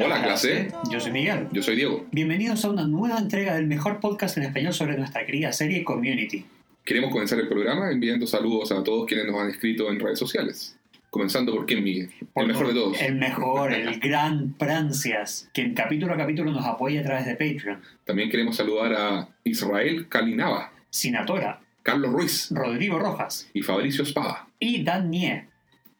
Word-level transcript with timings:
Hola, 0.00 0.22
clase. 0.22 0.68
Yo 0.90 1.00
soy 1.00 1.12
Miguel. 1.12 1.48
Yo 1.52 1.62
soy 1.62 1.76
Diego. 1.76 2.06
Bienvenidos 2.12 2.64
a 2.64 2.70
una 2.70 2.86
nueva 2.86 3.18
entrega 3.18 3.54
del 3.54 3.66
mejor 3.66 4.00
podcast 4.00 4.36
en 4.38 4.44
español 4.44 4.72
sobre 4.72 4.96
nuestra 4.96 5.24
querida 5.26 5.52
serie 5.52 5.84
Community. 5.84 6.44
Queremos 6.84 7.10
comenzar 7.12 7.38
el 7.38 7.48
programa 7.48 7.90
enviando 7.90 8.26
saludos 8.26 8.72
a 8.72 8.82
todos 8.82 9.06
quienes 9.06 9.26
nos 9.26 9.40
han 9.40 9.50
escrito 9.50 9.90
en 9.90 10.00
redes 10.00 10.18
sociales. 10.18 10.76
Comenzando 11.10 11.54
por 11.54 11.66
quién, 11.66 11.82
Miguel. 11.82 12.10
Por- 12.32 12.42
el 12.44 12.48
mejor 12.48 12.68
de 12.68 12.74
todos. 12.74 13.00
El 13.00 13.14
mejor, 13.16 13.72
el 13.72 13.98
gran 14.00 14.52
Prancias, 14.54 15.48
que 15.52 15.62
en 15.62 15.74
capítulo 15.74 16.14
a 16.14 16.16
capítulo 16.16 16.50
nos 16.52 16.64
apoya 16.66 17.00
a 17.00 17.04
través 17.04 17.26
de 17.26 17.32
Patreon. 17.32 17.80
También 18.04 18.30
queremos 18.30 18.56
saludar 18.56 18.92
a 18.94 19.28
Israel 19.44 20.06
Kalinava, 20.08 20.72
Sinatora, 20.90 21.60
Carlos 21.82 22.12
Ruiz 22.12 22.48
Rodrigo 22.50 22.98
Rojas 22.98 23.48
y 23.54 23.62
Fabricio 23.62 24.04
Espada. 24.04 24.46
y 24.60 24.82
Dan 24.84 25.10
Nie. 25.10 25.46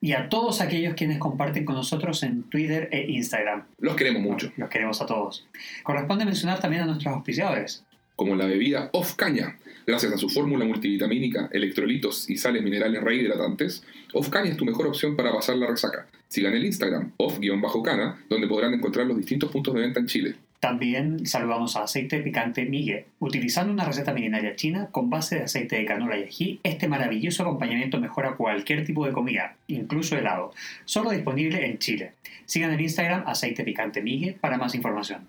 Y 0.01 0.13
a 0.13 0.29
todos 0.29 0.61
aquellos 0.61 0.95
quienes 0.95 1.19
comparten 1.19 1.65
con 1.65 1.75
nosotros 1.75 2.23
en 2.23 2.45
Twitter 2.45 2.89
e 2.93 3.11
Instagram. 3.11 3.65
Los 3.79 3.97
queremos 3.97 4.23
mucho. 4.23 4.53
Los 4.57 4.69
queremos 4.69 5.01
a 5.03 5.07
todos. 5.07 5.47
Corresponde 5.83 6.25
mencionar 6.25 6.61
también 6.61 6.83
a 6.83 6.87
nuestros 6.87 7.13
auspiciadores. 7.15 7.85
Como 8.15 8.37
la 8.37 8.47
bebida 8.47 8.91
Off 8.93 9.15
Caña. 9.15 9.57
Gracias 9.87 10.13
a 10.13 10.19
su 10.19 10.29
fórmula 10.29 10.65
multivitamínica, 10.65 11.49
electrolitos 11.51 12.29
y 12.29 12.37
sales 12.37 12.63
minerales 12.63 13.03
rehidratantes, 13.03 13.83
Off 14.13 14.29
Caña 14.29 14.51
es 14.51 14.57
tu 14.57 14.65
mejor 14.65 14.87
opción 14.87 15.17
para 15.17 15.33
pasar 15.33 15.57
la 15.57 15.67
resaca. 15.67 16.07
Sigan 16.29 16.53
el 16.53 16.67
Instagram, 16.67 17.13
off-cana, 17.17 18.23
donde 18.29 18.47
podrán 18.47 18.75
encontrar 18.75 19.07
los 19.07 19.17
distintos 19.17 19.51
puntos 19.51 19.75
de 19.75 19.81
venta 19.81 19.99
en 19.99 20.07
Chile. 20.07 20.35
También 20.61 21.25
saludamos 21.25 21.77
a 21.77 21.85
aceite 21.85 22.19
picante 22.19 22.65
Migue. 22.65 23.07
Utilizando 23.21 23.73
una 23.73 23.85
receta 23.85 24.13
milenaria 24.13 24.57
china 24.57 24.89
con 24.91 25.09
base 25.09 25.37
de 25.37 25.45
aceite 25.45 25.77
de 25.77 25.85
canola 25.85 26.19
y 26.19 26.25
ají, 26.25 26.61
este 26.65 26.89
maravilloso 26.89 27.45
acompañamiento 27.45 28.01
mejora 28.01 28.35
cualquier 28.35 28.85
tipo 28.85 29.07
de 29.07 29.13
comida, 29.13 29.57
incluso 29.69 30.17
helado. 30.17 30.53
Solo 30.85 31.11
disponible 31.11 31.65
en 31.65 31.79
Chile. 31.79 32.15
Sigan 32.45 32.73
el 32.73 32.81
Instagram 32.81 33.23
aceite 33.27 33.63
picante 33.63 34.03
Migue 34.03 34.37
para 34.41 34.59
más 34.59 34.75
información. 34.75 35.29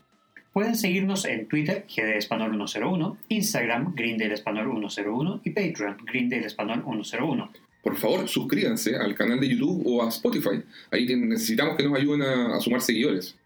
Pueden 0.51 0.75
seguirnos 0.75 1.25
en 1.25 1.47
Twitter, 1.47 1.85
GD 1.87 2.17
Español 2.17 2.51
101, 2.51 3.17
Instagram, 3.29 3.93
Greendale 3.93 4.33
Español 4.33 4.67
101 4.79 5.41
y 5.43 5.49
Patreon, 5.51 5.97
Greendale 6.05 6.47
Español 6.47 6.83
101. 6.83 7.51
Por 7.83 7.95
favor, 7.95 8.27
suscríbanse 8.27 8.95
al 8.95 9.13
canal 9.13 9.39
de 9.39 9.47
YouTube 9.47 9.83
o 9.85 10.03
a 10.03 10.09
Spotify. 10.09 10.63
Ahí 10.91 11.05
necesitamos 11.15 11.77
que 11.77 11.83
nos 11.83 11.97
ayuden 11.97 12.23
a 12.23 12.59
sumar 12.59 12.81
seguidores. 12.81 13.37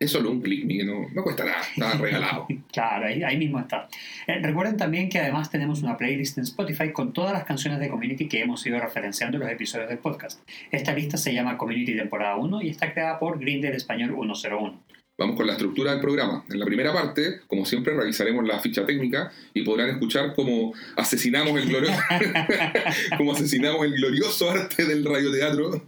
Es 0.00 0.12
solo 0.12 0.30
un 0.30 0.40
clic, 0.40 0.64
no, 0.86 1.08
no 1.12 1.22
cuesta 1.22 1.44
nada, 1.44 1.60
está 1.60 1.92
regalado. 1.98 2.46
Claro, 2.72 3.06
ahí, 3.06 3.22
ahí 3.22 3.36
mismo 3.36 3.60
está. 3.60 3.86
Eh, 4.26 4.40
recuerden 4.40 4.78
también 4.78 5.10
que 5.10 5.18
además 5.18 5.50
tenemos 5.50 5.82
una 5.82 5.98
playlist 5.98 6.38
en 6.38 6.44
Spotify 6.44 6.90
con 6.90 7.12
todas 7.12 7.34
las 7.34 7.44
canciones 7.44 7.80
de 7.80 7.90
Community 7.90 8.26
que 8.26 8.40
hemos 8.40 8.66
ido 8.66 8.80
referenciando 8.80 9.36
en 9.36 9.42
los 9.42 9.52
episodios 9.52 9.90
del 9.90 9.98
podcast. 9.98 10.40
Esta 10.70 10.94
lista 10.94 11.18
se 11.18 11.34
llama 11.34 11.58
Community 11.58 11.94
Temporada 11.94 12.36
1 12.36 12.62
y 12.62 12.70
está 12.70 12.94
creada 12.94 13.18
por 13.18 13.38
Grindel 13.38 13.74
Español 13.74 14.14
101. 14.18 14.80
Vamos 15.20 15.36
con 15.36 15.46
la 15.46 15.52
estructura 15.52 15.90
del 15.90 16.00
programa. 16.00 16.46
En 16.48 16.58
la 16.58 16.64
primera 16.64 16.94
parte, 16.94 17.42
como 17.46 17.66
siempre, 17.66 17.92
revisaremos 17.92 18.42
la 18.48 18.58
ficha 18.58 18.86
técnica 18.86 19.30
y 19.52 19.60
podrán 19.64 19.90
escuchar 19.90 20.32
cómo 20.34 20.72
asesinamos 20.96 21.60
el 21.60 21.68
glorioso, 21.68 22.00
cómo 23.18 23.32
asesinamos 23.32 23.84
el 23.84 23.96
glorioso 23.96 24.50
arte 24.50 24.86
del 24.86 25.04
radioteatro. 25.04 25.84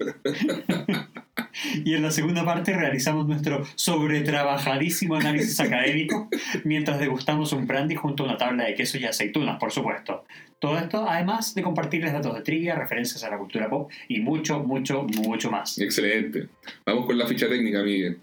Y 1.83 1.95
en 1.95 2.03
la 2.03 2.11
segunda 2.11 2.45
parte 2.45 2.75
realizamos 2.75 3.27
nuestro 3.27 3.67
sobretrabajadísimo 3.75 5.15
análisis 5.15 5.59
académico 5.61 6.29
mientras 6.65 7.01
degustamos 7.01 7.55
un 7.55 7.67
brandy 7.67 7.95
junto 7.95 8.25
a 8.25 8.27
una 8.27 8.37
tabla 8.37 8.65
de 8.65 8.75
queso 8.75 8.99
y 8.99 9.07
aceitunas, 9.07 9.59
por 9.59 9.73
supuesto. 9.73 10.27
Todo 10.59 10.77
esto 10.77 11.09
además 11.09 11.55
de 11.55 11.63
compartirles 11.63 12.13
datos 12.13 12.35
de 12.35 12.43
trivia, 12.43 12.75
referencias 12.75 13.25
a 13.25 13.31
la 13.31 13.39
cultura 13.39 13.71
pop 13.71 13.91
y 14.09 14.21
mucho, 14.21 14.61
mucho, 14.61 15.05
mucho 15.05 15.51
más. 15.51 15.79
Excelente. 15.79 16.49
Vamos 16.85 17.07
con 17.07 17.17
la 17.17 17.27
ficha 17.27 17.49
técnica, 17.49 17.83
Miguel. 17.83 18.19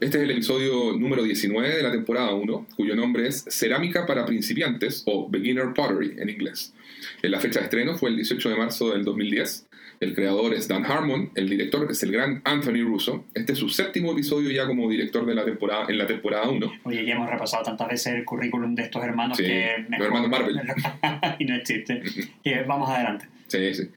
Este 0.00 0.18
es 0.18 0.24
el 0.24 0.30
episodio 0.30 0.96
número 0.96 1.22
19 1.22 1.76
de 1.76 1.82
la 1.82 1.90
temporada 1.90 2.32
1, 2.34 2.66
cuyo 2.76 2.94
nombre 2.94 3.26
es 3.26 3.44
Cerámica 3.48 4.06
para 4.06 4.24
principiantes 4.24 5.02
o 5.06 5.28
Beginner 5.28 5.72
Pottery 5.74 6.16
en 6.18 6.30
inglés. 6.30 6.74
En 7.22 7.30
la 7.30 7.40
fecha 7.40 7.60
de 7.60 7.64
estreno 7.66 7.96
fue 7.96 8.10
el 8.10 8.16
18 8.16 8.50
de 8.50 8.56
marzo 8.56 8.90
del 8.90 9.04
2010. 9.04 9.66
El 10.00 10.14
creador 10.14 10.54
es 10.54 10.68
Dan 10.68 10.84
Harmon, 10.84 11.30
el 11.34 11.48
director 11.48 11.90
es 11.90 12.02
el 12.04 12.12
gran 12.12 12.40
Anthony 12.44 12.84
Russo. 12.84 13.24
Este 13.34 13.54
es 13.54 13.58
su 13.58 13.68
séptimo 13.68 14.12
episodio 14.12 14.50
ya 14.50 14.66
como 14.66 14.88
director 14.88 15.26
de 15.26 15.34
la 15.34 15.44
temporada, 15.44 15.86
en 15.88 15.98
la 15.98 16.06
temporada 16.06 16.48
1. 16.48 16.72
Oye, 16.84 17.04
ya 17.04 17.14
hemos 17.14 17.28
repasado 17.28 17.64
tantas 17.64 17.88
veces 17.88 18.14
el 18.14 18.24
currículum 18.24 18.76
de 18.76 18.84
estos 18.84 19.02
hermanos 19.02 19.36
Sí, 19.36 19.42
que... 19.42 19.84
los 19.88 20.00
hermanos 20.00 20.30
Marvel. 20.30 20.60
y 21.40 21.44
no 21.44 21.56
existe. 21.56 22.02
Que 22.44 22.62
vamos 22.62 22.88
adelante. 22.88 23.26
Sí, 23.48 23.74
sí. 23.74 23.90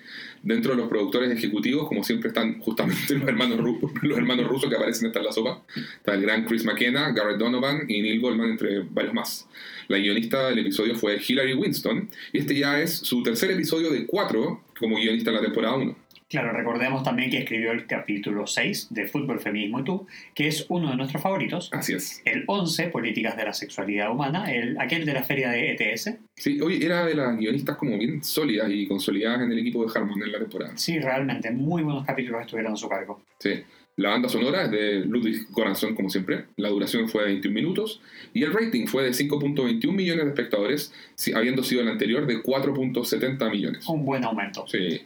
Dentro 0.44 0.72
de 0.72 0.78
los 0.78 0.90
productores 0.90 1.31
ejecutivos, 1.31 1.88
como 1.88 2.03
siempre, 2.03 2.29
están 2.29 2.59
justamente 2.59 3.13
los 3.16 3.28
hermanos, 3.28 4.47
rusos 4.47 4.69
que 4.69 4.75
aparecen 4.75 5.07
hasta 5.07 5.19
en 5.19 5.25
la 5.25 5.31
sopa. 5.31 5.62
Está 5.97 6.16
el 6.16 6.22
gran 6.22 6.46
Chris 6.46 6.66
McKenna, 6.66 7.12
Garrett 7.12 7.38
Donovan 7.38 7.85
y 7.88 8.02
Neil 8.02 8.19
Goldman, 8.19 8.52
entre 8.52 8.79
varios 8.79 9.13
más. 9.13 9.47
La 9.88 9.97
guionista 9.97 10.50
del 10.50 10.59
episodio 10.59 10.96
fue 10.96 11.19
Hilary 11.25 11.53
Winston, 11.53 12.09
y 12.34 12.40
este 12.40 12.56
ya 12.56 12.81
es 12.81 12.91
su 12.91 13.22
tercer 13.22 13.52
episodio 13.52 13.91
de 13.91 14.06
cuatro 14.06 14.63
como 14.79 14.97
guionista 14.97 15.29
en 15.29 15.35
la 15.35 15.41
temporada 15.41 15.75
1. 15.75 15.96
Claro, 16.31 16.53
recordemos 16.53 17.03
también 17.03 17.30
que 17.30 17.40
escribió 17.40 17.74
el 17.74 17.86
capítulo 17.86 18.47
6 18.47 18.88
de 18.92 19.06
Fútbol, 19.06 19.42
Feminismo 19.42 19.81
y 19.81 19.84
Tú, 19.84 20.08
que 20.34 20.47
es 20.47 20.66
uno 20.69 20.90
de 20.90 20.96
nuestros 20.96 21.22
favoritos. 21.22 21.69
Así 21.74 21.92
es. 21.92 22.22
El 22.24 22.46
11, 22.47 22.88
Políticas 22.88 23.36
de 23.36 23.44
la 23.44 23.53
Sexualidad 23.53 24.09
Humana, 24.09 24.50
el, 24.50 24.80
aquel 24.80 25.06
de 25.06 25.12
la 25.12 25.24
feria 25.24 25.50
de 25.50 25.74
ETS. 25.74 26.20
Sí, 26.38 26.62
hoy 26.62 26.81
era 26.81 27.06
de 27.06 27.16
las 27.16 27.38
guionistas 27.38 27.75
como 27.75 27.97
bien 27.97 28.24
sólidas 28.24 28.70
y 28.72 28.88
consolidadas 28.88 29.41
en 29.41 29.52
el 29.52 29.59
equipo 29.59 29.84
de 29.84 29.91
Harmon 29.94 30.24
en 30.24 30.31
la 30.31 30.40
temporada. 30.40 30.72
Sí, 30.78 31.00
realmente, 31.00 31.52
muy 31.52 31.84
buenos 31.84 32.06
capítulos 32.06 32.40
estuvieron 32.40 32.72
a 32.72 32.78
su 32.78 32.88
cargo. 32.88 33.22
Sí. 33.38 33.62
La 33.97 34.12
banda 34.12 34.30
sonora 34.30 34.64
es 34.64 34.72
de 34.72 35.00
Ludwig 35.06 35.47
Göransson, 35.53 35.96
como 35.96 36.09
siempre. 36.09 36.46
La 36.56 36.70
duración 36.70 37.09
fue 37.09 37.24
de 37.24 37.28
21 37.28 37.53
minutos. 37.53 38.02
Y 38.34 38.44
el 38.44 38.53
rating 38.53 38.88
fue 38.88 39.03
de 39.03 39.09
5.21 39.09 39.91
millones 39.91 40.24
de 40.24 40.30
espectadores, 40.30 40.94
habiendo 41.36 41.62
sido 41.62 41.81
el 41.81 41.90
anterior 41.90 42.25
de 42.25 42.41
4.70 42.41 43.52
millones. 43.52 43.86
Un 43.90 44.06
buen 44.06 44.24
aumento. 44.24 44.66
Sí. 44.66 45.02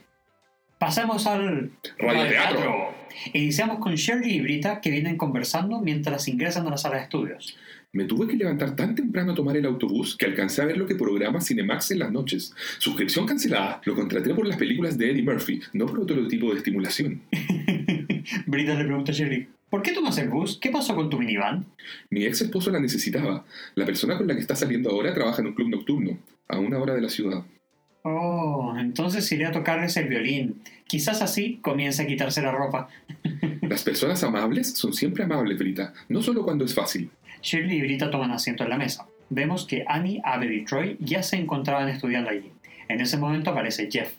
Pasemos 0.86 1.26
al 1.26 1.72
Radioteatro. 1.98 2.94
Iniciamos 3.34 3.80
con 3.80 3.96
Shirley 3.96 4.36
y 4.36 4.42
Brita 4.42 4.82
que 4.82 4.92
vienen 4.92 5.18
conversando 5.18 5.82
mientras 5.82 6.28
ingresan 6.28 6.68
a 6.68 6.70
la 6.70 6.78
sala 6.78 6.98
de 6.98 7.02
estudios. 7.02 7.58
Me 7.92 8.04
tuve 8.04 8.28
que 8.28 8.36
levantar 8.36 8.76
tan 8.76 8.94
temprano 8.94 9.32
a 9.32 9.36
tomar 9.36 9.58
el 9.58 9.66
autobús 9.66 10.16
que 10.16 10.28
alcancé 10.28 10.62
a 10.62 10.66
ver 10.66 10.78
lo 10.78 10.86
que 10.86 10.94
programa 10.94 11.42
Cinemax 11.42 11.90
en 11.90 12.00
las 12.00 12.12
noches. 12.12 12.54
Suscripción 12.78 13.26
cancelada. 13.26 13.82
Lo 13.84 13.96
contraté 13.96 14.32
por 14.36 14.46
las 14.46 14.58
películas 14.58 14.96
de 14.96 15.10
Eddie 15.10 15.24
Murphy, 15.24 15.60
no 15.74 15.88
por 15.88 16.02
otro 16.02 16.28
tipo 16.28 16.52
de 16.52 16.58
estimulación. 16.58 17.24
Brita 18.46 18.76
le 18.76 18.86
pregunta 18.86 19.12
a 19.12 19.16
Shirley, 19.16 19.48
¿por 19.72 19.82
qué 19.82 19.92
tomas 19.92 20.20
el 20.20 20.30
bus? 20.30 20.60
¿Qué 20.62 20.70
pasó 20.70 20.96
con 20.96 21.10
tu 21.10 21.18
minivan? 21.18 21.66
Mi 22.12 22.26
ex 22.26 22.42
esposo 22.42 22.70
la 22.70 22.80
necesitaba. 22.80 23.44
La 23.74 23.88
persona 23.88 24.20
con 24.20 24.28
la 24.28 24.36
que 24.36 24.42
está 24.42 24.56
saliendo 24.56 24.92
ahora 24.92 25.16
trabaja 25.16 25.42
en 25.42 25.48
un 25.48 25.56
club 25.56 25.70
nocturno, 25.70 26.20
a 26.48 26.60
una 26.60 26.78
hora 26.78 26.94
de 26.94 27.02
la 27.02 27.10
ciudad. 27.10 27.44
Oh, 28.08 28.76
entonces 28.78 29.32
iré 29.32 29.48
a 29.48 29.52
tocarles 29.52 29.98
el 29.98 30.08
violín. 30.08 30.62
Quizás 30.88 31.22
así 31.22 31.58
comience 31.62 32.02
a 32.04 32.08
quitarse 32.08 32.42
la 32.42 32.52
ropa. 32.52 32.90
Las 33.62 33.84
personas 33.84 34.24
amables 34.24 34.74
son 34.74 34.94
siempre 34.94 35.24
amables, 35.24 35.58
Brita, 35.58 35.94
no 36.10 36.22
solo 36.22 36.44
cuando 36.44 36.64
es 36.64 36.76
fácil. 36.76 37.10
Shirley 37.42 37.78
y 37.78 37.82
Brita 37.82 38.12
toman 38.12 38.32
asiento 38.32 38.64
en 38.64 38.70
la 38.70 38.78
mesa. 38.78 39.08
Vemos 39.30 39.66
que 39.66 39.84
Annie, 39.88 40.22
Abel 40.24 40.54
y 40.54 40.66
Troy 40.66 40.98
ya 41.00 41.24
se 41.24 41.38
encontraban 41.38 41.90
estudiando 41.90 42.30
allí. 42.30 42.52
En 42.88 43.02
ese 43.02 43.18
momento 43.18 43.50
aparece 43.50 43.90
Jeff. 43.92 44.14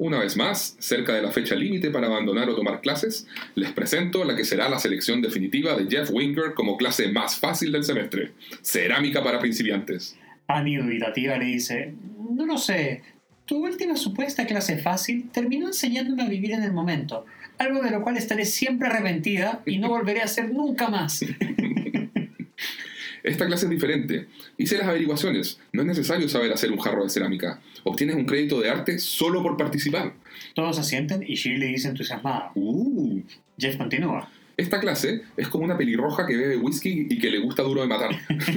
Una 0.00 0.20
vez 0.20 0.36
más, 0.36 0.76
cerca 0.78 1.12
de 1.12 1.22
la 1.22 1.32
fecha 1.32 1.56
límite 1.56 1.90
para 1.90 2.06
abandonar 2.06 2.48
o 2.48 2.54
tomar 2.54 2.80
clases, 2.80 3.26
les 3.56 3.72
presento 3.72 4.22
la 4.22 4.36
que 4.36 4.44
será 4.44 4.68
la 4.68 4.78
selección 4.78 5.20
definitiva 5.20 5.76
de 5.76 5.90
Jeff 5.90 6.10
Winger 6.12 6.54
como 6.54 6.76
clase 6.76 7.10
más 7.10 7.36
fácil 7.36 7.72
del 7.72 7.82
semestre, 7.82 8.30
Cerámica 8.62 9.24
para 9.24 9.40
principiantes. 9.40 10.16
Annie, 10.46 10.78
dubitativa, 10.78 11.36
le 11.36 11.46
dice, 11.46 11.94
no 12.30 12.46
lo 12.46 12.58
sé, 12.58 13.02
tu 13.48 13.64
última 13.64 13.96
supuesta 13.96 14.46
clase 14.46 14.76
fácil 14.76 15.30
terminó 15.32 15.68
enseñándome 15.68 16.22
a 16.22 16.28
vivir 16.28 16.52
en 16.52 16.62
el 16.62 16.72
momento, 16.72 17.24
algo 17.56 17.80
de 17.82 17.90
lo 17.90 18.02
cual 18.02 18.18
estaré 18.18 18.44
siempre 18.44 18.88
arrepentida 18.88 19.62
y 19.64 19.78
no 19.78 19.88
volveré 19.88 20.20
a 20.20 20.24
hacer 20.24 20.52
nunca 20.52 20.88
más. 20.88 21.24
Esta 23.22 23.46
clase 23.46 23.64
es 23.64 23.70
diferente. 23.70 24.26
Hice 24.58 24.76
las 24.76 24.86
averiguaciones. 24.86 25.58
No 25.72 25.80
es 25.82 25.88
necesario 25.88 26.28
saber 26.28 26.52
hacer 26.52 26.70
un 26.70 26.78
jarro 26.78 27.04
de 27.04 27.10
cerámica. 27.10 27.60
Obtienes 27.84 28.16
un 28.16 28.26
crédito 28.26 28.60
de 28.60 28.70
arte 28.70 28.98
solo 28.98 29.42
por 29.42 29.56
participar. 29.56 30.12
Todos 30.54 30.78
asienten 30.78 31.24
y 31.26 31.34
Shirley 31.34 31.72
dice 31.72 31.88
entusiasmada. 31.88 32.52
Uh, 32.54 33.22
Jeff 33.58 33.76
continúa. 33.76 34.30
Esta 34.58 34.80
clase 34.80 35.22
es 35.36 35.48
como 35.48 35.64
una 35.64 35.78
pelirroja 35.78 36.26
que 36.26 36.36
bebe 36.36 36.56
whisky 36.56 37.06
y 37.08 37.18
que 37.18 37.30
le 37.30 37.38
gusta 37.38 37.62
duro 37.62 37.80
de 37.80 37.86
matar. 37.86 38.10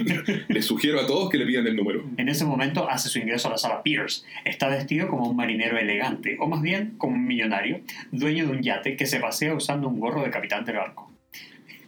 Les 0.49 0.65
sugiero 0.65 0.99
a 0.99 1.05
todos 1.05 1.29
que 1.29 1.37
le 1.37 1.45
pidan 1.45 1.67
el 1.67 1.75
número. 1.75 2.03
En 2.17 2.27
ese 2.27 2.43
momento 2.43 2.89
hace 2.89 3.07
su 3.07 3.19
ingreso 3.19 3.47
a 3.47 3.51
la 3.51 3.57
sala 3.59 3.83
Pierce. 3.83 4.23
Está 4.43 4.67
vestido 4.67 5.07
como 5.07 5.29
un 5.29 5.35
marinero 5.35 5.77
elegante, 5.77 6.37
o 6.39 6.47
más 6.47 6.63
bien 6.63 6.95
como 6.97 7.13
un 7.13 7.27
millonario, 7.27 7.81
dueño 8.11 8.47
de 8.47 8.51
un 8.51 8.63
yate 8.63 8.97
que 8.97 9.05
se 9.05 9.19
pasea 9.19 9.53
usando 9.53 9.87
un 9.87 9.99
gorro 9.99 10.23
de 10.23 10.31
capitán 10.31 10.65
del 10.65 10.77
barco. 10.77 11.11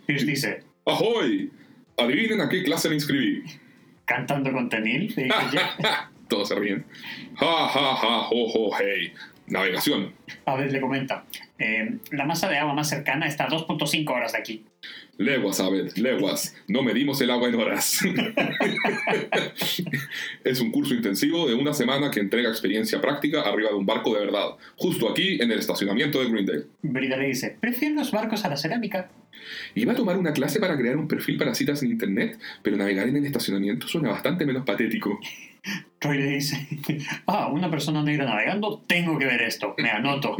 Pierce 0.05 0.25
dice, 0.27 0.63
¡Ahoy! 0.85 1.51
Adivinen 1.97 2.41
a 2.41 2.49
qué 2.49 2.63
clase 2.63 2.89
me 2.89 2.95
inscribí. 2.95 3.43
cantando 4.05 4.51
con 4.51 4.69
Tenil. 4.69 5.13
Todos 6.27 6.49
se 6.49 6.55
ríen. 6.55 6.85
Ja, 7.35 7.67
ja, 7.67 7.95
ja, 7.95 8.19
ho, 8.29 8.51
ho, 8.53 8.71
hey. 8.79 9.11
Navegación. 9.47 10.13
Abed 10.45 10.71
le 10.71 10.79
comenta, 10.79 11.25
eh, 11.59 11.97
la 12.11 12.25
masa 12.25 12.49
de 12.49 12.57
agua 12.57 12.73
más 12.73 12.89
cercana 12.89 13.27
está 13.27 13.45
a 13.45 13.49
2.5 13.49 14.09
horas 14.09 14.31
de 14.31 14.37
aquí. 14.37 14.65
Leguas, 15.17 15.59
Abed, 15.59 15.93
leguas. 15.95 16.55
No 16.67 16.81
medimos 16.81 17.21
el 17.21 17.29
agua 17.29 17.49
en 17.49 17.55
horas. 17.55 17.99
es 20.43 20.59
un 20.59 20.71
curso 20.71 20.93
intensivo 20.93 21.47
de 21.47 21.53
una 21.53 21.73
semana 21.73 22.09
que 22.09 22.19
entrega 22.19 22.49
experiencia 22.49 22.99
práctica 22.99 23.41
arriba 23.41 23.69
de 23.69 23.75
un 23.75 23.85
barco 23.85 24.13
de 24.13 24.25
verdad, 24.25 24.55
justo 24.75 25.09
aquí 25.09 25.41
en 25.41 25.51
el 25.51 25.59
estacionamiento 25.59 26.19
de 26.19 26.29
Greendale. 26.29 26.63
Brida 26.81 27.17
le 27.17 27.27
dice, 27.27 27.55
prefiero 27.59 27.95
los 27.95 28.11
barcos 28.11 28.43
a 28.45 28.49
la 28.49 28.57
cerámica. 28.57 29.09
Iba 29.75 29.93
a 29.93 29.95
tomar 29.95 30.17
una 30.17 30.33
clase 30.33 30.59
para 30.59 30.77
crear 30.77 30.97
un 30.97 31.07
perfil 31.07 31.37
para 31.37 31.53
citas 31.53 31.83
en 31.83 31.91
internet, 31.91 32.39
pero 32.61 32.77
navegar 32.77 33.07
en 33.07 33.17
el 33.17 33.25
estacionamiento 33.25 33.87
suena 33.87 34.09
bastante 34.09 34.45
menos 34.45 34.65
patético. 34.65 35.19
Troy 35.99 36.17
le 36.17 36.27
dice, 36.31 36.67
ah, 37.27 37.47
una 37.47 37.69
persona 37.69 38.03
negra 38.03 38.25
navegando, 38.25 38.83
tengo 38.87 39.17
que 39.17 39.25
ver 39.25 39.41
esto, 39.41 39.75
me 39.77 39.89
anoto. 39.89 40.37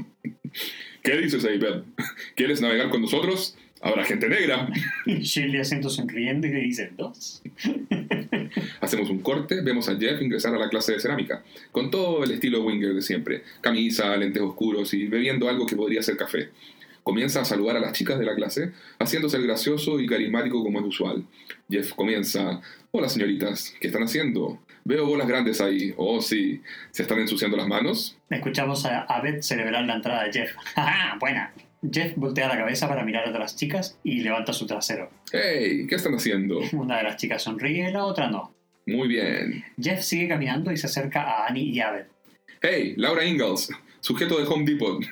¿Qué 1.01 1.17
dices, 1.17 1.45
Abed? 1.45 1.83
¿Quieres 2.35 2.61
navegar 2.61 2.89
con 2.89 3.01
nosotros? 3.01 3.57
Habrá 3.81 4.05
gente 4.05 4.29
negra. 4.29 4.69
Shirley 5.05 5.59
asiento 5.59 5.89
sonriendo 5.89 6.47
y 6.47 6.51
le 6.51 6.59
dice, 6.61 6.91
dos. 6.97 7.41
Hacemos 8.79 9.09
un 9.09 9.19
corte, 9.19 9.61
vemos 9.61 9.89
a 9.89 9.97
Jeff 9.97 10.21
ingresar 10.21 10.55
a 10.55 10.59
la 10.59 10.69
clase 10.69 10.93
de 10.93 10.99
cerámica, 10.99 11.43
con 11.71 11.91
todo 11.91 12.23
el 12.23 12.31
estilo 12.31 12.63
Winger 12.63 12.93
de 12.93 13.01
siempre, 13.01 13.43
camisa, 13.59 14.15
lentes 14.15 14.41
oscuros 14.41 14.93
y 14.93 15.07
bebiendo 15.07 15.49
algo 15.49 15.65
que 15.65 15.75
podría 15.75 16.01
ser 16.01 16.15
café. 16.15 16.49
Comienza 17.03 17.41
a 17.41 17.45
saludar 17.45 17.75
a 17.75 17.81
las 17.81 17.91
chicas 17.91 18.17
de 18.17 18.25
la 18.25 18.35
clase, 18.35 18.71
haciéndose 18.99 19.35
el 19.35 19.43
gracioso 19.43 19.99
y 19.99 20.07
carismático 20.07 20.63
como 20.63 20.79
es 20.79 20.85
usual. 20.85 21.25
Jeff 21.69 21.91
comienza, 21.93 22.61
hola 22.91 23.09
señoritas, 23.09 23.75
¿qué 23.81 23.87
están 23.87 24.03
haciendo? 24.03 24.59
Veo 24.85 25.05
bolas 25.05 25.27
grandes 25.27 25.61
ahí. 25.61 25.93
Oh, 25.97 26.21
sí. 26.21 26.61
¿Se 26.91 27.03
están 27.03 27.19
ensuciando 27.19 27.55
las 27.55 27.67
manos? 27.67 28.17
Escuchamos 28.29 28.85
a 28.85 29.01
Abed 29.01 29.41
celebrar 29.41 29.85
la 29.85 29.95
entrada 29.95 30.23
de 30.23 30.33
Jeff. 30.33 30.55
¡Ja, 30.75 31.17
buena! 31.19 31.53
Jeff 31.89 32.13
voltea 32.15 32.47
la 32.47 32.57
cabeza 32.57 32.87
para 32.87 33.03
mirar 33.03 33.27
a 33.27 33.39
las 33.39 33.55
chicas 33.55 33.97
y 34.03 34.21
levanta 34.21 34.53
su 34.53 34.65
trasero. 34.65 35.09
¡Hey! 35.31 35.85
¿Qué 35.87 35.95
están 35.95 36.15
haciendo? 36.15 36.59
Una 36.73 36.97
de 36.97 37.03
las 37.03 37.17
chicas 37.17 37.43
sonríe 37.43 37.89
y 37.89 37.91
la 37.91 38.05
otra 38.05 38.29
no. 38.29 38.53
Muy 38.85 39.07
bien. 39.07 39.63
Jeff 39.81 40.01
sigue 40.01 40.27
caminando 40.27 40.71
y 40.71 40.77
se 40.77 40.87
acerca 40.87 41.21
a 41.23 41.47
Annie 41.47 41.63
y 41.69 41.79
Abed. 41.79 42.05
¡Hey! 42.61 42.93
Laura 42.97 43.25
Ingalls, 43.25 43.69
sujeto 43.99 44.37
de 44.39 44.47
Home 44.47 44.65
Depot. 44.65 45.03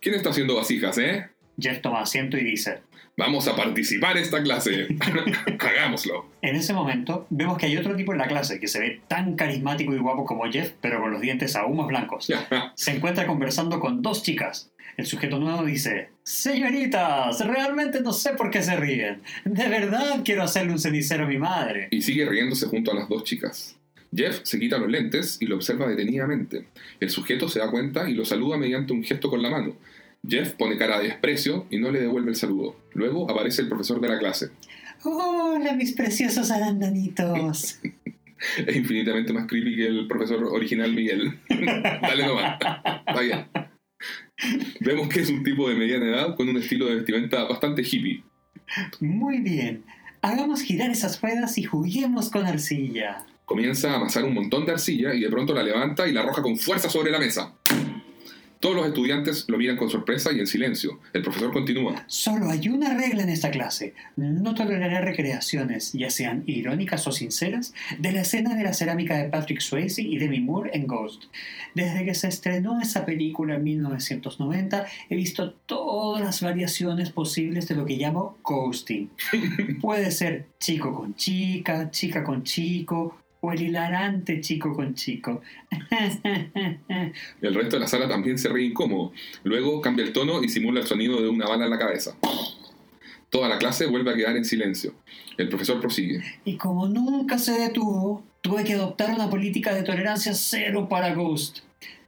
¿Quién 0.00 0.14
está 0.14 0.30
haciendo 0.30 0.56
vasijas, 0.56 0.98
eh? 0.98 1.28
Jeff 1.58 1.80
toma 1.80 2.00
asiento 2.00 2.36
y 2.36 2.44
dice, 2.44 2.80
Vamos 3.16 3.46
a 3.46 3.54
participar 3.54 4.16
en 4.16 4.22
esta 4.22 4.42
clase. 4.42 4.88
Hagámoslo. 5.58 6.26
En 6.40 6.56
ese 6.56 6.72
momento, 6.72 7.26
vemos 7.28 7.58
que 7.58 7.66
hay 7.66 7.76
otro 7.76 7.94
tipo 7.94 8.12
en 8.12 8.18
la 8.18 8.26
clase 8.26 8.58
que 8.58 8.68
se 8.68 8.80
ve 8.80 9.00
tan 9.06 9.36
carismático 9.36 9.94
y 9.94 9.98
guapo 9.98 10.24
como 10.24 10.50
Jeff, 10.50 10.72
pero 10.80 11.00
con 11.00 11.10
los 11.10 11.20
dientes 11.20 11.54
aún 11.54 11.76
más 11.76 11.88
blancos. 11.88 12.28
Se 12.74 12.90
encuentra 12.92 13.26
conversando 13.26 13.80
con 13.80 14.00
dos 14.00 14.22
chicas. 14.22 14.70
El 14.96 15.06
sujeto 15.06 15.38
nuevo 15.38 15.64
dice, 15.64 16.10
Señoritas, 16.22 17.40
realmente 17.46 18.00
no 18.00 18.12
sé 18.12 18.34
por 18.34 18.50
qué 18.50 18.62
se 18.62 18.76
ríen. 18.76 19.22
De 19.44 19.68
verdad 19.68 20.20
quiero 20.24 20.42
hacerle 20.42 20.72
un 20.72 20.78
cenicero 20.78 21.24
a 21.24 21.28
mi 21.28 21.38
madre. 21.38 21.88
Y 21.90 22.02
sigue 22.02 22.26
riéndose 22.26 22.66
junto 22.66 22.92
a 22.92 22.94
las 22.94 23.08
dos 23.08 23.24
chicas. 23.24 23.76
Jeff 24.14 24.40
se 24.42 24.60
quita 24.60 24.76
los 24.76 24.90
lentes 24.90 25.38
y 25.40 25.46
lo 25.46 25.56
observa 25.56 25.88
detenidamente. 25.88 26.66
El 27.00 27.08
sujeto 27.08 27.48
se 27.48 27.60
da 27.60 27.70
cuenta 27.70 28.08
y 28.08 28.14
lo 28.14 28.26
saluda 28.26 28.58
mediante 28.58 28.92
un 28.92 29.02
gesto 29.02 29.30
con 29.30 29.42
la 29.42 29.48
mano. 29.48 29.76
Jeff 30.26 30.54
pone 30.54 30.76
cara 30.76 30.98
de 30.98 31.08
desprecio 31.08 31.66
y 31.70 31.78
no 31.78 31.90
le 31.90 32.00
devuelve 32.00 32.30
el 32.30 32.36
saludo. 32.36 32.76
Luego 32.92 33.30
aparece 33.30 33.62
el 33.62 33.68
profesor 33.68 34.00
de 34.00 34.08
la 34.08 34.18
clase. 34.18 34.50
Hola, 35.04 35.72
mis 35.74 35.92
preciosos 35.92 36.50
arandanitos. 36.50 37.80
Es 38.66 38.76
infinitamente 38.76 39.32
más 39.32 39.46
creepy 39.46 39.76
que 39.76 39.86
el 39.86 40.06
profesor 40.06 40.44
original 40.44 40.92
Miguel. 40.92 41.38
Dale 41.48 42.26
nomás. 42.26 42.58
Vaya. 43.06 43.48
Vemos 44.80 45.08
que 45.08 45.20
es 45.20 45.30
un 45.30 45.42
tipo 45.44 45.68
de 45.68 45.76
mediana 45.76 46.06
edad 46.06 46.36
con 46.36 46.48
un 46.48 46.56
estilo 46.56 46.86
de 46.86 46.96
vestimenta 46.96 47.44
bastante 47.44 47.82
hippie. 47.82 48.24
Muy 49.00 49.40
bien. 49.40 49.84
Hagamos 50.22 50.62
girar 50.62 50.90
esas 50.90 51.20
ruedas 51.20 51.58
y 51.58 51.64
juguemos 51.64 52.30
con 52.30 52.46
arcilla. 52.46 53.26
Comienza 53.44 53.92
a 53.92 53.96
amasar 53.96 54.24
un 54.24 54.34
montón 54.34 54.64
de 54.64 54.72
arcilla 54.72 55.14
y 55.14 55.20
de 55.20 55.28
pronto 55.28 55.52
la 55.52 55.62
levanta 55.62 56.08
y 56.08 56.12
la 56.12 56.22
arroja 56.22 56.42
con 56.42 56.56
fuerza 56.56 56.88
sobre 56.88 57.10
la 57.10 57.18
mesa. 57.18 57.54
Todos 58.62 58.76
los 58.76 58.86
estudiantes 58.86 59.44
lo 59.48 59.58
miran 59.58 59.76
con 59.76 59.90
sorpresa 59.90 60.30
y 60.32 60.38
en 60.38 60.46
silencio. 60.46 61.00
El 61.12 61.22
profesor 61.22 61.52
continúa. 61.52 62.04
Solo 62.06 62.48
hay 62.48 62.68
una 62.68 62.96
regla 62.96 63.24
en 63.24 63.28
esta 63.28 63.50
clase. 63.50 63.92
No 64.14 64.54
toleraré 64.54 65.00
recreaciones, 65.00 65.92
ya 65.94 66.10
sean 66.10 66.44
irónicas 66.46 67.04
o 67.08 67.10
sinceras, 67.10 67.74
de 67.98 68.12
la 68.12 68.20
escena 68.20 68.54
de 68.54 68.62
la 68.62 68.72
cerámica 68.72 69.16
de 69.16 69.28
Patrick 69.30 69.58
Swayze 69.58 70.02
y 70.02 70.16
Demi 70.16 70.38
Moore 70.38 70.70
en 70.74 70.86
Ghost. 70.86 71.24
Desde 71.74 72.04
que 72.04 72.14
se 72.14 72.28
estrenó 72.28 72.80
esa 72.80 73.04
película 73.04 73.56
en 73.56 73.64
1990, 73.64 74.86
he 75.10 75.16
visto 75.16 75.54
todas 75.66 76.22
las 76.22 76.40
variaciones 76.40 77.10
posibles 77.10 77.66
de 77.66 77.74
lo 77.74 77.84
que 77.84 77.96
llamo 77.96 78.38
ghosting. 78.44 79.10
Puede 79.80 80.12
ser 80.12 80.46
chico 80.60 80.94
con 80.94 81.16
chica, 81.16 81.90
chica 81.90 82.22
con 82.22 82.44
chico, 82.44 83.21
o 83.44 83.52
el 83.52 83.60
hilarante 83.60 84.40
chico 84.40 84.72
con 84.72 84.94
chico. 84.94 85.42
El 87.42 87.54
resto 87.54 87.76
de 87.76 87.80
la 87.80 87.88
sala 87.88 88.08
también 88.08 88.38
se 88.38 88.48
ríe 88.48 88.66
incómodo. 88.66 89.12
Luego 89.42 89.80
cambia 89.80 90.04
el 90.04 90.12
tono 90.12 90.44
y 90.44 90.48
simula 90.48 90.80
el 90.80 90.86
sonido 90.86 91.20
de 91.20 91.28
una 91.28 91.48
bala 91.48 91.64
en 91.64 91.70
la 91.70 91.78
cabeza. 91.78 92.16
Toda 93.30 93.48
la 93.48 93.58
clase 93.58 93.86
vuelve 93.86 94.12
a 94.12 94.14
quedar 94.14 94.36
en 94.36 94.44
silencio. 94.44 94.94
El 95.36 95.48
profesor 95.48 95.80
prosigue. 95.80 96.22
Y 96.44 96.56
como 96.56 96.86
nunca 96.86 97.36
se 97.36 97.52
detuvo, 97.52 98.24
tuve 98.42 98.62
que 98.62 98.74
adoptar 98.74 99.12
una 99.12 99.28
política 99.28 99.74
de 99.74 99.82
tolerancia 99.82 100.34
cero 100.34 100.86
para 100.88 101.12
Ghost. 101.12 101.60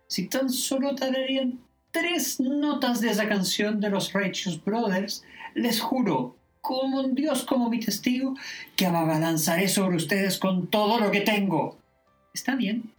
Si 0.06 0.28
tan 0.28 0.48
solo 0.48 0.94
tararían 0.94 1.58
tres 1.90 2.38
notas 2.38 3.00
de 3.00 3.10
esa 3.10 3.28
canción 3.28 3.80
de 3.80 3.90
los 3.90 4.12
Righteous 4.12 4.62
Brothers, 4.64 5.24
les 5.54 5.80
juro, 5.80 6.36
como 6.64 7.02
un 7.02 7.14
Dios 7.14 7.44
como 7.44 7.68
mi 7.68 7.78
testigo, 7.78 8.34
que 8.74 8.86
abalanzaré 8.86 9.68
sobre 9.68 9.96
ustedes 9.96 10.38
con 10.38 10.68
todo 10.68 10.98
lo 10.98 11.10
que 11.10 11.20
tengo. 11.20 11.78
¿Está 12.32 12.56
bien? 12.56 12.90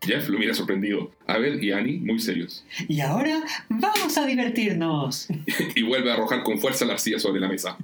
Jeff 0.00 0.28
lo 0.30 0.38
mira 0.38 0.54
sorprendido. 0.54 1.10
Abel 1.26 1.62
y 1.62 1.72
Annie 1.72 2.00
muy 2.00 2.18
serios. 2.18 2.64
Y 2.88 3.00
ahora 3.00 3.42
vamos 3.68 4.16
a 4.16 4.24
divertirnos. 4.24 5.28
y 5.74 5.82
vuelve 5.82 6.10
a 6.10 6.14
arrojar 6.14 6.42
con 6.42 6.58
fuerza 6.58 6.86
la 6.86 6.94
arcilla 6.94 7.18
sobre 7.18 7.40
la 7.40 7.48
mesa. 7.48 7.76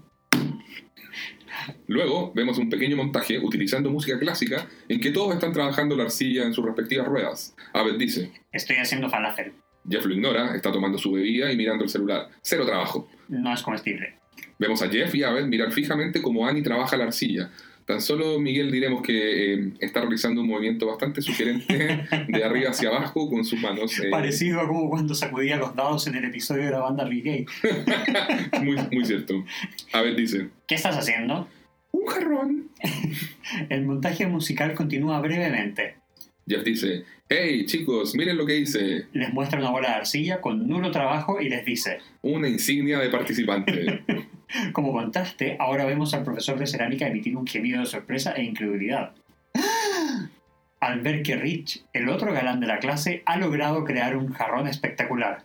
Luego 1.86 2.32
vemos 2.34 2.56
un 2.56 2.70
pequeño 2.70 2.96
montaje 2.96 3.38
utilizando 3.38 3.90
música 3.90 4.18
clásica 4.18 4.66
en 4.88 4.98
que 4.98 5.10
todos 5.10 5.34
están 5.34 5.52
trabajando 5.52 5.94
la 5.94 6.04
arcilla 6.04 6.44
en 6.44 6.54
sus 6.54 6.64
respectivas 6.64 7.06
ruedas. 7.06 7.54
Abel 7.74 7.98
dice: 7.98 8.32
Estoy 8.50 8.76
haciendo 8.76 9.10
falafel. 9.10 9.52
Jeff 9.88 10.06
lo 10.06 10.14
ignora, 10.14 10.56
está 10.56 10.72
tomando 10.72 10.96
su 10.96 11.12
bebida 11.12 11.52
y 11.52 11.56
mirando 11.56 11.84
el 11.84 11.90
celular. 11.90 12.30
Cero 12.40 12.64
trabajo. 12.64 13.08
No 13.28 13.52
es 13.52 13.62
comestible. 13.62 14.21
Vemos 14.58 14.82
a 14.82 14.88
Jeff 14.88 15.14
y 15.14 15.22
a 15.22 15.28
Abel 15.30 15.48
mirar 15.48 15.72
fijamente 15.72 16.22
cómo 16.22 16.46
Annie 16.46 16.62
trabaja 16.62 16.96
la 16.96 17.04
arcilla. 17.04 17.50
Tan 17.84 18.00
solo 18.00 18.38
Miguel 18.38 18.70
diremos 18.70 19.02
que 19.02 19.54
eh, 19.54 19.72
está 19.80 20.00
realizando 20.02 20.40
un 20.40 20.46
movimiento 20.46 20.86
bastante 20.86 21.20
sugerente 21.20 22.06
de 22.28 22.44
arriba 22.44 22.70
hacia 22.70 22.90
abajo 22.90 23.28
con 23.28 23.44
sus 23.44 23.60
manos. 23.60 23.98
eh, 23.98 24.08
Parecido 24.08 24.60
a 24.60 24.68
como 24.68 24.88
cuando 24.88 25.14
sacudía 25.16 25.56
los 25.56 25.74
dados 25.74 26.06
en 26.06 26.14
el 26.14 26.24
episodio 26.26 26.64
de 26.66 26.70
la 26.70 26.78
banda 26.78 27.04
Reggae. 27.04 27.44
muy, 28.62 28.76
muy 28.92 29.04
cierto. 29.04 29.44
Abel 29.92 30.14
dice, 30.14 30.48
¿Qué 30.68 30.76
estás 30.76 30.96
haciendo? 30.96 31.48
un 31.90 32.06
jarrón. 32.06 32.68
El 33.68 33.84
montaje 33.84 34.26
musical 34.26 34.74
continúa 34.74 35.20
brevemente. 35.20 35.96
Jeff 36.46 36.62
dice, 36.64 37.04
hey 37.34 37.64
chicos, 37.64 38.14
miren 38.14 38.36
lo 38.36 38.44
que 38.44 38.58
hice. 38.58 39.06
Les 39.12 39.32
muestra 39.32 39.58
una 39.58 39.70
bola 39.70 39.88
de 39.88 39.94
arcilla 39.94 40.40
con 40.40 40.68
nulo 40.68 40.90
trabajo 40.90 41.40
y 41.40 41.48
les 41.48 41.64
dice, 41.64 41.98
Una 42.20 42.48
insignia 42.48 42.98
de 42.98 43.08
participante. 43.08 44.04
como 44.72 44.92
contaste, 44.92 45.56
ahora 45.58 45.86
vemos 45.86 46.12
al 46.12 46.24
profesor 46.24 46.58
de 46.58 46.66
cerámica 46.66 47.06
emitir 47.06 47.36
un 47.36 47.46
gemido 47.46 47.80
de 47.80 47.86
sorpresa 47.86 48.32
e 48.32 48.44
incredulidad. 48.44 49.12
Al 50.80 51.00
ver 51.00 51.22
que 51.22 51.36
Rich, 51.36 51.84
el 51.92 52.08
otro 52.08 52.32
galán 52.32 52.58
de 52.58 52.66
la 52.66 52.80
clase, 52.80 53.22
ha 53.24 53.38
logrado 53.38 53.84
crear 53.84 54.16
un 54.16 54.32
jarrón 54.32 54.66
espectacular. 54.66 55.44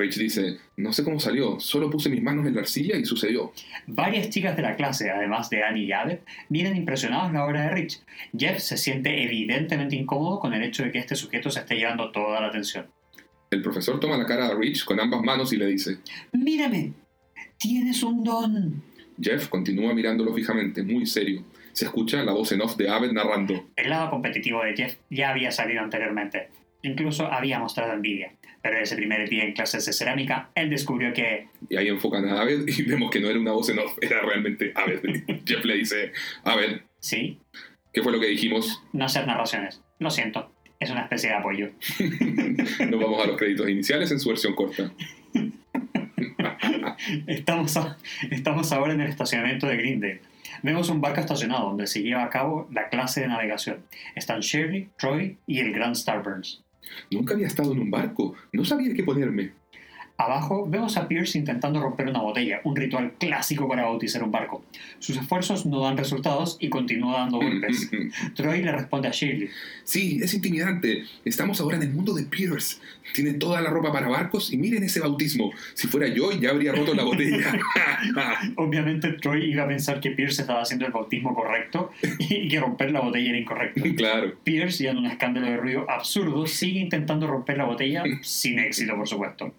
Rich 0.00 0.16
dice, 0.16 0.56
no 0.78 0.94
sé 0.94 1.04
cómo 1.04 1.20
salió, 1.20 1.60
solo 1.60 1.90
puse 1.90 2.08
mis 2.08 2.22
manos 2.22 2.46
en 2.46 2.54
la 2.54 2.62
arcilla 2.62 2.96
y 2.96 3.04
sucedió. 3.04 3.52
Varias 3.86 4.30
chicas 4.30 4.56
de 4.56 4.62
la 4.62 4.74
clase, 4.74 5.10
además 5.10 5.50
de 5.50 5.62
Annie 5.62 5.84
y 5.84 5.92
Abed, 5.92 6.20
miran 6.48 6.74
impresionados 6.74 7.32
la 7.32 7.44
obra 7.44 7.64
de 7.64 7.70
Rich. 7.70 8.00
Jeff 8.36 8.60
se 8.60 8.78
siente 8.78 9.22
evidentemente 9.22 9.96
incómodo 9.96 10.40
con 10.40 10.54
el 10.54 10.62
hecho 10.62 10.84
de 10.84 10.90
que 10.90 10.98
este 10.98 11.16
sujeto 11.16 11.50
se 11.50 11.60
esté 11.60 11.74
llevando 11.74 12.10
toda 12.10 12.40
la 12.40 12.46
atención. 12.46 12.86
El 13.50 13.60
profesor 13.60 14.00
toma 14.00 14.16
la 14.16 14.24
cara 14.24 14.48
de 14.48 14.54
Rich 14.54 14.86
con 14.86 14.98
ambas 14.98 15.20
manos 15.22 15.52
y 15.52 15.58
le 15.58 15.66
dice, 15.66 15.98
Mírame, 16.32 16.94
tienes 17.58 18.02
un 18.02 18.24
don. 18.24 18.82
Jeff 19.20 19.48
continúa 19.48 19.92
mirándolo 19.92 20.32
fijamente, 20.32 20.82
muy 20.82 21.04
serio. 21.04 21.44
Se 21.72 21.84
escucha 21.84 22.24
la 22.24 22.32
voz 22.32 22.52
en 22.52 22.62
off 22.62 22.76
de 22.76 22.88
Abed 22.88 23.12
narrando. 23.12 23.68
El 23.76 23.90
lado 23.90 24.08
competitivo 24.08 24.62
de 24.64 24.74
Jeff 24.74 24.96
ya 25.10 25.30
había 25.30 25.50
salido 25.50 25.82
anteriormente. 25.82 26.48
Incluso 26.82 27.30
había 27.30 27.58
mostrado 27.58 27.92
envidia. 27.92 28.32
Pero 28.62 28.78
ese 28.78 28.94
primer 28.96 29.28
día 29.28 29.44
en 29.44 29.52
clases 29.54 29.86
de 29.86 29.92
cerámica, 29.92 30.50
él 30.54 30.68
descubrió 30.70 31.12
que 31.14 31.48
Y 31.68 31.76
ahí 31.76 31.88
enfocan 31.88 32.28
a 32.28 32.40
Abed 32.42 32.66
y 32.68 32.82
vemos 32.82 33.10
que 33.10 33.18
no 33.20 33.28
era 33.30 33.38
una 33.40 33.52
voz 33.52 33.68
en 33.70 33.78
off, 33.78 33.96
era 34.02 34.20
realmente 34.20 34.72
Abed. 34.74 35.00
Jeff 35.46 35.64
le 35.64 35.74
dice, 35.76 36.12
Abed, 36.44 36.80
sí, 36.98 37.38
¿qué 37.92 38.02
fue 38.02 38.12
lo 38.12 38.20
que 38.20 38.26
dijimos? 38.26 38.82
no 38.92 39.04
hacer 39.06 39.26
narraciones. 39.26 39.80
Lo 39.98 40.10
siento. 40.10 40.52
Es 40.78 40.90
una 40.90 41.02
especie 41.02 41.28
de 41.30 41.36
apoyo. 41.36 41.70
Nos 42.90 43.00
vamos 43.00 43.22
a 43.22 43.26
los 43.26 43.36
créditos 43.36 43.68
iniciales 43.68 44.10
en 44.12 44.18
su 44.20 44.28
versión 44.30 44.54
corta. 44.54 44.90
Estamos, 47.26 47.76
a- 47.76 47.96
estamos 48.30 48.72
ahora 48.72 48.92
en 48.92 49.00
el 49.00 49.08
estacionamiento 49.08 49.66
de 49.66 49.76
Greendale. 49.76 50.20
Vemos 50.62 50.88
un 50.90 51.00
barco 51.00 51.20
estacionado 51.20 51.68
donde 51.68 51.86
se 51.86 52.02
lleva 52.02 52.24
a 52.24 52.30
cabo 52.30 52.68
la 52.72 52.88
clase 52.88 53.22
de 53.22 53.28
navegación. 53.28 53.84
Están 54.14 54.40
Shirley, 54.40 54.88
Troy 54.98 55.38
y 55.46 55.60
el 55.60 55.72
gran 55.72 55.94
Starburns. 55.96 56.62
Nunca 57.10 57.34
había 57.34 57.46
estado 57.46 57.72
en 57.72 57.80
un 57.80 57.90
barco. 57.90 58.34
No 58.52 58.64
sabía 58.64 58.94
qué 58.94 59.04
ponerme. 59.04 59.52
Abajo 60.20 60.66
vemos 60.68 60.98
a 60.98 61.08
Pierce 61.08 61.38
intentando 61.38 61.80
romper 61.80 62.06
una 62.06 62.20
botella, 62.20 62.60
un 62.64 62.76
ritual 62.76 63.14
clásico 63.18 63.66
para 63.66 63.84
bautizar 63.84 64.22
un 64.22 64.30
barco. 64.30 64.62
Sus 64.98 65.16
esfuerzos 65.16 65.64
no 65.64 65.80
dan 65.80 65.96
resultados 65.96 66.58
y 66.60 66.68
continúa 66.68 67.20
dando 67.20 67.38
golpes. 67.40 67.90
Troy 68.34 68.62
le 68.62 68.70
responde 68.70 69.08
a 69.08 69.12
Shirley. 69.12 69.48
Sí, 69.82 70.20
es 70.22 70.34
intimidante. 70.34 71.04
Estamos 71.24 71.58
ahora 71.62 71.78
en 71.78 71.84
el 71.84 71.90
mundo 71.92 72.12
de 72.12 72.24
Pierce. 72.24 72.82
Tiene 73.14 73.32
toda 73.32 73.62
la 73.62 73.70
ropa 73.70 73.92
para 73.92 74.08
barcos 74.08 74.52
y 74.52 74.58
miren 74.58 74.82
ese 74.82 75.00
bautismo. 75.00 75.52
Si 75.72 75.88
fuera 75.88 76.06
yo, 76.08 76.30
ya 76.38 76.50
habría 76.50 76.72
roto 76.72 76.92
la 76.92 77.04
botella. 77.04 77.58
Obviamente 78.56 79.14
Troy 79.14 79.50
iba 79.50 79.64
a 79.64 79.68
pensar 79.68 80.00
que 80.00 80.10
Pierce 80.10 80.42
estaba 80.42 80.60
haciendo 80.60 80.84
el 80.84 80.92
bautismo 80.92 81.34
correcto 81.34 81.92
y 82.18 82.46
que 82.46 82.60
romper 82.60 82.92
la 82.92 83.00
botella 83.00 83.30
era 83.30 83.38
incorrecto. 83.38 83.82
claro. 83.96 84.34
Pierce, 84.44 84.84
ya 84.84 84.90
en 84.90 84.98
un 84.98 85.06
escándalo 85.06 85.46
de 85.46 85.56
ruido 85.56 85.90
absurdo, 85.90 86.46
sigue 86.46 86.78
intentando 86.78 87.26
romper 87.26 87.56
la 87.56 87.64
botella 87.64 88.04
sin 88.20 88.58
éxito, 88.58 88.94
por 88.94 89.08
supuesto. 89.08 89.54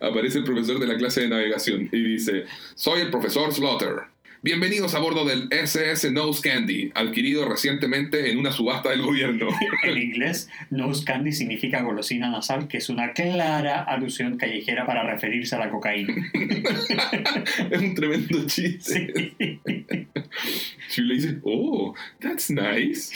Aparece 0.00 0.38
el 0.38 0.44
profesor 0.44 0.78
de 0.78 0.86
la 0.86 0.96
clase 0.96 1.22
de 1.22 1.28
navegación 1.28 1.88
y 1.92 2.02
dice, 2.02 2.44
soy 2.74 3.00
el 3.00 3.10
profesor 3.10 3.52
Slaughter. 3.52 4.13
Bienvenidos 4.44 4.94
a 4.94 4.98
bordo 4.98 5.24
del 5.24 5.48
SS 5.50 6.12
Nose 6.12 6.42
Candy, 6.42 6.92
adquirido 6.94 7.48
recientemente 7.48 8.30
en 8.30 8.36
una 8.36 8.52
subasta 8.52 8.90
del 8.90 9.00
gobierno. 9.00 9.48
En 9.84 9.96
inglés, 9.96 10.50
nose 10.68 11.02
candy 11.02 11.32
significa 11.32 11.80
golosina 11.80 12.28
nasal, 12.30 12.68
que 12.68 12.76
es 12.76 12.90
una 12.90 13.14
clara 13.14 13.82
alusión 13.84 14.36
callejera 14.36 14.84
para 14.84 15.02
referirse 15.02 15.56
a 15.56 15.60
la 15.60 15.70
cocaína. 15.70 16.14
es 17.70 17.80
un 17.80 17.94
tremendo 17.94 18.46
chiste. 18.46 19.32
Sí. 19.38 19.60
Shirley 20.90 21.16
dice, 21.16 21.38
oh, 21.44 21.94
that's 22.20 22.50
nice. 22.50 23.14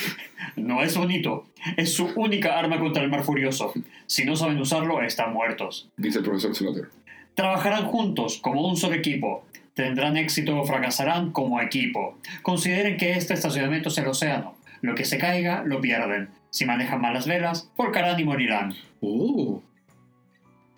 No 0.56 0.82
es 0.82 0.96
bonito, 0.96 1.46
es 1.76 1.92
su 1.92 2.06
única 2.16 2.58
arma 2.58 2.78
contra 2.78 3.02
el 3.02 3.10
mar 3.10 3.22
furioso. 3.22 3.74
Si 4.06 4.24
no 4.24 4.34
saben 4.34 4.58
usarlo, 4.58 5.02
están 5.02 5.34
muertos. 5.34 5.90
Dice 5.98 6.20
el 6.20 6.24
profesor 6.24 6.54
Slaughter. 6.54 6.88
Trabajarán 7.34 7.84
juntos 7.84 8.38
como 8.38 8.66
un 8.66 8.78
solo 8.78 8.94
equipo. 8.94 9.46
Tendrán 9.78 10.16
éxito 10.16 10.58
o 10.58 10.64
fracasarán 10.66 11.30
como 11.30 11.60
equipo. 11.60 12.18
Consideren 12.42 12.96
que 12.96 13.12
este 13.12 13.34
estacionamiento 13.34 13.90
es 13.90 13.98
el 13.98 14.08
océano. 14.08 14.56
Lo 14.82 14.96
que 14.96 15.04
se 15.04 15.18
caiga, 15.18 15.62
lo 15.62 15.80
pierden. 15.80 16.30
Si 16.50 16.64
manejan 16.64 17.00
malas 17.00 17.28
velas, 17.28 17.70
volcarán 17.76 18.18
y 18.18 18.24
morirán. 18.24 18.74
Oh, 19.00 19.62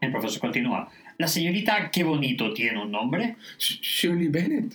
El 0.02 0.10
profesor 0.12 0.38
continúa. 0.40 0.90
La 1.16 1.28
señorita, 1.28 1.90
qué 1.90 2.04
bonito, 2.04 2.52
tiene 2.52 2.82
un 2.82 2.90
nombre. 2.90 3.36
Sh- 3.58 3.80
Shirley 3.80 4.28
Bennett. 4.28 4.74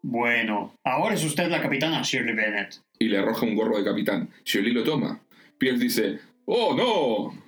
Bueno, 0.00 0.72
ahora 0.84 1.16
es 1.16 1.24
usted 1.24 1.48
la 1.50 1.60
capitana 1.60 2.02
Shirley 2.02 2.36
Bennett. 2.36 2.76
Y 3.00 3.08
le 3.08 3.18
arroja 3.18 3.44
un 3.46 3.56
gorro 3.56 3.76
de 3.78 3.84
capitán. 3.84 4.28
Shirley 4.44 4.72
lo 4.72 4.84
toma. 4.84 5.18
Pierce 5.58 5.80
dice, 5.82 6.20
oh, 6.44 6.72
no. 6.76 7.42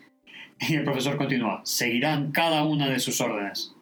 Y 0.69 0.75
el 0.75 0.83
profesor 0.83 1.17
continúa. 1.17 1.61
Seguirán 1.65 2.33
cada 2.33 2.65
una 2.65 2.89
de 2.89 2.99
sus 2.99 3.21
órdenes. 3.21 3.73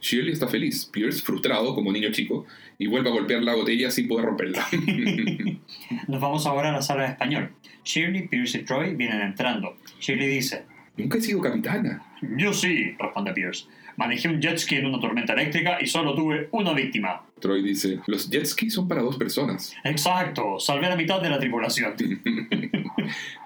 Shirley 0.00 0.32
está 0.32 0.48
feliz. 0.48 0.86
Pierce, 0.86 1.22
frustrado 1.22 1.74
como 1.74 1.92
niño 1.92 2.10
chico, 2.12 2.46
y 2.78 2.86
vuelve 2.86 3.10
a 3.10 3.12
golpear 3.12 3.42
la 3.42 3.54
botella 3.54 3.90
sin 3.90 4.08
poder 4.08 4.26
romperla. 4.26 4.66
Nos 6.08 6.20
vamos 6.20 6.46
ahora 6.46 6.70
a 6.70 6.72
la 6.72 6.82
sala 6.82 7.04
de 7.04 7.08
español. 7.10 7.50
Shirley, 7.84 8.28
Pierce 8.28 8.58
y 8.58 8.64
Troy 8.64 8.94
vienen 8.94 9.20
entrando. 9.20 9.76
Shirley 10.00 10.28
dice, 10.28 10.64
Nunca 10.98 11.18
he 11.18 11.20
sido 11.20 11.40
capitana. 11.40 12.02
Yo 12.36 12.52
sí, 12.52 12.96
responde 12.98 13.32
Pierce. 13.32 13.66
Manejé 13.96 14.28
un 14.28 14.40
jet 14.40 14.58
ski 14.58 14.76
en 14.76 14.86
una 14.86 15.00
tormenta 15.00 15.32
eléctrica 15.32 15.78
y 15.80 15.86
solo 15.86 16.14
tuve 16.14 16.48
una 16.50 16.72
víctima. 16.72 17.22
Troy 17.40 17.62
dice, 17.62 18.00
los 18.06 18.28
jet 18.28 18.46
skis 18.46 18.74
son 18.74 18.88
para 18.88 19.02
dos 19.02 19.16
personas. 19.16 19.74
Exacto, 19.84 20.58
salvé 20.58 20.86
a 20.86 20.90
la 20.90 20.96
mitad 20.96 21.20
de 21.20 21.30
la 21.30 21.38
tripulación. 21.38 21.94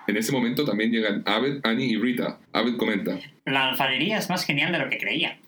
En 0.08 0.16
ese 0.16 0.32
momento 0.32 0.64
también 0.64 0.90
llegan 0.90 1.22
Abed, 1.26 1.60
Annie 1.62 1.92
y 1.92 1.96
Rita. 1.96 2.40
Abed 2.52 2.76
comenta. 2.76 3.20
La 3.44 3.68
alfarería 3.68 4.18
es 4.18 4.28
más 4.28 4.44
genial 4.44 4.72
de 4.72 4.80
lo 4.80 4.90
que 4.90 4.98
creía. 4.98 5.38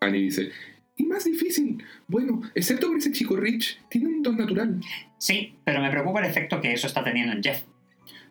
Annie 0.00 0.22
dice, 0.22 0.50
y 0.96 1.04
más 1.04 1.24
difícil. 1.24 1.82
Bueno, 2.06 2.42
excepto 2.54 2.88
por 2.88 2.98
ese 2.98 3.12
chico 3.12 3.36
Rich, 3.36 3.80
tiene 3.88 4.08
un 4.08 4.22
don 4.22 4.36
natural. 4.36 4.80
Sí, 5.16 5.54
pero 5.64 5.80
me 5.80 5.90
preocupa 5.90 6.20
el 6.20 6.26
efecto 6.26 6.60
que 6.60 6.72
eso 6.72 6.86
está 6.86 7.02
teniendo 7.02 7.32
en 7.32 7.42
Jeff. 7.42 7.62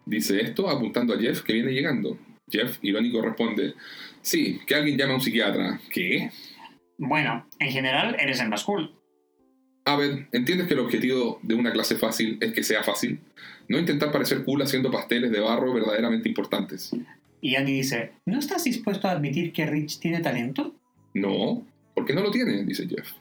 Dice 0.05 0.41
esto 0.41 0.69
apuntando 0.69 1.13
a 1.13 1.19
Jeff 1.19 1.41
que 1.41 1.53
viene 1.53 1.71
llegando. 1.71 2.17
Jeff, 2.49 2.77
irónico, 2.81 3.21
responde, 3.21 3.73
sí, 4.21 4.59
que 4.65 4.75
alguien 4.75 4.97
llame 4.97 5.13
a 5.13 5.15
un 5.15 5.21
psiquiatra. 5.21 5.81
¿Qué? 5.89 6.29
Bueno, 6.97 7.45
en 7.59 7.71
general 7.71 8.15
eres 8.19 8.39
el 8.39 8.49
más 8.49 8.63
cool. 8.63 8.93
Abed, 9.83 10.27
¿entiendes 10.31 10.67
que 10.67 10.73
el 10.73 10.81
objetivo 10.81 11.39
de 11.43 11.55
una 11.55 11.71
clase 11.71 11.95
fácil 11.95 12.37
es 12.41 12.53
que 12.53 12.63
sea 12.63 12.83
fácil? 12.83 13.19
No 13.69 13.79
intentar 13.79 14.11
parecer 14.11 14.43
cool 14.43 14.61
haciendo 14.61 14.91
pasteles 14.91 15.31
de 15.31 15.39
barro 15.39 15.73
verdaderamente 15.73 16.27
importantes. 16.27 16.91
Y 17.41 17.55
Annie 17.55 17.73
dice, 17.73 18.13
¿no 18.25 18.39
estás 18.39 18.63
dispuesto 18.63 19.07
a 19.07 19.11
admitir 19.11 19.53
que 19.53 19.65
Rich 19.65 19.99
tiene 19.99 20.19
talento? 20.19 20.75
No, 21.21 21.65
porque 21.95 22.13
no 22.13 22.21
lo 22.21 22.31
tiene, 22.31 22.63
dice 22.63 22.87
Jeff. 22.87 23.11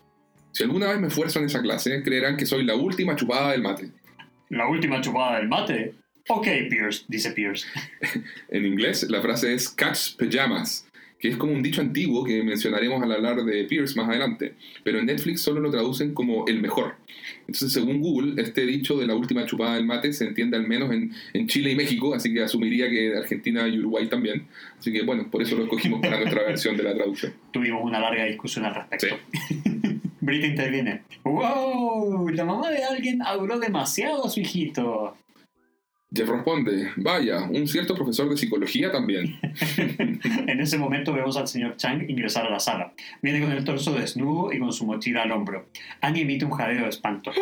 Si 0.53 0.62
alguna 0.62 0.88
vez 0.88 1.00
me 1.00 1.09
esfuerzo 1.09 1.38
en 1.38 1.47
esa 1.47 1.62
clase, 1.62 2.03
creerán 2.03 2.37
que 2.37 2.47
soy 2.47 2.65
la 2.65 2.75
última 2.75 3.17
chupada 3.17 3.53
del 3.53 3.62
mate. 3.62 3.91
La 4.49 4.69
última 4.69 5.00
chupada 5.00 5.38
del 5.38 5.49
mate. 5.49 5.95
Ok, 6.29 6.47
Pierce, 6.69 7.05
dice 7.09 7.33
Pierce. 7.33 7.67
En 8.49 8.65
inglés, 8.65 9.09
la 9.09 9.21
frase 9.23 9.55
es 9.55 9.69
catch 9.69 10.17
pajamas, 10.17 10.86
que 11.19 11.29
es 11.29 11.37
como 11.37 11.53
un 11.53 11.63
dicho 11.63 11.81
antiguo 11.81 12.25
que 12.25 12.43
mencionaremos 12.43 13.03
al 13.03 13.13
hablar 13.13 13.45
de 13.45 13.65
Pierce 13.65 13.97
más 13.97 14.09
adelante, 14.09 14.55
pero 14.85 14.99
en 14.99 15.07
Netflix 15.07 15.41
solo 15.41 15.61
lo 15.61 15.71
traducen 15.71 16.15
como 16.15 16.47
el 16.47 16.61
mejor. 16.61 16.97
Entonces, 17.41 17.73
según 17.73 18.01
Google, 18.01 18.41
este 18.41 18.67
dicho 18.67 18.97
de 18.99 19.07
la 19.07 19.15
última 19.15 19.47
chupada 19.47 19.75
del 19.75 19.87
mate 19.87 20.13
se 20.13 20.27
entiende 20.27 20.57
al 20.57 20.67
menos 20.67 20.93
en, 20.93 21.13
en 21.33 21.47
Chile 21.47 21.73
y 21.73 21.77
México, 21.77 22.15
así 22.15 22.33
que 22.33 22.43
asumiría 22.43 22.91
que 22.91 23.17
Argentina 23.17 23.67
y 23.69 23.79
Uruguay 23.79 24.09
también. 24.09 24.47
Así 24.79 24.93
que 24.93 25.03
bueno, 25.03 25.31
por 25.31 25.43
eso 25.43 25.57
lo 25.57 25.65
escogimos 25.65 26.01
para 26.01 26.19
nuestra 26.19 26.43
versión 26.47 26.77
de 26.77 26.83
la 26.83 26.95
traducción. 26.95 27.33
Tuvimos 27.51 27.83
una 27.83 28.01
larga 28.01 28.25
discusión 28.25 28.65
al 28.65 28.75
respecto. 28.75 29.17
Brita 30.21 30.47
interviene. 30.47 31.03
¡Wow! 31.25 32.29
La 32.31 32.45
mamá 32.45 32.71
de 32.71 32.83
alguien 32.83 33.23
adoró 33.23 33.59
demasiado 33.59 34.27
a 34.27 34.31
su 34.31 34.41
hijito. 34.41 35.17
Jeff 36.15 36.29
responde, 36.29 36.93
vaya, 36.97 37.43
un 37.43 37.67
cierto 37.67 37.95
profesor 37.95 38.29
de 38.29 38.37
psicología 38.37 38.93
también. 38.93 39.39
En 40.47 40.61
ese 40.61 40.79
momento 40.79 41.13
vemos 41.13 41.37
al 41.37 41.49
señor 41.49 41.77
Chang 41.77 42.09
ingresar 42.09 42.47
a 42.47 42.51
la 42.51 42.61
sala. 42.61 42.95
Viene 43.21 43.41
con 43.41 43.53
el 43.53 43.65
torso 43.65 43.93
desnudo 43.93 44.53
y 44.53 44.59
con 44.59 44.73
su 44.73 44.87
mochila 44.87 45.23
al 45.23 45.33
hombro. 45.33 45.69
Annie 46.01 46.23
emite 46.23 46.45
un 46.45 46.53
jadeo 46.53 46.85
de 46.85 46.89
espanto. 46.89 47.33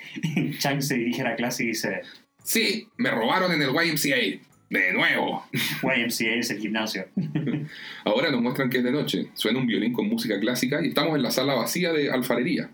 Chang 0.58 0.80
se 0.80 0.96
dirige 0.96 1.22
a 1.22 1.30
la 1.30 1.36
clase 1.36 1.64
y 1.64 1.68
dice, 1.68 2.02
Sí, 2.44 2.88
me 2.96 3.10
robaron 3.10 3.52
en 3.52 3.62
el 3.62 3.70
YMCA. 3.70 4.46
De 4.70 4.92
nuevo. 4.92 5.44
YMCA 5.82 6.34
es 6.34 6.50
el 6.50 6.58
gimnasio. 6.58 7.08
Ahora 8.04 8.30
nos 8.30 8.40
muestran 8.40 8.70
que 8.70 8.78
es 8.78 8.84
de 8.84 8.92
noche. 8.92 9.28
Suena 9.34 9.58
un 9.58 9.66
violín 9.66 9.92
con 9.92 10.08
música 10.08 10.38
clásica 10.38 10.80
y 10.82 10.88
estamos 10.88 11.16
en 11.16 11.22
la 11.22 11.32
sala 11.32 11.54
vacía 11.54 11.92
de 11.92 12.10
alfarería. 12.10 12.70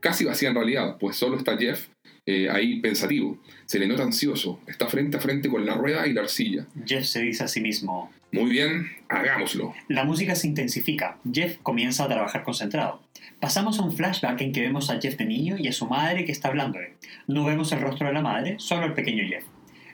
Casi 0.00 0.24
vacía 0.24 0.50
en 0.50 0.56
realidad, 0.56 0.98
pues 1.00 1.16
solo 1.16 1.38
está 1.38 1.56
Jeff 1.56 1.88
eh, 2.26 2.50
ahí 2.50 2.80
pensativo. 2.80 3.38
Se 3.68 3.78
le 3.78 3.86
nota 3.86 4.02
ansioso. 4.02 4.60
Está 4.66 4.86
frente 4.86 5.18
a 5.18 5.20
frente 5.20 5.50
con 5.50 5.66
la 5.66 5.74
rueda 5.74 6.06
y 6.06 6.14
la 6.14 6.22
arcilla. 6.22 6.66
Jeff 6.86 7.04
se 7.04 7.20
dice 7.20 7.44
a 7.44 7.48
sí 7.48 7.60
mismo, 7.60 8.10
Muy 8.32 8.48
bien, 8.48 8.86
hagámoslo. 9.10 9.74
La 9.88 10.04
música 10.04 10.34
se 10.34 10.46
intensifica. 10.46 11.18
Jeff 11.30 11.58
comienza 11.62 12.04
a 12.04 12.08
trabajar 12.08 12.44
concentrado. 12.44 13.02
Pasamos 13.40 13.78
a 13.78 13.82
un 13.82 13.94
flashback 13.94 14.40
en 14.40 14.52
que 14.52 14.62
vemos 14.62 14.88
a 14.88 14.98
Jeff 14.98 15.18
de 15.18 15.26
niño 15.26 15.56
y 15.58 15.68
a 15.68 15.72
su 15.72 15.86
madre 15.86 16.24
que 16.24 16.32
está 16.32 16.48
hablándole. 16.48 16.94
No 17.26 17.44
vemos 17.44 17.70
el 17.72 17.82
rostro 17.82 18.06
de 18.06 18.14
la 18.14 18.22
madre, 18.22 18.54
solo 18.58 18.86
el 18.86 18.94
pequeño 18.94 19.28
Jeff. 19.28 19.44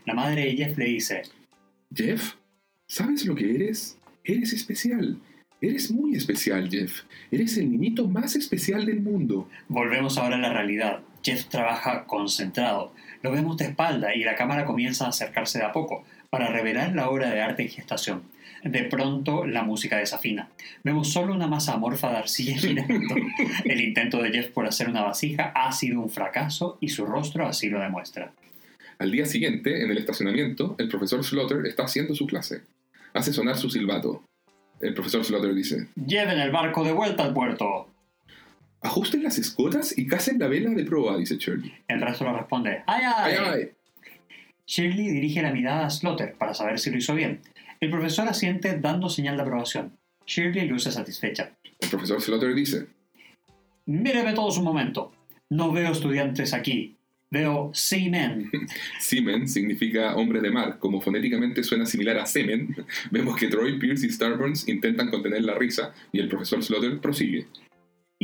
La 0.07 0.15
madre 0.15 0.45
de 0.45 0.57
Jeff 0.57 0.79
le 0.79 0.85
dice, 0.85 1.23
Jeff, 1.93 2.35
¿sabes 2.87 3.27
lo 3.27 3.35
que 3.35 3.57
eres? 3.57 3.99
Eres 4.23 4.53
especial. 4.53 5.19
Eres 5.61 5.91
muy 5.91 6.15
especial, 6.15 6.71
Jeff. 6.71 7.01
Eres 7.33 7.57
el 7.57 7.73
niñito 7.73 8.07
más 8.07 8.37
especial 8.37 8.87
del 8.87 9.01
mundo. 9.01 9.49
volvemos 9.67 10.17
ahora 10.17 10.37
a 10.37 10.41
la 10.41 10.53
realidad. 10.53 11.01
Jeff 11.25 11.47
trabaja 11.47 12.05
concentrado. 12.05 12.93
Lo 13.25 13.33
vemos 13.33 13.57
de 13.57 13.65
espalda 13.65 14.15
y 14.15 14.23
la 14.23 14.35
cámara 14.35 14.67
comienza 14.67 15.07
a 15.07 15.09
acercarse 15.09 15.59
de 15.59 15.65
a 15.65 15.73
poco 15.73 16.05
para 16.29 16.49
revelar 16.49 16.95
la 16.95 17.09
obra 17.09 17.31
de 17.31 17.41
arte 17.41 17.63
en 17.63 17.71
gestación. 17.71 18.23
De 18.63 18.83
pronto 18.83 19.47
la 19.47 19.63
música 19.63 19.97
desafina. 19.97 20.51
Vemos 20.83 21.11
solo 21.11 21.33
una 21.33 21.47
masa 21.47 21.73
amorfa 21.73 22.11
de 22.11 22.19
arcilla 22.19 22.55
girando. 22.59 23.15
El 23.65 23.81
intento 23.81 24.21
de 24.21 24.31
Jeff 24.31 24.49
por 24.49 24.67
hacer 24.67 24.91
una 24.91 25.01
vasija 25.01 25.53
ha 25.55 25.73
sido 25.73 26.01
un 26.01 26.11
fracaso 26.11 26.77
y 26.83 26.91
su 26.91 27.07
rostro 27.07 27.47
así 27.47 27.71
lo 27.71 27.81
demuestra. 27.81 28.31
Al 28.99 29.11
día 29.11 29.25
siguiente, 29.25 29.83
en 29.83 29.91
el 29.91 29.97
estacionamiento, 29.97 30.75
el 30.77 30.91
profesor 30.91 31.25
Slaughter 31.25 31.65
está 31.65 31.85
haciendo 31.85 32.15
su 32.15 32.27
clase. 32.27 32.61
Hace 33.15 33.33
sonar 33.33 33.57
su 33.57 33.71
silbato. 33.71 34.23
El 34.81 34.93
profesor 34.93 35.25
Slaughter 35.25 35.55
dice, 35.55 35.89
Lleven 35.95 36.41
el 36.41 36.51
barco 36.51 36.85
de 36.85 36.93
vuelta 36.93 37.25
al 37.25 37.33
puerto. 37.33 37.89
Ajusten 38.85 39.23
las 39.23 39.39
escotas 39.39 39.97
y 39.99 40.07
casen 40.07 40.39
la 40.39 40.47
vela 40.47 40.71
de 40.71 40.85
proa, 40.85 41.17
dice 41.17 41.37
Shirley. 41.37 41.73
El 41.89 42.01
resto 42.01 42.25
le 42.25 42.33
responde, 42.33 42.83
¡ay, 42.87 43.03
ay! 43.05 43.35
¡Ay, 43.37 43.47
ay! 43.53 43.71
Shirley 44.67 45.11
dirige 45.11 45.43
la 45.43 45.53
mirada 45.53 45.87
a 45.87 45.91
Slaughter 45.91 46.35
para 46.39 46.55
saber 46.55 46.79
si 46.79 46.91
lo 46.91 46.99
hizo 46.99 47.15
bien. 47.15 47.41
El 47.81 47.91
profesor 47.91 48.29
asiente 48.29 48.79
dando 48.79 49.09
señal 49.09 49.37
de 49.37 49.43
aprobación. 49.43 49.99
Shirley 50.27 50.69
luce 50.69 50.93
satisfecha. 50.93 51.57
El 51.81 51.91
profesor 51.91 52.21
Slaughter 52.21 52.55
dice, 52.55 52.87
Míreme 53.87 54.33
todos 54.33 54.59
un 54.59 54.65
momento. 54.65 55.13
No 55.51 55.73
veo 55.73 55.93
estudiantes 55.93 56.55
aquí. 56.55 56.97
Veo 57.31 57.71
seamen. 57.75 58.51
Seamen 59.01 59.49
significa 59.49 60.15
hombre 60.15 60.41
de 60.41 60.51
mar. 60.51 60.79
Como 60.79 61.01
fonéticamente 61.01 61.63
suena 61.63 61.85
similar 61.85 62.17
a 62.19 62.27
semen, 62.27 62.75
vemos 63.11 63.37
que 63.37 63.49
Troy, 63.49 63.79
Pierce 63.79 64.07
y 64.07 64.11
Starburns 64.11 64.69
intentan 64.69 65.11
contener 65.11 65.43
la 65.43 65.55
risa 65.55 65.93
y 66.13 66.21
el 66.21 66.29
profesor 66.29 66.63
Slaughter 66.63 67.01
prosigue. 67.01 67.47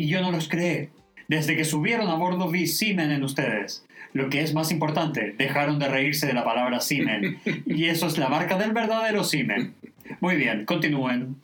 Y 0.00 0.06
yo 0.06 0.22
no 0.22 0.32
los 0.32 0.48
creé. 0.48 0.88
Desde 1.28 1.56
que 1.56 1.66
subieron 1.66 2.08
a 2.08 2.14
bordo 2.14 2.50
vi 2.50 2.66
semen 2.66 3.10
en 3.10 3.22
ustedes. 3.22 3.84
Lo 4.14 4.30
que 4.30 4.40
es 4.40 4.54
más 4.54 4.72
importante, 4.72 5.34
dejaron 5.36 5.78
de 5.78 5.88
reírse 5.88 6.26
de 6.26 6.32
la 6.32 6.42
palabra 6.42 6.80
semen. 6.80 7.38
Y 7.66 7.84
eso 7.84 8.06
es 8.06 8.16
la 8.16 8.30
marca 8.30 8.56
del 8.56 8.72
verdadero 8.72 9.24
semen. 9.24 9.74
Muy 10.20 10.36
bien, 10.36 10.64
continúen. 10.64 11.36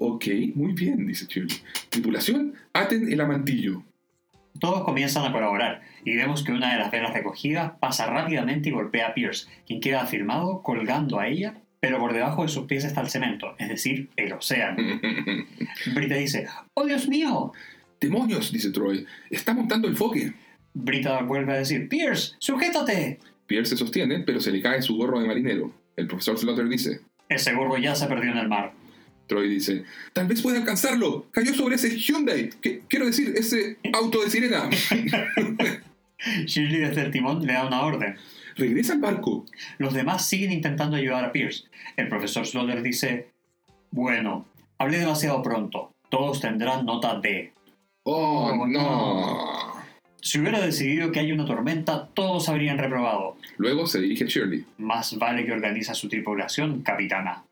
Ok, 0.00 0.26
muy 0.56 0.72
bien, 0.72 1.06
dice 1.06 1.26
Shirley. 1.28 1.56
Tripulación, 1.88 2.54
aten 2.72 3.12
el 3.12 3.20
amantillo. 3.20 3.84
Todos 4.58 4.82
comienzan 4.82 5.24
a 5.24 5.30
colaborar 5.30 5.82
y 6.04 6.16
vemos 6.16 6.42
que 6.42 6.50
una 6.50 6.72
de 6.72 6.80
las 6.80 6.90
velas 6.90 7.12
recogidas 7.12 7.74
pasa 7.78 8.06
rápidamente 8.06 8.70
y 8.70 8.72
golpea 8.72 9.06
a 9.06 9.14
Pierce, 9.14 9.46
quien 9.68 9.80
queda 9.80 10.02
afirmado 10.02 10.64
colgando 10.64 11.20
a 11.20 11.28
ella, 11.28 11.54
pero 11.82 11.98
por 11.98 12.12
debajo 12.14 12.42
de 12.44 12.48
sus 12.48 12.66
pies 12.66 12.84
está 12.84 13.00
el 13.00 13.10
cemento, 13.10 13.56
es 13.58 13.68
decir, 13.68 14.08
el 14.14 14.32
océano. 14.32 14.76
Brita 15.94 16.14
dice, 16.14 16.46
¡Oh 16.74 16.86
Dios 16.86 17.08
mío! 17.08 17.52
¡Demonios! 18.00 18.52
dice 18.52 18.70
Troy. 18.70 19.04
Está 19.28 19.52
montando 19.52 19.88
el 19.88 19.96
foque. 19.96 20.32
Brita 20.74 21.20
vuelve 21.22 21.52
a 21.52 21.56
decir, 21.56 21.88
Pierce, 21.88 22.34
sujétate. 22.38 23.18
Pierce 23.48 23.70
se 23.70 23.76
sostiene, 23.76 24.20
pero 24.20 24.40
se 24.40 24.52
le 24.52 24.62
cae 24.62 24.80
su 24.80 24.96
gorro 24.96 25.18
de 25.20 25.26
marinero. 25.26 25.72
El 25.96 26.06
profesor 26.06 26.38
Slaughter 26.38 26.68
dice, 26.68 27.00
Ese 27.28 27.52
gorro 27.52 27.76
ya 27.76 27.96
se 27.96 28.06
perdió 28.06 28.30
en 28.30 28.38
el 28.38 28.48
mar. 28.48 28.72
Troy 29.26 29.48
dice, 29.48 29.82
tal 30.12 30.28
vez 30.28 30.40
pueda 30.40 30.58
alcanzarlo. 30.58 31.26
Cayó 31.32 31.52
sobre 31.52 31.74
ese 31.74 31.96
Hyundai. 31.98 32.50
Que- 32.60 32.82
quiero 32.88 33.06
decir, 33.06 33.34
ese 33.36 33.78
auto 33.92 34.22
de 34.22 34.30
sirena. 34.30 34.70
Shirley 36.46 36.80
desde 36.80 37.02
el 37.02 37.10
timón 37.10 37.44
le 37.44 37.52
da 37.54 37.66
una 37.66 37.82
orden. 37.82 38.14
Regresa 38.56 38.92
al 38.94 39.00
barco. 39.00 39.44
Los 39.78 39.94
demás 39.94 40.26
siguen 40.26 40.52
intentando 40.52 40.96
ayudar 40.96 41.24
a 41.24 41.32
Pierce. 41.32 41.64
El 41.96 42.08
profesor 42.08 42.46
Slaughter 42.46 42.82
dice, 42.82 43.30
Bueno, 43.90 44.46
hablé 44.78 44.98
demasiado 44.98 45.42
pronto. 45.42 45.92
Todos 46.08 46.40
tendrán 46.40 46.84
nota 46.84 47.18
D. 47.20 47.52
Oh, 48.04 48.50
Oh, 48.52 48.66
no. 48.66 49.72
Si 50.20 50.38
hubiera 50.38 50.60
decidido 50.60 51.10
que 51.10 51.18
hay 51.20 51.32
una 51.32 51.44
tormenta, 51.44 52.06
todos 52.14 52.48
habrían 52.48 52.78
reprobado. 52.78 53.36
Luego 53.56 53.86
se 53.86 54.00
dirige 54.00 54.24
a 54.24 54.26
Shirley. 54.28 54.64
Más 54.78 55.18
vale 55.18 55.44
que 55.44 55.52
organiza 55.52 55.94
su 55.94 56.08
tripulación, 56.08 56.82
capitana. 56.82 57.44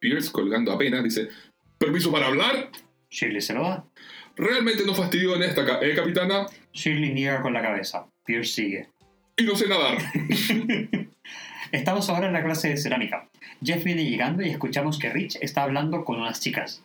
Pierce, 0.00 0.32
colgando 0.32 0.72
apenas, 0.72 1.04
dice, 1.04 1.28
¿permiso 1.78 2.10
para 2.10 2.26
hablar? 2.26 2.70
Shirley 3.10 3.40
se 3.40 3.54
lo 3.54 3.62
da. 3.62 3.84
Realmente 4.36 4.84
no 4.84 4.92
fastidio 4.94 5.36
en 5.36 5.44
esta, 5.44 5.62
¿eh, 5.80 5.94
capitana? 5.94 6.46
Shirley 6.72 7.12
niega 7.14 7.40
con 7.42 7.52
la 7.52 7.62
cabeza. 7.62 8.06
Pierce 8.24 8.52
sigue. 8.54 8.88
Y 9.36 9.44
no 9.44 9.56
sé 9.56 9.68
nadar. 9.68 9.98
Estamos 11.72 12.08
ahora 12.08 12.28
en 12.28 12.32
la 12.32 12.44
clase 12.44 12.68
de 12.68 12.76
cerámica. 12.76 13.28
Jeff 13.62 13.82
viene 13.82 14.04
llegando 14.04 14.42
y 14.42 14.50
escuchamos 14.50 14.98
que 14.98 15.10
Rich 15.10 15.38
está 15.40 15.64
hablando 15.64 16.04
con 16.04 16.20
unas 16.20 16.40
chicas. 16.40 16.84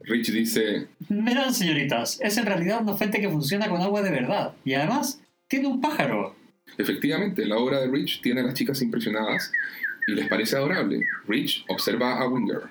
Rich 0.00 0.30
dice, 0.32 0.88
Verán, 1.10 1.52
señoritas, 1.52 2.18
es 2.22 2.38
en 2.38 2.46
realidad 2.46 2.80
una 2.80 2.94
fuente 2.94 3.20
que 3.20 3.28
funciona 3.28 3.68
con 3.68 3.82
agua 3.82 4.00
de 4.00 4.10
verdad. 4.10 4.54
Y 4.64 4.72
además, 4.72 5.20
tiene 5.48 5.68
un 5.68 5.80
pájaro. 5.82 6.34
efectivamente, 6.78 7.44
la 7.44 7.58
obra 7.58 7.80
de 7.80 7.88
Rich 7.88 8.22
tiene 8.22 8.40
a 8.40 8.44
las 8.44 8.54
chicas 8.54 8.80
impresionadas 8.80 9.52
y 10.06 10.12
les 10.12 10.28
parece 10.28 10.56
adorable. 10.56 11.06
Rich 11.28 11.66
observa 11.68 12.18
a 12.20 12.28
Winger. 12.28 12.62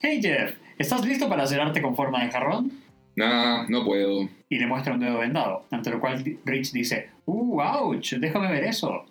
Hey 0.00 0.20
Jeff, 0.22 0.54
¿estás 0.78 1.04
listo 1.04 1.28
para 1.28 1.42
hacer 1.42 1.60
arte 1.60 1.82
con 1.82 1.94
forma 1.94 2.24
de 2.24 2.30
jarrón? 2.30 2.72
Nah, 3.16 3.66
no 3.68 3.84
puedo. 3.84 4.28
Y 4.48 4.58
le 4.58 4.66
muestra 4.66 4.94
un 4.94 5.00
dedo 5.00 5.18
vendado, 5.18 5.66
ante 5.70 5.90
lo 5.90 6.00
cual 6.00 6.24
Rich 6.46 6.72
dice, 6.72 7.10
¡Uh, 7.28 7.60
ouch! 7.60 8.14
Déjame 8.14 8.50
ver 8.50 8.64
eso. 8.64 9.04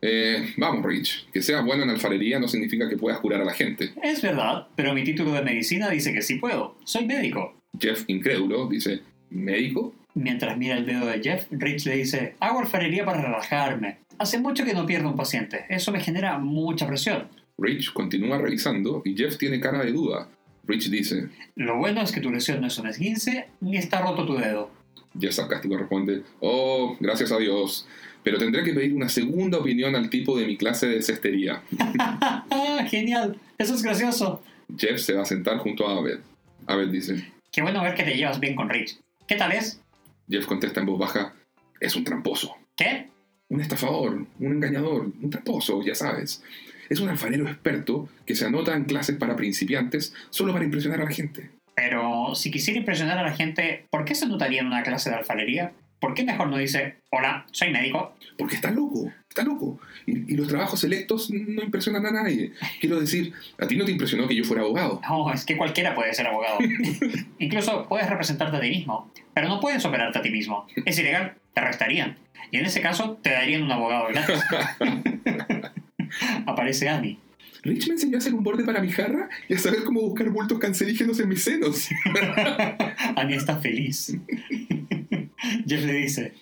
Eh, 0.00 0.54
vamos, 0.56 0.86
Rich. 0.86 1.26
Que 1.30 1.42
seas 1.42 1.62
bueno 1.62 1.82
en 1.82 1.90
alfarería 1.90 2.40
no 2.40 2.48
significa 2.48 2.88
que 2.88 2.96
puedas 2.96 3.20
curar 3.20 3.42
a 3.42 3.44
la 3.44 3.52
gente. 3.52 3.90
Es 4.02 4.22
verdad, 4.22 4.68
pero 4.74 4.94
mi 4.94 5.04
título 5.04 5.32
de 5.32 5.42
medicina 5.42 5.90
dice 5.90 6.14
que 6.14 6.22
sí 6.22 6.36
puedo. 6.36 6.78
Soy 6.84 7.04
médico. 7.04 7.54
Jeff, 7.78 8.04
incrédulo, 8.06 8.68
dice, 8.68 9.02
¿médico? 9.28 9.94
Mientras 10.14 10.56
mira 10.56 10.78
el 10.78 10.86
dedo 10.86 11.04
de 11.04 11.20
Jeff, 11.22 11.46
Rich 11.50 11.84
le 11.84 11.96
dice, 11.96 12.36
hago 12.40 12.60
alfarería 12.60 13.04
para 13.04 13.20
relajarme. 13.20 13.98
Hace 14.18 14.38
mucho 14.38 14.64
que 14.64 14.72
no 14.72 14.86
pierdo 14.86 15.10
un 15.10 15.16
paciente. 15.16 15.66
Eso 15.68 15.92
me 15.92 16.00
genera 16.00 16.38
mucha 16.38 16.86
presión. 16.86 17.28
Rich 17.58 17.92
continúa 17.92 18.38
revisando 18.38 19.02
y 19.04 19.14
Jeff 19.14 19.36
tiene 19.36 19.60
cara 19.60 19.84
de 19.84 19.92
duda. 19.92 20.26
Rich 20.64 20.88
dice, 20.88 21.28
Lo 21.54 21.76
bueno 21.76 22.00
es 22.00 22.12
que 22.12 22.20
tu 22.22 22.30
lesión 22.30 22.62
no 22.62 22.68
es 22.68 22.78
un 22.78 22.86
esguince 22.86 23.48
ni 23.60 23.76
está 23.76 24.00
roto 24.00 24.24
tu 24.24 24.36
dedo. 24.36 24.70
Jeff 25.18 25.32
sarcástico 25.32 25.76
responde, 25.76 26.22
oh, 26.40 26.96
gracias 27.00 27.32
a 27.32 27.38
Dios, 27.38 27.86
pero 28.22 28.38
tendré 28.38 28.64
que 28.64 28.72
pedir 28.72 28.94
una 28.94 29.08
segunda 29.08 29.58
opinión 29.58 29.94
al 29.94 30.08
tipo 30.10 30.38
de 30.38 30.46
mi 30.46 30.56
clase 30.56 30.86
de 30.86 31.02
cestería. 31.02 31.62
¡Ah, 31.98 32.84
genial! 32.88 33.38
Eso 33.58 33.74
es 33.74 33.82
gracioso. 33.82 34.42
Jeff 34.76 35.00
se 35.00 35.14
va 35.14 35.22
a 35.22 35.26
sentar 35.26 35.58
junto 35.58 35.86
a 35.86 35.98
Abed. 35.98 36.20
Abed 36.66 36.88
dice, 36.88 37.32
Qué 37.50 37.60
bueno 37.62 37.82
ver 37.82 37.94
que 37.94 38.04
te 38.04 38.16
llevas 38.16 38.40
bien 38.40 38.54
con 38.56 38.68
Rich. 38.70 38.98
¿Qué 39.26 39.36
tal 39.36 39.52
es? 39.52 39.80
Jeff 40.28 40.46
contesta 40.46 40.80
en 40.80 40.86
voz 40.86 40.98
baja, 40.98 41.34
es 41.80 41.94
un 41.96 42.04
tramposo, 42.04 42.56
¿Qué? 42.76 43.08
un 43.48 43.60
estafador, 43.60 44.24
un 44.40 44.52
engañador, 44.52 45.12
un 45.20 45.30
tramposo, 45.30 45.82
ya 45.84 45.94
sabes. 45.94 46.42
Es 46.88 47.00
un 47.00 47.08
alfarero 47.10 47.46
experto 47.46 48.08
que 48.24 48.34
se 48.34 48.46
anota 48.46 48.74
en 48.74 48.84
clases 48.84 49.16
para 49.16 49.36
principiantes 49.36 50.14
solo 50.30 50.52
para 50.52 50.64
impresionar 50.64 51.02
a 51.02 51.04
la 51.04 51.10
gente. 51.10 51.50
Pero 51.74 52.34
si 52.34 52.50
quisiera 52.50 52.78
impresionar 52.78 53.18
a 53.18 53.22
la 53.22 53.32
gente, 53.32 53.86
¿por 53.90 54.04
qué 54.04 54.14
se 54.14 54.26
notaría 54.26 54.60
en 54.60 54.66
una 54.66 54.82
clase 54.82 55.10
de 55.10 55.16
alfarería? 55.16 55.72
¿Por 56.00 56.14
qué 56.14 56.24
mejor 56.24 56.48
no 56.48 56.58
dice, 56.58 56.96
hola, 57.10 57.46
soy 57.52 57.70
médico? 57.70 58.16
Porque 58.36 58.56
está 58.56 58.72
loco, 58.72 59.12
está 59.28 59.44
loco. 59.44 59.78
Y, 60.04 60.32
y 60.32 60.36
los 60.36 60.48
trabajos 60.48 60.80
selectos 60.80 61.30
no 61.30 61.62
impresionan 61.62 62.04
a 62.06 62.10
nadie. 62.10 62.52
Quiero 62.80 62.98
decir, 62.98 63.32
a 63.58 63.68
ti 63.68 63.76
no 63.76 63.84
te 63.84 63.92
impresionó 63.92 64.26
que 64.26 64.34
yo 64.34 64.42
fuera 64.42 64.62
abogado. 64.62 65.00
No, 65.08 65.32
es 65.32 65.44
que 65.44 65.56
cualquiera 65.56 65.94
puede 65.94 66.12
ser 66.12 66.26
abogado. 66.26 66.58
Incluso 67.38 67.86
puedes 67.88 68.10
representarte 68.10 68.56
a 68.56 68.60
ti 68.60 68.70
mismo, 68.70 69.12
pero 69.32 69.48
no 69.48 69.60
puedes 69.60 69.84
operarte 69.84 70.18
a 70.18 70.22
ti 70.22 70.30
mismo. 70.30 70.66
Es 70.84 70.98
ilegal, 70.98 71.36
te 71.54 71.60
arrestarían. 71.60 72.18
Y 72.50 72.56
en 72.56 72.66
ese 72.66 72.80
caso, 72.80 73.18
te 73.22 73.30
darían 73.30 73.62
un 73.62 73.70
abogado 73.70 74.08
gratis. 74.08 74.42
Aparece 76.46 76.88
Annie. 76.88 77.18
Rich 77.62 77.86
me 77.86 77.94
enseñó 77.94 78.16
a 78.16 78.18
hacer 78.18 78.34
un 78.34 78.42
borde 78.42 78.64
para 78.64 78.80
mi 78.80 78.90
jarra 78.90 79.28
y 79.48 79.54
a 79.54 79.58
saber 79.58 79.84
cómo 79.84 80.00
buscar 80.00 80.28
bultos 80.30 80.58
cancerígenos 80.58 81.20
en 81.20 81.28
mis 81.28 81.44
senos. 81.44 81.88
Annie 83.16 83.36
está 83.36 83.56
feliz. 83.58 84.16
Jeff 85.66 85.84
le 85.84 85.92
dice, 85.92 86.34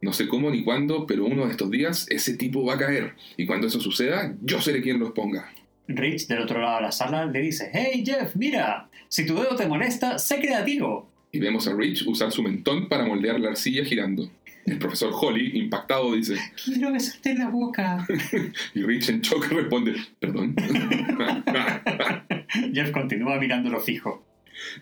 No 0.00 0.12
sé 0.12 0.26
cómo 0.26 0.50
ni 0.50 0.64
cuándo, 0.64 1.06
pero 1.06 1.26
uno 1.26 1.44
de 1.44 1.50
estos 1.50 1.70
días 1.70 2.06
ese 2.08 2.36
tipo 2.36 2.64
va 2.64 2.74
a 2.74 2.78
caer. 2.78 3.14
Y 3.36 3.46
cuando 3.46 3.66
eso 3.66 3.78
suceda, 3.78 4.34
yo 4.40 4.60
seré 4.60 4.80
quien 4.80 4.98
los 4.98 5.12
ponga. 5.12 5.52
Rich, 5.86 6.28
del 6.28 6.40
otro 6.40 6.60
lado 6.62 6.76
de 6.76 6.82
la 6.82 6.92
sala, 6.92 7.26
le 7.26 7.40
dice, 7.40 7.70
hey 7.72 8.02
Jeff, 8.04 8.34
mira, 8.34 8.88
si 9.08 9.26
tu 9.26 9.34
dedo 9.34 9.54
te 9.56 9.66
molesta, 9.66 10.18
sé 10.18 10.40
creativo. 10.40 11.10
Y 11.30 11.40
vemos 11.40 11.68
a 11.68 11.74
Rich 11.74 12.06
usar 12.06 12.32
su 12.32 12.42
mentón 12.42 12.88
para 12.88 13.04
moldear 13.04 13.38
la 13.38 13.50
arcilla 13.50 13.84
girando. 13.84 14.30
El 14.66 14.78
profesor 14.78 15.12
Holly, 15.14 15.58
impactado, 15.58 16.14
dice, 16.14 16.36
Quiero 16.64 16.92
besarte 16.92 17.32
en 17.32 17.38
la 17.40 17.48
boca. 17.48 18.06
y 18.74 18.82
Rich 18.82 19.10
en 19.10 19.20
shock 19.20 19.46
responde, 19.48 19.94
perdón. 20.18 20.56
Jeff 22.72 22.90
continúa 22.90 23.38
mirándolo 23.38 23.80
fijo. 23.80 24.24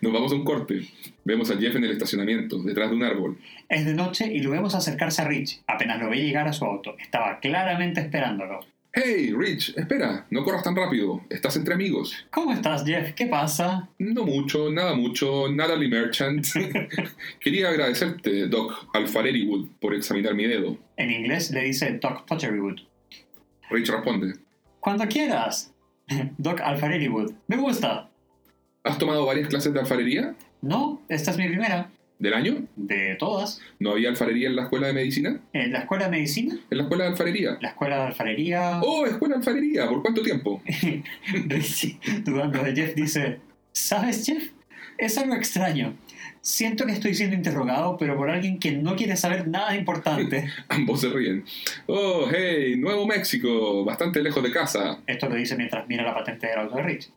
Nos 0.01 0.13
vamos 0.13 0.31
a 0.31 0.35
un 0.35 0.45
corte. 0.45 0.87
Vemos 1.25 1.49
a 1.51 1.57
Jeff 1.57 1.75
en 1.75 1.83
el 1.83 1.91
estacionamiento, 1.91 2.61
detrás 2.61 2.89
de 2.89 2.95
un 2.95 3.03
árbol. 3.03 3.37
Es 3.69 3.85
de 3.85 3.93
noche 3.93 4.31
y 4.31 4.39
lo 4.39 4.51
vemos 4.51 4.75
acercarse 4.75 5.21
a 5.21 5.27
Rich. 5.27 5.61
Apenas 5.67 5.99
lo 5.99 6.09
ve 6.09 6.17
llegar 6.17 6.47
a 6.47 6.53
su 6.53 6.65
auto. 6.65 6.95
Estaba 6.99 7.39
claramente 7.39 8.01
esperándolo. 8.01 8.59
Hey, 8.95 9.33
Rich, 9.35 9.73
espera, 9.75 10.27
no 10.29 10.43
corras 10.43 10.61
tan 10.61 10.75
rápido. 10.75 11.19
Estás 11.27 11.55
entre 11.55 11.73
amigos. 11.73 12.13
¿Cómo 12.29 12.53
estás, 12.53 12.85
Jeff? 12.85 13.13
¿Qué 13.13 13.25
pasa? 13.25 13.89
No 13.97 14.23
mucho, 14.23 14.69
nada 14.71 14.93
mucho, 14.93 15.51
Natalie 15.51 15.89
Merchant. 15.89 16.45
Quería 17.39 17.69
agradecerte, 17.69 18.45
Doc 18.47 18.87
Alfareriwood, 18.93 19.67
por 19.81 19.95
examinar 19.95 20.35
mi 20.35 20.45
dedo. 20.45 20.77
En 20.97 21.09
inglés 21.09 21.49
le 21.49 21.63
dice 21.63 21.97
Doc 21.99 22.27
Potterywood. 22.27 22.81
Rich 23.71 23.89
responde, 23.89 24.35
Cuando 24.79 25.07
quieras. 25.07 25.73
Doc 26.37 26.61
Alfareriwood. 26.61 27.31
Me 27.47 27.57
gusta. 27.57 28.11
¿has 28.83 28.97
tomado 28.99 29.25
varias 29.25 29.47
clases 29.47 29.73
de 29.73 29.79
alfarería? 29.79 30.35
No, 30.61 31.01
esta 31.09 31.31
es 31.31 31.37
mi 31.37 31.47
primera. 31.47 31.89
¿Del 32.19 32.33
año? 32.33 32.65
De 32.75 33.15
todas. 33.19 33.61
¿No 33.79 33.91
había 33.91 34.09
alfarería 34.09 34.47
en 34.47 34.55
la 34.55 34.63
escuela 34.63 34.87
de 34.87 34.93
medicina? 34.93 35.41
¿En 35.51 35.73
la 35.73 35.79
escuela 35.79 36.05
de 36.05 36.11
medicina? 36.11 36.57
¿En 36.69 36.77
la 36.77 36.83
escuela 36.83 37.03
de 37.05 37.09
alfarería? 37.09 37.57
La 37.59 37.69
escuela 37.69 37.95
de 37.97 38.01
alfarería. 38.03 38.81
¡Oh, 38.81 39.05
escuela 39.05 39.35
de 39.35 39.39
alfarería! 39.39 39.89
¿Por 39.89 40.01
cuánto 40.01 40.21
tiempo? 40.21 40.61
Rich, 41.47 41.99
dudando 42.23 42.63
de 42.63 42.73
Jeff, 42.75 42.95
dice: 42.95 43.39
¿Sabes, 43.71 44.25
Jeff? 44.25 44.51
Es 44.97 45.17
algo 45.17 45.35
extraño. 45.35 45.95
Siento 46.41 46.85
que 46.85 46.91
estoy 46.91 47.13
siendo 47.13 47.35
interrogado, 47.35 47.97
pero 47.97 48.17
por 48.17 48.29
alguien 48.29 48.59
que 48.59 48.73
no 48.73 48.95
quiere 48.95 49.15
saber 49.15 49.47
nada 49.47 49.75
importante. 49.75 50.49
Ambos 50.67 51.01
se 51.01 51.09
ríen. 51.09 51.45
Oh, 51.87 52.27
hey, 52.31 52.75
Nuevo 52.77 53.07
México, 53.07 53.83
bastante 53.85 54.21
lejos 54.21 54.43
de 54.43 54.51
casa. 54.51 54.99
Esto 55.07 55.29
lo 55.29 55.35
dice 55.35 55.55
mientras 55.55 55.87
mira 55.87 56.03
la 56.03 56.13
patente 56.13 56.47
del 56.47 56.59
auto 56.59 56.75
de 56.75 56.83
Rich. 56.83 57.09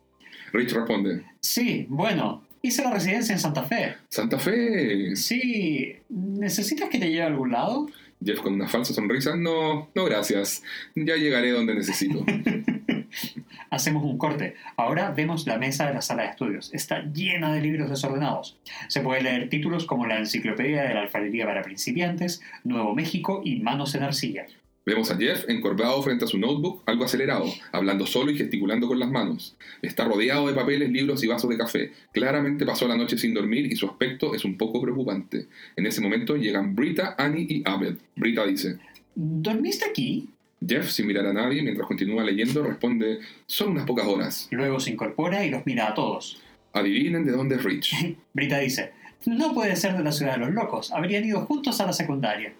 Rich 0.53 0.71
responde. 0.71 1.23
Sí, 1.41 1.85
bueno, 1.89 2.46
hice 2.61 2.83
la 2.83 2.91
residencia 2.91 3.33
en 3.33 3.39
Santa 3.39 3.63
Fe. 3.63 3.95
Santa 4.09 4.39
Fe. 4.39 5.15
Sí, 5.15 5.95
¿necesitas 6.09 6.89
que 6.89 6.99
te 6.99 7.09
lleve 7.09 7.23
a 7.23 7.27
algún 7.27 7.51
lado? 7.51 7.87
Jeff 8.23 8.39
con 8.39 8.53
una 8.53 8.67
falsa 8.67 8.93
sonrisa. 8.93 9.35
No, 9.35 9.89
no 9.93 10.05
gracias. 10.05 10.63
Ya 10.95 11.15
llegaré 11.15 11.51
donde 11.51 11.75
necesito. 11.75 12.25
Hacemos 13.69 14.03
un 14.03 14.17
corte. 14.17 14.55
Ahora 14.75 15.11
vemos 15.11 15.45
la 15.45 15.57
mesa 15.57 15.87
de 15.87 15.93
la 15.93 16.01
sala 16.01 16.23
de 16.23 16.29
estudios. 16.29 16.73
Está 16.73 17.03
llena 17.03 17.53
de 17.53 17.61
libros 17.61 17.89
desordenados. 17.89 18.57
Se 18.87 19.01
pueden 19.01 19.25
leer 19.25 19.49
títulos 19.49 19.85
como 19.85 20.07
la 20.07 20.17
Enciclopedia 20.17 20.83
de 20.83 20.93
la 20.93 21.01
Alfarería 21.01 21.45
para 21.45 21.61
Principiantes, 21.63 22.41
Nuevo 22.63 22.95
México 22.95 23.41
y 23.43 23.57
Manos 23.57 23.93
en 23.95 24.03
Arcilla. 24.03 24.47
Vemos 24.87 25.11
a 25.11 25.17
Jeff 25.17 25.43
encorvado 25.49 26.01
frente 26.01 26.23
a 26.23 26.29
su 26.29 26.37
notebook, 26.37 26.81
algo 26.85 27.03
acelerado, 27.03 27.43
hablando 27.73 28.05
solo 28.05 28.31
y 28.31 28.37
gesticulando 28.37 28.87
con 28.87 28.97
las 28.97 29.11
manos. 29.11 29.57
Está 29.81 30.05
rodeado 30.05 30.47
de 30.47 30.53
papeles, 30.53 30.89
libros 30.89 31.21
y 31.25 31.27
vasos 31.27 31.49
de 31.49 31.57
café. 31.57 31.91
Claramente 32.13 32.65
pasó 32.65 32.87
la 32.87 32.95
noche 32.95 33.17
sin 33.17 33.33
dormir 33.33 33.65
y 33.65 33.75
su 33.75 33.85
aspecto 33.85 34.33
es 34.33 34.45
un 34.45 34.57
poco 34.57 34.81
preocupante. 34.81 35.47
En 35.75 35.85
ese 35.85 35.99
momento 35.99 36.37
llegan 36.37 36.73
Brita, 36.73 37.15
Annie 37.17 37.47
y 37.49 37.63
Abed. 37.65 37.95
Brita 38.15 38.47
dice, 38.47 38.77
¿Dormiste 39.13 39.83
aquí? 39.83 40.29
Jeff, 40.65 40.89
sin 40.89 41.07
mirar 41.07 41.25
a 41.25 41.33
nadie, 41.33 41.61
mientras 41.61 41.85
continúa 41.85 42.23
leyendo, 42.23 42.63
responde, 42.63 43.19
son 43.45 43.71
unas 43.71 43.85
pocas 43.85 44.07
horas. 44.07 44.47
Luego 44.51 44.79
se 44.79 44.91
incorpora 44.91 45.45
y 45.45 45.49
los 45.49 45.65
mira 45.65 45.89
a 45.89 45.95
todos. 45.95 46.41
Adivinen 46.71 47.25
de 47.25 47.33
dónde 47.33 47.55
es 47.57 47.63
Rich. 47.65 47.93
Brita 48.33 48.59
dice, 48.59 48.93
no 49.25 49.53
puede 49.53 49.75
ser 49.75 49.97
de 49.97 50.03
la 50.05 50.13
ciudad 50.13 50.35
de 50.35 50.45
los 50.45 50.53
locos. 50.53 50.93
Habrían 50.93 51.25
ido 51.25 51.41
juntos 51.41 51.81
a 51.81 51.85
la 51.85 51.91
secundaria. 51.91 52.53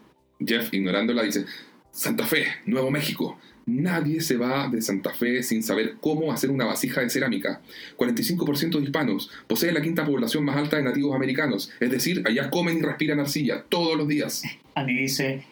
Jeff, 0.45 0.73
ignorándola, 0.73 1.23
dice, 1.23 1.45
Santa 1.97 2.25
Fe, 2.27 2.45
Nuevo 2.67 2.91
México. 2.91 3.39
Nadie 3.65 4.21
se 4.21 4.37
va 4.37 4.67
de 4.69 4.81
Santa 4.83 5.13
Fe 5.13 5.41
sin 5.41 5.63
saber 5.63 5.95
cómo 5.99 6.31
hacer 6.31 6.51
una 6.51 6.65
vasija 6.65 7.01
de 7.01 7.09
cerámica. 7.09 7.59
45% 7.97 8.77
de 8.77 8.83
hispanos. 8.83 9.31
Posee 9.47 9.71
la 9.71 9.81
quinta 9.81 10.05
población 10.05 10.45
más 10.45 10.55
alta 10.57 10.77
de 10.77 10.83
nativos 10.83 11.15
americanos. 11.15 11.71
Es 11.79 11.89
decir, 11.89 12.21
allá 12.25 12.49
comen 12.51 12.77
y 12.77 12.81
respiran 12.81 13.19
arcilla 13.19 13.63
todos 13.67 13.97
los 13.97 14.07
días. 14.07 14.43
Annie 14.75 15.01
dice, 15.01 15.43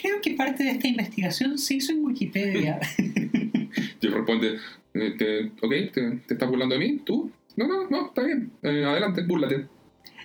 creo 0.00 0.20
que 0.22 0.30
parte 0.34 0.62
de 0.62 0.70
esta 0.70 0.86
investigación 0.86 1.58
se 1.58 1.74
hizo 1.74 1.90
en 1.92 2.04
Wikipedia. 2.04 2.78
Jeff 4.00 4.14
responde, 4.14 4.56
eh, 4.94 5.14
te- 5.18 5.46
ok, 5.60 5.92
te, 5.92 6.10
te 6.26 6.34
estás 6.34 6.48
burlando 6.48 6.76
de 6.76 6.78
mí? 6.78 7.00
¿Tú? 7.04 7.30
No, 7.56 7.66
no, 7.66 7.88
no, 7.90 8.06
está 8.06 8.22
bien. 8.22 8.52
Eh, 8.62 8.84
adelante, 8.84 9.22
búrlate. 9.22 9.66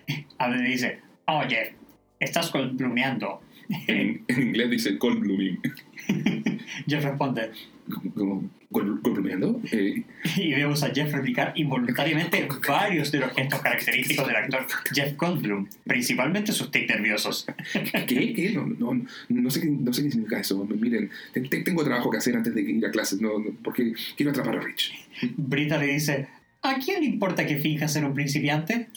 Annie 0.38 0.69
dice, 0.69 0.99
oye, 1.25 1.73
estás 2.19 2.51
colplumeando. 2.51 3.41
En, 3.88 4.23
en 4.28 4.41
inglés 4.41 4.69
dice 4.69 4.97
cold 4.97 5.19
blooming. 5.19 5.60
Jeff 6.88 7.04
responde, 7.04 7.52
Como, 8.15 8.49
¿Cold 8.71 9.02
blooming? 9.04 9.62
Eh, 9.71 10.04
y 10.38 10.54
vemos 10.54 10.82
a 10.84 10.89
Jeff 10.93 11.12
replicar 11.13 11.54
involuntariamente 11.56 12.47
varios 12.67 13.12
de 13.12 13.19
los 13.19 13.32
gestos 13.34 13.62
característicos 13.62 14.26
del 14.28 14.36
actor 14.36 14.65
Jeff 14.93 15.15
Goldblum, 15.15 15.67
principalmente 15.86 16.52
sus 16.52 16.71
tics 16.71 16.88
nerviosos. 16.89 17.45
¿Qué? 18.08 18.34
¿Qué? 18.34 18.52
No, 18.56 18.65
no, 18.65 19.06
no, 19.30 19.49
sé 19.52 19.65
no 19.65 19.93
sé 19.93 20.04
qué 20.04 20.12
significa 20.12 20.39
eso. 20.39 20.65
Miren, 20.65 21.10
te- 21.34 21.41
te- 21.41 21.62
tengo 21.62 21.84
trabajo 21.84 22.10
que 22.10 22.17
hacer 22.17 22.36
antes 22.36 22.54
de 22.56 22.62
ir 22.62 22.86
a 22.86 22.91
clases, 22.91 23.21
no, 23.21 23.38
no, 23.39 23.52
porque 23.63 23.93
quiero 24.17 24.32
atrapar 24.32 24.58
a 24.58 24.62
Rich. 24.62 24.91
Brita 25.38 25.78
le 25.78 25.88
dice, 25.93 26.28
¿a 26.63 26.80
quién 26.80 27.02
le 27.02 27.06
importa 27.08 27.45
que 27.45 27.58
finja 27.58 27.88
ser 27.88 28.04
un 28.06 28.13
principiante? 28.13 28.88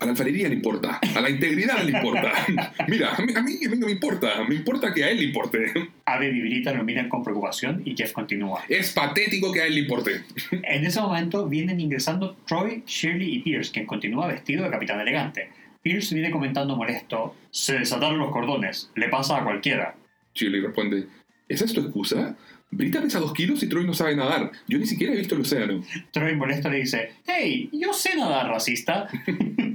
A 0.00 0.06
la 0.06 0.12
alfarería 0.12 0.48
le 0.48 0.54
importa, 0.54 0.98
a 1.14 1.20
la 1.20 1.28
integridad 1.28 1.84
le 1.84 1.92
importa. 1.92 2.32
Mira, 2.88 3.14
a 3.14 3.20
mí, 3.20 3.34
a 3.36 3.42
mí, 3.42 3.58
no 3.76 3.84
me 3.84 3.92
importa, 3.92 4.42
me 4.48 4.54
importa 4.54 4.94
que 4.94 5.04
a 5.04 5.10
él 5.10 5.18
le 5.18 5.24
importe. 5.24 5.90
Abed 6.06 6.34
y 6.34 6.40
Brita 6.40 6.72
lo 6.72 6.84
miran 6.84 7.10
con 7.10 7.22
preocupación 7.22 7.82
y 7.84 7.94
Jeff 7.94 8.12
continúa. 8.12 8.64
Es 8.66 8.92
patético 8.94 9.52
que 9.52 9.60
a 9.60 9.66
él 9.66 9.74
le 9.74 9.80
importe. 9.80 10.22
En 10.62 10.86
ese 10.86 11.02
momento 11.02 11.46
vienen 11.46 11.80
ingresando 11.80 12.34
Troy, 12.46 12.82
Shirley 12.86 13.34
y 13.34 13.38
Pierce, 13.40 13.72
quien 13.72 13.84
continúa 13.84 14.26
vestido 14.26 14.64
de 14.64 14.70
capitán 14.70 15.00
elegante. 15.00 15.50
Pierce 15.82 16.14
viene 16.14 16.30
comentando 16.30 16.76
molesto, 16.76 17.36
se 17.50 17.78
desataron 17.78 18.18
los 18.18 18.32
cordones, 18.32 18.90
le 18.94 19.08
pasa 19.10 19.36
a 19.36 19.44
cualquiera. 19.44 19.94
Shirley 20.34 20.62
responde, 20.62 21.08
¿esa 21.46 21.66
es 21.66 21.74
tu 21.74 21.80
excusa? 21.82 22.38
Brita 22.72 23.02
pesa 23.02 23.18
dos 23.18 23.32
kilos 23.32 23.62
y 23.64 23.68
Troy 23.68 23.84
no 23.84 23.94
sabe 23.94 24.14
nadar. 24.14 24.52
Yo 24.68 24.78
ni 24.78 24.86
siquiera 24.86 25.12
he 25.12 25.16
visto 25.16 25.34
el 25.34 25.40
océano. 25.40 25.82
Troy 26.12 26.36
molesto 26.36 26.70
le 26.70 26.78
dice, 26.78 27.14
hey, 27.26 27.68
yo 27.72 27.92
sé 27.92 28.16
nadar, 28.16 28.48
racista. 28.48 29.08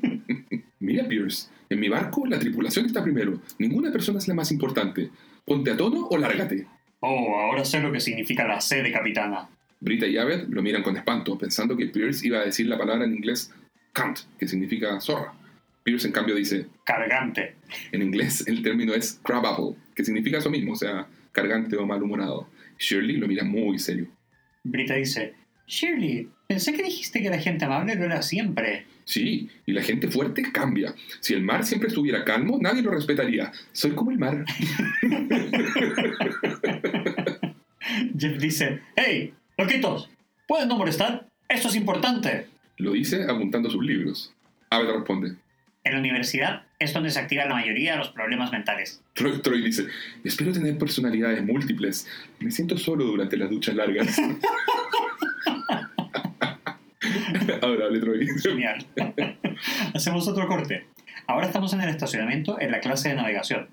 Mira, 0.95 1.09
Pierce, 1.09 1.49
en 1.69 1.81
mi 1.81 1.89
barco 1.89 2.25
la 2.25 2.39
tripulación 2.39 2.85
está 2.85 3.03
primero. 3.03 3.41
Ninguna 3.59 3.91
persona 3.91 4.17
es 4.17 4.29
la 4.29 4.33
más 4.33 4.49
importante. 4.53 5.09
Ponte 5.43 5.71
a 5.71 5.75
tono 5.75 6.07
o 6.07 6.17
lárgate. 6.17 6.67
Oh, 7.01 7.37
ahora 7.37 7.65
sé 7.65 7.81
lo 7.81 7.91
que 7.91 7.99
significa 7.99 8.47
la 8.47 8.61
C 8.61 8.81
de 8.81 8.93
capitana. 8.93 9.49
Brita 9.81 10.07
y 10.07 10.17
Abed 10.17 10.47
lo 10.47 10.61
miran 10.63 10.83
con 10.83 10.95
espanto, 10.95 11.37
pensando 11.37 11.75
que 11.75 11.87
Pierce 11.87 12.25
iba 12.25 12.39
a 12.39 12.45
decir 12.45 12.67
la 12.67 12.77
palabra 12.77 13.03
en 13.03 13.13
inglés 13.13 13.51
cunt, 13.93 14.19
que 14.39 14.47
significa 14.47 15.01
zorra. 15.01 15.33
Pierce, 15.83 16.07
en 16.07 16.13
cambio, 16.13 16.33
dice, 16.33 16.67
Cargante. 16.85 17.55
en 17.91 18.01
inglés 18.01 18.47
el 18.47 18.63
término 18.63 18.93
es 18.93 19.19
crab 19.21 19.45
apple, 19.45 19.75
que 19.93 20.05
significa 20.05 20.37
eso 20.37 20.49
mismo, 20.49 20.71
o 20.71 20.77
sea, 20.77 21.09
cargante 21.33 21.75
o 21.75 21.85
malhumorado. 21.85 22.47
Shirley 22.79 23.17
lo 23.17 23.27
mira 23.27 23.43
muy 23.43 23.79
serio. 23.79 24.07
Brita 24.63 24.93
dice, 24.93 25.33
Shirley, 25.67 26.29
pensé 26.47 26.71
que 26.71 26.83
dijiste 26.83 27.21
que 27.21 27.29
la 27.29 27.37
gente 27.39 27.65
amable 27.65 27.95
lo 27.95 28.05
era 28.05 28.21
siempre. 28.21 28.85
Sí, 29.05 29.49
y 29.67 29.71
la 29.71 29.83
gente 29.83 30.09
fuerte 30.09 30.51
cambia. 30.51 30.95
Si 31.19 31.33
el 31.33 31.43
mar 31.43 31.63
siempre 31.63 31.89
estuviera 31.89 32.25
calmo, 32.25 32.57
nadie 32.59 32.81
lo 32.81 32.91
respetaría. 32.91 33.51
Soy 33.71 33.91
como 33.91 34.11
el 34.11 34.17
mar. 34.17 34.43
Jeff 38.17 38.39
dice, 38.39 38.81
hey, 38.95 39.33
loquitos, 39.57 40.09
¿pueden 40.47 40.67
no 40.67 40.77
molestar? 40.77 41.27
Esto 41.47 41.67
es 41.67 41.75
importante. 41.75 42.47
Lo 42.77 42.93
dice 42.93 43.23
apuntando 43.23 43.69
sus 43.69 43.85
libros. 43.85 44.33
Abed 44.71 44.89
responde. 44.89 45.35
En 45.83 45.93
la 45.93 45.99
universidad 45.99 46.63
es 46.79 46.91
donde 46.93 47.11
se 47.11 47.19
activan 47.19 47.49
la 47.49 47.55
mayoría 47.55 47.91
de 47.91 47.99
los 47.99 48.09
problemas 48.09 48.51
mentales. 48.51 49.03
Troy, 49.13 49.39
Troy 49.43 49.61
dice, 49.61 49.85
espero 50.23 50.51
tener 50.51 50.79
personalidades 50.79 51.43
múltiples. 51.43 52.07
Me 52.39 52.49
siento 52.49 52.75
solo 52.75 53.05
durante 53.05 53.37
las 53.37 53.51
duchas 53.51 53.75
largas. 53.75 54.17
Adorable, 57.61 57.99
Troy. 57.99 58.27
Genial. 58.41 58.85
Hacemos 59.93 60.27
otro 60.27 60.47
corte. 60.47 60.85
Ahora 61.27 61.47
estamos 61.47 61.73
en 61.73 61.81
el 61.81 61.89
estacionamiento 61.89 62.59
en 62.59 62.71
la 62.71 62.79
clase 62.79 63.09
de 63.09 63.15
navegación. 63.15 63.69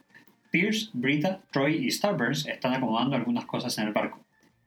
Pierce, 0.51 0.91
Brita, 0.93 1.41
Troy 1.51 1.87
y 1.87 1.91
Starburns 1.91 2.47
están 2.47 2.75
acomodando 2.75 3.17
algunas 3.17 3.47
cosas 3.47 3.77
en 3.79 3.89
el 3.89 3.93
barco. 3.93 4.21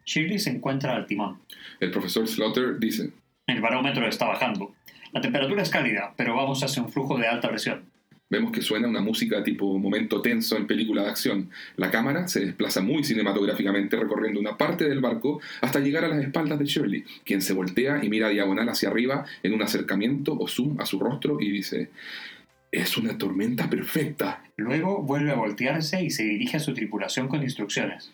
Shirley 0.05 0.39
se 0.39 0.51
encuentra 0.51 0.95
al 0.95 1.07
timón. 1.07 1.41
El 1.79 1.91
profesor 1.91 2.27
Slaughter 2.27 2.79
dice, 2.79 3.11
El 3.47 3.61
barómetro 3.61 4.07
está 4.07 4.27
bajando. 4.27 4.73
La 5.11 5.21
temperatura 5.21 5.61
es 5.61 5.69
cálida, 5.69 6.13
pero 6.15 6.35
vamos 6.35 6.63
hacia 6.63 6.81
un 6.81 6.91
flujo 6.91 7.17
de 7.17 7.27
alta 7.27 7.49
presión. 7.49 7.85
Vemos 8.29 8.51
que 8.51 8.61
suena 8.61 8.87
una 8.87 9.01
música 9.01 9.43
tipo 9.43 9.77
momento 9.77 10.21
tenso 10.21 10.57
en 10.57 10.65
película 10.65 11.03
de 11.03 11.09
acción. 11.09 11.51
La 11.75 11.91
cámara 11.91 12.27
se 12.27 12.39
desplaza 12.39 12.81
muy 12.81 13.03
cinematográficamente 13.03 13.97
recorriendo 13.97 14.39
una 14.39 14.57
parte 14.57 14.89
del 14.89 14.99
barco 14.99 15.39
hasta 15.61 15.79
llegar 15.79 16.05
a 16.05 16.07
las 16.07 16.23
espaldas 16.23 16.57
de 16.57 16.65
Shirley, 16.65 17.03
quien 17.23 17.41
se 17.41 17.53
voltea 17.53 18.03
y 18.03 18.09
mira 18.09 18.29
diagonal 18.29 18.67
hacia 18.69 18.89
arriba 18.89 19.25
en 19.43 19.53
un 19.53 19.61
acercamiento 19.61 20.35
o 20.37 20.47
zoom 20.47 20.79
a 20.81 20.87
su 20.87 20.99
rostro 20.99 21.37
y 21.39 21.51
dice, 21.51 21.91
es 22.71 22.97
una 22.97 23.17
tormenta 23.17 23.69
perfecta. 23.69 24.43
Luego 24.57 25.03
vuelve 25.03 25.31
a 25.31 25.35
voltearse 25.35 26.03
y 26.03 26.09
se 26.09 26.23
dirige 26.23 26.57
a 26.57 26.61
su 26.61 26.73
tripulación 26.73 27.27
con 27.27 27.43
instrucciones. 27.43 28.11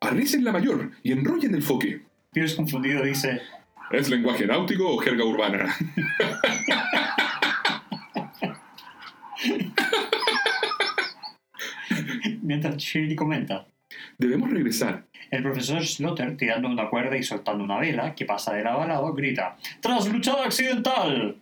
Arricen 0.00 0.44
la 0.44 0.52
mayor 0.52 0.90
y 1.04 1.12
enrollen 1.12 1.54
el 1.54 1.62
foque. 1.62 2.02
Pierce 2.32 2.56
confundido 2.56 3.04
dice, 3.04 3.40
¿Es 3.92 4.10
lenguaje 4.10 4.46
náutico 4.46 4.90
o 4.90 4.98
jerga 4.98 5.24
urbana? 5.24 5.74
mientras 12.46 12.76
Shirley 12.76 13.16
comenta. 13.16 13.66
Debemos 14.18 14.50
regresar. 14.50 15.04
El 15.30 15.42
profesor 15.42 15.84
Slaughter, 15.84 16.36
tirando 16.36 16.68
una 16.68 16.88
cuerda 16.88 17.16
y 17.16 17.22
soltando 17.22 17.64
una 17.64 17.78
vela 17.78 18.14
que 18.14 18.24
pasa 18.24 18.54
de 18.54 18.62
lado 18.62 18.82
a 18.82 18.86
lado, 18.86 19.12
grita: 19.12 19.56
¡Trasluchada 19.80 20.44
accidental! 20.44 21.36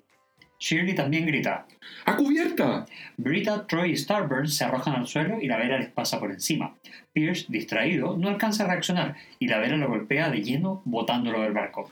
Shirley 0.58 0.94
también 0.94 1.26
grita. 1.26 1.66
¡A 2.06 2.16
cubierta! 2.16 2.86
Brita, 3.18 3.66
Troy 3.66 3.92
y 3.92 3.96
Starburns 3.96 4.56
se 4.56 4.64
arrojan 4.64 4.94
al 4.94 5.06
suelo 5.06 5.38
y 5.40 5.46
la 5.46 5.58
vela 5.58 5.78
les 5.78 5.90
pasa 5.90 6.18
por 6.18 6.30
encima. 6.30 6.74
Pierce, 7.12 7.46
distraído, 7.48 8.16
no 8.16 8.28
alcanza 8.28 8.64
a 8.64 8.68
reaccionar 8.68 9.16
y 9.38 9.48
la 9.48 9.58
vela 9.58 9.76
lo 9.76 9.88
golpea 9.88 10.30
de 10.30 10.42
lleno, 10.42 10.80
botándolo 10.86 11.42
del 11.42 11.52
barco. 11.52 11.90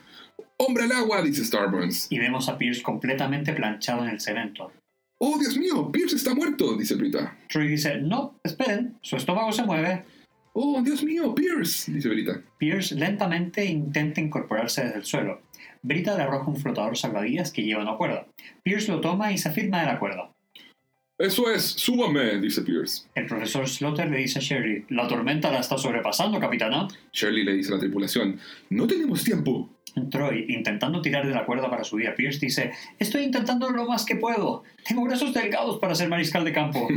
¡Hombre 0.57 0.85
al 0.85 0.91
agua! 0.91 1.21
dice 1.21 1.45
Starburns. 1.45 2.11
Y 2.11 2.17
vemos 2.17 2.49
a 2.49 2.57
Pierce 2.57 2.81
completamente 2.81 3.53
planchado 3.53 4.03
en 4.03 4.09
el 4.09 4.19
cemento. 4.19 4.71
¡Oh, 5.25 5.39
Dios 5.39 5.57
mío! 5.57 5.89
¡Pierce 5.89 6.17
está 6.17 6.35
muerto! 6.35 6.75
dice 6.75 6.95
Brita. 6.95 7.37
Troy 7.47 7.69
dice: 7.69 7.97
No, 7.97 8.35
esperen, 8.43 8.97
su 9.01 9.15
estómago 9.15 9.53
se 9.53 9.63
mueve. 9.63 10.03
¡Oh, 10.51 10.81
Dios 10.81 11.01
mío! 11.01 11.33
¡Pierce! 11.33 11.93
dice 11.93 12.09
Brita. 12.09 12.41
Pierce 12.57 12.93
lentamente 12.93 13.63
intenta 13.63 14.19
incorporarse 14.19 14.83
desde 14.83 14.97
el 14.97 15.05
suelo. 15.05 15.39
Brita 15.81 16.17
le 16.17 16.23
arroja 16.23 16.49
un 16.49 16.57
flotador 16.57 16.97
salvavidas 16.97 17.53
que 17.53 17.63
lleva 17.63 17.83
una 17.83 17.95
cuerda. 17.95 18.27
Pierce 18.63 18.91
lo 18.91 18.99
toma 18.99 19.31
y 19.31 19.37
se 19.37 19.47
afirma 19.47 19.79
de 19.79 19.85
la 19.85 19.99
cuerda. 19.99 20.32
Eso 21.17 21.51
es, 21.51 21.63
súbame, 21.63 22.39
dice 22.39 22.63
Pierce. 22.63 23.03
El 23.13 23.27
profesor 23.27 23.69
Slaughter 23.69 24.09
le 24.09 24.17
dice 24.17 24.39
a 24.39 24.41
Shirley, 24.41 24.85
la 24.89 25.07
tormenta 25.07 25.51
la 25.51 25.59
está 25.59 25.77
sobrepasando, 25.77 26.39
capitana. 26.39 26.87
Shirley 27.11 27.43
le 27.43 27.53
dice 27.53 27.71
a 27.71 27.75
la 27.75 27.79
tripulación, 27.79 28.39
no 28.71 28.87
tenemos 28.87 29.23
tiempo. 29.23 29.69
Troy, 30.09 30.45
intentando 30.49 31.01
tirar 31.01 31.27
de 31.27 31.33
la 31.33 31.45
cuerda 31.45 31.69
para 31.69 31.83
subir 31.83 32.07
a 32.07 32.15
Pierce, 32.15 32.39
dice, 32.39 32.71
estoy 32.97 33.23
intentando 33.23 33.69
lo 33.69 33.85
más 33.85 34.05
que 34.05 34.15
puedo. 34.15 34.63
Tengo 34.87 35.03
brazos 35.03 35.33
delgados 35.33 35.77
para 35.79 35.93
ser 35.93 36.09
mariscal 36.09 36.43
de 36.43 36.51
campo. 36.51 36.87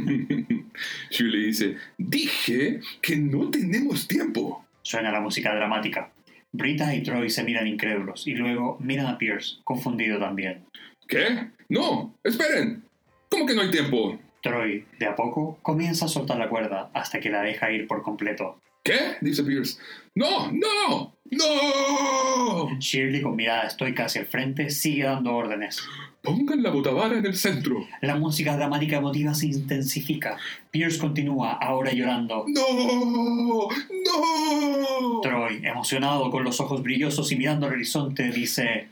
Shirley 1.11 1.47
dice, 1.47 1.77
dije 1.99 2.81
que 3.03 3.17
no 3.17 3.51
tenemos 3.51 4.09
tiempo. 4.09 4.65
Suena 4.81 5.13
la 5.13 5.21
música 5.21 5.55
dramática. 5.55 6.11
Brita 6.53 6.95
y 6.95 7.03
Troy 7.03 7.29
se 7.29 7.45
miran 7.45 7.67
incrédulos 7.67 8.27
y 8.27 8.35
luego 8.35 8.79
miran 8.81 9.07
a 9.07 9.19
Pierce, 9.19 9.59
confundido 9.63 10.19
también. 10.19 10.65
¿Qué? 11.07 11.51
No, 11.69 12.15
esperen. 12.25 12.86
¿Cómo 13.31 13.47
que 13.47 13.55
no 13.55 13.63
hay 13.63 13.71
tiempo? 13.71 14.19
Troy, 14.43 14.87
de 14.99 15.07
a 15.07 15.17
poco, 15.17 15.59
comienza 15.63 16.05
a 16.05 16.09
soltar 16.09 16.39
la 16.39 16.49
cuerda 16.49 16.91
hasta 16.95 17.21
que 17.21 17.31
la 17.31 17.43
deja 17.43 17.71
ir 17.71 17.87
por 17.87 18.03
completo. 18.03 18.61
¿Qué? 18.85 19.17
dice 19.21 19.43
Pierce. 19.43 19.79
¡No! 20.15 20.53
¡No! 20.53 21.17
¡No! 21.25 22.79
Shirley, 22.79 23.21
con 23.21 23.35
mirada 23.35 23.67
estoica 23.67 24.05
hacia 24.05 24.21
el 24.21 24.29
frente, 24.29 24.71
sigue 24.71 25.03
dando 25.03 25.35
órdenes. 25.35 25.83
Pongan 26.23 26.63
la 26.63 26.71
botavara 26.71 27.19
en 27.19 27.27
el 27.27 27.37
centro. 27.37 27.85
La 28.01 28.15
música 28.15 28.57
dramática 28.57 28.99
emotiva 28.99 29.35
se 29.35 29.47
intensifica. 29.47 30.37
Pierce 30.71 31.01
continúa, 31.01 31.55
ahora 31.55 31.93
llorando. 31.93 32.45
¡No! 32.47 33.69
¡No! 34.07 35.21
Troy, 35.21 35.61
emocionado, 35.65 36.31
con 36.31 36.45
los 36.45 36.61
ojos 36.61 36.83
brillosos 36.83 37.33
y 37.33 37.37
mirando 37.37 37.67
al 37.67 37.73
horizonte, 37.73 38.31
dice... 38.31 38.89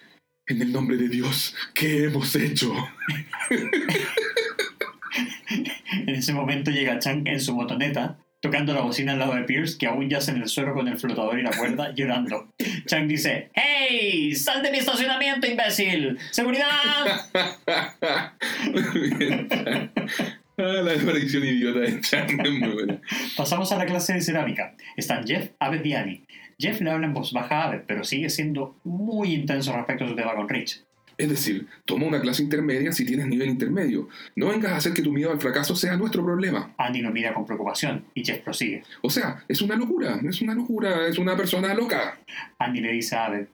En 0.47 0.61
el 0.61 0.73
nombre 0.73 0.97
de 0.97 1.09
Dios, 1.09 1.55
¿qué 1.73 2.05
hemos 2.05 2.35
hecho? 2.35 2.75
en 6.07 6.17
ese 6.17 6.33
momento 6.33 6.71
llega 6.71 6.99
Chang 6.99 7.27
en 7.27 7.41
su 7.41 7.55
motoneta, 7.55 8.19
tocando 8.41 8.75
la 8.75 8.83
bocina 8.83 9.13
al 9.13 9.19
lado 9.19 9.35
de 9.35 9.45
Pierce, 9.45 9.79
que 9.79 9.87
aún 9.87 10.09
yace 10.09 10.31
en 10.31 10.43
el 10.43 10.49
suelo 10.49 10.75
con 10.75 10.87
el 10.87 10.99
flotador 10.99 11.39
y 11.39 11.43
la 11.43 11.51
cuerda, 11.51 11.93
llorando. 11.95 12.49
Chang 12.87 13.09
dice, 13.09 13.51
¡Hey! 13.55 14.35
¡Sal 14.35 14.63
de 14.63 14.71
mi 14.71 14.79
estacionamiento, 14.79 15.47
imbécil! 15.47 16.19
¡Seguridad! 16.31 16.69
Ah, 20.57 20.83
la 20.85 20.93
aparición 20.93 21.43
idiota 21.43 21.81
de 21.81 22.01
Chang 22.01 22.31
es 22.31 22.51
muy 22.53 22.69
buena. 22.69 23.01
Pasamos 23.37 23.73
a 23.73 23.77
la 23.77 23.87
clase 23.87 24.13
de 24.13 24.21
cerámica. 24.21 24.77
Están 24.97 25.27
Jeff, 25.27 25.51
Abed 25.59 25.85
y 25.85 25.95
Annie. 25.95 26.23
Jeff 26.61 26.81
le 26.81 26.93
habla 26.93 27.09
en 27.09 27.13
voz 27.13 27.33
baja 27.33 27.63
a 27.63 27.65
Abed, 27.65 27.81
pero 27.89 28.05
sigue 28.05 28.31
siendo 28.31 28.77
muy 28.85 29.35
intenso 29.35 29.73
respecto 29.73 30.05
a 30.05 30.09
su 30.09 30.15
tema 30.15 30.37
con 30.37 30.49
Rich. 30.49 30.85
Es 31.17 31.29
decir, 31.29 31.67
toma 31.85 32.07
una 32.07 32.21
clase 32.21 32.43
intermedia 32.43 32.93
si 32.93 33.05
tienes 33.05 33.27
nivel 33.27 33.49
intermedio. 33.49 34.09
No 34.37 34.49
vengas 34.49 34.73
a 34.73 34.77
hacer 34.77 34.93
que 34.93 35.03
tu 35.03 35.13
miedo 35.13 35.31
al 35.31 35.41
fracaso 35.41 35.77
sea 35.77 35.97
nuestro 35.97 36.25
problema. 36.25 36.75
Annie 36.79 37.03
lo 37.03 37.11
mira 37.11 37.33
con 37.35 37.47
preocupación 37.47 38.05
y 38.15 38.25
Jeff 38.25 38.43
prosigue. 38.43 38.83
O 39.03 39.11
sea, 39.11 39.45
es 39.49 39.63
una 39.63 39.77
locura, 39.77 40.21
es 40.29 40.41
una 40.41 40.55
locura, 40.55 41.07
es 41.07 41.19
una 41.19 41.37
persona 41.37 41.75
loca. 41.75 42.19
Annie 42.59 42.81
le 42.81 42.93
dice 42.93 43.17
a 43.17 43.27
Abed. 43.27 43.49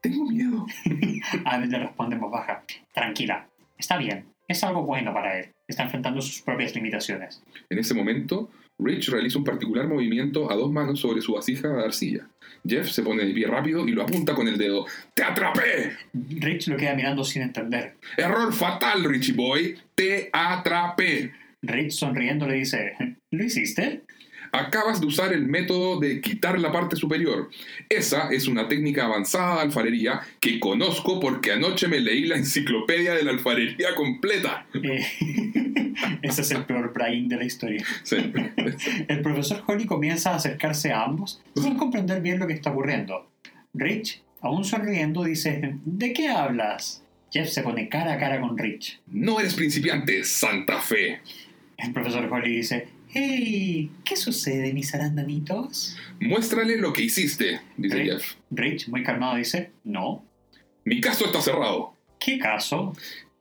Tengo 0.00 0.24
miedo. 0.30 0.66
Abed 1.44 1.70
le 1.70 1.78
responde 1.78 2.16
en 2.16 2.20
voz 2.20 2.32
baja. 2.32 2.64
Tranquila, 2.92 3.48
está 3.78 3.96
bien, 3.96 4.26
es 4.48 4.62
algo 4.64 4.82
bueno 4.82 5.12
para 5.14 5.38
él. 5.38 5.52
Está 5.66 5.84
enfrentando 5.84 6.20
sus 6.20 6.42
propias 6.42 6.74
limitaciones. 6.74 7.42
En 7.70 7.78
ese 7.78 7.94
momento, 7.94 8.50
Rich 8.78 9.08
realiza 9.08 9.38
un 9.38 9.44
particular 9.44 9.88
movimiento 9.88 10.50
a 10.50 10.56
dos 10.56 10.70
manos 10.72 11.00
sobre 11.00 11.20
su 11.20 11.32
vasija 11.34 11.68
de 11.68 11.84
arcilla. 11.84 12.28
Jeff 12.66 12.88
se 12.88 13.02
pone 13.02 13.24
de 13.24 13.32
pie 13.32 13.46
rápido 13.46 13.86
y 13.86 13.92
lo 13.92 14.02
apunta 14.02 14.34
con 14.34 14.46
el 14.48 14.56
dedo. 14.56 14.86
¡Te 15.14 15.24
atrapé! 15.24 15.96
Rich 16.12 16.68
lo 16.68 16.76
queda 16.76 16.94
mirando 16.94 17.24
sin 17.24 17.42
entender. 17.42 17.94
Error 18.16 18.52
fatal, 18.52 19.04
Richie 19.04 19.34
Boy. 19.34 19.76
Te 19.94 20.30
atrapé. 20.32 21.32
Rich 21.62 21.92
sonriendo 21.92 22.46
le 22.46 22.54
dice, 22.54 22.94
¿lo 23.30 23.44
hiciste? 23.44 24.02
Acabas 24.52 25.00
de 25.00 25.06
usar 25.06 25.32
el 25.32 25.46
método 25.46 25.98
de 25.98 26.20
quitar 26.20 26.58
la 26.58 26.70
parte 26.70 26.94
superior. 26.94 27.50
Esa 27.88 28.30
es 28.30 28.46
una 28.46 28.68
técnica 28.68 29.06
avanzada 29.06 29.56
de 29.56 29.60
alfarería 29.62 30.20
que 30.40 30.60
conozco 30.60 31.18
porque 31.20 31.52
anoche 31.52 31.88
me 31.88 32.00
leí 32.00 32.26
la 32.26 32.36
enciclopedia 32.36 33.14
de 33.14 33.24
la 33.24 33.30
alfarería 33.30 33.94
completa. 33.94 34.66
Eh, 34.74 35.94
ese 36.22 36.42
es 36.42 36.50
el 36.50 36.66
peor 36.66 36.92
brain 36.92 37.28
de 37.28 37.36
la 37.36 37.44
historia. 37.44 37.82
Sí. 38.02 38.16
El 39.08 39.22
profesor 39.22 39.62
Holly 39.66 39.86
comienza 39.86 40.32
a 40.32 40.36
acercarse 40.36 40.92
a 40.92 41.02
ambos 41.02 41.42
sin 41.56 41.76
comprender 41.76 42.20
bien 42.20 42.38
lo 42.38 42.46
que 42.46 42.52
está 42.52 42.72
ocurriendo. 42.72 43.30
Rich, 43.72 44.22
aún 44.42 44.64
sonriendo, 44.64 45.24
dice, 45.24 45.76
¿de 45.84 46.12
qué 46.12 46.28
hablas? 46.28 47.02
Jeff 47.32 47.48
se 47.48 47.62
pone 47.62 47.88
cara 47.88 48.12
a 48.12 48.18
cara 48.18 48.38
con 48.38 48.58
Rich. 48.58 49.00
No 49.06 49.40
eres 49.40 49.54
principiante, 49.54 50.22
Santa 50.24 50.78
Fe. 50.78 51.20
El 51.78 51.92
profesor 51.94 52.30
Holly 52.30 52.56
dice, 52.56 52.88
¡Hey! 53.14 53.90
¿Qué 54.06 54.16
sucede, 54.16 54.72
mis 54.72 54.94
arandanitos? 54.94 55.98
Muéstrale 56.18 56.78
lo 56.78 56.94
que 56.94 57.02
hiciste, 57.02 57.60
dice 57.76 57.96
Rich, 57.96 58.10
Jeff. 58.10 58.34
Rich, 58.50 58.88
muy 58.88 59.02
calmado, 59.02 59.36
dice, 59.36 59.72
no. 59.84 60.24
Mi 60.86 60.98
caso 60.98 61.26
está 61.26 61.42
cerrado. 61.42 61.94
¿Qué 62.18 62.38
caso? 62.38 62.94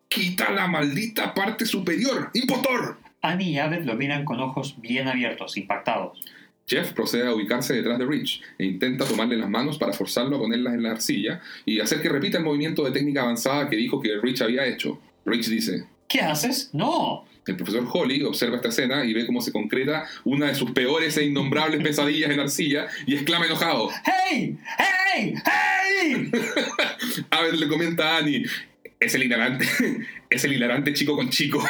Quita 0.09 0.51
la 0.51 0.67
maldita 0.67 1.33
parte 1.33 1.65
superior, 1.65 2.31
impostor. 2.33 2.97
Annie 3.21 3.51
y 3.51 3.59
Abed 3.59 3.85
lo 3.85 3.95
miran 3.95 4.25
con 4.25 4.41
ojos 4.41 4.75
bien 4.81 5.07
abiertos, 5.07 5.55
impactados. 5.55 6.19
Jeff 6.67 6.91
procede 6.91 7.27
a 7.27 7.33
ubicarse 7.33 7.73
detrás 7.73 7.97
de 7.97 8.05
Rich 8.05 8.41
e 8.57 8.65
intenta 8.65 9.05
tomarle 9.05 9.37
las 9.37 9.49
manos 9.49 9.77
para 9.77 9.93
forzarlo 9.93 10.35
a 10.35 10.39
ponerlas 10.39 10.73
en 10.73 10.83
la 10.83 10.91
arcilla 10.91 11.39
y 11.65 11.79
hacer 11.79 12.01
que 12.01 12.09
repita 12.09 12.37
el 12.37 12.43
movimiento 12.43 12.83
de 12.83 12.91
técnica 12.91 13.21
avanzada 13.21 13.69
que 13.69 13.77
dijo 13.77 14.01
que 14.01 14.19
Rich 14.21 14.41
había 14.41 14.65
hecho. 14.65 14.99
Rich 15.25 15.47
dice, 15.47 15.85
¿Qué 16.09 16.19
haces? 16.19 16.71
¡No! 16.73 17.23
El 17.47 17.55
profesor 17.55 17.87
Holly 17.91 18.23
observa 18.23 18.57
esta 18.57 18.67
escena 18.69 19.03
y 19.03 19.13
ve 19.13 19.25
cómo 19.25 19.41
se 19.41 19.51
concreta 19.51 20.07
una 20.23 20.47
de 20.47 20.55
sus 20.55 20.71
peores 20.71 21.17
e 21.17 21.25
innombrables 21.25 21.81
pesadillas 21.81 22.29
en 22.29 22.39
arcilla 22.39 22.87
y 23.07 23.15
exclama 23.15 23.47
enojado. 23.47 23.89
¡Hey! 24.05 24.57
¡Hey! 24.77 25.33
¡Hey! 25.43 26.31
A 27.31 27.41
ver, 27.41 27.55
le 27.55 27.67
comenta 27.67 28.15
a 28.15 28.17
Annie. 28.19 28.45
Es 28.99 29.15
el 29.15 29.23
hilarante, 29.23 29.65
es 30.29 30.43
el 30.43 30.53
hilarante 30.53 30.93
chico 30.93 31.15
con 31.15 31.29
chico. 31.29 31.63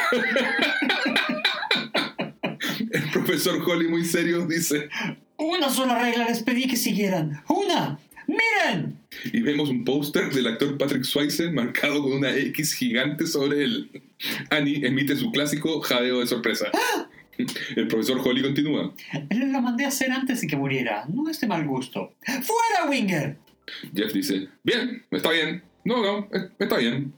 El 2.90 3.10
profesor 3.10 3.62
Holly 3.66 3.88
muy 3.88 4.04
serio 4.04 4.44
dice, 4.46 4.90
Una 5.38 5.70
sola 5.70 5.98
regla 5.98 6.26
les 6.26 6.42
pedí 6.42 6.68
que 6.68 6.76
siguieran. 6.76 7.42
¡Una! 7.48 7.98
¡Miren! 8.32 8.98
y 9.32 9.40
vemos 9.40 9.68
un 9.68 9.84
póster 9.84 10.30
del 10.30 10.46
actor 10.46 10.78
Patrick 10.78 11.04
Swayze 11.04 11.50
marcado 11.50 12.02
con 12.02 12.12
una 12.12 12.34
X 12.34 12.74
gigante 12.74 13.26
sobre 13.26 13.64
él. 13.64 14.02
Annie 14.50 14.86
emite 14.86 15.16
su 15.16 15.30
clásico 15.30 15.80
jadeo 15.80 16.20
de 16.20 16.26
sorpresa. 16.26 16.70
El 17.76 17.88
profesor 17.88 18.20
Holly 18.22 18.42
continúa. 18.42 18.94
Lo 19.30 19.60
mandé 19.62 19.84
a 19.84 19.88
hacer 19.88 20.10
antes 20.12 20.40
de 20.40 20.46
que 20.46 20.56
muriera. 20.56 21.06
No 21.08 21.28
es 21.28 21.40
de 21.40 21.46
mal 21.46 21.66
gusto. 21.66 22.14
¡Fuera, 22.20 22.88
Winger! 22.88 23.36
Jeff 23.94 24.12
dice, 24.12 24.48
bien, 24.62 25.04
está 25.10 25.30
bien. 25.30 25.62
No, 25.84 26.02
no, 26.02 26.28
eh, 26.32 26.50
está 26.58 26.76
bien. 26.76 27.12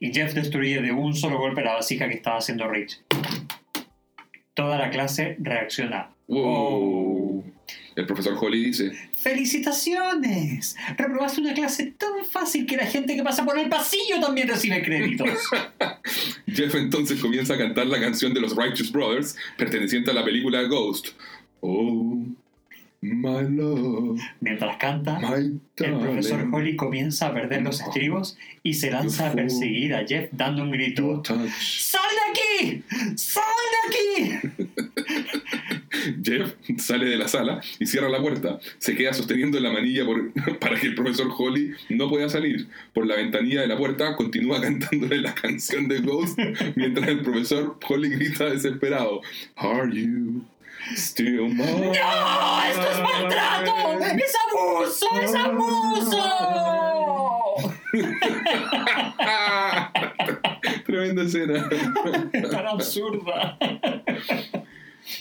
Y 0.00 0.12
Jeff 0.12 0.32
destruye 0.32 0.80
de 0.80 0.92
un 0.92 1.14
solo 1.14 1.38
golpe 1.38 1.62
la 1.62 1.74
vasija 1.74 2.08
que 2.08 2.14
estaba 2.14 2.38
haciendo 2.38 2.68
Rich. 2.68 3.00
Toda 4.54 4.78
la 4.78 4.90
clase 4.90 5.36
reacciona. 5.40 6.10
Wow. 6.28 7.44
El 7.98 8.06
profesor 8.06 8.38
Holly 8.40 8.66
dice, 8.66 8.92
¡Felicitaciones! 9.10 10.76
Reprobaste 10.96 11.40
una 11.40 11.52
clase 11.52 11.94
tan 11.98 12.24
fácil 12.30 12.64
que 12.64 12.76
la 12.76 12.86
gente 12.86 13.16
que 13.16 13.24
pasa 13.24 13.44
por 13.44 13.58
el 13.58 13.68
pasillo 13.68 14.20
también 14.20 14.46
recibe 14.46 14.80
créditos. 14.84 15.28
Jeff 16.46 16.76
entonces 16.76 17.18
comienza 17.20 17.54
a 17.54 17.58
cantar 17.58 17.88
la 17.88 17.98
canción 17.98 18.32
de 18.32 18.40
los 18.40 18.54
Righteous 18.54 18.92
Brothers, 18.92 19.34
perteneciente 19.56 20.12
a 20.12 20.14
la 20.14 20.24
película 20.24 20.62
Ghost. 20.62 21.08
Oh, 21.60 22.24
my 23.00 23.42
love, 23.48 24.20
Mientras 24.38 24.76
canta, 24.76 25.18
el 25.36 25.60
profesor 25.76 26.46
Holly 26.52 26.76
comienza 26.76 27.26
a 27.26 27.34
perder 27.34 27.62
los 27.62 27.80
estribos 27.80 28.38
y 28.62 28.74
se 28.74 28.92
lanza 28.92 29.30
a 29.30 29.32
perseguir 29.32 29.96
a 29.96 30.06
Jeff 30.06 30.28
dando 30.30 30.62
un 30.62 30.70
grito. 30.70 31.20
¡Sal 31.24 32.02
de 32.14 32.30
aquí! 32.30 32.84
¡Sal 33.16 33.42
de 33.72 34.38
aquí! 34.38 34.67
Jeff 36.22 36.54
sale 36.78 37.06
de 37.06 37.16
la 37.16 37.28
sala 37.28 37.60
y 37.78 37.86
cierra 37.86 38.08
la 38.08 38.20
puerta. 38.20 38.58
Se 38.78 38.94
queda 38.96 39.12
sosteniendo 39.12 39.58
la 39.60 39.70
manilla 39.70 40.04
por- 40.04 40.32
para 40.60 40.78
que 40.78 40.86
el 40.88 40.94
profesor 40.94 41.28
Holly 41.36 41.72
no 41.90 42.08
pueda 42.08 42.28
salir. 42.28 42.68
Por 42.92 43.06
la 43.06 43.16
ventanilla 43.16 43.60
de 43.62 43.66
la 43.68 43.76
puerta 43.76 44.16
continúa 44.16 44.60
cantándole 44.68 45.18
la 45.18 45.34
canción 45.34 45.88
de 45.88 46.00
Ghost 46.00 46.38
mientras 46.76 47.08
el 47.08 47.20
profesor 47.22 47.78
Holly 47.88 48.10
grita 48.10 48.46
desesperado. 48.46 49.20
Are 49.56 49.88
you 49.92 50.42
still? 50.96 51.54
¡No! 51.56 51.64
¡Esto 51.64 52.90
es 52.92 53.00
maltrato! 53.00 53.98
¡Es 54.00 54.34
abuso! 54.50 55.06
¡Es 55.22 55.34
abuso! 55.34 56.24
Tremenda 60.86 61.22
escena. 61.22 61.68
Tan 62.50 62.66
absurda. 62.66 63.58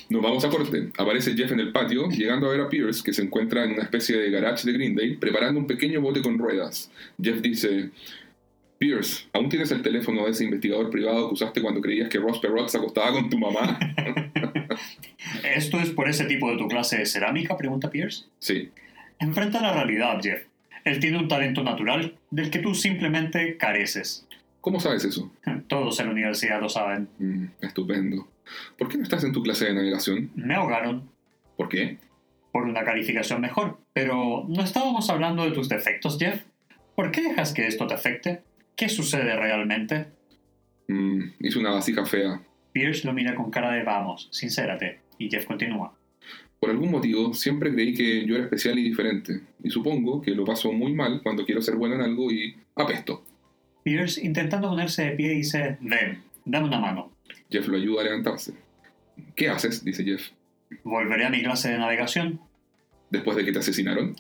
Nos 0.10 0.22
vamos 0.22 0.44
a 0.46 0.50
corte. 0.50 0.90
Aparece 0.98 1.36
Jeff 1.36 1.52
en 1.52 1.60
el 1.60 1.72
patio, 1.72 2.10
llegando 2.10 2.48
a 2.48 2.52
ver 2.52 2.62
a 2.62 2.70
Pierce, 2.70 3.04
que 3.04 3.14
se 3.14 3.22
encuentra 3.22 3.64
en 3.64 3.74
una 3.74 3.84
especie 3.84 4.18
de 4.18 4.30
garage 4.30 4.66
de 4.66 4.74
Greendale, 4.74 5.18
preparando 5.18 5.60
un 5.60 5.68
pequeño 5.68 6.02
bote 6.02 6.22
con 6.22 6.38
ruedas. 6.38 6.92
Jeff 7.22 7.42
dice, 7.42 7.90
Pierce, 8.78 9.28
¿aún 9.34 9.50
tienes 9.50 9.72
el 9.72 9.82
teléfono 9.82 10.26
de 10.26 10.32
ese 10.32 10.44
investigador 10.44 10.90
privado 10.90 11.30
que 11.30 11.34
usaste 11.34 11.62
cuando 11.62 11.82
creías 11.82 12.10
que 12.10 12.20
Ross 12.20 12.40
Perot 12.40 12.70
se 12.70 12.78
acostaba 12.78 13.12
con 13.12 13.30
tu 13.30 13.38
mamá? 13.38 13.80
¿Esto 15.56 15.80
es 15.80 15.90
por 15.90 16.08
ese 16.10 16.26
tipo 16.26 16.52
de 16.52 16.58
tu 16.58 16.68
clase 16.68 16.98
de 16.98 17.06
cerámica? 17.06 17.58
Pregunta 17.58 17.90
Pierce. 17.90 18.26
sí. 18.40 18.70
Enfrenta 19.20 19.60
la 19.60 19.74
realidad, 19.74 20.20
Jeff. 20.22 20.44
Él 20.86 21.00
tiene 21.00 21.18
un 21.18 21.28
talento 21.28 21.64
natural 21.64 22.20
del 22.30 22.52
que 22.52 22.60
tú 22.60 22.76
simplemente 22.76 23.58
careces. 23.58 24.28
¿Cómo 24.62 24.80
sabes 24.80 25.06
eso? 25.06 25.32
Todos 25.68 26.00
en 26.00 26.06
la 26.06 26.12
universidad 26.12 26.62
lo 26.62 26.70
saben. 26.70 27.10
Mm, 27.18 27.46
estupendo. 27.62 28.28
¿Por 28.78 28.88
qué 28.90 28.98
no 28.98 29.04
estás 29.04 29.24
en 29.24 29.32
tu 29.34 29.42
clase 29.44 29.66
de 29.66 29.74
navegación? 29.74 30.32
Me 30.36 30.56
ahogaron 30.56 31.10
¿Por 31.56 31.70
qué? 31.70 31.98
por 32.52 32.64
una 32.64 32.84
calificación 32.84 33.42
mejor. 33.42 33.78
Pero 33.94 34.46
no 34.48 34.64
estábamos 34.64 35.10
hablando 35.10 35.44
de 35.44 35.52
tus 35.52 35.70
defectos, 35.70 36.18
Jeff. 36.20 36.44
¿Por 36.96 37.12
qué 37.12 37.22
dejas 37.22 37.54
que 37.54 37.68
esto 37.68 37.86
te 37.86 37.94
afecte? 37.94 38.42
¿Qué 38.76 38.90
sucede 38.90 39.36
realmente? 39.36 40.08
Mm, 40.88 41.22
hice 41.40 41.60
una 41.60 41.72
vasija 41.72 42.06
fea. 42.06 42.42
Pierce 42.72 43.06
lo 43.06 43.14
mira 43.14 43.36
con 43.36 43.52
cara 43.52 43.72
de 43.72 43.84
vamos, 43.84 44.30
sincérate. 44.32 45.02
Y 45.20 45.30
Jeff 45.30 45.46
continúa. 45.46 45.96
Por 46.60 46.72
algún 46.72 46.90
motivo, 46.90 47.34
siempre 47.34 47.72
creí 47.72 47.94
que 47.94 48.26
yo 48.26 48.36
era 48.36 48.46
especial 48.46 48.80
y 48.80 48.84
diferente. 48.84 49.42
Y 49.64 49.70
supongo 49.70 50.22
que 50.22 50.32
lo 50.32 50.44
paso 50.44 50.72
muy 50.72 50.94
mal 50.94 51.22
cuando 51.22 51.46
quiero 51.46 51.62
ser 51.62 51.76
bueno 51.76 51.96
en 51.96 52.02
algo 52.02 52.32
y 52.32 52.56
apesto. 52.76 53.24
Pierce, 53.84 54.26
intentando 54.26 54.70
ponerse 54.70 55.06
de 55.06 55.12
pie, 55.12 55.30
dice, 55.30 55.78
ven, 55.82 56.24
dame 56.46 56.68
una 56.68 56.80
mano. 56.80 57.12
Jeff 57.50 57.68
lo 57.68 57.78
ayuda 57.78 58.02
a 58.02 58.06
levantarse. 58.06 58.54
¿Qué 59.36 59.50
haces? 59.50 59.84
dice 59.84 60.04
Jeff. 60.04 60.30
Volveré 60.84 61.26
a 61.26 61.30
mi 61.30 61.42
clase 61.42 61.70
de 61.70 61.78
navegación. 61.78 62.40
Después 63.10 63.38
de 63.38 63.46
que 63.46 63.52
te 63.52 63.60
asesinaron. 63.60 64.16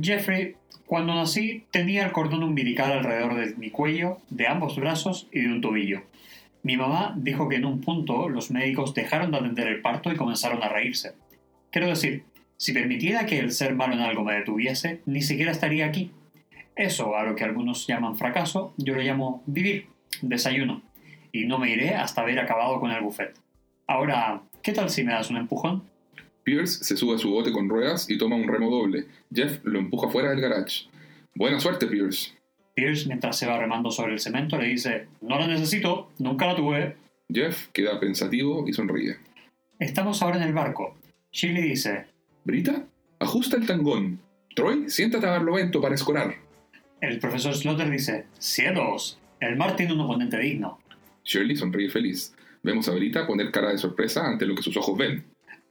Jeffrey, 0.00 0.56
cuando 0.86 1.14
nací, 1.14 1.64
tenía 1.70 2.04
el 2.04 2.12
cordón 2.12 2.42
umbilical 2.42 2.92
alrededor 2.92 3.34
de 3.34 3.54
mi 3.56 3.70
cuello, 3.70 4.18
de 4.30 4.48
ambos 4.48 4.76
brazos 4.76 5.28
y 5.32 5.40
de 5.40 5.48
un 5.48 5.60
tobillo. 5.60 6.02
Mi 6.62 6.76
mamá 6.76 7.14
dijo 7.16 7.48
que 7.48 7.56
en 7.56 7.64
un 7.64 7.80
punto 7.80 8.28
los 8.28 8.50
médicos 8.50 8.94
dejaron 8.94 9.30
de 9.30 9.38
atender 9.38 9.68
el 9.68 9.82
parto 9.82 10.12
y 10.12 10.16
comenzaron 10.16 10.62
a 10.62 10.68
reírse. 10.68 11.14
Quiero 11.70 11.88
decir, 11.88 12.24
si 12.56 12.72
permitiera 12.72 13.26
que 13.26 13.38
el 13.38 13.50
ser 13.50 13.74
malo 13.74 13.94
en 13.94 14.00
algo 14.00 14.22
me 14.22 14.34
detuviese, 14.34 15.00
ni 15.04 15.22
siquiera 15.22 15.50
estaría 15.50 15.86
aquí. 15.86 16.12
Eso, 16.76 17.16
a 17.16 17.24
lo 17.24 17.34
que 17.34 17.44
algunos 17.44 17.86
llaman 17.86 18.16
fracaso, 18.16 18.72
yo 18.76 18.94
lo 18.94 19.02
llamo 19.02 19.42
vivir, 19.46 19.86
desayuno. 20.20 20.82
Y 21.32 21.46
no 21.46 21.58
me 21.58 21.70
iré 21.70 21.94
hasta 21.94 22.20
haber 22.20 22.38
acabado 22.38 22.78
con 22.78 22.90
el 22.90 23.02
buffet. 23.02 23.34
Ahora, 23.86 24.42
¿qué 24.62 24.72
tal 24.72 24.90
si 24.90 25.02
me 25.02 25.12
das 25.12 25.30
un 25.30 25.38
empujón? 25.38 25.82
Pierce 26.44 26.84
se 26.84 26.96
sube 26.96 27.14
a 27.14 27.18
su 27.18 27.30
bote 27.30 27.52
con 27.52 27.68
ruedas 27.68 28.10
y 28.10 28.18
toma 28.18 28.36
un 28.36 28.48
remo 28.48 28.70
doble. 28.70 29.06
Jeff 29.32 29.60
lo 29.64 29.78
empuja 29.78 30.10
fuera 30.10 30.30
del 30.30 30.40
garage. 30.40 30.86
Buena 31.34 31.58
suerte, 31.60 31.86
Pierce. 31.86 32.32
Pierce, 32.74 33.06
mientras 33.06 33.38
se 33.38 33.46
va 33.46 33.58
remando 33.58 33.90
sobre 33.90 34.12
el 34.12 34.20
cemento, 34.20 34.58
le 34.58 34.68
dice, 34.68 35.06
no 35.20 35.38
la 35.38 35.46
necesito, 35.46 36.10
nunca 36.18 36.46
la 36.46 36.56
tuve. 36.56 36.96
Jeff 37.32 37.68
queda 37.68 37.98
pensativo 38.00 38.64
y 38.68 38.72
sonríe. 38.72 39.16
Estamos 39.78 40.22
ahora 40.22 40.36
en 40.36 40.42
el 40.44 40.52
barco. 40.52 40.96
Shirley 41.32 41.62
dice, 41.62 42.06
¿Brita? 42.44 42.84
Ajusta 43.18 43.56
el 43.56 43.66
tangón. 43.66 44.20
Troy, 44.54 44.90
siéntate 44.90 45.26
a 45.26 45.30
barlovento 45.30 45.80
para 45.80 45.94
escorar. 45.94 46.34
el 47.00 47.18
profesor 47.18 47.54
Slaughter 47.54 47.88
dice, 47.88 48.26
cielos, 48.38 49.18
el 49.40 49.56
mar 49.56 49.76
tiene 49.76 49.92
un 49.94 50.00
oponente 50.00 50.38
digno. 50.38 50.78
Shirley 51.24 51.56
sonríe 51.56 51.90
feliz. 51.90 52.34
Vemos 52.62 52.88
a 52.88 52.92
Brita 52.92 53.26
poner 53.26 53.50
cara 53.50 53.70
de 53.70 53.78
sorpresa 53.78 54.26
ante 54.26 54.46
lo 54.46 54.54
que 54.54 54.62
sus 54.62 54.76
ojos 54.76 54.96
ven. 54.96 55.24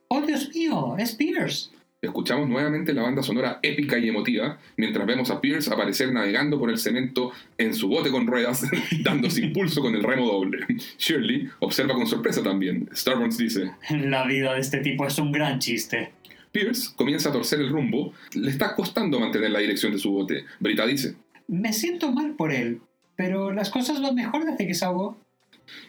¡Oh, 0.10 0.22
Dios 0.22 0.50
mío! 0.54 0.96
¡Es 0.98 1.16
Pierce! 1.16 1.70
Escuchamos 2.02 2.50
nuevamente 2.50 2.94
la 2.94 3.04
banda 3.04 3.22
sonora 3.22 3.60
épica 3.62 4.00
y 4.00 4.10
emotiva 4.10 4.58
mientras 4.76 5.06
vemos 5.06 5.30
a 5.30 5.40
Pierce 5.40 5.72
aparecer 5.72 6.12
navegando 6.12 6.58
por 6.58 6.72
el 6.72 6.80
cemento 6.80 7.32
en 7.60 7.76
su 7.76 7.90
bote 7.90 8.10
con 8.10 8.26
ruedas, 8.26 8.66
dándose 9.04 9.46
impulso 9.46 9.82
con 9.82 9.94
el 9.94 10.02
remo 10.02 10.26
doble. 10.26 10.66
Shirley 10.98 11.48
observa 11.60 11.94
con 11.94 12.08
sorpresa 12.08 12.42
también. 12.42 12.90
Starburns 12.92 13.38
dice: 13.38 13.72
La 13.92 14.26
vida 14.26 14.56
de 14.56 14.62
este 14.62 14.80
tipo 14.80 15.06
es 15.06 15.20
un 15.20 15.32
gran 15.32 15.60
chiste. 15.60 16.12
Pierce 16.52 16.90
comienza 16.96 17.30
a 17.30 17.34
torcer 17.34 17.60
el 17.62 17.70
rumbo, 17.70 18.14
le 18.34 18.50
está 18.50 18.76
costando 18.76 19.20
mantener 19.20 19.52
la 19.52 19.60
dirección 19.60 19.92
de 19.92 20.00
su 20.00 20.12
bote. 20.12 20.46
Brita 20.60 20.88
dice: 20.88 21.16
Me 21.48 21.72
siento 21.72 22.12
mal 22.12 22.36
por 22.36 22.52
él, 22.52 22.82
pero 23.16 23.54
las 23.54 23.70
cosas 23.70 24.02
van 24.02 24.16
mejor 24.16 24.44
desde 24.44 24.66
que 24.66 24.74
se 24.74 24.86
ahogó. 24.86 25.20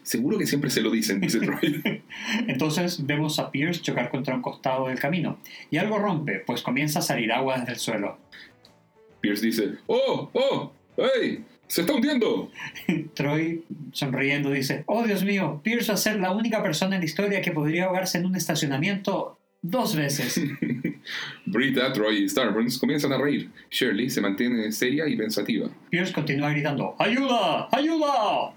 Seguro 0.02 0.38
que 0.38 0.46
siempre 0.46 0.70
se 0.70 0.80
lo 0.80 0.90
dicen, 0.90 1.20
dice 1.20 1.40
Troy. 1.40 2.02
Entonces 2.46 3.04
vemos 3.04 3.38
a 3.38 3.50
Pierce 3.50 3.82
chocar 3.82 4.11
contra 4.11 4.35
un 4.35 4.42
costado 4.42 4.88
del 4.88 4.98
camino, 4.98 5.38
y 5.70 5.78
algo 5.78 5.98
rompe, 5.98 6.42
pues 6.46 6.62
comienza 6.62 7.00
a 7.00 7.02
salir 7.02 7.32
agua 7.32 7.58
desde 7.58 7.72
el 7.72 7.78
suelo. 7.78 8.18
Pierce 9.20 9.46
dice: 9.46 9.74
¡Oh! 9.87 10.30
¡Oh! 10.32 10.72
¡Hey! 10.96 11.44
¡Se 11.72 11.80
está 11.80 11.94
hundiendo! 11.94 12.50
Troy, 13.14 13.64
sonriendo, 13.92 14.50
dice, 14.50 14.85
oh 14.87 15.04
Dios 15.04 15.24
mío, 15.24 15.61
Pierce 15.64 15.88
va 15.88 15.94
a 15.94 15.96
ser 15.96 16.20
la 16.20 16.30
única 16.30 16.62
persona 16.62 16.96
en 16.96 17.00
la 17.00 17.06
historia 17.06 17.40
que 17.40 17.50
podría 17.50 17.85
ahogarse 17.85 18.18
en 18.18 18.26
un 18.26 18.37
estacionamiento 18.37 19.38
dos 19.62 19.96
veces. 19.96 20.38
Brita, 21.46 21.90
Troy 21.92 22.24
y 22.24 22.28
Starburns 22.28 22.78
comienzan 22.78 23.12
a 23.12 23.18
reír. 23.18 23.50
Shirley 23.70 24.11
se 24.11 24.20
mantiene 24.20 24.70
seria 24.70 25.08
y 25.08 25.16
pensativa. 25.16 25.70
Pierce 25.88 26.12
continúa 26.12 26.50
gritando, 26.50 26.94
¡Ayuda! 26.98 27.68
¡Ayuda! 27.72 28.52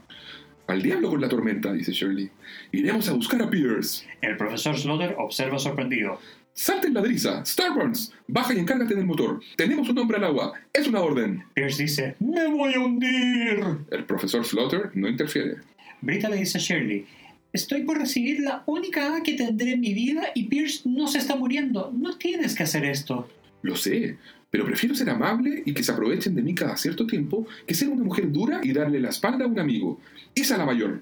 Al 0.67 0.81
diablo 0.81 1.09
con 1.09 1.21
la 1.21 1.29
tormenta, 1.29 1.71
dice 1.71 1.91
Shirley. 1.91 2.29
Iremos 2.71 3.07
a 3.07 3.13
buscar 3.13 3.41
a 3.41 3.49
Pierce. 3.49 4.05
El 4.21 4.35
profesor 4.35 4.77
Slaughter 4.77 5.15
observa 5.19 5.59
sorprendido. 5.59 6.19
¡Salten 6.53 6.93
la 6.93 7.01
brisa! 7.01 7.45
¡Starburns! 7.45 8.13
Baja 8.27 8.53
y 8.53 8.59
encárgate 8.59 8.95
del 8.95 9.05
motor. 9.05 9.41
Tenemos 9.57 9.89
un 9.89 9.99
hombre 9.99 10.17
al 10.17 10.23
agua. 10.23 10.53
Es 10.73 10.87
una 10.87 11.01
orden. 11.01 11.43
Pierce 11.53 11.83
dice, 11.83 12.15
¡Me 12.19 12.47
voy 12.47 12.73
a 12.73 12.79
hundir! 12.79 13.77
El 13.91 14.05
profesor 14.05 14.43
Slaughter 14.43 14.89
no 14.95 15.07
interfiere. 15.07 15.57
Brita 16.01 16.29
le 16.29 16.37
dice 16.37 16.57
a 16.57 16.61
Shirley, 16.61 17.05
Estoy 17.53 17.83
por 17.83 17.97
recibir 17.97 18.39
la 18.39 18.63
única 18.65 19.15
A 19.15 19.23
que 19.23 19.35
tendré 19.35 19.73
en 19.73 19.81
mi 19.81 19.93
vida 19.93 20.23
y 20.33 20.45
Pierce 20.45 20.81
no 20.85 21.07
se 21.07 21.19
está 21.19 21.35
muriendo. 21.35 21.93
No 21.95 22.17
tienes 22.17 22.55
que 22.55 22.63
hacer 22.63 22.85
esto. 22.85 23.29
Lo 23.61 23.75
sé, 23.75 24.17
pero 24.55 24.65
prefiero 24.65 24.95
ser 24.95 25.09
amable 25.09 25.63
y 25.65 25.73
que 25.73 25.83
se 25.83 25.91
aprovechen 25.91 26.33
de 26.33 26.41
mí 26.41 26.55
cada 26.55 26.77
cierto 26.77 27.05
tiempo 27.05 27.45
que 27.67 27.73
ser 27.73 27.89
una 27.89 28.05
mujer 28.05 28.31
dura 28.31 28.61
y 28.63 28.71
darle 28.71 29.01
la 29.01 29.09
espalda 29.09 29.43
a 29.43 29.49
un 29.49 29.59
amigo. 29.59 29.99
Esa 30.33 30.57
la 30.57 30.65
mayor. 30.65 31.01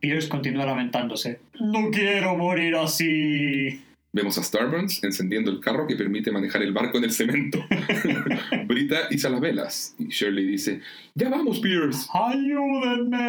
Pierce 0.00 0.26
continúa 0.26 0.64
lamentándose. 0.64 1.40
No 1.60 1.90
quiero 1.90 2.34
morir 2.34 2.76
así. 2.76 3.78
Vemos 4.10 4.38
a 4.38 4.42
Starburns 4.42 5.04
encendiendo 5.04 5.50
el 5.50 5.60
carro 5.60 5.86
que 5.86 5.96
permite 5.96 6.32
manejar 6.32 6.62
el 6.62 6.72
barco 6.72 6.96
en 6.96 7.04
el 7.04 7.10
cemento. 7.10 7.62
Brita 8.66 9.00
iza 9.10 9.28
las 9.28 9.40
velas 9.42 9.94
y 9.98 10.06
Shirley 10.06 10.46
dice, 10.46 10.80
¡Ya 11.14 11.28
vamos, 11.28 11.60
Pierce! 11.60 12.08
¡Ayúdenme! 12.10 13.20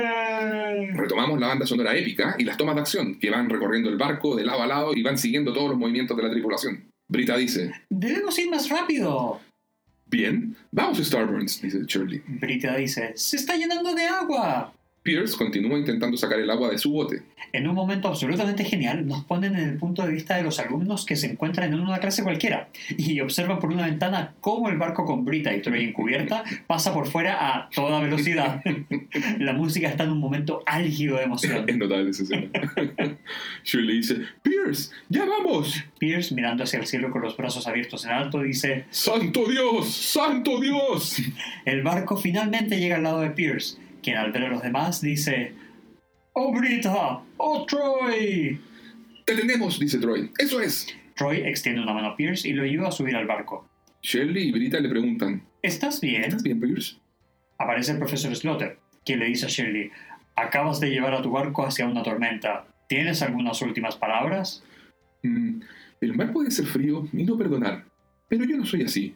Retomamos 0.93 1.37
la 1.37 1.47
banda 1.47 1.65
sonora 1.65 1.97
épica 1.97 2.37
y 2.39 2.45
las 2.45 2.55
tomas 2.55 2.75
de 2.75 2.81
acción 2.81 3.19
que 3.19 3.29
van 3.29 3.49
recorriendo 3.49 3.89
el 3.89 3.97
barco 3.97 4.37
de 4.37 4.45
lado 4.45 4.61
a 4.61 4.67
lado 4.67 4.93
y 4.95 5.03
van 5.03 5.17
siguiendo 5.17 5.51
todos 5.51 5.71
los 5.71 5.77
movimientos 5.77 6.15
de 6.15 6.23
la 6.23 6.31
tripulación. 6.31 6.85
Brita 7.09 7.35
dice, 7.35 7.73
Debemos 7.89 8.39
ir 8.39 8.49
más 8.49 8.69
rápido. 8.69 9.41
Bien, 10.15 10.55
vamos, 10.71 10.99
Starburns, 10.99 11.61
dice 11.61 11.83
Shirley. 11.85 12.23
Brita 12.25 12.77
dice, 12.77 13.11
se 13.17 13.35
está 13.35 13.57
llenando 13.57 13.93
de 13.93 14.05
agua. 14.05 14.73
Pierce 15.05 15.37
continúa 15.37 15.77
intentando 15.77 16.17
sacar 16.17 16.39
el 16.39 16.49
agua 16.49 16.71
de 16.71 16.79
su 16.79 16.91
bote. 16.91 17.21
En 17.53 17.67
un 17.67 17.75
momento 17.75 18.07
absolutamente 18.07 18.65
genial, 18.65 19.05
nos 19.05 19.23
ponen 19.23 19.55
en 19.55 19.69
el 19.69 19.77
punto 19.77 20.03
de 20.03 20.11
vista 20.11 20.35
de 20.35 20.41
los 20.41 20.57
alumnos 20.57 21.05
que 21.05 21.15
se 21.15 21.27
encuentran 21.27 21.71
en 21.71 21.79
una 21.79 21.99
clase 21.99 22.23
cualquiera 22.23 22.69
y 22.97 23.19
observan 23.19 23.59
por 23.59 23.71
una 23.71 23.85
ventana 23.85 24.33
cómo 24.41 24.67
el 24.67 24.79
barco 24.79 25.05
con 25.05 25.23
Brita 25.23 25.53
y 25.55 25.61
Troy 25.61 25.83
encubierta 25.83 26.43
pasa 26.65 26.91
por 26.91 27.05
fuera 27.05 27.55
a 27.55 27.69
toda 27.69 28.01
velocidad. 28.01 28.63
La 29.37 29.53
música 29.53 29.89
está 29.89 30.05
en 30.05 30.09
un 30.09 30.19
momento 30.19 30.63
álgido 30.65 31.17
de 31.17 31.25
emoción. 31.25 31.69
Es 31.69 31.77
notable 31.77 32.09
esa 32.09 32.23
escena. 32.23 32.49
Shirley 33.63 33.97
dice, 33.97 34.21
Pierce, 34.41 34.91
ya 35.09 35.25
vamos. 35.25 35.83
Pierce, 35.99 36.33
mirando 36.33 36.63
hacia 36.63 36.79
el 36.79 36.87
cielo 36.87 37.11
con 37.11 37.21
los 37.21 37.37
brazos 37.37 37.67
abiertos 37.67 38.05
en 38.05 38.11
alto, 38.11 38.41
dice, 38.41 38.85
¡Santo 38.89 39.45
Dios! 39.47 39.87
¡Santo 39.93 40.59
Dios! 40.59 41.21
el 41.65 41.83
barco 41.83 42.17
finalmente 42.17 42.79
llega 42.79 42.95
al 42.95 43.03
lado 43.03 43.21
de 43.21 43.29
Pierce, 43.29 43.77
quien 44.05 44.17
al 44.17 44.31
ver 44.31 44.43
a 44.43 44.49
los 44.49 44.61
demás 44.61 45.01
dice, 45.01 45.53
¡Oh 46.33 46.53
Brita! 46.53 47.21
¡Oh 47.37 47.65
Troy! 47.65 48.61
¡Te 49.25 49.35
tenemos! 49.35 49.79
dice 49.79 49.97
Troy. 49.97 50.31
¡Eso 50.37 50.61
es! 50.61 50.95
Troy 51.15 51.37
extiende 51.37 51.81
una 51.81 51.93
mano 51.93 52.09
a 52.09 52.15
Pierce 52.15 52.47
y 52.47 52.53
lo 52.53 52.63
ayuda 52.63 52.89
a 52.89 52.91
subir 52.91 53.15
al 53.15 53.25
barco. 53.25 53.67
Shirley 54.03 54.49
y 54.49 54.51
Brita 54.51 54.79
le 54.79 54.89
preguntan, 54.89 55.41
¿Estás 55.63 55.99
bien? 55.99 56.25
¿Estás 56.25 56.43
bien, 56.43 56.59
Pierce? 56.59 56.97
Aparece 57.57 57.93
el 57.93 57.97
profesor 57.97 58.35
Slaughter, 58.35 58.77
quien 59.03 59.17
le 59.17 59.25
dice 59.25 59.47
a 59.47 59.49
Shirley, 59.49 59.89
acabas 60.35 60.79
de 60.79 60.91
llevar 60.91 61.15
a 61.15 61.23
tu 61.23 61.31
barco 61.31 61.65
hacia 61.65 61.87
una 61.87 62.03
tormenta. 62.03 62.67
¿Tienes 62.87 63.23
algunas 63.23 63.59
últimas 63.63 63.95
palabras? 63.95 64.63
Mm, 65.23 65.61
el 66.01 66.13
mar 66.13 66.31
puede 66.31 66.51
ser 66.51 66.67
frío 66.67 67.07
y 67.11 67.23
no 67.23 67.39
perdonar, 67.39 67.85
pero 68.29 68.45
yo 68.45 68.55
no 68.55 68.67
soy 68.67 68.83
así. 68.83 69.15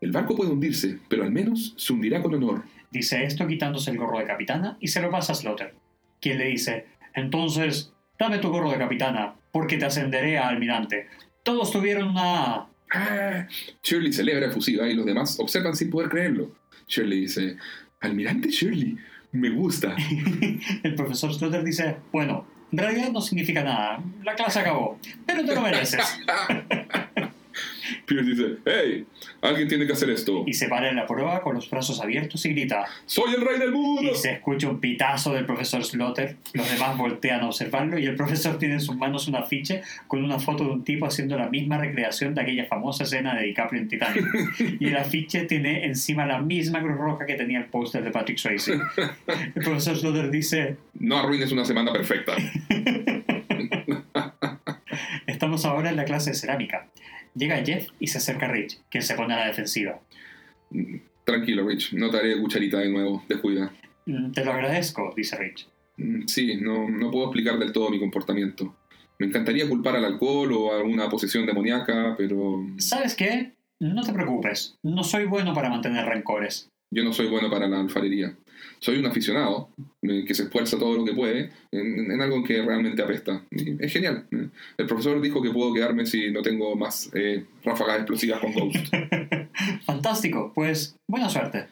El 0.00 0.12
barco 0.12 0.36
puede 0.36 0.52
hundirse, 0.52 1.00
pero 1.08 1.24
al 1.24 1.32
menos 1.32 1.74
se 1.76 1.92
hundirá 1.92 2.22
con 2.22 2.32
honor. 2.32 2.62
Dice 2.90 3.24
esto 3.24 3.46
quitándose 3.46 3.90
el 3.90 3.98
gorro 3.98 4.18
de 4.18 4.26
capitana 4.26 4.76
y 4.80 4.88
se 4.88 5.00
lo 5.00 5.10
pasa 5.10 5.32
a 5.32 5.36
Slaughter, 5.36 5.74
quien 6.20 6.38
le 6.38 6.46
dice, 6.46 6.86
entonces, 7.14 7.92
Dame 8.20 8.36
tu 8.36 8.50
gorro 8.50 8.70
de 8.70 8.76
capitana, 8.76 9.34
porque 9.50 9.78
te 9.78 9.86
ascenderé 9.86 10.36
a 10.36 10.48
almirante. 10.48 11.06
Todos 11.42 11.72
tuvieron 11.72 12.10
una... 12.10 12.66
Ah, 12.92 13.46
Shirley 13.82 14.12
celebra 14.12 14.48
efusiva 14.48 14.86
y 14.86 14.94
los 14.94 15.06
demás 15.06 15.40
observan 15.40 15.74
sin 15.74 15.88
poder 15.88 16.10
creerlo. 16.10 16.50
Shirley 16.86 17.22
dice, 17.22 17.56
Almirante 18.00 18.50
Shirley, 18.50 18.98
me 19.32 19.48
gusta. 19.48 19.96
El 20.82 20.94
profesor 20.96 21.32
Slaughter 21.32 21.64
dice, 21.64 21.96
bueno, 22.12 22.46
en 22.70 22.78
realidad 22.78 23.10
no 23.10 23.22
significa 23.22 23.64
nada. 23.64 24.04
La 24.22 24.34
clase 24.34 24.58
acabó, 24.60 24.98
pero 25.24 25.42
te 25.42 25.54
lo 25.54 25.62
mereces. 25.62 26.04
Pierce 28.06 28.28
dice, 28.28 28.56
hey, 28.64 29.06
alguien 29.42 29.68
tiene 29.68 29.86
que 29.86 29.92
hacer 29.92 30.10
esto. 30.10 30.44
Y 30.46 30.54
se 30.54 30.68
para 30.68 30.88
en 30.88 30.96
la 30.96 31.06
prueba 31.06 31.40
con 31.42 31.54
los 31.54 31.68
brazos 31.70 32.00
abiertos 32.00 32.44
y 32.46 32.50
grita. 32.50 32.86
¡Soy 33.06 33.34
el 33.34 33.40
rey 33.40 33.58
del 33.58 33.72
mundo! 33.72 34.10
Y 34.12 34.14
se 34.14 34.32
escucha 34.32 34.68
un 34.68 34.80
pitazo 34.80 35.32
del 35.32 35.46
profesor 35.46 35.84
Slaughter. 35.84 36.36
Los 36.52 36.70
demás 36.70 36.96
voltean 36.96 37.40
a 37.40 37.46
observarlo 37.46 37.98
y 37.98 38.06
el 38.06 38.16
profesor 38.16 38.58
tiene 38.58 38.74
en 38.74 38.80
sus 38.80 38.96
manos 38.96 39.28
un 39.28 39.36
afiche 39.36 39.82
con 40.06 40.24
una 40.24 40.38
foto 40.38 40.64
de 40.64 40.70
un 40.70 40.84
tipo 40.84 41.06
haciendo 41.06 41.36
la 41.36 41.48
misma 41.48 41.78
recreación 41.78 42.34
de 42.34 42.42
aquella 42.42 42.66
famosa 42.66 43.04
escena 43.04 43.34
de 43.34 43.44
DiCaprio 43.46 43.80
en 43.80 43.88
Titanic. 43.88 44.24
Y 44.80 44.86
el 44.88 44.96
afiche 44.96 45.44
tiene 45.44 45.84
encima 45.84 46.26
la 46.26 46.40
misma 46.40 46.80
cruz 46.80 46.96
roja 46.96 47.26
que 47.26 47.34
tenía 47.34 47.58
el 47.58 47.66
póster 47.66 48.02
de 48.02 48.10
Patrick 48.10 48.38
Swayze. 48.38 48.78
El 49.54 49.62
profesor 49.62 49.96
Slaughter 49.96 50.30
dice... 50.30 50.76
No 50.98 51.18
arruines 51.18 51.52
una 51.52 51.64
semana 51.64 51.92
perfecta. 51.92 52.34
Estamos 55.26 55.64
ahora 55.64 55.90
en 55.90 55.96
la 55.96 56.04
clase 56.04 56.30
de 56.30 56.36
cerámica. 56.36 56.86
Llega 57.34 57.64
Jeff 57.64 57.88
y 58.00 58.06
se 58.08 58.18
acerca 58.18 58.46
a 58.46 58.52
Rich, 58.52 58.80
quien 58.90 59.02
se 59.02 59.14
pone 59.14 59.34
a 59.34 59.38
la 59.40 59.46
defensiva. 59.46 60.00
Tranquilo, 61.24 61.66
Rich. 61.66 61.92
No 61.94 62.10
te 62.10 62.18
haré 62.18 62.40
cucharita 62.40 62.78
de 62.78 62.88
nuevo. 62.88 63.22
Descuida. 63.28 63.72
"Mm, 64.06 64.32
Te 64.32 64.44
lo 64.44 64.52
agradezco, 64.52 65.12
dice 65.16 65.36
Rich. 65.36 65.68
Mm, 65.96 66.26
Sí, 66.26 66.56
no, 66.56 66.88
no 66.88 67.10
puedo 67.10 67.26
explicar 67.26 67.58
del 67.58 67.72
todo 67.72 67.90
mi 67.90 67.98
comportamiento. 67.98 68.74
Me 69.18 69.26
encantaría 69.26 69.68
culpar 69.68 69.96
al 69.96 70.04
alcohol 70.04 70.50
o 70.52 70.72
a 70.72 70.78
alguna 70.78 71.08
posesión 71.08 71.44
demoníaca, 71.46 72.14
pero 72.16 72.64
¿Sabes 72.78 73.14
qué? 73.14 73.52
No 73.78 74.02
te 74.02 74.12
preocupes. 74.12 74.76
No 74.82 75.02
soy 75.04 75.26
bueno 75.26 75.52
para 75.54 75.68
mantener 75.70 76.04
rencores. 76.06 76.68
yo 76.92 77.04
no 77.04 77.12
soy 77.12 77.28
bueno 77.28 77.48
para 77.50 77.68
la 77.68 77.78
alfarería. 77.80 78.34
Soy 78.80 78.98
un 78.98 79.06
aficionado 79.06 79.68
eh, 80.02 80.24
que 80.26 80.34
se 80.34 80.44
esfuerza 80.44 80.78
todo 80.78 80.96
lo 80.96 81.04
que 81.04 81.12
puede 81.12 81.50
en, 81.70 82.10
en 82.10 82.20
algo 82.20 82.42
que 82.42 82.62
realmente 82.62 83.02
apesta. 83.02 83.44
Y 83.50 83.82
es 83.84 83.92
genial. 83.92 84.26
Eh, 84.30 84.48
El 84.78 84.86
profesor 84.86 85.20
dijo 85.20 85.42
que 85.42 85.50
puedo 85.50 85.74
quedarme 85.74 86.06
si 86.06 86.30
no 86.30 86.40
tengo 86.42 86.74
más 86.76 87.10
eh, 87.14 87.44
ráfagas 87.62 87.96
explosivas 87.96 88.40
con 88.40 88.52
Ghost. 88.52 88.94
Fantástico. 89.84 90.52
Pues 90.54 90.96
buena 91.08 91.28
suerte. 91.28 91.68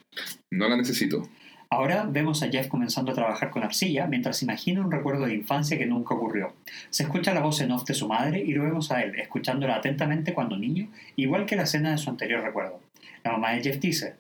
No 0.53 0.69
la 0.69 0.77
necesito. 0.77 1.29
Ahora 1.71 2.07
vemos 2.11 2.43
a 2.43 2.49
Jeff 2.49 2.69
comenzando 2.69 3.13
a 3.13 3.15
trabajar 3.15 3.51
con 3.51 3.63
arcilla 3.63 4.07
mientras 4.07 4.43
imagina 4.43 4.81
un 4.81 4.91
recuerdo 4.91 5.27
de 5.27 5.35
infancia 5.35 5.77
que 5.77 5.85
nunca 5.85 6.15
ocurrió. 6.15 6.55
Se 6.89 7.03
escucha 7.03 7.35
la 7.35 7.41
voz 7.41 7.61
en 7.61 7.73
off 7.73 7.85
de 7.85 7.93
su 7.93 8.09
madre 8.09 8.41
y 8.41 8.53
lo 8.53 8.65
vemos 8.65 8.91
a 8.91 9.03
él, 9.03 9.19
escuchándola 9.19 9.77
atentamente 9.77 10.33
cuando 10.33 10.57
niño, 10.57 10.91
igual 11.17 11.45
que 11.45 11.57
la 11.57 11.65
escena 11.65 11.91
de 11.91 11.99
su 11.99 12.09
anterior 12.09 12.43
recuerdo. 12.43 12.81
La 13.23 13.33
mamá 13.33 13.53
de 13.53 13.63
Jeff 13.63 13.81
dice, 13.81 14.17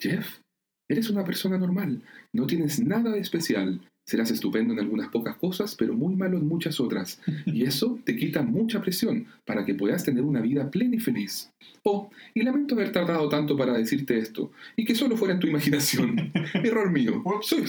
Jeff, 0.00 0.40
eres 0.88 1.10
una 1.10 1.24
persona 1.24 1.58
normal. 1.58 2.02
No 2.34 2.46
tienes 2.46 2.80
nada 2.80 3.10
de 3.10 3.20
especial. 3.20 3.80
Serás 4.06 4.30
estupendo 4.30 4.72
en 4.72 4.80
algunas 4.80 5.08
pocas 5.08 5.36
cosas, 5.36 5.74
pero 5.74 5.92
muy 5.92 6.16
malo 6.16 6.38
en 6.38 6.48
muchas 6.48 6.80
otras. 6.80 7.20
Y 7.44 7.64
eso 7.64 7.98
te 8.04 8.16
quita 8.16 8.42
mucha 8.42 8.80
presión 8.80 9.26
para 9.44 9.66
que 9.66 9.74
puedas 9.74 10.02
tener 10.02 10.24
una 10.24 10.40
vida 10.40 10.70
plena 10.70 10.96
y 10.96 10.98
feliz. 10.98 11.50
Oh, 11.84 12.10
y 12.32 12.42
lamento 12.42 12.74
haber 12.74 12.90
tardado 12.90 13.28
tanto 13.28 13.54
para 13.54 13.74
decirte 13.74 14.18
esto, 14.18 14.50
y 14.76 14.86
que 14.86 14.94
solo 14.94 15.16
fuera 15.16 15.34
en 15.34 15.40
tu 15.40 15.46
imaginación. 15.46 16.32
Error 16.54 16.90
mío. 16.90 17.22
Soy, 17.42 17.64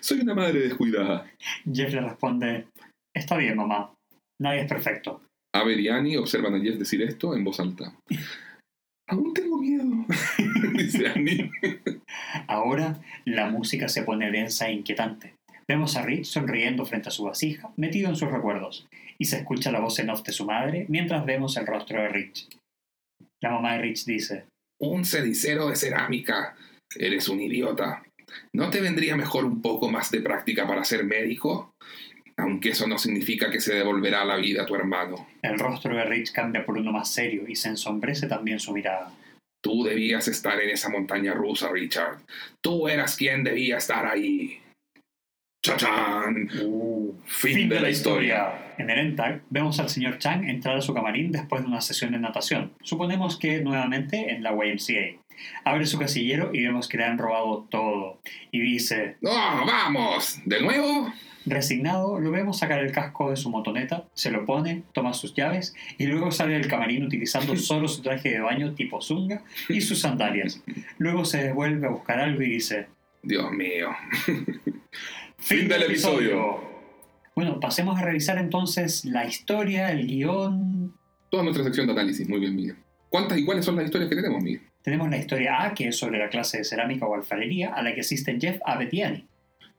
soy 0.00 0.20
una 0.20 0.34
madre 0.34 0.60
descuidada. 0.60 1.30
Jeff 1.72 1.94
le 1.94 2.00
responde, 2.00 2.66
está 3.14 3.36
bien 3.36 3.56
mamá, 3.56 3.94
nadie 4.40 4.62
es 4.62 4.68
perfecto. 4.68 5.22
Aver 5.54 5.78
y 5.78 5.88
Annie 5.88 6.18
observan 6.18 6.54
a 6.54 6.60
Jeff 6.60 6.78
decir 6.78 7.00
esto 7.02 7.34
en 7.34 7.44
voz 7.44 7.60
alta. 7.60 7.94
Aún 9.08 9.32
tengo 9.34 9.58
miedo, 9.58 9.84
dice 10.74 11.08
Annie. 11.08 11.50
Ahora 12.48 13.00
la 13.24 13.48
música 13.48 13.88
se 13.88 14.02
pone 14.02 14.30
densa 14.30 14.68
e 14.68 14.72
inquietante. 14.72 15.34
Vemos 15.68 15.96
a 15.96 16.02
Rich 16.02 16.26
sonriendo 16.26 16.84
frente 16.86 17.08
a 17.08 17.12
su 17.12 17.24
vasija, 17.24 17.72
metido 17.76 18.08
en 18.08 18.16
sus 18.16 18.30
recuerdos, 18.30 18.86
y 19.18 19.26
se 19.26 19.38
escucha 19.38 19.72
la 19.72 19.80
voz 19.80 19.98
en 19.98 20.10
off 20.10 20.22
de 20.22 20.32
su 20.32 20.44
madre 20.44 20.86
mientras 20.88 21.24
vemos 21.24 21.56
el 21.56 21.66
rostro 21.66 22.00
de 22.00 22.08
Rich. 22.08 22.48
La 23.42 23.50
mamá 23.50 23.74
de 23.74 23.82
Rich 23.82 24.04
dice, 24.06 24.44
Un 24.80 25.04
cenicero 25.04 25.68
de 25.68 25.76
cerámica. 25.76 26.56
Eres 26.94 27.28
un 27.28 27.40
idiota. 27.40 28.02
¿No 28.52 28.70
te 28.70 28.80
vendría 28.80 29.16
mejor 29.16 29.44
un 29.44 29.60
poco 29.62 29.90
más 29.90 30.10
de 30.10 30.20
práctica 30.20 30.66
para 30.66 30.84
ser 30.84 31.04
médico? 31.04 31.72
Aunque 32.38 32.70
eso 32.70 32.86
no 32.86 32.98
significa 32.98 33.50
que 33.50 33.60
se 33.60 33.74
devolverá 33.74 34.24
la 34.24 34.36
vida 34.36 34.62
a 34.62 34.66
tu 34.66 34.74
hermano. 34.74 35.26
el 35.42 35.58
rostro 35.58 35.96
de 35.96 36.04
Rich 36.04 36.32
cambia 36.32 36.66
por 36.66 36.76
uno 36.76 36.92
más 36.92 37.10
serio 37.10 37.44
y 37.48 37.56
se 37.56 37.68
ensombrece 37.68 38.26
también 38.26 38.60
su 38.60 38.72
mirada. 38.72 39.12
Tú 39.62 39.82
debías 39.84 40.28
estar 40.28 40.60
en 40.60 40.70
esa 40.70 40.90
montaña 40.90 41.34
rusa, 41.34 41.70
Richard. 41.72 42.18
Tú 42.62 42.88
eras 42.88 43.16
quien 43.16 43.42
debía 43.42 43.78
estar 43.78 44.06
ahí. 44.06 44.60
¡Chachán! 45.64 46.48
fin, 47.24 47.68
de 47.68 47.80
la 47.80 47.90
historia. 47.90 48.74
En 48.78 48.90
el 48.90 48.98
Entag 48.98 49.42
vemos 49.50 49.80
al 49.80 49.88
señor 49.88 50.18
Chang 50.18 50.48
entrar 50.48 50.76
a 50.76 50.82
su 50.82 50.94
camarín 50.94 51.32
después 51.32 51.62
de 51.62 51.68
una 51.68 51.80
sesión 51.80 52.12
de 52.12 52.20
natación. 52.20 52.72
Suponemos 52.82 53.36
que 53.36 53.60
nuevamente 53.60 54.30
en 54.30 54.44
la 54.44 54.52
YMCA. 54.52 55.20
Abre 55.64 55.86
su 55.86 55.98
casillero 55.98 56.50
y 56.52 56.62
vemos 56.62 56.86
que 56.86 56.98
le 56.98 57.04
han 57.04 57.18
robado 57.18 57.66
todo. 57.68 58.20
Y 58.52 58.60
dice, 58.60 59.16
¡No, 59.20 59.32
vamos! 59.32 60.38
¿De 60.44 60.60
nuevo? 60.60 61.12
Resignado, 61.46 62.18
lo 62.20 62.30
vemos 62.30 62.58
sacar 62.58 62.80
el 62.80 62.92
casco 62.92 63.30
de 63.30 63.36
su 63.36 63.48
motoneta, 63.50 64.04
se 64.14 64.30
lo 64.30 64.44
pone, 64.44 64.82
toma 64.92 65.14
sus 65.14 65.34
llaves 65.34 65.74
y 65.96 66.06
luego 66.06 66.30
sale 66.30 66.54
del 66.54 66.68
camarín 66.68 67.04
utilizando 67.04 67.56
solo 67.56 67.88
su 67.88 68.02
traje 68.02 68.30
de 68.30 68.40
baño 68.40 68.74
tipo 68.74 69.00
zunga 69.00 69.42
y 69.68 69.80
sus 69.80 70.00
sandalias. 70.00 70.62
Luego 70.98 71.24
se 71.24 71.42
devuelve 71.42 71.86
a 71.86 71.90
buscar 71.90 72.20
algo 72.20 72.42
y 72.42 72.50
dice, 72.50 72.88
Dios 73.22 73.50
mío. 73.52 73.88
Fin 75.38 75.68
del 75.68 75.84
episodio. 75.84 76.60
Bueno, 77.34 77.60
pasemos 77.60 77.98
a 77.98 78.02
revisar 78.02 78.38
entonces 78.38 79.04
la 79.04 79.26
historia, 79.26 79.92
el 79.92 80.06
guion. 80.06 80.94
Toda 81.30 81.42
nuestra 81.42 81.64
sección 81.64 81.86
de 81.86 81.92
análisis. 81.92 82.28
Muy 82.28 82.40
bien, 82.40 82.56
Miguel. 82.56 82.76
¿Cuántas 83.08 83.38
y 83.38 83.44
cuáles 83.44 83.64
son 83.64 83.76
las 83.76 83.84
historias 83.84 84.08
que 84.08 84.16
tenemos, 84.16 84.42
Miguel? 84.42 84.62
Tenemos 84.82 85.10
la 85.10 85.18
historia 85.18 85.62
A, 85.62 85.74
que 85.74 85.88
es 85.88 85.96
sobre 85.96 86.18
la 86.18 86.28
clase 86.28 86.58
de 86.58 86.64
cerámica 86.64 87.06
o 87.06 87.14
alfarería, 87.14 87.74
a 87.74 87.82
la 87.82 87.94
que 87.94 88.00
asisten 88.00 88.40
Jeff, 88.40 88.58
Annie. 88.64 89.26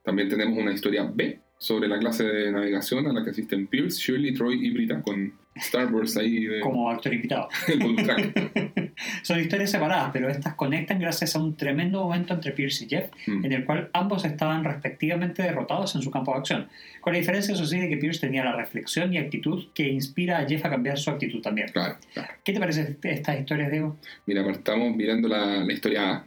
También 0.03 0.29
tenemos 0.29 0.57
una 0.57 0.73
historia 0.73 1.09
B 1.13 1.39
sobre 1.57 1.87
la 1.87 1.97
clase 1.99 2.23
de 2.23 2.51
navegación 2.51 3.07
a 3.07 3.13
la 3.13 3.23
que 3.23 3.31
asisten 3.31 3.67
Pierce, 3.67 3.99
Shirley, 3.99 4.33
Troy 4.33 4.65
y 4.65 4.69
Brita 4.71 5.01
con 5.01 5.33
Star 5.55 5.91
Wars 5.91 6.15
ahí 6.17 6.45
de 6.45 6.59
como 6.59 6.89
actor 6.89 7.11
invitado. 7.13 7.49
Son 9.23 9.39
historias 9.39 9.71
separadas, 9.71 10.11
pero 10.13 10.29
estas 10.29 10.53
conectan 10.55 10.99
gracias 10.99 11.35
a 11.35 11.39
un 11.39 11.55
tremendo 11.55 12.03
momento 12.03 12.33
entre 12.33 12.51
Pierce 12.51 12.85
y 12.85 12.89
Jeff, 12.89 13.09
Mm. 13.27 13.45
en 13.45 13.51
el 13.51 13.65
cual 13.65 13.89
ambos 13.93 14.23
estaban 14.25 14.63
respectivamente 14.63 15.41
derrotados 15.43 15.95
en 15.95 16.01
su 16.01 16.11
campo 16.11 16.31
de 16.33 16.39
acción. 16.39 16.67
Con 17.01 17.13
la 17.13 17.19
diferencia, 17.19 17.53
eso 17.53 17.65
sí, 17.65 17.79
de 17.79 17.89
que 17.89 17.97
Pierce 17.97 18.19
tenía 18.21 18.43
la 18.43 18.55
reflexión 18.55 19.13
y 19.13 19.17
actitud 19.17 19.65
que 19.73 19.87
inspira 19.87 20.39
a 20.39 20.45
Jeff 20.47 20.63
a 20.65 20.69
cambiar 20.69 20.97
su 20.97 21.09
actitud 21.09 21.41
también. 21.41 21.69
Claro, 21.69 21.97
claro. 22.13 22.29
¿Qué 22.43 22.53
te 22.53 22.59
parece 22.59 22.95
estas 23.03 23.39
historias, 23.39 23.71
Diego? 23.71 23.97
Mira, 24.25 24.43
partamos 24.45 24.95
mirando 24.95 25.27
la, 25.27 25.63
la 25.65 25.73
historia 25.73 26.11
A. 26.11 26.25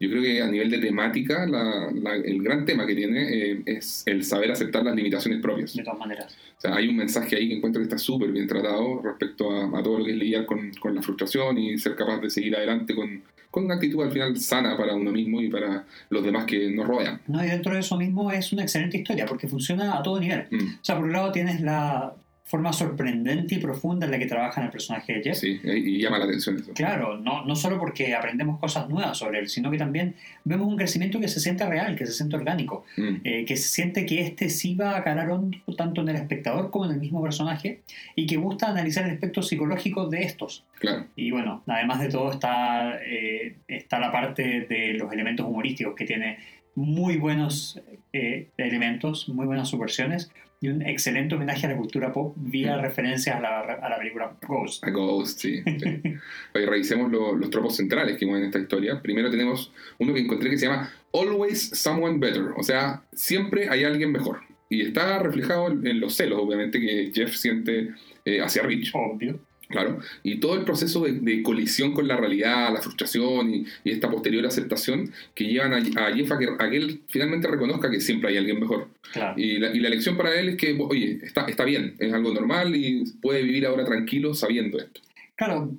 Yo 0.00 0.08
creo 0.08 0.22
que 0.22 0.40
a 0.40 0.46
nivel 0.46 0.70
de 0.70 0.78
temática, 0.78 1.46
la- 1.46 1.90
la- 1.92 2.14
el 2.16 2.42
gran 2.42 2.64
tema 2.64 2.86
que 2.86 2.94
tiene 2.94 3.28
eh, 3.52 3.62
es 3.66 4.02
el 4.06 4.24
saber 4.24 4.50
aceptar 4.50 4.82
las 4.82 4.94
limitaciones 4.96 5.42
propias. 5.42 5.74
De 5.76 5.82
todas 5.84 5.98
maneras. 5.98 6.34
O 6.56 6.60
sea, 6.60 6.74
hay 6.74 6.88
un 6.88 6.96
mensaje 6.96 7.36
ahí 7.36 7.48
que 7.48 7.56
encuentro 7.56 7.80
que 7.80 7.84
está 7.84 7.98
súper 7.98 8.32
bien 8.32 8.46
tratado 8.46 9.02
respecto 9.02 9.50
a, 9.50 9.78
a 9.78 9.82
todo 9.82 9.98
lo 9.98 10.04
que 10.06 10.12
es 10.12 10.16
lidiar 10.16 10.46
con, 10.46 10.72
con 10.80 10.94
la 10.94 11.02
frustración 11.02 11.58
y 11.58 11.76
ser 11.78 11.96
capaz 11.96 12.18
de 12.22 12.30
seguir 12.30 12.56
adelante 12.56 12.94
con, 12.94 13.22
con 13.50 13.66
una 13.66 13.74
actitud 13.74 14.02
al 14.02 14.10
final 14.10 14.34
sana 14.38 14.74
para 14.74 14.94
uno 14.94 15.12
mismo 15.12 15.42
y 15.42 15.50
para 15.50 15.84
los 16.08 16.24
demás 16.24 16.46
que 16.46 16.70
nos 16.70 16.86
rodean. 16.88 17.20
No, 17.26 17.44
y 17.44 17.48
dentro 17.48 17.74
de 17.74 17.80
eso 17.80 17.98
mismo 17.98 18.30
es 18.32 18.50
una 18.54 18.62
excelente 18.62 18.96
historia, 18.96 19.26
porque 19.26 19.48
funciona 19.48 19.98
a 19.98 20.02
todo 20.02 20.18
nivel. 20.18 20.46
Mm, 20.50 20.76
O 20.80 20.84
sea, 20.84 20.96
por 20.96 21.04
un 21.04 21.12
lado 21.12 21.30
tienes 21.30 21.60
la 21.60 22.14
forma 22.50 22.72
sorprendente 22.72 23.54
y 23.54 23.58
profunda 23.58 24.06
en 24.06 24.12
la 24.12 24.18
que 24.18 24.26
trabaja 24.26 24.60
en 24.60 24.66
el 24.66 24.72
personaje 24.72 25.14
de 25.14 25.22
Jeff. 25.22 25.36
sí, 25.36 25.60
y 25.62 25.90
y 25.90 26.02
llama 26.02 26.18
la 26.18 26.24
atención 26.24 26.58
eso. 26.58 26.72
Claro, 26.74 27.16
no, 27.18 27.44
no 27.44 27.56
solo 27.56 27.78
porque 27.78 28.14
aprendemos 28.14 28.58
cosas 28.58 28.88
nuevas 28.88 29.18
sobre 29.18 29.38
él, 29.38 29.48
sino 29.48 29.70
que 29.70 29.78
también 29.78 30.14
vemos 30.44 30.66
un 30.66 30.76
crecimiento 30.76 31.20
que 31.20 31.28
se 31.28 31.40
siente 31.40 31.64
real, 31.66 31.96
que 31.96 32.06
se 32.06 32.12
siente 32.12 32.36
orgánico, 32.36 32.84
Mm, 32.96 33.16
eh, 33.24 33.44
que 33.44 33.56
se 33.56 33.68
siente 33.68 34.06
que 34.06 34.20
este 34.20 34.48
sí 34.48 34.74
va 34.74 34.96
a 34.96 35.04
calar 35.04 35.30
hondo 35.30 35.58
tanto 35.76 36.00
en 36.02 36.08
el 36.10 36.16
espectador 36.16 36.70
como 36.70 36.86
en 36.86 36.92
el 36.92 37.00
mismo 37.00 37.22
personaje 37.22 37.80
y 38.14 38.26
que 38.26 38.36
gusta 38.36 38.68
analizar 38.68 39.04
el 39.04 39.12
aspecto 39.12 39.42
psicológico 39.42 40.08
de 40.08 40.22
estos. 40.22 40.64
claro, 40.78 41.06
Y 41.16 41.30
bueno, 41.30 41.62
además 41.66 42.00
de 42.00 42.08
todo 42.08 42.30
está, 42.32 42.98
eh, 43.04 43.56
está 43.68 43.98
la 43.98 44.12
parte 44.12 44.66
de 44.68 44.94
los 44.94 45.12
elementos 45.12 45.46
humorísticos 45.46 45.94
que 45.94 46.04
tiene 46.04 46.38
muy 46.74 47.16
buenos 47.16 47.80
eh, 48.12 48.48
elementos, 48.56 49.28
muy 49.28 49.46
buenas 49.46 49.68
subversiones 49.68 50.30
y 50.62 50.68
un 50.68 50.82
excelente 50.82 51.34
homenaje 51.34 51.66
a 51.66 51.70
la 51.70 51.76
cultura 51.76 52.12
pop 52.12 52.34
vía 52.36 52.76
Mm. 52.76 52.80
referencias 52.82 53.36
a 53.36 53.40
la, 53.40 53.60
a 53.60 53.88
la 53.88 53.96
película 53.98 54.36
Ghost. 54.46 54.84
a 54.84 54.90
Ghost, 54.90 55.38
sí. 55.40 55.62
sí. 55.64 55.74
Oye, 56.54 56.66
revisemos 56.66 57.10
lo- 57.10 57.34
los 57.34 57.48
tropos 57.50 57.76
centrales 57.76 58.18
que 58.18 58.26
mueven 58.26 58.46
esta 58.46 58.58
historia. 58.58 59.00
Primero 59.00 59.30
tenemos 59.30 59.72
uno 59.98 60.12
que 60.12 60.20
encontré 60.20 60.50
que 60.50 60.58
se 60.58 60.66
llama 60.66 60.92
Always 61.14 61.70
Someone 61.70 62.18
Better, 62.18 62.48
o 62.56 62.62
sea, 62.62 63.02
siempre 63.12 63.68
hay 63.70 63.84
alguien 63.84 64.12
mejor. 64.12 64.40
Y 64.68 64.82
está 64.82 65.18
reflejado 65.18 65.68
en, 65.72 65.84
en 65.86 65.98
los 65.98 66.14
celos, 66.14 66.38
obviamente, 66.40 66.78
que 66.78 67.10
Jeff 67.12 67.34
siente 67.34 67.90
eh, 68.24 68.40
hacia 68.40 68.62
Rich. 68.62 68.92
Obvio. 68.94 69.40
Claro, 69.70 70.00
y 70.24 70.40
todo 70.40 70.56
el 70.56 70.64
proceso 70.64 71.04
de, 71.04 71.12
de 71.12 71.44
colisión 71.44 71.92
con 71.92 72.08
la 72.08 72.16
realidad, 72.16 72.72
la 72.72 72.82
frustración 72.82 73.54
y, 73.54 73.66
y 73.84 73.92
esta 73.92 74.10
posterior 74.10 74.44
aceptación 74.44 75.12
que 75.32 75.44
llevan 75.44 75.72
a, 75.72 75.76
a 75.76 76.12
Jeff 76.12 76.32
a 76.32 76.38
que, 76.38 76.48
a 76.58 76.68
que 76.68 76.76
él 76.76 77.00
finalmente 77.06 77.46
reconozca 77.46 77.88
que 77.88 78.00
siempre 78.00 78.30
hay 78.30 78.36
alguien 78.38 78.58
mejor. 78.58 78.88
Claro. 79.12 79.34
Y 79.40 79.58
la, 79.58 79.72
y 79.72 79.78
la 79.78 79.88
lección 79.88 80.16
para 80.16 80.34
él 80.38 80.50
es 80.50 80.56
que, 80.56 80.76
oye, 80.78 81.20
está, 81.22 81.44
está 81.46 81.64
bien, 81.64 81.94
es 82.00 82.12
algo 82.12 82.34
normal 82.34 82.74
y 82.74 83.04
puede 83.22 83.42
vivir 83.42 83.64
ahora 83.64 83.84
tranquilo 83.84 84.34
sabiendo 84.34 84.78
esto. 84.78 85.00
Claro, 85.40 85.70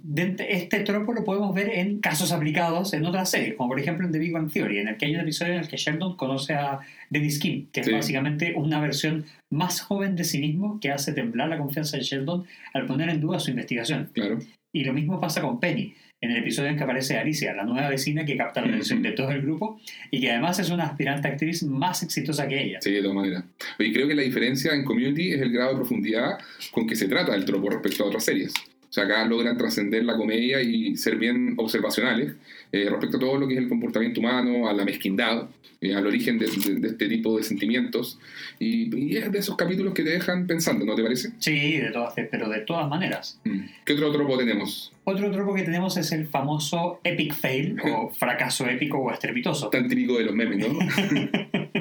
este 0.50 0.80
tropo 0.80 1.14
lo 1.14 1.24
podemos 1.24 1.54
ver 1.54 1.70
en 1.70 2.00
casos 2.00 2.32
aplicados 2.32 2.96
en 2.96 3.06
otras 3.06 3.30
series, 3.30 3.54
como 3.54 3.70
por 3.70 3.80
ejemplo 3.80 4.08
en 4.08 4.12
The 4.12 4.18
Big 4.18 4.32
Bang 4.32 4.52
Theory, 4.52 4.80
en 4.80 4.88
el 4.88 4.98
que 4.98 5.06
hay 5.06 5.14
un 5.14 5.22
episodio 5.22 5.54
en 5.54 5.60
el 5.60 5.68
que 5.68 5.78
Sheldon 5.78 6.18
conoce 6.18 6.56
a 6.56 6.80
Dennis 7.12 7.38
Kim, 7.38 7.68
que 7.72 7.84
Sí. 7.84 7.92
es 7.92 7.96
básicamente 7.96 8.56
una 8.56 8.82
versión 8.82 9.24
más 9.52 9.80
joven 9.82 10.16
de 10.16 10.24
sí 10.24 10.40
mismo 10.40 10.80
que 10.80 10.90
hace 10.90 11.14
temblar 11.14 11.50
la 11.50 11.60
confianza 11.60 11.98
de 11.98 12.02
Sheldon 12.02 12.44
al 12.74 12.88
poner 12.88 13.10
en 13.10 13.22
duda 13.22 13.40
su 13.40 13.52
investigación. 13.52 14.10
Claro. 14.14 14.40
Y 14.74 14.84
lo 14.84 14.94
mismo 14.94 15.22
pasa 15.22 15.42
con 15.42 15.60
Penny, 15.60 15.94
en 16.22 16.32
el 16.32 16.38
episodio 16.38 16.70
en 16.70 16.78
que 16.78 16.84
aparece 16.84 17.20
Alicia, 17.20 17.54
la 17.54 17.64
nueva 17.64 17.88
vecina 17.88 18.26
que 18.26 18.36
capta 18.36 18.62
la 18.62 18.68
atención 18.70 19.04
de 19.04 19.12
todo 19.12 19.30
el 19.30 19.44
grupo 19.44 19.80
y 20.10 20.22
que 20.22 20.32
además 20.32 20.58
es 20.58 20.72
una 20.72 20.86
aspirante 20.86 21.28
actriz 21.28 21.62
más 21.62 22.02
exitosa 22.02 22.48
que 22.48 22.64
ella. 22.64 22.80
Sí, 22.82 22.94
de 22.94 23.02
todas 23.04 23.16
maneras. 23.16 23.44
Oye, 23.80 23.94
creo 23.94 24.08
que 24.08 24.16
la 24.16 24.24
diferencia 24.24 24.74
en 24.74 24.84
Community 24.86 25.34
es 25.34 25.42
el 25.42 25.52
grado 25.52 25.70
de 25.74 25.76
profundidad 25.76 26.40
con 26.72 26.88
que 26.88 26.96
se 26.96 27.08
trata 27.08 27.36
el 27.36 27.46
tropo 27.46 27.70
respecto 27.70 28.04
a 28.04 28.08
otras 28.08 28.26
series. 28.26 28.54
O 28.92 28.94
sea, 28.94 29.06
acá 29.06 29.24
logran 29.26 29.58
trascender 29.58 30.04
la 30.04 30.18
comedia 30.18 30.62
y 30.62 30.98
ser 30.98 31.16
bien 31.16 31.54
observacionales 31.56 32.34
eh, 32.74 32.90
respecto 32.90 33.16
a 33.16 33.20
todo 33.22 33.38
lo 33.38 33.48
que 33.48 33.54
es 33.54 33.60
el 33.62 33.70
comportamiento 33.70 34.20
humano, 34.20 34.68
a 34.68 34.74
la 34.74 34.84
mezquindad, 34.84 35.48
eh, 35.80 35.96
al 35.96 36.06
origen 36.06 36.38
de, 36.38 36.48
de- 36.48 36.76
de 36.76 36.88
este 36.90 37.08
tipo 37.08 37.38
de 37.38 37.44
sentimientos. 37.44 38.20
Y, 38.60 38.94
y 39.14 39.16
es 39.16 39.32
de 39.32 39.40
esos 39.40 39.56
capítulos 39.56 39.94
que 39.94 40.04
te 40.04 40.10
dejan 40.10 40.46
pensando, 40.46 40.86
¿no 40.86 40.94
te 40.96 41.04
parece? 41.04 41.30
Sí, 41.40 41.78
de 41.78 41.90
todas, 41.92 42.14
pero 42.30 42.50
de 42.50 42.60
todas 42.62 42.90
maneras. 42.90 43.40
Mm. 43.46 43.62
¿Qué 43.86 43.94
otro 43.94 44.12
tropo 44.12 44.38
tenemos? 44.38 44.92
Otro 45.06 45.32
tropo 45.32 45.54
que 45.56 45.64
tenemos 45.64 45.96
es 45.96 46.12
el 46.12 46.28
famoso 46.28 47.00
epic 47.06 47.34
fail 47.34 47.78
o 47.82 48.10
fracaso 48.14 48.68
épico 48.68 48.98
o 49.00 49.10
estrepitoso. 49.12 49.70
Tan 49.70 49.88
típico 49.88 50.18
de 50.18 50.26
los 50.26 50.36
memes, 50.36 50.68
¿no? 50.68 50.78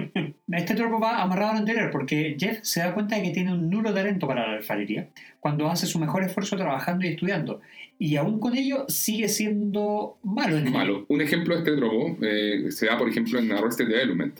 Este 0.52 0.74
tropo 0.74 0.98
va 0.98 1.22
amarrado 1.22 1.52
al 1.52 1.58
anterior 1.58 1.90
porque 1.90 2.36
Jeff 2.38 2.60
se 2.62 2.80
da 2.80 2.92
cuenta 2.92 3.16
de 3.16 3.22
que 3.22 3.30
tiene 3.30 3.52
un 3.52 3.70
nulo 3.70 3.94
talento 3.94 4.26
para 4.26 4.46
la 4.46 4.56
alfarería 4.56 5.08
cuando 5.38 5.68
hace 5.68 5.86
su 5.86 5.98
mejor 5.98 6.24
esfuerzo 6.24 6.56
trabajando 6.56 7.06
y 7.06 7.10
estudiando. 7.10 7.60
Y 7.98 8.16
aún 8.16 8.40
con 8.40 8.56
ello 8.56 8.86
sigue 8.88 9.28
siendo 9.28 10.16
malo 10.22 10.56
en. 10.56 10.72
Malo. 10.72 11.04
Un 11.08 11.20
ejemplo 11.20 11.54
de 11.54 11.60
este 11.60 11.76
tropo 11.76 12.16
eh, 12.22 12.66
se 12.70 12.86
da, 12.86 12.96
por 12.96 13.08
ejemplo, 13.08 13.38
en 13.38 13.52
Arrested 13.52 13.88
Development. 13.88 14.34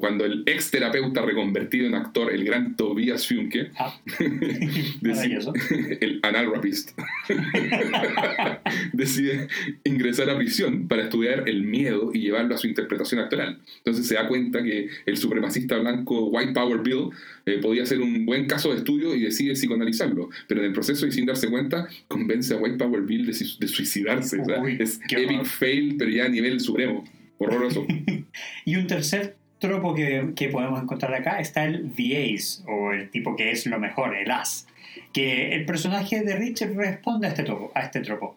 Cuando 0.00 0.24
el 0.24 0.42
ex 0.46 0.70
terapeuta 0.70 1.22
reconvertido 1.22 1.86
en 1.86 1.94
actor, 1.94 2.32
el 2.32 2.44
gran 2.44 2.74
Tobias 2.76 3.28
Funke, 3.28 3.70
Ah. 3.78 3.96
decide, 5.00 5.38
el 6.00 6.20
anal 6.22 6.50
rapist, 6.52 6.98
decide 8.92 9.48
ingresar 9.84 10.30
a 10.30 10.36
prisión 10.36 10.88
para 10.88 11.04
estudiar 11.04 11.48
el 11.48 11.62
miedo 11.64 12.10
y 12.12 12.20
llevarlo 12.20 12.54
a 12.54 12.58
su 12.58 12.66
interpretación 12.66 13.20
actoral. 13.20 13.58
Entonces 13.78 14.06
se 14.06 14.14
da 14.14 14.26
cuenta 14.28 14.62
que 14.62 14.88
el 15.06 15.16
supremacista 15.16 15.78
blanco 15.78 16.26
White 16.28 16.52
Power 16.52 16.80
Bill 16.82 17.10
eh, 17.46 17.58
podía 17.60 17.86
ser 17.86 18.00
un 18.00 18.26
buen 18.26 18.46
caso 18.46 18.70
de 18.70 18.78
estudio 18.78 19.14
y 19.14 19.20
decide 19.20 19.52
psicoanalizarlo. 19.54 20.30
Pero 20.48 20.60
en 20.60 20.66
el 20.68 20.72
proceso 20.72 21.06
y 21.06 21.12
sin 21.12 21.26
darse 21.26 21.48
cuenta, 21.48 21.88
convence 22.08 22.54
a 22.54 22.56
White 22.56 22.76
Power 22.76 23.02
Bill 23.02 23.26
de, 23.26 23.32
de 23.32 23.68
suicidarse. 23.68 24.38
Uy, 24.60 24.76
es 24.80 25.00
epic 25.10 25.30
horror. 25.30 25.46
fail, 25.46 25.96
pero 25.98 26.10
ya 26.10 26.24
a 26.24 26.28
nivel 26.28 26.60
supremo. 26.60 27.04
Horroroso. 27.38 27.86
Y 28.66 28.76
un 28.76 28.86
tercer 28.86 29.36
tropo 29.60 29.94
que, 29.94 30.32
que 30.34 30.48
podemos 30.48 30.82
encontrar 30.82 31.14
acá 31.14 31.38
está 31.38 31.64
el 31.64 31.92
The 31.94 32.34
Ace, 32.34 32.62
o 32.66 32.92
el 32.92 33.10
tipo 33.10 33.36
que 33.36 33.52
es 33.52 33.66
lo 33.66 33.78
mejor, 33.78 34.16
el 34.16 34.30
as. 34.30 34.66
Que 35.12 35.54
el 35.54 35.64
personaje 35.64 36.22
de 36.22 36.34
Richard 36.34 36.74
responde 36.74 37.28
a 37.28 37.30
este 37.30 37.44
tropo. 37.44 37.70
A 37.74 37.82
este 37.82 38.00
tropo. 38.00 38.36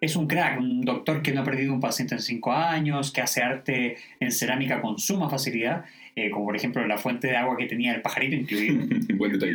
Es 0.00 0.16
un 0.16 0.26
crack, 0.26 0.58
un 0.58 0.82
doctor 0.82 1.22
que 1.22 1.32
no 1.32 1.42
ha 1.42 1.44
perdido 1.44 1.72
un 1.72 1.80
paciente 1.80 2.14
en 2.14 2.20
cinco 2.20 2.52
años, 2.52 3.12
que 3.12 3.20
hace 3.20 3.42
arte 3.42 3.96
en 4.18 4.32
cerámica 4.32 4.80
con 4.80 4.98
suma 4.98 5.30
facilidad, 5.30 5.84
eh, 6.16 6.30
como 6.30 6.46
por 6.46 6.56
ejemplo 6.56 6.84
la 6.86 6.98
fuente 6.98 7.28
de 7.28 7.36
agua 7.36 7.56
que 7.56 7.66
tenía 7.66 7.94
el 7.94 8.02
pajarito 8.02 8.34
incluido. 8.34 8.86
Buen 9.16 9.32
detalle. 9.32 9.54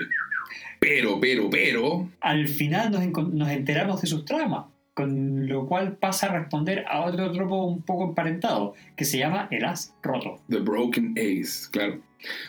Pero, 0.79 1.19
pero, 1.19 1.49
pero. 1.49 2.09
Al 2.21 2.47
final 2.47 2.91
nos, 2.91 3.05
nos 3.33 3.49
enteramos 3.49 4.01
de 4.01 4.07
sus 4.07 4.23
traumas, 4.25 4.65
con 4.99 5.47
lo 5.47 5.65
cual 5.65 5.95
pasa 5.95 6.27
a 6.27 6.37
responder 6.37 6.83
a 6.85 7.05
otro 7.05 7.31
tropo 7.31 7.63
un 7.67 7.83
poco 7.83 8.09
emparentado, 8.09 8.73
que 8.97 9.05
se 9.05 9.17
llama 9.17 9.47
el 9.49 9.63
as 9.63 9.95
roto. 10.03 10.41
The 10.49 10.59
Broken 10.59 11.13
Ace, 11.17 11.69
claro. 11.71 12.01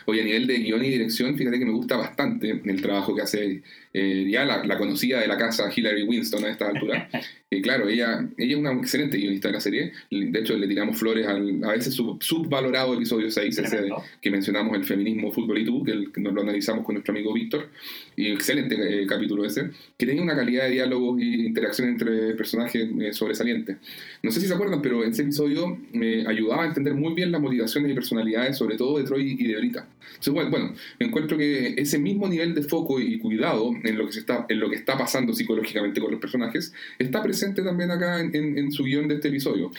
Oye, 0.05 0.19
a 0.19 0.25
nivel 0.25 0.47
de 0.47 0.57
guion 0.57 0.83
y 0.83 0.89
dirección, 0.89 1.37
fíjate 1.37 1.59
que 1.59 1.65
me 1.65 1.71
gusta 1.71 1.95
bastante 1.95 2.61
el 2.65 2.81
trabajo 2.81 3.15
que 3.15 3.21
hace 3.21 3.63
eh, 3.93 4.27
ya 4.29 4.45
la, 4.45 4.63
la 4.65 4.77
conocida 4.77 5.19
de 5.19 5.27
la 5.27 5.37
casa 5.37 5.69
Hillary 5.75 6.03
Winston 6.03 6.43
a 6.45 6.49
esta 6.49 6.67
altura. 6.69 7.09
Eh, 7.53 7.61
claro, 7.61 7.89
ella, 7.89 8.25
ella 8.37 8.51
es 8.53 8.57
una 8.57 8.71
excelente 8.71 9.17
guionista 9.17 9.49
de 9.49 9.53
la 9.55 9.59
serie. 9.59 9.91
De 10.09 10.39
hecho, 10.39 10.55
le 10.55 10.69
tiramos 10.69 10.97
flores 10.97 11.27
al 11.27 11.61
a 11.65 11.71
veces 11.73 11.93
sub- 11.93 12.23
subvalorado 12.23 12.93
episodio 12.93 13.29
6, 13.29 13.57
ese 13.57 13.81
de- 13.81 13.93
que 14.21 14.31
mencionamos, 14.31 14.73
el 14.77 14.85
feminismo, 14.85 15.33
fútbol 15.33 15.57
y 15.57 15.65
tú, 15.65 15.83
que, 15.83 15.91
el- 15.91 16.13
que 16.13 16.21
nos 16.21 16.31
lo 16.33 16.43
analizamos 16.43 16.85
con 16.85 16.95
nuestro 16.95 17.11
amigo 17.13 17.33
Víctor. 17.33 17.67
Y 18.15 18.27
excelente 18.31 18.77
eh, 19.03 19.05
capítulo 19.05 19.43
ese, 19.43 19.69
que 19.97 20.05
tenía 20.05 20.21
una 20.21 20.33
calidad 20.33 20.63
de 20.63 20.69
diálogo 20.71 21.19
y 21.19 21.45
interacción 21.45 21.89
entre 21.89 22.35
personajes 22.35 22.87
eh, 23.01 23.11
sobresaliente. 23.11 23.75
No 24.23 24.31
sé 24.31 24.39
si 24.39 24.47
se 24.47 24.53
acuerdan, 24.53 24.81
pero 24.81 25.03
en 25.03 25.11
ese 25.11 25.23
episodio 25.23 25.77
me 25.91 26.25
ayudaba 26.25 26.63
a 26.63 26.67
entender 26.67 26.93
muy 26.93 27.13
bien 27.15 27.33
las 27.33 27.41
motivaciones 27.41 27.91
y 27.91 27.93
personalidades, 27.93 28.57
sobre 28.57 28.77
todo 28.77 28.97
de 28.97 29.03
Troy 29.03 29.35
y 29.37 29.47
de 29.47 29.57
Brita. 29.57 29.89
Entonces, 30.11 30.33
bueno, 30.33 30.49
bueno, 30.51 30.73
encuentro 30.99 31.37
que 31.37 31.73
ese 31.77 31.99
mismo 31.99 32.29
nivel 32.29 32.55
de 32.55 32.63
foco 32.63 33.01
y 33.01 33.19
cuidado 33.19 33.73
en 33.83 33.97
lo 33.97 34.07
que, 34.09 34.19
está, 34.19 34.45
en 34.49 34.59
lo 34.59 34.69
que 34.69 34.75
está 34.75 34.97
pasando 34.97 35.33
psicológicamente 35.33 35.99
con 36.01 36.11
los 36.11 36.19
personajes 36.19 36.73
está 36.99 37.21
presente 37.23 37.61
también 37.63 37.91
acá 37.91 38.19
en, 38.19 38.35
en- 38.35 38.57
en 38.57 38.71
su 38.71 38.83
guion 38.83 39.07
de 39.07 39.15
este 39.15 39.27
episodio. 39.29 39.71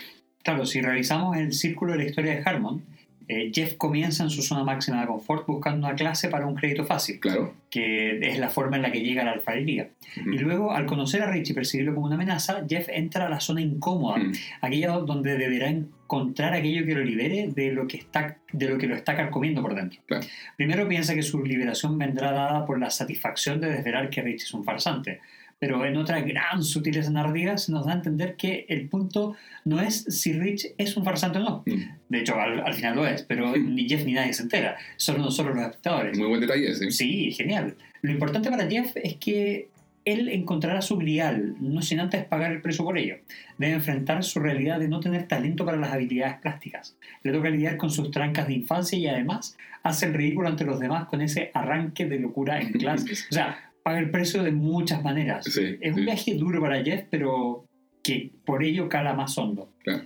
Claro, 0.43 0.67
si 0.67 0.81
revisamos 0.81 1.37
el 1.37 1.53
círculo 1.53 1.93
de 1.93 1.99
la 1.99 2.05
historia 2.05 2.35
de 2.37 2.43
Harmon, 2.45 2.83
eh, 3.29 3.51
Jeff 3.55 3.75
comienza 3.77 4.23
en 4.23 4.31
su 4.31 4.43
zona 4.43 4.65
máxima 4.65 5.01
de 5.01 5.07
confort 5.07 5.47
buscando 5.47 5.87
una 5.87 5.95
clase 5.97 6.29
para 6.29 6.47
un 6.47 6.55
crédito 6.55 6.85
fácil, 6.85 7.21
Claro. 7.21 7.55
que 7.71 8.19
es 8.21 8.39
la 8.39 8.49
forma 8.51 8.77
en 8.77 8.83
la 8.83 8.93
que 8.93 9.01
llega 9.01 9.23
a 9.23 9.25
la 9.25 9.33
alfarería. 9.33 9.89
Y 10.17 10.39
luego, 10.39 10.73
al 10.73 10.87
conocer 10.87 11.23
a 11.23 11.31
Rich 11.31 11.51
y 11.51 11.55
percibirlo 11.55 11.95
como 11.95 12.07
una 12.07 12.17
amenaza, 12.17 12.65
Jeff 12.69 12.89
entra 12.91 13.27
a 13.27 13.29
la 13.29 13.41
zona 13.41 13.61
incómoda, 13.61 14.19
Mm. 14.19 14.33
aquella 14.61 14.89
donde 14.99 15.37
deberá 15.39 15.69
encontrar 15.69 16.53
aquello 16.55 16.85
que 16.85 16.95
lo 16.95 17.03
libere 17.03 17.49
de 17.55 17.73
lo 17.73 17.87
que, 17.87 17.97
está, 17.97 18.37
de 18.53 18.69
lo, 18.69 18.77
que 18.79 18.87
lo 18.87 18.95
está 18.95 19.17
carcomiendo 19.17 19.63
por 19.63 19.75
dentro. 19.75 20.01
Claro. 20.07 20.27
Primero 20.57 20.87
piensa 20.89 21.15
que 21.15 21.23
su 21.23 21.43
liberación 21.45 21.97
vendrá 21.99 22.33
dada 22.33 22.67
por 22.67 22.79
la 22.79 22.91
satisfacción 22.91 23.61
de 23.61 23.71
desvelar 23.71 24.11
que 24.11 24.21
Rich 24.23 24.43
es 24.43 24.53
un 24.55 24.65
farsante. 24.65 25.21
Pero 25.63 25.87
en 25.87 25.97
otra 25.97 26.21
gran 26.23 26.65
sutileza 26.65 27.09
narrativa 27.13 27.57
se 27.57 27.71
nos 27.71 27.87
da 27.87 27.93
a 27.93 27.95
entender 27.95 28.35
que 28.35 28.67
el 28.69 28.89
punto 28.89 29.37
no 29.65 29.81
es 29.81 30.03
si 30.09 30.33
Rich 30.33 30.75
es 30.77 30.97
un 30.97 31.05
farsante 31.05 31.39
o 31.39 31.41
no. 31.41 31.63
Mm. 31.65 31.83
De 32.09 32.19
hecho, 32.19 32.35
al, 32.35 32.59
al 32.67 32.75
final 32.75 32.97
lo 32.97 33.07
es, 33.07 33.23
pero 33.23 33.57
ni 33.57 33.89
Jeff 33.89 34.05
ni 34.05 34.13
nadie 34.15 34.33
se 34.33 34.43
entera. 34.43 34.77
Solo 34.97 35.21
nosotros 35.21 35.55
los 35.55 35.65
espectadores. 35.65 36.19
Muy 36.19 36.27
buen 36.27 36.41
detalle 36.41 36.69
ese. 36.69 36.91
Sí, 36.91 37.31
genial. 37.31 37.77
Lo 38.01 38.11
importante 38.11 38.51
para 38.51 38.69
Jeff 38.69 38.91
es 38.97 39.15
que 39.19 39.69
él 40.05 40.31
encontrará 40.31 40.83
su 40.83 40.97
grial, 40.97 41.55
no 41.61 41.81
sin 41.81 42.01
antes 42.01 42.25
pagar 42.25 42.51
el 42.51 42.61
precio 42.61 42.85
por 42.85 42.99
ello. 42.99 43.19
Debe 43.57 43.75
enfrentar 43.75 44.25
su 44.25 44.41
realidad 44.41 44.81
de 44.81 44.89
no 44.89 44.99
tener 44.99 45.29
talento 45.29 45.65
para 45.65 45.77
las 45.77 45.93
habilidades 45.93 46.41
plásticas. 46.41 46.97
Le 47.23 47.31
toca 47.31 47.51
lidiar 47.51 47.77
con 47.77 47.93
sus 47.93 48.11
trancas 48.11 48.49
de 48.49 48.55
infancia 48.55 48.99
y 48.99 49.07
además 49.07 49.57
hace 49.85 50.07
el 50.07 50.15
ridículo 50.15 50.49
ante 50.49 50.65
los 50.65 50.81
demás 50.81 51.07
con 51.07 51.23
ese 51.23 51.53
arranque 51.55 52.07
de 52.07 52.19
locura 52.19 52.61
en 52.61 52.73
clases. 52.73 53.29
O 53.31 53.35
sea, 53.35 53.72
paga 53.83 53.99
el 53.99 54.11
precio 54.11 54.43
de 54.43 54.53
muchas 54.53 55.03
maneras. 55.03 55.45
Sí, 55.47 55.77
es 55.81 55.95
un 55.97 56.05
viaje 56.05 56.35
duro 56.35 56.61
para 56.61 56.83
Jeff, 56.83 57.05
pero 57.11 57.65
que 58.03 58.31
por 58.45 58.63
ello 58.63 58.89
cala 58.89 59.15
más 59.15 59.37
hondo. 59.39 59.69
Claro. 59.83 60.05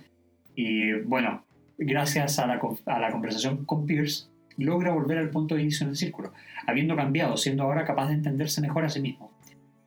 Y 0.55 0.93
bueno, 1.01 1.43
gracias 1.77 2.39
a 2.39 2.47
la, 2.47 2.59
a 2.85 2.99
la 2.99 3.11
conversación 3.11 3.65
con 3.65 3.85
Pierce, 3.85 4.27
logra 4.57 4.91
volver 4.91 5.17
al 5.19 5.29
punto 5.29 5.55
de 5.55 5.61
inicio 5.61 5.85
del 5.87 5.95
círculo, 5.95 6.33
habiendo 6.65 6.95
cambiado, 6.95 7.37
siendo 7.37 7.63
ahora 7.63 7.85
capaz 7.85 8.07
de 8.07 8.15
entenderse 8.15 8.61
mejor 8.61 8.85
a 8.85 8.89
sí 8.89 8.99
mismo. 8.99 9.31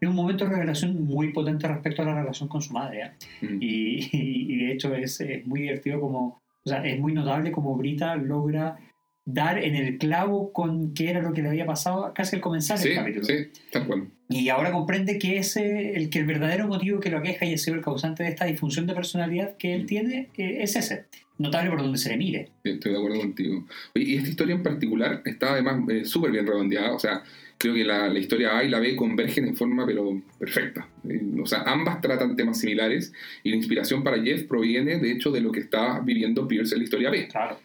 Es 0.01 0.09
un 0.09 0.15
momento 0.15 0.45
de 0.45 0.53
revelación 0.53 1.05
muy 1.05 1.33
potente 1.33 1.69
respecto 1.69 2.03
a 2.03 2.07
la 2.07 2.15
relación 2.15 2.49
con 2.49 2.63
su 2.63 2.73
madre. 2.73 3.03
¿eh? 3.03 3.11
Mm. 3.47 3.59
Y, 3.61 3.99
y- 4.17 4.55
y 4.55 4.65
de 4.67 4.73
hecho 4.73 4.95
es, 4.95 5.21
es 5.21 5.47
muy 5.47 5.63
divertido 5.63 6.01
como, 6.01 6.41
o 6.65 6.69
sea, 6.69 6.85
es 6.87 6.99
muy 6.99 7.13
notable 7.13 7.53
como 7.53 7.77
Brita 7.77 8.15
logra 8.17 8.79
dar 9.25 9.59
en 9.63 9.75
el 9.77 9.99
clavo 9.99 10.53
con 10.53 10.95
qué 10.95 11.11
era 11.11 11.21
lo 11.23 11.33
que 11.33 11.43
le 11.43 11.49
había 11.49 11.67
pasado 11.67 12.13
casi 12.15 12.37
al 12.37 12.43
comenzar 12.43 12.79
Sí, 12.79 12.89
el 12.89 12.95
capítulo. 12.97 13.25
sí, 13.25 13.35
tal 13.71 13.87
cual. 13.87 14.09
Y 14.29 14.49
ahora 14.49 14.73
comprende 14.73 15.19
que 15.19 15.39
ese, 15.39 15.95
el 15.97 16.09
que 16.11 16.21
el 16.21 16.27
verdadero 16.27 16.67
motivo 16.69 17.01
que 17.01 17.11
lo 17.11 17.19
aqueja 17.19 17.45
y 17.47 17.55
ha 17.55 17.59
sido 17.59 17.77
el 17.77 17.83
causante 17.83 18.23
de 18.23 18.29
esta 18.31 18.45
disfunción 18.47 18.87
de 18.87 18.95
personalidad 18.95 19.57
que 19.57 19.75
él 19.75 19.87
tiene 19.87 20.29
eh, 20.37 20.59
es 20.61 20.77
ese. 20.77 21.07
Notable 21.39 21.71
por 21.71 21.81
donde 21.81 21.97
se 21.99 22.11
le 22.11 22.17
mire. 22.19 22.49
Sí, 22.65 22.71
Estoy 22.73 22.93
de 22.93 22.99
acuerdo 22.99 23.19
contigo. 23.21 23.67
Oye, 23.95 24.05
y 24.05 24.17
esta 24.17 24.29
historia 24.29 24.55
en 24.55 24.63
particular 24.63 25.23
está 25.25 25.53
además 25.53 25.81
eh, 25.89 26.05
súper 26.05 26.31
bien 26.33 26.47
redondeada. 26.47 26.93
O 26.93 26.99
sea, 26.99 27.23
creo 27.57 27.75
que 27.75 27.83
la, 27.85 28.09
la 28.09 28.19
historia 28.19 28.59
A 28.59 28.65
y 28.65 28.69
la 28.69 28.79
B 28.79 28.95
convergen 28.95 29.47
en 29.49 29.57
forma 29.57 29.87
pero 29.87 30.21
perfecta. 30.39 30.87
Eh, 31.09 31.21
o 31.43 31.47
sea, 31.47 31.63
ambas 31.63 32.01
tratan 32.03 32.37
temas 32.37 32.59
similares 32.61 33.13
y 33.43 33.51
la 33.51 33.57
inspiración 33.57 34.05
para 34.05 34.23
Jeff 34.23 34.45
proviene 34.45 34.99
de 34.99 35.13
hecho 35.13 35.31
de 35.31 35.41
lo 35.41 35.51
que 35.51 35.61
está 35.61 36.01
viviendo 36.01 36.47
Pierce 36.47 36.75
en 36.75 36.81
la 36.81 36.85
historia 36.85 37.11
B. 37.11 37.29
Claro. 37.29 37.59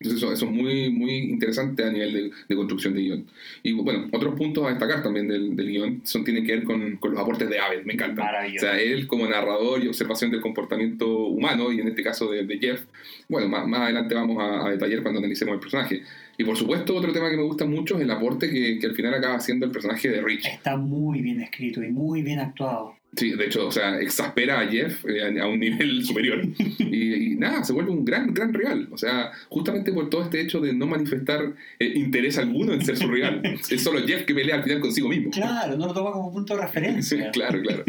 Entonces 0.00 0.22
eso, 0.22 0.32
eso 0.32 0.44
es 0.44 0.50
muy, 0.52 0.90
muy 0.90 1.16
interesante 1.16 1.82
a 1.82 1.90
nivel 1.90 2.12
de, 2.12 2.30
de 2.48 2.56
construcción 2.56 2.94
de 2.94 3.00
guion. 3.00 3.26
Y 3.64 3.72
bueno, 3.72 4.08
otros 4.12 4.34
puntos 4.36 4.64
a 4.64 4.70
destacar 4.70 5.02
también 5.02 5.26
del, 5.26 5.56
del 5.56 5.68
guion 5.68 6.00
son, 6.04 6.22
tienen 6.24 6.46
que 6.46 6.52
ver 6.52 6.64
con, 6.64 6.98
con 6.98 7.10
los 7.10 7.20
aportes 7.20 7.48
de 7.48 7.58
Abed, 7.58 7.84
me 7.84 7.94
encanta. 7.94 8.30
O 8.56 8.60
sea, 8.60 8.78
él 8.80 9.08
como 9.08 9.26
narrador 9.26 9.82
y 9.82 9.88
observación 9.88 10.30
del 10.30 10.40
comportamiento 10.40 11.26
humano, 11.26 11.72
y 11.72 11.80
en 11.80 11.88
este 11.88 12.04
caso 12.04 12.30
de, 12.30 12.44
de 12.44 12.58
Jeff, 12.58 12.84
bueno, 13.28 13.48
más, 13.48 13.66
más 13.66 13.80
adelante 13.80 14.14
vamos 14.14 14.38
a, 14.40 14.66
a 14.66 14.70
detallar 14.70 15.02
cuando 15.02 15.18
analicemos 15.18 15.54
el 15.54 15.60
personaje. 15.60 16.02
Y 16.36 16.44
por 16.44 16.56
supuesto, 16.56 16.94
otro 16.94 17.12
tema 17.12 17.28
que 17.30 17.36
me 17.36 17.42
gusta 17.42 17.64
mucho 17.64 17.96
es 17.96 18.02
el 18.02 18.10
aporte 18.12 18.48
que, 18.48 18.78
que 18.78 18.86
al 18.86 18.94
final 18.94 19.14
acaba 19.14 19.34
haciendo 19.34 19.66
el 19.66 19.72
personaje 19.72 20.08
de 20.08 20.22
Rich. 20.22 20.46
Está 20.46 20.76
muy 20.76 21.22
bien 21.22 21.40
escrito 21.40 21.82
y 21.82 21.88
muy 21.88 22.22
bien 22.22 22.38
actuado. 22.38 22.94
Sí, 23.16 23.30
de 23.32 23.46
hecho, 23.46 23.66
o 23.66 23.72
sea, 23.72 23.98
exaspera 24.00 24.60
a 24.60 24.66
Jeff 24.68 25.04
eh, 25.06 25.40
a 25.40 25.46
un 25.48 25.58
nivel 25.60 26.04
superior. 26.04 26.40
Y, 26.78 27.32
y 27.32 27.34
nada, 27.36 27.64
se 27.64 27.72
vuelve 27.72 27.90
un 27.90 28.04
gran, 28.04 28.32
gran 28.32 28.52
rival. 28.54 28.88
O 28.92 28.98
sea, 28.98 29.30
justamente 29.48 29.92
por 29.92 30.08
todo 30.10 30.22
este 30.22 30.40
hecho 30.40 30.60
de 30.60 30.72
no 30.72 30.86
manifestar 30.86 31.40
eh, 31.78 31.92
interés 31.96 32.38
alguno 32.38 32.72
en 32.74 32.84
ser 32.84 32.96
su 32.96 33.08
rival. 33.08 33.42
Es 33.70 33.82
solo 33.82 34.06
Jeff 34.06 34.24
que 34.24 34.34
pelea 34.34 34.56
al 34.56 34.62
final 34.62 34.80
consigo 34.80 35.08
mismo. 35.08 35.30
Claro, 35.30 35.76
no 35.76 35.86
lo 35.86 35.94
toma 35.94 36.12
como 36.12 36.32
punto 36.32 36.54
de 36.56 36.62
referencia. 36.62 37.30
claro, 37.32 37.60
claro. 37.62 37.84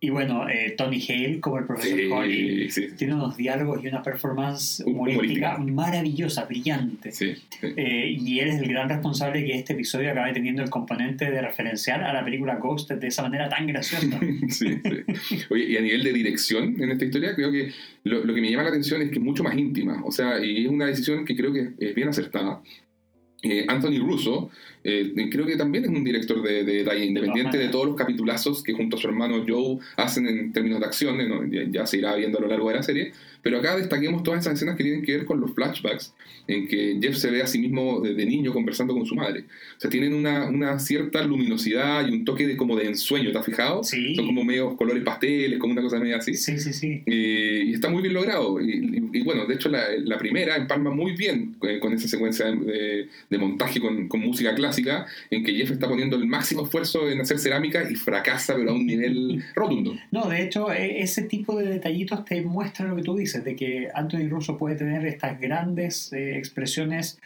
Y 0.00 0.10
bueno, 0.10 0.48
eh, 0.48 0.74
Tony 0.76 1.00
Hale 1.08 1.40
como 1.40 1.58
el 1.58 1.64
profesor 1.66 1.98
Sí, 1.98 2.06
Holly 2.10 2.70
sí, 2.70 2.88
tiene 2.96 3.14
unos 3.14 3.36
diálogos 3.36 3.82
y 3.84 3.88
una 3.88 4.02
performance 4.02 4.82
Humorística. 4.86 5.56
humorística 5.56 5.58
maravillosa, 5.58 6.44
brillante. 6.44 7.12
sí. 7.12 7.34
Eh, 7.62 8.16
y 8.18 8.40
él 8.40 8.48
es 8.48 8.60
el 8.60 8.68
gran 8.68 8.88
responsable 8.88 9.40
de 9.40 9.46
que 9.46 9.54
este 9.58 9.72
episodio 9.74 10.10
acabe 10.10 10.32
teniendo 10.32 10.62
el 10.62 10.70
componente 10.70 11.30
de 11.30 11.40
referenciar 11.42 12.02
a 12.02 12.12
la 12.12 12.24
película 12.24 12.56
Ghost 12.56 12.90
de 12.90 13.06
esa 13.06 13.22
manera 13.22 13.48
tan 13.48 13.66
graciosa. 13.66 14.18
Sí, 14.48 14.66
sí. 14.68 15.38
Oye, 15.50 15.64
y 15.64 15.76
a 15.76 15.80
nivel 15.80 16.02
de 16.02 16.12
dirección 16.12 16.80
en 16.80 16.90
esta 16.90 17.04
historia, 17.04 17.34
creo 17.34 17.50
que 17.50 17.72
lo, 18.04 18.24
lo 18.24 18.34
que 18.34 18.40
me 18.40 18.50
llama 18.50 18.64
la 18.64 18.70
atención 18.70 19.02
es 19.02 19.10
que 19.10 19.18
es 19.18 19.24
mucho 19.24 19.42
más 19.42 19.56
íntima. 19.56 20.02
O 20.04 20.10
sea, 20.10 20.44
y 20.44 20.64
es 20.64 20.70
una 20.70 20.86
decisión 20.86 21.24
que 21.24 21.36
creo 21.36 21.52
que 21.52 21.72
es 21.78 21.94
bien 21.94 22.08
acertada. 22.08 22.62
Eh, 23.44 23.66
Anthony 23.68 23.98
Russo, 23.98 24.50
eh, 24.82 25.12
creo 25.30 25.44
que 25.44 25.56
también 25.56 25.84
es 25.84 25.90
un 25.90 26.02
director 26.02 26.42
de, 26.42 26.64
de 26.64 26.76
detalle, 26.76 27.04
independiente 27.04 27.58
de 27.58 27.68
todos 27.68 27.86
los 27.86 27.94
capitulazos 27.94 28.62
que 28.62 28.72
junto 28.72 28.96
a 28.96 28.98
su 28.98 29.06
hermano 29.06 29.44
Joe 29.46 29.78
hacen 29.96 30.26
en 30.26 30.50
términos 30.50 30.80
de 30.80 30.86
acción, 30.86 31.18
¿no? 31.28 31.44
ya, 31.46 31.64
ya 31.68 31.86
se 31.86 31.98
irá 31.98 32.14
viendo 32.16 32.38
a 32.38 32.40
lo 32.40 32.48
largo 32.48 32.70
de 32.70 32.76
la 32.76 32.82
serie. 32.82 33.12
Pero 33.44 33.58
acá 33.58 33.76
destaquemos 33.76 34.24
todas 34.24 34.40
esas 34.40 34.54
escenas 34.54 34.74
que 34.76 34.82
tienen 34.82 35.02
que 35.02 35.16
ver 35.18 35.24
con 35.26 35.38
los 35.40 35.54
flashbacks, 35.54 36.12
en 36.48 36.66
que 36.66 36.98
Jeff 37.00 37.14
se 37.16 37.30
ve 37.30 37.42
a 37.42 37.46
sí 37.46 37.58
mismo 37.60 38.00
de, 38.00 38.24
niño 38.26 38.52
conversando 38.52 38.94
con 38.94 39.06
su 39.06 39.14
madre. 39.14 39.44
O 39.76 39.80
sea, 39.80 39.88
tienen 39.90 40.14
una, 40.14 40.48
una 40.48 40.78
cierta 40.78 41.22
luminosidad 41.22 42.08
y 42.08 42.10
un 42.12 42.24
toque 42.24 42.46
de 42.46 42.56
como 42.56 42.76
de 42.76 42.86
ensueño, 42.88 43.30
¿te 43.32 43.38
has 43.38 43.44
fijado? 43.46 43.84
Sí. 43.84 44.14
Son 44.16 44.26
como 44.26 44.42
medios 44.44 44.74
colores 44.76 45.02
pasteles, 45.04 45.58
como 45.58 45.74
una 45.74 45.82
cosa 45.82 46.00
media 46.00 46.16
así. 46.16 46.34
Sí, 46.34 46.58
sí, 46.58 46.72
sí. 46.72 47.02
Eh, 47.06 47.64
y 47.66 47.72
está 47.74 47.88
muy 47.90 48.02
bien 48.02 48.14
logrado. 48.14 48.60
Y, 48.60 48.70
y- 48.72 49.04
y 49.18 49.22
bueno, 49.22 49.46
de 49.46 49.54
hecho 49.54 49.68
la, 49.68 49.84
la 50.04 50.18
primera 50.18 50.56
empalma 50.56 50.90
muy 50.90 51.12
bien 51.12 51.54
con 51.80 51.92
esa 51.92 52.08
secuencia 52.08 52.46
de, 52.50 53.08
de 53.30 53.38
montaje 53.38 53.78
con, 53.80 54.08
con 54.08 54.20
música 54.20 54.54
clásica, 54.54 55.06
en 55.30 55.44
que 55.44 55.54
Jeff 55.54 55.70
está 55.70 55.88
poniendo 55.88 56.16
el 56.16 56.26
máximo 56.26 56.64
esfuerzo 56.64 57.08
en 57.10 57.20
hacer 57.20 57.38
cerámica 57.38 57.88
y 57.90 57.94
fracasa, 57.94 58.56
pero 58.56 58.70
a 58.70 58.74
un 58.74 58.86
nivel 58.86 59.44
rotundo. 59.54 59.94
No, 60.10 60.28
de 60.28 60.42
hecho, 60.42 60.72
e- 60.72 61.00
ese 61.02 61.22
tipo 61.22 61.56
de 61.58 61.66
detallitos 61.68 62.24
te 62.24 62.40
muestran 62.42 62.88
lo 62.90 62.96
que 62.96 63.02
tú 63.02 63.16
dices, 63.16 63.33
de 63.42 63.56
que 63.56 63.88
Anthony 63.94 64.28
Russo 64.28 64.56
puede 64.58 64.76
tener 64.76 65.04
estas 65.06 65.40
grandes 65.40 66.12
eh, 66.12 66.36
expresiones 66.38 67.18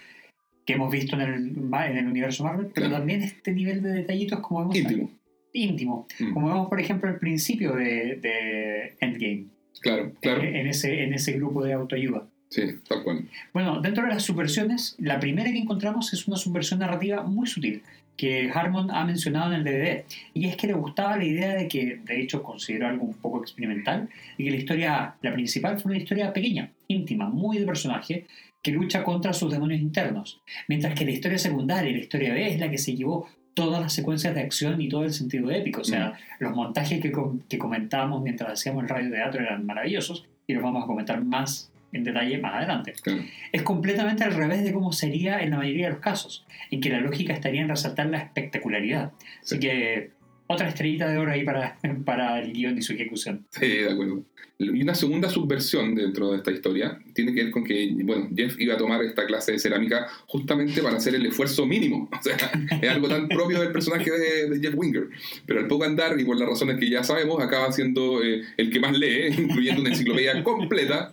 que 0.64 0.74
hemos 0.74 0.90
visto 0.92 1.16
en 1.16 1.22
el, 1.22 1.52
ma- 1.56 1.88
en 1.90 1.96
el 1.98 2.06
universo 2.06 2.44
Marvel, 2.44 2.66
pero 2.74 2.86
Claro. 2.86 2.98
también 3.00 3.22
este 3.22 3.52
nivel 3.52 3.82
de 3.82 3.90
detallitos 3.92 4.40
como 4.40 4.60
vemos 4.60 4.76
Íntimo. 4.76 5.10
íntimo. 5.52 6.06
Mm, 6.20 6.32
Como 6.34 6.48
vemos, 6.48 6.68
por 6.68 6.80
ejemplo, 6.80 7.08
al 7.10 7.18
principio 7.18 7.72
de, 7.74 8.16
de 8.16 8.94
Endgame, 9.00 9.46
Claro, 9.80 10.12
claro. 10.20 10.42
en, 10.42 10.66
ese, 10.66 11.02
en 11.04 11.14
ese 11.14 11.32
grupo 11.32 11.64
de 11.64 11.72
autoayuda. 11.72 12.26
Sí, 12.50 12.62
tal 12.88 13.02
cual. 13.04 13.28
Bueno, 13.52 13.80
dentro 13.80 14.04
de 14.04 14.08
las 14.10 14.22
subversiones, 14.22 14.96
la 14.98 15.20
primera 15.20 15.50
que 15.52 15.58
encontramos 15.58 16.12
es 16.14 16.26
una 16.28 16.36
subversión 16.38 16.80
narrativa 16.80 17.22
muy 17.22 17.46
sutil 17.46 17.82
que 18.18 18.50
Harmon 18.52 18.90
ha 18.90 19.04
mencionado 19.06 19.54
en 19.54 19.60
el 19.60 19.64
DVD. 19.64 20.04
Y 20.34 20.46
es 20.46 20.56
que 20.56 20.66
le 20.66 20.74
gustaba 20.74 21.16
la 21.16 21.24
idea 21.24 21.54
de 21.54 21.66
que, 21.68 22.00
de 22.04 22.20
hecho, 22.20 22.42
consideró 22.42 22.88
algo 22.88 23.04
un 23.06 23.14
poco 23.14 23.40
experimental, 23.40 24.10
y 24.36 24.44
que 24.44 24.50
la 24.50 24.56
historia, 24.56 25.14
la 25.22 25.32
principal, 25.32 25.78
fue 25.78 25.92
una 25.92 26.00
historia 26.02 26.32
pequeña, 26.34 26.70
íntima, 26.88 27.30
muy 27.30 27.56
de 27.58 27.64
personaje, 27.64 28.26
que 28.60 28.72
lucha 28.72 29.04
contra 29.04 29.32
sus 29.32 29.50
demonios 29.50 29.80
internos. 29.80 30.40
Mientras 30.66 30.94
que 30.94 31.04
la 31.06 31.12
historia 31.12 31.38
secundaria 31.38 31.90
y 31.90 31.94
la 31.94 32.00
historia 32.00 32.34
B 32.34 32.48
es 32.48 32.58
la 32.60 32.68
que 32.70 32.76
se 32.76 32.94
llevó 32.94 33.26
todas 33.54 33.80
las 33.80 33.92
secuencias 33.92 34.34
de 34.34 34.40
acción 34.40 34.80
y 34.80 34.88
todo 34.88 35.04
el 35.04 35.12
sentido 35.12 35.50
épico. 35.50 35.80
O 35.80 35.84
sea, 35.84 36.18
los 36.40 36.54
montajes 36.54 37.00
que, 37.00 37.10
com- 37.10 37.40
que 37.48 37.56
comentábamos 37.58 38.22
mientras 38.22 38.52
hacíamos 38.52 38.82
el 38.82 38.88
radio 38.88 39.10
teatro 39.10 39.40
eran 39.42 39.64
maravillosos 39.64 40.26
y 40.46 40.52
los 40.54 40.62
vamos 40.62 40.84
a 40.84 40.86
comentar 40.86 41.24
más 41.24 41.70
en 41.92 42.04
detalle 42.04 42.38
más 42.38 42.54
adelante. 42.54 42.92
Claro. 43.02 43.22
Es 43.52 43.62
completamente 43.62 44.24
al 44.24 44.34
revés 44.34 44.62
de 44.64 44.72
cómo 44.72 44.92
sería 44.92 45.40
en 45.40 45.50
la 45.50 45.56
mayoría 45.56 45.86
de 45.86 45.92
los 45.92 46.00
casos, 46.00 46.46
en 46.70 46.80
que 46.80 46.90
la 46.90 47.00
lógica 47.00 47.32
estaría 47.32 47.62
en 47.62 47.68
resaltar 47.68 48.06
la 48.06 48.18
espectacularidad. 48.18 49.12
Así 49.42 49.54
Sí. 49.56 49.58
que 49.60 50.10
otra 50.48 50.68
estrellita 50.68 51.08
de 51.08 51.18
oro 51.18 51.30
ahí 51.30 51.44
para, 51.44 51.78
para 52.04 52.40
el 52.40 52.52
guion 52.52 52.76
y 52.76 52.82
su 52.82 52.94
ejecución. 52.94 53.46
Sí, 53.50 53.68
de 53.68 53.90
acuerdo. 53.90 54.24
Y 54.60 54.82
una 54.82 54.94
segunda 54.94 55.30
subversión 55.30 55.94
dentro 55.94 56.32
de 56.32 56.38
esta 56.38 56.50
historia 56.50 56.98
tiene 57.14 57.32
que 57.32 57.44
ver 57.44 57.52
con 57.52 57.62
que, 57.62 57.90
bueno, 58.02 58.28
Jeff 58.34 58.58
iba 58.58 58.74
a 58.74 58.76
tomar 58.76 59.00
esta 59.04 59.24
clase 59.24 59.52
de 59.52 59.60
cerámica 59.60 60.08
justamente 60.26 60.82
para 60.82 60.96
hacer 60.96 61.14
el 61.14 61.26
esfuerzo 61.26 61.64
mínimo. 61.64 62.08
O 62.18 62.22
sea, 62.22 62.36
es 62.82 62.90
algo 62.90 63.08
tan 63.08 63.28
propio 63.28 63.60
del 63.60 63.70
personaje 63.70 64.10
de, 64.10 64.50
de 64.50 64.60
Jeff 64.60 64.74
Winger. 64.76 65.08
Pero 65.46 65.60
al 65.60 65.68
poco 65.68 65.84
andar, 65.84 66.18
y 66.18 66.24
por 66.24 66.36
las 66.36 66.48
razones 66.48 66.78
que 66.78 66.90
ya 66.90 67.04
sabemos, 67.04 67.40
acaba 67.40 67.70
siendo 67.70 68.22
eh, 68.24 68.42
el 68.56 68.70
que 68.70 68.80
más 68.80 68.98
lee, 68.98 69.28
incluyendo 69.38 69.82
una 69.82 69.90
enciclopedia 69.90 70.42
completa 70.42 71.08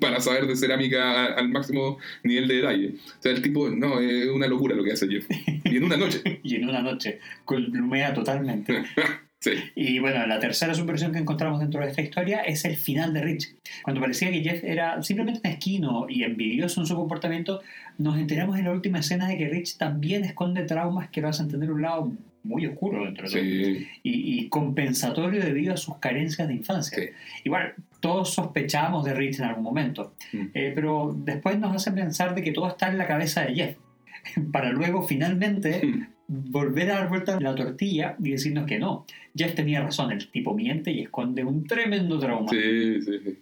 para 0.00 0.20
saber 0.20 0.46
de 0.46 0.56
cerámica 0.56 1.26
al 1.34 1.50
máximo 1.50 1.98
nivel 2.22 2.48
de 2.48 2.54
detalle. 2.56 2.94
O 3.18 3.22
sea, 3.22 3.32
el 3.32 3.42
tipo, 3.42 3.68
no, 3.68 4.00
es 4.00 4.28
una 4.28 4.46
locura 4.46 4.74
lo 4.74 4.82
que 4.82 4.92
hace 4.92 5.06
Jeff. 5.06 5.26
Y 5.64 5.76
en 5.76 5.84
una 5.84 5.98
noche. 5.98 6.40
Y 6.42 6.56
en 6.56 6.68
una 6.68 6.80
noche, 6.80 7.18
columea 7.44 8.14
totalmente. 8.14 8.75
Sí, 9.38 9.50
Y 9.74 9.98
bueno, 9.98 10.26
la 10.26 10.40
tercera 10.40 10.74
subversión 10.74 11.12
que 11.12 11.18
encontramos 11.18 11.60
dentro 11.60 11.80
de 11.82 11.88
esta 11.88 12.00
historia 12.00 12.40
es 12.40 12.64
el 12.64 12.74
final 12.76 13.12
de 13.12 13.20
Rich. 13.20 13.54
Cuando 13.82 14.00
parecía 14.00 14.30
que 14.32 14.40
Jeff 14.40 14.64
era 14.64 15.00
simplemente 15.02 15.40
mezquino 15.46 16.06
y 16.08 16.24
envidioso 16.24 16.80
en 16.80 16.86
su 16.86 16.96
comportamiento, 16.96 17.60
nos 17.98 18.18
enteramos 18.18 18.58
en 18.58 18.64
la 18.64 18.72
última 18.72 19.00
escena 19.00 19.28
de 19.28 19.36
que 19.36 19.46
Rich 19.48 19.76
también 19.76 20.24
esconde 20.24 20.62
traumas 20.62 21.10
que 21.10 21.20
lo 21.20 21.28
hacen 21.28 21.48
tener 21.48 21.70
un 21.70 21.82
lado 21.82 22.12
muy 22.44 22.66
oscuro 22.66 23.04
dentro 23.04 23.28
de 23.28 23.34
todo. 23.34 23.42
sí, 23.42 23.88
y, 24.02 24.40
y 24.40 24.48
compensatorio 24.48 25.40
debido 25.44 25.74
a 25.74 25.76
sus 25.76 25.98
carencias 25.98 26.48
de 26.48 26.54
infancia. 26.54 26.96
Sí. 26.98 27.10
Igual, 27.44 27.74
todos 28.00 28.32
sospechamos 28.32 29.04
de 29.04 29.14
Rich 29.14 29.38
en 29.40 29.44
algún 29.44 29.64
momento, 29.64 30.14
Mm. 30.32 30.46
eh, 30.54 30.72
pero 30.74 31.14
después 31.24 31.58
nos 31.58 31.76
hace 31.76 31.92
pensar 31.92 32.34
de 32.34 32.42
que 32.42 32.52
todo 32.52 32.68
está 32.68 32.88
en 32.88 32.96
la 32.98 33.06
cabeza 33.06 33.42
de 33.42 33.54
Jeff, 33.54 33.76
para 34.52 34.70
luego 34.70 35.02
finalmente 35.06 35.86
Mm. 35.86 36.06
Volver 36.28 36.90
a 36.90 36.94
dar 36.96 37.08
vuelta 37.08 37.40
la 37.40 37.54
tortilla 37.54 38.16
y 38.22 38.30
decirnos 38.30 38.66
que 38.66 38.78
no. 38.78 39.06
Jeff 39.36 39.54
tenía 39.54 39.82
razón, 39.82 40.12
el 40.12 40.28
tipo 40.30 40.54
miente 40.54 40.90
y 40.90 41.00
esconde 41.00 41.44
un 41.44 41.66
tremendo 41.66 42.18
trauma. 42.18 42.48
Sí, 42.50 43.02
sí, 43.02 43.12
sí. 43.24 43.38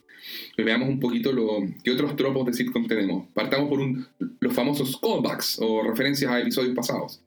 Veamos 0.56 0.88
un 0.88 1.00
poquito 1.00 1.32
lo, 1.32 1.62
qué 1.82 1.90
otros 1.90 2.16
tropos 2.16 2.46
de 2.46 2.54
sitcom 2.54 2.86
tenemos. 2.86 3.26
Partamos 3.34 3.68
por 3.68 3.80
un, 3.80 4.06
los 4.40 4.52
famosos 4.52 4.98
callbacks 5.00 5.58
o 5.60 5.82
referencias 5.82 6.30
a 6.30 6.40
episodios 6.40 6.74
pasados. 6.74 7.20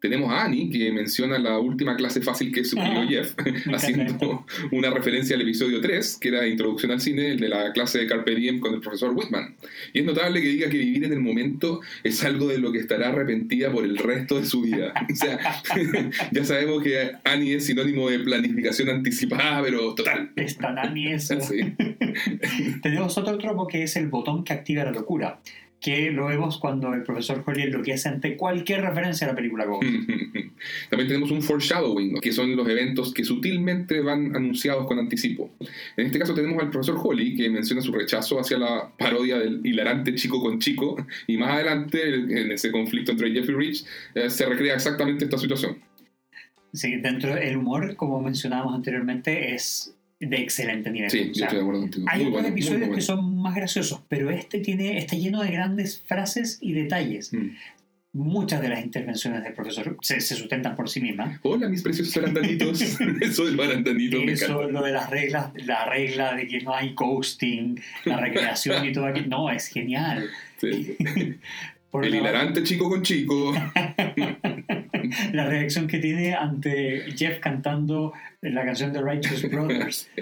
Tenemos 0.00 0.30
a 0.32 0.44
Annie, 0.44 0.70
que 0.70 0.92
menciona 0.92 1.38
la 1.38 1.58
última 1.58 1.96
clase 1.96 2.20
fácil 2.20 2.52
que 2.52 2.64
sugirió 2.64 2.98
Ah, 2.98 3.06
Jeff, 3.08 3.34
haciendo 3.74 4.46
una 4.70 4.90
referencia 4.90 5.36
al 5.36 5.42
episodio 5.42 5.80
3, 5.80 6.18
que 6.20 6.28
era 6.28 6.46
Introducción 6.46 6.92
al 6.92 7.00
Cine, 7.00 7.32
el 7.32 7.40
de 7.40 7.48
la 7.48 7.72
clase 7.72 7.98
de 7.98 8.06
Carpe 8.06 8.34
Diem 8.34 8.60
con 8.60 8.74
el 8.74 8.80
profesor 8.80 9.12
Whitman. 9.14 9.56
Y 9.92 10.00
es 10.00 10.04
notable 10.04 10.40
que 10.40 10.48
diga 10.48 10.68
que 10.68 10.78
vivir 10.78 11.04
en 11.04 11.12
el 11.12 11.20
momento 11.20 11.80
es 12.02 12.22
algo 12.24 12.48
de 12.48 12.58
lo 12.58 12.72
que 12.72 12.78
estará 12.78 13.08
arrepentida 13.08 13.70
por 13.70 13.84
el 13.84 13.98
resto 13.98 14.38
de 14.38 14.46
su 14.46 14.62
vida. 14.62 14.92
O 15.10 15.14
sea, 15.14 15.38
ya 16.32 16.44
sabemos 16.44 16.82
que 16.82 17.12
Annie 17.24 17.54
es 17.54 17.66
sinónimo 17.66 18.08
de 18.08 18.20
planificación 18.20 18.88
anticipada, 18.90 19.62
pero 19.62 19.94
total. 19.94 20.30
Es 20.36 20.56
tan 20.56 20.78
Annie 20.78 21.14
eso. 21.14 21.38
Tenemos 22.82 23.18
otro 23.18 23.38
tropo 23.38 23.66
que 23.66 23.82
es 23.82 23.96
el 23.96 24.08
botón 24.08 24.44
que 24.44 24.52
activa 24.52 24.84
la 24.84 24.92
locura, 24.92 25.40
que 25.80 26.10
lo 26.10 26.26
vemos 26.26 26.58
cuando 26.58 26.92
el 26.92 27.02
profesor 27.04 27.42
Holly 27.46 27.62
enloquece 27.62 28.08
ante 28.08 28.36
cualquier 28.36 28.80
referencia 28.82 29.26
a 29.26 29.30
la 29.30 29.36
película 29.36 29.64
Ghost. 29.64 29.82
También 30.90 31.08
tenemos 31.08 31.30
un 31.30 31.40
foreshadowing, 31.40 32.20
que 32.20 32.32
son 32.32 32.56
los 32.56 32.68
eventos 32.68 33.14
que 33.14 33.22
sutilmente 33.24 34.00
van 34.00 34.34
anunciados 34.34 34.86
con 34.86 34.98
anticipo. 34.98 35.50
En 35.96 36.06
este 36.06 36.18
caso 36.18 36.34
tenemos 36.34 36.60
al 36.60 36.70
profesor 36.70 36.98
Holly, 37.00 37.36
que 37.36 37.48
menciona 37.48 37.80
su 37.80 37.92
rechazo 37.92 38.40
hacia 38.40 38.58
la 38.58 38.90
parodia 38.98 39.38
del 39.38 39.64
hilarante 39.64 40.14
chico 40.16 40.42
con 40.42 40.58
chico, 40.58 40.96
y 41.28 41.36
más 41.36 41.50
adelante, 41.50 42.14
en 42.14 42.50
ese 42.50 42.72
conflicto 42.72 43.12
entre 43.12 43.30
Jeff 43.30 43.48
y 43.48 43.52
Rich, 43.52 43.84
eh, 44.14 44.30
se 44.30 44.46
recrea 44.46 44.74
exactamente 44.74 45.24
esta 45.24 45.38
situación. 45.38 45.78
Sí, 46.72 46.96
dentro 46.96 47.34
del 47.34 47.56
humor, 47.56 47.94
como 47.96 48.20
mencionábamos 48.20 48.74
anteriormente, 48.74 49.54
es 49.54 49.94
de 50.20 50.36
excelente 50.36 50.90
nivel. 50.90 51.10
Sí, 51.10 51.20
O 51.20 51.26
yo 51.28 51.34
sea, 51.34 51.44
estoy 51.46 51.56
de 51.58 51.62
acuerdo 51.62 51.80
contigo. 51.82 52.06
hay 52.10 52.20
otros 52.20 52.32
bueno, 52.32 52.48
episodios 52.48 52.80
bueno. 52.80 52.94
que 52.96 53.00
son 53.00 53.27
más 53.38 53.54
graciosos, 53.54 54.02
pero 54.08 54.30
este 54.30 54.58
tiene, 54.60 54.98
está 54.98 55.16
lleno 55.16 55.42
de 55.42 55.50
grandes 55.50 56.02
frases 56.06 56.58
y 56.60 56.72
detalles. 56.72 57.32
Mm. 57.32 57.50
muchas 58.14 58.60
de 58.62 58.68
las 58.70 58.82
intervenciones 58.82 59.44
del 59.44 59.52
profesor 59.52 59.96
se, 60.00 60.20
se 60.20 60.34
sustentan 60.34 60.74
por 60.74 60.88
sí 60.88 61.00
mismas. 61.00 61.38
Hola, 61.42 61.68
mis 61.68 61.82
preciosos 61.82 62.16
arandanitos. 62.16 62.80
Eso 63.20 63.44
del 63.44 63.60
arandanito 63.60 64.20
me 64.22 64.32
Eso, 64.32 64.46
encanta. 64.62 64.72
lo 64.72 64.82
de 64.84 64.92
las 64.92 65.10
reglas, 65.10 65.52
la 65.66 65.84
regla 65.86 66.34
de 66.34 66.46
que 66.48 66.60
no 66.60 66.74
hay 66.74 66.94
ghosting, 66.94 67.80
la 68.04 68.16
recreación 68.18 68.84
y 68.84 68.92
todo 68.92 69.06
aquello. 69.06 69.28
No, 69.28 69.50
es 69.50 69.68
genial. 69.68 70.28
Sí. 70.60 70.96
Por 71.90 72.04
El 72.04 72.10
la- 72.12 72.16
hilarante 72.18 72.62
chico 72.62 72.88
con 72.90 73.02
chico. 73.02 73.54
la 75.32 75.46
reacción 75.46 75.86
que 75.86 75.98
tiene 75.98 76.34
ante 76.34 77.04
Jeff 77.16 77.38
cantando 77.40 78.12
la 78.42 78.64
canción 78.64 78.92
de 78.92 79.00
Righteous 79.02 79.50
Brothers. 79.50 80.10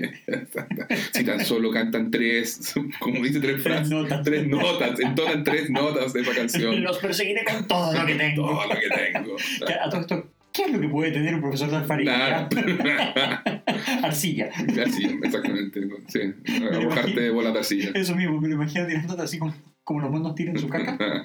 Si 1.12 1.24
tan 1.24 1.44
solo 1.44 1.70
cantan 1.72 2.10
tres, 2.10 2.72
como 3.00 3.24
dice 3.24 3.40
tres 3.40 3.60
frases, 3.62 3.90
notas. 3.90 4.22
tres 4.22 4.46
notas, 4.46 5.00
entonan 5.00 5.42
tres 5.42 5.68
notas 5.70 6.12
de 6.12 6.20
esa 6.20 6.32
canción. 6.34 6.82
Los 6.82 6.98
perseguiré 6.98 7.42
con 7.44 7.66
todo 7.66 7.92
lo 7.92 8.06
que 8.06 8.14
tengo. 8.14 8.46
Todo 8.46 8.66
lo 8.68 8.74
que 8.80 8.88
tengo. 9.12 9.36
A 9.84 9.90
todo 9.90 10.00
esto, 10.02 10.30
¿qué 10.52 10.62
es 10.64 10.70
lo 10.72 10.80
que 10.80 10.88
puede 10.88 11.10
tener 11.10 11.34
un 11.34 11.40
profesor 11.40 11.70
de 11.70 11.76
alfarería? 11.78 12.48
Arcilla. 14.02 14.50
Así, 14.86 15.18
exactamente. 15.22 15.80
Sí. 16.08 16.20
Arrojarte 16.62 17.10
imagino. 17.10 17.34
bola 17.34 17.50
de 17.50 17.58
arcilla. 17.58 17.90
Eso 17.94 18.14
mismo, 18.14 18.40
me 18.40 18.48
lo 18.48 18.54
imagino 18.54 18.86
tirándote 18.86 19.22
así 19.22 19.38
como, 19.38 19.54
como 19.86 20.00
los 20.00 20.10
monos 20.10 20.34
tiran 20.34 20.58
su 20.58 20.68
caca. 20.68 20.98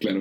claro. 0.00 0.20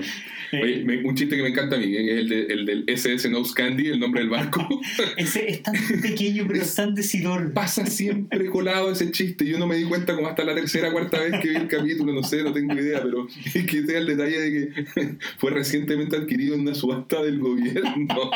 Eh, 0.51 0.61
Oye, 0.63 0.83
me- 0.85 1.03
un 1.03 1.15
chiste 1.15 1.35
que 1.35 1.41
me 1.41 1.49
encanta 1.49 1.75
a 1.75 1.79
mí, 1.79 1.93
es 1.95 2.07
el, 2.19 2.29
de- 2.29 2.45
el 2.45 2.65
del 2.67 2.83
SS 2.87 3.27
Nose 3.31 3.51
Candy, 3.55 3.87
el 3.87 3.99
nombre 3.99 4.21
del 4.21 4.29
barco. 4.29 4.65
ese 5.17 5.49
es 5.49 5.63
tan 5.63 5.73
pequeño, 6.03 6.45
pero 6.47 6.61
es 6.61 6.75
tan 6.75 6.93
decidor. 6.93 7.51
Pasa 7.51 7.85
siempre 7.87 8.45
colado 8.45 8.91
ese 8.91 9.11
chiste. 9.11 9.43
Yo 9.45 9.57
no 9.57 9.65
me 9.65 9.75
di 9.75 9.85
cuenta 9.85 10.15
como 10.15 10.27
hasta 10.27 10.43
la 10.43 10.53
tercera 10.53 10.91
cuarta 10.91 11.19
vez 11.19 11.41
que 11.41 11.49
vi 11.49 11.55
el 11.55 11.67
capítulo, 11.67 12.13
no 12.13 12.21
sé, 12.21 12.43
no 12.43 12.53
tengo 12.53 12.73
idea, 12.75 13.01
pero 13.01 13.27
es 13.27 13.65
que 13.65 13.83
sea 13.85 13.97
el 13.97 14.05
detalle 14.05 14.39
de 14.39 14.51
que 14.51 15.17
fue 15.39 15.49
recientemente 15.49 16.15
adquirido 16.15 16.53
en 16.53 16.61
una 16.61 16.75
subasta 16.75 17.23
del 17.23 17.39
gobierno. 17.39 18.31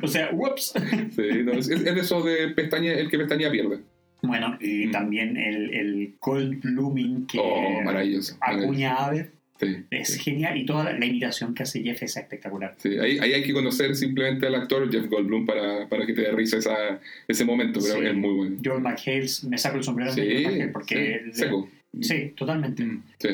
O 0.00 0.06
sea, 0.06 0.30
whoops. 0.32 0.72
Sí, 1.16 1.22
no, 1.44 1.52
es, 1.54 1.68
es 1.68 1.82
de 1.84 1.90
esos 2.00 2.24
de 2.24 2.48
pestaña, 2.50 2.92
el 2.92 3.10
que 3.10 3.18
pestaña 3.18 3.50
pierde. 3.50 3.80
Bueno, 4.22 4.56
y 4.60 4.86
Mm. 4.86 4.90
también 4.92 5.36
el, 5.36 5.72
el 5.74 6.14
Cold 6.18 6.60
Blooming 6.62 7.26
que 7.26 7.38
Oh, 7.40 7.80
maravilloso. 7.84 8.36
maravilloso. 8.38 8.38
acuña 8.40 8.94
a 8.94 9.06
Abed 9.06 9.26
Sí, 9.58 9.74
es 9.90 10.08
sí. 10.08 10.18
genial 10.20 10.54
y 10.58 10.66
toda 10.66 10.84
la, 10.84 10.92
la 10.98 11.06
imitación 11.06 11.54
que 11.54 11.62
hace 11.62 11.82
Jeff 11.82 12.02
es 12.02 12.14
espectacular. 12.18 12.74
Sí, 12.76 12.98
ahí, 12.98 13.18
ahí 13.18 13.32
hay 13.32 13.42
que 13.42 13.54
conocer 13.54 13.96
simplemente 13.96 14.46
al 14.46 14.54
actor 14.54 14.90
Jeff 14.92 15.06
Goldblum 15.08 15.46
para, 15.46 15.88
para 15.88 16.04
que 16.04 16.12
te 16.12 16.20
dé 16.22 16.32
risa 16.32 16.58
esa, 16.58 17.00
ese 17.26 17.44
momento, 17.46 17.80
pero 17.82 18.06
es 18.06 18.14
muy 18.14 18.34
bueno. 18.34 18.56
Joel 18.62 18.82
McHale, 18.82 19.26
me 19.48 19.56
saco 19.56 19.78
el 19.78 19.82
sombrero 19.84 20.14
de 20.14 20.22
McHale 20.42 20.68
porque 20.68 21.22
sí, 21.32 21.40
seco. 21.40 21.70
sí, 22.02 22.32
totalmente. 22.36 22.84
Mm, 22.84 23.02
Sí. 23.18 23.28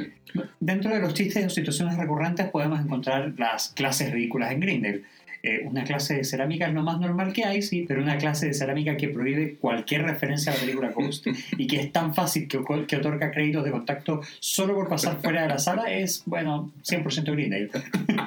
Dentro 0.60 0.94
de 0.94 1.00
los 1.00 1.12
chistes 1.12 1.44
o 1.44 1.50
situaciones 1.50 1.96
recurrentes 1.98 2.46
podemos 2.50 2.80
encontrar 2.80 3.34
las 3.36 3.70
clases 3.70 4.12
ridículas 4.12 4.52
en 4.52 4.60
Grindel. 4.60 5.04
Eh, 5.44 5.62
una 5.64 5.82
clase 5.82 6.14
de 6.14 6.24
cerámica 6.24 6.68
es 6.68 6.72
lo 6.74 6.82
más 6.84 7.00
normal 7.00 7.32
que 7.32 7.44
hay, 7.44 7.62
sí, 7.62 7.84
pero 7.88 8.00
una 8.00 8.16
clase 8.16 8.46
de 8.46 8.54
cerámica 8.54 8.96
que 8.96 9.08
prohíbe 9.08 9.56
cualquier 9.56 10.02
referencia 10.04 10.52
a 10.52 10.54
la 10.54 10.60
película 10.60 10.90
Ghost 10.92 11.26
y 11.58 11.66
que 11.66 11.80
es 11.80 11.90
tan 11.90 12.14
fácil 12.14 12.46
que, 12.46 12.60
que 12.86 12.96
otorga 12.96 13.32
créditos 13.32 13.64
de 13.64 13.72
contacto 13.72 14.20
solo 14.38 14.74
por 14.74 14.88
pasar 14.88 15.20
fuera 15.20 15.42
de 15.42 15.48
la 15.48 15.58
sala 15.58 15.92
es, 15.92 16.22
bueno, 16.26 16.70
100% 16.84 17.32
Grindel. 17.32 17.70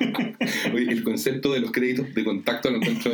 Oye, 0.74 0.91
el 0.91 1.03
concepto 1.03 1.53
de 1.53 1.61
los 1.61 1.72
créditos 1.72 2.13
de 2.13 2.24
contacto 2.24 2.70
lo 2.70 2.78
encuentro. 2.78 3.11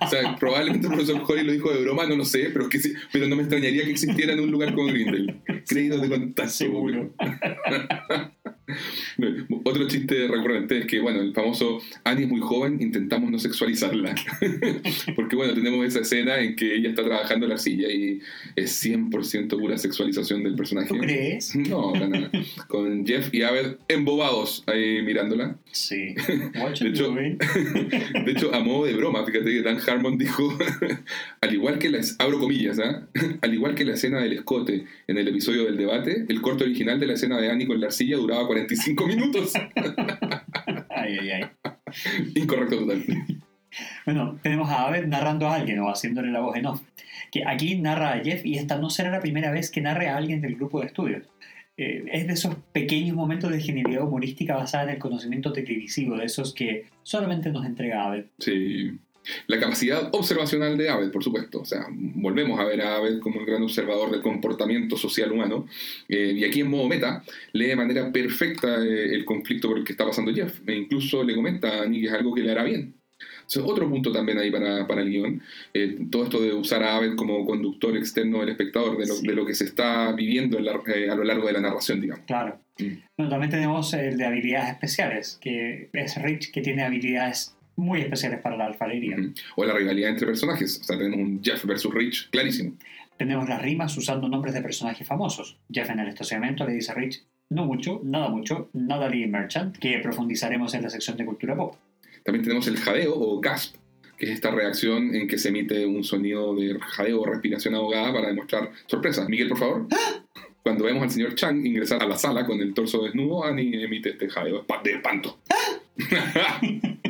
O 0.00 0.06
sea, 0.08 0.36
probablemente 0.36 0.86
el 0.86 0.92
profesor 0.94 1.20
Holly 1.26 1.42
lo 1.42 1.52
dijo 1.52 1.72
de 1.72 1.82
broma, 1.82 2.06
no 2.06 2.14
lo 2.16 2.24
sé, 2.24 2.50
pero, 2.52 2.66
es 2.66 2.70
que 2.70 2.78
sí- 2.78 2.92
pero 3.12 3.26
no 3.26 3.34
me 3.34 3.42
extrañaría 3.42 3.82
que 3.84 3.90
existiera 3.90 4.32
en 4.32 4.40
un 4.40 4.50
lugar 4.50 4.72
como 4.74 4.86
Grindel. 4.88 5.36
Créditos 5.66 6.00
de 6.02 6.08
contacto. 6.08 6.52
Seguro. 6.52 7.12
Otro 9.64 9.86
chiste 9.88 10.28
recurrente 10.28 10.78
es 10.78 10.86
que, 10.86 11.00
bueno, 11.00 11.20
el 11.20 11.32
famoso 11.32 11.80
Annie 12.04 12.24
es 12.24 12.28
muy 12.28 12.40
joven, 12.40 12.80
intentamos 12.80 13.30
no 13.30 13.38
sexualizarla. 13.38 14.14
Porque, 15.16 15.36
bueno, 15.36 15.54
tenemos 15.54 15.86
esa 15.86 16.00
escena 16.00 16.40
en 16.40 16.56
que 16.56 16.74
ella 16.74 16.90
está 16.90 17.04
trabajando 17.04 17.46
en 17.46 17.50
la 17.50 17.54
arcilla 17.54 17.88
y 17.90 18.20
es 18.56 18.84
100% 18.84 19.48
pura 19.58 19.78
sexualización 19.78 20.42
del 20.42 20.54
personaje. 20.54 20.88
¿Tú 20.88 20.98
crees? 20.98 21.54
No, 21.56 21.92
para 21.92 22.08
nada. 22.08 22.30
Con 22.66 23.06
Jeff 23.06 23.32
y 23.32 23.42
Abed 23.42 23.76
embobados 23.88 24.64
ahí 24.66 25.02
mirándola. 25.02 25.56
Sí. 25.70 26.14
De 26.80 26.88
hecho-? 26.88 27.14
De 27.14 28.32
hecho, 28.32 28.54
a 28.54 28.60
modo 28.60 28.86
de 28.86 28.94
broma, 28.94 29.24
fíjate 29.24 29.50
que 29.50 29.62
Dan 29.62 29.78
Harmon 29.86 30.18
dijo, 30.18 30.56
al 31.40 31.54
igual 31.54 31.78
que 31.78 31.90
la, 31.90 32.00
abro 32.18 32.38
comillas, 32.38 32.78
¿ah? 32.78 33.06
al 33.40 33.54
igual 33.54 33.74
que 33.74 33.84
la 33.84 33.94
escena 33.94 34.20
del 34.20 34.32
escote 34.32 34.84
en 35.06 35.18
el 35.18 35.28
episodio 35.28 35.64
del 35.64 35.76
debate, 35.76 36.26
el 36.28 36.40
corte 36.40 36.64
original 36.64 37.00
de 37.00 37.06
la 37.06 37.14
escena 37.14 37.40
de 37.40 37.50
Annie 37.50 37.66
con 37.66 37.80
la 37.80 37.86
arcilla 37.86 38.16
duraba 38.16 38.46
45 38.66 39.06
minutos. 39.06 39.52
Ay, 40.90 41.18
ay, 41.20 41.30
ay. 41.30 41.44
Incorrecto 42.34 42.78
total. 42.78 43.04
Bueno, 44.04 44.38
tenemos 44.42 44.68
a 44.70 44.86
Abed 44.86 45.06
narrando 45.06 45.46
a 45.46 45.54
alguien 45.54 45.78
o 45.80 45.88
haciéndole 45.88 46.30
la 46.30 46.40
voz 46.40 46.56
en 46.56 46.66
off. 46.66 46.82
Que 47.30 47.44
aquí 47.46 47.78
narra 47.78 48.14
a 48.14 48.24
Jeff 48.24 48.44
y 48.44 48.56
esta 48.56 48.78
no 48.78 48.90
será 48.90 49.10
la 49.10 49.20
primera 49.20 49.50
vez 49.50 49.70
que 49.70 49.80
narre 49.80 50.08
a 50.08 50.16
alguien 50.16 50.40
del 50.40 50.56
grupo 50.56 50.80
de 50.80 50.86
estudios. 50.86 51.28
Eh, 51.76 52.04
es 52.10 52.26
de 52.26 52.32
esos 52.32 52.56
pequeños 52.72 53.14
momentos 53.14 53.52
de 53.52 53.60
genialidad 53.60 54.02
humorística 54.02 54.56
basada 54.56 54.84
en 54.84 54.90
el 54.90 54.98
conocimiento 54.98 55.52
televisivo, 55.52 56.16
de 56.16 56.24
esos 56.24 56.52
que 56.52 56.86
solamente 57.02 57.50
nos 57.50 57.64
entrega 57.64 58.04
Abed. 58.04 58.24
Sí. 58.38 58.98
La 59.46 59.58
capacidad 59.58 60.08
observacional 60.12 60.76
de 60.78 60.88
Abed, 60.88 61.10
por 61.10 61.22
supuesto. 61.24 61.60
O 61.60 61.64
sea, 61.64 61.86
volvemos 61.90 62.58
a 62.60 62.64
ver 62.64 62.80
a 62.82 62.96
Abed 62.96 63.18
como 63.20 63.40
el 63.40 63.46
gran 63.46 63.62
observador 63.62 64.10
del 64.10 64.22
comportamiento 64.22 64.96
social 64.96 65.32
humano. 65.32 65.66
Eh, 66.08 66.32
y 66.36 66.44
aquí 66.44 66.60
en 66.60 66.70
modo 66.70 66.88
meta, 66.88 67.22
lee 67.52 67.66
de 67.66 67.76
manera 67.76 68.10
perfecta 68.12 68.82
eh, 68.84 69.14
el 69.14 69.24
conflicto 69.24 69.68
por 69.68 69.78
el 69.78 69.84
que 69.84 69.92
está 69.92 70.04
pasando 70.06 70.32
Jeff. 70.34 70.60
E 70.66 70.74
incluso 70.74 71.22
le 71.24 71.34
comenta 71.34 71.68
a 71.68 71.82
Annie 71.82 72.00
que 72.00 72.06
es 72.08 72.12
algo 72.12 72.34
que 72.34 72.42
le 72.42 72.50
hará 72.52 72.62
bien. 72.64 72.94
Entonces, 73.40 73.62
otro 73.72 73.88
punto 73.88 74.12
también 74.12 74.38
ahí 74.38 74.50
para, 74.50 74.86
para 74.86 75.00
el 75.00 75.10
guion. 75.10 75.42
eh, 75.72 75.96
todo 76.10 76.24
esto 76.24 76.40
de 76.40 76.52
usar 76.52 76.82
a 76.82 76.96
Abed 76.96 77.14
como 77.16 77.44
conductor 77.46 77.96
externo 77.96 78.40
del 78.40 78.50
espectador, 78.50 78.98
de 78.98 79.06
lo, 79.06 79.14
Sí. 79.14 79.26
de 79.26 79.34
lo 79.34 79.46
que 79.46 79.54
se 79.54 79.64
está 79.64 80.12
viviendo 80.12 80.58
la- 80.60 80.72
a 80.72 81.14
lo 81.16 81.24
largo 81.24 81.46
de 81.46 81.54
la 81.54 81.60
narración, 81.62 82.00
digamos. 82.00 82.24
Claro. 82.26 82.60
Mm. 82.78 82.84
Bueno, 83.16 83.30
también 83.30 83.50
tenemos 83.50 83.92
el 83.94 84.18
de 84.18 84.24
habilidades 84.26 84.70
especiales, 84.72 85.38
que 85.40 85.88
es 85.94 86.22
Rich, 86.22 86.52
que 86.52 86.60
tiene 86.60 86.82
habilidades 86.84 87.56
muy 87.78 88.00
especiales 88.00 88.40
para 88.40 88.56
la 88.56 88.66
alfarería. 88.66 89.16
Ujú. 89.16 89.32
O 89.56 89.64
la 89.64 89.72
rivalidad 89.72 90.10
entre 90.10 90.26
personajes. 90.26 90.80
O 90.80 90.84
sea, 90.84 90.98
tenemos 90.98 91.18
un 91.18 91.42
Jeff 91.42 91.64
versus 91.64 91.94
Rich, 91.94 92.28
clarísimo. 92.30 92.74
Tenemos 93.16 93.48
las 93.48 93.62
rimas 93.62 93.96
usando 93.96 94.28
nombres 94.28 94.54
de 94.54 94.62
personajes 94.62 95.06
famosos. 95.06 95.56
Jeff 95.72 95.88
en 95.90 96.00
el 96.00 96.08
estacionamiento 96.08 96.66
le 96.66 96.74
dice 96.74 96.92
a 96.92 96.94
Rich, 96.94 97.24
no 97.50 97.64
mucho, 97.64 98.00
nada 98.04 98.28
mucho, 98.28 98.68
nada 98.74 99.08
Lee 99.08 99.26
Merchant, 99.26 99.76
que 99.76 99.98
profundizaremos 99.98 100.74
en 100.74 100.82
la 100.82 100.90
sección 100.90 101.16
de 101.16 101.24
cultura 101.24 101.56
pop. 101.56 101.76
También 102.24 102.44
tenemos 102.44 102.66
el 102.68 102.76
jadeo 102.76 103.14
o 103.14 103.40
gasp, 103.40 103.76
que 104.18 104.26
es 104.26 104.32
esta 104.32 104.50
reacción 104.50 105.14
en 105.14 105.26
que 105.26 105.38
se 105.38 105.48
emite 105.48 105.86
un 105.86 106.04
sonido 106.04 106.54
de 106.54 106.78
jadeo 106.80 107.22
o 107.22 107.26
respiración 107.26 107.74
ahogada 107.74 108.12
para 108.12 108.28
demostrar 108.28 108.70
sorpresa. 108.86 109.26
Miguel, 109.28 109.48
por 109.48 109.58
favor. 109.58 109.86
Cuando 110.62 110.84
vemos 110.84 111.02
al 111.04 111.10
señor 111.10 111.34
Chang 111.34 111.64
ingresar 111.64 112.02
a 112.02 112.06
la 112.06 112.18
sala 112.18 112.44
con 112.44 112.60
el 112.60 112.74
torso 112.74 113.02
desnudo, 113.02 113.44
Annie 113.44 113.82
emite 113.82 114.10
este 114.10 114.28
jadeo 114.28 114.66
de 114.84 114.90
espanto. 114.92 115.38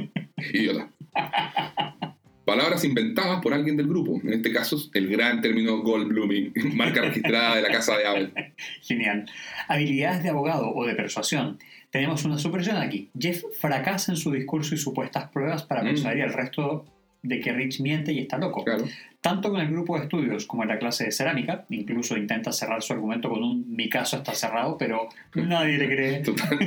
Idiota. 0.53 0.91
Palabras 2.45 2.83
inventadas 2.85 3.43
por 3.43 3.53
alguien 3.53 3.77
del 3.77 3.89
grupo. 3.89 4.19
En 4.25 4.33
este 4.33 4.51
caso, 4.51 4.79
el 4.95 5.09
gran 5.09 5.43
término 5.43 5.83
Goldbluming, 5.83 6.53
marca 6.77 7.03
registrada 7.03 7.57
de 7.57 7.63
la 7.63 7.69
casa 7.71 7.97
de 7.99 8.07
Abel. 8.07 8.33
Genial. 8.83 9.27
Habilidades 9.69 10.23
de 10.23 10.31
abogado 10.31 10.73
o 10.75 10.87
de 10.87 10.95
persuasión. 10.95 11.59
Tenemos 11.91 12.25
una 12.25 12.39
supresión 12.39 12.77
aquí. 12.79 13.11
Jeff 13.19 13.43
fracasa 13.59 14.13
en 14.13 14.17
su 14.17 14.31
discurso 14.33 14.75
y 14.75 14.79
supuestas 14.79 15.29
pruebas 15.31 15.63
para 15.65 15.83
Mm. 15.83 15.87
persuadir 15.87 16.23
al 16.23 16.33
resto 16.33 16.87
de 17.23 17.41
que 17.41 17.53
Rich 17.53 17.81
miente 17.81 18.13
y 18.13 18.21
está 18.21 18.39
loco. 18.39 18.65
Claro. 18.65 18.85
Tanto 19.21 19.51
con 19.51 19.61
el 19.61 19.69
grupo 19.71 19.97
de 19.99 20.05
estudios 20.05 20.47
como 20.47 20.63
en 20.63 20.69
la 20.71 20.79
clase 20.79 21.05
de 21.05 21.13
cerámica, 21.13 21.67
incluso 21.69 22.17
intenta 22.17 22.53
cerrar 22.53 22.81
su 22.83 22.93
argumento 22.95 23.29
con 23.29 23.43
un 23.43 23.65
mi 23.75 23.89
caso 23.91 24.17
está 24.17 24.33
cerrado, 24.35 24.79
pero 24.79 25.09
nadie 25.35 25.77
le 25.77 25.87
cree. 25.87 26.19
Total- 26.21 26.59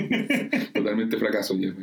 totalmente 0.73 1.17
fracaso, 1.17 1.57
Jeff. 1.57 1.73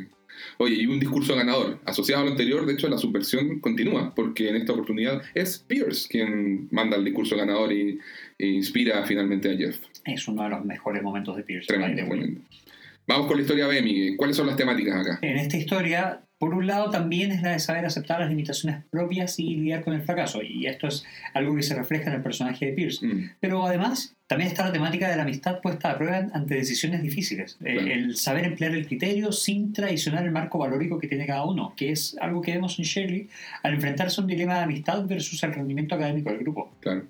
Oye, 0.61 0.75
y 0.75 0.87
un 0.87 0.99
discurso 0.99 1.37
ganador. 1.37 1.79
Asociado 1.85 2.21
a 2.21 2.25
lo 2.25 2.31
anterior, 2.31 2.65
de 2.65 2.73
hecho, 2.73 2.89
la 2.89 2.97
subversión 2.97 3.61
continúa, 3.61 4.13
porque 4.13 4.49
en 4.49 4.57
esta 4.57 4.73
oportunidad 4.73 5.21
es 5.33 5.59
Pierce 5.59 6.09
quien 6.09 6.67
manda 6.71 6.97
el 6.97 7.05
discurso 7.05 7.37
ganador 7.37 7.71
y, 7.71 7.97
e 8.37 8.45
inspira 8.45 9.05
finalmente 9.05 9.49
a 9.49 9.55
Jeff. 9.55 9.79
Es 10.03 10.27
uno 10.27 10.43
de 10.43 10.49
los 10.49 10.65
mejores 10.65 11.01
momentos 11.01 11.37
de 11.37 11.43
Pierce. 11.43 11.67
Tremendo. 11.67 12.03
Vamos 13.07 13.27
con 13.27 13.37
la 13.37 13.41
historia 13.41 13.67
B, 13.67 13.81
Miguel. 13.81 14.17
¿Cuáles 14.17 14.35
son 14.35 14.47
las 14.47 14.57
temáticas 14.57 14.97
acá? 14.97 15.19
En 15.21 15.37
esta 15.37 15.55
historia, 15.55 16.23
por 16.39 16.53
un 16.53 16.67
lado, 16.67 16.89
también 16.89 17.31
es 17.31 17.41
la 17.41 17.51
de 17.51 17.59
saber 17.59 17.85
aceptar 17.85 18.21
las 18.21 18.29
limitaciones 18.29 18.83
propias 18.89 19.37
y 19.39 19.55
lidiar 19.55 19.83
con 19.83 19.93
el 19.93 20.01
fracaso. 20.01 20.41
Y 20.41 20.67
esto 20.67 20.87
es 20.87 21.05
algo 21.33 21.53
que 21.53 21.63
se 21.63 21.75
refleja 21.75 22.09
en 22.09 22.15
el 22.15 22.23
personaje 22.23 22.67
de 22.67 22.71
Pierce. 22.71 23.05
Mm, 23.05 23.31
Pero 23.41 23.65
además, 23.65 24.15
también 24.25 24.49
está 24.49 24.65
la 24.65 24.71
temática 24.71 25.09
de 25.09 25.17
la 25.17 25.23
amistad 25.23 25.59
puesta 25.59 25.91
a 25.91 25.97
prueba 25.97 26.27
ante 26.31 26.55
decisiones 26.55 27.01
difíciles. 27.01 27.57
Eh. 27.65 27.91
El 27.91 28.15
saber 28.15 28.45
emplear 28.45 28.73
el 28.73 28.87
criterio 28.87 29.33
sin 29.33 29.73
traicionar 29.73 30.23
el 30.23 30.31
marco 30.31 30.57
valórico 30.57 30.97
que 30.97 31.09
tiene 31.09 31.27
cada 31.27 31.43
uno, 31.43 31.73
que 31.75 31.91
es 31.91 32.15
algo 32.21 32.41
que 32.41 32.53
vemos 32.53 32.79
en 32.79 32.85
Shirley 32.85 33.29
al 33.61 33.73
enfrentarse 33.73 34.21
a 34.21 34.23
un 34.23 34.29
dilema 34.29 34.55
de 34.55 34.63
amistad 34.63 35.05
versus 35.05 35.43
el 35.43 35.53
rendimiento 35.53 35.95
académico 35.95 36.29
del 36.29 36.39
grupo. 36.39 36.71
claro. 36.79 37.05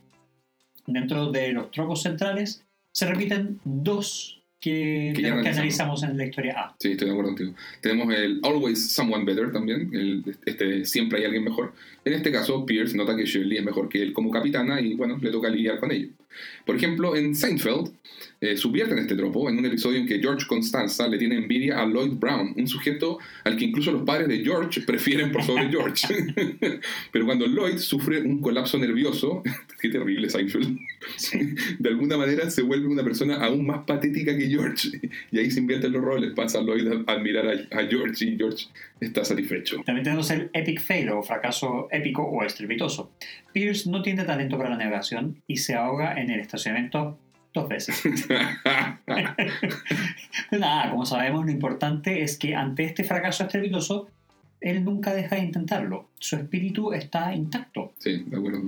Dentro 0.87 1.31
de 1.31 1.51
los 1.51 1.69
tropos 1.69 2.01
centrales 2.01 2.65
se 2.91 3.05
repiten 3.05 3.59
dos 3.63 4.38
que, 4.59 5.13
Que 5.15 5.21
ya 5.21 5.29
que 5.29 5.49
analizamos. 5.49 5.57
analizamos 5.57 6.03
en 6.03 6.17
la 6.17 6.25
historia 6.25 6.53
A. 6.59 6.75
Sí, 6.79 6.91
estoy 6.91 7.07
de 7.07 7.13
acuerdo 7.13 7.31
contigo. 7.31 7.53
Tenemos 7.81 8.13
el 8.13 8.39
Always 8.43 8.91
Someone 8.91 9.25
Better 9.25 9.51
también, 9.51 9.89
el, 9.93 10.23
este 10.45 10.85
siempre 10.85 11.19
hay 11.19 11.25
alguien 11.25 11.43
mejor. 11.43 11.73
En 12.05 12.13
este 12.13 12.31
caso, 12.31 12.65
Pierce 12.65 12.95
nota 12.97 13.15
que 13.15 13.25
Shirley 13.25 13.57
es 13.57 13.63
mejor 13.63 13.89
que 13.89 14.01
él 14.01 14.13
como 14.13 14.31
capitana 14.31 14.81
y 14.81 14.95
bueno, 14.95 15.17
le 15.21 15.31
toca 15.31 15.49
lidiar 15.49 15.79
con 15.79 15.91
ello. 15.91 16.09
Por 16.65 16.75
ejemplo, 16.75 17.15
en 17.15 17.35
Seinfeld 17.35 17.91
eh, 18.41 18.55
subvierten 18.55 18.97
este 18.97 19.15
tropo 19.15 19.49
en 19.49 19.57
un 19.57 19.65
episodio 19.65 19.99
en 19.99 20.07
que 20.07 20.19
George 20.19 20.45
Constanza 20.47 21.07
le 21.07 21.17
tiene 21.17 21.35
envidia 21.35 21.81
a 21.81 21.85
Lloyd 21.85 22.13
Brown, 22.13 22.53
un 22.55 22.67
sujeto 22.67 23.19
al 23.43 23.57
que 23.57 23.65
incluso 23.65 23.91
los 23.91 24.03
padres 24.03 24.29
de 24.29 24.43
George 24.43 24.81
prefieren 24.81 25.31
por 25.31 25.43
sobre 25.43 25.69
George. 25.69 26.07
Pero 27.11 27.25
cuando 27.25 27.47
Lloyd 27.47 27.77
sufre 27.77 28.21
un 28.21 28.41
colapso 28.41 28.77
nervioso, 28.77 29.43
qué 29.81 29.89
terrible 29.89 30.29
Seinfeld, 30.29 30.77
de 31.79 31.89
alguna 31.89 32.17
manera 32.17 32.49
se 32.49 32.61
vuelve 32.61 32.87
una 32.87 33.03
persona 33.03 33.35
aún 33.43 33.65
más 33.65 33.85
patética 33.85 34.37
que 34.37 34.47
George. 34.47 34.89
Y 35.31 35.39
ahí 35.39 35.51
se 35.51 35.59
invierten 35.59 35.91
los 35.91 36.01
roles, 36.01 36.31
pasa 36.33 36.61
Lloyd 36.61 36.87
a 37.07 37.11
admirar 37.11 37.47
a, 37.47 37.77
a 37.77 37.87
George 37.87 38.25
y 38.25 38.37
George 38.37 38.67
está 39.01 39.25
satisfecho. 39.25 39.81
También 39.85 40.03
tenemos 40.03 40.31
el 40.31 40.49
epic 40.53 40.81
fail 40.81 41.09
o 41.09 41.23
fracaso 41.23 41.87
épico 41.91 42.23
o 42.23 42.43
estrepitoso. 42.43 43.11
Pierce 43.51 43.89
no 43.89 44.01
tiene 44.01 44.23
talento 44.23 44.57
para 44.57 44.69
la 44.69 44.77
navegación 44.77 45.41
y 45.47 45.57
se 45.57 45.75
ahoga 45.75 46.19
en 46.21 46.29
el 46.29 46.39
estacionamiento 46.39 47.17
dos 47.53 47.67
veces. 47.67 48.01
Nada, 50.51 50.91
como 50.91 51.05
sabemos, 51.05 51.45
lo 51.45 51.51
importante 51.51 52.23
es 52.23 52.37
que 52.37 52.55
ante 52.55 52.85
este 52.85 53.03
fracaso 53.03 53.43
estrepitoso, 53.43 54.09
él 54.61 54.83
nunca 54.83 55.13
deja 55.13 55.35
de 55.35 55.43
intentarlo. 55.43 56.09
Su 56.19 56.35
espíritu 56.35 56.93
está 56.93 57.33
intacto. 57.33 57.93
sí, 57.97 58.23
de 58.25 58.37
acuerdo. 58.37 58.61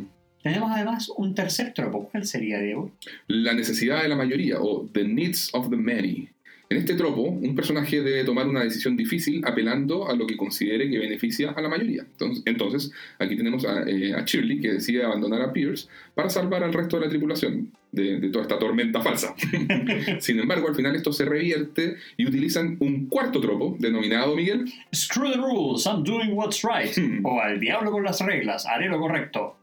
Tenemos 0.44 0.72
además 0.72 1.12
un 1.16 1.36
tercer 1.36 1.72
tropo. 1.74 2.10
¿Cuál 2.10 2.26
sería, 2.26 2.60
Diego? 2.60 2.92
La 3.28 3.54
necesidad 3.54 4.02
de 4.02 4.10
la 4.10 4.16
mayoría 4.16 4.60
o 4.60 4.88
the 4.92 5.04
needs 5.04 5.54
of 5.54 5.70
the 5.70 5.76
many. 5.76 6.30
En 6.72 6.78
este 6.78 6.94
tropo, 6.94 7.24
un 7.24 7.54
personaje 7.54 8.02
debe 8.02 8.24
tomar 8.24 8.48
una 8.48 8.64
decisión 8.64 8.96
difícil 8.96 9.42
apelando 9.46 10.08
a 10.08 10.16
lo 10.16 10.26
que 10.26 10.38
considere 10.38 10.90
que 10.90 11.00
beneficia 11.00 11.52
a 11.52 11.62
la 11.62 11.68
mayoría. 11.68 12.04
Entonces, 12.04 12.44
entonces 12.46 12.92
aquí 13.20 13.36
tenemos 13.36 13.66
a, 13.66 13.84
eh, 13.84 14.14
a 14.14 14.24
Shirley 14.24 14.62
que 14.62 14.72
decide 14.72 15.04
abandonar 15.04 15.42
a 15.42 15.52
Pierce 15.52 15.90
para 16.16 16.30
salvar 16.30 16.64
al 16.64 16.72
resto 16.72 16.98
de 16.98 17.08
la 17.08 17.10
tripulación 17.10 17.74
de, 17.92 18.22
de 18.22 18.30
toda 18.30 18.44
esta 18.44 18.58
tormenta 18.58 19.02
falsa. 19.02 19.36
Sin 20.22 20.40
embargo, 20.40 20.70
al 20.70 20.76
final 20.76 20.96
esto 20.96 21.12
se 21.12 21.26
revierte 21.26 21.98
y 22.16 22.26
utilizan 22.26 22.78
un 22.80 23.08
cuarto 23.08 23.42
tropo 23.42 23.76
denominado, 23.78 24.34
Miguel, 24.34 24.72
Screw 24.96 25.34
the 25.34 25.40
rules, 25.40 25.86
I'm 25.86 26.06
doing 26.06 26.32
what's 26.32 26.64
right. 26.64 26.98
Hmm. 26.98 27.26
O 27.26 27.42
al 27.42 27.60
diablo 27.60 27.92
con 27.92 28.06
las 28.06 28.22
reglas, 28.22 28.66
haré 28.66 28.88
lo 28.88 28.98
correcto. 28.98 29.58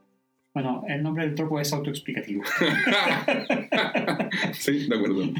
Bueno, 0.54 0.82
el 0.88 1.02
nombre 1.02 1.24
del 1.24 1.34
tropo 1.34 1.60
es 1.60 1.72
autoexplicativo. 1.72 2.42
sí, 4.52 4.88
de 4.88 4.96
acuerdo. 4.96 5.32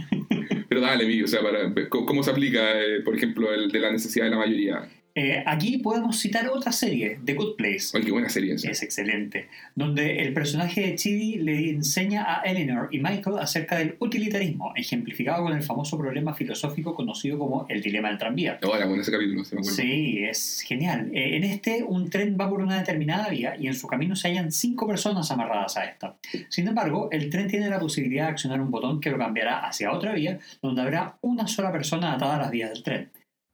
Pero 0.69 0.81
dale, 0.81 1.07
Miguel, 1.07 1.25
o 1.25 1.29
sea, 1.29 1.43
para, 1.43 1.73
¿cómo 1.89 2.07
cómo 2.07 2.23
se 2.23 2.31
aplica, 2.31 2.81
eh, 2.81 3.01
por 3.05 3.17
ejemplo, 3.17 3.53
el 3.53 3.71
de 3.71 3.81
la 3.81 3.91
necesidad 3.91 4.27
de 4.27 4.31
la 4.31 4.37
mayoría? 4.37 4.89
Eh, 5.19 5.43
aquí 5.45 5.79
podemos 5.79 6.17
citar 6.17 6.49
otra 6.49 6.71
serie, 6.71 7.19
The 7.25 7.35
Good 7.35 7.57
Place. 7.57 7.89
Ay, 7.93 8.05
qué 8.05 8.13
buena 8.13 8.29
serie 8.29 8.55
esa. 8.55 8.71
Es 8.71 8.85
excelente. 8.85 9.49
Donde 9.75 10.21
el 10.21 10.33
personaje 10.33 10.83
de 10.83 10.95
Chidi 10.95 11.39
le 11.39 11.71
enseña 11.71 12.25
a 12.25 12.43
Eleanor 12.43 12.89
y 12.93 13.01
Michael 13.01 13.39
acerca 13.41 13.79
del 13.79 13.97
utilitarismo, 13.99 14.73
ejemplificado 14.77 15.43
con 15.43 15.55
el 15.55 15.65
famoso 15.65 15.99
problema 15.99 16.35
filosófico 16.35 16.95
conocido 16.95 17.37
como 17.37 17.67
el 17.69 17.83
dilema 17.83 18.11
del 18.11 18.19
tranvía. 18.19 18.61
Oh, 18.63 18.77
era 18.77 18.87
bueno 18.87 19.03
ese 19.03 19.11
capítulo, 19.11 19.45
se 19.45 19.57
me 19.57 19.63
acuerdo. 19.63 19.77
Sí, 19.77 20.19
es 20.23 20.61
genial. 20.65 21.11
Eh, 21.13 21.37
en 21.37 21.43
este, 21.43 21.83
un 21.83 22.11
tren 22.11 22.37
va 22.41 22.49
por 22.49 22.61
una 22.61 22.79
determinada 22.79 23.29
vía 23.29 23.57
y 23.59 23.67
en 23.67 23.75
su 23.75 23.89
camino 23.89 24.15
se 24.15 24.29
hallan 24.29 24.53
cinco 24.53 24.87
personas 24.87 25.29
amarradas 25.33 25.77
a 25.79 25.87
esta. 25.87 26.15
Sin 26.49 26.69
embargo, 26.69 27.09
el 27.11 27.29
tren 27.29 27.49
tiene 27.49 27.69
la 27.69 27.81
posibilidad 27.81 28.27
de 28.27 28.31
accionar 28.31 28.61
un 28.61 28.71
botón 28.71 29.01
que 29.01 29.11
lo 29.11 29.19
cambiará 29.19 29.67
hacia 29.67 29.91
otra 29.91 30.13
vía, 30.13 30.39
donde 30.63 30.83
habrá 30.83 31.19
una 31.23 31.49
sola 31.49 31.73
persona 31.73 32.13
atada 32.13 32.37
a 32.37 32.39
las 32.39 32.51
vías 32.53 32.71
del 32.71 32.85
tren. 32.85 33.11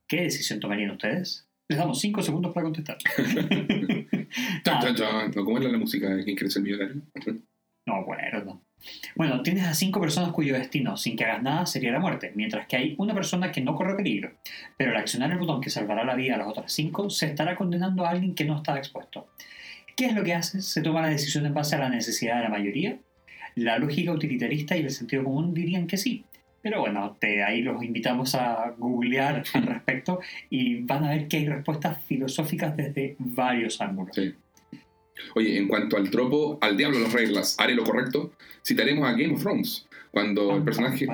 ¿Qué 0.06 0.20
decisión 0.20 0.60
tomarían 0.60 0.90
ustedes? 0.90 1.43
Les 1.68 1.78
damos 1.78 1.98
cinco 1.98 2.22
segundos 2.22 2.52
para 2.52 2.64
contestar. 2.64 2.98
No, 4.66 5.44
¿Cómo 5.44 5.58
era 5.58 5.68
la 5.68 5.78
música 5.78 6.08
de 6.08 6.24
quién 6.24 6.34
quiere 6.36 6.50
ser 6.50 6.62
millonario? 6.62 7.02
No, 7.86 8.04
bueno, 8.04 8.44
no. 8.44 8.62
Bueno, 9.14 9.42
tienes 9.42 9.64
a 9.64 9.74
cinco 9.74 10.00
personas 10.00 10.32
cuyo 10.32 10.54
destino, 10.54 10.96
sin 10.96 11.16
que 11.16 11.24
hagas 11.24 11.42
nada, 11.42 11.66
sería 11.66 11.92
la 11.92 12.00
muerte, 12.00 12.32
mientras 12.34 12.66
que 12.66 12.76
hay 12.76 12.94
una 12.98 13.14
persona 13.14 13.52
que 13.52 13.60
no 13.60 13.74
corre 13.74 13.94
peligro. 13.94 14.32
Pero 14.76 14.90
al 14.90 14.96
accionar 14.96 15.30
el 15.30 15.38
botón 15.38 15.60
que 15.60 15.70
salvará 15.70 16.04
la 16.04 16.16
vida 16.16 16.34
a 16.34 16.38
las 16.38 16.48
otras 16.48 16.72
cinco, 16.72 17.10
se 17.10 17.26
estará 17.26 17.54
condenando 17.54 18.04
a 18.04 18.10
alguien 18.10 18.34
que 18.34 18.44
no 18.44 18.56
está 18.56 18.76
expuesto. 18.76 19.28
¿Qué 19.96 20.06
es 20.06 20.14
lo 20.14 20.24
que 20.24 20.34
hace? 20.34 20.62
Se 20.62 20.82
toma 20.82 21.02
la 21.02 21.08
decisión 21.08 21.46
en 21.46 21.54
base 21.54 21.76
a 21.76 21.78
la 21.78 21.88
necesidad 21.88 22.36
de 22.38 22.42
la 22.42 22.48
mayoría. 22.48 22.98
La 23.54 23.78
lógica 23.78 24.10
utilitarista 24.10 24.76
y 24.76 24.80
el 24.80 24.90
sentido 24.90 25.22
común 25.22 25.54
dirían 25.54 25.86
que 25.86 25.96
sí. 25.96 26.24
Pero 26.64 26.80
bueno, 26.80 27.14
te- 27.20 27.44
ahí 27.44 27.60
los 27.60 27.82
invitamos 27.84 28.34
a 28.34 28.72
googlear 28.78 29.44
al 29.52 29.66
respecto 29.66 30.20
y 30.48 30.80
van 30.80 31.04
a 31.04 31.10
ver 31.10 31.28
que 31.28 31.36
hay 31.36 31.46
respuestas 31.46 32.02
filosóficas 32.04 32.74
desde 32.74 33.16
varios 33.18 33.82
ángulos. 33.82 34.16
Sí. 34.16 34.34
Oye, 35.34 35.58
en 35.58 35.68
cuanto 35.68 35.98
al 35.98 36.08
tropo, 36.10 36.58
al 36.62 36.76
diablo 36.78 37.00
las 37.00 37.12
reglas, 37.12 37.56
haré 37.60 37.74
lo 37.74 37.84
correcto, 37.84 38.32
citaremos 38.66 39.06
a 39.06 39.12
Game 39.12 39.34
of 39.34 39.42
Thrones, 39.42 39.86
cuando 40.10 40.56
el 40.56 40.62
personaje... 40.64 41.06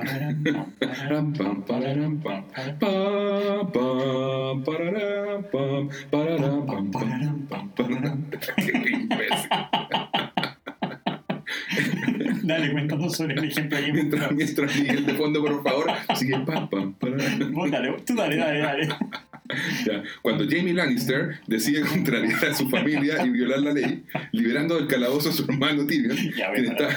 Dale, 12.51 12.71
cuéntanos 12.73 13.15
sobre 13.15 13.33
el 13.35 13.45
ejemplo 13.45 13.77
of 13.77 13.85
Mientras, 13.93 14.31
mientras 14.33 14.75
Miguel 14.75 15.05
de 15.05 15.13
fondo, 15.13 15.41
por 15.41 15.63
favor, 15.63 15.91
sigue 16.15 16.37
pam, 16.39 16.69
pam, 16.69 16.93
pararam. 16.95 17.53
Vos 17.53 17.71
dale, 17.71 17.95
tú 18.05 18.13
dale, 18.15 18.35
dale, 18.35 18.59
dale. 18.59 18.89
Ya, 19.85 20.03
Cuando 20.21 20.45
Jamie 20.49 20.73
Lannister 20.73 21.39
decide 21.47 21.81
contrariar 21.81 22.45
a 22.45 22.53
su 22.53 22.69
familia 22.69 23.25
y 23.25 23.29
violar 23.29 23.59
la 23.59 23.73
ley, 23.73 24.03
liberando 24.31 24.75
del 24.75 24.87
calabozo 24.87 25.29
a 25.29 25.31
su 25.31 25.43
hermano 25.43 25.85
Tyrion, 25.85 26.17
Ya, 26.35 26.51
quien 26.51 26.65
está, 26.65 26.89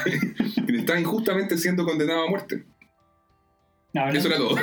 quien 0.66 0.76
está 0.76 0.98
injustamente 0.98 1.56
siendo 1.56 1.84
condenado 1.84 2.24
a 2.24 2.30
muerte. 2.30 2.64
Eso 4.12 4.28
era 4.28 4.36
todo. 4.36 4.56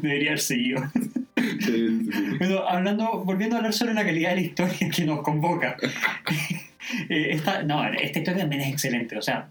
Debería 0.00 0.30
haber 0.30 0.40
seguido. 0.40 0.82
Sí, 0.94 1.60
sí, 1.60 2.10
sí. 2.12 2.22
Bueno, 2.38 2.66
hablando, 2.68 3.22
volviendo 3.24 3.56
a 3.56 3.58
hablar 3.58 3.72
sobre 3.72 3.94
la 3.94 4.04
calidad 4.04 4.30
de 4.30 4.36
la 4.36 4.42
historia 4.42 4.90
que 4.94 5.04
nos 5.04 5.22
convoca. 5.22 5.76
Eh, 7.10 7.32
esta, 7.32 7.62
no, 7.64 7.84
esta 7.86 8.20
historia 8.20 8.40
también 8.40 8.62
es 8.62 8.72
excelente. 8.72 9.18
O 9.18 9.20
sea, 9.20 9.50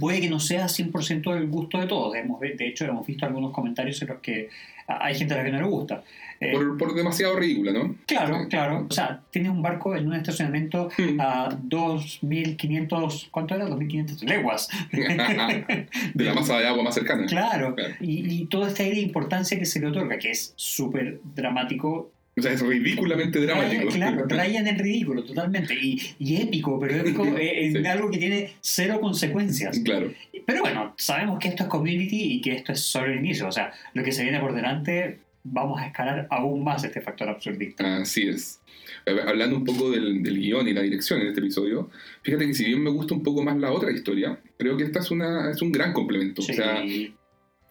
puede 0.00 0.20
que 0.20 0.28
no 0.28 0.40
sea 0.40 0.66
100% 0.66 1.32
del 1.32 1.46
gusto 1.46 1.78
de 1.78 1.86
todos. 1.86 2.12
Hemos, 2.16 2.40
de 2.40 2.56
hecho, 2.58 2.86
hemos 2.86 3.06
visto 3.06 3.24
algunos 3.24 3.52
comentarios 3.52 4.02
en 4.02 4.08
los 4.08 4.18
que 4.18 4.48
hay 4.86 5.14
gente 5.14 5.34
a 5.34 5.38
la 5.38 5.44
que 5.44 5.50
no 5.52 5.58
le 5.58 5.66
gusta. 5.66 6.02
Eh, 6.40 6.52
Por, 6.52 6.76
por 6.76 6.94
demasiado 6.94 7.36
ridícula, 7.38 7.72
¿no? 7.72 7.94
claro, 8.06 8.40
Sí. 8.42 8.48
claro. 8.48 8.86
O 8.90 8.92
sea, 8.92 9.20
tienes 9.30 9.52
un 9.52 9.62
barco 9.62 9.94
en 9.96 10.06
un 10.08 10.14
estacionamiento 10.14 10.88
Hmm. 10.98 11.20
a 11.20 11.48
2.500, 11.68 13.28
¿cuánto 13.30 13.54
era? 13.54 13.66
2.500 13.68 14.22
leguas. 14.24 14.68
De 14.92 16.24
la 16.24 16.34
masa 16.34 16.58
de 16.58 16.66
agua 16.66 16.82
más 16.82 16.94
cercana. 16.94 17.26
Claro. 17.26 17.74
Claro. 17.74 17.94
Y, 18.00 18.42
y 18.42 18.46
todo 18.46 18.66
este 18.66 18.82
aire 18.84 18.96
de 18.96 19.02
importancia 19.02 19.58
que 19.58 19.64
se 19.64 19.80
le 19.80 19.86
otorga, 19.86 20.18
que 20.18 20.30
es 20.30 20.52
súper 20.56 21.20
dramático. 21.34 22.10
O 22.36 22.42
sea, 22.42 22.52
es 22.52 22.60
ridículamente 22.62 23.40
dramático. 23.40 23.84
Raya- 23.84 23.94
claro, 23.94 24.24
raya 24.28 24.60
en 24.60 24.66
el 24.68 24.78
ridículo 24.78 25.22
totalmente. 25.24 25.74
Y, 25.74 26.00
y 26.18 26.36
épico, 26.42 26.78
pero 26.80 26.96
épico 26.96 27.24
eh, 27.38 27.66
en 27.66 27.72
Sí. 27.82 27.86
algo 27.86 28.10
que 28.10 28.18
tiene 28.18 28.50
cero 28.60 28.98
consecuencias. 29.00 29.78
Claro. 29.80 30.12
Pero 30.46 30.60
bueno, 30.62 30.94
sabemos 30.98 31.38
que 31.38 31.48
esto 31.48 31.62
es 31.62 31.68
community 31.68 32.34
y 32.34 32.40
que 32.40 32.52
esto 32.56 32.72
es 32.72 32.80
solo 32.80 33.06
el 33.12 33.18
inicio. 33.20 33.46
O 33.48 33.52
sea, 33.52 33.72
lo 33.94 34.02
que 34.02 34.12
se 34.12 34.22
viene 34.24 34.40
por 34.40 34.52
delante, 34.54 35.20
vamos 35.44 35.80
a 35.80 35.86
escalar 35.86 36.26
aún 36.30 36.64
más 36.64 36.82
este 36.84 37.00
factor 37.00 37.28
absurdista. 37.28 37.98
Así 37.98 38.22
es. 38.28 38.60
Eh, 39.06 39.16
Hablando 39.26 39.56
un 39.56 39.64
poco 39.64 39.90
del, 39.90 40.22
del 40.22 40.38
guion 40.40 40.66
y 40.68 40.72
la 40.74 40.82
dirección 40.82 41.20
en 41.20 41.28
este 41.28 41.40
episodio, 41.40 41.90
fíjate 42.22 42.46
que 42.46 42.54
si 42.54 42.64
bien 42.64 42.82
me 42.82 42.90
gusta 42.90 43.14
un 43.14 43.22
poco 43.22 43.42
más 43.44 43.56
la 43.58 43.70
otra 43.70 43.90
historia, 43.92 44.38
creo 44.58 44.76
que 44.76 44.84
esta 44.84 44.98
es, 44.98 45.10
una, 45.10 45.50
es 45.50 45.62
un 45.62 45.70
gran 45.72 45.92
complemento. 45.92 46.42
Sí. 46.42 46.52
O 46.52 46.54
sea, 46.54 46.82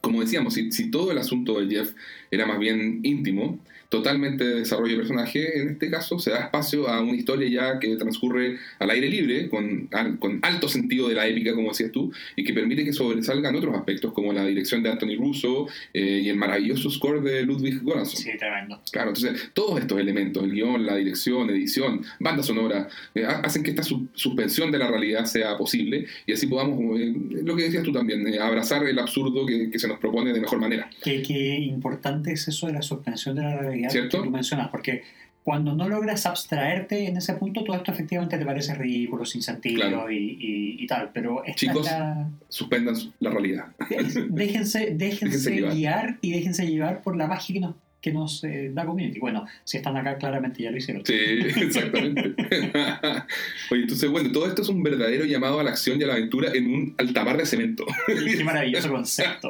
como 0.02 0.22
decíamos, 0.22 0.54
si, 0.54 0.72
si 0.72 0.90
todo 0.90 1.12
el 1.12 1.18
asunto 1.18 1.60
de 1.60 1.68
Jeff 1.76 1.94
era 2.32 2.46
más 2.46 2.60
bien 2.60 3.00
íntimo, 3.04 3.60
totalmente 3.94 4.44
de 4.44 4.56
desarrollo 4.56 4.94
de 4.94 4.98
personaje, 4.98 5.62
en 5.62 5.70
este 5.70 5.92
caso 5.92 6.18
se 6.18 6.32
da 6.32 6.40
espacio 6.46 6.88
a 6.90 7.00
una 7.00 7.16
historia 7.16 7.48
ya 7.48 7.78
que 7.80 7.96
transcurre 7.96 8.58
al 8.80 8.90
aire 8.90 9.08
libre, 9.08 9.50
con, 9.50 9.88
al- 9.92 10.18
con 10.18 10.40
alto 10.42 10.68
sentido 10.68 11.08
de 11.10 11.14
la 11.14 11.28
épica, 11.28 11.54
como 11.54 11.70
decías 11.70 11.92
tú, 11.92 12.12
y 12.36 12.44
que 12.44 12.54
permite 12.54 12.84
que 12.84 12.92
sobresalgan 12.92 13.56
otros 13.56 13.76
aspectos 13.76 14.12
como 14.14 14.34
la 14.34 14.44
dirección 14.48 14.82
de 14.82 14.90
Anthony 14.90 15.16
Russo 15.16 15.68
eh, 15.94 16.22
y 16.24 16.30
el 16.30 16.38
maravilloso 16.38 16.90
score 16.90 17.22
de 17.22 17.44
Ludwig 17.44 17.84
Göransson. 17.84 18.18
Sí, 18.24 18.32
tremendo. 18.40 18.82
Claro, 18.92 19.10
entonces 19.10 19.52
todos 19.54 19.80
estos 19.80 20.00
elementos, 20.00 20.44
el 20.44 20.52
guion, 20.54 20.86
la 20.88 20.96
dirección, 20.96 21.52
edición, 21.52 22.02
banda 22.20 22.42
sonora, 22.42 22.88
eh, 23.14 23.26
ha- 23.26 23.42
hacen 23.42 23.62
que 23.62 23.70
esta 23.70 23.84
su- 23.84 24.08
suspensión 24.16 24.72
de 24.72 24.80
la 24.80 24.88
realidad 24.90 25.26
sea 25.26 25.56
posible 25.56 26.08
y 26.26 26.34
así 26.34 26.48
podamos, 26.48 27.00
eh, 27.00 27.14
lo 27.44 27.56
que 27.56 27.64
decías 27.66 27.84
tú 27.84 27.92
también, 27.92 28.28
eh, 28.28 28.40
abrazar 28.40 28.84
el 28.88 28.98
absurdo 28.98 29.46
que, 29.46 29.70
que 29.70 29.78
se 29.78 29.88
nos 29.88 30.00
propone 30.00 30.34
de 30.34 30.42
mejor 30.42 30.60
manera. 30.60 30.90
Qué, 31.04 31.22
qué 31.22 31.60
importante 31.60 32.32
es 32.34 32.48
eso 32.48 32.66
de 32.66 32.74
la 32.74 32.82
suspensión 32.82 33.36
de 33.36 33.44
la 33.44 33.58
realidad 33.60 33.83
¿Cierto? 33.92 34.20
que 34.20 34.26
tú 34.28 34.32
mencionas, 34.32 34.70
porque 34.70 35.04
cuando 35.44 35.76
no 35.76 35.90
logras 35.90 36.26
abstraerte 36.26 37.06
en 37.08 37.18
ese 37.18 37.34
punto, 37.34 37.66
todo 37.66 37.76
esto 37.76 37.92
efectivamente 37.92 38.38
te 38.38 38.46
parece 38.46 38.76
ridículo, 38.76 39.26
sin 39.26 39.42
sentido 39.42 39.82
Claro. 39.82 40.10
y, 40.10 40.16
y- 40.40 40.84
y 40.84 40.88
tal. 40.88 41.10
Pero 41.14 41.44
esta 41.44 41.56
Chicos, 41.60 41.86
la- 41.86 42.30
Suspendan 42.48 42.96
la 43.20 43.30
realidad. 43.30 43.66
déjense, 44.30 44.92
déjense, 44.96 45.62
guiar 45.62 46.18
y 46.22 46.32
déjense 46.32 46.66
llevar 46.66 47.02
por 47.02 47.18
la 47.18 47.28
magia 47.28 47.54
que 47.54 47.60
nos, 47.60 47.76
que 48.04 48.12
nos 48.12 48.44
eh, 48.44 48.70
da 48.74 48.86
Community. 48.86 49.18
Bueno, 49.18 49.46
si 49.64 49.78
están 49.78 49.96
acá, 49.96 50.18
claramente 50.18 50.62
ya 50.62 50.72
lo 50.72 50.78
hicieron. 50.78 51.06
Sí, 51.06 51.14
exactamente. 51.56 52.36
Oye, 53.72 53.82
entonces, 53.84 54.10
bueno, 54.12 54.30
todo 54.34 54.46
esto 54.46 54.62
es 54.62 54.68
un 54.68 54.84
verdadero 54.84 55.24
llamado 55.24 55.62
a 55.62 55.64
la 55.64 55.70
acción 55.70 56.00
y 56.00 56.04
a 56.04 56.08
la 56.08 56.14
aventura 56.16 56.52
en 56.54 56.68
un 56.68 56.96
altamar 56.98 57.38
de 57.38 57.46
cemento. 57.46 57.86
Qué 58.06 58.44
maravilloso 58.44 58.92
concepto. 58.92 59.50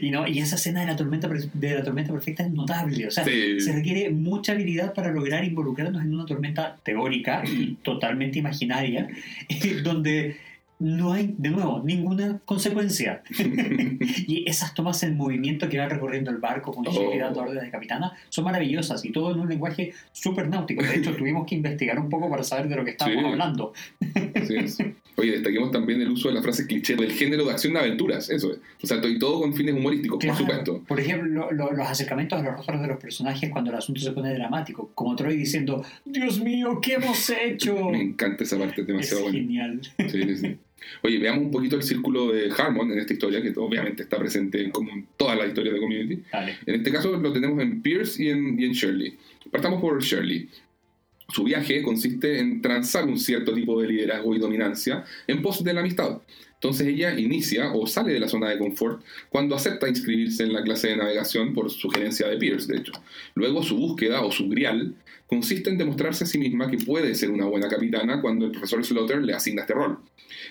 Y, 0.00 0.10
no, 0.10 0.28
y 0.28 0.38
esa 0.38 0.54
escena 0.54 0.82
de 0.82 0.86
la, 0.86 0.96
tormenta, 0.96 1.28
de 1.28 1.74
la 1.74 1.82
tormenta 1.82 2.12
perfecta 2.12 2.44
es 2.44 2.52
notable. 2.52 3.08
O 3.08 3.10
sea, 3.10 3.24
Sí. 3.24 3.60
se 3.60 3.72
requiere 3.72 4.10
mucha 4.10 4.52
habilidad 4.52 4.94
para 4.94 5.10
lograr 5.10 5.44
involucrarnos 5.44 6.02
en 6.02 6.14
una 6.14 6.24
tormenta 6.24 6.76
teórica 6.84 7.42
y 7.44 7.74
totalmente 7.82 8.38
imaginaria, 8.38 9.08
eh, 9.48 9.80
donde 9.82 10.36
no 10.82 11.12
hay, 11.12 11.34
de 11.38 11.50
nuevo, 11.50 11.80
ninguna 11.84 12.40
consecuencia. 12.44 13.22
y 14.26 14.44
esas 14.48 14.74
tomas 14.74 15.02
en 15.02 15.16
movimiento 15.16 15.68
que 15.68 15.78
va 15.78 15.88
recorriendo 15.88 16.30
el 16.30 16.38
barco 16.38 16.72
con 16.72 16.84
Shirley 16.84 17.18
Oh. 17.18 17.24
dando 17.24 17.40
órdenes 17.40 17.62
de 17.64 17.70
capitana 17.70 18.12
son 18.28 18.44
maravillosas 18.44 19.04
y 19.04 19.12
todo 19.12 19.32
en 19.32 19.40
un 19.40 19.48
lenguaje 19.48 19.92
súper 20.12 20.48
náutico. 20.48 20.82
De 20.82 20.96
hecho, 20.96 21.14
tuvimos 21.16 21.46
que 21.46 21.54
investigar 21.54 21.98
un 21.98 22.08
poco 22.08 22.28
para 22.30 22.42
saber 22.42 22.68
de 22.68 22.76
lo 22.76 22.84
que 22.84 22.90
estábamos 22.92 23.22
Sí. 23.24 23.30
hablando. 23.30 23.72
Así 24.34 24.56
es. 24.56 24.78
Oye, 25.16 25.32
destaquemos 25.32 25.70
también 25.70 26.00
el 26.00 26.10
uso 26.10 26.28
de 26.28 26.34
la 26.34 26.42
frase 26.42 26.66
cliché 26.66 26.96
del 26.96 27.12
género 27.12 27.44
de 27.44 27.50
acción 27.52 27.74
de 27.74 27.80
aventuras, 27.80 28.30
eso 28.30 28.50
es. 28.52 28.58
O 28.82 28.86
sea, 28.86 28.96
y 29.06 29.18
todo 29.18 29.40
con 29.42 29.54
fines 29.54 29.74
humorísticos, 29.74 30.18
Claro. 30.18 30.36
por 30.38 30.46
supuesto. 30.46 30.82
Por 30.88 30.98
ejemplo, 31.00 31.50
lo- 31.52 31.70
los 31.72 31.86
acercamientos 31.86 32.40
a 32.40 32.42
los 32.42 32.54
rostros 32.56 32.80
de 32.80 32.86
los 32.88 32.98
personajes 32.98 33.50
cuando 33.50 33.70
el 33.70 33.76
asunto 33.76 34.00
se 34.00 34.10
pone 34.12 34.32
dramático, 34.32 34.90
como 34.94 35.14
Troy 35.14 35.36
diciendo, 35.36 35.84
Dios 36.04 36.40
mío, 36.40 36.80
¿qué 36.80 36.94
hemos 36.94 37.28
hecho? 37.30 37.74
Me 37.90 38.00
encanta 38.00 38.42
esa 38.44 38.56
parte, 38.58 38.74
es 38.76 38.78
Es 38.80 38.86
demasiado 38.86 39.22
buena. 39.24 39.38
genial. 39.38 39.80
Sí, 39.98 40.22
sí, 40.22 40.36
sí. 40.36 40.56
Oye, 41.02 41.18
veamos 41.18 41.44
un 41.44 41.50
poquito 41.50 41.76
el 41.76 41.82
círculo 41.82 42.32
de 42.32 42.50
Harmon 42.56 42.90
en 42.92 42.98
esta 42.98 43.12
historia, 43.12 43.42
que 43.42 43.52
obviamente 43.56 44.02
está 44.02 44.18
presente 44.18 44.70
como 44.70 44.92
en 44.92 45.06
todas 45.16 45.38
las 45.38 45.48
historias 45.48 45.74
de 45.74 45.80
Community. 45.80 46.22
Dale. 46.32 46.56
En 46.66 46.74
este 46.74 46.90
caso 46.90 47.16
lo 47.16 47.32
tenemos 47.32 47.60
en 47.60 47.82
Pierce 47.82 48.22
y 48.22 48.28
en, 48.30 48.58
y 48.58 48.64
en 48.64 48.72
Shirley. 48.72 49.16
Partamos 49.50 49.80
por 49.80 50.02
Shirley. 50.02 50.48
Su 51.28 51.44
viaje 51.44 51.82
consiste 51.82 52.38
en 52.40 52.60
transar 52.60 53.04
un 53.04 53.18
cierto 53.18 53.54
tipo 53.54 53.80
de 53.80 53.88
liderazgo 53.88 54.34
y 54.34 54.38
dominancia 54.38 55.04
en 55.26 55.40
pos 55.40 55.64
de 55.64 55.72
la 55.72 55.80
amistad. 55.80 56.20
Entonces 56.62 56.86
ella 56.86 57.18
inicia 57.18 57.72
o 57.72 57.88
sale 57.88 58.12
de 58.12 58.20
la 58.20 58.28
zona 58.28 58.48
de 58.48 58.56
confort 58.56 59.02
cuando 59.30 59.56
acepta 59.56 59.88
inscribirse 59.88 60.44
en 60.44 60.52
la 60.52 60.62
clase 60.62 60.90
de 60.90 60.96
navegación 60.96 61.54
por 61.54 61.68
sugerencia 61.72 62.28
de 62.28 62.36
Pierce, 62.36 62.72
de 62.72 62.78
hecho. 62.78 62.92
Luego 63.34 63.64
su 63.64 63.76
búsqueda 63.76 64.22
o 64.22 64.30
su 64.30 64.48
grial 64.48 64.94
consiste 65.26 65.70
en 65.70 65.78
demostrarse 65.78 66.22
a 66.22 66.26
sí 66.28 66.38
misma 66.38 66.70
que 66.70 66.76
puede 66.76 67.16
ser 67.16 67.30
una 67.30 67.46
buena 67.46 67.66
capitana 67.66 68.20
cuando 68.20 68.44
el 68.44 68.52
profesor 68.52 68.84
Slaughter 68.84 69.22
le 69.22 69.32
asigna 69.32 69.62
este 69.62 69.74
rol. 69.74 69.98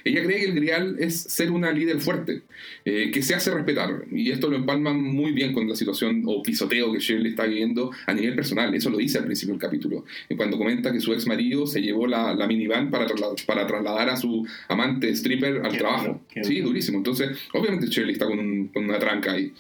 Ella 0.03 0.23
cree 0.23 0.39
que 0.39 0.45
el 0.45 0.55
grial 0.55 0.95
es 0.99 1.21
ser 1.21 1.51
una 1.51 1.71
líder 1.71 1.99
fuerte, 1.99 2.41
eh, 2.85 3.11
que 3.11 3.21
se 3.21 3.35
hace 3.35 3.51
respetar, 3.51 4.05
y 4.11 4.31
esto 4.31 4.47
lo 4.49 4.55
empalman 4.55 4.99
muy 4.99 5.31
bien 5.31 5.53
con 5.53 5.67
la 5.67 5.75
situación 5.75 6.23
o 6.25 6.41
pisoteo 6.41 6.91
que 6.91 6.99
Shirley 6.99 7.31
está 7.31 7.45
viviendo 7.45 7.91
a 8.07 8.13
nivel 8.13 8.35
personal, 8.35 8.73
eso 8.73 8.89
lo 8.89 8.97
dice 8.97 9.19
al 9.19 9.25
principio 9.25 9.53
del 9.53 9.61
capítulo, 9.61 10.05
cuando 10.35 10.57
comenta 10.57 10.91
que 10.91 10.99
su 10.99 11.13
ex 11.13 11.27
marido 11.27 11.67
se 11.67 11.81
llevó 11.81 12.07
la, 12.07 12.33
la 12.33 12.47
minivan 12.47 12.89
para, 12.89 13.05
trasla- 13.05 13.45
para 13.45 13.67
trasladar 13.67 14.09
a 14.09 14.17
su 14.17 14.47
amante 14.67 15.09
stripper 15.09 15.61
al 15.63 15.77
trabajo. 15.77 16.00
Sí, 16.43 16.59
durísimo, 16.61 16.97
entonces 16.97 17.37
obviamente 17.53 17.87
Shirley 17.87 18.13
está 18.13 18.25
con, 18.25 18.39
un- 18.39 18.67
con 18.69 18.83
una 18.85 18.99
tranca 18.99 19.31
ahí. 19.33 19.53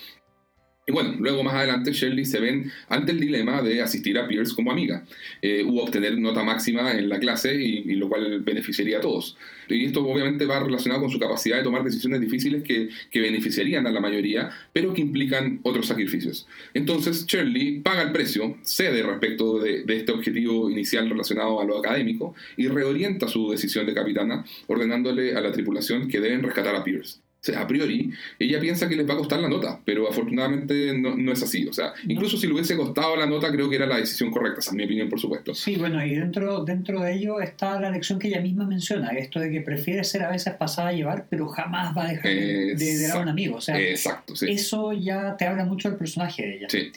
Y 0.87 0.91
bueno, 0.91 1.13
luego 1.19 1.43
más 1.43 1.53
adelante 1.53 1.93
Shirley 1.93 2.25
se 2.25 2.39
ven 2.39 2.71
ante 2.89 3.11
el 3.11 3.19
dilema 3.19 3.61
de 3.61 3.83
asistir 3.83 4.17
a 4.17 4.27
Pierce 4.27 4.55
como 4.55 4.71
amiga 4.71 5.05
eh, 5.39 5.63
u 5.63 5.77
obtener 5.77 6.17
nota 6.17 6.43
máxima 6.43 6.93
en 6.93 7.07
la 7.07 7.19
clase 7.19 7.53
y, 7.53 7.93
lo 7.95 8.09
cual 8.09 8.41
beneficiaría 8.41 8.97
a 8.97 9.01
todos. 9.01 9.37
Y 9.69 9.85
esto 9.85 10.03
obviamente 10.03 10.45
va 10.45 10.59
relacionado 10.59 11.01
con 11.01 11.11
su 11.11 11.19
capacidad 11.19 11.57
de 11.57 11.63
tomar 11.63 11.83
decisiones 11.83 12.19
difíciles 12.19 12.63
que, 12.63 12.89
que 13.11 13.21
beneficiarían 13.21 13.85
a 13.85 13.91
la 13.91 13.99
mayoría, 13.99 14.49
pero 14.73 14.91
que 14.91 15.01
implican 15.01 15.59
otros 15.61 15.85
sacrificios. 15.85 16.47
Entonces 16.73 17.27
Shirley 17.27 17.81
paga 17.81 18.01
el 18.01 18.11
precio, 18.11 18.57
cede 18.63 19.03
respecto 19.03 19.59
de, 19.59 19.83
de 19.83 19.97
este 19.97 20.11
objetivo 20.11 20.67
inicial 20.67 21.07
relacionado 21.07 21.61
a 21.61 21.63
lo 21.63 21.77
académico 21.77 22.33
y 22.57 22.67
reorienta 22.67 23.27
su 23.27 23.51
decisión 23.51 23.85
de 23.85 23.93
capitana, 23.93 24.45
ordenándole 24.65 25.35
a 25.35 25.41
la 25.41 25.51
tripulación 25.51 26.07
que 26.07 26.19
deben 26.19 26.41
rescatar 26.41 26.75
a 26.75 26.83
Pierce. 26.83 27.19
A 27.57 27.65
priori, 27.65 28.11
ella 28.37 28.59
piensa 28.59 28.87
que 28.87 28.95
les 28.95 29.09
va 29.09 29.15
a 29.15 29.17
costar 29.17 29.39
la 29.39 29.49
nota, 29.49 29.79
pero 29.83 30.07
afortunadamente 30.07 30.95
no, 30.95 31.17
no 31.17 31.31
es 31.31 31.41
así. 31.41 31.65
O 31.67 31.73
sea, 31.73 31.91
incluso 32.07 32.37
si 32.37 32.45
le 32.45 32.53
hubiese 32.53 32.77
costado 32.77 33.15
la 33.15 33.25
nota, 33.25 33.51
creo 33.51 33.67
que 33.67 33.77
era 33.77 33.87
la 33.87 33.97
decisión 33.97 34.29
correcta, 34.29 34.59
esa 34.59 34.69
es 34.69 34.75
mi 34.75 34.83
opinión, 34.83 35.09
por 35.09 35.19
supuesto. 35.19 35.55
Sí, 35.55 35.75
bueno, 35.75 36.05
y 36.05 36.13
dentro, 36.13 36.63
dentro 36.63 37.01
de 37.01 37.15
ello 37.15 37.41
está 37.41 37.79
la 37.79 37.89
lección 37.89 38.19
que 38.19 38.27
ella 38.27 38.41
misma 38.41 38.67
menciona, 38.67 39.09
esto 39.09 39.39
de 39.39 39.49
que 39.49 39.61
prefiere 39.61 40.03
ser 40.03 40.21
a 40.21 40.29
veces 40.29 40.53
pasada 40.53 40.89
a 40.89 40.93
llevar, 40.93 41.25
pero 41.31 41.47
jamás 41.47 41.97
va 41.97 42.05
a 42.05 42.09
dejar 42.09 42.31
de, 42.31 42.75
de, 42.75 42.75
de 42.75 43.07
dar 43.07 43.17
a 43.17 43.21
un 43.21 43.29
amigo. 43.29 43.55
O 43.55 43.61
sea, 43.61 43.79
Exacto, 43.81 44.35
sí. 44.35 44.45
eso 44.47 44.93
ya 44.93 45.35
te 45.35 45.47
habla 45.47 45.65
mucho 45.65 45.89
del 45.89 45.97
personaje 45.97 46.43
de 46.43 46.57
ella. 46.57 46.67
Sí. 46.69 46.91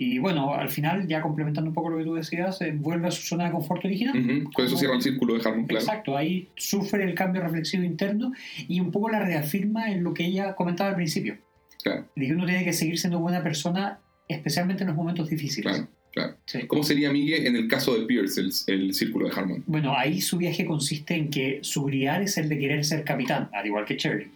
Y 0.00 0.20
bueno, 0.20 0.54
al 0.54 0.68
final, 0.68 1.08
ya 1.08 1.20
complementando 1.20 1.70
un 1.70 1.74
poco 1.74 1.90
lo 1.90 1.98
que 1.98 2.04
tú 2.04 2.14
decías, 2.14 2.60
eh, 2.60 2.72
vuelve 2.72 3.08
a 3.08 3.10
su 3.10 3.22
zona 3.22 3.46
de 3.46 3.50
confort 3.50 3.84
original. 3.84 4.16
Ujú, 4.16 4.52
Con 4.52 4.64
eso 4.64 4.76
cierra 4.76 4.94
el 4.94 5.02
círculo 5.02 5.34
de 5.34 5.40
Harmon, 5.46 5.66
claro. 5.66 5.84
Exacto, 5.84 6.16
ahí 6.16 6.48
sufre 6.56 7.02
el 7.02 7.16
cambio 7.16 7.42
reflexivo 7.42 7.82
interno 7.82 8.32
y 8.68 8.78
un 8.78 8.92
poco 8.92 9.10
la 9.10 9.18
reafirma 9.18 9.90
en 9.90 10.04
lo 10.04 10.14
que 10.14 10.24
ella 10.24 10.54
comentaba 10.54 10.90
al 10.90 10.96
principio. 10.96 11.36
Claro. 11.82 12.06
De 12.14 12.26
que 12.26 12.32
uno 12.32 12.46
tiene 12.46 12.64
que 12.64 12.72
seguir 12.72 12.96
siendo 12.96 13.18
buena 13.18 13.42
persona, 13.42 13.98
especialmente 14.28 14.84
en 14.84 14.88
los 14.90 14.96
momentos 14.96 15.28
difíciles. 15.30 15.72
Claro, 15.72 15.88
claro. 16.12 16.36
Sí. 16.46 16.60
¿Cómo 16.68 16.84
sería 16.84 17.10
Miguel 17.10 17.48
en 17.48 17.56
el 17.56 17.66
caso 17.66 17.98
de 17.98 18.06
Pierce, 18.06 18.40
el, 18.40 18.52
el 18.68 18.94
círculo 18.94 19.28
de 19.28 19.34
Harmon? 19.34 19.64
Bueno, 19.66 19.96
ahí 19.96 20.20
su 20.20 20.36
viaje 20.38 20.64
consiste 20.64 21.16
en 21.16 21.28
que 21.28 21.58
su 21.62 21.82
grial 21.82 22.22
es 22.22 22.38
el 22.38 22.48
de 22.48 22.56
querer 22.56 22.84
ser 22.84 23.02
capitán, 23.02 23.48
al 23.52 23.66
igual 23.66 23.84
que 23.84 23.96
Cherry. 23.96 24.30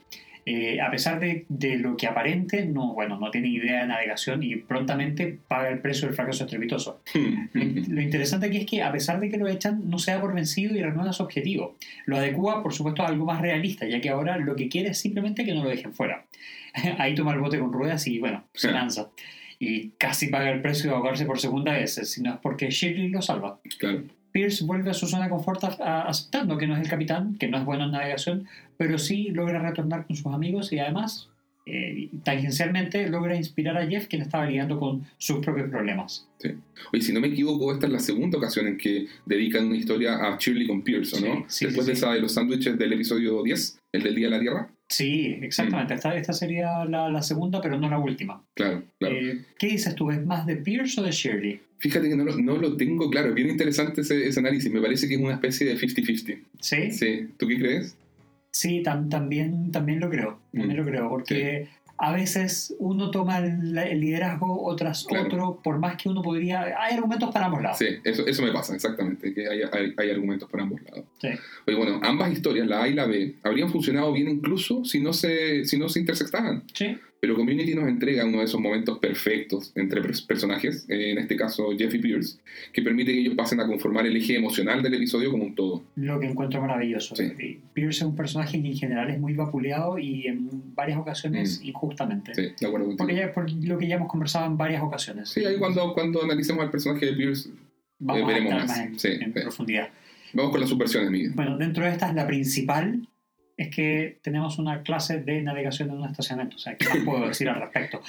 Eh, 0.44 0.80
a 0.80 0.90
pesar 0.90 1.20
de, 1.20 1.44
de 1.48 1.76
lo 1.76 1.96
que 1.96 2.08
aparente, 2.08 2.66
no, 2.66 2.94
bueno, 2.94 3.16
no 3.18 3.30
tiene 3.30 3.48
idea 3.48 3.82
de 3.82 3.86
navegación 3.86 4.42
y 4.42 4.56
prontamente 4.56 5.38
paga 5.46 5.68
el 5.68 5.78
precio 5.78 6.08
del 6.08 6.16
fracaso 6.16 6.44
estrepitoso. 6.44 7.00
Lo, 7.52 8.00
interesante 8.00 8.46
aquí 8.46 8.56
es 8.58 8.66
que, 8.66 8.82
a 8.82 8.90
pesar 8.90 9.20
de 9.20 9.30
que 9.30 9.36
lo 9.36 9.46
echan, 9.46 9.88
no 9.88 9.98
se 9.98 10.10
da 10.10 10.20
por 10.20 10.34
vencido 10.34 10.74
y 10.76 10.82
renueva 10.82 11.12
su 11.12 11.22
objetivo. 11.22 11.76
Lo 12.06 12.16
adecua, 12.16 12.62
por 12.62 12.72
supuesto, 12.72 13.02
a 13.02 13.08
algo 13.08 13.24
más 13.24 13.40
realista, 13.40 13.86
ya 13.86 14.00
que 14.00 14.08
ahora 14.08 14.36
lo 14.36 14.56
que 14.56 14.68
quiere 14.68 14.90
es 14.90 14.98
simplemente 14.98 15.44
que 15.44 15.54
no 15.54 15.62
lo 15.62 15.70
dejen 15.70 15.92
fuera. 15.92 16.24
Ahí 16.98 17.14
toma 17.14 17.32
el 17.32 17.40
bote 17.40 17.58
con 17.60 17.72
ruedas 17.72 18.06
y, 18.08 18.18
bueno, 18.18 18.44
se 18.52 18.72
lanza. 18.72 19.10
Y 19.60 19.90
casi 19.90 20.26
paga 20.26 20.50
el 20.50 20.60
precio 20.60 20.90
de 20.90 20.96
ahogarse 20.96 21.24
por 21.24 21.38
segunda 21.38 21.72
vez, 21.72 21.94
si 21.94 22.20
no 22.20 22.34
es 22.34 22.40
porque 22.40 22.70
Shirley 22.70 23.10
lo 23.10 23.22
salva. 23.22 23.60
Claro. 23.78 24.02
Pierce 24.32 24.64
vuelve 24.64 24.90
a 24.90 24.94
su 24.94 25.06
zona 25.06 25.24
de 25.24 25.30
confort 25.30 25.62
aceptando 25.62 26.56
que 26.56 26.66
no 26.66 26.74
es 26.74 26.80
el 26.80 26.88
capitán, 26.88 27.36
que 27.36 27.48
no 27.48 27.58
es 27.58 27.64
bueno 27.64 27.84
en 27.84 27.92
navegación, 27.92 28.48
pero 28.82 28.98
sí 28.98 29.28
logra 29.28 29.60
retornar 29.60 30.06
con 30.08 30.16
sus 30.16 30.26
amigos 30.26 30.72
y 30.72 30.80
además, 30.80 31.28
eh, 31.66 32.08
tangencialmente, 32.24 33.08
logra 33.08 33.36
inspirar 33.36 33.76
a 33.76 33.86
Jeff, 33.86 34.08
quien 34.08 34.22
estaba 34.22 34.44
lidiando 34.46 34.76
con 34.80 35.04
sus 35.18 35.38
propios 35.38 35.70
problemas. 35.70 36.26
Oye, 36.92 37.00
si 37.02 37.12
no 37.12 37.20
me 37.20 37.28
equivoco, 37.28 37.72
esta 37.72 37.86
es 37.86 37.92
la 37.92 38.00
segunda 38.00 38.38
ocasión 38.38 38.66
en 38.66 38.76
que 38.76 39.06
dedican 39.24 39.66
una 39.66 39.76
historia 39.76 40.16
a 40.16 40.36
Shirley 40.36 40.66
con 40.66 40.82
Pierce, 40.82 41.16
¿o 41.16 41.20
¿no? 41.20 41.44
Sí, 41.46 41.58
sí, 41.58 41.64
Después 41.66 41.86
sí, 41.86 41.92
de 41.92 41.96
sí. 41.96 42.04
esa 42.04 42.12
de 42.12 42.20
los 42.20 42.32
sándwiches 42.34 42.76
del 42.76 42.92
episodio 42.94 43.40
10, 43.44 43.78
el 43.92 44.02
del 44.02 44.14
Día 44.16 44.26
de 44.26 44.30
la 44.32 44.40
Tierra. 44.40 44.68
Sí, 44.88 45.36
Mm. 45.38 45.44
exactamente. 45.44 45.94
Esta, 45.94 46.16
esta 46.16 46.32
sería 46.32 46.84
la, 46.84 47.08
la 47.08 47.22
segunda, 47.22 47.60
pero 47.62 47.78
no 47.78 47.88
la 47.88 47.98
última. 48.00 48.42
Claro, 48.56 48.82
claro. 48.98 49.14
Eh, 49.14 49.44
¿Qué 49.56 49.68
dices 49.68 49.94
tú? 49.94 50.10
¿Es 50.10 50.26
más 50.26 50.44
de 50.46 50.56
Pierce 50.56 51.00
o 51.00 51.04
de 51.04 51.12
Shirley? 51.12 51.60
Fíjate 51.78 52.08
que 52.08 52.16
no 52.16 52.24
lo, 52.24 52.36
no 52.36 52.56
lo 52.56 52.76
tengo 52.76 53.08
claro. 53.08 53.28
Es 53.28 53.34
bien 53.34 53.48
interesante 53.50 54.00
ese, 54.02 54.26
ese 54.26 54.40
análisis. 54.40 54.70
Me 54.70 54.80
parece 54.80 55.06
que 55.08 55.14
es 55.14 55.20
una 55.20 55.34
especie 55.34 55.66
de 55.66 55.76
50-50. 55.78 56.38
¿Sí? 56.60 56.90
Sí. 56.90 57.28
¿Tú 57.38 57.46
qué 57.48 57.58
crees? 57.58 57.96
Sí, 58.52 58.82
tam- 58.84 59.08
también, 59.08 59.72
también 59.72 59.98
lo 59.98 60.10
creo. 60.10 60.38
También 60.52 60.76
Mm, 60.76 60.80
lo 60.80 60.86
creo, 60.86 61.08
porque 61.08 61.68
a 61.98 62.12
veces 62.12 62.74
uno 62.78 63.10
toma 63.10 63.38
el, 63.38 63.76
el 63.78 64.00
liderazgo, 64.00 64.64
otras 64.64 65.04
Claro. 65.08 65.26
otro, 65.26 65.60
por 65.62 65.78
más 65.78 65.96
que 65.96 66.08
uno 66.08 66.20
podría... 66.20 66.74
Hay 66.82 66.94
argumentos 66.94 67.30
para 67.32 67.46
ambos 67.46 67.62
lados. 67.62 67.78
Sí, 67.78 67.86
eso, 68.04 68.26
eso 68.26 68.42
me 68.42 68.52
pasa, 68.52 68.74
exactamente. 68.74 69.32
Que 69.32 69.48
hay, 69.48 69.62
hay, 69.62 69.94
hay 69.96 70.10
argumentos 70.10 70.48
por 70.50 70.60
ambos 70.60 70.82
lados. 70.82 71.04
Sí. 71.20 71.28
Oye, 71.66 71.76
bueno, 71.76 72.00
ambas 72.02 72.32
historias, 72.32 72.66
la 72.66 72.82
A 72.82 72.88
y 72.88 72.94
la 72.94 73.06
B, 73.06 73.36
habrían 73.42 73.70
funcionado 73.70 74.12
bien 74.12 74.28
incluso 74.28 74.84
si 74.84 75.00
no 75.00 75.12
se, 75.12 75.64
si 75.64 75.78
no 75.78 75.88
se 75.88 76.00
intersectaban. 76.00 76.64
Sí. 76.74 76.98
Pero 77.22 77.36
Community 77.36 77.72
nos 77.76 77.86
entrega 77.88 78.24
uno 78.26 78.38
de 78.38 78.46
esos 78.46 78.60
momentos 78.60 78.98
perfectos 78.98 79.70
entre 79.76 80.02
pers- 80.02 80.26
personajes, 80.26 80.84
eh, 80.88 81.12
en 81.12 81.18
este 81.18 81.36
caso 81.36 81.68
Jeff 81.78 81.94
y 81.94 81.98
Pierce, 82.00 82.40
que 82.72 82.82
permite 82.82 83.12
que 83.12 83.20
ellos 83.20 83.34
pasen 83.36 83.60
a 83.60 83.66
conformar 83.68 84.04
el 84.06 84.16
eje 84.16 84.34
emocional 84.34 84.82
del 84.82 84.94
episodio 84.94 85.30
como 85.30 85.44
un 85.44 85.54
todo. 85.54 85.84
lo 85.94 86.18
que 86.18 86.26
encuentro 86.26 86.60
maravilloso. 86.60 87.14
Sí. 87.14 87.32
Y 87.38 87.58
Pierce 87.74 87.98
es 87.98 88.02
un 88.10 88.16
personaje 88.16 88.60
que 88.60 88.66
en 88.66 88.76
general 88.76 89.08
es 89.08 89.20
muy 89.20 89.34
vapuleado 89.34 90.00
y 90.00 90.26
en 90.26 90.74
varias 90.74 90.98
ocasiones 90.98 91.60
injustamente. 91.62 92.32
Mm. 92.32 92.34
Sí, 92.34 92.42
de 92.60 92.66
acuerdo 92.66 92.86
contigo. 92.88 92.96
Porque 93.06 93.14
ya, 93.14 93.32
por 93.32 93.48
lo 93.52 93.78
que 93.78 93.86
ya 93.86 93.94
hemos 93.94 94.08
conversado 94.08 94.46
en 94.46 94.56
varias 94.56 94.82
ocasiones. 94.82 95.28
Sí, 95.28 95.44
ahí 95.44 95.58
cuando, 95.58 95.94
cuando 95.94 96.24
analicemos 96.24 96.64
al 96.64 96.72
personaje 96.72 97.06
de 97.06 97.12
Pierce, 97.12 97.50
Vamos 98.00 98.20
eh, 98.20 98.24
a 98.24 98.26
veremos 98.26 98.50
entrar 98.50 98.66
más. 98.68 98.78
más 98.78 98.86
en, 98.88 98.98
Sí, 98.98 99.08
en 99.20 99.32
profundidad. 99.32 99.88
vamos 100.32 100.50
con 100.50 100.60
las 100.60 100.68
subversiones, 100.70 101.08
Miguel. 101.12 101.32
Bueno, 101.36 101.56
dentro 101.56 101.84
de 101.84 101.90
estas, 101.92 102.12
la 102.16 102.26
principal 102.26 103.06
es 103.56 103.74
que 103.74 104.18
tenemos 104.22 104.58
una 104.58 104.82
clase 104.82 105.20
de 105.20 105.42
navegación 105.42 105.90
en 105.90 105.98
un 105.98 106.08
estacionamiento. 106.08 106.56
O 106.56 106.58
sea, 106.58 106.76
¿qué 106.76 106.88
más 106.88 106.98
puedo 107.04 107.26
decir 107.28 107.48
al 107.48 107.60
respecto? 107.60 108.02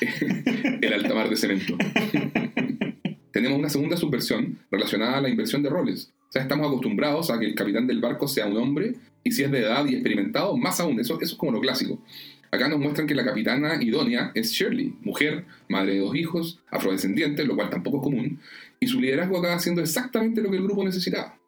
El 0.82 0.94
altamar 0.94 1.30
de 1.30 1.36
cemento. 1.36 1.78
tenemos 3.32 3.58
una 3.58 3.70
segunda 3.70 3.98
subversión 3.98 4.60
relacionada 4.72 5.18
a 5.18 5.22
la 5.22 5.30
inversión 5.30 5.64
de 5.64 5.70
roles. 5.70 6.14
O 6.30 6.32
sea, 6.32 6.44
estamos 6.44 6.68
acostumbrados 6.68 7.30
a 7.30 7.40
que 7.40 7.46
el 7.46 7.56
capitán 7.56 7.88
del 7.88 8.00
barco 8.00 8.28
sea 8.28 8.46
un 8.46 8.58
hombre 8.58 8.94
y 9.24 9.32
si 9.32 9.44
es 9.44 9.52
de 9.52 9.60
edad 9.60 9.86
y 9.86 9.94
experimentado, 9.94 10.56
más 10.56 10.80
aún. 10.80 11.00
Eso, 11.00 11.16
eso 11.22 11.34
es 11.34 11.38
como 11.38 11.52
lo 11.52 11.62
clásico. 11.62 12.04
Acá 12.52 12.70
nos 12.70 12.80
muestran 12.80 13.08
que 13.08 13.16
la 13.16 13.26
capitana 13.26 13.82
idónea 13.82 14.32
es 14.36 14.52
Shirley, 14.52 14.94
mujer, 15.02 15.46
madre 15.68 15.94
de 15.94 16.00
dos 16.02 16.16
hijos, 16.16 16.62
afrodescendiente, 16.70 17.46
lo 17.46 17.56
cual 17.56 17.72
tampoco 17.72 17.98
es 17.98 18.04
común, 18.04 18.40
y 18.80 18.86
su 18.86 19.02
liderazgo 19.02 19.40
acaba 19.40 19.56
haciendo 19.56 19.82
exactamente 19.82 20.40
lo 20.40 20.52
que 20.52 20.58
el 20.58 20.64
grupo 20.64 20.84
necesitaba. 20.84 21.40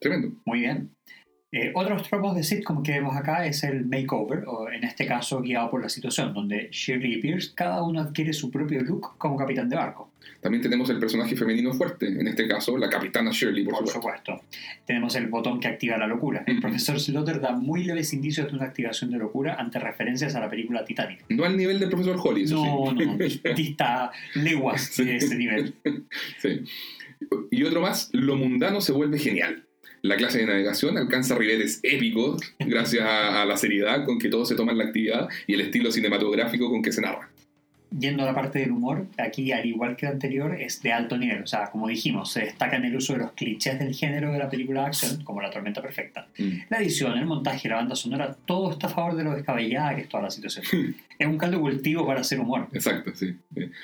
Tremendo. 0.00 0.30
Muy 0.44 0.60
bien. 0.60 0.94
Eh, 1.50 1.72
otros 1.74 2.02
tropos 2.06 2.36
de 2.36 2.42
sitcom 2.42 2.82
que 2.82 2.92
vemos 2.92 3.16
acá 3.16 3.46
es 3.46 3.64
el 3.64 3.86
makeover, 3.86 4.44
o 4.46 4.70
en 4.70 4.84
este 4.84 5.06
caso 5.06 5.40
guiado 5.40 5.70
por 5.70 5.80
la 5.80 5.88
situación, 5.88 6.34
donde 6.34 6.68
Shirley 6.70 7.14
y 7.14 7.20
Pierce 7.22 7.52
cada 7.54 7.82
uno 7.82 8.00
adquiere 8.00 8.34
su 8.34 8.50
propio 8.50 8.82
look 8.82 9.16
como 9.16 9.36
capitán 9.38 9.68
de 9.70 9.76
barco. 9.76 10.12
También 10.42 10.62
tenemos 10.62 10.90
el 10.90 10.98
personaje 11.00 11.34
femenino 11.34 11.72
fuerte, 11.72 12.06
en 12.06 12.28
este 12.28 12.46
caso 12.46 12.76
la 12.76 12.90
capitana 12.90 13.30
Shirley, 13.32 13.64
por, 13.64 13.78
Por 13.78 13.88
supuesto. 13.88 14.32
supuesto. 14.36 14.58
Tenemos 14.86 15.16
el 15.16 15.28
botón 15.28 15.58
que 15.58 15.68
activa 15.68 15.96
la 15.96 16.06
locura. 16.06 16.44
El 16.46 16.54
Ujú. 16.58 16.62
profesor 16.62 17.00
Slaughter 17.00 17.40
da 17.40 17.52
muy 17.52 17.82
leves 17.84 18.12
indicios 18.12 18.48
de 18.50 18.54
una 18.56 18.66
activación 18.66 19.10
de 19.10 19.16
locura 19.18 19.54
ante 19.54 19.78
referencias 19.78 20.34
a 20.34 20.40
la 20.40 20.50
película 20.50 20.84
Titanic. 20.84 21.24
No 21.30 21.44
al 21.44 21.56
nivel 21.56 21.80
del 21.80 21.88
profesor 21.88 22.18
Holly, 22.22 22.42
eso 22.44 22.56
No, 22.62 22.94
sí. 22.96 23.06
no, 23.06 23.16
dista 23.56 24.12
leguas 24.34 24.96
de 24.98 25.16
ese 25.16 25.34
nivel. 25.34 25.74
Sí. 26.38 26.60
Y 27.50 27.62
otro 27.64 27.80
más, 27.80 28.10
lo 28.12 28.36
mundano 28.36 28.80
se 28.82 28.92
vuelve 28.92 29.18
genial. 29.18 29.64
La 30.02 30.16
clase 30.16 30.38
de 30.38 30.46
navegación 30.46 30.96
alcanza 30.96 31.34
ribetes 31.34 31.80
épicos 31.82 32.40
gracias 32.58 33.04
a, 33.04 33.42
a 33.42 33.46
la 33.46 33.56
seriedad 33.56 34.04
con 34.04 34.18
que 34.18 34.28
todos 34.28 34.48
se 34.48 34.54
toman 34.54 34.78
la 34.78 34.84
actividad 34.84 35.28
y 35.46 35.54
el 35.54 35.60
estilo 35.60 35.90
cinematográfico 35.90 36.70
con 36.70 36.82
que 36.82 36.92
se 36.92 37.00
narra. 37.00 37.30
Yendo 37.96 38.22
a 38.22 38.26
la 38.26 38.34
parte 38.34 38.58
del 38.58 38.72
humor, 38.72 39.06
aquí, 39.16 39.50
al 39.52 39.64
igual 39.64 39.96
que 39.96 40.06
el 40.06 40.12
anterior, 40.12 40.54
es 40.60 40.82
de 40.82 40.92
alto 40.92 41.16
nivel. 41.16 41.42
O 41.42 41.46
sea, 41.46 41.70
como 41.70 41.88
dijimos, 41.88 42.30
se 42.32 42.40
destaca 42.40 42.76
en 42.76 42.84
el 42.84 42.96
uso 42.96 43.14
de 43.14 43.20
los 43.20 43.32
clichés 43.32 43.78
del 43.78 43.94
género 43.94 44.30
de 44.32 44.38
la 44.38 44.50
película 44.50 44.82
de 44.82 44.86
acción, 44.88 45.24
como 45.24 45.40
la 45.40 45.50
tormenta 45.50 45.80
perfecta. 45.80 46.28
Mm. 46.38 46.48
La 46.68 46.78
edición, 46.82 47.16
el 47.16 47.24
montaje, 47.26 47.68
la 47.68 47.76
banda 47.76 47.96
sonora, 47.96 48.36
todo 48.44 48.72
está 48.72 48.88
a 48.88 48.90
favor 48.90 49.16
de 49.16 49.24
lo 49.24 49.34
descabellada 49.34 49.94
que 49.94 50.02
es 50.02 50.08
toda 50.08 50.24
la 50.24 50.30
situación. 50.30 50.66
es 51.18 51.26
un 51.26 51.38
caldo 51.38 51.60
cultivo 51.60 52.06
para 52.06 52.20
hacer 52.20 52.40
humor. 52.40 52.68
Exacto, 52.72 53.12
sí. 53.14 53.34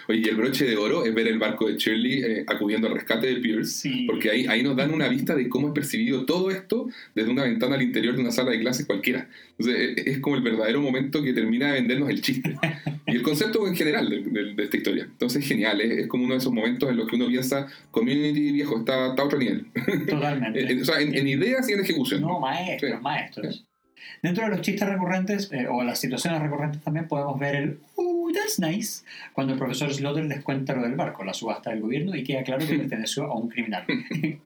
Oye, 0.08 0.22
y 0.24 0.28
el 0.28 0.36
broche 0.36 0.66
de 0.66 0.76
oro 0.76 1.04
es 1.04 1.14
ver 1.14 1.26
el 1.26 1.38
barco 1.38 1.68
de 1.68 1.76
Shirley 1.76 2.22
eh, 2.22 2.44
acudiendo 2.46 2.88
al 2.88 2.94
rescate 2.94 3.26
de 3.26 3.36
Pierce, 3.36 3.72
Sí. 3.72 4.04
porque 4.06 4.30
ahí, 4.30 4.46
ahí 4.46 4.62
nos 4.62 4.76
dan 4.76 4.92
una 4.92 5.08
vista 5.08 5.34
de 5.34 5.48
cómo 5.48 5.68
es 5.68 5.74
percibido 5.74 6.24
todo 6.26 6.50
esto 6.50 6.88
desde 7.14 7.30
una 7.30 7.44
ventana 7.44 7.74
al 7.76 7.82
interior 7.82 8.14
de 8.14 8.20
una 8.20 8.30
sala 8.32 8.50
de 8.50 8.60
clases 8.60 8.86
cualquiera. 8.86 9.28
Entonces, 9.58 9.98
eh, 9.98 10.02
es 10.06 10.18
como 10.18 10.36
el 10.36 10.42
verdadero 10.42 10.80
momento 10.80 11.22
que 11.22 11.32
termina 11.32 11.68
de 11.68 11.72
vendernos 11.80 12.10
el 12.10 12.20
chiste. 12.20 12.54
Y 13.06 13.16
el 13.16 13.22
concepto 13.22 13.66
en 13.68 13.76
general 13.76 13.93
de, 14.02 14.22
de- 14.22 14.54
de 14.54 14.62
esta 14.64 14.76
historia. 14.76 15.04
Entonces, 15.04 15.42
es 15.42 15.48
genial, 15.48 15.80
es, 15.80 15.90
es 15.98 16.06
como 16.08 16.24
uno 16.24 16.34
de 16.34 16.38
esos 16.38 16.52
momentos 16.52 16.88
en 16.90 16.96
los 16.96 17.08
que 17.08 17.16
uno 17.16 17.26
piensa, 17.28 17.66
Community 17.90 18.52
viejo, 18.52 18.78
está, 18.78 19.08
está 19.10 19.22
a 19.22 19.24
otro 19.26 19.38
nivel. 19.38 19.66
Totalmente. 20.08 20.60
Eh, 20.60 20.66
eh, 20.72 20.82
o 20.82 20.84
sea, 20.84 21.00
en, 21.00 21.14
en 21.14 21.28
ideas 21.28 21.68
y 21.68 21.72
en 21.72 21.80
ejecución. 21.80 22.20
No, 22.22 22.40
maestros, 22.40 22.92
Sí. 22.92 22.98
maestros. 23.02 23.66
Dentro 24.22 24.44
de 24.44 24.50
los 24.50 24.60
chistes 24.60 24.88
recurrentes, 24.88 25.50
eh, 25.52 25.66
o 25.68 25.82
las 25.82 26.00
situaciones 26.00 26.40
recurrentes 26.40 26.82
también, 26.82 27.08
podemos 27.08 27.38
ver 27.38 27.56
el 27.56 27.78
Uh, 27.96 28.32
that's 28.32 28.58
nice, 28.58 29.04
cuando 29.32 29.52
el 29.52 29.58
profesor 29.58 29.92
Slaughter 29.92 30.24
les 30.24 30.42
cuenta 30.42 30.74
lo 30.74 30.82
del 30.82 30.94
barco, 30.94 31.22
la 31.24 31.32
subasta 31.32 31.70
del 31.70 31.80
gobierno, 31.80 32.16
y 32.16 32.24
queda 32.24 32.42
claro 32.42 32.66
que 32.66 32.74
perteneció 32.78 33.24
a 33.24 33.38
un 33.38 33.48
criminal. 33.48 33.84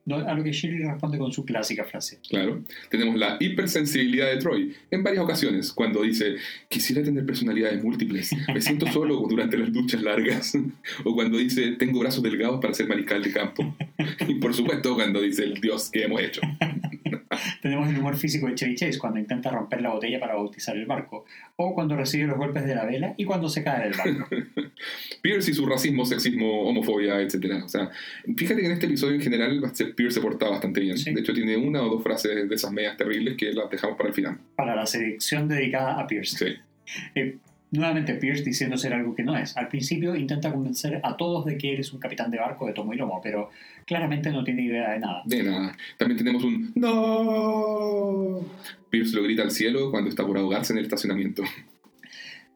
No, 0.05 0.15
a 0.15 0.33
lo 0.33 0.43
que 0.43 0.51
Shirley 0.51 0.83
responde 0.85 1.19
con 1.19 1.31
su 1.31 1.45
clásica 1.45 1.83
frase. 1.83 2.19
Claro. 2.27 2.63
Tenemos 2.89 3.15
la 3.15 3.37
hipersensibilidad 3.39 4.27
de 4.27 4.37
Troy 4.37 4.75
en 4.89 5.03
varias 5.03 5.23
ocasiones, 5.23 5.71
cuando 5.71 6.01
dice, 6.01 6.35
quisiera 6.67 7.03
tener 7.03 7.25
personalidades 7.25 7.83
múltiples, 7.83 8.35
me 8.51 8.59
siento 8.59 8.87
solo 8.91 9.17
durante 9.29 9.57
las 9.57 9.71
duchas 9.71 10.01
largas, 10.01 10.57
o 11.03 11.13
cuando 11.13 11.37
dice, 11.37 11.73
tengo 11.73 11.99
brazos 11.99 12.23
delgados 12.23 12.59
para 12.59 12.73
ser 12.73 12.87
mariscal 12.87 13.21
de 13.21 13.31
campo. 13.31 13.75
Y 14.27 14.35
por 14.35 14.55
supuesto, 14.55 14.95
cuando 14.95 15.21
dice, 15.21 15.43
el 15.43 15.61
dios 15.61 15.89
que 15.91 16.03
hemos 16.03 16.21
hecho. 16.21 16.41
Tenemos 17.61 17.89
el 17.89 17.97
humor 17.97 18.15
físico 18.15 18.47
de 18.47 18.55
Chevy 18.55 18.75
Chase 18.75 18.97
cuando 18.97 19.19
intenta 19.19 19.48
romper 19.49 19.81
la 19.81 19.89
botella 19.89 20.19
para 20.19 20.35
bautizar 20.35 20.75
el 20.75 20.85
barco, 20.85 21.25
o 21.55 21.73
cuando 21.73 21.95
recibe 21.95 22.27
los 22.27 22.37
golpes 22.37 22.65
de 22.65 22.75
la 22.75 22.85
vela 22.85 23.13
y 23.17 23.25
cuando 23.25 23.49
se 23.49 23.63
cae 23.63 23.89
del 23.89 23.97
barco. 23.97 24.27
Pierce 25.21 25.51
y 25.51 25.53
su 25.53 25.65
racismo, 25.65 26.05
sexismo, 26.05 26.63
homofobia, 26.63 27.21
etc. 27.21 27.63
O 27.63 27.69
sea, 27.69 27.91
fíjate 28.35 28.61
que 28.61 28.67
en 28.67 28.73
este 28.73 28.85
episodio 28.85 29.15
en 29.15 29.21
general 29.21 29.61
Pierce 29.95 30.15
se 30.15 30.21
porta 30.21 30.49
bastante 30.49 30.81
bien. 30.81 30.97
Sí. 30.97 31.13
De 31.13 31.21
hecho, 31.21 31.33
tiene 31.33 31.57
una 31.57 31.81
o 31.83 31.89
dos 31.89 32.03
frases 32.03 32.47
de 32.47 32.55
esas 32.55 32.71
medias 32.71 32.97
terribles 32.97 33.35
que 33.37 33.51
las 33.53 33.69
dejamos 33.69 33.97
para 33.97 34.09
el 34.09 34.15
final. 34.15 34.37
Para 34.55 34.75
la 34.75 34.85
selección 34.85 35.47
dedicada 35.47 35.99
a 35.99 36.07
Pierce. 36.07 36.37
Sí. 36.37 36.55
Eh, 37.15 37.37
nuevamente 37.71 38.15
Pierce 38.15 38.43
diciendo 38.43 38.77
ser 38.77 38.93
algo 38.93 39.15
que 39.15 39.23
no 39.23 39.37
es. 39.37 39.55
Al 39.57 39.67
principio 39.67 40.15
intenta 40.15 40.51
convencer 40.51 40.99
a 41.03 41.15
todos 41.17 41.45
de 41.45 41.57
que 41.57 41.73
eres 41.73 41.93
un 41.93 41.99
capitán 41.99 42.31
de 42.31 42.39
barco 42.39 42.67
de 42.67 42.73
tomo 42.73 42.93
y 42.93 42.97
lomo, 42.97 43.19
pero 43.21 43.49
claramente 43.85 44.31
no 44.31 44.43
tiene 44.43 44.63
idea 44.63 44.91
de 44.91 44.99
nada. 44.99 45.21
De 45.25 45.43
nada. 45.43 45.77
También 45.97 46.17
tenemos 46.17 46.43
un 46.43 46.71
¡No! 46.75 48.45
Pierce 48.89 49.15
lo 49.15 49.23
grita 49.23 49.43
al 49.43 49.51
cielo 49.51 49.91
cuando 49.91 50.09
está 50.09 50.25
por 50.25 50.37
ahogarse 50.37 50.73
en 50.73 50.79
el 50.79 50.85
estacionamiento. 50.85 51.43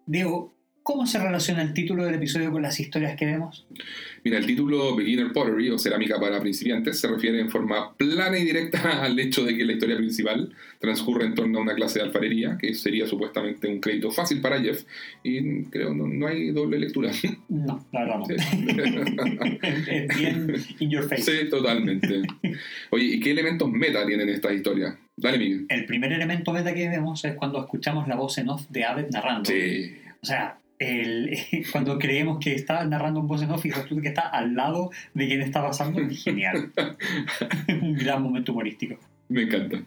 Diego, 0.05 0.53
¿cómo 0.81 1.05
se 1.05 1.19
relaciona 1.19 1.61
el 1.61 1.73
título 1.73 2.05
del 2.05 2.15
episodio 2.15 2.51
con 2.51 2.61
las 2.61 2.79
historias 2.79 3.15
que 3.15 3.25
vemos? 3.25 3.65
Mira, 4.23 4.37
el 4.37 4.45
título 4.45 4.95
Beginner 4.95 5.31
Pottery 5.33 5.69
o 5.69 5.77
Cerámica 5.77 6.19
para 6.19 6.39
principiantes 6.39 6.99
se 6.99 7.07
refiere 7.07 7.39
en 7.39 7.49
forma 7.49 7.93
plana 7.95 8.37
y 8.37 8.45
directa 8.45 9.01
al 9.03 9.19
hecho 9.19 9.43
de 9.43 9.55
que 9.55 9.65
la 9.65 9.73
historia 9.73 9.97
principal 9.97 10.53
transcurre 10.79 11.25
en 11.25 11.35
torno 11.35 11.59
a 11.59 11.61
una 11.61 11.75
clase 11.75 11.99
de 11.99 12.05
alfarería, 12.05 12.57
que 12.57 12.73
sería 12.73 13.05
supuestamente 13.05 13.67
un 13.67 13.79
crédito 13.79 14.11
fácil 14.11 14.41
para 14.41 14.61
Jeff, 14.61 14.83
y 15.23 15.63
creo 15.65 15.93
no, 15.93 16.07
no 16.07 16.27
hay 16.27 16.51
doble 16.51 16.79
lectura. 16.79 17.11
No, 17.49 17.85
la 17.91 18.01
verdad 18.01 18.19
no. 18.19 18.25
Sí. 18.25 18.35
bien 20.19 20.55
in 20.79 20.89
your 20.89 21.03
face. 21.03 21.23
Sí, 21.23 21.49
totalmente. 21.49 22.21
Oye, 22.89 23.05
¿y 23.05 23.19
qué 23.19 23.31
elementos 23.31 23.69
meta 23.69 24.05
tienen 24.05 24.29
estas 24.29 24.53
historias? 24.53 24.95
Dale, 25.15 25.37
Miguel. 25.37 25.65
El 25.69 25.85
primer 25.85 26.11
elemento 26.11 26.51
beta 26.51 26.73
que 26.73 26.89
vemos 26.89 27.23
es 27.25 27.35
cuando 27.35 27.59
escuchamos 27.59 28.07
la 28.07 28.15
voz 28.15 28.37
en 28.37 28.49
off 28.49 28.67
de 28.69 28.83
Abed 28.83 29.09
narrando. 29.11 29.49
Sí. 29.49 29.95
O 30.21 30.25
sea, 30.25 30.57
el- 30.79 31.37
cuando 31.71 31.97
creemos 31.97 32.39
que 32.39 32.53
está 32.55 32.83
narrando 32.85 33.19
un 33.19 33.27
voz 33.27 33.41
en 33.41 33.51
off 33.51 33.65
y 33.65 33.71
resulta 33.71 34.01
que 34.01 34.07
está 34.09 34.27
al 34.27 34.55
lado 34.55 34.91
de 35.13 35.27
quien 35.27 35.41
está 35.41 35.61
pasando, 35.61 36.01
genial. 36.09 36.71
un 37.81 37.95
gran 37.95 38.21
momento 38.21 38.51
humorístico. 38.51 38.95
Me 39.29 39.43
encanta. 39.43 39.81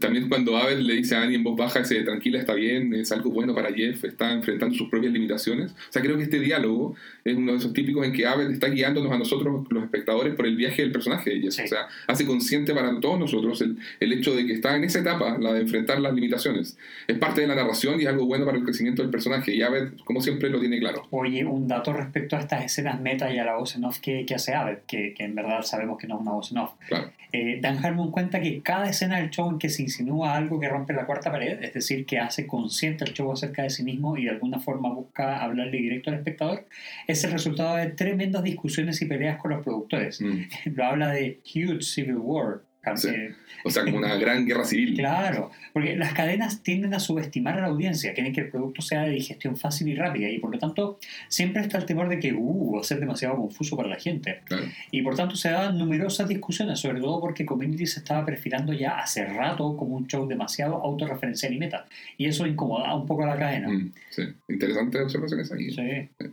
También 0.00 0.28
cuando 0.28 0.56
Abel 0.56 0.86
le 0.86 0.94
dice 0.94 1.16
a 1.16 1.22
Annie 1.22 1.36
en 1.36 1.44
voz 1.44 1.56
baja, 1.56 1.80
ese 1.80 2.02
tranquila, 2.02 2.38
está 2.38 2.54
bien, 2.54 2.94
es 2.94 3.12
algo 3.12 3.30
bueno 3.30 3.54
para 3.54 3.72
Jeff, 3.72 4.04
está 4.04 4.32
enfrentando 4.32 4.74
sus 4.74 4.88
propias 4.88 5.12
limitaciones. 5.12 5.72
O 5.72 5.92
sea, 5.92 6.02
creo 6.02 6.16
que 6.16 6.24
este 6.24 6.40
diálogo 6.40 6.94
es 7.24 7.36
uno 7.36 7.52
de 7.52 7.58
esos 7.58 7.72
típicos 7.72 8.06
en 8.06 8.12
que 8.12 8.26
Abel 8.26 8.52
está 8.52 8.68
guiándonos 8.68 9.12
a 9.12 9.18
nosotros, 9.18 9.66
los 9.70 9.84
espectadores, 9.84 10.34
por 10.34 10.46
el 10.46 10.56
viaje 10.56 10.82
del 10.82 10.92
personaje 10.92 11.30
de 11.30 11.40
Jeff. 11.40 11.54
Sí. 11.54 11.62
O 11.62 11.68
sea, 11.68 11.88
hace 12.06 12.26
consciente 12.26 12.74
para 12.74 12.98
todos 13.00 13.18
nosotros 13.18 13.60
el, 13.60 13.78
el 14.00 14.12
hecho 14.12 14.34
de 14.34 14.46
que 14.46 14.52
está 14.52 14.76
en 14.76 14.84
esa 14.84 15.00
etapa, 15.00 15.38
la 15.38 15.52
de 15.52 15.60
enfrentar 15.60 16.00
las 16.00 16.14
limitaciones. 16.14 16.76
Es 17.06 17.18
parte 17.18 17.42
de 17.42 17.46
la 17.46 17.54
narración 17.54 18.00
y 18.00 18.04
es 18.04 18.08
algo 18.08 18.26
bueno 18.26 18.44
para 18.44 18.58
el 18.58 18.64
crecimiento 18.64 19.02
del 19.02 19.10
personaje. 19.10 19.54
Y 19.54 19.62
Abel, 19.62 19.94
como 20.04 20.20
siempre, 20.20 20.50
lo 20.50 20.60
tiene 20.60 20.78
claro. 20.78 21.06
Oye, 21.10 21.44
un 21.44 21.68
dato 21.68 21.92
respecto 21.92 22.36
a 22.36 22.40
estas 22.40 22.64
escenas 22.64 23.00
meta 23.00 23.32
y 23.32 23.38
a 23.38 23.44
la 23.44 23.56
voz 23.56 23.76
en 23.76 23.84
off 23.84 23.98
que, 24.00 24.24
que 24.26 24.34
hace 24.34 24.54
Abed, 24.54 24.78
que, 24.86 25.14
que 25.14 25.24
en 25.24 25.34
verdad 25.34 25.62
sabemos 25.62 25.98
que 25.98 26.06
no 26.06 26.16
es 26.16 26.20
una 26.20 26.32
voz 26.32 26.52
en 26.52 26.58
off. 26.58 26.72
Claro. 26.88 27.10
Eh, 27.32 27.58
Dan 27.60 27.84
Harmon 27.84 28.10
cuenta 28.10 28.40
que 28.40 28.62
cada 28.62 28.88
escena 28.88 29.18
del 29.18 29.28
show 29.28 29.50
en 29.50 29.58
que 29.58 29.68
se 29.68 29.82
insinúa 29.88 30.36
algo 30.36 30.60
que 30.60 30.68
rompe 30.68 30.92
la 30.92 31.06
cuarta 31.06 31.30
pared, 31.30 31.62
es 31.62 31.74
decir, 31.74 32.06
que 32.06 32.18
hace 32.18 32.46
consciente 32.46 33.04
el 33.04 33.12
show 33.12 33.32
acerca 33.32 33.62
de 33.62 33.70
sí 33.70 33.82
mismo 33.82 34.16
y 34.16 34.24
de 34.24 34.30
alguna 34.30 34.60
forma 34.60 34.92
busca 34.92 35.42
hablarle 35.42 35.78
directo 35.78 36.10
al 36.10 36.16
espectador, 36.16 36.66
es 37.06 37.24
el 37.24 37.32
resultado 37.32 37.76
de 37.76 37.88
tremendas 37.88 38.42
discusiones 38.42 39.00
y 39.02 39.06
peleas 39.06 39.38
con 39.40 39.50
los 39.50 39.64
productores. 39.64 40.20
Mm. 40.20 40.42
Lo 40.76 40.84
habla 40.84 41.08
de 41.10 41.40
huge 41.44 41.82
civil 41.82 42.18
war. 42.18 42.67
Sí. 42.96 43.08
Eh, 43.08 43.34
O 43.64 43.70
sea, 43.70 43.84
como 43.84 43.98
una 43.98 44.14
gran 44.16 44.46
guerra 44.46 44.64
civil. 44.64 44.94
Claro, 44.94 45.50
porque 45.72 45.96
las 45.96 46.12
cadenas 46.14 46.62
tienden 46.62 46.94
a 46.94 47.00
subestimar 47.00 47.58
a 47.58 47.62
la 47.62 47.66
audiencia, 47.66 48.14
quieren 48.14 48.32
que 48.32 48.42
el 48.42 48.48
producto 48.48 48.82
sea 48.82 49.02
de 49.02 49.10
digestión 49.10 49.56
fácil 49.56 49.88
y 49.88 49.94
rápida 49.94 50.30
y 50.30 50.38
por 50.38 50.52
lo 50.52 50.58
tanto 50.58 50.98
siempre 51.28 51.62
está 51.62 51.78
el 51.78 51.84
temor 51.84 52.08
de 52.08 52.20
que 52.20 52.32
uh, 52.32 52.74
va 52.74 52.80
a 52.80 52.84
ser 52.84 53.00
demasiado 53.00 53.36
confuso 53.36 53.76
para 53.76 53.88
la 53.88 53.96
gente. 53.96 54.40
Claro. 54.44 54.64
Y 54.90 55.02
por 55.02 55.16
tanto 55.16 55.36
se 55.36 55.50
daban 55.50 55.76
numerosas 55.76 56.28
discusiones, 56.28 56.78
sobre 56.78 57.00
todo 57.00 57.20
porque 57.20 57.44
Community 57.44 57.86
se 57.86 58.00
estaba 58.00 58.24
perfilando 58.24 58.72
ya 58.72 58.98
hace 58.98 59.24
rato 59.26 59.76
como 59.76 59.96
un 59.96 60.06
show 60.06 60.26
demasiado 60.26 60.76
autorreferencial 60.76 61.52
y 61.52 61.58
meta. 61.58 61.86
Y 62.16 62.26
eso 62.26 62.46
incomodaba 62.46 62.94
un 62.94 63.06
poco 63.06 63.24
a 63.24 63.26
la 63.26 63.36
cadena. 63.38 63.68
Mm, 63.68 63.92
sí. 64.10 64.22
Interesantes 64.48 65.02
observaciones 65.02 65.50
ahí. 65.52 65.70
Sí. 65.70 66.28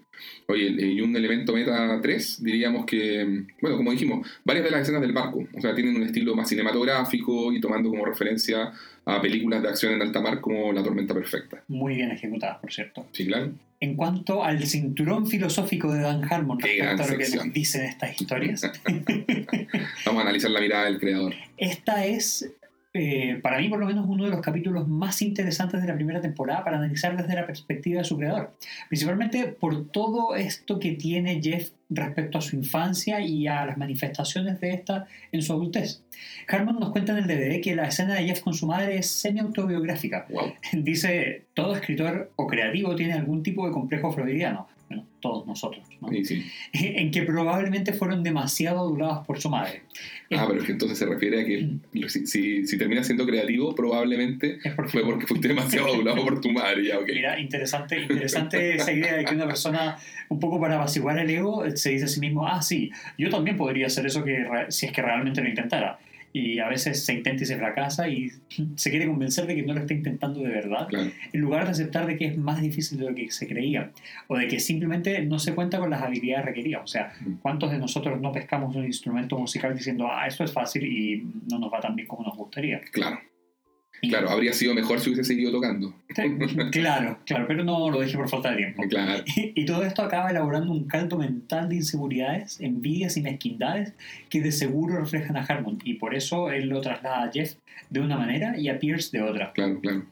Oye, 0.48 0.70
y 0.70 1.02
un 1.02 1.16
elemento 1.16 1.54
meta 1.54 2.00
3, 2.02 2.44
diríamos 2.44 2.86
que, 2.86 3.44
bueno, 3.62 3.78
como 3.78 3.92
dijimos, 3.92 4.28
varias 4.44 4.66
de 4.66 4.72
las 4.72 4.82
escenas 4.82 5.02
del 5.02 5.12
barco, 5.12 5.44
o 5.54 5.62
sea, 5.62 5.74
tienen 5.76 5.96
un 5.96 6.04
estilo 6.04 6.36
más 6.36 6.45
cinematográfico 6.46 7.52
y 7.52 7.60
tomando 7.60 7.90
como 7.90 8.06
referencia 8.06 8.72
a 9.06 9.22
películas 9.22 9.62
de 9.62 9.70
acción 9.70 9.94
en 9.94 10.02
alta 10.02 10.20
mar 10.22 10.42
como 10.42 10.72
La 10.74 10.82
Tormenta 10.84 11.14
Perfecta. 11.14 11.62
Muy 11.68 11.96
bien 11.96 12.12
ejecutadas, 12.12 12.58
por 12.60 12.72
cierto. 12.74 13.06
Sí, 13.12 13.28
claro. 13.28 13.52
En 13.80 13.96
cuanto 13.96 14.44
al 14.44 14.66
cinturón 14.66 15.28
filosófico 15.28 15.92
de 15.94 16.02
Dan 16.02 16.24
Harmon 16.32 16.60
respecto 16.60 17.04
a 17.04 17.08
lo 17.08 17.18
que 17.18 17.26
sección. 17.26 17.48
nos 17.48 17.54
dicen 17.54 17.86
estas 17.86 18.20
historias, 18.20 18.62
Vamos 20.06 20.20
a 20.20 20.22
analizar 20.22 20.50
la 20.52 20.62
mirada 20.62 20.86
del 20.86 21.00
creador. 21.00 21.34
esta 21.58 22.06
es 22.06 22.50
eh, 22.98 23.42
para 23.42 23.60
mí 23.60 23.68
por 23.68 23.78
lo 23.78 23.88
menos 23.88 24.06
uno 24.08 24.24
de 24.24 24.30
los 24.30 24.40
capítulos 24.40 24.88
más 24.88 25.22
interesantes 25.22 25.82
de 25.82 25.88
la 25.88 25.96
primera 25.96 26.22
temporada 26.22 26.64
para 26.64 26.78
analizar 26.78 27.18
desde 27.18 27.36
la 27.36 27.46
perspectiva 27.46 28.00
de 28.00 28.06
su 28.06 28.18
creador. 28.18 28.56
Principalmente 28.88 29.48
por 29.48 29.90
todo 29.90 30.34
esto 30.34 30.80
que 30.80 30.94
tiene 30.94 31.42
Jeff 31.44 31.72
respecto 31.90 32.38
a 32.38 32.42
su 32.42 32.56
infancia 32.56 33.20
y 33.20 33.48
a 33.48 33.66
las 33.66 33.78
manifestaciones 33.78 34.62
de 34.62 34.70
esta 34.74 35.08
en 35.34 35.42
su 35.42 35.52
adultez. 35.52 36.04
Harmon 36.48 36.80
nos 36.80 36.92
cuenta 36.92 37.12
en 37.12 37.18
el 37.18 37.28
DVD 37.28 37.62
que 37.62 37.76
la 37.76 37.86
escena 37.88 38.14
de 38.14 38.28
Jeff 38.28 38.40
con 38.40 38.54
su 38.54 38.66
madre 38.66 38.98
es 38.98 39.12
semi-autobiográfica. 39.12 40.28
Wow. 40.30 40.54
Dice, 40.72 41.44
todo 41.54 41.76
escritor 41.76 42.32
o 42.38 42.48
creativo 42.48 42.96
tiene 42.96 43.12
algún 43.12 43.44
tipo 43.44 43.68
de 43.68 43.74
complejo 43.74 44.14
freudiano. 44.14 44.70
Bueno, 44.88 45.06
todos 45.20 45.48
nosotros, 45.48 45.84
¿no? 46.00 46.10
Sí, 46.10 46.24
sí. 46.26 46.46
En 46.74 47.10
que 47.12 47.24
probablemente 47.24 47.92
fueron 47.94 48.22
demasiado 48.24 48.80
adulados 48.80 49.26
por 49.26 49.42
su 49.42 49.50
madre. 49.50 49.82
Ah, 50.32 50.46
pero 50.48 50.60
es 50.60 50.66
que 50.66 50.72
entonces 50.74 50.98
se 50.98 51.06
refiere 51.06 51.42
a 51.42 51.46
que 51.46 52.08
si, 52.10 52.28
si, 52.28 52.68
si 52.68 52.78
terminas 52.78 53.06
siendo 53.08 53.26
creativo, 53.26 53.74
probablemente 53.74 54.60
porque- 54.76 54.92
fue 54.92 55.04
porque 55.04 55.26
fuiste 55.28 55.48
demasiado 55.48 55.88
adulado 55.94 56.24
por 56.24 56.40
tu 56.42 56.52
madre. 56.52 56.86
Ya. 56.88 57.00
Mira, 57.00 57.40
interesante, 57.40 58.00
interesante 58.02 58.76
esa 58.76 58.92
idea 58.92 59.16
de 59.16 59.26
que 59.26 59.34
una 59.36 59.46
persona, 59.48 59.98
un 60.30 60.40
poco 60.40 60.60
para 60.60 60.76
apaciguar 60.76 61.18
el 61.20 61.30
ego, 61.30 61.64
se 61.76 61.90
dice 61.92 62.06
a 62.06 62.08
sí 62.08 62.20
mismo, 62.20 62.48
ah, 62.48 62.62
sí, 62.62 62.92
yo 63.18 63.30
también 63.30 63.58
podría 63.58 63.88
hacer 63.88 64.06
eso 64.06 64.24
que 64.24 64.46
si 64.70 64.86
es 64.88 64.92
que 64.92 65.02
realmente 65.02 65.42
lo 65.42 65.50
intentara. 65.50 65.98
Y 66.38 66.60
a 66.60 66.68
veces 66.68 67.06
se 67.06 67.14
intenta 67.14 67.44
y 67.44 67.46
se 67.46 67.56
fracasa 67.58 68.10
y 68.10 68.30
se 68.76 68.90
quiere 68.90 69.08
convencer 69.08 69.48
de 69.48 69.56
que 69.56 69.64
no 69.64 69.74
lo 69.74 69.80
está 69.80 69.94
intentando 69.94 70.42
de 70.42 70.50
verdad, 70.50 70.88
Claro. 70.90 71.10
en 71.32 71.40
lugar 71.40 71.64
de 71.66 71.72
aceptar 71.72 72.06
de 72.08 72.18
que 72.18 72.26
es 72.26 72.38
más 72.38 72.62
difícil 72.62 72.98
de 73.00 73.06
lo 73.10 73.16
que 73.16 73.32
se 73.32 73.48
creía, 73.48 73.92
o 74.28 74.38
de 74.38 74.48
que 74.50 74.60
simplemente 74.60 75.22
no 75.26 75.40
se 75.40 75.56
cuenta 75.56 75.80
con 75.80 75.90
las 75.90 76.02
habilidades 76.02 76.46
requeridas. 76.46 76.82
O 76.84 76.88
sea, 76.88 77.14
¿cuántos 77.42 77.72
de 77.72 77.78
nosotros 77.78 78.20
no 78.20 78.34
pescamos 78.34 78.76
un 78.76 78.84
instrumento 78.86 79.38
musical 79.38 79.74
diciendo, 79.76 80.08
ah, 80.12 80.28
esto 80.28 80.44
es 80.44 80.52
fácil 80.52 80.84
y 80.86 81.24
no 81.50 81.58
nos 81.60 81.72
va 81.72 81.80
tan 81.80 81.96
bien 81.96 82.08
como 82.08 82.24
nos 82.28 82.36
gustaría? 82.36 82.82
Claro, 82.92 83.18
claro, 84.02 84.30
habría 84.30 84.54
sido 84.54 84.74
mejor 84.74 85.00
si 85.00 85.10
hubiese 85.10 85.24
seguido 85.24 85.52
tocando. 85.52 85.94
claro, 86.72 87.20
claro, 87.26 87.46
pero 87.48 87.64
no 87.64 87.90
lo 87.90 88.00
dejé 88.00 88.18
por 88.18 88.30
falta 88.30 88.52
de 88.52 88.58
tiempo. 88.58 88.84
Claro, 88.90 89.24
Y 89.36 89.66
todo 89.66 89.84
esto 89.84 90.02
acaba 90.02 90.30
elaborando 90.30 90.72
un 90.72 90.86
caldo 90.86 91.18
mental 91.18 91.70
de 91.70 91.78
inseguridades, 91.78 92.60
envidias 92.60 93.18
y 93.18 93.22
mezquindades 93.22 93.94
que 94.30 94.42
de 94.42 94.52
seguro 94.52 94.98
reflejan 94.98 95.38
a 95.38 95.44
Harmon. 95.44 95.80
Y 95.84 95.96
por 95.96 96.16
eso 96.16 96.52
él 96.52 96.70
lo 96.70 96.82
traslada 96.82 97.24
a 97.24 97.32
Jeff 97.32 97.56
de 97.90 98.00
una 98.00 98.18
manera 98.18 98.58
y 98.58 98.70
a 98.70 98.80
Pierce 98.80 99.18
de 99.18 99.24
otra. 99.24 99.54
claro, 99.54 99.80
claro. 99.82 100.06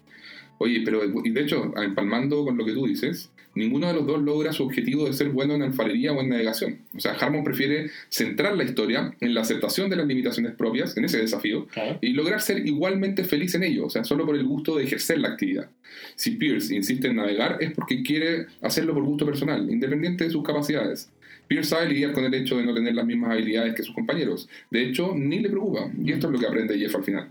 Oye, 0.60 0.81
pero 0.85 1.01
y 1.26 1.31
de 1.31 1.41
hecho, 1.41 1.73
empalmando 1.76 2.45
con 2.45 2.57
lo 2.57 2.64
que 2.64 2.72
tú 2.72 2.85
dices, 2.85 3.32
ninguno 3.56 3.88
de 3.88 3.94
los 3.94 4.06
dos 4.08 4.22
logra 4.22 4.52
su 4.54 4.64
objetivo 4.64 5.06
de 5.06 5.14
ser 5.14 5.30
bueno 5.30 5.54
en 5.56 5.62
alfarería 5.62 6.12
o 6.14 6.22
en 6.22 6.30
navegación. 6.30 6.80
O 6.96 7.00
sea, 7.00 7.14
Harmon 7.14 7.44
prefiere 7.44 7.90
centrar 8.10 8.56
la 8.56 8.64
historia 8.64 9.14
en 9.20 9.34
la 9.34 9.42
aceptación 9.42 9.90
de 9.90 9.96
las 9.96 10.08
limitaciones 10.08 10.54
propias, 10.54 10.98
en 10.98 11.06
ese 11.06 11.20
desafío, 11.20 11.68
Claro. 11.68 12.00
y 12.02 12.14
lograr 12.14 12.42
ser 12.42 12.66
igualmente 12.66 13.24
feliz 13.24 13.54
en 13.56 13.64
ello, 13.64 13.86
o 13.86 13.90
sea, 13.90 14.04
solo 14.04 14.26
por 14.26 14.36
el 14.36 14.44
gusto 14.44 14.76
de 14.78 14.84
ejercer 14.86 15.20
la 15.20 15.30
actividad. 15.30 15.70
Si 16.16 16.32
Pierce 16.32 16.74
insiste 16.76 17.08
en 17.08 17.16
navegar 17.18 17.58
es 17.62 17.72
porque 17.74 18.02
quiere 18.04 18.48
hacerlo 18.62 18.94
por 18.94 19.04
gusto 19.04 19.26
personal, 19.26 19.70
independiente 19.70 20.24
de 20.24 20.30
sus 20.32 20.44
capacidades. 20.44 21.10
Pierce 21.48 21.70
sabe 21.70 21.90
lidiar 21.90 22.14
con 22.14 22.24
el 22.24 22.34
hecho 22.34 22.58
de 22.58 22.64
no 22.66 22.74
tener 22.74 22.96
las 22.96 23.06
mismas 23.06 23.32
habilidades 23.32 23.76
que 23.76 23.84
sus 23.84 23.94
compañeros. 23.94 24.48
De 24.72 24.82
hecho, 24.84 25.14
ni 25.16 25.40
le 25.40 25.50
preocupa, 25.50 25.92
y 26.04 26.12
esto 26.12 26.28
es 26.28 26.34
lo 26.34 26.40
que 26.40 26.48
aprende 26.48 26.80
Jeff 26.80 26.96
al 26.96 27.04
final. 27.04 27.28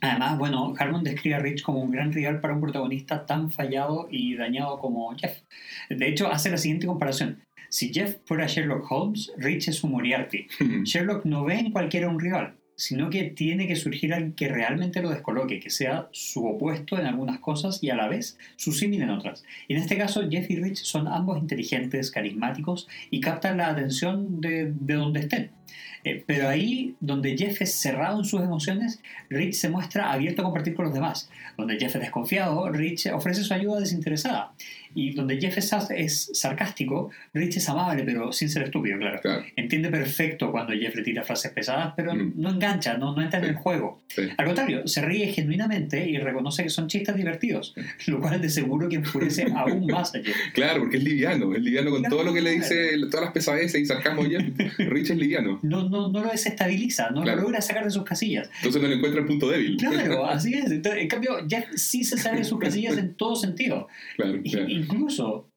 Además, 0.00 0.38
bueno, 0.38 0.74
Harmon 0.78 1.04
describe 1.04 1.36
a 1.36 1.38
Rich 1.38 1.62
como 1.62 1.80
un 1.80 1.90
gran 1.90 2.12
rival 2.12 2.40
para 2.40 2.54
un 2.54 2.60
protagonista 2.60 3.26
tan 3.26 3.50
fallado 3.50 4.08
y 4.10 4.36
dañado 4.36 4.78
como 4.78 5.14
Jeff. 5.16 5.38
De 5.88 6.08
hecho, 6.08 6.30
hace 6.30 6.50
la 6.50 6.58
siguiente 6.58 6.86
comparación. 6.86 7.42
Si 7.68 7.92
Jeff 7.92 8.18
fuera 8.24 8.46
Sherlock 8.46 8.90
Holmes, 8.90 9.32
Rich 9.36 9.68
es 9.68 9.82
un 9.82 9.92
Moriarty. 9.92 10.46
Sherlock 10.84 11.24
no 11.24 11.44
ve 11.44 11.54
en 11.54 11.72
cualquiera 11.72 12.08
un 12.08 12.20
rival, 12.20 12.54
sino 12.76 13.10
que 13.10 13.24
tiene 13.24 13.66
que 13.66 13.76
surgir 13.76 14.12
alguien 14.12 14.32
que 14.32 14.48
realmente 14.48 15.02
lo 15.02 15.10
descoloque, 15.10 15.60
que 15.60 15.70
sea 15.70 16.08
su 16.12 16.46
opuesto 16.46 16.98
en 16.98 17.06
algunas 17.06 17.38
cosas 17.38 17.82
y 17.82 17.90
a 17.90 17.96
la 17.96 18.08
vez 18.08 18.38
su 18.56 18.72
símil 18.72 19.02
en 19.02 19.10
otras. 19.10 19.44
Y 19.68 19.74
en 19.74 19.80
este 19.80 19.96
caso, 19.96 20.28
Jeff 20.28 20.50
y 20.50 20.56
Rich 20.56 20.84
son 20.84 21.08
ambos 21.08 21.38
inteligentes, 21.38 22.10
carismáticos 22.10 22.88
y 23.10 23.20
captan 23.20 23.58
la 23.58 23.68
atención 23.68 24.40
de, 24.40 24.72
de 24.72 24.94
donde 24.94 25.20
estén. 25.20 25.50
Eh, 26.04 26.22
pero 26.26 26.48
ahí, 26.48 26.96
donde 27.00 27.36
Jeff 27.36 27.62
es 27.62 27.74
cerrado 27.74 28.18
en 28.18 28.24
sus 28.24 28.42
emociones, 28.42 29.00
Rich 29.30 29.54
se 29.54 29.70
muestra 29.70 30.12
abierto 30.12 30.42
a 30.42 30.44
compartir 30.44 30.74
con 30.74 30.84
los 30.84 30.94
demás. 30.94 31.30
Donde 31.56 31.78
Jeff 31.78 31.94
es 31.96 32.02
desconfiado, 32.02 32.68
Rich 32.70 33.06
ofrece 33.06 33.42
su 33.42 33.54
ayuda 33.54 33.80
desinteresada. 33.80 34.52
Y 34.94 35.12
donde 35.14 35.38
Jeff 35.40 35.58
es, 35.58 35.72
es 35.90 36.30
sarcástico, 36.34 37.10
Rich 37.32 37.56
es 37.56 37.68
amable, 37.68 38.02
pero 38.04 38.32
sin 38.32 38.48
ser 38.48 38.62
estúpido, 38.64 38.98
claro. 38.98 39.20
Claro, 39.20 39.44
Entiende 39.56 39.88
perfecto 39.88 40.50
cuando 40.52 40.72
Jeff 40.72 40.94
le 40.94 41.02
tira 41.02 41.22
frases 41.22 41.50
pesadas, 41.52 41.92
pero 41.96 42.14
Mm. 42.14 42.32
no 42.36 42.50
engancha, 42.50 42.96
no, 42.96 43.14
no 43.14 43.22
entra 43.22 43.38
en 43.40 43.46
el 43.46 43.54
juego. 43.56 44.02
sí. 44.08 44.22
Al 44.36 44.46
contrario, 44.46 44.86
se 44.86 45.02
ríe 45.02 45.26
genuinamente 45.32 46.08
y 46.08 46.16
reconoce 46.18 46.62
que 46.62 46.70
son 46.70 46.86
chistes 46.88 47.16
divertidos, 47.16 47.74
lo 48.06 48.20
cual 48.20 48.40
de 48.40 48.48
seguro 48.48 48.88
que 48.88 48.96
enfurece 48.96 49.46
aún 49.54 49.86
más 49.86 50.14
a 50.14 50.22
Jeff. 50.22 50.36
Claro, 50.54 50.80
porque 50.80 50.98
es 50.98 51.04
liviano, 51.04 51.54
es 51.54 51.62
liviano 51.62 51.90
con 51.90 52.00
Claro. 52.00 52.16
todo 52.16 52.24
lo 52.26 52.32
que 52.34 52.40
le 52.40 52.50
dice, 52.52 52.90
todas 53.10 53.24
las 53.26 53.32
pesadeces 53.32 53.80
y 53.80 53.86
sarcasmo 53.86 54.22
de 54.24 54.30
Jeff. 54.30 54.44
Rich 54.78 55.10
es 55.10 55.16
liviano, 55.16 55.58
No, 55.62 55.88
no, 55.88 56.08
no 56.10 56.22
lo 56.22 56.30
desestabiliza, 56.30 57.10
no 57.10 57.22
Claro. 57.22 57.38
lo 57.38 57.42
logra 57.44 57.60
sacar 57.60 57.84
de 57.84 57.90
sus 57.90 58.04
casillas. 58.04 58.48
entonces 58.58 58.80
no 58.80 58.88
le 58.88 58.94
encuentra 58.96 59.20
el 59.20 59.26
punto 59.26 59.48
débil. 59.48 59.76
Claro, 59.76 60.26
así 60.30 60.54
es. 60.54 60.70
Entonces, 60.70 61.02
en 61.02 61.08
cambio, 61.08 61.32
Jeff 61.48 61.64
sí 61.74 62.04
se 62.04 62.16
sale 62.16 62.38
de 62.38 62.44
sus 62.44 62.58
casillas 62.58 62.96
en 62.98 63.14
todo 63.14 63.34
sentido. 63.36 63.88
Claro, 64.16 64.40
claro. 64.42 64.66
Incluso 64.84 65.50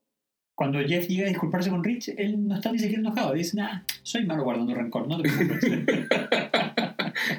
cuando 0.56 0.80
Jeff 0.80 1.08
llega 1.08 1.26
a 1.26 1.30
disculparse 1.30 1.70
con 1.70 1.84
Rich, 1.84 2.10
él 2.18 2.48
no 2.48 2.56
está 2.56 2.72
ni 2.72 2.80
siquiera 2.80 3.02
enojado. 3.02 3.34
Dice, 3.34 3.56
nah, 3.58 3.82
soy 4.02 4.26
malo 4.26 4.44
guardando 4.44 4.74
rencor, 4.74 5.08
no 5.08 5.22
te 5.22 5.30
preocupes. 5.30 6.08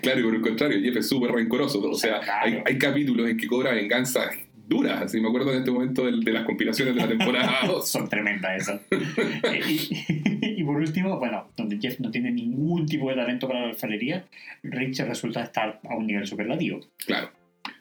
Claro, 0.03 0.21
y 0.21 0.23
por 0.25 0.35
el 0.35 0.41
contrario, 0.41 0.81
Jeff 0.83 0.97
es 0.97 1.09
súper 1.09 1.31
rencoroso. 1.31 1.81
O 1.89 1.95
sea, 1.95 2.21
Claro. 2.21 2.41
hay, 2.43 2.63
hay 2.67 2.79
capítulos 2.79 3.29
en 3.29 3.37
que 3.37 3.47
cobra 3.47 3.73
venganza 3.73 4.29
duras. 4.67 5.03
Así 5.03 5.21
me 5.21 5.29
acuerdo 5.29 5.53
en 5.53 5.59
este 5.61 5.71
momento 5.71 6.05
de, 6.05 6.33
las 6.33 6.45
compilaciones 6.45 6.95
de 6.95 7.01
la 7.01 7.09
temporada 7.09 7.61
2. 7.67 7.89
Son 7.89 8.09
tremendas 8.09 8.63
esas. 8.63 8.81
Y, 9.67 10.61
y 10.61 10.65
por 10.65 10.77
último, 10.77 11.19
bueno, 11.19 11.49
donde 11.57 11.79
Jeff 11.79 12.01
no 12.01 12.11
tiene 12.11 12.31
ningún 12.31 12.87
tipo 12.87 13.09
de 13.09 13.17
talento 13.17 13.47
para 13.47 13.61
la 13.63 13.69
alfarería, 13.69 14.25
Rich 14.63 15.01
resulta 15.01 15.43
estar 15.43 15.81
a 15.89 15.97
un 15.97 16.07
nivel 16.07 16.27
superlativo. 16.27 16.81
Claro. 17.07 17.31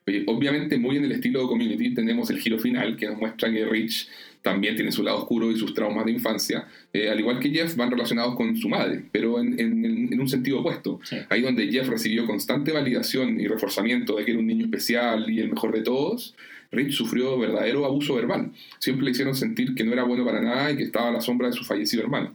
Oye, 0.08 0.24
obviamente, 0.28 0.78
muy 0.78 0.96
en 0.98 1.04
el 1.04 1.12
estilo 1.12 1.42
de 1.42 1.48
Community, 1.48 1.94
tenemos 1.94 2.30
el 2.30 2.40
giro 2.40 2.58
final 2.60 2.96
que 2.96 3.08
nos 3.08 3.18
muestra 3.18 3.52
que 3.52 3.66
Rich 3.66 4.08
también 4.42 4.76
tiene 4.76 4.92
su 4.94 5.04
lado 5.04 5.18
oscuro 5.18 5.52
y 5.52 5.58
sus 5.58 5.74
traumas 5.74 6.06
de 6.06 6.14
infancia. 6.14 6.66
Eh, 6.94 7.10
al 7.10 7.20
igual 7.20 7.40
que 7.40 7.50
Jeff, 7.50 7.76
van 7.76 7.92
relacionados 7.92 8.36
con 8.36 8.56
su 8.56 8.70
madre, 8.70 9.04
pero 9.12 9.40
en, 9.40 9.60
en- 9.60 10.14
en 10.14 10.20
un 10.22 10.30
sentido 10.30 10.62
opuesto. 10.62 11.02
Sí. 11.04 11.18
Ahí 11.30 11.42
donde 11.42 11.68
Jeff 11.70 11.90
recibió 11.90 12.26
constante 12.26 12.72
validación 12.72 13.40
y 13.42 13.48
reforzamiento 13.48 14.16
de 14.16 14.24
que 14.24 14.32
era 14.32 14.40
un 14.40 14.48
niño 14.48 14.64
especial 14.66 15.30
y 15.30 15.40
el 15.42 15.50
mejor 15.50 15.74
de 15.74 15.82
todos, 15.82 16.34
Rich 16.72 16.94
sufrió 16.94 17.38
verdadero 17.38 17.84
abuso 17.86 18.16
verbal. 18.16 18.52
Siempre 18.80 19.04
le 19.06 19.12
hicieron 19.12 19.36
sentir 19.36 19.76
que 19.76 19.84
no 19.84 19.92
era 19.92 20.04
bueno 20.04 20.24
para 20.26 20.42
nada 20.42 20.72
y 20.72 20.78
que 20.78 20.84
estaba 20.84 21.10
a 21.10 21.12
la 21.12 21.22
sombra 21.22 21.48
de 21.48 21.54
su 21.54 21.66
fallecido 21.66 22.04
hermano. 22.04 22.32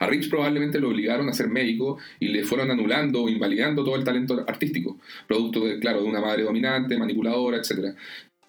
A 0.00 0.06
Rich 0.06 0.28
probablemente 0.30 0.78
lo 0.80 0.88
obligaron 0.88 1.28
a 1.28 1.32
ser 1.32 1.48
médico 1.48 1.98
y 2.20 2.28
le 2.28 2.44
fueron 2.44 2.70
anulando 2.70 3.22
o 3.22 3.28
invalidando 3.28 3.84
todo 3.84 3.96
el 3.96 4.04
talento 4.04 4.44
artístico, 4.46 4.98
producto 5.26 5.64
de, 5.66 5.78
claro, 5.78 6.02
de 6.02 6.08
una 6.08 6.20
madre 6.20 6.42
dominante, 6.44 6.96
manipuladora, 6.96 7.58
etc. 7.58 7.94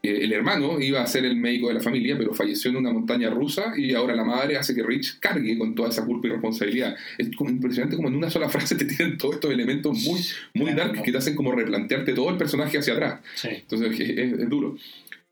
Eh, 0.03 0.19
El 0.23 0.33
hermano 0.33 0.79
iba 0.79 1.01
a 1.01 1.07
ser 1.07 1.25
el 1.25 1.35
médico 1.35 1.67
de 1.69 1.73
la 1.75 1.79
familia, 1.81 2.15
pero 2.17 2.33
falleció 2.33 2.69
en 2.69 2.77
una 2.77 2.91
montaña 2.93 3.29
rusa 3.31 3.73
y 3.75 3.93
ahora 3.95 4.15
la 4.15 4.23
madre 4.23 4.55
hace 4.55 4.75
que 4.75 4.83
Rich 4.83 5.19
cargue 5.19 5.57
con 5.57 5.73
toda 5.73 5.89
esa 5.89 6.05
culpa 6.05 6.27
y 6.27 6.31
responsabilidad. 6.31 6.95
Es 7.17 7.35
como 7.35 7.49
impresionante 7.49 7.95
como 7.95 8.09
en 8.09 8.15
una 8.15 8.29
sola 8.29 8.47
frase 8.55 8.75
te 8.75 8.85
tiran 8.85 9.17
todos 9.17 9.35
estos 9.35 9.51
elementos 9.51 9.97
muy, 10.03 10.21
muy 10.53 10.73
Claro. 10.73 10.93
dark 10.93 11.03
que 11.03 11.11
te 11.11 11.17
hacen 11.17 11.35
como 11.35 11.51
replantearte 11.53 12.13
todo 12.13 12.29
el 12.29 12.37
personaje 12.37 12.77
hacia 12.77 12.93
atrás. 12.93 13.19
Sí. 13.35 13.47
Entonces 13.51 13.99
es, 13.99 14.09
es- 14.09 14.33
es 14.39 14.49
duro. 14.49 14.77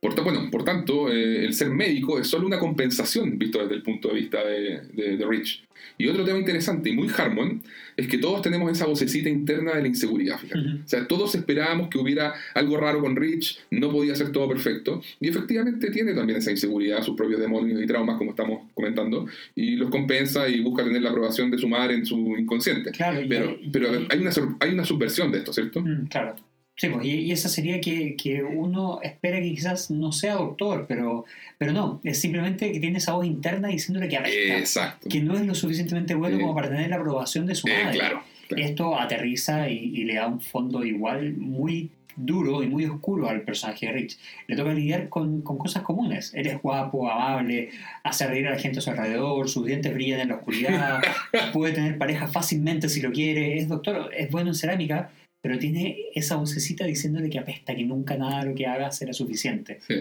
Por, 0.03 0.21
bueno, 0.23 0.49
por 0.51 0.63
tanto, 0.63 1.09
eh, 1.11 1.45
el 1.45 1.53
ser 1.53 1.69
médico 1.69 2.19
es 2.19 2.27
solo 2.27 2.45
una 2.45 2.59
compensación 2.59 3.39
visto 3.39 3.59
desde 3.59 3.73
el 3.75 3.81
punto 3.81 4.09
de 4.09 4.13
vista 4.15 4.43
de, 4.43 4.81
de- 4.93 5.17
de 5.17 5.25
Rich. 5.25 5.63
Y 5.97 6.07
otro 6.07 6.23
tema 6.25 6.39
interesante 6.39 6.89
y 6.89 6.93
muy 6.93 7.07
Harmon 7.15 7.61
es 7.95 8.07
que 8.07 8.17
todos 8.17 8.41
tenemos 8.41 8.71
esa 8.71 8.85
vocecita 8.85 9.29
interna 9.29 9.73
de 9.75 9.81
la 9.81 9.87
inseguridad. 9.87 10.39
fíjate. 10.39 10.59
O 10.59 10.87
sea, 10.87 11.07
todos 11.07 11.35
esperábamos 11.35 11.87
que 11.89 11.97
hubiera 11.99 12.33
algo 12.55 12.77
raro 12.77 12.99
con 13.01 13.15
Rich, 13.15 13.59
no 13.71 13.91
podía 13.91 14.15
ser 14.15 14.31
todo 14.31 14.47
perfecto. 14.47 15.01
Y 15.19 15.27
efectivamente 15.29 15.91
tiene 15.91 16.13
también 16.13 16.39
esa 16.39 16.51
inseguridad, 16.51 17.01
sus 17.03 17.15
propios 17.15 17.39
demonios 17.39 17.81
y 17.81 17.85
traumas, 17.85 18.17
como 18.17 18.31
estamos 18.31 18.61
comentando, 18.73 19.27
y 19.55 19.75
los 19.75 19.89
compensa 19.89 20.47
y 20.49 20.61
busca 20.61 20.83
tener 20.83 21.01
la 21.01 21.11
aprobación 21.11 21.51
de 21.51 21.57
su 21.57 21.67
madre 21.67 21.93
en 21.95 22.05
su 22.05 22.17
inconsciente. 22.37 22.91
Claro, 22.91 23.21
Pero, 23.29 23.57
y- 23.61 23.69
pero 23.69 23.89
hay, 24.09 24.19
una, 24.19 24.31
hay 24.59 24.73
una 24.73 24.85
subversión 24.85 25.31
de 25.31 25.37
esto, 25.39 25.53
¿cierto? 25.53 25.81
Mm, 25.81 26.07
claro. 26.07 26.35
Sí, 26.75 26.89
pues, 26.89 27.05
y, 27.05 27.11
y 27.19 27.31
esa 27.31 27.49
sería 27.49 27.79
que, 27.79 28.15
que 28.15 28.41
uno 28.43 28.99
espera 29.03 29.39
que 29.39 29.49
quizás 29.51 29.91
no 29.91 30.11
sea 30.11 30.33
doctor, 30.35 30.85
pero, 30.87 31.23
pero 31.59 31.71
no, 31.71 32.01
es 32.03 32.19
simplemente 32.19 32.71
que 32.71 32.79
tiene 32.79 32.97
esa 32.97 33.13
voz 33.13 33.25
interna 33.27 33.67
diciéndole 33.67 34.09
que 34.09 34.17
apesta, 34.17 34.57
Exacto. 34.57 35.07
que 35.09 35.21
no 35.21 35.35
es 35.35 35.45
lo 35.45 35.53
suficientemente 35.53 36.15
bueno 36.15 36.37
Eh, 36.37 36.41
como 36.41 36.55
para 36.55 36.69
tener 36.69 36.89
la 36.89 36.95
aprobación 36.95 37.45
de 37.45 37.53
su 37.55 37.67
Eh, 37.67 37.83
madre. 37.83 37.97
claro. 37.99 38.21
claro. 38.47 38.63
Esto 38.63 38.99
aterriza 38.99 39.69
y, 39.69 39.77
y 39.93 40.03
le 40.05 40.15
da 40.15 40.27
un 40.27 40.41
fondo 40.41 40.83
igual 40.83 41.33
muy 41.37 41.91
duro 42.15 42.61
y 42.61 42.67
muy 42.67 42.85
oscuro 42.85 43.27
al 43.27 43.41
personaje 43.41 43.87
de 43.87 43.91
Rich. 43.93 44.17
Le 44.47 44.55
toca 44.55 44.71
lidiar 44.73 45.09
con, 45.09 45.41
con 45.41 45.57
cosas 45.57 45.81
comunes. 45.83 46.31
Él 46.35 46.45
es 46.47 46.61
guapo, 46.61 47.09
amable, 47.09 47.69
hace 48.03 48.27
reír 48.27 48.47
a 48.47 48.51
la 48.51 48.59
gente 48.59 48.79
a 48.79 48.81
su 48.81 48.91
alrededor, 48.91 49.49
sus 49.49 49.65
dientes 49.65 49.91
brillan 49.93 50.19
en 50.19 50.27
la 50.29 50.35
oscuridad, 50.35 51.01
puede 51.53 51.73
tener 51.73 51.97
pareja 51.97 52.27
fácilmente 52.27 52.87
si 52.89 53.01
lo 53.01 53.11
quiere, 53.11 53.57
es 53.57 53.67
doctor, 53.67 54.11
es 54.15 54.29
bueno 54.29 54.49
en 54.49 54.55
cerámica, 54.55 55.09
pero 55.43 55.59
tiene 55.59 55.97
esa 56.15 56.37
vocecita 56.37 56.85
diciéndole 56.85 57.29
que 57.29 57.37
apesta, 57.37 57.75
que 57.75 57.83
nunca 57.83 58.15
nada 58.15 58.39
de 58.39 58.49
lo 58.49 58.55
que 58.55 58.65
haga 58.65 58.89
será 58.93 59.11
suficiente. 59.11 59.81
Sí. 59.85 59.95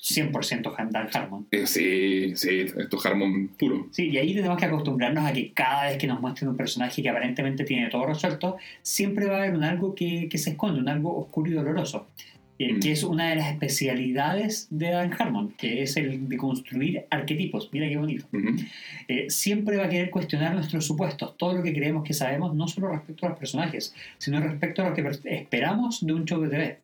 100% 0.00 0.90
Dan 0.90 1.08
Harmon. 1.12 1.46
Eh, 1.50 1.66
sí, 1.66 2.34
sí, 2.34 2.60
esto 2.60 2.96
es 2.96 3.06
Harmon 3.06 3.48
puro. 3.48 3.86
Sí, 3.92 4.08
y 4.08 4.16
ahí 4.16 4.34
tenemos 4.34 4.58
que 4.58 4.64
acostumbrarnos 4.64 5.26
a 5.26 5.32
que 5.34 5.52
cada 5.52 5.90
vez 5.90 5.98
que 5.98 6.06
nos 6.06 6.22
muestren 6.22 6.48
un 6.48 6.56
personaje 6.56 7.02
que 7.02 7.08
aparentemente 7.10 7.64
tiene 7.64 7.90
todo 7.90 8.06
resuelto, 8.06 8.56
siempre 8.80 9.26
va 9.26 9.36
a 9.36 9.38
haber 9.42 9.54
un 9.54 9.62
algo 9.62 9.94
que, 9.94 10.26
que 10.30 10.38
se 10.38 10.50
esconde, 10.50 10.80
un 10.80 10.88
algo 10.88 11.18
oscuro 11.18 11.50
y 11.50 11.54
doloroso. 11.54 12.08
Eh, 12.58 12.74
Mm. 12.74 12.80
Que 12.80 12.92
es 12.92 13.02
una 13.02 13.30
de 13.30 13.36
las 13.36 13.50
especialidades 13.50 14.68
de 14.70 14.90
Dan 14.90 15.12
Harmon, 15.18 15.52
que 15.58 15.82
es 15.82 15.96
el 15.96 16.28
de 16.28 16.36
construir 16.36 17.06
arquetipos. 17.10 17.70
Mira 17.72 17.88
qué 17.88 17.96
bonito. 17.96 18.26
Ujú. 18.32 18.56
Eh, 19.08 19.26
siempre 19.28 19.76
va 19.76 19.84
a 19.86 19.88
querer 19.88 20.10
cuestionar 20.10 20.54
nuestros 20.54 20.86
supuestos, 20.86 21.36
todo 21.36 21.54
lo 21.54 21.62
que 21.62 21.72
creemos 21.72 22.04
que 22.04 22.14
sabemos, 22.14 22.54
no 22.54 22.68
solo 22.68 22.88
respecto 22.92 23.26
a 23.26 23.30
los 23.30 23.38
personajes, 23.38 23.94
sino 24.18 24.40
respecto 24.40 24.82
a 24.82 24.90
lo 24.90 24.94
que 24.94 25.02
per- 25.02 25.20
esperamos 25.24 26.04
de 26.06 26.12
un 26.12 26.24
show 26.24 26.40
de 26.42 26.48
TV. 26.48 26.78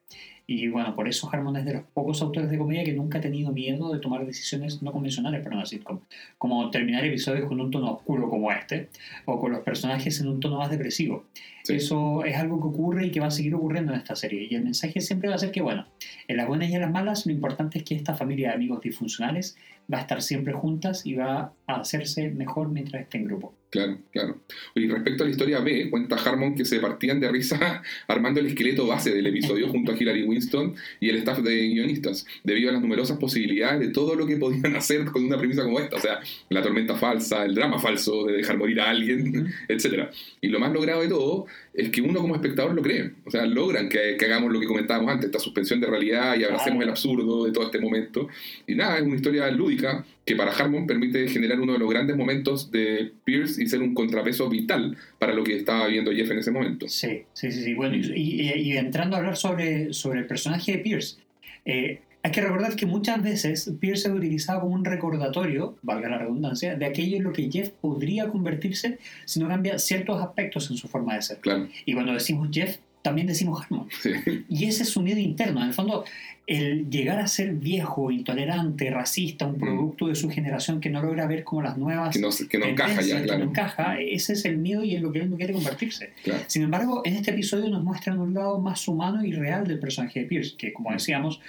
Y 0.51 0.69
bueno, 0.69 0.95
por 0.97 1.07
eso 1.07 1.29
Harmon 1.31 1.57
es 1.59 1.67
de 1.67 1.75
los 1.75 1.83
pocos 1.93 2.23
autores 2.23 2.49
de 2.51 2.57
comedia 2.57 2.83
que 2.83 2.95
nunca 2.95 3.19
ha 3.19 3.21
tenido 3.21 3.53
miedo 3.53 3.93
de 3.93 4.01
tomar 4.01 4.25
decisiones 4.25 4.81
no 4.83 4.93
convencionales 4.93 5.43
para 5.43 5.57
una 5.57 5.67
sitcom, 5.67 6.01
como 6.39 6.71
terminar 6.71 7.05
episodios 7.05 7.47
con 7.47 7.61
un 7.61 7.71
tono 7.71 7.93
oscuro 7.93 8.31
como 8.31 8.51
este, 8.51 8.89
o 9.27 9.39
con 9.39 9.53
los 9.53 9.61
personajes 9.61 10.19
en 10.23 10.29
un 10.29 10.41
tono 10.41 10.57
más 10.57 10.71
depresivo. 10.71 11.27
Sí. 11.69 11.75
Eso 11.75 12.25
es 12.25 12.35
algo 12.35 12.59
que 12.63 12.69
ocurre 12.69 13.07
y 13.07 13.11
que 13.11 13.21
va 13.21 13.27
a 13.27 13.31
seguir 13.31 13.55
ocurriendo 13.55 13.93
en 13.93 13.99
esta 13.99 14.17
serie. 14.17 14.49
Y 14.51 14.55
el 14.55 14.65
mensaje 14.65 15.03
siempre 15.03 15.29
va 15.29 15.35
a 15.35 15.39
ser 15.39 15.51
que, 15.51 15.61
bueno, 15.61 15.87
en 16.27 16.39
las 16.39 16.49
buenas 16.49 16.71
y 16.71 16.75
en 16.75 16.81
las 16.81 16.91
malas, 16.91 17.27
lo 17.27 17.33
importante 17.33 17.77
es 17.77 17.85
que 17.85 17.95
esta 17.95 18.15
familia 18.15 18.49
de 18.49 18.55
amigos 18.55 18.81
disfuncionales 18.81 19.55
va 19.93 19.99
a 19.99 20.01
estar 20.01 20.23
siempre 20.23 20.55
juntas 20.55 21.05
y 21.05 21.15
va 21.15 21.53
a 21.67 21.81
hacerse 21.81 22.31
mejor 22.31 22.71
mientras 22.71 23.03
esté 23.03 23.19
en 23.19 23.25
grupo. 23.25 23.55
Claro, 23.71 23.99
claro. 24.13 24.41
Y 24.75 24.89
respecto 24.89 25.25
a 25.25 25.27
la 25.27 25.31
historia 25.31 25.61
B, 25.61 25.91
cuenta 25.91 26.17
Harmon 26.17 26.55
que 26.55 26.65
se 26.65 26.81
partían 26.81 27.21
de 27.21 27.31
risa 27.31 27.83
armando 28.09 28.41
el 28.41 28.47
esqueleto 28.47 28.87
base 28.87 29.11
del 29.11 29.27
episodio 29.27 29.69
junto 29.71 29.93
a 29.93 29.97
Hilary 29.97 30.25
Winston 30.25 30.75
y 31.01 31.11
el 31.11 31.17
staff 31.17 31.41
de 31.41 31.69
guionistas, 31.69 32.27
debido 32.45 32.71
a 32.71 32.73
las 32.73 32.81
numerosas 32.81 33.19
posibilidades 33.19 33.81
de 33.81 33.89
todo 33.89 34.15
lo 34.15 34.27
que 34.27 34.37
podían 34.37 34.75
hacer 34.77 35.05
con 35.07 35.25
una 35.25 35.37
premisa 35.37 35.65
como 35.65 35.81
esta. 35.81 35.97
O 35.97 36.01
sea, 36.01 36.21
la 36.49 36.63
tormenta 36.63 36.97
falsa, 36.97 37.45
el 37.45 37.55
drama 37.55 37.79
falso 37.79 38.25
de 38.25 38.35
dejar 38.35 38.57
morir 38.57 38.81
a 38.81 38.89
alguien, 38.89 39.53
etcétera. 39.69 40.11
Y 40.41 40.49
lo 40.49 40.61
más 40.61 40.73
logrado 40.73 41.03
de 41.03 41.09
todo 41.09 41.47
es 41.75 41.91
que 41.91 42.01
uno 42.01 42.21
como 42.21 42.35
espectador 42.35 42.75
lo 42.75 42.83
cree. 42.83 43.13
O 43.25 43.31
sea, 43.31 43.47
logran 43.47 43.89
que, 43.89 44.17
que 44.19 44.25
hagamos 44.25 44.53
lo 44.53 44.59
que 44.61 44.67
comentábamos 44.67 45.11
antes, 45.13 45.27
esta 45.27 45.39
suspensión 45.39 45.81
de 45.81 45.87
realidad 45.87 46.37
y 46.39 46.45
abracemos 46.45 46.83
el 46.83 46.89
absurdo 46.89 47.45
de 47.45 47.53
todo 47.53 47.65
este 47.67 47.79
momento. 47.79 48.29
Y 48.67 48.75
nada, 48.75 48.97
es 48.99 49.03
una 49.03 49.17
historia 49.17 49.51
lúdica 49.51 50.05
que 50.25 50.35
para 50.37 50.51
Harmon 50.53 50.87
permite 50.87 51.27
generar 51.29 51.61
uno 51.61 51.73
de 51.75 51.79
los 51.79 51.89
grandes 51.89 52.17
momentos 52.17 52.71
de 52.71 53.13
Pierce 53.25 53.63
y 53.63 53.67
ser 53.69 53.81
un 53.81 53.95
contrapeso 53.95 54.49
vital 54.49 54.97
para 55.19 55.33
lo 55.35 55.45
que 55.45 55.57
estaba 55.57 55.87
viendo 55.87 56.13
Jeff 56.13 56.31
en 56.31 56.39
ese 56.39 56.51
momento. 56.51 56.89
Sí, 56.89 57.23
sí, 57.33 57.51
sí. 57.53 57.63
sí. 57.63 57.75
Bueno, 57.75 57.97
y, 57.97 58.01
y- 58.15 58.53
y 58.73 58.77
entrando 58.77 59.17
a 59.17 59.21
hablar 59.21 59.37
sobre, 59.37 59.93
sobre 59.93 60.21
el 60.21 60.27
personaje 60.27 60.73
de 60.73 60.79
Pierce, 60.79 61.17
eh, 61.65 62.01
hay 62.29 62.33
que 62.33 62.43
recordar 62.43 62.77
que 62.77 62.85
muchas 62.85 63.23
veces 63.23 63.73
Pierce 63.81 64.09
es 64.09 64.15
utilizado 64.15 64.61
como 64.61 64.75
un 64.75 64.85
recordatorio, 64.85 65.77
valga 65.81 66.11
la 66.11 66.19
redundancia, 66.19 66.77
de 66.77 66.85
aquello 66.85 67.17
en 67.17 67.25
lo 67.25 67.33
que 67.33 67.51
Jeff 67.51 67.71
podría 67.71 68.29
convertirse 68.29 68.99
si 69.25 69.41
no 69.41 69.49
cambia 69.49 69.79
ciertos 69.79 70.21
aspectos 70.21 70.71
en 70.71 70.77
su 70.77 70.89
forma 70.89 71.15
de 71.15 71.23
ser. 71.23 71.39
Claro, 71.39 71.69
Y 71.87 71.95
cuando 71.95 72.13
decimos 72.13 72.51
Jeff, 72.53 72.77
también 73.01 73.29
decimos 73.29 73.63
Harmon. 73.63 73.89
sí, 74.03 74.11
Y 74.47 74.67
ese 74.67 74.83
es 74.83 74.91
su 74.91 75.01
miedo 75.01 75.19
interno. 75.19 75.63
En 75.63 75.69
el 75.69 75.73
fondo, 75.73 76.05
el 76.47 76.91
llegar 76.91 77.19
a 77.19 77.27
ser 77.29 77.55
viejo, 77.55 78.11
intolerante, 78.11 78.91
racista, 78.91 79.47
un 79.47 79.57
producto 79.57 80.09
de 80.09 80.15
su 80.15 80.29
generación 80.29 80.81
que 80.81 80.91
no 80.91 81.03
logra 81.03 81.27
ver 81.27 81.45
como 81.45 81.63
las 81.63 81.79
nuevas 81.79 82.15
que 82.15 82.21
no, 82.21 82.29
que 82.51 82.59
no 82.59 82.67
encaja 82.67 83.01
ya, 83.01 83.21
que 83.21 83.25
claro. 83.25 83.45
no 83.45 83.51
encaja, 83.51 84.01
ese 84.01 84.35
es 84.35 84.45
el 84.45 84.59
miedo 84.59 84.85
y 84.85 84.97
en 84.97 85.03
lo 85.03 85.13
que 85.13 85.21
él 85.21 85.31
no 85.31 85.39
quiere 85.39 85.55
convertirse. 85.55 86.11
claro. 86.25 86.43
Sin 86.47 86.63
embargo, 86.63 87.01
en 87.07 87.15
este 87.15 87.31
episodio 87.31 87.71
nos 87.71 87.83
muestran 87.83 88.19
un 88.19 88.35
lado 88.35 88.59
más 88.59 88.87
humano 88.87 89.25
y 89.25 89.33
real 89.33 89.67
del 89.67 89.79
personaje 89.79 90.21
de 90.21 90.27
Pierce, 90.27 90.57
que 90.59 90.75
como 90.75 90.93
decíamos, 90.93 91.41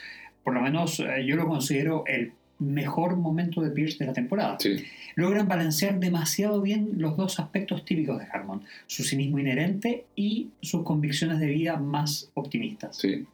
por 0.49 0.55
lo 0.55 0.61
menos 0.63 0.99
eh, 0.99 1.23
yo 1.27 1.35
lo 1.35 1.47
considero 1.47 2.03
el 2.07 2.31
mejor 2.57 3.15
momento 3.17 3.61
de 3.61 3.69
Pierce 3.69 3.99
de 3.99 4.07
la 4.07 4.13
temporada. 4.13 4.57
Sí, 4.59 4.77
Logran 5.15 5.47
balancear 5.47 5.99
demasiado 5.99 6.59
bien 6.61 6.89
los 6.97 7.15
dos 7.15 7.39
aspectos 7.39 7.85
típicos 7.85 8.17
de 8.17 8.25
Harmon, 8.33 8.63
su 8.87 9.03
cinismo 9.03 9.37
inherente 9.37 10.05
y 10.15 10.47
sus 10.61 10.81
convicciones 10.83 11.39
de 11.39 11.45
vida 11.47 11.77
más 11.77 12.31
optimistas. 12.33 12.97
sí, 12.97 13.27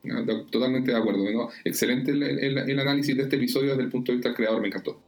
totalmente 0.52 0.92
de 0.92 0.98
acuerdo. 0.98 1.24
¿no? 1.32 1.48
Excelente 1.64 2.12
el, 2.12 2.22
el- 2.24 2.58
el 2.70 2.80
análisis 2.80 3.16
de 3.16 3.24
este 3.24 3.38
episodio 3.38 3.70
desde 3.72 3.84
el 3.84 3.90
punto 3.90 4.12
de 4.12 4.18
vista 4.18 4.30
del 4.30 4.36
creador, 4.36 4.62
me 4.62 4.68
encantó. 4.68 5.00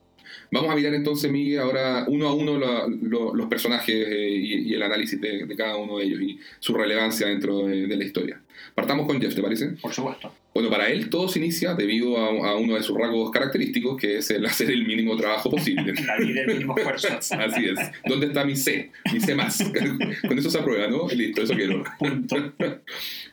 Vamos 0.51 0.71
a 0.71 0.75
mirar 0.75 0.93
entonces, 0.93 1.29
Miguel, 1.31 1.59
ahora 1.59 2.05
uno 2.07 2.27
a 2.29 2.33
uno 2.33 2.57
la- 2.57 2.87
lo- 2.87 3.35
los 3.35 3.47
personajes 3.47 3.93
eh, 4.07 4.29
y, 4.31 4.69
y 4.69 4.73
el 4.73 4.81
análisis 4.83 5.19
de, 5.19 5.45
de 5.45 5.55
cada 5.57 5.75
uno 5.75 5.97
de 5.97 6.05
ellos 6.05 6.21
y 6.21 6.39
su 6.59 6.73
relevancia 6.73 7.27
dentro 7.27 7.67
de, 7.67 7.85
de 7.87 7.95
la 7.97 8.03
historia. 8.05 8.41
Partamos 8.73 9.05
con 9.07 9.19
Jeff, 9.21 9.35
¿te 9.35 9.41
parece? 9.41 9.67
Por 9.81 9.93
supuesto. 9.93 10.31
Bueno, 10.57 10.71
para 10.71 10.89
él 10.89 11.11
todo 11.11 11.27
se 11.27 11.37
inicia 11.37 11.75
debido 11.75 12.17
a, 12.17 12.49
a 12.49 12.55
uno 12.55 12.73
de 12.73 12.81
sus 12.81 12.97
rasgos 12.97 13.29
característicos, 13.29 13.95
que 13.95 14.17
es 14.17 14.31
el 14.31 14.43
hacer 14.43 14.71
el 14.71 14.87
mínimo 14.87 15.15
trabajo 15.15 15.51
posible. 15.51 15.93
La 16.03 16.17
vida 16.17 16.41
del 16.41 16.47
mínimo 16.47 16.75
esfuerzo. 16.75 17.09
Así 17.37 17.65
es. 17.65 17.79
¿Dónde 18.07 18.25
está 18.25 18.43
mi 18.43 18.55
C? 18.55 18.89
Mi 19.13 19.19
C 19.19 19.35
más. 19.35 19.63
Con 20.27 20.39
eso 20.39 20.49
se 20.49 20.57
aprueba, 20.57 20.87
¿no? 20.87 21.07
Listo, 21.09 21.43
eso 21.43 21.53
quiero. 21.53 21.83
Punto. 21.99 22.55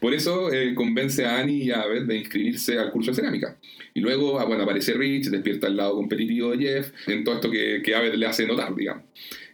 Por 0.00 0.12
eso 0.12 0.52
eh, 0.52 0.74
convence 0.74 1.24
a 1.24 1.38
Annie 1.38 1.64
y 1.64 1.70
a 1.70 1.80
Abed 1.80 2.02
de 2.02 2.18
inscribirse 2.18 2.78
al 2.78 2.90
curso 2.90 3.12
de 3.12 3.14
cerámica. 3.14 3.56
Y 3.94 4.00
luego, 4.00 4.38
ah, 4.38 4.44
bueno, 4.44 4.64
aparece 4.64 4.92
Rich, 4.92 5.30
despierta 5.30 5.68
el 5.68 5.78
lado 5.78 5.94
competitivo 5.94 6.50
de 6.50 6.58
Jeff, 6.58 6.92
en 7.06 7.24
todo 7.24 7.36
esto 7.36 7.50
que, 7.50 7.80
que 7.82 7.94
Abed 7.94 8.12
le 8.16 8.26
hace 8.26 8.46
notar, 8.46 8.74
digamos. 8.74 9.04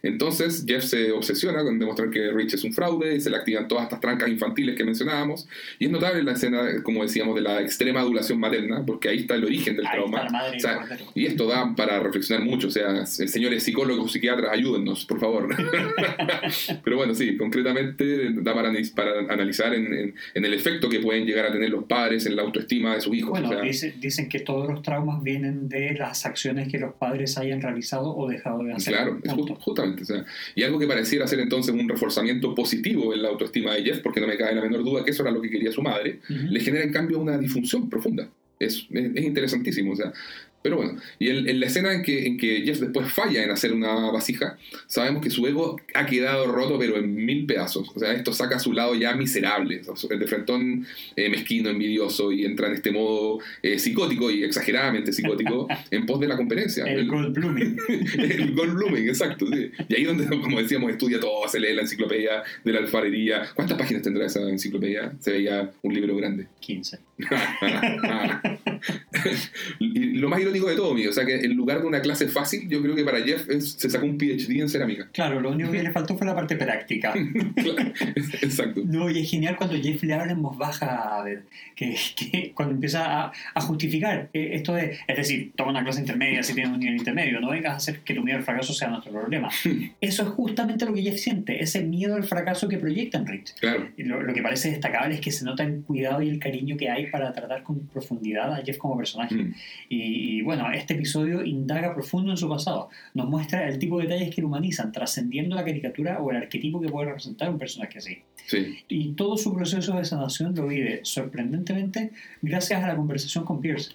Entonces, 0.03 0.65
Jeff 0.67 0.83
se 0.83 1.11
obsesiona 1.11 1.63
con 1.63 1.77
demostrar 1.77 2.09
que 2.09 2.31
Rich 2.31 2.55
es 2.55 2.63
un 2.63 2.73
fraude, 2.73 3.19
se 3.19 3.29
le 3.29 3.37
activan 3.37 3.67
todas 3.67 3.83
estas 3.83 3.99
trancas 3.99 4.29
infantiles 4.29 4.75
que 4.75 4.83
mencionábamos, 4.83 5.47
y 5.77 5.85
es 5.85 5.91
notable 5.91 6.23
la 6.23 6.31
escena, 6.31 6.81
como 6.83 7.03
decíamos, 7.03 7.35
de 7.35 7.41
la 7.41 7.60
extrema 7.61 8.01
adulación 8.01 8.39
materna, 8.39 8.83
porque 8.85 9.09
ahí 9.09 9.19
está 9.19 9.35
el 9.35 9.45
origen 9.45 9.75
del 9.77 9.85
Ahí 9.87 9.93
trauma. 9.93 10.27
O 10.55 10.59
sea, 10.59 10.79
y 11.15 11.25
esto 11.25 11.47
da 11.47 11.73
para 11.75 11.99
reflexionar 11.99 12.45
mucho, 12.45 12.67
o 12.67 12.71
sea, 12.71 13.05
señores 13.05 13.63
psicólogos, 13.63 14.11
psiquiatras, 14.11 14.51
ayúdennos, 14.51 15.05
por 15.05 15.19
favor. 15.19 15.47
Pero 16.83 16.97
bueno, 16.97 17.13
sí, 17.13 17.37
concretamente 17.37 18.31
da 18.33 18.53
para, 18.53 18.71
para 18.95 19.19
analizar 19.33 19.73
en, 19.73 19.93
en- 19.93 20.15
en 20.33 20.45
el 20.45 20.53
efecto 20.53 20.89
que 20.89 20.99
pueden 20.99 21.25
llegar 21.25 21.45
a 21.45 21.51
tener 21.51 21.69
los 21.69 21.83
padres 21.85 22.25
en 22.25 22.35
la 22.35 22.41
autoestima 22.41 22.95
de 22.95 23.01
sus 23.01 23.15
hijos. 23.15 23.31
Bueno, 23.31 23.49
o 23.49 23.51
sea, 23.53 23.61
dice- 23.61 23.93
dicen 23.99 24.29
que 24.29 24.39
todos 24.39 24.67
los 24.69 24.81
traumas 24.81 25.21
vienen 25.23 25.69
de 25.69 25.93
las 25.93 26.25
acciones 26.25 26.67
que 26.69 26.79
los 26.79 26.93
padres 26.95 27.37
hayan 27.37 27.61
realizado 27.61 28.15
o 28.15 28.27
dejado 28.29 28.63
de 28.63 28.73
hacer. 28.73 28.93
Claro, 28.93 29.19
es 29.23 29.31
ju- 29.31 29.35
Punto. 29.37 29.55
justamente. 29.55 30.03
o 30.03 30.05
sea, 30.05 30.25
y 30.55 30.63
algo 30.63 30.79
que 30.79 30.87
pareciera 30.87 31.27
ser 31.27 31.39
entonces 31.39 31.73
un 31.73 31.87
reforzamiento 31.87 32.53
positivo 32.55 33.13
en 33.13 33.21
la 33.23 33.29
autoestima 33.29 33.73
de 33.75 33.83
Jeff, 33.83 33.99
porque 33.99 34.19
no 34.21 34.27
me 34.27 34.37
cabe 34.37 34.55
la 34.55 34.61
menor 34.61 34.83
duda 34.83 35.03
que 35.03 35.11
eso 35.11 35.23
era 35.23 35.31
lo 35.31 35.41
que 35.41 35.49
quería 35.49 35.71
su 35.71 35.81
madre, 35.81 36.19
Ujú. 36.29 36.47
le 36.49 36.59
genera 36.59 36.83
en 36.83 36.91
cambio 36.91 37.19
una 37.19 37.37
disfunción 37.51 37.89
profunda. 37.89 38.29
Es, 38.59 38.87
es, 38.91 39.11
es 39.15 39.23
interesantísimo, 39.23 39.93
o 39.93 39.95
sea. 39.95 40.13
Pero 40.61 40.77
bueno, 40.77 40.99
y 41.19 41.29
en, 41.29 41.47
en 41.47 41.59
la 41.59 41.65
escena 41.65 41.93
en 41.93 42.03
que, 42.03 42.25
en 42.25 42.37
que 42.37 42.61
Jeff 42.61 42.79
después 42.79 43.11
falla 43.11 43.43
en 43.43 43.51
hacer 43.51 43.73
una 43.73 44.11
vasija, 44.11 44.57
sabemos 44.87 45.23
que 45.23 45.29
su 45.29 45.45
ego 45.47 45.77
ha 45.93 46.05
quedado 46.05 46.51
roto, 46.51 46.77
pero 46.77 46.97
en 46.97 47.13
mil 47.13 47.45
pedazos. 47.45 47.89
O 47.95 47.99
sea, 47.99 48.13
esto 48.13 48.33
saca 48.33 48.57
a 48.57 48.59
su 48.59 48.73
lado 48.73 48.95
ya 48.95 49.15
miserable, 49.15 49.81
o 49.87 49.95
sea, 49.95 50.09
el 50.11 50.19
de 50.19 50.27
frentón 50.27 50.85
eh, 51.15 51.29
mezquino, 51.29 51.69
envidioso, 51.69 52.31
y 52.31 52.45
entra 52.45 52.67
en 52.67 52.73
este 52.73 52.91
modo 52.91 53.39
eh, 53.61 53.79
psicótico 53.79 54.29
y 54.29 54.43
exageradamente 54.43 55.13
psicótico 55.13 55.67
en 55.91 56.05
pos 56.05 56.19
de 56.19 56.27
la 56.27 56.37
competencia. 56.37 56.85
El 56.85 57.07
Gold 57.07 57.33
Blooming. 57.33 57.77
el 58.19 58.53
Goldbluming, 58.53 59.07
exacto, 59.07 59.47
sí. 59.47 59.71
Y 59.87 59.95
ahí 59.95 60.03
donde, 60.03 60.27
como 60.27 60.61
decíamos, 60.61 60.91
estudia 60.91 61.19
todo, 61.19 61.47
se 61.47 61.59
lee 61.59 61.73
la 61.73 61.81
enciclopedia 61.81 62.43
de 62.63 62.71
la 62.71 62.79
alfarería. 62.79 63.43
¿Cuántas 63.55 63.77
páginas 63.77 64.03
tendrá 64.03 64.25
esa 64.25 64.41
enciclopedia? 64.49 65.13
Se 65.19 65.31
veía 65.31 65.71
un 65.81 65.93
libro 65.93 66.15
grande. 66.15 66.47
15. 66.59 66.99
y 69.79 70.13
lo 70.13 70.29
más 70.29 70.41
irónico 70.51 70.69
de 70.69 70.75
todo, 70.75 70.93
mío, 70.93 71.09
o 71.09 71.13
sea 71.13 71.25
que 71.25 71.35
en 71.35 71.55
lugar 71.55 71.81
de 71.81 71.87
una 71.87 72.01
clase 72.01 72.27
fácil, 72.27 72.67
yo 72.69 72.81
creo 72.81 72.95
que 72.95 73.03
para 73.03 73.21
Jeff 73.21 73.49
es- 73.49 73.73
se 73.73 73.89
sacó 73.89 74.05
un 74.05 74.17
PhD 74.17 74.59
en 74.61 74.69
cerámica. 74.69 75.07
Claro, 75.11 75.39
lo 75.39 75.51
único 75.51 75.71
que 75.71 75.81
le 75.83 75.91
faltó 75.91 76.17
fue 76.17 76.27
la 76.27 76.35
parte 76.35 76.55
práctica. 76.55 77.13
Claro, 77.55 77.91
Exacto. 78.41 78.81
No, 78.85 79.09
y 79.09 79.19
es 79.19 79.29
genial 79.29 79.55
cuando 79.55 79.75
Jeff 79.81 80.01
le 80.03 80.13
habla 80.13 80.31
en 80.33 80.41
voz 80.41 80.57
baja 80.57 81.19
a 81.19 81.23
ver, 81.23 81.43
que, 81.75 81.95
que 82.15 82.51
cuando 82.53 82.75
empieza 82.75 83.25
a, 83.25 83.31
a 83.53 83.61
justificar 83.61 84.29
eh, 84.33 84.51
esto 84.53 84.73
de, 84.73 84.97
es 85.07 85.17
decir, 85.17 85.51
toma 85.55 85.71
una 85.71 85.83
clase 85.83 85.99
intermedia 86.01 86.43
si 86.43 86.53
tienes 86.53 86.71
un 86.73 86.79
nivel 86.79 86.97
intermedio, 86.97 87.39
no 87.39 87.49
vengas 87.51 87.73
a 87.73 87.75
hacer 87.77 87.99
que 87.99 88.13
tu 88.13 88.21
miedo 88.23 88.37
al 88.37 88.43
fracaso 88.43 88.73
sea 88.73 88.89
nuestro 88.89 89.11
problema. 89.11 89.49
Eso 90.01 90.23
es 90.23 90.29
justamente 90.29 90.85
lo 90.85 90.93
que 90.93 91.01
Jeff 91.01 91.17
siente, 91.17 91.61
ese 91.63 91.81
miedo 91.83 92.15
al 92.15 92.23
fracaso 92.23 92.67
que 92.67 92.77
proyecta 92.77 93.17
en 93.17 93.27
Rich. 93.27 93.55
Claro, 93.59 93.87
Y 93.97 94.03
Lo, 94.03 94.21
lo 94.21 94.33
que 94.33 94.41
parece 94.41 94.71
destacable 94.71 95.15
es 95.15 95.21
que 95.21 95.31
se 95.31 95.45
nota 95.45 95.63
el 95.63 95.81
cuidado 95.83 96.21
y 96.21 96.29
el 96.29 96.39
cariño 96.39 96.77
que 96.77 96.89
hay 96.89 97.07
para 97.07 97.31
tratar 97.33 97.63
con 97.63 97.79
profundidad 97.87 98.53
a 98.53 98.63
Jeff 98.63 98.77
como 98.77 98.97
personaje. 98.97 99.35
Mm. 99.35 99.53
Y, 99.89 100.40
y, 100.41 100.43
bueno, 100.43 100.71
este 100.71 100.95
episodio 100.95 101.45
indaga 101.45 101.93
profundo 101.93 102.31
en 102.31 102.37
su 102.37 102.49
pasado. 102.49 102.89
Nos 103.13 103.29
muestra 103.29 103.67
el 103.67 103.77
tipo 103.77 103.99
de 103.99 104.07
detalles 104.07 104.33
que 104.33 104.41
lo 104.41 104.47
humanizan, 104.47 104.91
trascendiendo 104.91 105.55
la 105.55 105.63
caricatura 105.63 106.19
o 106.19 106.31
el 106.31 106.37
arquetipo 106.37 106.81
que 106.81 106.89
puede 106.89 107.09
representar 107.09 107.51
un 107.51 107.59
personaje 107.59 107.99
así. 107.99 108.17
sí, 108.47 108.79
Y 108.87 109.11
todo 109.13 109.37
su 109.37 109.53
proceso 109.53 109.95
de 109.95 110.03
sanación 110.03 110.55
lo 110.55 110.65
vive 110.67 111.01
sorprendentemente 111.03 112.11
gracias 112.41 112.83
a 112.83 112.87
la 112.87 112.95
conversación 112.95 113.45
con 113.45 113.61
Pierce. 113.61 113.91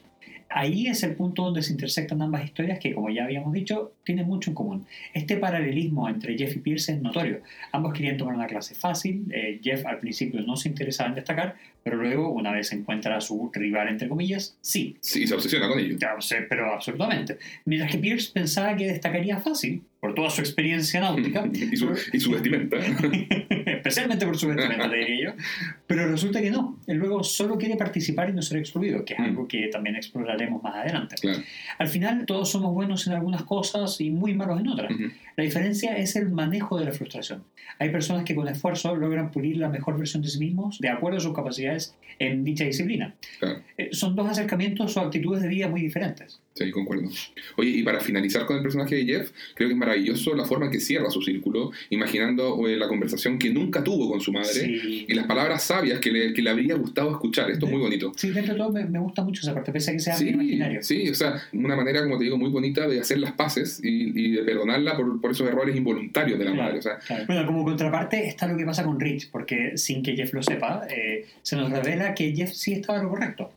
Ahí 0.48 0.86
es 0.86 1.02
el 1.02 1.14
punto 1.14 1.42
donde 1.44 1.62
se 1.62 1.72
intersectan 1.72 2.22
ambas 2.22 2.44
historias 2.44 2.78
que, 2.78 2.94
como 2.94 3.10
ya 3.10 3.24
habíamos 3.24 3.52
dicho, 3.52 3.92
tienen 4.04 4.26
mucho 4.26 4.50
en 4.50 4.54
común. 4.54 4.86
Este 5.12 5.36
paralelismo 5.36 6.08
entre 6.08 6.36
Jeff 6.38 6.54
y 6.56 6.60
Pierce 6.60 6.92
es 6.92 7.02
notorio. 7.02 7.40
Ambos 7.72 7.92
querían 7.92 8.16
tomar 8.16 8.34
una 8.34 8.46
clase 8.46 8.74
fácil. 8.74 9.24
eh, 9.32 9.60
Jeff 9.62 9.84
al 9.84 9.98
principio 9.98 10.40
no 10.42 10.56
se 10.56 10.68
interesaba 10.68 11.08
en 11.10 11.16
destacar, 11.16 11.56
pero 11.82 11.96
luego, 11.96 12.30
una 12.30 12.52
vez 12.52 12.72
encuentra 12.72 13.16
a 13.16 13.20
su 13.20 13.50
rival, 13.52 13.88
entre 13.88 14.08
comillas, 14.08 14.56
sí. 14.60 14.96
Sí, 15.00 15.26
se 15.26 15.34
obsesiona 15.34 15.68
con 15.68 15.78
ello. 15.78 15.96
Ya 15.98 16.14
sé, 16.20 16.42
pero 16.48 16.72
absolutamente. 16.72 17.38
Mientras 17.64 17.92
que 17.92 17.98
Pierce 17.98 18.32
pensaba 18.32 18.76
que 18.76 18.86
destacaría 18.86 19.38
fácil, 19.38 19.82
por 20.00 20.14
toda 20.14 20.30
su 20.30 20.40
experiencia 20.40 21.00
náutica, 21.00 21.48
y, 21.52 21.76
su, 21.76 21.92
y 22.12 22.20
su 22.20 22.30
vestimenta. 22.32 22.76
especialmente 23.88 24.26
por 24.26 24.36
su 24.36 24.48
vestimenta, 24.48 24.90
te 24.90 24.96
diría 24.96 25.30
yo. 25.30 25.42
Pero 25.86 26.08
resulta 26.08 26.40
que 26.40 26.50
no. 26.50 26.78
Él 26.86 26.96
luego 26.98 27.22
solo 27.24 27.56
quiere 27.58 27.76
participar 27.76 28.30
y 28.30 28.32
no 28.32 28.42
ser 28.42 28.58
excluido, 28.58 29.04
que 29.04 29.14
es 29.14 29.20
Mm. 29.20 29.24
algo 29.24 29.48
que 29.48 29.68
también 29.68 29.96
exploraremos 29.96 30.62
más 30.62 30.74
adelante. 30.76 31.16
Claro. 31.20 31.38
Al 31.78 31.88
final, 31.88 32.26
todos 32.26 32.50
somos 32.50 32.72
buenos 32.74 33.06
en 33.06 33.12
algunas 33.14 33.42
cosas 33.44 34.00
y 34.00 34.10
muy 34.10 34.34
malos 34.34 34.60
en 34.60 34.68
otras. 34.68 34.90
Ujú. 34.92 35.04
La 35.36 35.44
diferencia 35.44 35.96
es 35.96 36.16
el 36.16 36.30
manejo 36.30 36.78
de 36.78 36.84
la 36.86 36.92
frustración. 36.92 37.44
Hay 37.78 37.90
personas 37.90 38.24
que 38.24 38.34
con 38.34 38.48
esfuerzo 38.48 38.96
logran 38.96 39.30
pulir 39.30 39.58
la 39.58 39.68
mejor 39.68 39.98
versión 39.98 40.22
de 40.22 40.28
sí 40.28 40.38
mismos 40.38 40.78
de 40.78 40.88
acuerdo 40.88 41.18
a 41.18 41.20
sus 41.20 41.34
capacidades 41.34 41.94
en 42.18 42.42
dicha 42.44 42.64
disciplina. 42.64 43.14
Claro. 43.38 43.60
Eh, 43.76 43.90
Son 43.92 44.14
dos 44.16 44.28
acercamientos 44.30 44.96
o 44.96 45.00
actitudes 45.00 45.42
de 45.42 45.48
vida 45.48 45.68
muy 45.68 45.80
diferentes. 45.82 46.40
Sí, 46.56 46.70
concuerdo. 46.70 47.08
Oye, 47.56 47.68
y 47.70 47.82
para 47.82 48.00
finalizar 48.00 48.46
con 48.46 48.56
el 48.56 48.62
personaje 48.62 48.94
de 48.96 49.04
Jeff, 49.04 49.30
creo 49.54 49.68
que 49.68 49.74
es 49.74 49.78
maravilloso 49.78 50.34
la 50.34 50.46
forma 50.46 50.66
en 50.66 50.72
que 50.72 50.80
cierra 50.80 51.10
su 51.10 51.20
círculo, 51.20 51.70
imaginando 51.90 52.66
eh, 52.66 52.76
la 52.76 52.88
conversación 52.88 53.38
que 53.38 53.50
nunca 53.50 53.84
tuvo 53.84 54.10
con 54.10 54.20
su 54.20 54.32
madre 54.32 54.46
Sí. 54.54 55.04
y 55.06 55.12
las 55.14 55.26
palabras 55.26 55.62
sabias 55.64 56.00
que 56.00 56.10
le, 56.10 56.32
que 56.32 56.40
le 56.40 56.48
habría 56.50 56.74
gustado 56.76 57.10
escuchar. 57.10 57.50
Esto 57.50 57.66
es 57.66 57.72
muy 57.72 57.80
bonito. 57.80 58.12
Sí, 58.16 58.30
dentro 58.30 58.54
de 58.54 58.58
todo 58.60 58.72
me, 58.72 58.84
me 58.86 58.98
gusta 58.98 59.22
mucho 59.22 59.42
esa 59.42 59.52
parte, 59.52 59.70
pese 59.70 59.90
a 59.90 59.94
que 59.94 60.00
sea 60.00 60.14
muy 60.14 60.22
Sí, 60.24 60.28
imaginario. 60.30 60.82
sí, 60.82 61.08
o 61.10 61.14
sea, 61.14 61.42
una 61.52 61.76
manera, 61.76 62.02
como 62.02 62.16
te 62.16 62.24
digo, 62.24 62.38
muy 62.38 62.48
bonita 62.50 62.88
de 62.88 63.00
hacer 63.00 63.18
las 63.18 63.32
paces 63.32 63.80
y, 63.84 64.18
y 64.18 64.30
de 64.32 64.42
perdonarla 64.42 64.96
por, 64.96 65.20
por 65.20 65.32
esos 65.32 65.46
errores 65.46 65.76
involuntarios 65.76 66.38
de 66.38 66.44
la 66.46 66.52
Claro, 66.52 66.64
madre. 66.66 66.78
O 66.78 66.82
sea, 66.82 66.98
claro. 67.00 67.24
Bueno, 67.26 67.46
como 67.46 67.64
contraparte 67.64 68.26
está 68.28 68.46
lo 68.46 68.56
que 68.56 68.64
pasa 68.64 68.82
con 68.82 68.98
Rich, 68.98 69.30
porque 69.30 69.76
sin 69.76 70.02
que 70.02 70.16
Jeff 70.16 70.32
lo 70.32 70.42
sepa, 70.42 70.86
eh, 70.88 71.26
se 71.42 71.56
nos 71.56 71.70
revela 71.70 72.14
que 72.14 72.34
Jeff 72.34 72.50
sí 72.52 72.72
estaba 72.72 72.98
en 72.98 73.04
lo 73.04 73.10
correcto. 73.10 73.52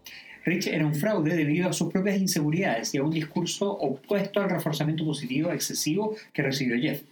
Rich 0.45 0.67
era 0.67 0.85
un 0.85 0.95
fraude 0.95 1.35
debido 1.35 1.69
a 1.69 1.73
sus 1.73 1.91
propias 1.91 2.19
inseguridades 2.19 2.93
y 2.93 2.97
a 2.97 3.03
un 3.03 3.11
discurso 3.11 3.71
opuesto 3.71 4.41
al 4.41 4.49
reforzamiento 4.49 5.05
positivo 5.05 5.51
excesivo 5.51 6.15
que 6.33 6.41
recibió 6.41 6.79
Jeff. 6.79 7.03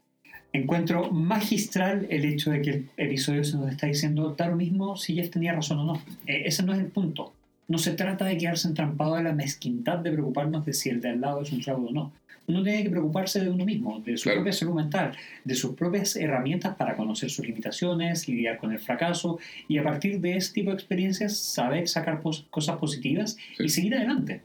Encuentro 0.54 1.12
magistral 1.12 2.08
el 2.10 2.26
hecho 2.26 2.52
de 2.52 2.62
que 2.62 2.70
el 2.70 2.90
episodio 2.96 3.44
se 3.44 3.58
nos 3.58 3.70
está 3.70 3.88
diciendo 3.88 4.34
da 4.38 4.48
lo 4.48 4.56
mismo 4.56 4.96
si 4.96 5.14
Jeff 5.14 5.30
tenía 5.30 5.54
razón 5.54 5.80
o 5.80 5.86
no. 5.86 6.02
Eh, 6.26 6.44
ese 6.46 6.64
no 6.64 6.74
es 6.74 6.80
el 6.80 6.88
punto. 6.88 7.34
No 7.68 7.78
se 7.78 7.92
trata 7.92 8.26
de 8.26 8.38
quedarse 8.38 8.68
entrampado 8.68 9.18
en 9.18 9.26
la 9.26 9.34
mezquindad 9.34 10.00
de 10.00 10.12
preocuparnos 10.12 10.66
de 10.66 10.74
si 10.74 10.90
el 10.90 11.02
de 11.02 11.10
al 11.10 11.22
lado 11.22 11.42
es 11.42 11.52
un 11.52 11.62
fraude 11.62 11.88
o 11.90 11.92
no. 11.92 12.14
Uno 12.48 12.64
tiene 12.64 12.84
que 12.84 12.90
preocuparse 12.90 13.42
de 13.42 13.50
uno 13.50 13.66
mismo, 13.66 14.00
de 14.00 14.16
su 14.16 14.24
Claro. 14.24 14.38
propia 14.40 14.54
salud 14.54 14.74
mental, 14.76 15.12
de 15.44 15.54
sus 15.54 15.76
propias 15.76 16.16
herramientas 16.16 16.76
para 16.78 16.96
conocer 16.96 17.30
sus 17.30 17.46
limitaciones, 17.46 18.28
lidiar 18.30 18.58
con 18.58 18.72
el 18.72 18.80
fracaso 18.80 19.38
y 19.68 19.78
a 19.78 19.84
partir 19.84 20.22
de 20.22 20.38
ese 20.38 20.54
tipo 20.54 20.70
de 20.70 20.76
experiencias 20.78 21.36
saber 21.38 21.90
sacar 21.90 22.22
pos- 22.22 22.48
cosas 22.50 22.78
positivas 22.78 23.36
Sí. 23.58 23.64
y 23.66 23.70
seguir 23.70 23.96
adelante. 23.96 24.42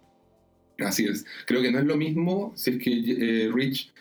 Así 0.81 1.05
es. 1.05 1.25
Creo 1.47 1.63
que 1.63 1.71
no 1.71 1.79
es 1.79 1.85
lo 1.85 1.97
mismo 1.97 2.53
si 2.57 2.71
es 2.71 2.79
que 2.79 2.91
eh, 3.47 3.51
Rich 3.55 3.93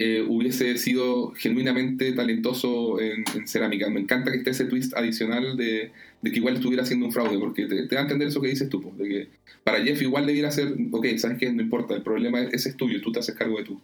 eh, 0.00 0.24
hubiese 0.28 0.76
sido 0.76 1.30
genuinamente 1.34 2.12
talentoso 2.12 3.00
en, 3.00 3.22
en 3.36 3.46
cerámica. 3.46 3.88
Me 3.88 4.00
encanta 4.00 4.32
que 4.32 4.38
esté 4.38 4.50
ese 4.50 4.64
twist 4.64 4.92
adicional 4.96 5.56
de, 5.56 5.92
de 6.24 6.30
que 6.32 6.38
igual 6.38 6.54
estuviera 6.54 6.82
haciendo 6.82 7.04
un 7.06 7.12
fraude, 7.12 7.38
porque 7.38 7.66
te, 7.66 7.86
te 7.86 7.94
da 7.94 8.00
a 8.00 8.04
entender 8.04 8.28
eso 8.28 8.40
que 8.40 8.48
dices 8.48 8.68
tú, 8.70 8.80
de 8.96 9.08
que 9.08 9.28
para 9.62 9.82
Jeff 9.82 10.00
igual 10.00 10.24
debiera 10.26 10.50
ser, 10.50 10.74
ok, 10.90 11.06
sabes 11.18 11.36
que 11.38 11.52
no 11.52 11.60
importa, 11.62 11.94
el 11.94 12.02
problema 12.02 12.40
es- 12.40 12.54
ese 12.54 12.70
es 12.70 12.76
tuyo, 12.76 13.00
tú 13.02 13.12
te 13.12 13.18
haces 13.18 13.34
cargo 13.34 13.58
de 13.58 13.64
tu, 13.64 13.74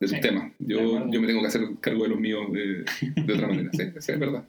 de 0.00 0.06
tus 0.08 0.10
Sí, 0.10 0.20
temas. 0.20 0.52
Yo, 0.58 1.08
yo 1.10 1.20
me 1.20 1.26
tengo 1.28 1.40
que 1.42 1.46
hacer 1.46 1.62
cargo 1.80 2.02
de 2.02 2.08
los 2.10 2.18
míos 2.20 2.52
de, 2.52 2.84
de 3.22 3.32
otra 3.32 3.46
manera. 3.46 3.70
Sí, 3.72 3.84
sí, 4.00 4.12
es 4.12 4.18
verdad. 4.18 4.44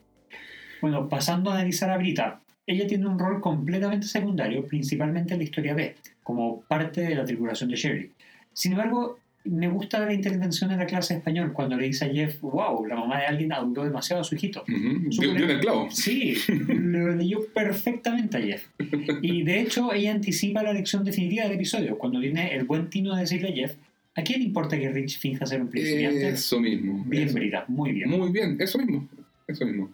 Bueno, 0.80 1.08
pasando 1.08 1.50
a 1.50 1.54
analizar 1.54 1.90
a 1.90 1.96
Brita, 1.98 2.40
ella 2.66 2.86
tiene 2.86 3.06
un 3.06 3.18
rol 3.18 3.40
completamente 3.40 4.06
secundario, 4.06 4.64
principalmente 4.66 5.32
en 5.34 5.38
la 5.38 5.44
historia 5.44 5.74
B, 5.74 5.94
como 6.22 6.62
parte 6.62 7.00
de 7.02 7.14
la 7.14 7.24
tripulación 7.24 7.70
de 7.70 7.76
Sherry. 7.76 8.12
Sin 8.52 8.72
embargo, 8.72 9.18
me 9.44 9.68
gusta 9.68 10.04
la 10.04 10.12
intervención 10.12 10.70
en 10.70 10.78
la 10.78 10.86
clase 10.86 11.14
de 11.14 11.18
español 11.18 11.52
cuando 11.52 11.76
le 11.76 11.86
dice 11.86 12.04
a 12.04 12.08
Jeff, 12.12 12.40
wow, 12.40 12.84
la 12.84 12.96
mamá 12.96 13.20
de 13.20 13.26
alguien 13.26 13.52
aduló 13.52 13.84
demasiado 13.84 14.22
a 14.22 14.24
su 14.24 14.34
hijito. 14.34 14.62
Ujú. 14.62 15.12
Súper 15.12 15.30
Dio, 15.30 15.34
dio 15.36 15.44
en 15.44 15.50
el 15.50 15.60
clavo. 15.60 15.88
Sí, 15.90 16.36
lo 16.48 17.14
leyó 17.14 17.46
perfectamente 17.54 18.36
a 18.36 18.40
Jeff. 18.40 18.66
Y 19.22 19.42
de 19.42 19.60
hecho, 19.60 19.92
ella 19.92 20.12
anticipa 20.12 20.62
la 20.62 20.72
lección 20.72 21.04
definitiva 21.04 21.44
del 21.44 21.54
episodio, 21.54 21.96
cuando 21.96 22.20
tiene 22.20 22.54
el 22.54 22.64
buen 22.64 22.90
tino 22.90 23.14
de 23.14 23.22
decirle 23.22 23.48
a 23.48 23.52
Jeff, 23.52 23.74
¿a 24.14 24.22
quién 24.22 24.42
importa 24.42 24.78
que 24.78 24.90
Rich 24.90 25.18
finja 25.18 25.46
ser 25.46 25.62
un 25.62 25.68
principiante? 25.68 26.28
Eso 26.28 26.60
mismo. 26.60 27.04
Bien, 27.06 27.28
eso. 27.28 27.34
Brita, 27.34 27.64
muy 27.68 27.92
bien. 27.92 28.10
Muy 28.10 28.30
bien, 28.30 28.56
eso 28.60 28.78
mismo. 28.78 29.08
Eso 29.46 29.64
mismo. 29.64 29.90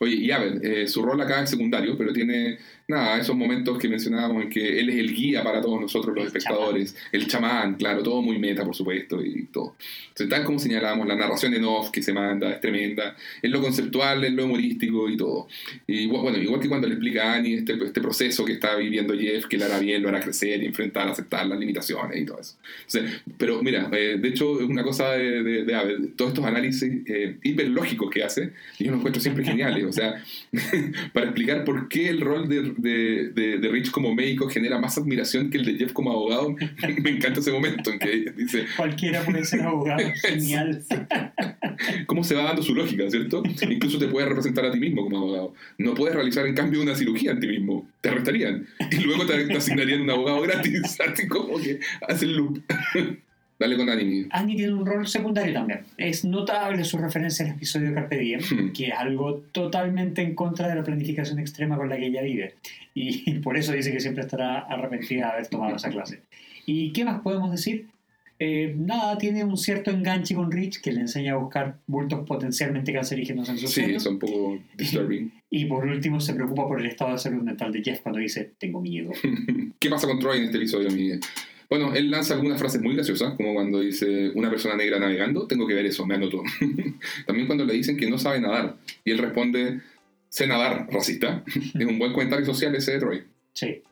Oye, 0.00 0.16
y 0.16 0.30
Abed, 0.30 0.64
eh, 0.64 0.88
su 0.88 1.02
rol 1.02 1.20
acá 1.20 1.42
es 1.42 1.50
secundario, 1.50 1.96
pero 1.96 2.12
tiene, 2.12 2.58
nada, 2.90 3.18
esos 3.18 3.36
momentos 3.36 3.78
que 3.78 3.88
mencionábamos 3.88 4.44
en 4.44 4.50
que 4.50 4.80
él 4.80 4.90
es 4.90 4.96
el 4.96 5.14
guía 5.14 5.42
para 5.42 5.60
todos 5.60 5.80
nosotros 5.80 6.14
los 6.14 6.22
El 6.22 6.26
espectadores, 6.26 6.96
el 7.12 7.26
chamán, 7.26 7.74
claro, 7.74 8.02
todo 8.02 8.20
muy 8.20 8.38
meta, 8.38 8.64
por 8.64 8.74
supuesto, 8.74 9.24
y 9.24 9.44
todo. 9.44 9.76
Entonces, 10.08 10.28
tal 10.28 10.44
como 10.44 10.58
señalábamos, 10.58 11.06
la 11.06 11.16
narración 11.16 11.54
en 11.54 11.64
off 11.64 11.90
que 11.90 12.02
se 12.02 12.12
manda 12.12 12.50
es 12.50 12.60
tremenda, 12.60 13.16
es 13.40 13.50
lo 13.50 13.60
conceptual, 13.60 14.24
es 14.24 14.32
lo 14.32 14.44
humorístico 14.44 15.08
y 15.08 15.16
todo. 15.16 15.48
Y 15.86 16.06
bueno, 16.06 16.36
igual 16.38 16.60
que 16.60 16.68
cuando 16.68 16.86
le 16.86 16.94
explica 16.94 17.32
a 17.32 17.36
Annie 17.36 17.54
este, 17.54 17.72
este 17.82 18.00
proceso 18.00 18.44
que 18.44 18.52
está 18.52 18.76
viviendo 18.76 19.14
Jeff, 19.14 19.46
que 19.46 19.56
le 19.56 19.64
hará 19.64 19.78
bien, 19.78 20.02
lo 20.02 20.08
hará 20.08 20.20
crecer 20.20 20.62
enfrentar, 20.62 21.08
aceptar 21.08 21.46
las 21.46 21.58
limitaciones 21.58 22.20
y 22.20 22.24
todo 22.24 22.40
eso. 22.40 22.56
Entonces, 22.86 23.22
pero 23.38 23.62
mira, 23.62 23.88
eh, 23.92 24.18
de 24.20 24.28
hecho, 24.28 24.60
es 24.60 24.68
una 24.68 24.82
cosa 24.82 25.12
de, 25.12 25.42
de, 25.42 25.64
de 25.64 26.08
todos 26.16 26.32
estos 26.32 26.44
análisis 26.44 26.82
eh, 27.06 27.36
hiperlógicos 27.42 28.10
que 28.10 28.22
hace, 28.22 28.52
y 28.78 28.84
yo 28.84 28.90
los 28.90 29.00
encuentro 29.00 29.22
siempre 29.22 29.44
geniales. 29.44 29.84
O 29.84 29.92
sea, 29.92 30.22
para 31.12 31.26
explicar 31.26 31.64
por 31.64 31.88
qué 31.88 32.08
el 32.08 32.20
rol 32.20 32.48
de, 32.48 32.74
de, 32.82 33.30
de- 33.30 33.58
de 33.58 33.68
Rich 33.68 33.90
como 33.90 34.14
médico 34.14 34.48
genera 34.48 34.78
más 34.78 34.96
admiración 34.98 35.50
que 35.50 35.58
el 35.58 35.64
de 35.64 35.74
Jeff 35.74 35.92
como 35.92 36.10
abogado, 36.12 36.54
me 37.02 37.10
encanta 37.10 37.40
ese 37.40 37.52
momento 37.52 37.90
en 37.92 37.98
que 37.98 38.32
dice 38.36 38.64
Cualquiera 38.76 39.22
puede 39.24 39.44
ser 39.44 39.62
abogado, 39.62 40.00
genial. 40.22 40.82
cómo 42.06 42.24
se 42.24 42.34
va 42.34 42.44
dando 42.44 42.62
su 42.62 42.74
lógica, 42.74 43.08
¿cierto? 43.10 43.42
Incluso 43.68 43.98
te 43.98 44.06
puedes 44.08 44.28
representar 44.28 44.64
a 44.66 44.70
ti 44.72 44.78
mismo 44.78 45.02
como 45.02 45.18
abogado. 45.18 45.54
No 45.78 45.94
puedes 45.94 46.14
realizar, 46.14 46.46
en 46.46 46.54
cambio, 46.54 46.82
una 46.82 46.94
cirugía 46.94 47.32
en 47.32 47.40
ti 47.40 47.46
mismo. 47.46 47.88
Te 48.00 48.08
arrestarían. 48.10 48.66
Y 48.90 48.96
luego 49.04 49.26
te, 49.26 49.46
te 49.46 49.56
asignarían 49.56 50.02
un 50.02 50.10
abogado 50.10 50.40
gratis. 50.42 50.98
Así 51.06 51.26
como 51.28 51.58
que 51.58 51.80
hace 52.08 52.24
el 52.26 52.36
loop. 52.36 52.58
Dale 53.60 53.76
con 53.76 53.90
Annie. 53.90 54.26
Annie 54.30 54.56
tiene 54.56 54.72
un 54.72 54.86
rol 54.86 55.06
secundario 55.06 55.52
también. 55.52 55.80
Es 55.98 56.24
notable 56.24 56.82
su 56.82 56.96
referencia 56.96 57.44
al 57.44 57.52
episodio 57.52 57.88
de 57.90 57.94
Carpe 57.94 58.16
Diem, 58.18 58.40
Hmm. 58.40 58.72
que 58.72 58.86
es 58.88 58.94
algo 58.94 59.42
totalmente 59.52 60.22
en 60.22 60.34
contra 60.34 60.66
de 60.66 60.76
la 60.76 60.82
planificación 60.82 61.38
extrema 61.38 61.76
con 61.76 61.90
la 61.90 61.98
que 61.98 62.06
ella 62.06 62.22
vive. 62.22 62.54
Y 62.94 63.32
por 63.44 63.58
eso 63.58 63.72
dice 63.72 63.92
que 63.92 64.00
siempre 64.00 64.22
estará 64.24 64.60
arrepentida 64.60 65.26
de 65.26 65.32
haber 65.32 65.46
tomado 65.48 65.76
esa 65.76 65.90
clase. 65.90 66.22
¿Y 66.64 66.92
qué 66.92 67.04
más 67.04 67.20
podemos 67.20 67.50
decir? 67.50 67.88
Eh, 68.38 68.74
nada, 68.78 69.18
tiene 69.18 69.44
un 69.44 69.58
cierto 69.58 69.90
enganche 69.90 70.34
con 70.34 70.50
Rich 70.50 70.80
que 70.80 70.92
le 70.92 71.00
enseña 71.02 71.34
a 71.34 71.36
buscar 71.36 71.76
bultos 71.86 72.26
potencialmente 72.26 72.90
cancerígenos 72.94 73.46
en 73.50 73.58
su 73.58 73.68
Sí, 73.68 73.82
es 73.82 74.06
un 74.06 74.18
poco 74.18 74.58
disturbing. 74.78 75.30
Y 75.52 75.64
por 75.66 75.84
último 75.84 76.20
se 76.20 76.32
preocupa 76.32 76.66
por 76.66 76.80
el 76.80 76.86
estado 76.86 77.12
de 77.12 77.18
salud 77.18 77.42
mental 77.42 77.72
de 77.72 77.82
Jeff 77.82 78.00
cuando 78.00 78.20
dice, 78.20 78.52
tengo 78.56 78.80
miedo. 78.80 79.10
¿Qué 79.80 79.90
pasa 79.90 80.06
con 80.06 80.18
Troy 80.18 80.38
en 80.38 80.44
este 80.44 80.56
episodio, 80.56 80.90
Miguel? 80.90 81.20
Bueno, 81.70 81.94
él 81.94 82.10
lanza 82.10 82.34
algunas 82.34 82.58
frases 82.58 82.82
muy 82.82 82.96
graciosas, 82.96 83.34
como 83.34 83.54
cuando 83.54 83.78
dice 83.78 84.32
una 84.34 84.50
persona 84.50 84.74
negra 84.74 84.98
navegando, 84.98 85.46
tengo 85.46 85.68
que 85.68 85.74
ver 85.74 85.86
eso, 85.86 86.04
me 86.04 86.16
anoto. 86.16 86.42
También 87.26 87.46
cuando 87.46 87.64
le 87.64 87.74
dicen 87.74 87.96
que 87.96 88.10
no 88.10 88.18
sabe 88.18 88.40
nadar, 88.40 88.76
y 89.04 89.12
él 89.12 89.18
responde, 89.18 89.80
sé 90.28 90.48
nadar, 90.48 90.88
racista. 90.90 91.44
es 91.46 91.86
un 91.86 92.00
buen 92.00 92.12
comentario 92.12 92.44
social 92.44 92.74
ese 92.74 92.92
de 92.92 92.98
Troy. 92.98 93.22
Sí. 93.52 93.82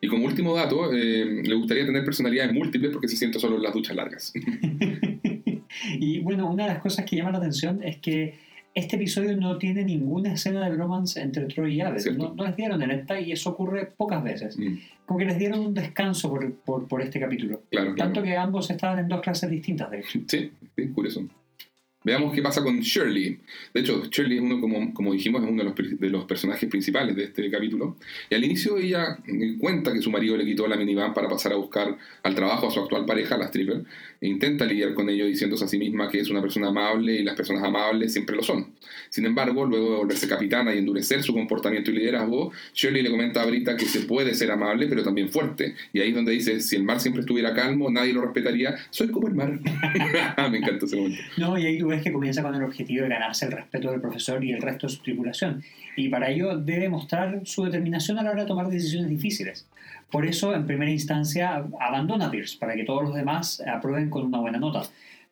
Y 0.00 0.06
como 0.06 0.26
último 0.26 0.54
dato, 0.54 0.92
eh, 0.92 1.42
le 1.42 1.54
gustaría 1.56 1.84
tener 1.84 2.04
personalidades 2.04 2.52
múltiples 2.52 2.92
porque 2.92 3.08
se 3.08 3.16
siente 3.16 3.40
solo 3.40 3.56
en 3.56 3.64
las 3.64 3.74
duchas 3.74 3.96
largas. 3.96 4.32
y 5.98 6.20
bueno, 6.20 6.48
una 6.48 6.64
de 6.64 6.74
las 6.74 6.82
cosas 6.82 7.04
que 7.04 7.16
llama 7.16 7.32
la 7.32 7.38
atención 7.38 7.82
es 7.82 7.98
que 7.98 8.34
este 8.74 8.96
episodio 8.96 9.36
no 9.36 9.58
tiene 9.58 9.84
ninguna 9.84 10.32
escena 10.34 10.64
de 10.68 10.74
bromance 10.74 11.20
entre 11.20 11.44
Troy 11.46 11.74
y 11.76 11.80
Abed. 11.80 12.04
No, 12.16 12.34
no 12.34 12.44
les 12.44 12.56
dieron 12.56 12.82
el 12.82 12.90
esta 12.90 13.20
y 13.20 13.32
eso 13.32 13.50
ocurre 13.50 13.86
pocas 13.96 14.22
veces. 14.22 14.58
Mm, 14.58 14.76
Como 15.04 15.18
que 15.18 15.26
les 15.26 15.38
dieron 15.38 15.60
un 15.60 15.74
descanso 15.74 16.30
por, 16.30 16.52
por, 16.54 16.88
por 16.88 17.02
este 17.02 17.20
capítulo. 17.20 17.62
claro, 17.70 17.94
claro. 17.94 18.12
Tanto 18.12 18.22
que 18.22 18.36
ambos 18.36 18.70
estaban 18.70 18.98
en 18.98 19.08
dos 19.08 19.20
clases 19.20 19.50
distintas, 19.50 19.90
de 19.90 20.00
hecho. 20.00 20.20
Sí, 20.26 20.50
sí, 20.76 20.88
curioso. 20.88 21.22
Veamos 22.04 22.34
qué 22.34 22.42
pasa 22.42 22.62
con 22.62 22.80
Shirley. 22.80 23.38
De 23.72 23.80
hecho, 23.80 24.04
Shirley 24.10 24.38
es 24.38 24.42
uno, 24.42 24.60
como, 24.60 24.92
como 24.92 25.12
dijimos, 25.12 25.42
es 25.42 25.48
uno 25.48 25.62
de 25.62 25.68
los, 25.68 26.00
de 26.00 26.10
los 26.10 26.24
personajes 26.24 26.68
principales 26.68 27.14
de 27.14 27.24
este 27.24 27.50
capítulo. 27.50 27.96
Y 28.28 28.34
al 28.34 28.44
inicio 28.44 28.76
ella 28.78 29.18
eh, 29.26 29.56
cuenta 29.58 29.92
que 29.92 30.02
su 30.02 30.10
marido 30.10 30.36
le 30.36 30.44
quitó 30.44 30.66
la 30.66 30.76
minivan 30.76 31.14
para 31.14 31.28
pasar 31.28 31.52
a 31.52 31.56
buscar 31.56 31.96
al 32.22 32.34
trabajo 32.34 32.68
a 32.68 32.70
su 32.70 32.80
actual 32.80 33.06
pareja, 33.06 33.36
la 33.36 33.46
stripper, 33.46 33.84
e 34.20 34.28
intenta 34.28 34.64
lidiar 34.64 34.94
con 34.94 35.08
ello 35.08 35.26
diciéndose 35.26 35.64
a 35.64 35.68
sí 35.68 35.78
misma 35.78 36.08
que 36.08 36.20
es 36.20 36.30
una 36.30 36.40
persona 36.40 36.68
amable 36.68 37.14
y 37.14 37.22
las 37.22 37.34
personas 37.34 37.62
amables 37.62 38.12
siempre 38.12 38.36
lo 38.36 38.42
son. 38.42 38.74
Sin 39.08 39.26
embargo, 39.26 39.64
luego 39.64 39.90
de 39.90 39.96
volverse 39.98 40.28
capitana 40.28 40.74
y 40.74 40.78
endurecer 40.78 41.22
su 41.22 41.32
comportamiento 41.32 41.90
y 41.90 41.94
liderazgo, 41.94 42.52
Shirley 42.74 43.02
le 43.02 43.10
comenta 43.10 43.42
a 43.42 43.46
Brita 43.46 43.76
que 43.76 43.84
se 43.84 44.00
puede 44.00 44.34
ser 44.34 44.50
amable 44.50 44.86
pero 44.86 45.02
también 45.02 45.28
fuerte. 45.28 45.74
Y 45.92 46.00
ahí 46.00 46.10
es 46.10 46.14
donde 46.14 46.32
dice, 46.32 46.60
si 46.60 46.76
el 46.76 46.84
mar 46.84 47.00
siempre 47.00 47.20
estuviera 47.20 47.54
calmo, 47.54 47.90
nadie 47.90 48.12
lo 48.12 48.22
respetaría, 48.22 48.76
soy 48.90 49.08
como 49.08 49.28
el 49.28 49.34
mar. 49.34 49.60
Me 50.50 50.58
encanta 50.58 50.86
ese 50.86 50.96
momento. 50.96 51.22
No, 51.36 51.58
y 51.58 51.66
ahí 51.66 51.78
ves 51.92 52.02
que 52.02 52.12
comienza 52.12 52.42
con 52.42 52.54
el 52.54 52.62
objetivo 52.62 53.04
de 53.04 53.10
ganarse 53.10 53.46
el 53.46 53.52
respeto 53.52 53.90
del 53.90 54.00
profesor 54.00 54.42
y 54.44 54.52
el 54.52 54.60
resto 54.60 54.86
de 54.86 54.92
su 54.92 55.02
tripulación. 55.02 55.62
Y 55.96 56.08
para 56.08 56.30
ello 56.30 56.56
debe 56.56 56.88
mostrar 56.88 57.40
su 57.44 57.64
determinación 57.64 58.18
a 58.18 58.22
la 58.22 58.30
hora 58.30 58.42
de 58.42 58.48
tomar 58.48 58.68
decisiones 58.68 59.08
difíciles. 59.08 59.68
Por 60.10 60.26
eso, 60.26 60.54
en 60.54 60.66
primera 60.66 60.90
instancia, 60.90 61.64
abandona 61.80 62.26
a 62.26 62.30
Pierce 62.30 62.58
para 62.58 62.74
que 62.74 62.84
todos 62.84 63.02
los 63.02 63.14
demás 63.14 63.62
aprueben 63.66 64.10
con 64.10 64.26
una 64.26 64.40
buena 64.40 64.58
nota. 64.58 64.82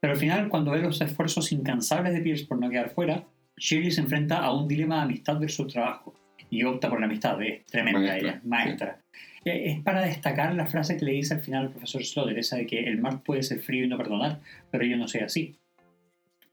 Pero 0.01 0.12
al 0.15 0.19
final, 0.19 0.49
cuando 0.49 0.70
ve 0.70 0.81
los 0.81 1.01
esfuerzos 1.01 1.53
incansables 1.53 2.15
de 2.15 2.20
Pierce 2.20 2.47
por 2.47 2.59
no 2.59 2.70
quedar 2.70 2.91
fuera, 2.91 3.24
Shirley 3.57 3.91
se 3.91 4.01
enfrenta 4.01 4.39
a 4.39 4.55
un 4.55 4.66
dilema 4.66 4.97
de 4.97 5.03
amistad 5.03 5.39
versus 5.39 5.73
trabajo 5.73 6.15
y 6.49 6.65
opta 6.65 6.89
por 6.89 7.01
la 7.01 7.07
amistad. 7.07 7.41
Es 7.43 7.65
tremenda 7.66 8.01
Maestra, 8.01 8.19
ella, 8.19 8.41
maestra. 8.45 8.99
Eh, 9.45 9.73
Es 9.73 9.82
para 9.82 10.03
destacar 10.03 10.55
la 10.55 10.66
frase 10.66 10.97
que 10.97 11.05
le 11.05 11.12
dice 11.12 11.35
al 11.35 11.41
final 11.41 11.66
al 11.66 11.70
profesor 11.70 12.05
Slaughter, 12.05 12.39
esa 12.39 12.57
de 12.57 12.66
que 12.66 12.81
el 12.81 12.99
mar 13.01 13.23
puede 13.23 13.43
ser 13.43 13.61
frío 13.61 13.85
y 13.85 13.89
no 13.89 13.97
perdonar, 13.97 14.41
pero 14.70 14.85
yo 14.85 14.97
no 14.97 15.09
soy 15.09 15.20
así. 15.20 15.57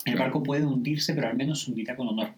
El 0.06 0.14
Claro. 0.14 0.19
barco 0.19 0.44
puede 0.44 0.65
hundirse, 0.65 1.14
pero 1.14 1.28
al 1.28 1.36
menos 1.38 1.68
hundirá 1.68 1.95
con 1.95 2.07
honor. 2.07 2.30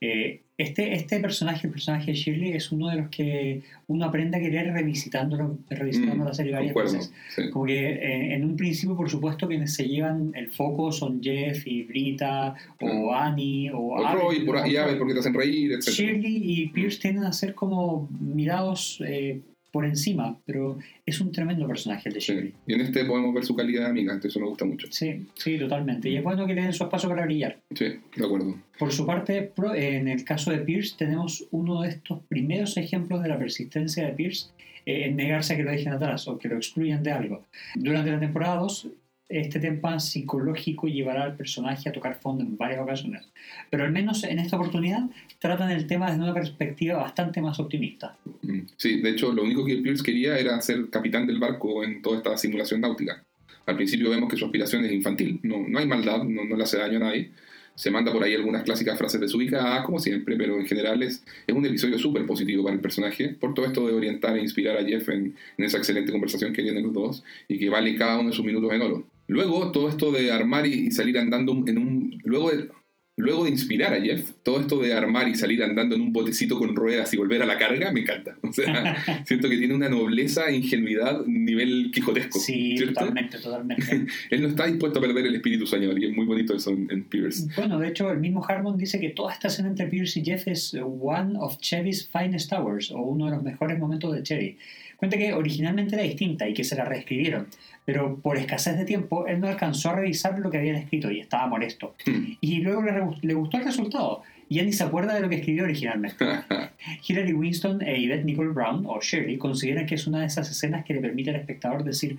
Eh, 0.00 0.40
este, 0.58 0.94
este 0.94 1.20
personaje, 1.20 1.66
el 1.68 1.72
personaje 1.72 2.06
de 2.12 2.16
Shirley, 2.16 2.52
es 2.52 2.72
uno 2.72 2.88
de 2.88 2.96
los 2.96 3.08
que 3.08 3.62
uno 3.86 4.04
aprende 4.04 4.36
a 4.36 4.40
querer 4.40 4.72
revisitándolo, 4.72 5.58
revisitando 5.70 6.24
Mm, 6.24 6.26
la 6.26 6.34
serie 6.34 6.52
varias 6.52 6.72
Concuerdo. 6.72 6.98
veces. 6.98 7.12
sí. 7.34 7.50
Como 7.50 7.66
que 7.66 7.78
eh, 7.92 8.34
en 8.34 8.44
un 8.44 8.56
principio, 8.56 8.96
por 8.96 9.08
supuesto, 9.08 9.46
quienes 9.46 9.74
se 9.74 9.86
llevan 9.86 10.32
el 10.34 10.48
foco 10.48 10.90
son 10.90 11.22
Jeff 11.22 11.66
y 11.66 11.84
Brita, 11.84 12.54
o 12.80 13.14
Annie, 13.14 13.70
o 13.70 13.78
O 13.78 14.04
Abel, 14.06 14.44
por 14.44 14.56
o 14.56 14.66
y 14.66 14.76
Abel 14.76 14.98
porque 14.98 15.14
te 15.14 15.20
hacen 15.20 15.34
reír, 15.34 15.72
etc. 15.72 15.88
Shirley 15.88 16.36
y 16.44 16.68
Pierce 16.70 16.98
tienden 17.00 17.24
a 17.24 17.32
ser 17.32 17.54
como 17.54 18.08
mirados 18.20 19.00
eh, 19.06 19.40
por 19.72 19.86
encima, 19.86 20.38
pero 20.44 20.78
es 21.04 21.20
un 21.20 21.32
tremendo 21.32 21.66
personaje 21.66 22.08
el 22.08 22.14
de 22.14 22.20
Shirley. 22.20 22.48
Sí. 22.50 22.54
Y 22.66 22.74
en 22.74 22.82
este 22.82 23.04
podemos 23.04 23.34
ver 23.34 23.44
su 23.44 23.56
calidad 23.56 23.84
de 23.84 23.90
amiga, 23.90 24.20
eso 24.22 24.38
me 24.38 24.46
gusta 24.46 24.64
mucho. 24.64 24.86
Sí, 24.90 25.26
sí, 25.34 25.58
totalmente. 25.58 26.10
Y 26.10 26.16
es 26.16 26.22
bueno 26.22 26.46
que 26.46 26.54
le 26.54 26.62
den 26.62 26.72
su 26.72 26.84
espacio 26.84 27.08
para 27.08 27.24
brillar. 27.24 27.58
Sí, 27.74 27.86
de 28.16 28.24
acuerdo. 28.24 28.54
Por 28.78 28.92
su 28.92 29.06
parte, 29.06 29.52
en 29.74 30.08
el 30.08 30.24
caso 30.24 30.50
de 30.50 30.58
Pierce, 30.58 30.94
tenemos 30.96 31.46
uno 31.50 31.82
de 31.82 31.88
estos 31.88 32.20
primeros 32.28 32.76
ejemplos 32.76 33.22
de 33.22 33.28
la 33.28 33.38
persistencia 33.38 34.06
de 34.06 34.12
Pierce 34.12 34.50
eh, 34.84 35.06
en 35.06 35.16
negarse 35.16 35.54
a 35.54 35.56
que 35.56 35.62
lo 35.62 35.70
dejen 35.70 35.92
atrás 35.92 36.28
o 36.28 36.38
que 36.38 36.48
lo 36.48 36.56
excluyan 36.56 37.02
de 37.02 37.12
algo. 37.12 37.46
Durante 37.74 38.10
la 38.10 38.20
temporada 38.20 38.56
2, 38.56 38.88
este 39.32 39.60
tema 39.60 39.98
psicológico 39.98 40.88
llevará 40.88 41.24
al 41.24 41.36
personaje 41.36 41.88
a 41.88 41.92
tocar 41.92 42.14
fondo 42.14 42.44
en 42.44 42.56
varias 42.56 42.80
ocasiones, 42.80 43.26
pero 43.70 43.84
al 43.84 43.92
menos 43.92 44.24
en 44.24 44.38
esta 44.38 44.56
oportunidad 44.56 45.04
tratan 45.38 45.70
el 45.70 45.86
tema 45.86 46.10
desde 46.10 46.22
una 46.22 46.34
perspectiva 46.34 46.98
bastante 46.98 47.40
más 47.40 47.58
optimista. 47.58 48.16
Mm. 48.42 48.60
Sí, 48.76 49.00
de 49.00 49.10
hecho, 49.10 49.32
lo 49.32 49.42
único 49.42 49.64
que 49.64 49.76
Pierce 49.76 50.02
quería 50.02 50.38
era 50.38 50.60
ser 50.60 50.90
capitán 50.90 51.26
del 51.26 51.38
barco 51.38 51.82
en 51.82 52.02
toda 52.02 52.18
esta 52.18 52.36
simulación 52.36 52.82
náutica. 52.82 53.24
Al 53.66 53.76
principio 53.76 54.10
vemos 54.10 54.28
que 54.28 54.36
su 54.36 54.44
aspiración 54.44 54.84
es 54.84 54.92
infantil, 54.92 55.40
no, 55.42 55.66
no 55.66 55.78
hay 55.78 55.86
maldad, 55.86 56.24
no, 56.24 56.44
no 56.44 56.56
le 56.56 56.62
hace 56.64 56.78
daño 56.78 56.96
a 56.98 57.00
nadie. 57.00 57.30
Se 57.74 57.90
manda 57.90 58.12
por 58.12 58.22
ahí 58.22 58.34
algunas 58.34 58.64
clásicas 58.64 58.98
frases 58.98 59.18
desubicadas, 59.18 59.84
como 59.86 59.98
siempre, 59.98 60.36
pero 60.36 60.58
en 60.58 60.66
general 60.66 61.02
es, 61.02 61.24
es 61.46 61.54
un 61.54 61.64
episodio 61.64 61.98
súper 61.98 62.26
positivo 62.26 62.64
para 62.64 62.74
el 62.74 62.82
personaje, 62.82 63.30
por 63.30 63.54
todo 63.54 63.64
esto 63.64 63.86
de 63.86 63.94
orientar 63.94 64.36
e 64.36 64.42
inspirar 64.42 64.76
a 64.76 64.84
Jeff 64.84 65.08
en, 65.08 65.34
en 65.56 65.64
esa 65.64 65.78
excelente 65.78 66.12
conversación 66.12 66.52
que 66.52 66.62
tienen 66.62 66.82
los 66.82 66.92
dos 66.92 67.24
y 67.48 67.58
que 67.58 67.70
vale 67.70 67.96
cada 67.96 68.18
uno 68.18 68.28
de 68.28 68.36
sus 68.36 68.44
minutos 68.44 68.70
en 68.72 68.82
oro. 68.82 69.06
Luego, 69.26 69.72
todo 69.72 69.88
esto 69.88 70.12
de 70.12 70.32
armar 70.32 70.66
y, 70.66 70.90
salir 70.90 71.18
andando 71.18 71.52
en 71.66 71.78
un... 71.78 72.20
Luego 72.24 72.50
de, 72.50 72.68
Luego 73.16 73.44
de 73.44 73.50
inspirar 73.50 73.92
a 73.92 74.00
Jeff, 74.00 74.30
todo 74.42 74.58
esto 74.58 74.78
de 74.78 74.94
armar 74.94 75.28
y 75.28 75.34
salir 75.34 75.62
andando 75.62 75.94
en 75.94 76.00
un 76.00 76.14
botecito 76.14 76.58
con 76.58 76.74
ruedas 76.74 77.12
y 77.12 77.18
volver 77.18 77.42
a 77.42 77.46
la 77.46 77.58
carga, 77.58 77.92
me 77.92 78.00
encanta. 78.00 78.38
O 78.42 78.52
sea, 78.54 78.96
siento 79.24 79.48
que 79.48 79.56
tiene 79.56 79.74
una 79.74 79.88
nobleza 79.88 80.48
e 80.48 80.56
ingenuidad 80.56 81.24
nivel 81.26 81.90
quijotesco. 81.92 82.38
Sí, 82.38 82.76
¿cierto? 82.76 83.00
totalmente, 83.00 83.38
totalmente. 83.38 84.06
Él 84.30 84.42
no 84.42 84.48
está 84.48 84.66
dispuesto 84.66 84.98
a 84.98 85.02
perder 85.02 85.26
el 85.26 85.34
espíritu 85.34 85.66
soñador 85.66 85.98
y 85.98 86.06
es 86.06 86.16
muy 86.16 86.26
bonito 86.26 86.54
eso 86.54 86.70
en, 86.70 86.86
en 86.90 87.04
Pierce. 87.04 87.48
Bueno, 87.56 87.78
de 87.78 87.88
hecho, 87.88 88.10
el 88.10 88.18
mismo 88.18 88.44
Harmon 88.46 88.76
dice 88.76 88.98
que 88.98 89.10
toda 89.10 89.32
esta 89.32 89.48
escena 89.48 89.68
entre 89.68 89.86
Pierce 89.86 90.20
y 90.20 90.24
Jeff 90.24 90.48
es 90.48 90.74
one 90.74 91.34
of 91.38 91.58
Chevy's 91.58 92.08
finest 92.08 92.52
hours, 92.52 92.90
o 92.90 92.98
uno 92.98 93.26
de 93.26 93.32
los 93.32 93.42
mejores 93.42 93.78
momentos 93.78 94.14
de 94.14 94.22
Chevy. 94.22 94.58
Cuenta 95.02 95.18
que 95.18 95.32
originalmente 95.32 95.96
era 95.96 96.04
distinta 96.04 96.48
y 96.48 96.54
que 96.54 96.62
se 96.62 96.76
la 96.76 96.84
reescribieron, 96.84 97.48
pero 97.84 98.20
por 98.20 98.36
escasez 98.38 98.78
de 98.78 98.84
tiempo 98.84 99.26
él 99.26 99.40
no 99.40 99.48
alcanzó 99.48 99.90
a 99.90 99.96
revisar 99.96 100.38
lo 100.38 100.48
que 100.48 100.58
habían 100.58 100.76
escrito 100.76 101.10
y 101.10 101.18
estaba 101.18 101.48
molesto. 101.48 101.96
Hmm. 102.06 102.34
Y 102.40 102.60
luego 102.60 102.82
le, 102.82 102.92
le 103.20 103.34
gustó 103.34 103.56
el 103.56 103.64
resultado. 103.64 104.22
y 104.48 104.54
Ya 104.54 104.62
ni 104.62 104.72
se 104.72 104.84
acuerda 104.84 105.14
de 105.14 105.20
lo 105.22 105.28
que 105.28 105.34
escribió 105.34 105.64
originalmente. 105.64 106.24
Hillary 107.08 107.32
Winston 107.32 107.82
e 107.82 108.00
Yvette 108.00 108.24
Nicole 108.24 108.50
Brown, 108.50 108.84
o 108.86 109.00
Shirley, 109.00 109.38
consideran 109.38 109.86
que 109.86 109.96
es 109.96 110.06
una 110.06 110.20
de 110.20 110.26
esas 110.26 110.48
escenas 110.48 110.84
que 110.84 110.94
le 110.94 111.00
permite 111.00 111.30
al 111.30 111.36
espectador 111.36 111.82
decir, 111.82 112.18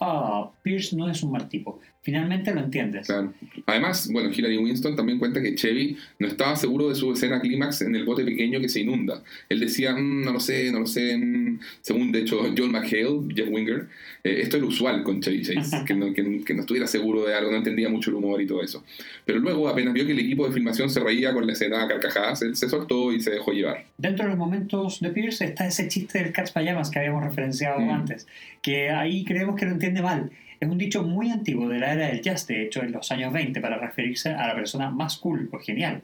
ah, 0.00 0.50
Pierce 0.64 0.96
no 0.96 1.08
es 1.08 1.22
un 1.22 1.30
mal 1.30 1.48
tipo. 1.48 1.78
Finalmente 2.06 2.54
lo 2.54 2.60
entiendes. 2.60 3.08
Claro. 3.08 3.34
Además, 3.66 4.08
bueno, 4.12 4.30
Hillary 4.32 4.58
Winston 4.58 4.94
también 4.94 5.18
cuenta 5.18 5.42
que 5.42 5.56
Chevy 5.56 5.96
no 6.20 6.28
estaba 6.28 6.54
seguro 6.54 6.88
de 6.88 6.94
su 6.94 7.12
escena 7.12 7.40
clímax 7.40 7.82
en 7.82 7.96
el 7.96 8.04
bote 8.04 8.24
pequeño 8.24 8.60
que 8.60 8.68
se 8.68 8.78
inunda. 8.82 9.24
Él 9.48 9.58
decía, 9.58 9.92
"Mm, 9.92 10.22
no 10.24 10.32
lo 10.34 10.38
sé, 10.38 10.70
no 10.70 10.78
lo 10.78 10.86
sé. 10.86 11.16
mm". 11.16 11.58
Según, 11.80 12.12
de 12.12 12.20
hecho, 12.20 12.38
John 12.56 12.70
McHale, 12.70 13.22
Jeff 13.34 13.48
Winger, 13.50 13.88
eh, 14.22 14.38
esto 14.40 14.56
era 14.56 14.66
usual 14.66 15.02
con 15.02 15.20
Chevy 15.20 15.42
Chase, 15.42 15.78
que 15.84 15.94
no, 15.94 16.14
que, 16.14 16.44
que 16.44 16.54
no 16.54 16.60
estuviera 16.60 16.86
seguro 16.86 17.24
de 17.26 17.34
algo, 17.34 17.50
no 17.50 17.56
entendía 17.56 17.88
mucho 17.88 18.10
el 18.10 18.16
humor 18.18 18.40
y 18.40 18.46
todo 18.46 18.62
eso. 18.62 18.84
Pero 19.24 19.40
luego, 19.40 19.68
apenas 19.68 19.92
vio 19.92 20.06
que 20.06 20.12
el 20.12 20.20
equipo 20.20 20.46
de 20.46 20.52
filmación 20.54 20.88
se 20.88 21.00
reía 21.00 21.34
con 21.34 21.44
la 21.44 21.54
escena 21.54 21.82
a 21.82 21.88
carcajadas, 21.88 22.40
él 22.42 22.54
se 22.54 22.68
soltó 22.68 23.12
y 23.12 23.20
se 23.20 23.32
dejó 23.32 23.50
llevar. 23.50 23.84
Dentro 23.98 24.26
de 24.26 24.30
los 24.30 24.38
momentos 24.38 25.00
de 25.00 25.10
Pierce 25.10 25.44
está 25.44 25.66
ese 25.66 25.88
chiste 25.88 26.20
del 26.22 26.32
Cats 26.32 26.52
Pajamas 26.52 26.88
que 26.88 27.00
habíamos 27.00 27.24
referenciado 27.24 27.80
Mm. 27.80 27.90
antes, 27.90 28.28
que 28.62 28.90
ahí 28.90 29.24
creemos 29.24 29.56
que 29.56 29.64
lo 29.64 29.72
entiende 29.72 30.02
mal. 30.02 30.30
Es 30.58 30.68
un 30.68 30.78
dicho 30.78 31.02
muy 31.02 31.30
antiguo 31.30 31.68
de 31.68 31.78
la 31.78 31.92
era 31.92 32.06
del 32.06 32.22
jazz, 32.22 32.46
de 32.46 32.62
hecho 32.62 32.82
en 32.82 32.92
los 32.92 33.12
años 33.12 33.32
20, 33.32 33.60
para 33.60 33.76
referirse 33.76 34.30
a 34.30 34.46
la 34.46 34.54
persona 34.54 34.90
más 34.90 35.18
cool 35.18 35.50
o 35.52 35.58
genial. 35.58 36.02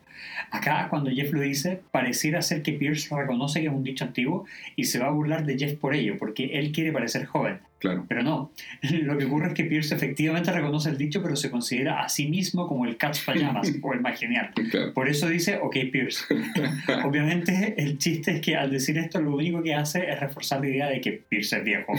Acá, 0.51 0.89
cuando 0.91 1.11
Jeff 1.11 1.33
lo 1.33 1.41
dice, 1.41 1.81
pareciera 1.91 2.43
ser 2.43 2.63
que 2.63 2.73
Pierce 2.73 3.15
reconoce 3.15 3.61
que 3.61 3.69
es 3.69 3.73
un 3.73 3.83
dicho 3.83 4.05
antiguo 4.05 4.45
y 4.77 4.85
se 4.85 4.99
va 4.99 5.07
a 5.07 5.11
burlar 5.11 5.47
de 5.47 5.59
Jeff 5.59 5.79
por 5.79 5.95
ello, 5.95 6.17
porque 6.19 6.59
él 6.59 6.71
quiere 6.71 6.93
parecer 6.93 7.25
joven. 7.25 7.61
Claro. 7.83 8.07
Pero 8.09 8.23
no, 8.23 8.53
lo 9.03 9.19
que 9.19 9.25
ocurre 9.25 9.49
es 9.49 9.55
que 9.55 9.65
Pierce 9.65 9.93
efectivamente 9.93 10.53
reconoce 10.53 10.89
el 10.89 10.97
dicho, 10.97 11.21
pero 11.21 11.35
se 11.35 11.51
considera 11.51 12.05
a 12.05 12.09
sí 12.09 12.29
mismo 12.29 12.69
como 12.69 12.87
el 12.87 12.97
Cats 12.97 13.23
Pajamas 13.27 13.69
o 13.83 13.93
el 13.93 14.01
más 14.01 14.21
genial. 14.21 14.53
claro. 14.71 14.95
Por 14.95 15.09
eso 15.09 15.29
dice, 15.29 15.59
ok, 15.61 15.77
Pierce. 15.91 16.25
Obviamente, 17.05 17.75
el 17.77 17.99
chiste 17.99 18.37
es 18.37 18.41
que 18.41 18.55
al 18.55 18.71
decir 18.71 18.97
esto, 18.99 19.21
lo 19.21 19.35
único 19.35 19.61
que 19.65 19.75
hace 19.75 20.09
es 20.09 20.21
reforzar 20.21 20.61
la 20.61 20.69
idea 20.69 20.89
de 20.89 21.01
que 21.01 21.25
Pierce 21.29 21.57
es 21.57 21.65
viejo. 21.65 21.93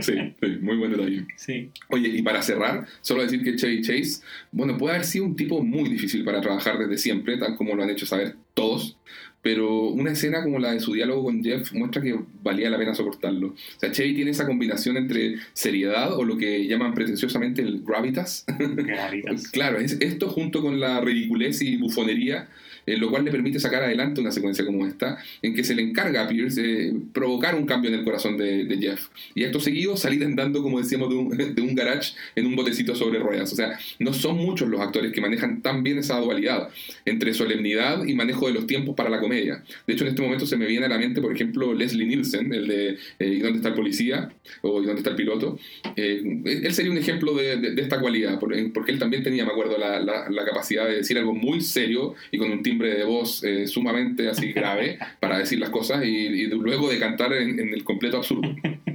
Sí, 0.00 0.34
sí, 0.40 0.58
muy 0.60 0.76
buen 0.76 0.90
detalle. 0.90 1.24
Sí. 1.36 1.70
Oye, 1.90 2.08
y 2.08 2.22
para 2.22 2.42
cerrar, 2.42 2.84
solo 3.00 3.22
decir 3.22 3.44
que 3.44 3.54
Chevy 3.54 3.80
Chase, 3.82 4.24
bueno, 4.50 4.76
puede 4.76 4.96
haber 4.96 5.06
sido 5.06 5.24
un 5.24 5.36
tipo 5.36 5.62
muy 5.62 5.88
difícil 5.88 6.24
para 6.24 6.40
trabajar 6.40 6.78
desde 6.78 6.98
siempre, 6.98 7.36
tal 7.36 7.54
como 7.54 7.76
lo 7.76 7.84
han 7.84 7.90
hecho 7.90 8.06
saber 8.06 8.34
todos, 8.54 8.97
pero 9.42 9.84
una 9.84 10.12
escena 10.12 10.42
como 10.42 10.58
la 10.58 10.72
de 10.72 10.80
su 10.80 10.92
diálogo 10.92 11.24
con 11.24 11.42
Jeff 11.42 11.72
muestra 11.72 12.02
que 12.02 12.18
valía 12.42 12.70
la 12.70 12.78
pena 12.78 12.94
soportarlo. 12.94 13.48
O 13.48 13.54
sea, 13.78 13.92
Chevy 13.92 14.14
tiene 14.14 14.32
esa 14.32 14.46
combinación 14.46 14.96
entre 14.96 15.36
seriedad 15.52 16.12
o 16.12 16.24
lo 16.24 16.36
que 16.36 16.66
llaman 16.66 16.94
pretenciosamente 16.94 17.62
el 17.62 17.82
gravitas. 17.84 18.44
Gravitas. 18.48 19.48
claro, 19.52 19.78
es 19.78 19.96
esto 20.00 20.28
junto 20.28 20.60
con 20.60 20.80
la 20.80 21.00
ridiculez 21.00 21.62
y 21.62 21.76
bufonería, 21.76 22.48
eh, 22.92 22.96
lo 22.96 23.10
cual 23.10 23.24
le 23.24 23.30
permite 23.30 23.58
sacar 23.60 23.82
adelante 23.82 24.20
una 24.20 24.30
secuencia 24.32 24.64
como 24.64 24.86
esta, 24.86 25.18
en 25.42 25.54
que 25.54 25.64
se 25.64 25.74
le 25.74 25.82
encarga 25.82 26.22
a 26.24 26.28
Pierce 26.28 26.60
eh, 26.88 26.92
provocar 27.12 27.54
un 27.54 27.66
cambio 27.66 27.90
en 27.90 27.98
el 27.98 28.04
corazón 28.04 28.36
de, 28.36 28.64
de 28.64 28.78
Jeff. 28.78 29.06
Y 29.34 29.44
acto 29.44 29.60
seguido 29.60 29.96
salir 29.96 30.22
andando, 30.24 30.62
como 30.62 30.78
decíamos, 30.80 31.08
de 31.10 31.14
un, 31.16 31.28
de 31.54 31.60
un 31.62 31.74
garage 31.74 32.12
en 32.36 32.46
un 32.46 32.56
botecito 32.56 32.94
sobre 32.94 33.18
ruedas. 33.18 33.52
O 33.52 33.56
sea, 33.56 33.78
no 33.98 34.12
son 34.12 34.36
muchos 34.36 34.68
los 34.68 34.80
actores 34.80 35.12
que 35.12 35.20
manejan 35.20 35.62
tan 35.62 35.82
bien 35.82 35.98
esa 35.98 36.18
dualidad 36.20 36.68
entre 37.04 37.34
solemnidad 37.34 38.04
y 38.04 38.14
manejo 38.14 38.46
de 38.46 38.54
los 38.54 38.66
tiempos 38.66 38.94
para 38.94 39.10
la 39.10 39.20
comedia. 39.20 39.62
De 39.86 39.94
hecho, 39.94 40.04
en 40.04 40.10
este 40.10 40.22
momento 40.22 40.46
se 40.46 40.56
me 40.56 40.66
viene 40.66 40.86
a 40.86 40.88
la 40.88 40.98
mente, 40.98 41.20
por 41.20 41.32
ejemplo, 41.34 41.74
Leslie 41.74 42.06
Nielsen, 42.06 42.52
el 42.52 42.66
de 42.66 42.88
eh, 43.18 43.28
¿Y 43.28 43.38
dónde 43.40 43.58
está 43.58 43.68
el 43.70 43.74
policía? 43.74 44.30
o 44.62 44.82
¿Y 44.82 44.86
dónde 44.86 45.00
está 45.00 45.10
el 45.10 45.16
piloto? 45.16 45.58
Eh, 45.96 46.22
él 46.44 46.72
sería 46.72 46.90
un 46.92 46.98
ejemplo 46.98 47.34
de, 47.34 47.56
de- 47.56 47.82
esta 47.82 48.00
cualidad, 48.00 48.38
por- 48.38 48.54
porque 48.72 48.92
él 48.92 48.98
también 48.98 49.22
tenía, 49.22 49.44
me 49.44 49.50
acuerdo, 49.52 49.76
la, 49.78 49.98
la- 50.00 50.28
la 50.28 50.44
capacidad 50.44 50.86
de 50.86 50.96
decir 50.96 51.18
algo 51.18 51.34
muy 51.34 51.60
serio 51.60 52.14
y 52.30 52.38
con 52.38 52.50
un 52.50 52.62
timbre 52.62 52.77
de 52.78 53.04
voz 53.04 53.42
eh, 53.44 53.66
sumamente 53.66 54.28
así 54.28 54.52
grave 54.54 54.98
para 55.20 55.38
decir 55.38 55.58
las 55.58 55.70
cosas 55.70 56.04
y, 56.04 56.08
y 56.08 56.46
luego 56.46 56.88
de 56.88 56.98
cantar 56.98 57.32
en, 57.32 57.58
en 57.58 57.72
el 57.72 57.84
completo 57.84 58.18
absurdo. 58.18 58.48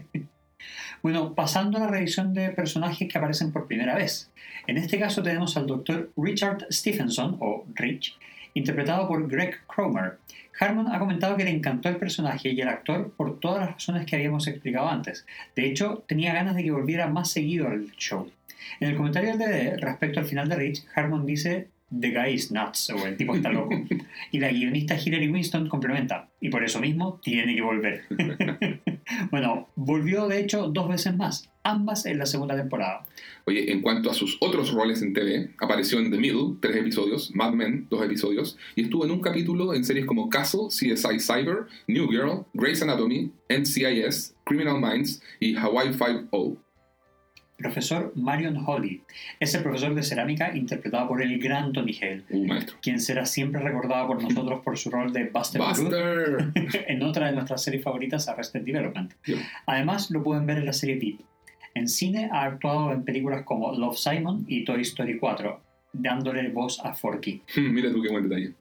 Bueno, 1.03 1.35
pasando 1.35 1.77
a 1.77 1.81
la 1.81 1.87
revisión 1.87 2.33
de 2.33 2.47
personajes 2.51 3.09
que 3.09 3.17
aparecen 3.17 3.51
por 3.51 3.67
primera 3.67 3.93
vez. 3.93 4.31
En 4.67 4.77
este 4.77 4.97
caso 4.97 5.21
tenemos 5.21 5.57
al 5.57 5.67
doctor 5.67 6.09
Richard 6.15 6.65
Stephenson, 6.71 7.35
o 7.41 7.65
Rich, 7.75 8.17
interpretado 8.53 9.05
por 9.09 9.27
Greg 9.27 9.65
Cromer. 9.67 10.17
Harmon 10.57 10.87
ha 10.87 10.99
comentado 10.99 11.35
que 11.35 11.43
le 11.43 11.49
encantó 11.49 11.89
el 11.89 11.97
personaje 11.97 12.51
y 12.51 12.61
el 12.61 12.69
actor 12.69 13.11
por 13.17 13.41
todas 13.41 13.59
las 13.59 13.71
razones 13.73 14.05
que 14.05 14.15
habíamos 14.15 14.47
explicado 14.47 14.87
antes. 14.87 15.25
De 15.57 15.65
hecho, 15.65 16.05
tenía 16.07 16.33
ganas 16.33 16.55
de 16.55 16.63
que 16.63 16.71
volviera 16.71 17.07
más 17.07 17.31
seguido 17.31 17.67
al 17.67 17.91
show. 17.97 18.31
En 18.79 18.89
el 18.89 18.95
comentario 18.95 19.35
del 19.35 19.39
DVD, 19.39 19.77
respecto 19.81 20.21
al 20.21 20.25
final 20.25 20.47
de 20.47 20.55
Rich, 20.55 20.85
Harmon 20.95 21.25
dice 21.25 21.67
The 21.99 22.09
guy 22.09 22.33
is 22.33 22.51
nuts, 22.51 22.89
o 22.89 23.05
el 23.05 23.17
tipo 23.17 23.35
está 23.35 23.51
loco. 23.51 23.75
Y 24.31 24.39
la 24.39 24.51
guionista 24.51 24.95
Hilary 24.95 25.29
Winston 25.29 25.69
complementa, 25.69 26.29
y 26.39 26.49
por 26.49 26.63
eso 26.63 26.79
mismo 26.79 27.19
tiene 27.21 27.55
que 27.55 27.61
volver. 27.61 28.03
bueno, 29.31 29.69
volvió 29.75 30.27
de 30.27 30.39
hecho 30.39 30.69
dos 30.69 30.89
veces 30.89 31.15
más, 31.15 31.51
ambas 31.63 32.05
en 32.05 32.17
la 32.17 32.25
segunda 32.25 32.55
temporada. 32.55 33.05
Oye, 33.45 33.71
en 33.71 33.81
cuanto 33.81 34.09
a 34.09 34.13
sus 34.13 34.37
otros 34.39 34.71
roles 34.71 35.01
en 35.01 35.13
TV, 35.13 35.51
apareció 35.59 35.99
en 35.99 36.09
The 36.09 36.17
Middle, 36.17 36.55
tres 36.61 36.77
episodios, 36.77 37.35
Mad 37.35 37.53
Men, 37.53 37.87
dos 37.89 38.03
episodios, 38.03 38.57
y 38.75 38.83
estuvo 38.83 39.05
en 39.05 39.11
un 39.11 39.21
capítulo 39.21 39.73
en 39.73 39.83
series 39.83 40.05
como 40.05 40.29
Castle, 40.29 40.67
CSI 40.69 41.19
Cyber, 41.19 41.67
New 41.87 42.07
Girl, 42.09 42.45
Grey's 42.53 42.81
Anatomy, 42.81 43.31
NCIS, 43.49 44.35
Criminal 44.45 44.81
Minds 44.81 45.21
y 45.39 45.55
Hawaii 45.55 45.93
Five-O 45.93 46.57
profesor 47.57 48.11
Marion 48.15 48.63
Holly. 48.65 49.01
Es 49.39 49.53
el 49.55 49.63
profesor 49.63 49.93
de 49.95 50.03
cerámica 50.03 50.55
interpretado 50.55 51.07
por 51.07 51.21
el 51.21 51.39
gran 51.39 51.71
Tony 51.71 51.97
Hale, 52.01 52.23
uh, 52.29 52.45
maestro. 52.45 52.77
quien 52.81 52.99
será 52.99 53.25
siempre 53.25 53.61
recordado 53.61 54.07
por 54.07 54.21
nosotros 54.21 54.61
por 54.63 54.77
su 54.77 54.89
rol 54.89 55.13
de 55.13 55.25
Buster, 55.25 55.61
Buster. 55.61 56.51
en 56.87 57.03
otra 57.03 57.27
de 57.27 57.33
nuestras 57.33 57.63
series 57.63 57.83
favoritas, 57.83 58.27
Arrested 58.27 58.61
Development. 58.61 59.13
Además, 59.65 60.11
lo 60.11 60.23
pueden 60.23 60.45
ver 60.45 60.57
en 60.57 60.65
la 60.65 60.73
serie 60.73 60.97
Deep. 60.97 61.19
En 61.75 61.87
cine 61.87 62.29
ha 62.31 62.43
actuado 62.43 62.91
en 62.91 63.03
películas 63.03 63.43
como 63.43 63.73
Love 63.75 63.97
Simon 63.97 64.45
y 64.47 64.63
Toy 64.63 64.81
Story 64.81 65.17
4, 65.17 65.59
dándole 65.93 66.49
voz 66.49 66.79
a 66.83 66.93
Forky. 66.93 67.41
Mira 67.57 67.91
tú 67.91 68.01
qué 68.01 68.09
buen 68.09 68.29
detalle. 68.29 68.53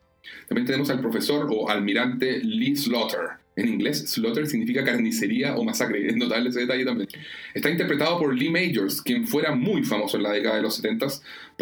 También 0.49 0.67
tenemos 0.67 0.89
al 0.91 1.01
profesor 1.01 1.49
o 1.51 1.69
almirante 1.69 2.39
Lee 2.43 2.77
Slaughter, 2.77 3.42
en 3.55 3.69
inglés, 3.69 4.11
slaughter 4.11 4.47
significa 4.47 4.83
carnicería 4.85 5.57
o 5.57 5.65
masacre. 5.65 6.07
Es 6.07 6.17
notable 6.17 6.49
ese 6.49 6.61
detalle 6.61 6.85
también. 6.85 7.09
Está 7.53 7.71
interpretado 7.71 8.19
por 8.19 8.35
Lee 8.35 8.51
Majors, 8.51 9.03
quien 9.03 9.27
fuera 9.27 9.55
muy 9.55 9.83
famoso 9.85 10.17
en 10.17 10.23
la 10.23 10.33
década 10.33 10.57
de 10.57 10.63
los 10.63 10.77
70 10.77 11.07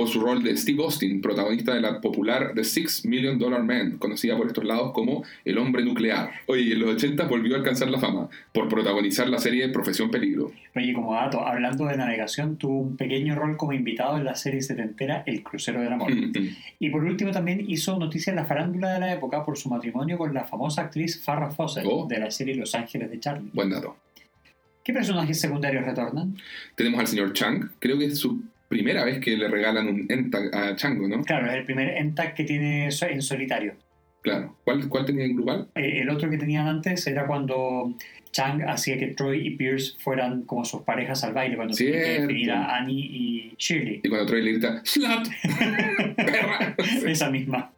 por 0.01 0.09
su 0.09 0.18
rol 0.20 0.43
de 0.43 0.56
Steve 0.56 0.82
Austin, 0.82 1.20
protagonista 1.20 1.74
de 1.74 1.82
la 1.82 2.01
popular 2.01 2.52
The 2.55 2.64
Six 2.64 3.05
Million 3.05 3.39
Dollar 3.39 3.62
Man, 3.62 3.98
conocida 3.98 4.35
por 4.35 4.47
estos 4.47 4.64
lados 4.64 4.93
como 4.94 5.24
El 5.44 5.59
Hombre 5.59 5.85
Nuclear. 5.85 6.31
Oye, 6.47 6.72
en 6.72 6.81
los 6.81 6.94
80 6.94 7.24
volvió 7.27 7.55
a 7.55 7.59
alcanzar 7.59 7.90
la 7.90 8.01
fama 8.01 8.31
por 8.55 8.66
protagonizar 8.68 9.28
la 9.28 9.39
serie 9.39 9.68
Profesión 9.68 10.10
Peligro. 10.10 10.52
Oye, 10.74 10.94
como 10.94 11.12
dato, 11.12 11.47
hablando 11.47 11.85
de 11.85 11.98
navegación, 11.98 12.56
tuvo 12.56 12.81
un 12.81 12.97
pequeño 12.97 13.35
rol 13.35 13.59
como 13.59 13.74
invitado 13.74 14.16
en 14.16 14.24
la 14.24 14.36
serie 14.36 14.62
setentera 14.62 15.22
El 15.27 15.43
Crucero 15.43 15.82
del 15.82 15.93
Amor. 15.93 16.10
y 16.78 16.89
por 16.89 17.05
último 17.05 17.31
también 17.31 17.62
hizo 17.68 17.98
noticia 17.98 18.31
en 18.31 18.36
la 18.36 18.47
farándula 18.47 18.94
de 18.94 19.01
la 19.01 19.12
época 19.12 19.44
por 19.44 19.59
su 19.59 19.68
matrimonio 19.68 20.16
con 20.16 20.32
la 20.32 20.44
famosa 20.44 20.81
actriz 20.81 21.22
Farrah 21.22 21.51
Fawcett 21.51 21.85
Oh. 21.86 22.06
de 22.09 22.18
la 22.20 22.31
serie 22.31 22.55
Los 22.55 22.74
Ángeles 22.74 23.10
de 23.10 23.20
Charlie. 23.20 23.51
Buen 23.52 23.68
dato. 23.68 23.97
¿Qué 24.82 24.94
personajes 24.94 25.39
secundarios 25.39 25.85
retornan? 25.85 26.36
Tenemos 26.74 27.01
al 27.01 27.06
señor 27.06 27.35
Chang. 27.35 27.68
Creo 27.78 27.98
que 27.98 28.06
es 28.06 28.18
su 28.18 28.43
primera 28.70 29.05
vez 29.05 29.18
que 29.18 29.36
le 29.36 29.48
regalan 29.48 29.88
un 29.88 30.06
Entag 30.09 30.55
a 30.55 30.76
Chango, 30.76 31.09
¿no? 31.09 31.24
Claro, 31.24 31.48
es 31.48 31.55
el 31.55 31.64
primer 31.64 31.88
Entag 31.97 32.34
que 32.34 32.44
tiene 32.44 32.84
en 32.86 33.22
solitario. 33.22 33.74
Claro. 34.22 34.56
¿Cuál, 34.64 34.88
cuál 34.88 35.05
tenía 35.05 35.24
en 35.24 35.34
global? 35.34 35.68
Eh, 35.74 36.02
el 36.02 36.09
otro 36.09 36.30
que 36.30 36.38
tenían 36.38 36.68
antes 36.68 37.05
era 37.06 37.26
cuando 37.26 37.92
Chang 38.30 38.62
hacía 38.68 38.97
que 38.97 39.09
Troy 39.09 39.44
y 39.44 39.51
Pierce 39.56 39.97
fueran 39.98 40.42
como 40.42 40.64
sus 40.64 40.82
parejas 40.82 41.24
al 41.24 41.32
baile, 41.32 41.56
cuando 41.56 41.74
tenía 41.74 42.01
que 42.01 42.20
definir 42.20 42.52
a 42.52 42.76
Annie 42.76 43.01
y 43.01 43.55
Shirley. 43.59 44.01
Y 44.05 44.09
cuando 44.09 44.26
Troy 44.26 44.42
le 44.42 44.52
grita, 44.52 44.82
¡Slut! 44.84 45.26
Esa 47.06 47.28
misma. 47.28 47.72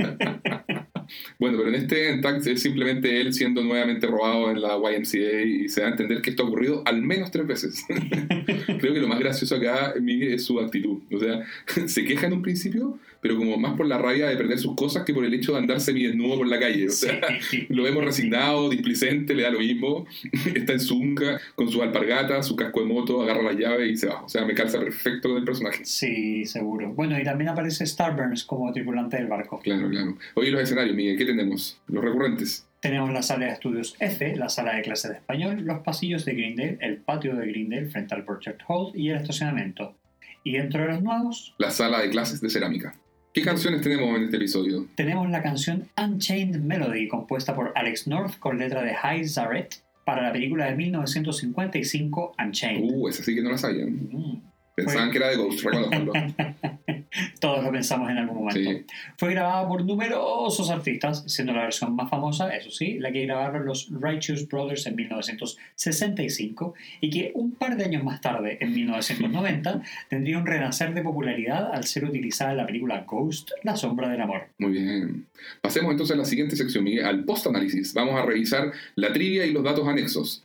Bueno, 1.39 1.59
pero 1.59 1.71
en 1.71 1.75
este 1.75 2.53
es 2.53 2.63
simplemente 2.63 3.21
él 3.21 3.33
siendo 3.33 3.63
nuevamente 3.63 4.07
robado 4.07 4.51
en 4.51 4.61
la 4.61 4.77
YMCA 4.77 5.43
y 5.43 5.69
se 5.69 5.81
da 5.81 5.89
a 5.89 5.91
entender 5.91 6.23
que 6.23 6.31
esto 6.31 6.45
ha 6.45 6.47
ocurrido 6.47 6.83
al 6.87 7.03
menos 7.03 7.31
tres 7.31 7.47
veces. 7.47 7.85
Creo 8.79 8.95
que 8.95 9.01
lo 9.01 9.09
más 9.09 9.19
gracioso 9.19 9.57
acá, 9.57 9.95
Miguel, 10.01 10.35
es 10.35 10.45
su 10.45 10.61
actitud. 10.61 11.01
O 11.13 11.19
sea, 11.19 11.45
se 11.87 12.05
queja 12.05 12.27
en 12.27 12.35
un 12.35 12.43
principio, 12.43 12.99
pero 13.23 13.37
como 13.37 13.57
más 13.57 13.77
por 13.77 13.87
la 13.87 13.99
rabia 13.99 14.29
de 14.29 14.37
perder 14.37 14.59
sus 14.59 14.75
cosas 14.75 15.05
que 15.05 15.15
por 15.15 15.25
el 15.25 15.33
hecho 15.33 15.53
de 15.53 15.59
andar 15.59 15.81
semidesnudo 15.81 16.39
por 16.39 16.49
la 16.49 16.59
calle. 16.59 16.89
O 16.89 16.91
sea, 16.91 17.21
lo 17.69 17.85
vemos 17.85 18.05
resignado, 18.05 18.69
displicente, 18.69 19.33
le 19.33 19.45
da 19.45 19.51
lo 19.51 19.61
mismo. 19.61 20.07
Está 20.55 20.73
en 20.73 20.81
su 20.81 20.99
unca, 20.99 21.41
con 21.55 21.71
su 21.71 21.81
alpargata, 21.81 22.43
su 22.43 22.57
casco 22.57 22.81
de 22.81 22.87
moto, 22.87 23.23
agarra 23.23 23.43
las 23.43 23.57
llaves 23.57 23.93
y 23.93 23.97
se 23.97 24.09
va. 24.09 24.25
O 24.25 24.29
sea, 24.29 24.45
me 24.45 24.55
calza 24.55 24.81
perfecto 24.81 25.29
con 25.29 25.39
el 25.39 25.45
personaje. 25.45 25.85
Sí, 25.85 26.45
seguro. 26.45 26.93
Bueno, 26.95 27.17
y 27.17 27.23
también 27.23 27.51
aparece 27.51 27.87
Starburns 27.87 28.43
como 28.45 28.73
tripulante 28.73 29.17
del 29.17 29.29
barco. 29.29 29.61
Claro, 29.61 29.89
claro. 29.89 30.19
Oye, 30.35 30.51
los 30.51 30.61
escenarios, 30.61 30.97
Miguel, 30.97 31.17
¿qué 31.17 31.25
tenemos? 31.25 31.81
Los 31.87 32.03
recurrentes. 32.03 32.67
Tenemos 32.81 33.13
la 33.13 33.23
sala 33.23 33.47
de 33.47 33.53
estudios 33.53 33.95
F, 34.01 34.35
la 34.35 34.49
sala 34.49 34.75
de 34.75 34.83
clase 34.83 35.09
de 35.09 35.15
español, 35.15 35.61
los 35.63 35.79
pasillos 35.85 36.25
de 36.25 36.35
Greendale, 36.35 36.79
el 36.81 36.97
patio 36.97 37.37
de 37.37 37.47
Greendale 37.47 37.87
frente 37.87 38.17
al 38.17 38.25
Project 38.25 38.63
Hall 38.67 38.91
y 38.97 39.11
el 39.11 39.19
estacionamiento. 39.19 39.95
Y 40.43 40.55
dentro 40.55 40.83
de 40.83 40.89
los 40.89 41.03
nuevos... 41.03 41.55
La 41.59 41.71
sala 41.71 42.01
de 42.01 42.11
clases 42.11 42.41
de 42.41 42.51
cerámica. 42.51 42.97
¿Qué 43.33 43.41
canciones 43.41 43.81
tenemos 43.81 44.15
en 44.15 44.25
este 44.25 44.37
episodio? 44.37 44.87
Tenemos 44.95 45.31
la 45.31 45.43
canción 45.43 45.89
Unchained 45.97 46.61
Melody, 46.61 47.09
compuesta 47.09 47.55
por 47.55 47.73
Alex 47.75 48.07
North 48.07 48.39
con 48.39 48.59
letra 48.59 48.83
de 48.83 48.93
High 48.95 49.27
Zaret 49.27 49.77
para 50.05 50.21
la 50.21 50.33
película 50.33 50.67
de 50.67 50.77
1955 50.77 52.35
Unchained. 52.39 52.93
Uh, 52.93 53.09
esa 53.09 53.25
sí 53.25 53.35
que 53.35 53.41
no 53.41 53.51
la 53.51 53.57
sabían. 53.57 53.95
Mm. 54.11 54.52
Pensaban 54.85 55.11
que 55.11 55.19
era 55.19 55.29
de 55.29 55.37
Ghost, 55.37 55.65
reconozcanlo. 55.65 56.13
Todos 57.41 57.65
lo 57.65 57.71
pensamos 57.71 58.11
en 58.11 58.19
algún 58.19 58.45
momento. 58.45 58.93
Fue 59.17 59.31
grabada 59.31 59.69
por 59.69 59.85
numerosos 59.85 60.71
artistas, 60.71 61.25
siendo 61.27 61.53
la 61.53 61.63
versión 61.63 61.95
más 61.95 62.09
famosa, 62.09 62.55
eso 62.55 62.71
sí, 62.71 62.99
la 62.99 63.13
que 63.13 63.27
grabaron 63.27 63.67
los 63.67 63.89
Righteous 63.91 64.49
Brothers 64.49 64.87
en 64.87 64.97
1965 64.97 66.75
y 67.01 67.11
que 67.11 67.33
un 67.35 67.53
par 67.53 67.77
de 67.77 67.85
años 67.85 68.03
más 68.03 68.21
tarde, 68.21 68.59
en 68.61 68.73
1990, 68.73 69.83
tendría 70.09 70.39
un 70.39 70.47
renacer 70.47 70.95
de 70.95 71.03
popularidad 71.03 71.73
al 71.73 71.85
ser 71.85 72.05
utilizada 72.05 72.53
en 72.53 72.57
la 72.59 72.67
película 72.67 73.05
Ghost, 73.07 73.51
La 73.63 73.77
Sombra 73.77 74.09
del 74.09 74.21
Amor. 74.21 74.49
Muy 74.59 74.73
bien. 74.73 75.27
Pasemos 75.61 75.91
entonces 75.91 76.15
a 76.15 76.19
la 76.19 76.25
siguiente 76.25 76.57
sección, 76.57 76.85
Miguel, 76.85 77.05
al 77.05 77.25
post-análisis. 77.25 77.93
Vamos 77.95 78.15
a 78.15 78.25
revisar 78.25 78.73
la 78.95 79.13
trivia 79.13 79.45
y 79.45 79.53
los 79.53 79.65
datos 79.65 79.87
anexos. 79.87 80.45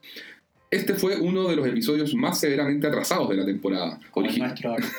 Este 0.69 0.95
fue 0.95 1.17
uno 1.17 1.47
de 1.47 1.55
los 1.55 1.65
episodios 1.65 2.13
más 2.13 2.39
severamente 2.41 2.87
atrasados 2.87 3.29
de 3.29 3.37
la 3.37 3.45
temporada. 3.45 3.99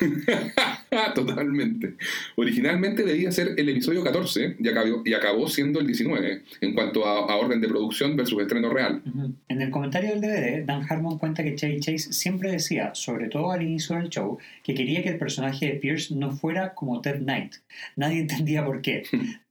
Totalmente. 1.15 1.95
Originalmente 2.37 3.03
debía 3.03 3.31
ser 3.31 3.53
el 3.57 3.69
episodio 3.69 4.03
14 4.03 4.57
y 4.59 4.69
acabó, 4.69 5.03
y 5.05 5.13
acabó 5.13 5.47
siendo 5.49 5.81
el 5.81 5.87
19 5.87 6.43
en 6.63 6.75
cuanto 6.75 7.05
a, 7.05 7.37
orden 7.37 7.61
de 7.61 7.69
producción 7.69 8.17
versus 8.17 8.41
estreno 8.41 8.71
real. 8.71 9.03
En 9.49 9.61
el 9.61 9.71
comentario 9.71 10.11
del 10.11 10.21
DVD, 10.23 10.65
Dan 10.65 10.87
Harmon 10.89 11.19
cuenta 11.19 11.45
que 11.45 11.55
Chevy 11.55 11.81
Chase 11.81 12.13
siempre 12.13 12.51
decía, 12.51 12.95
sobre 12.95 13.29
todo 13.29 13.53
al 13.53 13.63
inicio 13.63 13.97
del 13.97 14.09
show, 14.09 14.39
que 14.65 14.75
quería 14.75 15.03
que 15.03 15.11
el 15.11 15.19
personaje 15.19 15.67
de 15.67 15.73
Pierce 15.75 16.15
no 16.15 16.33
fuera 16.33 16.73
como 16.75 17.03
Ted 17.03 17.19
Knight. 17.19 17.57
Nadie 17.95 18.21
entendía 18.21 18.65
por 18.65 18.81
qué. 18.81 19.05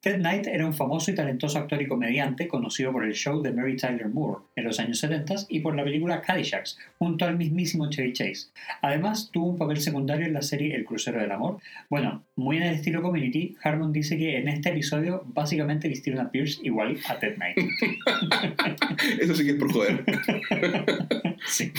Ted 0.08 0.20
Knight 0.20 0.48
era 0.48 0.66
un 0.66 0.74
famoso 0.74 1.12
y 1.12 1.16
talentoso 1.16 1.60
actor 1.60 1.82
y 1.82 1.86
comediante 1.86 2.48
conocido 2.48 2.94
por 2.94 3.04
el 3.04 3.14
show 3.14 3.42
de 3.42 3.52
Mary 3.52 3.76
Tyler 3.76 4.08
Moore 4.08 4.42
en 4.56 4.64
los 4.64 4.80
años 4.80 5.00
70 5.00 5.36
y 5.50 5.60
por 5.60 5.76
la 5.76 5.84
película 5.84 6.22
Caddyshack, 6.22 6.66
junto 6.98 7.26
al 7.26 7.36
mismísimo 7.36 7.90
Chevy 7.90 8.14
Chase. 8.14 8.48
Además, 8.82 9.30
tuvo 9.34 9.48
un 9.48 9.58
papel 9.58 9.82
secundario 9.82 10.26
en 10.26 10.32
la 10.32 10.42
serie 10.42 10.74
El 10.74 10.86
Crucero 10.86 11.20
del 11.20 11.30
Amor. 11.30 11.58
Bueno, 11.90 12.24
muy 12.38 12.56
en 12.56 12.64
el 12.64 12.76
estilo 12.76 13.02
Community, 13.02 13.58
Harmon 13.62 13.92
dice 13.92 14.18
que 14.18 14.38
en 14.38 14.48
este 14.48 14.70
episodio 14.70 15.24
básicamente 15.26 15.90
vistieron 15.90 16.26
a 16.26 16.32
Pierce 16.32 16.62
igual 16.64 16.98
a 17.10 17.20
Ted 17.20 17.36
Knight. 17.36 17.58
Eso 19.20 19.36
sí 19.36 19.44
que 19.44 19.52
es 19.52 19.58
por 19.58 19.74
joder. 19.74 20.06
sí. 21.48 21.74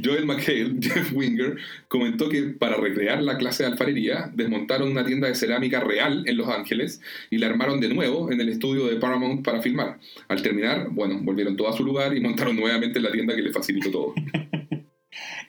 Joel 0.00 0.26
McHale, 0.26 0.76
Jeff 0.80 1.12
Winger, 1.12 1.56
comentó 1.88 2.28
que 2.28 2.42
para 2.42 2.76
recrear 2.76 3.20
la 3.20 3.36
clase 3.36 3.64
de 3.64 3.70
alfarería 3.70 4.30
desmontaron 4.32 4.92
una 4.92 5.04
tienda 5.04 5.26
de 5.26 5.34
cerámica 5.34 5.80
real 5.80 6.22
en 6.28 6.36
Los 6.36 6.48
Ángeles 6.48 7.00
y 7.32 7.38
la 7.38 7.46
armaron 7.46 7.80
de 7.80 7.88
nuevo 7.88 8.30
en 8.30 8.38
el 8.42 8.50
estudio 8.50 8.86
de 8.86 8.96
Paramount 8.96 9.42
para 9.42 9.62
filmar. 9.62 9.98
Al 10.28 10.42
terminar, 10.42 10.90
bueno, 10.90 11.18
volvieron 11.22 11.56
todo 11.56 11.66
a 11.66 11.72
su 11.72 11.82
lugar 11.82 12.14
y 12.14 12.20
montaron 12.20 12.54
nuevamente 12.54 13.00
la 13.00 13.10
tienda 13.10 13.34
que 13.34 13.40
le 13.40 13.50
facilitó 13.50 13.90
todo. 13.90 14.14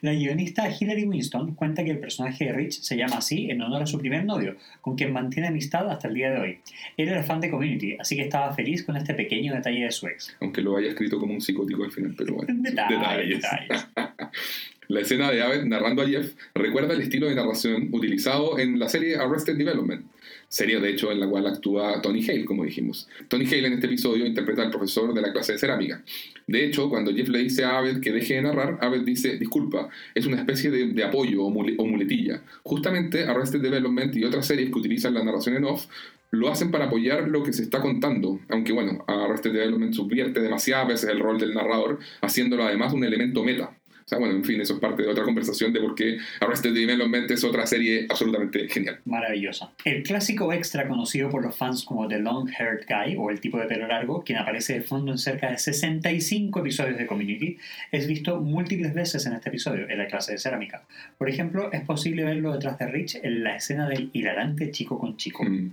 La 0.00 0.12
guionista 0.12 0.68
Hilary 0.68 1.04
Winston 1.04 1.54
cuenta 1.54 1.82
que 1.82 1.90
el 1.90 1.98
personaje 1.98 2.44
de 2.44 2.52
Rich 2.52 2.82
se 2.82 2.94
llama 2.94 3.16
así 3.16 3.50
en 3.50 3.62
honor 3.62 3.82
a 3.82 3.86
su 3.86 3.98
primer 3.98 4.24
novio, 4.26 4.56
con 4.82 4.96
quien 4.96 5.14
mantiene 5.14 5.48
amistad 5.48 5.90
hasta 5.90 6.08
el 6.08 6.14
día 6.14 6.30
de 6.30 6.40
hoy. 6.40 6.58
Él 6.98 7.08
era 7.08 7.22
fan 7.22 7.40
de 7.40 7.50
Community, 7.50 7.96
así 7.98 8.14
que 8.14 8.22
estaba 8.22 8.52
feliz 8.52 8.84
con 8.84 8.98
este 8.98 9.14
pequeño 9.14 9.54
detalle 9.54 9.84
de 9.84 9.90
su 9.90 10.06
ex. 10.06 10.36
Aunque 10.42 10.60
lo 10.60 10.76
haya 10.76 10.90
escrito 10.90 11.18
como 11.18 11.32
un 11.32 11.40
psicótico 11.40 11.84
al 11.84 11.90
final, 11.90 12.14
pero 12.18 12.34
bueno. 12.34 12.54
detalles. 12.62 13.40
detalles. 13.40 13.86
La 14.88 15.00
escena 15.00 15.30
de 15.30 15.42
Abed 15.42 15.64
narrando 15.64 16.02
a 16.02 16.06
Jeff 16.06 16.34
recuerda 16.54 16.92
el 16.92 17.00
estilo 17.00 17.28
de 17.28 17.34
narración 17.34 17.88
utilizado 17.92 18.58
en 18.58 18.78
la 18.78 18.88
serie 18.88 19.16
Arrested 19.16 19.56
Development, 19.56 20.04
serie 20.48 20.80
de 20.80 20.90
hecho 20.90 21.10
en 21.10 21.20
la 21.20 21.28
cual 21.28 21.46
actúa 21.46 22.00
Tony 22.02 22.22
Hale, 22.22 22.44
como 22.44 22.64
dijimos. 22.64 23.08
Tony 23.28 23.46
Hale 23.46 23.66
en 23.66 23.72
este 23.74 23.86
episodio 23.86 24.26
interpreta 24.26 24.62
al 24.62 24.70
profesor 24.70 25.12
de 25.14 25.20
la 25.20 25.32
clase 25.32 25.52
de 25.52 25.58
cerámica. 25.58 26.02
De 26.46 26.64
hecho, 26.64 26.88
cuando 26.88 27.12
Jeff 27.14 27.28
le 27.28 27.38
dice 27.40 27.64
a 27.64 27.78
Abed 27.78 28.00
que 28.00 28.12
deje 28.12 28.34
de 28.34 28.42
narrar, 28.42 28.78
Abed 28.80 29.02
dice, 29.02 29.38
disculpa, 29.38 29.88
es 30.14 30.26
una 30.26 30.38
especie 30.38 30.70
de, 30.70 31.04
apoyo 31.04 31.42
o, 31.42 31.48
o 31.48 31.86
muletilla. 31.86 32.42
Justamente 32.62 33.24
Arrested 33.24 33.60
Development 33.60 34.14
y 34.16 34.24
otras 34.24 34.46
series 34.46 34.70
que 34.70 34.78
utilizan 34.78 35.14
la 35.14 35.24
narración 35.24 35.56
en 35.56 35.64
off 35.64 35.86
lo 36.34 36.50
hacen 36.50 36.70
para 36.70 36.86
apoyar 36.86 37.28
lo 37.28 37.42
que 37.42 37.52
se 37.52 37.62
está 37.62 37.80
contando, 37.80 38.40
aunque 38.48 38.72
bueno, 38.72 39.04
Arrested 39.06 39.52
Development 39.52 39.94
subvierte 39.94 40.40
demasiadas 40.40 40.88
veces 40.88 41.10
el 41.10 41.20
rol 41.20 41.38
del 41.38 41.54
narrador, 41.54 42.00
haciéndolo 42.20 42.64
además 42.64 42.92
un 42.92 43.04
elemento 43.04 43.44
meta. 43.44 43.76
O 44.04 44.08
sea, 44.08 44.18
bueno, 44.18 44.34
en 44.34 44.44
fin, 44.44 44.60
eso 44.60 44.74
es 44.74 44.80
parte 44.80 45.02
de 45.02 45.08
otra 45.08 45.24
conversación 45.24 45.72
de 45.72 45.80
por 45.80 45.94
qué 45.94 46.18
Arrested 46.40 46.74
Development 46.74 47.30
es 47.30 47.42
otra 47.42 47.66
serie 47.66 48.06
absolutamente 48.10 48.68
genial. 48.68 49.00
Maravillosa. 49.06 49.72
El 49.84 50.02
clásico 50.02 50.52
extra 50.52 50.86
conocido 50.86 51.30
por 51.30 51.42
los 51.42 51.56
fans 51.56 51.84
como 51.84 52.06
The 52.06 52.18
Long 52.18 52.50
Haired 52.50 52.84
Guy 52.86 53.16
o 53.18 53.30
el 53.30 53.40
tipo 53.40 53.58
de 53.58 53.66
pelo 53.66 53.86
largo, 53.86 54.22
quien 54.22 54.38
aparece 54.38 54.74
de 54.74 54.82
fondo 54.82 55.12
en 55.12 55.18
cerca 55.18 55.50
de 55.50 55.58
65 55.58 56.60
episodios 56.60 56.98
de 56.98 57.06
Community, 57.06 57.56
es 57.92 58.06
visto 58.06 58.40
múltiples 58.40 58.92
veces 58.92 59.24
en 59.24 59.32
este 59.32 59.48
episodio, 59.48 59.88
en 59.88 59.96
la 59.96 60.06
clase 60.06 60.32
de 60.32 60.38
cerámica. 60.38 60.84
Por 61.16 61.30
ejemplo, 61.30 61.72
es 61.72 61.80
posible 61.82 62.24
verlo 62.24 62.52
detrás 62.52 62.78
de 62.78 62.86
Rich 62.86 63.20
en 63.22 63.42
la 63.42 63.56
escena 63.56 63.88
del 63.88 64.10
hilarante 64.12 64.70
chico 64.70 64.98
con 64.98 65.16
chico. 65.16 65.44
Mm. 65.44 65.70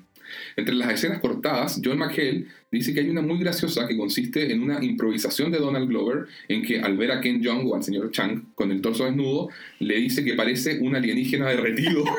Entre 0.55 0.73
las 0.75 0.89
escenas 0.91 1.19
cortadas, 1.19 1.79
John 1.83 1.97
McHale 1.99 2.45
dice 2.71 2.93
que 2.93 3.01
hay 3.01 3.09
una 3.09 3.21
muy 3.21 3.39
graciosa 3.39 3.87
que 3.87 3.97
consiste 3.97 4.51
en 4.51 4.61
una 4.63 4.83
improvisación 4.83 5.51
de 5.51 5.59
Donald 5.59 5.87
Glover 5.89 6.25
en 6.47 6.63
que 6.63 6.79
al 6.81 6.97
ver 6.97 7.11
a 7.11 7.21
Ken 7.21 7.41
Jeong 7.41 7.67
o 7.67 7.75
al 7.75 7.83
señor 7.83 8.11
Chang 8.11 8.53
con 8.55 8.71
el 8.71 8.81
torso 8.81 9.05
desnudo, 9.05 9.49
le 9.79 9.95
dice 9.95 10.23
que 10.23 10.33
parece 10.35 10.79
un 10.79 10.95
alienígena 10.95 11.49
derretido. 11.49 12.03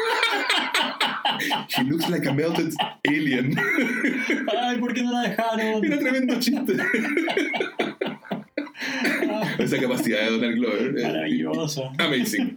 He 1.76 1.82
looks 1.84 2.08
like 2.08 2.26
a 2.28 2.32
melted 2.32 2.72
alien. 3.08 3.56
¡Ay, 4.62 4.78
por 4.78 4.94
qué 4.94 5.02
no 5.02 5.12
la 5.12 5.22
dejaron! 5.28 5.84
Era 5.84 5.98
tremendo 5.98 6.38
chiste. 6.38 6.74
Esa 9.58 9.80
capacidad 9.80 10.20
de 10.20 10.30
Donald 10.30 10.54
Glover. 10.56 10.94
eh, 10.98 11.02
Maravilloso. 11.02 11.90
Amazing. 11.98 12.56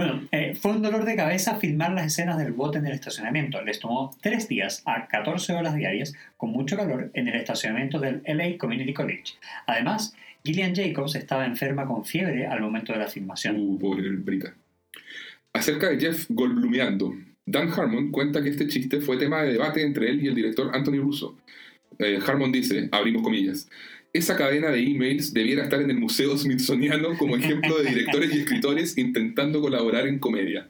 Bueno, 0.00 0.26
eh, 0.32 0.54
fue 0.58 0.72
un 0.72 0.80
dolor 0.80 1.04
de 1.04 1.14
cabeza 1.14 1.56
filmar 1.56 1.92
las 1.92 2.06
escenas 2.06 2.38
del 2.38 2.52
bote 2.52 2.78
en 2.78 2.86
el 2.86 2.92
estacionamiento. 2.92 3.60
Les 3.60 3.80
tomó 3.80 4.16
tres 4.22 4.48
días 4.48 4.82
a 4.86 5.06
14 5.06 5.52
horas 5.52 5.74
diarias 5.74 6.14
con 6.38 6.52
mucho 6.52 6.74
calor 6.74 7.10
en 7.12 7.28
el 7.28 7.34
estacionamiento 7.34 8.00
del 8.00 8.22
LA 8.24 8.56
Community 8.56 8.94
College. 8.94 9.34
Además, 9.66 10.14
Gillian 10.42 10.74
Jacobs 10.74 11.16
estaba 11.16 11.44
enferma 11.44 11.84
con 11.86 12.06
fiebre 12.06 12.46
al 12.46 12.62
momento 12.62 12.94
de 12.94 12.98
la 12.98 13.08
filmación. 13.08 13.56
Uh, 13.58 13.78
pobre 13.78 14.08
Brita. 14.08 14.54
Acerca 15.52 15.90
de 15.90 16.00
Jeff 16.00 16.24
Goldblumeando, 16.30 17.14
Dan 17.44 17.70
Harmon 17.70 18.10
cuenta 18.10 18.42
que 18.42 18.48
este 18.48 18.68
chiste 18.68 19.02
fue 19.02 19.18
tema 19.18 19.42
de 19.42 19.52
debate 19.52 19.82
entre 19.82 20.08
él 20.08 20.24
y 20.24 20.28
el 20.28 20.34
director 20.34 20.70
Anthony 20.74 20.96
Russo. 20.96 21.36
Eh, 21.98 22.18
Harmon 22.26 22.50
dice, 22.50 22.88
abrimos 22.90 23.22
comillas, 23.22 23.68
esa 24.12 24.36
cadena 24.36 24.70
de 24.70 24.82
emails 24.82 25.32
debiera 25.32 25.62
estar 25.64 25.80
en 25.80 25.90
el 25.90 25.98
Museo 25.98 26.36
Smithsoniano 26.36 27.16
como 27.16 27.36
ejemplo 27.36 27.78
de 27.78 27.90
directores 27.90 28.34
y 28.34 28.38
escritores 28.40 28.98
intentando 28.98 29.60
colaborar 29.60 30.06
en 30.06 30.18
comedia. 30.18 30.68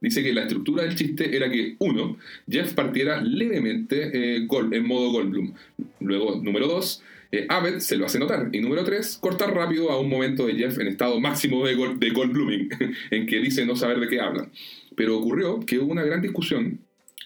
Dice 0.00 0.22
que 0.22 0.32
la 0.32 0.42
estructura 0.42 0.82
del 0.84 0.94
chiste 0.96 1.36
era 1.36 1.50
que, 1.50 1.76
uno, 1.78 2.16
Jeff 2.48 2.72
partiera 2.72 3.20
levemente 3.20 4.10
eh, 4.36 4.46
Gold- 4.46 4.74
en 4.74 4.86
modo 4.86 5.10
Goldblum. 5.12 5.52
Luego, 6.00 6.40
número 6.42 6.66
dos, 6.66 7.02
eh, 7.32 7.46
Abed 7.48 7.80
se 7.80 7.96
lo 7.98 8.06
hace 8.06 8.18
notar. 8.18 8.48
Y 8.52 8.60
número 8.60 8.82
tres, 8.82 9.18
cortar 9.20 9.54
rápido 9.54 9.90
a 9.90 10.00
un 10.00 10.08
momento 10.08 10.46
de 10.46 10.54
Jeff 10.54 10.78
en 10.78 10.88
estado 10.88 11.20
máximo 11.20 11.66
de, 11.66 11.74
Gold, 11.74 11.98
de 12.00 12.10
Goldbluming, 12.10 12.70
en 13.10 13.26
que 13.26 13.40
dice 13.40 13.66
no 13.66 13.76
saber 13.76 14.00
de 14.00 14.08
qué 14.08 14.20
habla. 14.20 14.48
Pero 14.96 15.18
ocurrió 15.18 15.60
que 15.60 15.78
hubo 15.78 15.92
una 15.92 16.02
gran 16.02 16.22
discusión 16.22 16.80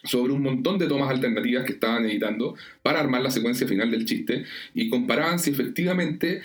sobre 0.05 0.33
un 0.33 0.43
montón 0.43 0.79
de 0.79 0.87
tomas 0.87 1.11
alternativas 1.11 1.65
que 1.65 1.73
estaban 1.73 2.05
editando 2.05 2.55
para 2.83 3.01
armar 3.01 3.23
la 3.23 3.31
secuencia 3.31 3.67
final 3.67 3.91
del 3.91 4.05
chiste 4.05 4.45
y 4.75 4.89
comparaban 4.89 5.39
si 5.39 5.51
efectivamente 5.51 6.43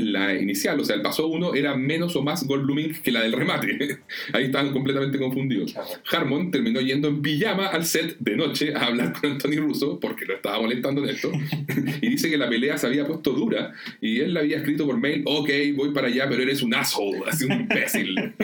la 0.00 0.34
inicial, 0.34 0.80
o 0.80 0.84
sea, 0.84 0.96
el 0.96 1.02
paso 1.02 1.26
uno, 1.28 1.54
era 1.54 1.76
menos 1.76 2.16
o 2.16 2.22
más 2.22 2.46
Goldbluming 2.46 3.02
que 3.02 3.12
la 3.12 3.22
del 3.22 3.32
remate. 3.32 3.98
Ahí 4.32 4.44
estaban 4.44 4.72
completamente 4.72 5.18
confundidos. 5.18 5.74
Harmon 6.10 6.50
terminó 6.50 6.80
yendo 6.80 7.08
en 7.08 7.22
pijama 7.22 7.66
al 7.66 7.84
set 7.84 8.16
de 8.18 8.36
noche 8.36 8.74
a 8.74 8.86
hablar 8.86 9.12
con 9.12 9.32
Anthony 9.32 9.56
Russo 9.58 10.00
porque 10.00 10.24
lo 10.24 10.34
estaba 10.34 10.60
molestando 10.60 11.02
en 11.04 11.10
esto 11.10 11.30
y 12.00 12.08
dice 12.08 12.30
que 12.30 12.38
la 12.38 12.48
pelea 12.48 12.78
se 12.78 12.86
había 12.86 13.06
puesto 13.06 13.32
dura 13.32 13.72
y 14.00 14.20
él 14.20 14.34
le 14.34 14.40
había 14.40 14.58
escrito 14.58 14.86
por 14.86 14.98
mail, 14.98 15.22
ok, 15.26 15.50
voy 15.74 15.92
para 15.92 16.08
allá, 16.08 16.28
pero 16.28 16.42
eres 16.42 16.62
un 16.62 16.74
asshole, 16.74 17.22
así 17.26 17.44
un 17.44 17.52
imbécil. 17.52 18.34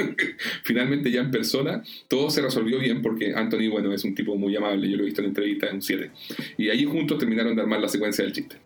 Finalmente 0.65 1.11
ya 1.11 1.21
en 1.21 1.31
persona 1.31 1.83
todo 2.09 2.31
se 2.31 2.43
resolvió 2.43 2.79
bien 2.79 3.03
porque 3.03 3.33
Anthony, 3.35 3.69
bueno, 3.71 3.93
es 3.93 4.05
un 4.05 4.15
tipo 4.15 4.37
muy 4.37 4.50
amable, 4.57 4.89
yo 4.89 4.97
lo 4.97 5.03
he 5.03 5.07
visto 5.07 5.21
en 5.21 5.29
entrevistas, 5.29 5.73
un 5.73 5.83
7. 5.83 6.11
Y 6.59 6.71
allí 6.71 6.85
juntos 6.85 7.19
terminaron 7.19 7.55
de 7.55 7.63
armar 7.63 7.81
la 7.81 7.89
secuencia 7.89 8.25
del 8.25 8.33
chiste. 8.33 8.57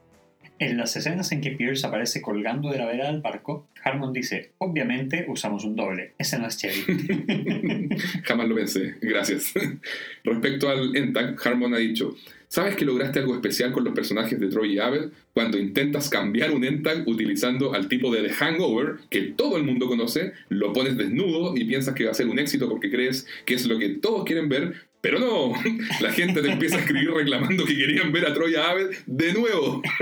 En 0.61 0.77
las 0.77 0.95
escenas 0.97 1.33
en 1.33 1.41
que 1.41 1.51
Pierce 1.51 1.85
aparece 1.85 2.23
colgando 2.23 2.71
de 2.71 2.79
la 2.79 2.87
vela 2.87 3.11
del 3.11 3.21
barco, 3.21 3.67
Harmon 3.83 4.13
dice, 4.13 4.53
obviamente 4.59 5.27
usamos 5.29 5.65
un 5.65 5.75
doble, 5.75 6.13
ese 6.17 6.39
no 6.39 6.47
es 6.47 6.57
Chevy. 6.57 7.89
Jamás 8.23 8.49
lo 8.49 8.55
pensé, 8.55 8.95
gracias. 9.01 9.53
Respecto 10.23 10.69
al 10.69 10.97
Entag, 10.97 11.37
Harmon 11.45 11.75
ha 11.75 11.79
dicho, 11.79 12.15
¿sabes 12.47 12.77
que 12.77 12.85
lograste 12.85 13.19
algo 13.19 13.35
especial 13.35 13.73
con 13.73 13.83
los 13.83 13.95
personajes 13.95 14.39
de 14.39 14.47
Troy 14.47 14.75
y 14.75 14.79
Abed 14.79 15.11
cuando 15.35 15.59
intentas 15.59 16.09
cambiar 16.09 16.53
un 16.53 16.65
Entag 16.65 17.07
utilizando 17.09 17.75
al 17.75 17.89
tipo 17.89 18.15
de 18.15 18.23
The 18.23 18.31
Hangover 18.33 18.97
que 19.11 19.21
todo 19.23 19.57
el 19.57 19.65
mundo 19.65 19.89
conoce, 19.89 20.33
lo 20.49 20.73
pones 20.73 20.97
desnudo 20.97 21.57
y 21.57 21.65
piensas 21.65 21.95
que 21.95 22.05
va 22.05 22.13
a 22.13 22.15
ser 22.15 22.29
un 22.29 22.39
éxito 22.39 22.69
porque 22.69 22.91
crees 22.91 23.27
que 23.45 23.55
es 23.55 23.67
lo 23.67 23.79
que 23.79 23.89
todos 23.91 24.25
quieren 24.25 24.49
ver, 24.49 24.75
pero 25.01 25.19
no, 25.19 25.53
la 26.01 26.13
gente 26.13 26.41
te 26.41 26.51
empieza 26.53 26.77
a 26.77 26.81
escribir 26.81 27.11
reclamando 27.11 27.65
que 27.65 27.77
querían 27.77 28.13
ver 28.13 28.27
a 28.27 28.33
Troy 28.33 28.53
y 28.53 28.55
a 28.55 28.71
Abed 28.71 28.91
de 29.07 29.33
nuevo. 29.35 29.83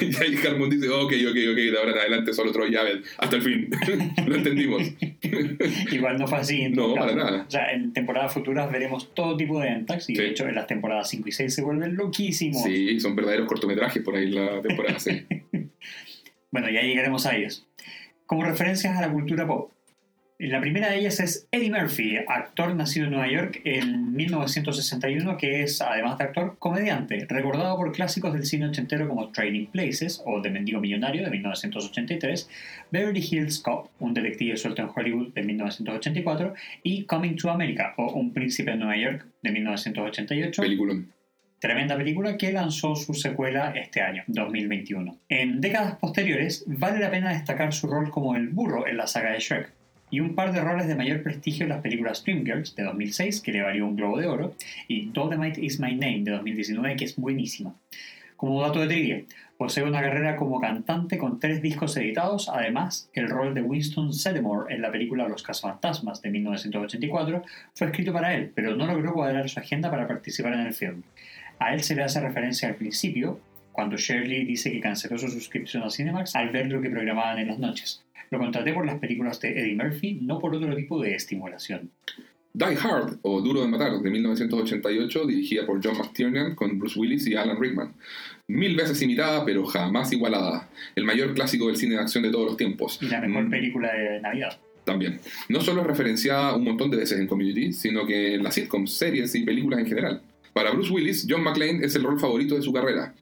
y 0.00 0.16
ahí 0.22 0.36
Harmon 0.46 0.70
dice, 0.70 0.88
ok, 0.88 1.12
ok, 1.28 1.36
ok, 1.50 1.56
de 1.56 1.76
ahora 1.78 1.92
en 1.92 1.98
adelante 1.98 2.32
solo 2.32 2.52
Troy 2.52 2.72
y 2.72 2.76
Abed, 2.76 3.00
hasta 3.18 3.36
el 3.36 3.42
fin. 3.42 3.68
lo 4.26 4.34
entendimos. 4.36 4.82
Igual 5.92 6.18
no 6.18 6.26
fue 6.26 6.38
así. 6.38 6.62
en 6.62 6.72
No, 6.72 6.94
para 6.94 7.14
nada. 7.14 7.44
O 7.46 7.50
sea, 7.50 7.72
en 7.72 7.92
temporadas 7.92 8.32
futuras 8.32 8.70
veremos 8.70 9.12
todo 9.14 9.36
tipo 9.36 9.60
de 9.60 9.68
Entax 9.68 10.08
y 10.10 10.14
Sí. 10.14 10.22
de 10.22 10.28
hecho 10.30 10.46
en 10.48 10.54
las 10.54 10.66
temporadas 10.66 11.10
5 11.10 11.28
y 11.28 11.32
6 11.32 11.54
se 11.54 11.62
vuelven 11.62 11.96
loquísimos. 11.96 12.62
Sí, 12.62 12.98
son 13.00 13.14
verdaderos 13.16 13.48
cortometrajes 13.64 14.02
por 14.02 14.16
ahí 14.16 14.30
la 14.30 14.60
temporada 14.60 14.98
6. 14.98 15.24
Bueno, 16.50 16.70
ya 16.70 16.82
llegaremos 16.82 17.26
a 17.26 17.34
ellos. 17.34 17.66
Como 18.26 18.44
referencias 18.44 18.96
a 18.96 19.00
la 19.00 19.10
cultura 19.10 19.44
pop. 19.44 19.72
La 20.38 20.60
primera 20.60 20.88
de 20.88 20.98
ellas 20.98 21.18
es 21.18 21.48
Eddie 21.50 21.72
Murphy, 21.72 22.18
actor 22.28 22.72
nacido 22.76 23.06
en 23.06 23.12
Nueva 23.12 23.28
York 23.28 23.60
en 23.64 24.14
1961, 24.14 25.36
que 25.36 25.64
es, 25.64 25.82
además 25.82 26.16
de 26.16 26.24
actor, 26.24 26.56
comediante, 26.60 27.26
recordado 27.28 27.76
por 27.76 27.90
clásicos 27.90 28.32
del 28.32 28.44
cine 28.44 28.68
ochentero 28.68 29.08
como 29.08 29.32
Trading 29.32 29.66
Places 29.66 30.22
o 30.24 30.40
The 30.40 30.50
Mendigo 30.50 30.80
Millonario 30.80 31.24
de 31.24 31.30
1983, 31.30 32.48
Beverly 32.92 33.26
Hills 33.28 33.58
Cop, 33.58 33.88
un 33.98 34.14
detective 34.14 34.56
suelto 34.56 34.82
en 34.82 34.90
Hollywood 34.94 35.32
de 35.34 35.42
1984, 35.42 36.54
y 36.84 37.04
Coming 37.04 37.34
to 37.34 37.50
America 37.50 37.94
o 37.96 38.12
Un 38.12 38.32
príncipe 38.32 38.70
en 38.70 38.78
Nueva 38.78 38.96
York 38.96 39.26
de 39.42 39.50
1988. 39.50 40.62
Peliculón. 40.62 41.13
Tremenda 41.64 41.96
película 41.96 42.36
que 42.36 42.52
lanzó 42.52 42.94
su 42.94 43.14
secuela 43.14 43.72
este 43.74 44.02
año, 44.02 44.22
2021. 44.26 45.16
En 45.30 45.62
décadas 45.62 45.96
posteriores, 45.96 46.62
vale 46.66 46.98
la 46.98 47.10
pena 47.10 47.32
destacar 47.32 47.72
su 47.72 47.86
rol 47.86 48.10
como 48.10 48.36
el 48.36 48.48
burro 48.48 48.86
en 48.86 48.98
la 48.98 49.06
saga 49.06 49.32
de 49.32 49.38
Shrek, 49.38 49.72
y 50.10 50.20
un 50.20 50.34
par 50.34 50.52
de 50.52 50.60
roles 50.60 50.88
de 50.88 50.94
mayor 50.94 51.22
prestigio 51.22 51.62
en 51.62 51.70
las 51.70 51.80
películas 51.80 52.22
Dreamgirls 52.22 52.76
de 52.76 52.82
2006, 52.82 53.40
que 53.40 53.52
le 53.52 53.62
valió 53.62 53.86
un 53.86 53.96
Globo 53.96 54.18
de 54.18 54.26
Oro, 54.26 54.54
y 54.88 55.06
Dolomite 55.06 55.64
is 55.64 55.80
My 55.80 55.94
Name 55.94 56.24
de 56.24 56.32
2019, 56.32 56.96
que 56.96 57.06
es 57.06 57.16
buenísima. 57.16 57.74
Como 58.36 58.60
dato 58.60 58.80
de 58.80 58.88
trivia, 58.88 59.22
posee 59.56 59.84
una 59.84 60.02
carrera 60.02 60.36
como 60.36 60.60
cantante 60.60 61.16
con 61.16 61.40
tres 61.40 61.62
discos 61.62 61.96
editados, 61.96 62.50
además, 62.50 63.08
el 63.14 63.30
rol 63.30 63.54
de 63.54 63.62
Winston 63.62 64.12
Sedemore 64.12 64.74
en 64.74 64.82
la 64.82 64.92
película 64.92 65.28
Los 65.28 65.42
Cazafantasmas 65.42 66.20
de 66.20 66.28
1984 66.28 67.42
fue 67.72 67.86
escrito 67.86 68.12
para 68.12 68.34
él, 68.34 68.52
pero 68.54 68.76
no 68.76 68.86
logró 68.86 69.14
cuadrar 69.14 69.48
su 69.48 69.60
agenda 69.60 69.90
para 69.90 70.06
participar 70.06 70.52
en 70.52 70.60
el 70.60 70.74
film. 70.74 71.02
A 71.58 71.74
él 71.74 71.82
se 71.82 71.94
le 71.94 72.02
hace 72.02 72.20
referencia 72.20 72.68
al 72.68 72.76
principio, 72.76 73.40
cuando 73.72 73.96
Shirley 73.96 74.44
dice 74.44 74.70
que 74.70 74.80
canceló 74.80 75.18
su 75.18 75.28
suscripción 75.28 75.82
a 75.82 75.90
Cinemax 75.90 76.36
al 76.36 76.50
ver 76.50 76.66
lo 76.70 76.80
que 76.80 76.90
programaban 76.90 77.38
en 77.38 77.48
las 77.48 77.58
noches. 77.58 78.04
Lo 78.30 78.38
contraté 78.38 78.72
por 78.72 78.86
las 78.86 78.98
películas 78.98 79.40
de 79.40 79.50
Eddie 79.50 79.76
Murphy, 79.76 80.18
no 80.22 80.38
por 80.38 80.54
otro 80.54 80.74
tipo 80.74 81.00
de 81.02 81.14
estimulación. 81.14 81.90
Die 82.56 82.76
Hard, 82.80 83.18
o 83.22 83.40
Duro 83.40 83.62
de 83.62 83.68
Matar, 83.68 83.98
de 83.98 84.10
1988, 84.10 85.26
dirigida 85.26 85.66
por 85.66 85.84
John 85.84 85.98
McTiernan 85.98 86.54
con 86.54 86.78
Bruce 86.78 86.98
Willis 86.98 87.26
y 87.26 87.34
Alan 87.34 87.60
Rickman. 87.60 87.92
Mil 88.46 88.76
veces 88.76 89.02
imitada, 89.02 89.44
pero 89.44 89.64
jamás 89.64 90.12
igualada. 90.12 90.68
El 90.94 91.04
mayor 91.04 91.34
clásico 91.34 91.66
del 91.66 91.76
cine 91.76 91.96
de 91.96 92.02
acción 92.02 92.22
de 92.22 92.30
todos 92.30 92.46
los 92.46 92.56
tiempos. 92.56 92.98
Y 93.02 93.06
la 93.06 93.20
mejor 93.20 93.46
Mm, 93.46 93.50
película 93.50 93.92
de 93.92 94.20
Navidad. 94.20 94.56
También. 94.84 95.18
No 95.48 95.60
solo 95.62 95.80
es 95.80 95.86
referenciada 95.88 96.54
un 96.54 96.62
montón 96.62 96.90
de 96.90 96.98
veces 96.98 97.18
en 97.18 97.26
Community, 97.26 97.72
sino 97.72 98.06
que 98.06 98.34
en 98.34 98.44
las 98.44 98.54
sitcoms, 98.54 98.92
series 98.92 99.34
y 99.34 99.44
películas 99.44 99.80
en 99.80 99.86
general. 99.86 100.22
Para 100.54 100.70
Bruce 100.70 100.92
Willis, 100.92 101.26
John 101.28 101.42
McClane 101.42 101.84
es 101.84 101.96
el 101.96 102.04
rol 102.04 102.18
favorito 102.18 102.54
de 102.54 102.62
su 102.62 102.72
carrera. 102.72 103.12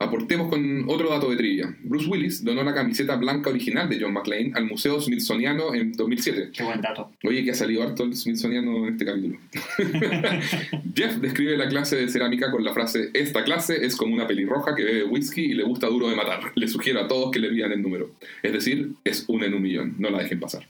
Aportemos 0.00 0.48
con 0.48 0.88
otro 0.88 1.10
dato 1.10 1.30
de 1.30 1.36
trivia. 1.36 1.76
Bruce 1.84 2.08
Willis 2.08 2.42
donó 2.42 2.64
la 2.64 2.74
camiseta 2.74 3.16
blanca 3.16 3.50
original 3.50 3.88
de 3.88 4.00
John 4.00 4.14
McClane 4.14 4.50
al 4.54 4.64
Museo 4.64 4.98
Smithsoniano 4.98 5.72
en 5.74 5.92
2007. 5.92 6.50
Qué 6.52 6.64
buen 6.64 6.80
dato. 6.80 7.12
Oye, 7.22 7.44
que 7.44 7.52
ha 7.52 7.54
salido 7.54 7.82
harto 7.82 8.02
el 8.02 8.16
Smithsoniano 8.16 8.86
en 8.86 8.94
este 8.94 9.04
capítulo. 9.04 9.38
Jeff 10.96 11.16
describe 11.18 11.56
la 11.56 11.68
clase 11.68 11.96
de 11.96 12.08
cerámica 12.08 12.50
con 12.50 12.64
la 12.64 12.72
frase: 12.72 13.10
Esta 13.12 13.44
clase 13.44 13.84
es 13.84 13.94
como 13.94 14.14
una 14.14 14.26
pelirroja 14.26 14.74
que 14.74 14.84
bebe 14.84 15.04
whisky 15.04 15.42
y 15.42 15.54
le 15.54 15.62
gusta 15.62 15.86
duro 15.86 16.08
de 16.08 16.16
matar. 16.16 16.40
Le 16.56 16.66
sugiero 16.66 17.00
a 17.00 17.06
todos 17.06 17.30
que 17.30 17.38
le 17.38 17.50
pidan 17.50 17.70
el 17.70 17.82
número. 17.82 18.10
Es 18.42 18.52
decir, 18.52 18.92
es 19.04 19.26
una 19.28 19.46
en 19.46 19.54
un 19.54 19.62
millón. 19.62 19.94
No 19.98 20.08
la 20.08 20.22
dejen 20.22 20.40
pasar. 20.40 20.66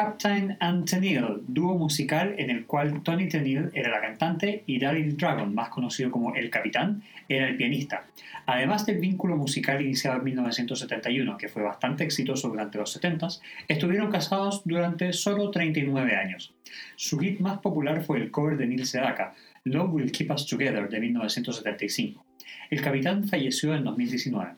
Captain 0.00 0.56
and 0.60 0.86
Tennille, 0.88 1.42
dúo 1.46 1.76
musical 1.76 2.34
en 2.38 2.48
el 2.48 2.64
cual 2.64 3.02
Tony 3.02 3.28
Tennille 3.28 3.68
era 3.74 3.90
la 3.90 4.00
cantante 4.00 4.64
y 4.66 4.78
Daryl 4.78 5.14
Dragon, 5.14 5.54
más 5.54 5.68
conocido 5.68 6.10
como 6.10 6.34
El 6.34 6.48
Capitán, 6.48 7.02
era 7.28 7.46
el 7.46 7.58
pianista. 7.58 8.06
Además 8.46 8.86
del 8.86 8.96
vínculo 8.96 9.36
musical 9.36 9.82
iniciado 9.82 10.16
en 10.16 10.24
1971, 10.24 11.36
que 11.36 11.48
fue 11.48 11.62
bastante 11.62 12.02
exitoso 12.02 12.48
durante 12.48 12.78
los 12.78 12.98
70s, 12.98 13.42
estuvieron 13.68 14.10
casados 14.10 14.62
durante 14.64 15.12
solo 15.12 15.50
39 15.50 16.16
años. 16.16 16.54
Su 16.96 17.18
hit 17.18 17.38
más 17.40 17.58
popular 17.58 18.02
fue 18.02 18.20
el 18.20 18.30
cover 18.30 18.56
de 18.56 18.68
Neil 18.68 18.86
Sedaka, 18.86 19.34
Love 19.64 19.92
Will 19.92 20.12
Keep 20.12 20.30
Us 20.30 20.46
Together, 20.46 20.88
de 20.88 20.98
1975. 20.98 22.24
El 22.70 22.80
Capitán 22.80 23.28
falleció 23.28 23.74
en 23.74 23.84
2019. 23.84 24.52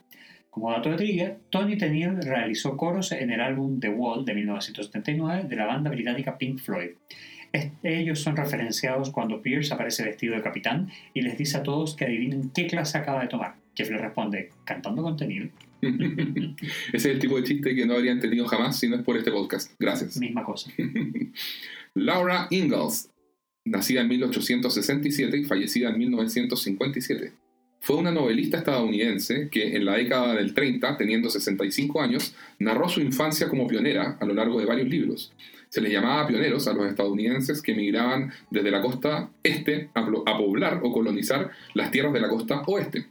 Como 0.53 0.71
dato 0.71 0.91
de 0.91 0.99
trivia, 0.99 1.39
Tony 1.49 1.79
Tennille 1.79 2.21
realizó 2.21 2.77
coros 2.77 3.11
en 3.13 3.31
el 3.31 3.41
álbum 3.41 3.81
The 3.81 3.89
Wall 3.89 4.27
de 4.27 4.35
1979 4.35 5.45
de 5.49 5.57
la 5.57 5.65
banda 5.65 5.89
británica 5.89 6.37
Pink 6.37 6.59
Floyd. 6.59 6.91
Ellos 7.83 8.21
son 8.21 8.37
referenciados 8.37 9.11
cuando 9.11 9.41
Pierce 9.41 9.73
aparece 9.73 10.05
vestido 10.05 10.37
de 10.37 10.43
capitán 10.43 10.91
y 11.15 11.23
les 11.23 11.39
dice 11.39 11.57
a 11.57 11.63
todos 11.63 11.97
que 11.97 12.05
adivinen 12.05 12.51
qué 12.51 12.67
clase 12.67 12.99
acaba 12.99 13.23
de 13.23 13.29
tomar. 13.29 13.55
Jeff 13.75 13.91
le 13.91 13.97
responde, 13.97 14.51
cantando 14.67 15.03
con 15.03 15.17
Tennille. 15.17 15.53
Ese 15.81 16.97
es 16.97 17.05
el 17.07 17.19
tipo 17.19 17.39
de 17.39 17.45
chiste 17.45 17.75
que 17.75 17.87
no 17.87 17.95
habría 17.95 18.13
entendido 18.13 18.47
jamás 18.47 18.79
si 18.79 18.91
no 18.91 18.97
es 18.97 19.03
por 19.03 19.17
este 19.17 19.31
podcast. 19.31 19.73
Gracias. 19.79 20.19
Misma 20.19 20.45
cosa. 20.45 20.71
Laura 21.95 22.49
Ingalls, 22.51 23.11
nacida 23.65 24.03
en 24.03 24.09
1867 24.09 25.35
y 25.35 25.45
fallecida 25.45 25.89
en 25.89 25.99
1957 25.99 27.42
fue 27.83 27.97
una 27.97 28.13
novelista 28.13 28.59
estadounidense 28.59 29.49
que 29.51 29.75
en 29.75 29.85
la 29.85 29.97
década 29.97 30.37
del 30.37 30.55
30, 30.55 30.97
teniendo 30.97 31.29
65 31.29 32.01
años, 32.01 32.33
narró 32.61 32.89
su 32.89 33.01
infancia 33.01 33.49
como 33.49 33.67
pionera 33.67 34.19
a 34.21 34.25
lo 34.25 34.35
largo 34.35 34.61
de 34.61 34.67
varios 34.67 34.89
libros. 34.89 35.33
Se 35.69 35.81
les 35.81 35.93
llamaba 35.93 36.29
pioneros 36.29 36.69
a 36.69 36.75
los 36.75 36.87
estadounidenses 36.87 37.61
que 37.61 37.73
emigraban 37.73 38.33
desde 38.51 38.71
la 38.71 38.81
costa 38.81 39.31
este 39.43 39.91
a, 39.95 40.07
poblar 40.07 40.79
o 40.85 40.93
colonizar 40.93 41.51
las 41.75 41.91
tierras 41.91 42.13
de 42.13 42.21
la 42.21 42.29
costa 42.29 42.63
oeste. 42.69 43.07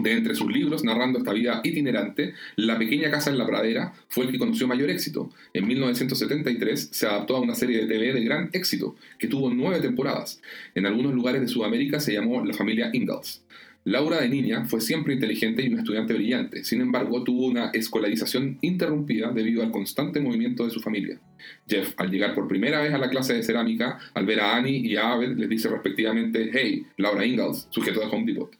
De 0.00 0.10
entre 0.10 0.34
sus 0.34 0.50
libros, 0.50 0.82
narrando 0.82 1.20
esta 1.20 1.32
vida 1.32 1.60
itinerante, 1.62 2.34
La 2.56 2.76
pequeña 2.78 3.12
casa 3.12 3.30
en 3.30 3.38
la 3.38 3.46
pradera 3.46 3.92
fue 4.08 4.24
el 4.24 4.32
que 4.32 4.38
conoció 4.38 4.66
mayor 4.66 4.90
éxito. 4.90 5.30
En 5.54 5.68
1973 5.68 6.88
se 6.90 7.06
adaptó 7.06 7.36
a 7.36 7.40
una 7.40 7.54
serie 7.54 7.78
de 7.78 7.86
TV 7.86 8.12
de 8.12 8.24
gran 8.24 8.50
éxito, 8.54 8.96
que 9.20 9.28
tuvo 9.28 9.50
nueve 9.50 9.78
temporadas. 9.78 10.42
En 10.74 10.86
algunos 10.86 11.14
lugares 11.14 11.42
de 11.42 11.48
Sudamérica 11.48 12.00
se 12.00 12.12
llamó 12.12 12.44
La 12.44 12.54
familia 12.54 12.90
Ingalls. 12.92 13.44
Laura 13.84 14.20
de 14.20 14.28
niña 14.28 14.66
fue 14.66 14.80
siempre 14.80 15.14
inteligente 15.14 15.62
y 15.62 15.68
una 15.68 15.78
estudiante 15.78 16.12
brillante, 16.12 16.64
sin 16.64 16.82
embargo 16.82 17.24
tuvo 17.24 17.46
una 17.46 17.70
escolarización 17.70 18.58
interrumpida 18.60 19.32
debido 19.32 19.62
al 19.62 19.70
constante 19.70 20.20
movimiento 20.20 20.64
de 20.64 20.70
su 20.70 20.80
familia. 20.80 21.18
Jeff, 21.66 21.94
al 21.96 22.10
llegar 22.10 22.34
por 22.34 22.46
primera 22.46 22.82
vez 22.82 22.92
a 22.92 22.98
la 22.98 23.08
clase 23.08 23.32
de 23.32 23.42
cerámica, 23.42 23.98
al 24.12 24.26
ver 24.26 24.40
a 24.40 24.56
Annie 24.56 24.86
y 24.86 24.96
a 24.96 25.12
Abed, 25.12 25.36
les 25.36 25.48
dice 25.48 25.68
respectivamente, 25.68 26.50
hey, 26.52 26.86
Laura 26.98 27.24
Ingalls, 27.24 27.68
sujeto 27.70 28.00
de 28.00 28.06
Home 28.06 28.26
Depot. 28.26 28.50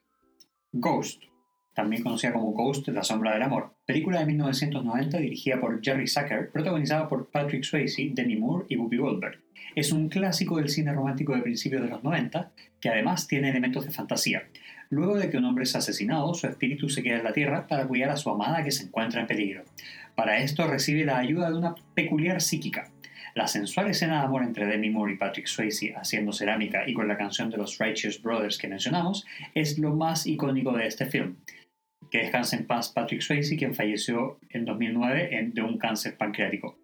Ghost, 0.73 1.25
también 1.75 2.03
conocida 2.03 2.33
como 2.33 2.53
Ghost, 2.53 2.89
La 2.89 3.05
sombra 3.05 3.33
del 3.35 3.43
amor, 3.43 3.75
película 3.87 4.21
de 4.21 4.27
1990 4.27 5.19
dirigida 5.19 5.61
por 5.61 5.83
Jerry 5.83 6.07
Zucker, 6.07 6.51
protagonizada 6.51 7.09
por 7.09 7.31
Patrick 7.31 7.65
Swayze, 7.65 8.11
Demi 8.13 8.37
Moore 8.37 8.67
y 8.69 8.77
Whoopi 8.77 8.97
Goldberg. 8.97 9.41
Es 9.75 9.93
un 9.93 10.09
clásico 10.09 10.57
del 10.57 10.69
cine 10.69 10.93
romántico 10.93 11.35
de 11.35 11.43
principios 11.43 11.83
de 11.83 11.89
los 11.89 12.03
90, 12.03 12.53
que 12.81 12.89
además 12.89 13.29
tiene 13.29 13.51
elementos 13.51 13.85
de 13.85 13.93
fantasía. 13.93 14.43
Luego 14.93 15.17
de 15.17 15.31
que 15.31 15.37
un 15.37 15.45
hombre 15.45 15.63
es 15.63 15.77
asesinado, 15.77 16.35
su 16.35 16.49
espíritu 16.49 16.89
se 16.89 17.05
queda 17.05 17.19
en 17.19 17.25
la 17.25 17.33
tierra 17.33 17.69
para 17.69 17.87
cuidar 17.87 18.11
a 18.11 18.17
su 18.17 18.29
amada 18.29 18.65
que 18.65 18.73
se 18.73 18.83
encuentra 18.83 19.21
en 19.21 19.29
peligro. 19.29 19.63
Para 20.17 20.39
esto 20.39 20.67
recibe 20.67 21.05
la 21.05 21.19
ayuda 21.19 21.49
de 21.49 21.57
una 21.57 21.77
peculiar 21.95 22.41
psíquica. 22.41 22.91
La 23.37 23.47
sensual 23.47 23.89
escena 23.89 24.19
de 24.19 24.25
amor 24.27 24.43
entre 24.43 24.67
Demi 24.67 24.91
Moore 24.91 25.13
y 25.13 25.17
Patrick 25.17 25.47
Swayze 25.47 25.95
haciendo 25.95 26.33
cerámica 26.33 26.89
y 26.89 26.95
con 26.95 27.07
la 27.07 27.17
canción 27.17 27.51
de 27.51 27.57
los 27.57 27.79
Righteous 27.79 28.21
Brothers 28.21 28.59
que 28.59 28.67
mencionamos 28.67 29.25
es 29.55 29.79
lo 29.79 29.95
más 29.95 30.27
icónico 30.27 30.73
de 30.73 30.89
este 30.89 31.07
film. 31.07 31.37
Que 32.11 32.19
descanse 32.19 32.57
en 32.57 32.67
paz 32.67 32.89
Patrick 32.89 33.21
Swayze, 33.21 33.57
quien 33.57 33.77
falleció 33.77 34.41
en 34.49 34.65
2009 34.65 35.53
de 35.55 35.63
un 35.63 35.79
cáncer 35.79 36.17
pancreático. 36.17 36.80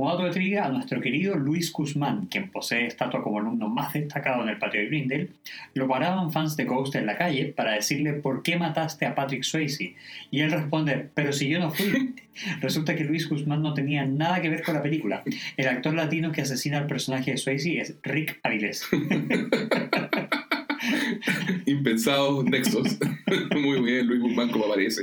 Como 0.00 0.12
dato 0.12 0.24
de 0.24 0.30
trivia, 0.30 0.64
a 0.64 0.70
nuestro 0.70 0.98
querido 0.98 1.36
Luis 1.36 1.70
Guzmán, 1.70 2.24
quien 2.30 2.50
posee 2.50 2.86
estatua 2.86 3.22
como 3.22 3.38
alumno 3.38 3.68
más 3.68 3.92
destacado 3.92 4.42
en 4.42 4.48
el 4.48 4.56
patio 4.56 4.80
de 4.80 4.86
Grindel, 4.86 5.28
lo 5.74 5.86
paraban 5.88 6.32
fans 6.32 6.56
de 6.56 6.64
Ghost 6.64 6.94
en 6.94 7.04
la 7.04 7.18
calle 7.18 7.52
para 7.54 7.74
decirle 7.74 8.14
por 8.14 8.42
qué 8.42 8.56
mataste 8.56 9.04
a 9.04 9.14
Patrick 9.14 9.42
Swayze. 9.42 9.96
Y 10.30 10.40
él 10.40 10.52
responde, 10.52 11.10
pero 11.12 11.34
si 11.34 11.50
yo 11.50 11.58
no 11.58 11.70
fui. 11.70 12.14
Resulta 12.62 12.96
que 12.96 13.04
Luis 13.04 13.28
Guzmán 13.28 13.60
no 13.60 13.74
tenía 13.74 14.06
nada 14.06 14.40
que 14.40 14.48
ver 14.48 14.62
con 14.62 14.72
la 14.72 14.82
película. 14.82 15.22
El 15.58 15.68
actor 15.68 15.92
latino 15.92 16.32
que 16.32 16.40
asesina 16.40 16.78
al 16.78 16.86
personaje 16.86 17.32
de 17.32 17.36
Swayze 17.36 17.78
es 17.78 17.94
Rick 18.02 18.40
Avilés. 18.42 18.88
Impensados 21.66 22.42
nexos. 22.46 22.96
Muy 23.54 23.82
bien, 23.82 24.06
Luis 24.06 24.22
Guzmán 24.22 24.48
como 24.48 24.64
aparece. 24.64 25.02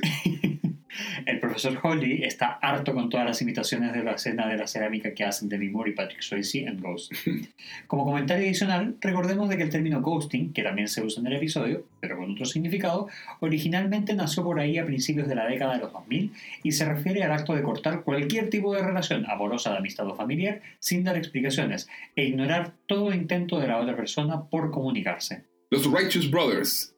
El 1.25 1.39
profesor 1.39 1.79
Holly 1.81 2.23
está 2.23 2.59
harto 2.61 2.93
con 2.93 3.09
todas 3.09 3.25
las 3.25 3.41
imitaciones 3.41 3.93
de 3.93 4.03
la 4.03 4.13
escena 4.13 4.47
de 4.47 4.57
la 4.57 4.67
cerámica 4.67 5.13
que 5.13 5.23
hacen 5.23 5.49
Demi 5.49 5.69
Moore 5.69 5.91
y 5.91 5.93
Patrick 5.93 6.21
Swayze 6.21 6.65
en 6.65 6.79
Ghost. 6.79 7.13
Como 7.87 8.05
comentario 8.05 8.45
adicional, 8.45 8.95
recordemos 9.01 9.49
de 9.49 9.57
que 9.57 9.63
el 9.63 9.69
término 9.69 10.01
ghosting, 10.01 10.53
que 10.53 10.63
también 10.63 10.87
se 10.87 11.03
usa 11.03 11.21
en 11.21 11.27
el 11.27 11.37
episodio, 11.37 11.85
pero 11.99 12.17
con 12.17 12.31
otro 12.31 12.45
significado, 12.45 13.07
originalmente 13.39 14.13
nació 14.13 14.43
por 14.43 14.59
ahí 14.59 14.77
a 14.77 14.85
principios 14.85 15.27
de 15.27 15.35
la 15.35 15.47
década 15.47 15.73
de 15.73 15.79
los 15.79 15.93
2000 15.93 16.31
y 16.63 16.71
se 16.71 16.85
refiere 16.85 17.23
al 17.23 17.31
acto 17.31 17.53
de 17.53 17.63
cortar 17.63 18.03
cualquier 18.03 18.49
tipo 18.49 18.73
de 18.73 18.83
relación 18.83 19.29
amorosa, 19.29 19.71
de 19.71 19.77
amistad 19.77 20.07
o 20.07 20.15
familiar 20.15 20.61
sin 20.79 21.03
dar 21.03 21.17
explicaciones 21.17 21.87
e 22.15 22.25
ignorar 22.25 22.73
todo 22.85 23.13
intento 23.13 23.59
de 23.59 23.67
la 23.67 23.79
otra 23.79 23.95
persona 23.95 24.43
por 24.49 24.71
comunicarse. 24.71 25.43
Los 25.69 25.85
Righteous 25.91 26.29
Brothers 26.29 26.96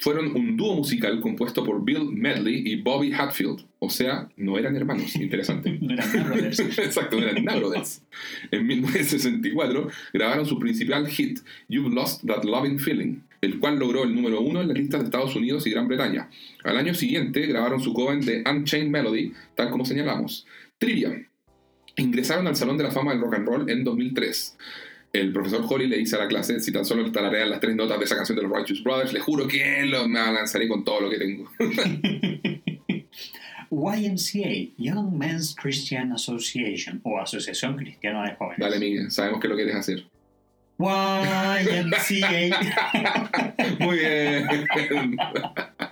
fueron 0.00 0.34
un 0.34 0.56
dúo 0.56 0.74
musical 0.74 1.20
compuesto 1.20 1.62
por 1.62 1.84
Bill 1.84 2.10
Medley 2.10 2.62
y 2.64 2.76
Bobby 2.76 3.12
Hatfield. 3.12 3.66
O 3.78 3.90
sea, 3.90 4.28
no 4.36 4.58
eran 4.58 4.74
hermanos. 4.74 5.14
Interesante. 5.14 5.78
no 5.80 5.92
eran 5.92 6.24
brothers. 6.26 6.60
Exacto, 6.78 7.20
no 7.20 7.26
eran 7.26 7.44
brothers. 7.44 8.02
En 8.50 8.66
1964 8.66 9.88
grabaron 10.12 10.46
su 10.46 10.58
principal 10.58 11.06
hit, 11.06 11.40
You've 11.68 11.94
Lost 11.94 12.26
That 12.26 12.44
Loving 12.44 12.78
Feeling, 12.78 13.20
el 13.42 13.60
cual 13.60 13.78
logró 13.78 14.04
el 14.04 14.14
número 14.14 14.40
uno 14.40 14.62
en 14.62 14.68
las 14.68 14.78
listas 14.78 15.00
de 15.00 15.04
Estados 15.04 15.36
Unidos 15.36 15.66
y 15.66 15.70
Gran 15.70 15.86
Bretaña. 15.86 16.30
Al 16.64 16.78
año 16.78 16.94
siguiente 16.94 17.46
grabaron 17.46 17.80
su 17.80 17.92
cover 17.92 18.24
de 18.24 18.42
Unchained 18.50 18.90
Melody, 18.90 19.34
tal 19.54 19.70
como 19.70 19.84
señalamos. 19.84 20.46
Trivia. 20.78 21.26
Ingresaron 21.96 22.46
al 22.46 22.56
Salón 22.56 22.78
de 22.78 22.84
la 22.84 22.90
Fama 22.90 23.12
del 23.12 23.20
Rock 23.20 23.34
and 23.34 23.46
Roll 23.46 23.70
en 23.70 23.84
2003 23.84 24.56
el 25.12 25.32
profesor 25.32 25.64
Holly 25.68 25.88
le 25.88 25.96
dice 25.96 26.16
a 26.16 26.20
la 26.20 26.28
clase, 26.28 26.60
si 26.60 26.72
tan 26.72 26.84
solo 26.84 27.10
tararean 27.10 27.50
las 27.50 27.60
tres 27.60 27.74
notas 27.74 27.98
de 27.98 28.04
esa 28.04 28.16
canción 28.16 28.36
de 28.36 28.42
los 28.42 28.52
Righteous 28.52 28.82
Brothers, 28.82 29.12
le 29.12 29.20
juro 29.20 29.48
que 29.48 29.84
lo, 29.86 30.06
me 30.06 30.18
lanzaré 30.18 30.68
con 30.68 30.84
todo 30.84 31.00
lo 31.00 31.10
que 31.10 31.18
tengo. 31.18 31.50
YMCA, 33.70 34.72
Young 34.78 35.16
Men's 35.16 35.54
Christian 35.54 36.12
Association, 36.12 37.00
o 37.04 37.20
Asociación 37.20 37.76
Cristiana 37.76 38.24
de 38.28 38.34
Jóvenes. 38.34 38.58
Dale, 38.58 38.78
Miguel, 38.80 39.10
sabemos 39.10 39.40
que 39.40 39.48
lo 39.48 39.54
quieres 39.54 39.76
hacer. 39.76 40.04
YMCA. 40.78 41.96
Muy 43.80 43.98
bien. 43.98 44.46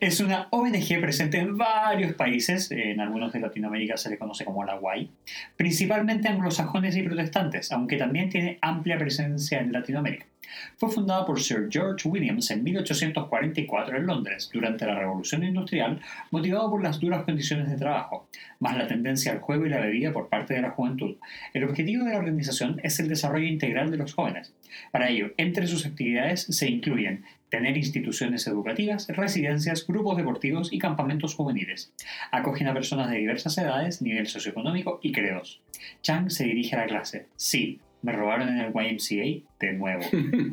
Es 0.00 0.20
una 0.20 0.46
ONG 0.50 1.00
presente 1.00 1.38
en 1.38 1.56
varios 1.56 2.14
países, 2.14 2.70
en 2.70 3.00
algunos 3.00 3.32
de 3.32 3.40
Latinoamérica 3.40 3.96
se 3.96 4.10
le 4.10 4.18
conoce 4.18 4.44
como 4.44 4.64
la 4.64 4.76
WAI, 4.76 5.10
principalmente 5.56 6.28
anglosajones 6.28 6.96
y 6.96 7.02
protestantes, 7.02 7.72
aunque 7.72 7.96
también 7.96 8.28
tiene 8.28 8.58
amplia 8.62 8.96
presencia 8.96 9.58
en 9.58 9.72
Latinoamérica. 9.72 10.26
Fue 10.76 10.90
fundada 10.90 11.24
por 11.24 11.40
Sir 11.40 11.68
George 11.70 12.08
Williams 12.08 12.50
en 12.50 12.64
1844 12.64 13.96
en 13.96 14.06
Londres, 14.06 14.50
durante 14.52 14.86
la 14.86 14.98
Revolución 14.98 15.44
Industrial, 15.44 16.00
motivado 16.30 16.70
por 16.70 16.82
las 16.82 16.98
duras 16.98 17.24
condiciones 17.24 17.68
de 17.68 17.76
trabajo, 17.76 18.28
más 18.58 18.76
la 18.76 18.86
tendencia 18.86 19.32
al 19.32 19.40
juego 19.40 19.66
y 19.66 19.68
la 19.68 19.80
bebida 19.80 20.12
por 20.12 20.28
parte 20.28 20.54
de 20.54 20.62
la 20.62 20.70
juventud. 20.70 21.16
El 21.54 21.64
objetivo 21.64 22.04
de 22.04 22.12
la 22.12 22.18
organización 22.18 22.80
es 22.82 22.98
el 23.00 23.08
desarrollo 23.08 23.46
integral 23.46 23.90
de 23.90 23.98
los 23.98 24.14
jóvenes. 24.14 24.52
Para 24.90 25.08
ello, 25.08 25.32
entre 25.36 25.66
sus 25.66 25.86
actividades 25.86 26.42
se 26.42 26.68
incluyen 26.68 27.24
tener 27.50 27.76
instituciones 27.76 28.46
educativas, 28.46 29.08
residencias, 29.08 29.86
grupos 29.86 30.16
deportivos 30.16 30.72
y 30.72 30.78
campamentos 30.78 31.34
juveniles. 31.34 31.92
Acogen 32.30 32.68
a 32.68 32.74
personas 32.74 33.10
de 33.10 33.18
diversas 33.18 33.58
edades, 33.58 34.00
nivel 34.00 34.26
socioeconómico 34.26 35.00
y 35.02 35.12
credos. 35.12 35.60
Chang 36.02 36.30
se 36.30 36.44
dirige 36.44 36.76
a 36.76 36.80
la 36.80 36.86
clase. 36.86 37.26
Sí, 37.36 37.80
Me 38.02 38.12
robaron 38.12 38.48
en 38.48 38.56
el 38.56 38.72
YMCA 38.72 39.46
de 39.60 39.72
nuevo. 39.74 40.02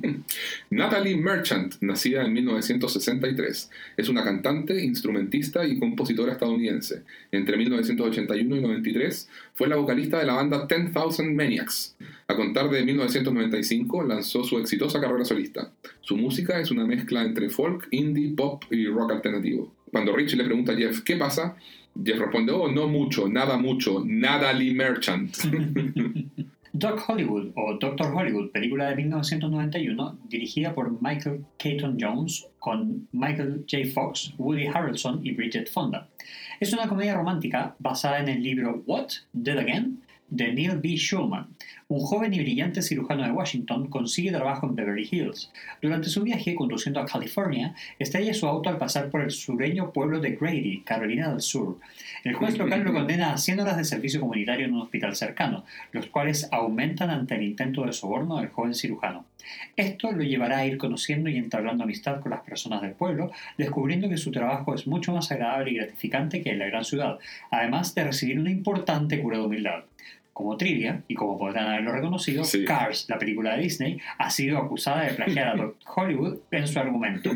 Natalie 0.69 1.15
Merchant, 1.15 1.75
nacida 1.79 2.25
en 2.25 2.33
1963, 2.33 3.71
es 3.95 4.09
una 4.09 4.25
cantante, 4.25 4.83
instrumentista 4.83 5.65
y 5.65 5.79
compositora 5.79 6.33
estadounidense. 6.33 7.03
Entre 7.31 7.55
1981 7.55 8.53
y 8.57 8.61
93 8.61 9.29
fue 9.53 9.69
la 9.69 9.77
vocalista 9.77 10.19
de 10.19 10.25
la 10.25 10.33
banda 10.33 10.67
10,000 10.67 11.33
Maniacs. 11.33 11.95
A 12.29 12.35
contar 12.35 12.69
de 12.69 12.83
1995 12.83 14.03
lanzó 14.03 14.43
su 14.43 14.59
exitosa 14.59 14.99
carrera 14.99 15.23
solista. 15.23 15.71
Su 16.01 16.17
música 16.17 16.59
es 16.59 16.71
una 16.71 16.85
mezcla 16.85 17.23
entre 17.23 17.49
folk, 17.49 17.87
indie, 17.91 18.35
pop 18.35 18.65
y 18.69 18.85
rock 18.87 19.13
alternativo. 19.13 19.71
Cuando 19.93 20.13
Rich 20.13 20.35
le 20.35 20.43
pregunta 20.43 20.73
a 20.73 20.75
Jeff 20.75 21.03
qué 21.03 21.15
pasa, 21.15 21.55
Jeff 22.03 22.19
responde, 22.19 22.51
oh, 22.51 22.69
no 22.69 22.89
mucho, 22.89 23.29
nada 23.29 23.55
mucho, 23.57 24.03
Natalie 24.05 24.73
Merchant. 24.73 25.37
Doc 26.73 27.05
Hollywood 27.07 27.53
o 27.55 27.77
Doctor 27.79 28.13
Hollywood, 28.13 28.51
película 28.51 28.89
de 28.89 28.97
1991, 28.97 30.19
dirigida 30.27 30.75
por 30.75 31.01
Michael 31.01 31.45
Keaton 31.57 31.97
Jones 31.97 32.45
con 32.59 33.07
Michael 33.13 33.65
J. 33.71 33.89
Fox, 33.93 34.33
Woody 34.37 34.67
Harrelson 34.67 35.25
y 35.25 35.31
Bridget 35.31 35.69
Fonda. 35.69 36.09
Es 36.59 36.73
una 36.73 36.89
comedia 36.89 37.15
romántica 37.15 37.73
basada 37.79 38.19
en 38.19 38.27
el 38.27 38.43
libro 38.43 38.83
What? 38.85 39.11
Dead 39.31 39.57
Again? 39.57 40.01
de 40.29 40.53
Neil 40.53 40.77
B. 40.77 40.97
Schulman. 40.97 41.47
Un 41.89 42.01
joven 42.01 42.33
y 42.33 42.39
brillante 42.39 42.81
cirujano 42.81 43.23
de 43.23 43.31
Washington 43.31 43.87
consigue 43.87 44.33
trabajo 44.33 44.67
en 44.67 44.75
Beverly 44.75 45.07
Hills. 45.09 45.53
Durante 45.81 46.09
su 46.09 46.21
viaje 46.21 46.53
conduciendo 46.53 46.99
a 46.99 47.05
California, 47.05 47.75
estalla 47.97 48.33
su 48.33 48.45
auto 48.45 48.67
al 48.67 48.77
pasar 48.77 49.09
por 49.09 49.21
el 49.21 49.31
sureño 49.31 49.93
pueblo 49.93 50.19
de 50.19 50.31
Grady, 50.31 50.81
Carolina 50.81 51.29
del 51.29 51.39
Sur. 51.39 51.77
El 52.25 52.33
juez 52.33 52.57
local 52.59 52.83
lo 52.83 52.91
condena 52.91 53.31
a 53.31 53.37
100 53.37 53.61
horas 53.61 53.77
de 53.77 53.85
servicio 53.85 54.19
comunitario 54.19 54.65
en 54.65 54.73
un 54.73 54.81
hospital 54.81 55.15
cercano, 55.15 55.63
los 55.93 56.07
cuales 56.07 56.49
aumentan 56.51 57.09
ante 57.09 57.35
el 57.35 57.43
intento 57.43 57.85
de 57.85 57.93
soborno 57.93 58.35
del 58.35 58.49
joven 58.49 58.75
cirujano. 58.75 59.23
Esto 59.77 60.11
lo 60.11 60.23
llevará 60.23 60.57
a 60.57 60.65
ir 60.65 60.77
conociendo 60.77 61.29
y 61.29 61.37
entablando 61.37 61.85
amistad 61.85 62.19
con 62.19 62.31
las 62.31 62.41
personas 62.41 62.81
del 62.81 62.91
pueblo, 62.91 63.31
descubriendo 63.57 64.09
que 64.09 64.17
su 64.17 64.31
trabajo 64.31 64.75
es 64.75 64.87
mucho 64.87 65.13
más 65.13 65.31
agradable 65.31 65.71
y 65.71 65.75
gratificante 65.75 66.41
que 66.41 66.49
en 66.49 66.59
la 66.59 66.65
gran 66.65 66.83
ciudad, 66.83 67.17
además 67.49 67.95
de 67.95 68.03
recibir 68.03 68.37
una 68.37 68.51
importante 68.51 69.21
cura 69.21 69.37
de 69.37 69.45
humildad. 69.45 69.85
Como 70.37 70.55
trivia, 70.55 71.01
y 71.07 71.15
como 71.15 71.35
podrán 71.35 71.65
haberlo 71.65 71.93
reconocido, 71.93 72.43
Sí. 72.43 72.63
Cars, 72.63 73.07
la 73.09 73.17
película 73.17 73.55
de 73.55 73.63
Disney, 73.63 73.97
ha 74.19 74.29
sido 74.29 74.59
acusada 74.59 75.01
de 75.05 75.15
plagiar 75.15 75.47
a 75.47 75.55
Doc 75.55 75.77
Hollywood 75.97 76.37
en 76.51 76.67
su 76.67 76.77
argumento. 76.77 77.31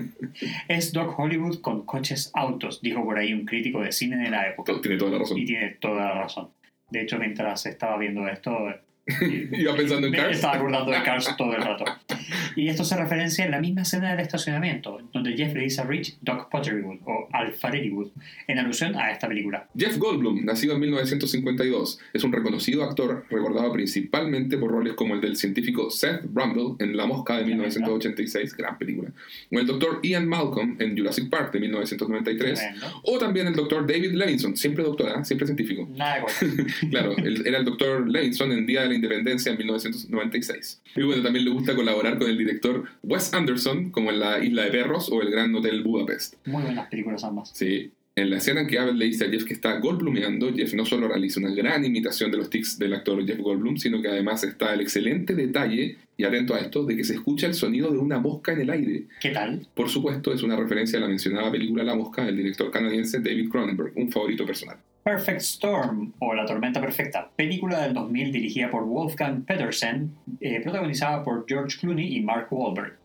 Es 0.67 0.93
Doc 0.93 1.17
Hollywood 1.17 1.61
con 1.61 1.83
coches 1.83 2.29
autos, 2.35 2.79
dijo 2.79 3.03
por 3.03 3.17
ahí 3.17 3.33
un 3.33 3.45
crítico 3.47 3.81
de 3.81 3.91
cine 3.91 4.17
de 4.17 4.29
la 4.29 4.47
época. 4.49 4.73
Tiene 4.83 4.97
toda 4.97 5.13
la 5.13 5.17
razón. 5.17 5.39
Y 5.39 5.45
tiene 5.45 5.69
toda 5.79 6.05
la 6.05 6.13
razón. 6.13 6.49
De 6.91 7.01
hecho, 7.01 7.17
mientras 7.17 7.65
estaba 7.65 7.97
viendo 7.97 8.27
esto, 8.27 8.55
Iba 9.51 9.75
pensando 9.75 10.07
en 10.07 10.13
Cars. 10.13 10.35
estaba 10.35 10.55
acordando 10.55 10.91
de 10.91 11.01
Cars 11.03 11.35
todo 11.37 11.55
el 11.55 11.61
rato. 11.61 11.85
Y 12.55 12.67
esto 12.67 12.83
se 12.83 12.95
referencia 12.97 13.45
en 13.45 13.51
la 13.51 13.59
misma 13.59 13.81
escena 13.81 14.11
del 14.11 14.19
estacionamiento, 14.19 14.99
donde 15.13 15.33
Jeff 15.35 15.53
le 15.53 15.61
dice 15.61 15.81
a 15.81 15.85
Rich 15.85 16.17
Doc 16.21 16.49
Potterywood 16.49 16.99
o 17.05 17.27
Alfarerywood, 17.31 18.09
en 18.47 18.59
alusión 18.59 18.95
a 18.95 19.11
esta 19.11 19.27
película. 19.27 19.67
Jeff 19.75 19.97
Goldblum, 19.97 20.45
nacido 20.45 20.75
en 20.75 20.81
1952, 20.81 21.99
es 22.13 22.23
un 22.23 22.31
reconocido 22.31 22.83
actor 22.83 23.25
recordado 23.29 23.71
principalmente 23.71 24.57
por 24.57 24.71
roles 24.71 24.93
como 24.93 25.15
el 25.15 25.21
del 25.21 25.35
científico 25.35 25.89
Seth 25.89 26.23
Brundle 26.25 26.75
en 26.79 26.95
La 26.95 27.05
Mosca 27.05 27.37
de 27.37 27.45
1986, 27.45 28.55
gran 28.55 28.77
película, 28.77 29.11
o 29.51 29.59
el 29.59 29.65
Dr. 29.65 29.99
Ian 30.03 30.27
Malcolm 30.27 30.75
en 30.79 30.97
Jurassic 30.97 31.29
Park 31.29 31.53
de 31.53 31.59
1993, 31.61 32.59
Tremendo. 32.59 33.01
o 33.03 33.17
también 33.17 33.47
el 33.47 33.55
Dr. 33.55 33.87
David 33.87 34.11
Levinson, 34.11 34.55
siempre 34.55 34.83
doctor, 34.83 35.09
¿eh? 35.09 35.25
siempre 35.25 35.47
científico. 35.47 35.87
Nada 35.95 36.25
de. 36.39 36.65
Claro, 36.91 37.15
él 37.17 37.43
era 37.45 37.59
el 37.59 37.65
Dr. 37.65 38.09
Levinson 38.09 38.51
en 38.51 38.65
Día 38.65 38.83
de 38.83 38.89
la 38.91 38.95
Independencia 38.95 39.51
en 39.51 39.57
1996. 39.57 40.81
Y 40.95 41.03
bueno, 41.03 41.23
también 41.23 41.45
le 41.45 41.51
gusta 41.51 41.76
colaborar 41.76 42.18
con 42.18 42.30
el 42.30 42.38
director 42.38 42.85
Wes 43.03 43.34
Anderson, 43.34 43.91
como 43.91 44.11
en 44.11 44.19
La 44.19 44.43
Isla 44.43 44.65
de 44.65 44.72
Perros 44.72 45.09
o 45.11 45.22
El 45.22 45.31
Gran 45.31 45.53
Hotel 45.55 45.84
Budapest. 45.84 46.35
Muy 46.45 46.63
buenas 46.63 46.88
películas 46.89 47.23
ambas. 47.23 47.51
Sí. 47.53 47.91
En 48.13 48.30
la 48.30 48.38
escena 48.38 48.61
en 48.61 48.68
que 48.68 48.77
Abel 48.77 48.97
le 48.97 49.05
dice 49.05 49.26
a 49.26 49.30
Jeff 49.30 49.45
que 49.45 49.53
está 49.53 49.80
Goldblumeando, 49.80 50.53
Jeff 50.53 50.73
no 50.73 50.85
solo 50.85 51.07
realiza 51.07 51.39
una 51.39 51.55
gran 51.55 51.85
imitación 51.85 52.30
de 52.30 52.38
los 52.38 52.49
tics 52.49 52.77
del 52.77 52.93
actor 52.93 53.26
Jeff 53.26 53.39
Goldblum, 53.39 53.77
sino 53.77 54.01
que 54.01 54.09
además 54.09 54.43
está 54.43 54.73
el 54.73 54.81
excelente 54.81 55.34
detalle, 55.34 55.97
y 56.18 56.26
atento 56.26 56.53
a 56.53 56.59
esto, 56.59 56.84
de 56.84 56.97
que 56.97 57.05
se 57.05 57.13
escucha 57.13 57.47
el 57.47 57.53
sonido 57.53 57.89
de 57.89 57.97
una 57.97 58.19
mosca 58.19 58.51
en 58.51 58.61
el 58.61 58.69
aire. 58.69 59.05
¿Qué 59.22 59.30
tal? 59.30 59.65
Por 59.73 59.88
supuesto, 59.88 60.34
es 60.34 60.43
una 60.43 60.57
referencia 60.57 60.99
a 60.99 61.01
la 61.01 61.07
mencionada 61.07 61.49
película 61.49 61.84
La 61.84 61.95
Mosca 61.95 62.26
del 62.26 62.35
director 62.35 62.69
canadiense 62.69 63.22
David 63.22 63.49
Cronenberg, 63.49 63.93
un 63.95 64.11
favorito 64.11 64.45
personal. 64.45 64.77
Perfect 65.03 65.41
Storm 65.41 66.13
o 66.19 66.35
La 66.35 66.45
Tormenta 66.45 66.79
Perfecta, 66.79 67.27
película 67.35 67.81
del 67.81 67.93
2000 67.95 68.31
dirigida 68.31 68.69
por 68.69 68.85
Wolfgang 68.85 69.43
Petersen, 69.43 70.13
eh, 70.39 70.61
protagonizada 70.61 71.23
por 71.23 71.45
George 71.47 71.79
Clooney 71.79 72.17
y 72.17 72.21
Mark 72.21 72.49
Wahlberg. 72.51 72.99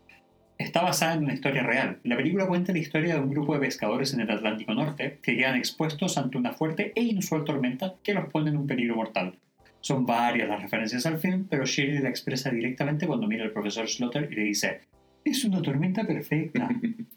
Está 0.59 0.82
basada 0.82 1.14
en 1.14 1.24
una 1.24 1.32
historia 1.32 1.62
real. 1.62 1.98
La 2.05 2.16
película 2.16 2.47
cuenta 2.47 2.73
la 2.73 2.81
historia 2.81 3.14
de 3.14 3.20
un 3.20 3.31
grupo 3.31 3.55
de 3.55 3.60
pescadores 3.60 4.12
en 4.12 4.20
el 4.20 4.31
Atlántico 4.31 4.74
Norte 4.74 5.20
que 5.23 5.39
quedan 5.39 5.56
expuestos 5.56 6.18
ante 6.18 6.36
una 6.36 6.52
fuerte 6.52 6.93
e 6.94 7.02
inusual 7.02 7.44
tormenta 7.44 7.94
que 8.02 8.12
los 8.12 8.28
pone 8.31 8.51
en 8.51 8.59
un 8.59 8.66
peligro 8.66 8.97
mortal. 8.97 9.39
Son 9.81 10.05
varias 10.05 10.51
las 10.51 10.60
referencias 10.60 11.06
al 11.06 11.16
film, 11.16 11.47
pero 11.48 11.64
Shirley 11.64 12.01
la 12.01 12.10
expresa 12.10 12.51
directamente 12.51 13.06
cuando 13.06 13.27
mira 13.27 13.44
al 13.44 13.52
profesor 13.52 13.89
Slaughter 13.89 14.28
y 14.31 14.35
le 14.35 14.43
dice: 14.43 14.81
Es 15.27 15.44
una 15.44 15.61
tormenta 15.61 16.07
perfecta. 16.07 16.69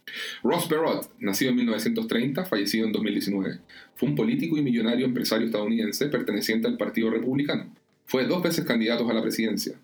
Ross 0.44 0.66
Perot, 0.66 1.14
nacido 1.20 1.52
en 1.52 1.58
1930, 1.58 2.44
fallecido 2.44 2.88
en 2.88 2.92
2019, 2.92 3.60
fue 3.94 4.10
un 4.10 4.16
político 4.16 4.58
y 4.58 4.64
millonario 4.64 5.06
empresario 5.06 5.46
estadounidense 5.46 6.08
perteneciente 6.08 6.68
al 6.68 6.76
Partido 6.76 7.12
Republicano. 7.12 7.72
Fue 8.08 8.26
dos 8.26 8.42
veces 8.42 8.66
candidato 8.66 9.08
a 9.08 9.14
la 9.14 9.22
presidencia. 9.22 9.76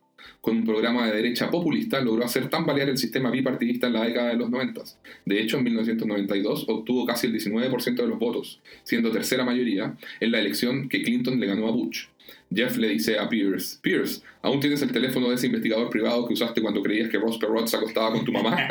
Con 0.42 0.58
un 0.58 0.66
programa 0.66 1.06
de 1.06 1.18
derecha 1.18 1.52
populista 1.52 2.02
logró 2.02 2.26
hacer 2.26 2.50
tambalear 2.50 2.90
el 2.90 2.98
sistema 2.98 3.30
bipartidista 3.30 3.86
en 3.86 3.94
la 3.94 4.06
década 4.06 4.30
de 4.30 4.38
los 4.38 4.50
90. 4.50 4.82
De 5.24 5.40
hecho, 5.40 5.60
en 5.60 5.66
1992 5.66 6.66
obtuvo 6.68 7.06
casi 7.06 7.28
el 7.28 7.34
19% 7.34 7.96
de 7.96 8.08
los 8.08 8.18
votos, 8.18 8.60
siendo 8.82 9.12
tercera 9.12 9.46
mayoría 9.46 9.96
en 10.20 10.32
la 10.32 10.40
elección 10.40 10.90
que 10.90 11.04
Clinton 11.04 11.40
le 11.40 11.46
ganó 11.46 11.68
a 11.68 11.72
Bush. 11.72 12.08
Jeff 12.56 12.78
le 12.78 12.88
dice 12.88 13.20
a 13.20 13.28
Pierce, 13.28 13.78
Pierce, 13.82 14.22
¿aún 14.42 14.62
tienes 14.62 14.82
el 14.82 14.92
teléfono 14.92 15.30
de 15.30 15.36
ese 15.36 15.48
investigador 15.48 15.90
privado 15.90 16.26
que 16.26 16.34
usaste 16.34 16.62
cuando 16.62 16.82
creías 16.82 17.10
que 17.10 17.18
Ross 17.18 17.38
Perot 17.38 17.68
se 17.68 17.76
acostaba 17.76 18.14
con 18.14 18.24
tu 18.24 18.32
mamá? 18.32 18.56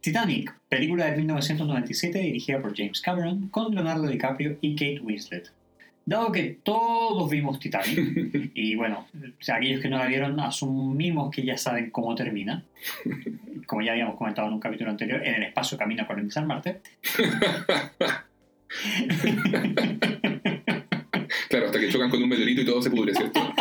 Titanic, 0.00 0.54
película 0.68 1.06
de 1.06 1.16
1997 1.18 2.18
dirigida 2.18 2.60
por 2.60 2.76
James 2.76 3.00
Cameron 3.00 3.48
con 3.48 3.74
Leonardo 3.74 4.06
DiCaprio 4.06 4.58
y 4.60 4.74
Kate 4.74 5.00
Winslet. 5.00 5.50
Dado 6.06 6.32
que 6.32 6.58
todos 6.62 7.30
vimos 7.30 7.58
Titanic, 7.58 7.98
y 8.54 8.74
bueno, 8.74 9.06
aquellos 9.48 9.80
que 9.80 9.88
no 9.88 9.98
la 9.98 10.06
vieron 10.06 10.38
asumimos 10.40 11.30
que 11.30 11.44
ya 11.44 11.58
saben 11.58 11.90
cómo 11.90 12.14
termina, 12.14 12.64
como 13.66 13.82
ya 13.82 13.92
habíamos 13.92 14.16
comentado 14.16 14.48
en 14.48 14.54
un 14.54 14.60
capítulo 14.60 14.90
anterior, 14.90 15.26
en 15.26 15.34
el 15.34 15.42
espacio 15.44 15.76
camino 15.76 16.02
a 16.02 16.06
colonizar 16.06 16.46
Marte. 16.46 16.80
que 21.86 21.92
chocan 21.92 22.10
con 22.10 22.22
un 22.22 22.28
meteorito 22.28 22.60
y 22.60 22.64
todo 22.64 22.80
se 22.82 22.90
pudre, 22.90 23.14
¿cierto? 23.14 23.40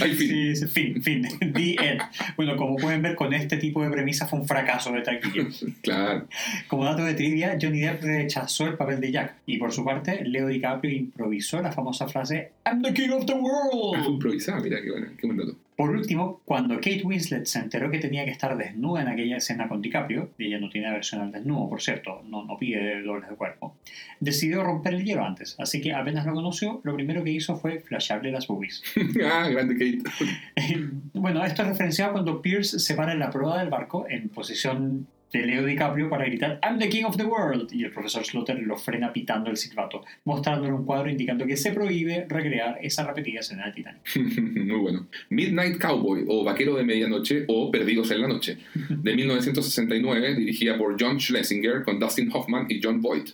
Ay, 0.00 0.12
fin. 0.14 0.28
Sí, 0.28 0.56
sí, 0.56 0.66
fin, 0.66 1.02
fin, 1.02 1.22
the 1.54 1.76
end. 1.80 2.00
Bueno, 2.36 2.56
como 2.56 2.76
pueden 2.76 3.02
ver, 3.02 3.14
con 3.14 3.32
este 3.32 3.56
tipo 3.56 3.82
de 3.82 3.90
premisa 3.90 4.26
fue 4.26 4.40
un 4.40 4.46
fracaso 4.46 4.92
de 4.92 5.02
taquilla. 5.02 5.46
Claro. 5.82 6.26
Como 6.68 6.84
dato 6.84 7.04
de 7.04 7.14
trivia, 7.14 7.56
Johnny 7.60 7.80
Depp 7.80 8.02
rechazó 8.02 8.66
el 8.66 8.74
papel 8.74 9.00
de 9.00 9.12
Jack 9.12 9.34
y 9.46 9.58
por 9.58 9.72
su 9.72 9.84
parte, 9.84 10.24
Leo 10.24 10.48
DiCaprio 10.48 10.92
improvisó 10.92 11.60
la 11.62 11.72
famosa 11.72 12.08
frase 12.08 12.52
I'm 12.66 12.82
the 12.82 12.92
king 12.94 13.10
of 13.10 13.26
the 13.26 13.32
Ah, 13.34 13.38
Fue 13.40 13.90
world. 13.90 14.08
improvisada, 14.14 14.60
mira, 14.60 14.80
qué, 14.82 14.90
bueno, 14.90 15.06
qué 15.18 15.26
buen 15.26 15.38
dato. 15.38 15.56
Por 15.76 15.90
último, 15.90 16.40
cuando 16.44 16.76
Kate 16.76 17.02
Winslet 17.04 17.46
se 17.46 17.58
enteró 17.58 17.90
que 17.90 17.98
tenía 17.98 18.24
que 18.24 18.30
estar 18.30 18.56
desnuda 18.56 19.02
en 19.02 19.08
aquella 19.08 19.38
escena 19.38 19.68
con 19.68 19.82
DiCaprio, 19.82 20.30
y 20.38 20.46
ella 20.46 20.60
no 20.60 20.68
tiene 20.70 20.90
versión 20.90 21.20
al 21.20 21.32
desnudo, 21.32 21.68
por 21.68 21.82
cierto, 21.82 22.22
no, 22.28 22.44
no 22.44 22.56
pide 22.56 23.02
dobles 23.02 23.28
de 23.28 23.34
cuerpo, 23.34 23.76
decidió 24.20 24.62
romper 24.62 24.94
el 24.94 25.04
hielo 25.04 25.24
antes, 25.24 25.56
así 25.58 25.80
que 25.80 25.92
apenas 25.92 26.26
lo 26.26 26.34
conoció, 26.34 26.80
lo 26.84 26.94
primero 26.94 27.24
que 27.24 27.30
hizo 27.30 27.56
fue 27.56 27.80
flashearle 27.80 28.30
las 28.30 28.46
boobies. 28.46 28.82
ah, 29.24 29.48
grande 29.48 29.74
Kate. 29.74 30.90
bueno, 31.14 31.44
esto 31.44 31.62
es 31.62 31.68
referenciado 31.68 32.12
cuando 32.12 32.40
Pierce 32.40 32.78
se 32.78 32.94
para 32.94 33.12
en 33.12 33.18
la 33.18 33.30
proa 33.30 33.58
del 33.58 33.70
barco 33.70 34.06
en 34.08 34.28
posición 34.28 35.08
de 35.38 35.46
Leo 35.46 35.66
DiCaprio 35.66 36.08
para 36.08 36.26
gritar 36.26 36.60
I'm 36.62 36.78
the 36.78 36.88
king 36.88 37.04
of 37.04 37.16
the 37.16 37.24
world 37.24 37.72
y 37.72 37.84
el 37.84 37.90
profesor 37.90 38.24
Slaughter 38.24 38.58
lo 38.60 38.76
frena 38.76 39.12
pitando 39.12 39.50
el 39.50 39.56
silbato, 39.56 40.04
mostrándole 40.24 40.72
un 40.72 40.84
cuadro 40.84 41.10
indicando 41.10 41.44
que 41.44 41.56
se 41.56 41.72
prohíbe 41.72 42.26
recrear 42.28 42.78
esa 42.80 43.04
repetida 43.04 43.40
escena 43.40 43.66
de 43.66 43.72
Titanic. 43.72 44.16
Muy 44.64 44.78
bueno. 44.78 45.08
Midnight 45.30 45.78
Cowboy 45.78 46.24
o 46.28 46.44
Vaquero 46.44 46.76
de 46.76 46.84
Medianoche 46.84 47.44
o 47.48 47.70
Perdidos 47.70 48.10
en 48.12 48.20
la 48.20 48.28
Noche, 48.28 48.58
de 48.88 49.16
1969, 49.16 50.34
dirigida 50.36 50.78
por 50.78 50.96
John 51.00 51.20
Schlesinger 51.20 51.82
con 51.82 51.98
Dustin 51.98 52.30
Hoffman 52.32 52.66
y 52.68 52.80
John 52.82 53.02
Boyd. 53.02 53.30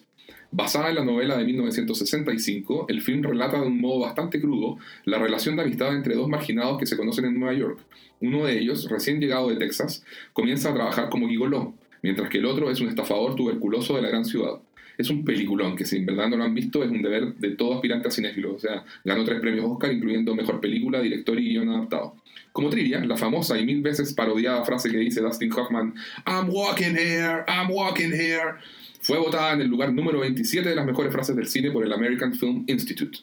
Basada 0.53 0.89
en 0.89 0.97
la 0.97 1.05
novela 1.05 1.37
de 1.37 1.45
1965, 1.45 2.87
el 2.89 3.03
film 3.03 3.23
relata 3.23 3.61
de 3.61 3.67
un 3.67 3.81
modo 3.81 4.01
bastante 4.01 4.41
crudo 4.41 4.79
la 5.05 5.19
relación 5.19 5.55
de 5.55 5.63
amistad 5.63 5.95
entre 5.95 6.17
dos 6.17 6.29
marginados 6.29 6.79
que 6.79 6.87
se 6.87 6.97
conocen 6.97 7.27
en 7.27 7.39
Nueva 7.39 7.55
York. 7.55 7.79
Uno 8.21 8.45
de 8.45 8.59
ellos, 8.59 8.89
recién 8.91 9.21
llegado 9.21 9.49
de 9.49 9.57
Texas, 9.57 10.05
comienza 10.33 10.71
a 10.71 10.75
trabajar 10.75 11.09
como 11.09 11.29
gigoló, 11.29 11.75
mientras 12.03 12.29
que 12.29 12.39
el 12.39 12.47
otro 12.47 12.71
es 12.71 12.81
un 12.81 12.89
estafador 12.89 13.35
tuberculoso 13.35 13.97
de 13.97 14.03
la 14.03 14.09
gran 14.09 14.25
ciudad. 14.25 14.61
es 14.99 15.09
un 15.09 15.25
peliculón 15.25 15.77
que 15.77 15.87
si 15.87 15.97
en 15.97 16.05
verdad 16.05 16.29
no 16.29 16.37
lo 16.37 16.45
han 16.45 16.55
visto 16.55 16.85
es 16.85 16.91
un 16.91 17.01
deber 17.01 17.35
de 17.37 17.51
todo 17.51 17.75
aspirante 17.75 18.09
a 18.09 18.11
cinéfilo. 18.11 18.55
O 18.55 18.59
sea, 18.59 18.85
ganó 19.05 19.25
tres 19.25 19.41
premios 19.41 19.65
Oscar, 19.67 19.93
incluyendo 19.93 20.35
Mejor 20.35 20.61
Película, 20.61 21.01
Director 21.01 21.39
y 21.39 21.49
Guión 21.49 21.71
Adaptado. 21.71 22.17
Como 22.53 22.69
trivia, 22.69 23.01
la 23.05 23.17
famosa 23.17 23.59
y 23.59 23.65
mil 23.65 23.81
veces 23.81 24.13
parodiada 24.13 24.65
frase 24.65 24.91
que 24.91 24.99
dice 24.99 25.21
Dustin 25.21 25.53
Hoffman, 25.53 25.95
I'm 26.27 26.51
walking 26.51 26.97
here, 26.97 27.45
I'm 27.49 27.71
walking 27.71 28.13
here, 28.13 28.57
fue 29.01 29.19
votada 29.19 29.55
en 29.55 29.63
el 29.63 29.69
lugar 29.69 29.93
número 29.93 30.21
27 30.21 30.69
de 30.69 30.75
las 30.75 30.87
mejores 30.87 31.13
frases 31.13 31.35
del 31.35 31.47
cine 31.47 31.71
por 31.71 31.85
el 31.85 31.93
American 31.93 32.33
Film 32.35 32.65
Institute. 32.67 33.19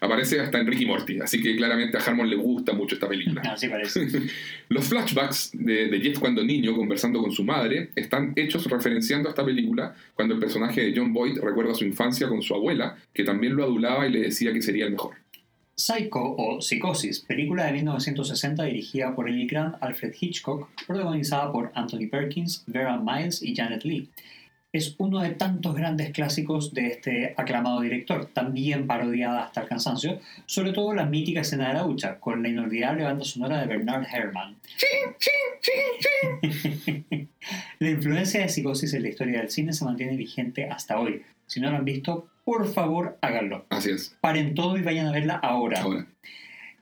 Aparece 0.00 0.40
hasta 0.40 0.58
en 0.58 0.66
Ricky 0.66 0.84
Morty, 0.84 1.20
así 1.20 1.40
que 1.40 1.54
claramente 1.56 1.96
a 1.96 2.00
Harmon 2.00 2.28
le 2.28 2.36
gusta 2.36 2.72
mucho 2.72 2.96
esta 2.96 3.08
película. 3.08 3.40
Parece. 3.70 4.08
Los 4.68 4.86
flashbacks 4.86 5.50
de, 5.52 5.88
de 5.88 6.00
Jeff 6.00 6.18
cuando 6.18 6.42
niño 6.42 6.74
conversando 6.74 7.22
con 7.22 7.30
su 7.30 7.44
madre 7.44 7.90
están 7.94 8.32
hechos 8.34 8.66
referenciando 8.66 9.28
a 9.28 9.30
esta 9.30 9.44
película 9.44 9.94
cuando 10.14 10.34
el 10.34 10.40
personaje 10.40 10.80
de 10.80 10.94
John 10.96 11.12
Boyd 11.12 11.38
recuerda 11.38 11.74
su 11.74 11.84
infancia 11.84 12.28
con 12.28 12.42
su 12.42 12.54
abuela, 12.54 12.96
que 13.14 13.22
también 13.22 13.54
lo 13.54 13.62
adulaba 13.62 14.06
y 14.06 14.10
le 14.10 14.20
decía 14.22 14.52
que 14.52 14.60
sería 14.60 14.86
el 14.86 14.92
mejor. 14.92 15.14
Psycho 15.74 16.36
o 16.36 16.60
Psicosis, 16.60 17.20
película 17.20 17.66
de 17.66 17.72
1960 17.72 18.64
dirigida 18.64 19.14
por 19.14 19.28
el 19.28 19.46
gran 19.46 19.76
Alfred 19.80 20.14
Hitchcock, 20.20 20.68
protagonizada 20.86 21.50
por 21.50 21.72
Anthony 21.74 22.08
Perkins, 22.10 22.64
Vera 22.66 23.00
Miles 23.00 23.42
y 23.42 23.54
Janet 23.54 23.84
Leigh. 23.84 24.08
Es 24.72 24.94
uno 24.96 25.20
de 25.20 25.30
tantos 25.30 25.74
grandes 25.74 26.12
clásicos 26.12 26.72
de 26.72 26.86
este 26.86 27.34
aclamado 27.36 27.82
director, 27.82 28.24
también 28.32 28.86
parodiada 28.86 29.44
hasta 29.44 29.60
el 29.60 29.68
cansancio, 29.68 30.18
sobre 30.46 30.72
todo 30.72 30.94
la 30.94 31.04
mítica 31.04 31.42
escena 31.42 31.68
de 31.68 31.74
la 31.74 31.82
ducha, 31.82 32.18
con 32.18 32.42
la 32.42 32.48
inolvidable 32.48 33.04
banda 33.04 33.22
sonora 33.22 33.60
de 33.60 33.66
Bernard 33.66 34.06
Herrmann. 34.10 34.56
la 37.80 37.90
influencia 37.90 38.40
de 38.40 38.48
Psicosis 38.48 38.94
en 38.94 39.02
la 39.02 39.10
historia 39.10 39.40
del 39.40 39.50
cine 39.50 39.74
se 39.74 39.84
mantiene 39.84 40.16
vigente 40.16 40.64
hasta 40.64 40.98
hoy. 40.98 41.22
Si 41.46 41.60
no 41.60 41.70
lo 41.70 41.76
han 41.76 41.84
visto, 41.84 42.28
por 42.42 42.66
favor 42.72 43.18
háganlo. 43.20 43.66
Así 43.68 43.90
es. 43.90 44.16
Paren 44.22 44.54
todo 44.54 44.78
y 44.78 44.82
vayan 44.82 45.06
a 45.06 45.12
verla 45.12 45.34
ahora. 45.34 45.82
Ahora. 45.82 46.06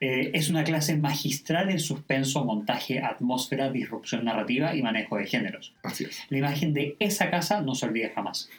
Eh, 0.01 0.31
es 0.33 0.49
una 0.49 0.65
clase 0.65 0.97
magistral 0.97 1.71
en 1.71 1.79
suspenso, 1.79 2.45
montaje, 2.45 3.01
atmósfera, 3.01 3.71
disrupción 3.71 4.25
narrativa 4.25 4.75
y 4.75 4.83
manejo 4.83 5.19
de 5.19 5.27
géneros. 5.27 5.75
Así 5.83 6.05
es. 6.05 6.23
La 6.31 6.39
imagen 6.39 6.73
de 6.73 6.97
esa 6.99 7.31
casa 7.31 7.61
no 7.61 7.75
se 7.75 7.87
olvida 7.87 8.11
jamás. 8.15 8.49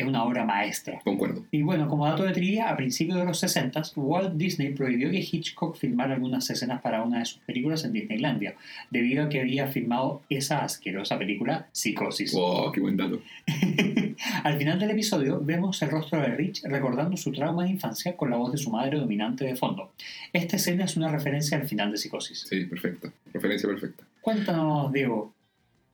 Es 0.00 0.06
una 0.06 0.24
obra 0.24 0.46
maestra. 0.46 0.98
Concuerdo. 1.04 1.44
Y 1.50 1.60
bueno, 1.60 1.86
como 1.86 2.06
dato 2.06 2.22
de 2.22 2.32
trivia, 2.32 2.70
a 2.70 2.76
principios 2.76 3.18
de 3.18 3.24
los 3.26 3.38
60, 3.38 3.82
Walt 3.96 4.32
Disney 4.32 4.72
prohibió 4.72 5.10
que 5.10 5.18
Hitchcock 5.18 5.76
filmara 5.76 6.14
algunas 6.14 6.48
escenas 6.48 6.80
para 6.80 7.02
una 7.02 7.18
de 7.18 7.26
sus 7.26 7.40
películas 7.40 7.84
en 7.84 7.92
Disneylandia, 7.92 8.54
debido 8.90 9.24
a 9.24 9.28
que 9.28 9.40
había 9.40 9.66
filmado 9.66 10.22
esa 10.30 10.64
asquerosa 10.64 11.18
película 11.18 11.68
Psicosis. 11.72 12.32
Wow, 12.32 12.72
qué 12.72 12.80
buen 12.80 12.96
dato. 12.96 13.20
Al 14.44 14.56
final 14.56 14.78
del 14.78 14.92
episodio 14.92 15.38
vemos 15.38 15.82
el 15.82 15.90
rostro 15.90 16.22
de 16.22 16.28
Rich 16.28 16.62
recordando 16.64 17.18
su 17.18 17.30
trauma 17.30 17.64
de 17.64 17.70
infancia 17.70 18.16
con 18.16 18.30
la 18.30 18.38
voz 18.38 18.52
de 18.52 18.58
su 18.58 18.70
madre 18.70 18.98
dominante 18.98 19.44
de 19.44 19.54
fondo. 19.54 19.92
Esta 20.32 20.56
escena 20.56 20.86
es 20.86 20.96
una 20.96 21.08
referencia 21.08 21.58
al 21.58 21.68
final 21.68 21.90
de 21.90 21.98
Psicosis. 21.98 22.46
Sí, 22.48 22.64
perfecto. 22.64 23.12
Referencia 23.34 23.68
perfecta. 23.68 24.04
Cuéntanos, 24.22 24.90
Diego, 24.94 25.34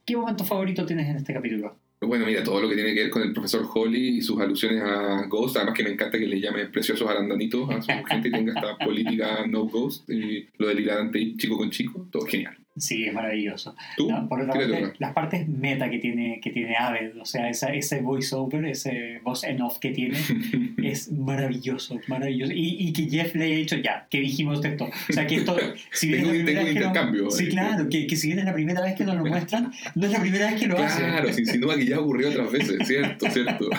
¿qué 0.05 0.17
momento 0.17 0.45
favorito 0.45 0.87
tienes 0.87 1.09
en 1.09 1.17
este 1.17 1.35
capítulo? 1.35 1.75
Bueno, 2.01 2.27
mira, 2.27 2.45
todo 2.45 2.61
lo 2.61 2.69
que 2.69 2.75
tiene 2.75 2.95
que 2.95 3.05
ver 3.05 3.11
con 3.11 3.23
el 3.23 3.33
profesor 3.33 3.67
Holly 3.73 4.19
y 4.19 4.23
sus 4.23 4.39
alusiones 4.41 4.83
a 4.83 5.27
Ghost, 5.27 5.57
además 5.57 5.75
que 5.75 5.83
me 5.83 5.91
encanta 5.91 6.19
que 6.19 6.27
le 6.27 6.41
llame 6.41 6.67
preciosos 6.67 7.09
arandanitos 7.09 7.71
a 7.71 7.81
su 7.81 8.05
gente 8.05 8.29
y 8.29 8.33
tenga 8.33 8.53
esta 8.53 8.77
política 8.77 9.47
no 9.47 9.65
Ghost 9.65 10.09
y 10.11 10.47
lo 10.59 10.69
del 10.69 11.37
chico 11.37 11.57
con 11.57 11.71
chico, 11.71 12.07
todo 12.11 12.27
genial. 12.27 12.57
Sí, 12.79 13.05
es 13.07 13.15
maravilloso. 13.15 13.75
No, 14.07 14.29
por 14.29 14.43
otra 14.43 14.53
¿Qué 14.61 14.67
le 14.67 14.81
parte, 14.81 14.97
las 14.99 15.13
partes 15.15 15.49
meta 15.49 15.89
que 15.89 15.99
tiene, 15.99 16.41
que 16.43 16.51
tiene 16.51 16.77
Aved, 16.77 17.17
o 17.19 17.25
sea, 17.25 17.49
esa, 17.49 17.69
ese 17.73 18.01
voiceover, 18.01 18.67
ese 18.67 19.21
voz 19.23 19.45
en 19.45 19.63
off 19.63 19.79
que 19.79 19.91
tiene, 19.93 20.19
es 20.83 21.11
maravilloso, 21.11 21.99
maravilloso. 22.07 22.53
Y, 22.53 22.77
y 22.79 22.93
que 22.93 23.09
Jeff 23.09 23.35
le 23.35 23.45
haya 23.47 23.57
dicho, 23.57 23.77
ya, 23.77 24.07
que 24.11 24.21
dijimos 24.21 24.65
esto. 24.65 24.85
O 25.09 25.13
sea, 25.13 25.27
que 25.27 25.37
esto, 25.37 25.57
si 25.93 26.09
bien 26.09 26.21
Tengo 26.25 26.33
es 26.35 26.39
la 26.41 26.45
tengo 26.47 26.61
un 26.61 26.65
vez 26.67 26.75
que 26.75 26.79
intercambio, 26.81 27.23
no, 27.25 27.31
Sí, 27.31 27.45
eh. 27.45 27.49
claro, 27.49 27.89
que, 27.89 28.07
que 28.07 28.17
si 28.17 28.27
bien 28.29 28.39
es 28.41 28.45
la 28.45 28.53
primera 28.55 28.83
vez 28.83 28.95
que 28.95 29.05
nos 29.05 29.17
lo 29.17 29.25
muestran, 29.27 29.73
no 29.95 30.07
es 30.07 30.13
la 30.13 30.21
primera 30.21 30.51
vez 30.51 30.61
que 30.61 30.67
lo 30.69 30.79
hace. 30.79 30.99
Claro, 31.03 31.33
se 31.33 31.41
insinúa 31.41 31.77
que 31.77 31.87
ya 31.87 31.99
ocurrió 32.01 32.29
otras 32.29 32.53
veces, 32.53 32.87
cierto, 32.87 33.31
cierto. 33.31 33.71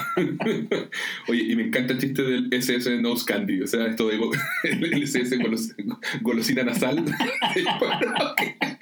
Oye, 1.27 1.43
y 1.43 1.55
me 1.55 1.63
encanta 1.63 1.93
el 1.93 1.99
chiste 1.99 2.23
del 2.23 2.47
SS 2.51 2.99
Nose 3.01 3.25
Candy, 3.27 3.61
o 3.61 3.67
sea, 3.67 3.85
esto 3.87 4.07
de 4.09 4.17
go- 4.17 4.31
el 4.63 5.03
SS 5.03 5.37
golos- 5.37 5.75
golosina 6.21 6.63
nasal. 6.63 7.05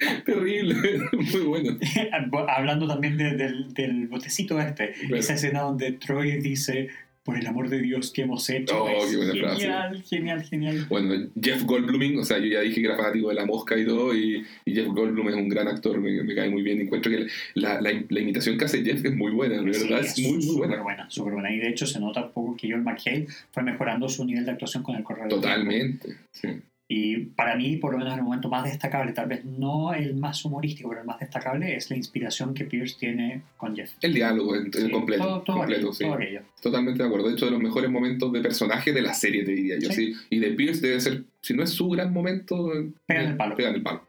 Terrible, 0.24 0.74
muy 1.12 1.42
bueno. 1.42 1.76
Hablando 2.48 2.86
también 2.86 3.16
de- 3.16 3.36
del, 3.36 3.72
del 3.74 4.08
botecito 4.08 4.60
este, 4.60 4.92
Claro. 4.92 5.16
esa 5.16 5.34
escena 5.34 5.60
donde 5.60 5.92
Troy 5.92 6.40
dice, 6.40 6.88
por 7.24 7.36
el 7.36 7.46
amor 7.48 7.68
de 7.68 7.80
Dios, 7.80 8.12
¿qué 8.14 8.22
hemos 8.22 8.48
hecho? 8.50 8.84
Oh, 8.84 8.88
Es 8.88 9.10
qué 9.10 9.16
buena 9.16 9.32
frase. 9.34 9.60
genial, 9.62 10.02
genial, 10.04 10.42
genial. 10.44 10.86
Bueno, 10.88 11.28
Jeff 11.42 11.64
Goldbluming, 11.64 12.20
o 12.20 12.24
sea, 12.24 12.38
yo 12.38 12.46
ya 12.46 12.60
dije 12.60 12.80
que 12.80 12.86
era 12.86 12.96
fanático 12.96 13.30
de 13.30 13.34
la 13.34 13.44
mosca 13.44 13.76
y 13.76 13.84
todo, 13.84 14.14
y, 14.14 14.44
y 14.64 14.72
Jeff 14.74 14.86
Goldblum 14.86 15.28
es 15.30 15.34
un 15.34 15.48
gran 15.48 15.66
actor, 15.66 16.00
me, 16.00 16.22
me 16.22 16.34
cae 16.36 16.48
muy 16.50 16.62
bien. 16.62 16.80
Encuentro 16.80 17.10
que 17.10 17.26
la, 17.54 17.80
la, 17.80 17.92
la 18.08 18.20
imitación 18.20 18.56
que 18.56 18.66
hace 18.66 18.84
Jeff 18.84 19.04
es 19.04 19.16
muy 19.16 19.32
buena, 19.32 19.56
de 19.56 19.62
verdad, 19.64 20.02
Sí, 20.04 20.22
es 20.22 20.28
muy, 20.28 20.32
muy 20.34 20.42
súper 20.44 20.68
buena. 20.68 20.82
buena, 20.84 21.10
súper 21.10 21.32
buena. 21.32 21.52
Y 21.52 21.58
de 21.58 21.68
hecho 21.68 21.84
se 21.84 21.98
nota 21.98 22.26
un 22.26 22.30
poco 22.32 22.56
que 22.56 22.70
Joel 22.70 22.82
McHale 22.82 23.26
fue 23.50 23.62
mejorando 23.64 24.08
su 24.08 24.24
nivel 24.24 24.44
de 24.44 24.52
actuación 24.52 24.84
con 24.84 24.94
el 24.94 25.04
tiempo. 25.04 25.26
Totalmente, 25.28 26.16
sí. 26.30 26.48
Y 26.88 27.16
para 27.26 27.56
mí, 27.56 27.78
por 27.78 27.92
lo 27.92 27.98
menos 27.98 28.16
el 28.16 28.22
momento 28.22 28.48
más 28.48 28.62
destacable, 28.62 29.12
tal 29.12 29.26
vez 29.28 29.44
no 29.44 29.92
el 29.92 30.14
más 30.14 30.44
humorístico, 30.44 30.88
pero 30.88 31.00
el 31.00 31.06
más 31.06 31.18
destacable 31.18 31.74
es 31.74 31.90
la 31.90 31.96
inspiración 31.96 32.54
que 32.54 32.64
Pierce 32.64 32.96
tiene 32.98 33.42
con 33.56 33.74
Jeff. 33.74 33.90
El 34.02 34.14
diálogo 34.14 34.54
Sí, 34.72 34.88
completo, 34.90 35.24
todo, 35.24 35.42
todo 35.42 35.56
completo, 35.56 35.80
aquello, 35.80 35.92
sí. 35.92 36.04
todo 36.04 36.14
aquello. 36.14 36.40
Totalmente 36.62 37.02
de 37.02 37.08
acuerdo. 37.08 37.26
De 37.28 37.34
hecho, 37.34 37.46
de 37.46 37.50
los 37.50 37.60
mejores 37.60 37.90
momentos 37.90 38.32
de 38.32 38.40
personaje 38.40 38.92
de 38.92 39.02
la 39.02 39.14
serie, 39.14 39.44
te 39.44 39.50
diría 39.50 39.76
yo. 39.80 39.90
Sí. 39.90 40.14
Y 40.30 40.38
de 40.38 40.50
Pierce 40.52 40.80
debe 40.86 41.00
ser, 41.00 41.24
si 41.40 41.54
no 41.54 41.64
es 41.64 41.70
su 41.70 41.88
gran 41.90 42.12
momento, 42.12 42.70
Pegan 43.04 43.24
eh, 43.26 43.28
el 43.30 43.36
palo. 43.36 43.56
pegan 43.56 43.74
el 43.74 43.82
palo. 43.82 44.02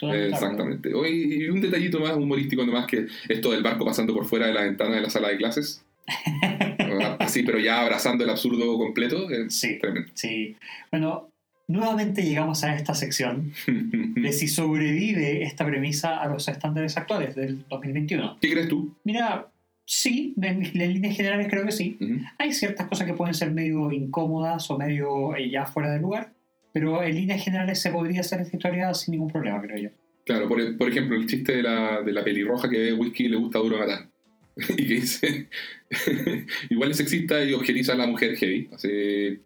Exactamente. 0.00 0.92
Hoy, 0.94 1.42
y 1.44 1.48
un 1.48 1.60
detallito 1.60 2.00
más 2.00 2.16
humorístico 2.16 2.66
nomás 2.66 2.86
que 2.86 3.06
esto 3.28 3.52
del 3.52 3.62
barco 3.62 3.84
pasando 3.84 4.12
por 4.12 4.24
fuera 4.24 4.48
de 4.48 4.52
la 4.54 4.62
ventana 4.64 4.96
de 4.96 5.00
la 5.02 5.10
sala 5.10 5.28
de 5.28 5.36
clases. 5.36 5.84
Así, 7.18 7.42
pero 7.42 7.58
ya 7.58 7.80
abrazando 7.82 8.24
el 8.24 8.30
absurdo 8.30 8.76
completo. 8.78 9.30
Es 9.30 9.54
Sí, 9.54 9.78
tremendo. 9.80 10.10
sí. 10.14 10.56
Bueno, 10.90 11.28
nuevamente 11.68 12.22
llegamos 12.22 12.64
a 12.64 12.74
esta 12.74 12.94
sección 12.94 13.52
de 13.66 14.32
si 14.32 14.48
sobrevive 14.48 15.42
esta 15.42 15.66
premisa 15.66 16.20
a 16.20 16.28
los 16.28 16.46
estándares 16.48 16.96
actuales 16.96 17.34
del 17.34 17.64
2021. 17.68 18.38
¿Qué 18.40 18.52
crees 18.52 18.68
tú? 18.68 18.94
Mira, 19.04 19.48
sí, 19.84 20.34
en, 20.40 20.64
en 20.64 20.92
líneas 20.94 21.16
generales 21.16 21.48
creo 21.50 21.64
que 21.64 21.72
sí. 21.72 21.98
Hay 22.38 22.52
ciertas 22.52 22.86
cosas 22.88 23.06
que 23.06 23.14
pueden 23.14 23.34
ser 23.34 23.50
medio 23.50 23.90
incómodas 23.92 24.70
o 24.70 24.78
medio 24.78 25.34
eh, 25.36 25.50
ya 25.50 25.66
fuera 25.66 25.92
de 25.92 26.00
lugar, 26.00 26.32
pero 26.72 27.02
en 27.02 27.14
líneas 27.14 27.42
generales 27.42 27.80
se 27.80 27.90
podría 27.90 28.20
hacer 28.20 28.40
esta 28.40 28.56
historia 28.56 28.94
sin 28.94 29.12
ningún 29.12 29.30
problema, 29.30 29.60
creo 29.60 29.78
yo. 29.78 29.90
Claro, 30.24 30.48
por, 30.48 30.76
por 30.76 30.88
ejemplo, 30.88 31.16
el 31.16 31.26
chiste 31.26 31.56
de 31.56 31.62
la, 31.62 32.02
de 32.02 32.12
la 32.12 32.24
pelirroja 32.24 32.68
que 32.68 32.78
bebe 32.78 32.92
whisky 32.94 33.26
y 33.26 33.28
le 33.28 33.36
gusta 33.36 33.60
duro 33.60 33.78
matar. 33.78 34.08
y 34.70 34.88
que 34.88 34.94
dice, 34.94 35.48
igual 36.70 36.90
es 36.90 36.96
sexista 36.96 37.44
y 37.44 37.52
objetiza 37.52 37.92
a 37.92 37.96
la 37.96 38.06
mujer 38.06 38.36
heavy. 38.36 38.68
Así, 38.72 39.38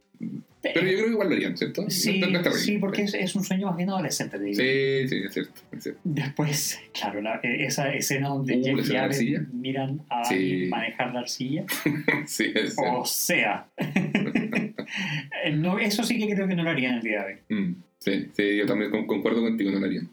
pero 0.62 0.82
yo 0.82 0.92
creo 0.92 1.04
que 1.06 1.10
igual 1.12 1.28
lo 1.30 1.34
harían, 1.36 1.56
¿cierto? 1.56 1.88
Sí, 1.88 2.18
No- 2.20 2.28
no 2.28 2.52
sí, 2.52 2.76
porque 2.78 3.02
es, 3.04 3.14
es 3.14 3.34
un 3.34 3.42
sueño 3.44 3.68
más 3.68 3.76
bien 3.78 3.88
adolescente. 3.88 4.38
digo. 4.38 4.56
Sí, 4.56 5.08
sí, 5.08 5.22
es 5.24 5.32
cierto. 5.32 5.60
es 5.72 5.82
cierto. 5.82 6.00
Después, 6.04 6.78
claro, 6.92 7.22
la- 7.22 7.40
eh, 7.42 7.64
esa 7.64 7.92
escena 7.94 8.28
donde 8.28 8.56
Uh, 8.58 8.64
Jeff 8.64 8.90
y 8.90 8.96
arcilla. 8.96 9.46
miran 9.52 10.02
a 10.10 10.24
Sí. 10.26 10.66
manejar 10.70 11.14
la 11.14 11.20
arcilla. 11.20 11.64
Sí, 12.26 12.52
es 12.54 12.76
O 12.78 13.04
sea, 13.06 13.66
no, 15.54 15.78
eso 15.78 16.04
sí 16.04 16.18
que 16.18 16.34
creo 16.34 16.46
que 16.48 16.54
no 16.54 16.62
lo 16.62 16.70
harían 16.70 16.96
el 16.96 17.02
día 17.02 17.24
de 17.24 17.32
hoy. 17.34 17.38
Mm, 17.56 17.74
sí, 17.98 18.26
sí, 18.36 18.56
yo 18.56 18.66
también 18.66 18.90
con- 18.90 19.06
concuerdo 19.06 19.40
contigo, 19.40 19.70
no 19.70 19.80
lo 19.80 19.86
harían. 19.86 20.08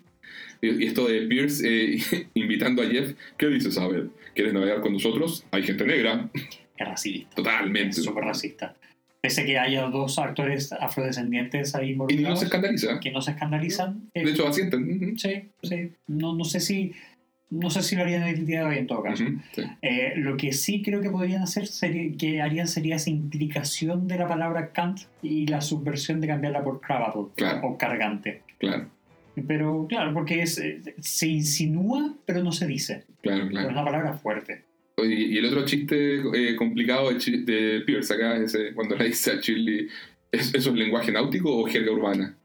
Y, 0.61 0.85
esto 0.87 1.07
de 1.07 1.21
Pierce 1.27 1.63
eh, 1.67 1.99
invitando 2.33 2.81
a 2.81 2.85
Jeff, 2.87 3.13
¿qué 3.37 3.47
dices? 3.47 3.77
A 3.77 3.87
ver, 3.87 4.07
¿quieres 4.33 4.53
navegar 4.53 4.81
con 4.81 4.93
nosotros? 4.93 5.45
Hay 5.51 5.63
gente 5.63 5.85
negra. 5.85 6.29
Es 6.33 6.87
racista. 6.87 7.35
Totalmente. 7.35 7.89
Es 7.99 8.03
súper 8.03 8.23
racista. 8.23 8.75
Pese 9.21 9.45
que 9.45 9.57
haya 9.57 9.87
dos 9.87 10.19
actores 10.19 10.71
afrodescendientes 10.71 11.73
ahí 11.75 11.97
Y 12.09 12.15
no 12.17 12.35
se 12.35 12.45
escandaliza. 12.45 12.99
que 12.99 13.11
no 13.11 13.21
se 13.21 13.31
escandalizan. 13.31 14.09
eh, 14.13 14.23
De 14.25 14.31
hecho, 14.31 14.47
asienten. 14.47 14.83
Ujú, 15.03 15.17
Sí, 15.17 15.49
sí. 15.63 15.91
No, 16.07 16.35
no 16.35 16.43
sé 16.43 16.59
si 16.59 16.93
no 17.49 17.69
sé 17.69 17.81
si 17.81 17.95
lo 17.95 18.01
harían 18.01 18.23
el 18.23 18.45
día 18.45 18.59
de 18.59 18.65
hoy 18.65 18.77
en 18.77 18.87
todo 18.87 19.01
caso. 19.03 19.23
sí. 19.55 19.63
Eh, 19.81 20.13
lo 20.17 20.35
que 20.35 20.51
sí 20.51 20.81
creo 20.83 20.99
que 21.01 21.09
podrían 21.09 21.41
hacer 21.43 21.65
sería, 21.67 22.11
que 22.17 22.41
harían 22.41 22.67
sería 22.67 22.97
esa 22.97 23.09
implicación 23.09 24.05
de 24.09 24.17
la 24.17 24.27
palabra 24.27 24.71
Kant 24.73 24.99
y 25.23 25.47
la 25.47 25.61
subversión 25.61 26.19
de 26.19 26.27
cambiarla 26.27 26.61
por 26.63 26.81
Claro. 26.81 27.31
o 27.63 27.77
cargante. 27.77 28.41
Claro, 28.59 28.87
Pero 29.47 29.85
claro, 29.87 30.13
porque 30.13 30.41
es, 30.41 30.57
eh, 30.57 30.81
se 30.99 31.27
insinúa, 31.27 32.13
pero 32.25 32.43
no 32.43 32.51
se 32.51 32.67
dice. 32.67 33.05
claro, 33.21 33.43
Pero 33.43 33.45
es 33.45 33.49
claro. 33.51 33.69
una 33.69 33.83
palabra 33.85 34.13
fuerte. 34.13 34.63
Oye, 34.99 35.13
y 35.15 35.37
el 35.37 35.45
otro 35.45 35.63
chiste 35.63 36.15
eh, 36.33 36.55
complicado 36.55 37.11
de, 37.11 37.37
de 37.43 37.81
Pierce 37.81 38.13
acá 38.15 38.35
es 38.37 38.55
ese, 38.55 38.73
cuando 38.73 38.95
le 38.95 39.05
dice 39.05 39.31
a 39.31 39.35
Shirley, 39.39 39.87
¿es- 40.31 40.53
¿eso 40.55 40.71
es 40.71 40.75
lenguaje 40.75 41.11
náutico 41.11 41.55
o 41.55 41.65
jerga 41.67 41.91
urbana? 41.91 42.35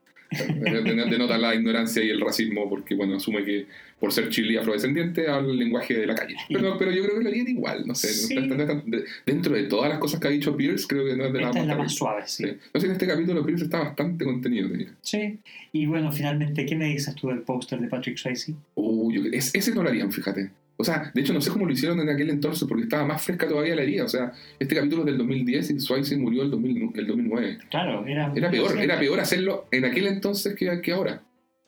Denota 1.11 1.37
la 1.37 1.55
ignorancia 1.55 2.03
y 2.03 2.09
el 2.11 2.21
racismo 2.21 2.69
porque, 2.69 2.95
bueno, 2.95 3.17
asume 3.17 3.45
que 3.45 3.67
por 4.01 4.13
ser 4.13 4.31
chile 4.31 4.59
afrodescendiente 4.59 5.29
habla 5.29 5.51
el 5.53 5.59
lenguaje 5.59 5.93
de 5.95 6.07
la 6.07 6.15
calle. 6.15 6.35
Pero, 6.49 6.77
pero 6.79 6.91
yo 6.91 7.03
creo 7.05 7.19
que 7.19 7.23
lo 7.25 7.29
harían 7.29 7.49
igual, 7.49 7.87
no 7.87 7.95
sé. 7.95 8.09
Sí. 8.09 8.35
no 8.35 8.41
está- 8.43 8.55
no 8.57 8.63
está- 8.63 8.83
de- 8.87 9.05
dentro 9.27 9.55
de 9.55 9.65
todas 9.65 9.91
las 9.91 9.99
cosas 9.99 10.21
que 10.21 10.29
ha 10.29 10.31
dicho 10.31 10.57
Pierce, 10.57 10.87
creo 10.89 11.05
que 11.05 11.17
no 11.17 11.27
es 11.27 11.33
de 11.35 11.43
Esta 11.43 11.61
es 11.61 11.67
la 11.67 11.77
más 11.77 11.95
suave, 11.95 12.23
sí. 12.27 12.45
Sí. 12.45 12.53
No 12.75 12.81
sé, 12.81 12.87
en 12.87 12.93
este 12.93 13.07
capítulo 13.07 13.45
Pierce 13.45 13.65
está 13.65 13.79
bastante 13.81 14.25
contenido. 14.25 14.69
Sí. 15.03 15.39
Y 15.73 15.87
bueno, 15.87 16.11
finalmente, 16.13 16.65
¿qué 16.67 16.77
me 16.77 16.87
dices 16.87 17.15
tú 17.15 17.29
del 17.29 17.41
póster 17.41 17.79
de 17.81 17.89
Patrick 17.89 18.17
Swayze? 18.17 18.55
Uh, 18.75 19.13
yo- 19.13 19.23
es- 19.33 19.55
ese 19.55 19.75
no 19.75 19.83
lo 19.83 19.89
harían, 19.91 20.11
fíjate. 20.13 20.51
O 20.83 20.85
sea, 20.85 21.13
de 21.15 21.21
hecho 21.21 21.33
no 21.33 21.41
sé 21.41 21.51
cómo 21.51 21.65
lo 21.65 21.73
hicieron 21.73 22.01
en 22.01 22.09
aquel 22.09 22.29
entonces 22.29 22.67
porque 22.69 22.83
estaba 22.83 23.07
más 23.07 23.23
fresca 23.23 23.47
todavía 23.49 23.77
la 23.77 23.83
herida. 23.83 24.05
O 24.05 24.09
sea, 24.09 24.33
este 24.59 24.75
capítulo 24.75 25.03
es 25.03 25.07
del 25.07 25.19
2010 25.19 25.71
y 25.71 25.79
Swayze 25.81 26.17
murió 26.17 26.43
el, 26.43 26.51
2000 26.51 26.91
el 26.97 27.07
2009. 27.07 27.59
Claro, 27.71 28.05
era... 28.05 28.33
Era 28.35 28.51
peor, 28.51 28.79
era 28.81 28.99
peor 28.99 29.21
hacerlo 29.21 29.67
en 29.71 29.85
aquel 29.85 30.09
entonces 30.09 30.55
que, 30.57 30.81
que 30.83 30.93
ahora. 30.93 31.23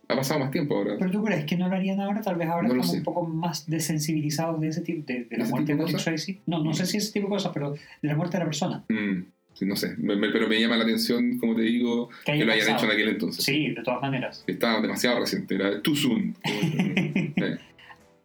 Ha 0.09 0.17
pasado 0.17 0.41
más 0.41 0.51
tiempo 0.51 0.77
ahora. 0.77 0.97
Pero 0.99 1.11
tú 1.13 1.23
crees 1.25 1.45
que 1.47 1.57
no 1.57 1.69
lo 1.69 1.77
harían 1.77 1.99
ahora, 2.01 2.21
tal 2.21 2.35
vez 2.37 2.49
ahora 2.49 2.69
No 2.69 2.75
estamos 2.75 2.91
un 2.95 3.03
poco 3.05 3.25
más 3.25 3.71
desensibilizados 3.71 4.61
de 4.61 4.69
ese 4.69 4.81
tipo, 4.83 5.03
de, 5.07 5.25
de 5.25 5.37
la 5.39 5.45
¿Ese 5.45 5.53
muerte 5.53 5.73
de 5.73 5.79
Patrick? 5.79 5.99
Swayze. 6.01 6.41
No, 6.47 6.63
no 6.63 6.75
sé 6.75 6.85
si 6.87 6.99
ese 6.99 7.13
tipo 7.13 7.27
de 7.29 7.31
cosas, 7.35 7.53
pero 7.55 7.71
de 7.73 7.79
la 8.09 8.15
muerte 8.17 8.37
de 8.37 8.41
la 8.41 8.45
persona. 8.45 8.85
Mm, 8.91 9.23
sí, 9.55 9.65
no 9.65 9.77
sé, 9.77 9.95
Me- 9.97 10.17
me- 10.17 10.29
pero 10.31 10.47
me 10.49 10.61
llama 10.61 10.77
la 10.77 10.83
atención, 10.85 11.39
como 11.39 11.55
te 11.55 11.63
digo, 11.63 12.11
Que 12.27 12.33
que 12.37 12.45
lo 12.45 12.53
hayan 12.53 12.67
pasado. 12.67 12.77
hecho 12.77 12.87
en 12.87 12.93
aquel 12.93 13.09
entonces. 13.15 13.45
Sí, 13.45 13.69
de 13.71 13.83
todas 13.83 14.03
maneras. 14.03 14.45
Estaba 14.47 14.83
demasiado 14.83 15.21
reciente, 15.21 15.55
era 15.55 15.81
too 15.81 15.95
soon. 15.97 16.35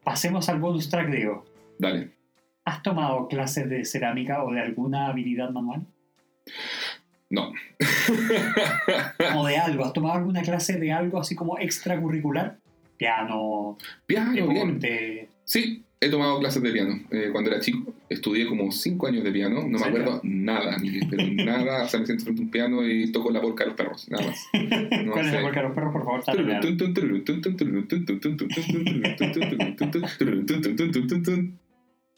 Pasemos 0.03 0.49
al 0.49 0.59
bonus 0.59 0.89
track, 0.89 1.09
Diego. 1.09 1.45
Dale. 1.77 2.11
¿Has 2.65 2.81
tomado 2.83 3.27
clases 3.27 3.69
de 3.69 3.85
cerámica 3.85 4.43
o 4.43 4.51
de 4.51 4.61
alguna 4.61 5.07
habilidad 5.07 5.49
manual? 5.49 5.85
No. 7.29 7.51
¿O 9.35 9.45
de 9.45 9.57
algo? 9.57 9.85
¿Has 9.85 9.93
tomado 9.93 10.15
alguna 10.15 10.41
clase 10.41 10.79
de 10.79 10.91
algo 10.91 11.19
así 11.19 11.35
como 11.35 11.57
extracurricular? 11.59 12.57
Piano, 12.97 13.77
Piano, 14.05 14.31
bien. 14.31 14.47
deporte. 14.47 15.29
Sí, 15.45 15.85
he 16.01 16.09
tomado 16.09 16.39
clases 16.39 16.61
de 16.63 16.71
piano. 16.71 16.99
Eh, 17.11 17.29
cuando 17.31 17.51
era 17.51 17.59
chico, 17.59 17.93
estudié 18.09 18.47
como 18.47 18.71
5 18.71 19.07
años 19.07 19.23
de 19.23 19.31
piano. 19.31 19.67
No 19.67 19.79
me 19.79 19.85
acuerdo 19.85 20.21
nada, 20.23 20.77
Miguel, 20.79 21.07
pero 21.09 21.23
nada. 21.45 21.83
O 21.83 21.87
sea, 21.87 21.99
me 21.99 22.05
siento 22.05 22.23
frente 22.23 22.41
a 22.41 22.45
un 22.45 22.51
piano 22.51 22.87
y 22.87 23.11
toco 23.11 23.31
la 23.31 23.41
polca 23.41 23.63
de 23.65 23.69
los 23.71 23.77
perros, 23.77 24.07
nada 24.09 24.25
más. 24.27 24.47
No 25.03 25.11
¿Cuál 25.11 25.25
es 25.25 25.31
sé. 25.31 25.37
la 25.37 25.41
porca 25.41 25.61
de 25.61 25.67
los 25.67 25.75
perros, 25.75 25.91
por 25.93 26.03
favor? 26.05 26.23
tararealo. 26.23 26.61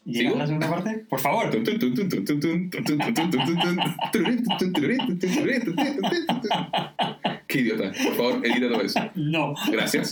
¿Llegas 0.04 0.20
¿Sigo? 0.20 0.34
a 0.34 0.38
la 0.38 0.46
segunda 0.46 0.68
parte? 0.70 1.04
Por 1.08 1.20
favor. 1.20 1.50
Qué 7.46 7.60
idiota. 7.60 7.92
Por 8.04 8.14
favor, 8.14 8.46
edita 8.46 8.68
todo 8.68 8.82
eso. 8.82 9.00
No. 9.14 9.54
Gracias. 9.70 10.10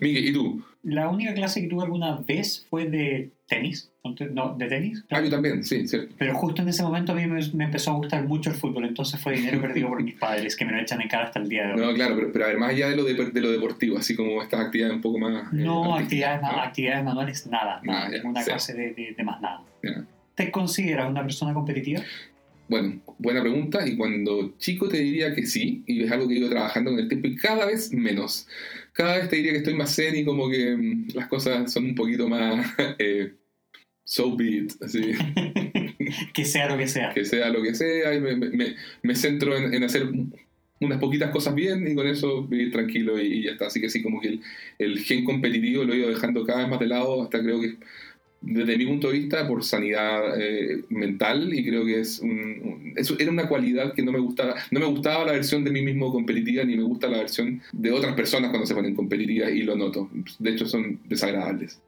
Miguel, 0.00 0.28
¿y 0.28 0.32
tú? 0.32 0.62
La 0.88 1.08
única 1.08 1.34
clase 1.34 1.60
que 1.60 1.66
tuve 1.66 1.82
alguna 1.82 2.16
vez 2.28 2.64
fue 2.70 2.88
de 2.88 3.30
tenis. 3.48 3.90
No, 4.32 4.54
de 4.56 4.68
tenis. 4.68 5.04
Ah, 5.10 5.20
yo 5.20 5.28
también, 5.28 5.64
sí, 5.64 5.88
cierto. 5.88 6.14
Pero 6.16 6.34
justo 6.36 6.62
en 6.62 6.68
ese 6.68 6.84
momento 6.84 7.10
a 7.10 7.16
mí 7.16 7.26
me, 7.26 7.40
me 7.54 7.64
empezó 7.64 7.90
a 7.90 7.94
gustar 7.94 8.24
mucho 8.24 8.50
el 8.50 8.56
fútbol, 8.56 8.84
entonces 8.84 9.20
fue 9.20 9.32
dinero 9.34 9.60
perdido 9.60 9.88
por 9.88 10.00
mis 10.00 10.14
padres, 10.14 10.54
que 10.54 10.64
me 10.64 10.70
lo 10.70 10.78
echan 10.80 11.00
en 11.02 11.08
cara 11.08 11.24
hasta 11.24 11.40
el 11.40 11.48
día 11.48 11.66
de 11.66 11.72
hoy. 11.74 11.80
No, 11.80 11.92
claro, 11.92 12.14
pero, 12.14 12.30
pero 12.32 12.44
a 12.44 12.48
ver, 12.48 12.58
más 12.58 12.70
allá 12.70 12.88
de 12.90 12.96
lo, 12.96 13.02
de, 13.02 13.14
de 13.14 13.40
lo 13.40 13.50
deportivo, 13.50 13.98
así 13.98 14.14
como 14.14 14.40
estas 14.40 14.60
actividades 14.60 14.94
un 14.94 15.02
poco 15.02 15.18
más. 15.18 15.42
eh, 15.52 15.56
No, 15.56 15.96
actividades, 15.96 16.40
¿no? 16.40 16.48
actividades 16.60 17.04
manuales, 17.04 17.46
nada. 17.48 17.80
nada 17.82 18.06
Ah, 18.06 18.10
ya, 18.10 18.18
ninguna 18.18 18.40
sí. 18.42 18.50
clase 18.50 18.74
de, 18.74 18.94
de- 18.94 19.14
de 19.16 19.24
más 19.24 19.40
nada. 19.40 19.62
Ya. 19.82 20.04
¿Te 20.36 20.52
consideras 20.52 21.10
una 21.10 21.22
persona 21.22 21.52
competitiva? 21.52 22.00
Bueno, 22.68 23.00
buena 23.18 23.40
pregunta. 23.42 23.86
Y 23.86 23.96
cuando 23.96 24.54
chico 24.58 24.88
te 24.88 24.98
diría 24.98 25.34
que 25.34 25.46
sí, 25.46 25.82
y 25.86 26.04
es 26.04 26.10
algo 26.12 26.28
que 26.28 26.34
he 26.34 26.38
ido 26.38 26.48
trabajando 26.50 26.90
con 26.92 27.00
el 27.00 27.08
tiempo, 27.08 27.26
y 27.28 27.34
cada 27.36 27.64
vez 27.66 27.92
menos. 27.92 28.46
Cada 28.96 29.18
vez 29.18 29.28
te 29.28 29.36
diría 29.36 29.52
que 29.52 29.58
estoy 29.58 29.74
más 29.74 29.94
zen 29.94 30.16
y 30.16 30.24
como 30.24 30.48
que 30.50 30.76
mm, 30.76 31.08
las 31.14 31.28
cosas 31.28 31.72
son 31.72 31.84
un 31.86 31.94
poquito 31.94 32.28
más. 32.28 32.66
eh, 32.98 33.34
so 34.04 34.36
be 34.36 34.46
it, 34.58 34.72
así. 34.82 35.12
que 36.34 36.44
sea 36.44 36.68
lo 36.68 36.78
que 36.78 36.88
sea. 36.88 37.10
que 37.14 37.24
sea 37.24 37.50
lo 37.50 37.62
que 37.62 37.74
sea, 37.74 38.14
y 38.14 38.20
me, 38.20 38.36
me- 38.36 38.76
me 39.02 39.14
centro 39.14 39.56
en, 39.56 39.74
en 39.74 39.84
hacer 39.84 40.08
unas 40.80 40.98
poquitas 41.00 41.30
cosas 41.30 41.54
bien 41.54 41.86
y 41.88 41.94
con 41.94 42.06
eso 42.06 42.46
vivir 42.46 42.70
tranquilo 42.72 43.20
y, 43.20 43.26
y 43.40 43.42
ya 43.44 43.52
está. 43.52 43.66
Así 43.66 43.80
que 43.80 43.88
sí, 43.90 44.02
como 44.02 44.20
que 44.20 44.28
el, 44.28 44.40
el 44.78 44.98
gen 45.00 45.24
competitivo 45.24 45.84
lo 45.84 45.92
he 45.94 45.98
ido 45.98 46.08
dejando 46.10 46.44
cada 46.44 46.60
vez 46.60 46.68
más 46.68 46.80
de 46.80 46.86
lado, 46.86 47.22
hasta 47.22 47.40
creo 47.42 47.60
que 47.60 47.76
desde 48.40 48.76
mi 48.78 48.86
punto 48.86 49.08
de 49.10 49.18
vista 49.18 49.46
por 49.48 49.64
sanidad 49.64 50.40
eh, 50.40 50.84
mental 50.90 51.52
y 51.52 51.64
creo 51.66 51.84
que 51.84 52.00
es, 52.00 52.20
un, 52.20 52.30
un- 52.30 52.92
eso 52.96 53.16
era 53.18 53.30
una 53.30 53.48
cualidad 53.48 53.92
que 53.94 54.02
no 54.02 54.12
me 54.12 54.18
gustaba 54.20 54.54
no 54.70 54.78
me 54.80 54.86
gustaba 54.86 55.24
la 55.24 55.32
versión 55.32 55.64
de 55.64 55.70
mí 55.70 55.82
mismo 55.82 56.12
competitiva 56.12 56.62
ni 56.64 56.76
me 56.76 56.82
gusta 56.84 57.08
la 57.08 57.18
versión 57.18 57.60
de 57.72 57.90
otras 57.90 58.14
personas 58.14 58.50
cuando 58.50 58.66
se 58.66 58.74
ponen 58.74 58.94
competitivas 58.94 59.50
y 59.50 59.62
lo 59.62 59.74
noto 59.76 60.08
de 60.38 60.50
hecho 60.50 60.66
son 60.66 61.00
desagradables 61.08 61.80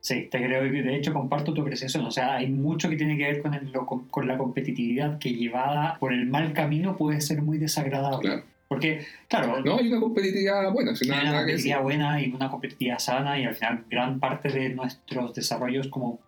Sí, 0.00 0.28
te 0.30 0.38
creo 0.38 0.64
y 0.64 0.70
de 0.80 0.96
hecho 0.96 1.12
comparto 1.12 1.52
tu 1.52 1.60
apreciación. 1.60 2.04
O 2.06 2.10
sea, 2.12 2.36
hay 2.36 2.46
mucho 2.46 2.88
que 2.88 2.96
tiene 2.96 3.18
que 3.18 3.24
ver 3.24 3.42
con, 3.42 3.52
el- 3.52 3.70
lo- 3.72 3.84
con, 3.84 4.06
con 4.08 4.28
la 4.28 4.38
competitividad 4.38 5.18
que 5.18 5.34
llevada 5.34 5.98
por 5.98 6.12
el 6.14 6.26
mal 6.26 6.52
camino 6.54 6.96
puede 6.96 7.20
ser 7.20 7.42
muy 7.42 7.58
desagradable. 7.58 8.20
claro 8.20 8.42
Porque, 8.68 9.06
claro, 9.28 9.62
no 9.64 9.78
hay 9.78 9.88
una 9.88 9.98
competitividad 10.00 10.70
buena 10.72 10.94
sin 10.94 11.10
hay 11.12 11.20
una 11.22 11.30
que 11.30 11.36
competitividad 11.38 11.82
buena 11.82 12.20
y 12.22 12.30
una 12.30 12.50
competitividad 12.50 12.98
sana 12.98 13.38
y 13.40 13.44
al 13.44 13.54
final 13.54 13.84
gran 13.90 14.20
parte 14.20 14.50
de 14.50 14.68
nuestros 14.70 15.34
desarrollos 15.34 15.88
como 15.88 16.20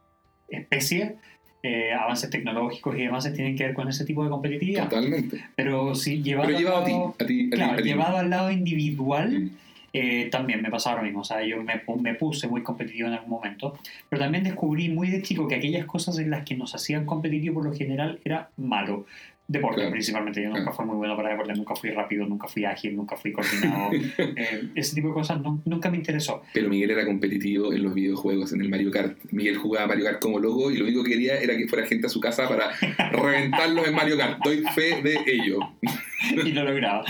especie, 0.48 1.16
eh, 1.62 1.92
avances 1.92 2.30
tecnológicos 2.30 2.96
y 2.96 3.02
demás 3.02 3.30
tienen 3.34 3.54
que 3.56 3.64
ver 3.64 3.74
con 3.74 3.88
ese 3.88 4.06
tipo 4.06 4.24
de 4.24 4.30
competitividad. 4.30 4.84
totalmente 4.88 5.44
Pero 5.54 5.94
sí, 5.94 6.22
llevado, 6.22 6.46
pero 6.46 6.56
al 6.58 6.64
llevado 6.64 6.86
lado- 6.86 7.14
a 7.18 7.18
ti, 7.18 7.24
a 7.24 7.26
ti, 7.26 7.50
claro, 7.50 7.72
a 7.72 7.76
ti. 7.76 7.82
llevado 7.82 8.16
al 8.16 8.30
lado 8.30 8.50
individual, 8.50 9.40
Mm. 9.44 9.50
eh, 9.92 10.28
también 10.30 10.62
me 10.62 10.70
pasaba 10.70 10.96
lo 10.96 11.02
mismo. 11.02 11.20
O 11.20 11.24
sea, 11.24 11.44
yo 11.44 11.62
me, 11.62 11.82
me 12.00 12.14
puse 12.14 12.46
muy 12.48 12.62
competitivo 12.62 13.08
en 13.08 13.14
algún 13.14 13.30
momento, 13.30 13.76
pero 14.08 14.22
también 14.22 14.44
descubrí 14.44 14.88
muy 14.88 15.10
de 15.10 15.20
chico 15.20 15.46
que 15.46 15.56
aquellas 15.56 15.84
cosas 15.84 16.18
en 16.18 16.30
las 16.30 16.44
que 16.44 16.56
nos 16.56 16.74
hacían 16.74 17.04
competitivo 17.04 17.56
por 17.56 17.64
lo 17.66 17.74
general 17.74 18.18
era 18.24 18.48
malo. 18.56 19.04
Deporte, 19.52 19.76
Claro. 19.78 19.90
principalmente. 19.90 20.40
Yo 20.42 20.48
nunca 20.48 20.60
Claro. 20.62 20.76
fui 20.76 20.86
muy 20.86 20.96
bueno 20.96 21.16
para 21.16 21.30
deporte, 21.30 21.52
nunca 21.54 21.74
fui 21.74 21.90
rápido, 21.90 22.24
nunca 22.24 22.46
fui 22.46 22.64
ágil, 22.64 22.94
nunca 22.94 23.16
fui 23.16 23.32
coordinado. 23.32 23.90
Eh, 24.36 24.68
ese 24.76 24.94
tipo 24.94 25.08
de 25.08 25.14
cosas 25.14 25.40
no- 25.42 25.60
nunca 25.64 25.90
me 25.90 25.96
interesó. 25.96 26.42
Pero 26.54 26.68
Miguel 26.68 26.92
era 26.92 27.04
competitivo 27.04 27.72
en 27.72 27.82
los 27.82 27.92
videojuegos, 27.94 28.52
en 28.52 28.60
el 28.60 28.68
Mario 28.68 28.92
Kart. 28.92 29.18
Miguel 29.32 29.56
jugaba 29.56 29.88
Mario 29.88 30.04
Kart 30.04 30.20
como 30.20 30.38
loco 30.38 30.70
y 30.70 30.76
lo 30.76 30.84
único 30.84 31.02
que 31.02 31.10
quería 31.10 31.40
era 31.40 31.56
que 31.56 31.66
fuera 31.66 31.84
gente 31.86 32.06
a 32.06 32.10
su 32.10 32.20
casa 32.20 32.48
para 32.48 32.70
reventarlos 33.12 33.88
en 33.88 33.94
Mario 33.94 34.16
Kart. 34.16 34.38
Doy 34.44 34.58
fe 34.74 35.02
de 35.02 35.18
ello. 35.26 35.58
y 36.46 36.52
lo 36.52 36.62
lograba. 36.64 37.04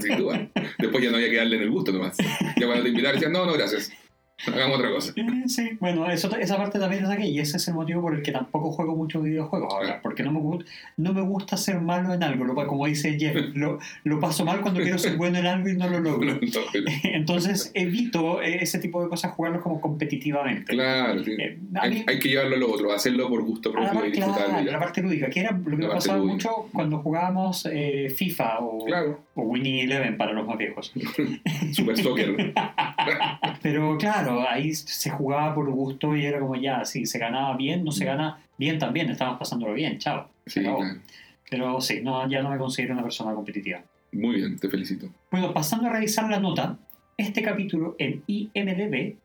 Sin 0.00 0.16
duda. 0.18 0.46
Después 0.78 1.02
ya 1.02 1.10
no 1.10 1.16
había 1.16 1.30
que 1.30 1.36
darle 1.36 1.56
en 1.56 1.62
el 1.62 1.70
gusto 1.70 1.90
nomás. 1.92 2.16
Ya 2.18 2.66
cuando 2.66 2.82
te 2.82 2.88
invitaban 2.90 3.14
decían, 3.16 3.32
no, 3.32 3.46
no, 3.46 3.52
gracias. 3.54 3.90
Hagamos 4.46 4.78
otra 4.78 4.90
cosa. 4.90 5.12
Eh, 5.16 5.42
sí, 5.46 5.70
bueno, 5.80 6.10
eso, 6.10 6.34
esa 6.36 6.56
parte 6.56 6.78
también 6.78 7.02
la 7.02 7.10
saqué 7.10 7.26
y 7.26 7.38
ese 7.38 7.56
es 7.58 7.68
el 7.68 7.74
motivo 7.74 8.00
por 8.02 8.14
el 8.14 8.22
que 8.22 8.32
tampoco 8.32 8.70
juego 8.72 8.94
muchos 8.96 9.22
videojuegos 9.22 9.72
ahora, 9.72 10.00
porque 10.02 10.22
no 10.22 10.32
me, 10.32 10.64
no 10.96 11.12
me 11.12 11.20
gusta 11.20 11.56
ser 11.56 11.80
malo 11.80 12.12
en 12.14 12.22
algo, 12.22 12.44
lo, 12.44 12.54
como 12.66 12.86
dice 12.86 13.18
Jeff, 13.18 13.36
lo, 13.54 13.78
lo 14.04 14.20
paso 14.20 14.44
mal 14.44 14.60
cuando 14.60 14.80
quiero 14.80 14.98
ser 14.98 15.16
bueno 15.16 15.38
en 15.38 15.46
algo 15.46 15.68
y 15.68 15.76
no 15.76 15.88
lo 15.88 16.00
logro. 16.00 16.38
Entonces 17.04 17.70
evito 17.74 18.42
eh, 18.42 18.58
ese 18.62 18.78
tipo 18.78 19.02
de 19.02 19.08
cosas 19.08 19.32
jugarlos 19.32 19.62
como 19.62 19.80
competitivamente. 19.80 20.72
claro, 20.72 21.22
sí. 21.24 21.32
Eh, 21.38 21.58
Hay, 21.80 21.90
mí- 21.90 22.04
hay 22.06 22.18
que 22.18 22.28
llevarlo 22.28 22.56
a 22.56 22.58
lo 22.58 22.70
otro, 22.72 22.92
hacerlo 22.92 23.28
por 23.28 23.42
gusto 23.42 23.70
la, 23.72 23.80
propio 23.90 24.00
par- 24.00 24.08
y 24.08 24.12
disfrutarlo. 24.12 24.48
claro, 24.54 24.70
la 24.72 24.78
parte 24.78 25.02
lúdica, 25.02 25.28
que 25.30 25.40
era 25.40 25.52
lo 25.52 25.64
que 25.76 25.82
La 25.82 25.88
me 25.88 25.94
pasaba 25.94 26.18
lúdica. 26.18 26.32
mucho 26.34 26.68
cuando 26.72 26.98
jugábamos 26.98 27.68
eh, 27.70 28.12
FIFA 28.14 28.58
o, 28.60 28.84
Claro, 28.86 29.20
o 29.34 29.42
Winning 29.42 29.80
Eleven 29.80 30.16
para 30.16 30.32
los 30.32 30.46
más 30.46 30.56
viejos. 30.58 30.92
Super 31.72 31.96
Soccer. 31.98 32.52
Pero 33.62 33.96
claro, 33.98 34.29
ahí 34.48 34.74
se 34.74 35.10
jugaba 35.10 35.54
por 35.54 35.70
gusto 35.70 36.16
y 36.16 36.24
era 36.24 36.40
como 36.40 36.56
ya, 36.56 36.84
si 36.84 37.06
se 37.06 37.18
ganaba 37.18 37.56
bien, 37.56 37.84
no 37.84 37.92
se 37.92 38.04
gana 38.04 38.38
bien 38.58 38.78
también, 38.78 39.10
estábamos 39.10 39.38
pasándolo 39.38 39.74
bien, 39.74 39.98
chao. 39.98 40.28
Sí, 40.46 40.60
claro. 40.60 40.78
Pero 41.50 41.80
sí, 41.80 42.00
no, 42.02 42.28
ya 42.28 42.42
no 42.42 42.50
me 42.50 42.58
considero 42.58 42.94
una 42.94 43.02
persona 43.02 43.34
competitiva. 43.34 43.82
Muy 44.12 44.36
bien, 44.36 44.58
te 44.58 44.68
felicito. 44.68 45.08
Bueno, 45.30 45.52
pasando 45.52 45.88
a 45.88 45.92
revisar 45.92 46.28
la 46.30 46.40
nota, 46.40 46.78
este 47.16 47.42
capítulo 47.42 47.96
en 47.98 48.22
IMDB 48.26 49.16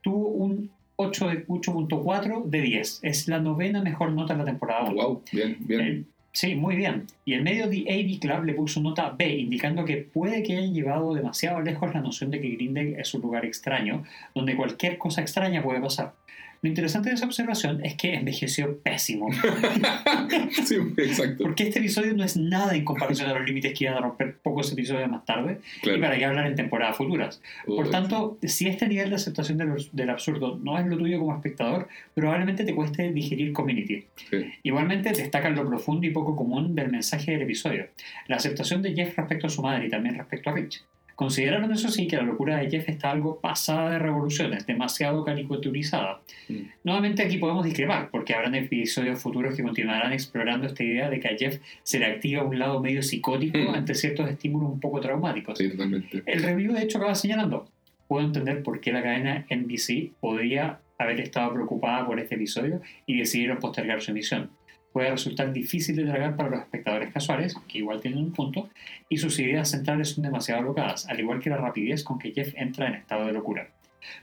tuvo 0.00 0.28
un 0.28 0.70
8 0.96 1.28
de 1.28 1.46
8.4 1.46 2.44
de 2.44 2.60
10. 2.60 3.00
Es 3.02 3.28
la 3.28 3.38
novena 3.38 3.82
mejor 3.82 4.12
nota 4.12 4.34
de 4.34 4.40
la 4.40 4.44
temporada 4.44 4.90
1. 4.90 4.94
Wow, 4.94 5.22
bien, 5.32 5.56
bien. 5.60 5.80
Eh, 5.80 6.04
sí, 6.38 6.54
muy 6.54 6.76
bien. 6.76 7.06
Y 7.24 7.32
el 7.32 7.42
medio 7.42 7.68
de 7.68 7.78
AV 7.88 8.20
Club 8.20 8.44
le 8.44 8.54
puso 8.54 8.80
nota 8.80 9.10
B, 9.10 9.28
indicando 9.28 9.84
que 9.84 9.96
puede 9.96 10.44
que 10.44 10.56
hayan 10.56 10.72
llevado 10.72 11.12
demasiado 11.12 11.60
lejos 11.60 11.92
la 11.92 12.00
noción 12.00 12.30
de 12.30 12.40
que 12.40 12.50
Grindel 12.50 12.94
es 12.94 13.12
un 13.12 13.22
lugar 13.22 13.44
extraño, 13.44 14.04
donde 14.36 14.54
cualquier 14.54 14.98
cosa 14.98 15.20
extraña 15.20 15.64
puede 15.64 15.80
pasar. 15.80 16.14
Lo 16.60 16.68
interesante 16.68 17.08
de 17.10 17.14
esa 17.14 17.26
observación 17.26 17.84
es 17.84 17.94
que 17.94 18.14
envejeció 18.14 18.78
pésimo. 18.80 19.28
sí, 20.66 20.76
exacto. 20.96 21.44
Porque 21.44 21.64
este 21.64 21.78
episodio 21.78 22.14
no 22.14 22.24
es 22.24 22.36
nada 22.36 22.74
en 22.74 22.84
comparación 22.84 23.30
a 23.30 23.34
los 23.38 23.46
límites 23.46 23.72
que 23.78 23.84
iban 23.84 23.96
a 23.96 24.00
romper 24.00 24.36
pocos 24.42 24.72
episodios 24.72 25.08
más 25.08 25.24
tarde 25.24 25.60
Claro. 25.82 25.98
y 25.98 26.00
para 26.00 26.18
qué 26.18 26.24
hablar 26.24 26.46
en 26.46 26.54
temporadas 26.56 26.96
futuras. 26.96 27.40
Por 27.66 27.90
tanto, 27.90 28.38
si 28.42 28.66
este 28.68 28.88
nivel 28.88 29.10
de 29.10 29.16
aceptación 29.16 29.58
del, 29.58 29.72
del 29.92 30.10
absurdo 30.10 30.58
no 30.62 30.78
es 30.78 30.86
lo 30.86 30.96
tuyo 30.98 31.18
como 31.18 31.34
espectador, 31.34 31.88
probablemente 32.14 32.64
te 32.64 32.74
cueste 32.74 33.12
digerir 33.12 33.52
Community. 33.52 34.04
sí. 34.30 34.46
Igualmente 34.62 35.10
destacan 35.12 35.54
lo 35.54 35.66
profundo 35.66 36.06
y 36.06 36.10
poco 36.10 36.34
común 36.36 36.74
del 36.74 36.90
mensaje 36.90 37.32
del 37.32 37.42
episodio, 37.42 37.86
la 38.26 38.36
aceptación 38.36 38.82
de 38.82 38.94
Jeff 38.94 39.16
respecto 39.16 39.46
a 39.46 39.50
su 39.50 39.62
madre 39.62 39.86
y 39.86 39.90
también 39.90 40.16
respecto 40.16 40.50
a 40.50 40.54
Rich. 40.54 40.82
Consideraron 41.18 41.72
eso 41.72 41.88
sí 41.88 42.06
que 42.06 42.14
la 42.14 42.22
locura 42.22 42.58
de 42.58 42.70
Jeff 42.70 42.88
está 42.88 43.10
algo 43.10 43.40
pasada 43.40 43.90
de 43.90 43.98
revoluciones, 43.98 44.64
demasiado 44.68 45.24
caricaturizada. 45.24 46.20
Mm. 46.48 46.54
Nuevamente 46.84 47.24
aquí 47.24 47.38
podemos 47.38 47.64
discrepar, 47.64 48.08
porque 48.12 48.34
habrán 48.34 48.54
episodios 48.54 49.20
futuros 49.20 49.56
que 49.56 49.64
continuarán 49.64 50.12
explorando 50.12 50.68
esta 50.68 50.84
idea 50.84 51.10
de 51.10 51.18
que 51.18 51.26
a 51.26 51.36
Jeff 51.36 51.58
se 51.82 51.98
le 51.98 52.06
activa 52.06 52.44
un 52.44 52.56
lado 52.56 52.80
medio 52.80 53.02
psicótico 53.02 53.58
Mm. 53.58 53.74
ante 53.74 53.96
ciertos 53.96 54.30
estímulos 54.30 54.70
un 54.70 54.78
poco 54.78 55.00
traumáticos. 55.00 55.58
Sí, 55.58 55.68
totalmente. 55.68 56.22
El 56.24 56.40
review 56.40 56.72
de 56.72 56.84
hecho 56.84 56.98
acaba 56.98 57.16
señalando, 57.16 57.66
puedo 58.06 58.24
entender 58.24 58.62
por 58.62 58.80
qué 58.80 58.92
la 58.92 59.02
cadena 59.02 59.44
NBC 59.50 60.12
podría 60.20 60.78
haber 60.98 61.18
estado 61.18 61.52
preocupada 61.52 62.06
por 62.06 62.20
este 62.20 62.36
episodio 62.36 62.80
y 63.06 63.18
decidieron 63.18 63.58
postergar 63.58 64.00
su 64.02 64.12
emisión. 64.12 64.50
Puede 64.92 65.10
resultar 65.10 65.52
difícil 65.52 65.96
de 65.96 66.04
tragar 66.04 66.36
para 66.36 66.50
los 66.50 66.60
espectadores 66.60 67.12
casuales, 67.12 67.56
que 67.68 67.78
igual 67.78 68.00
tienen 68.00 68.20
un 68.20 68.32
punto, 68.32 68.70
y 69.08 69.18
sus 69.18 69.38
ideas 69.38 69.70
centrales 69.70 70.10
son 70.10 70.24
demasiado 70.24 70.62
locadas, 70.62 71.08
al 71.08 71.20
igual 71.20 71.40
que 71.40 71.50
la 71.50 71.56
rapidez 71.56 72.02
con 72.04 72.18
que 72.18 72.32
Jeff 72.32 72.54
entra 72.56 72.88
en 72.88 72.94
estado 72.94 73.26
de 73.26 73.32
locura. 73.32 73.70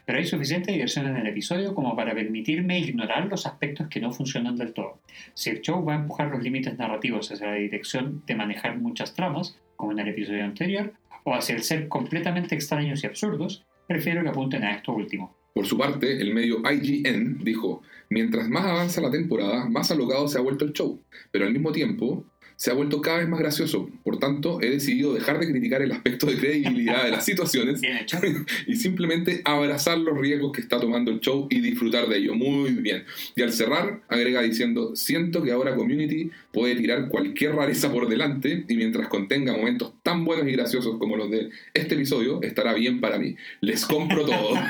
Pero 0.05 0.17
hay 0.17 0.25
suficiente 0.25 0.71
diversión 0.71 1.07
en 1.07 1.17
el 1.17 1.27
episodio 1.27 1.75
como 1.75 1.95
para 1.95 2.13
permitirme 2.13 2.79
ignorar 2.79 3.27
los 3.27 3.45
aspectos 3.45 3.87
que 3.87 3.99
no 3.99 4.11
funcionan 4.11 4.55
del 4.55 4.73
todo. 4.73 4.99
Si 5.33 5.49
el 5.49 5.61
show 5.61 5.83
va 5.83 5.93
a 5.93 5.99
empujar 5.99 6.29
los 6.29 6.41
límites 6.41 6.77
narrativos 6.77 7.31
hacia 7.31 7.47
la 7.47 7.55
dirección 7.55 8.23
de 8.25 8.35
manejar 8.35 8.77
muchas 8.77 9.13
tramas, 9.13 9.59
como 9.75 9.91
en 9.91 9.99
el 9.99 10.07
episodio 10.09 10.43
anterior, 10.43 10.93
o 11.23 11.33
hacia 11.33 11.55
el 11.55 11.63
ser 11.63 11.87
completamente 11.87 12.55
extraños 12.55 13.03
y 13.03 13.07
absurdos, 13.07 13.65
prefiero 13.87 14.23
que 14.23 14.29
apunten 14.29 14.63
a 14.63 14.75
esto 14.75 14.93
último. 14.93 15.35
Por 15.53 15.65
su 15.65 15.77
parte, 15.77 16.21
el 16.21 16.33
medio 16.33 16.61
IGN 16.69 17.43
dijo, 17.43 17.81
mientras 18.09 18.49
más 18.49 18.65
avanza 18.65 19.01
la 19.01 19.11
temporada, 19.11 19.65
más 19.69 19.91
alocado 19.91 20.27
se 20.27 20.37
ha 20.37 20.41
vuelto 20.41 20.65
el 20.65 20.73
show, 20.73 21.01
pero 21.31 21.45
al 21.45 21.53
mismo 21.53 21.71
tiempo 21.71 22.25
se 22.55 22.71
ha 22.71 22.73
vuelto 22.73 23.01
cada 23.01 23.19
vez 23.19 23.27
más 23.27 23.39
gracioso. 23.39 23.89
Por 24.03 24.19
tanto, 24.19 24.61
he 24.61 24.69
decidido 24.69 25.13
dejar 25.13 25.39
de 25.39 25.51
criticar 25.51 25.81
el 25.81 25.91
aspecto 25.91 26.25
de 26.27 26.37
credibilidad 26.37 27.03
de 27.03 27.11
las 27.11 27.25
situaciones 27.25 27.81
y 28.67 28.75
simplemente 28.75 29.41
abrazar 29.43 29.97
los 29.97 30.17
riesgos 30.17 30.51
que 30.51 30.61
está 30.61 30.79
tomando 30.79 31.11
el 31.11 31.19
show 31.19 31.47
y 31.49 31.59
disfrutar 31.59 32.07
de 32.07 32.17
ello. 32.17 32.35
Muy 32.35 32.71
bien. 32.71 33.03
Y 33.35 33.41
al 33.41 33.51
cerrar, 33.51 34.01
agrega 34.07 34.41
diciendo, 34.41 34.95
siento 34.95 35.43
que 35.43 35.51
ahora 35.51 35.75
Community 35.75 36.31
puede 36.51 36.75
tirar 36.75 37.09
cualquier 37.09 37.55
rareza 37.55 37.91
por 37.91 38.07
delante 38.07 38.65
y 38.67 38.75
mientras 38.75 39.07
contenga 39.07 39.53
momentos 39.53 39.93
tan 40.03 40.23
buenos 40.23 40.47
y 40.47 40.51
graciosos 40.51 40.97
como 40.97 41.17
los 41.17 41.29
de 41.29 41.49
este 41.73 41.95
episodio, 41.95 42.41
estará 42.41 42.73
bien 42.73 43.01
para 43.01 43.17
mí. 43.17 43.35
Les 43.61 43.85
compro 43.85 44.25
todo. 44.25 44.55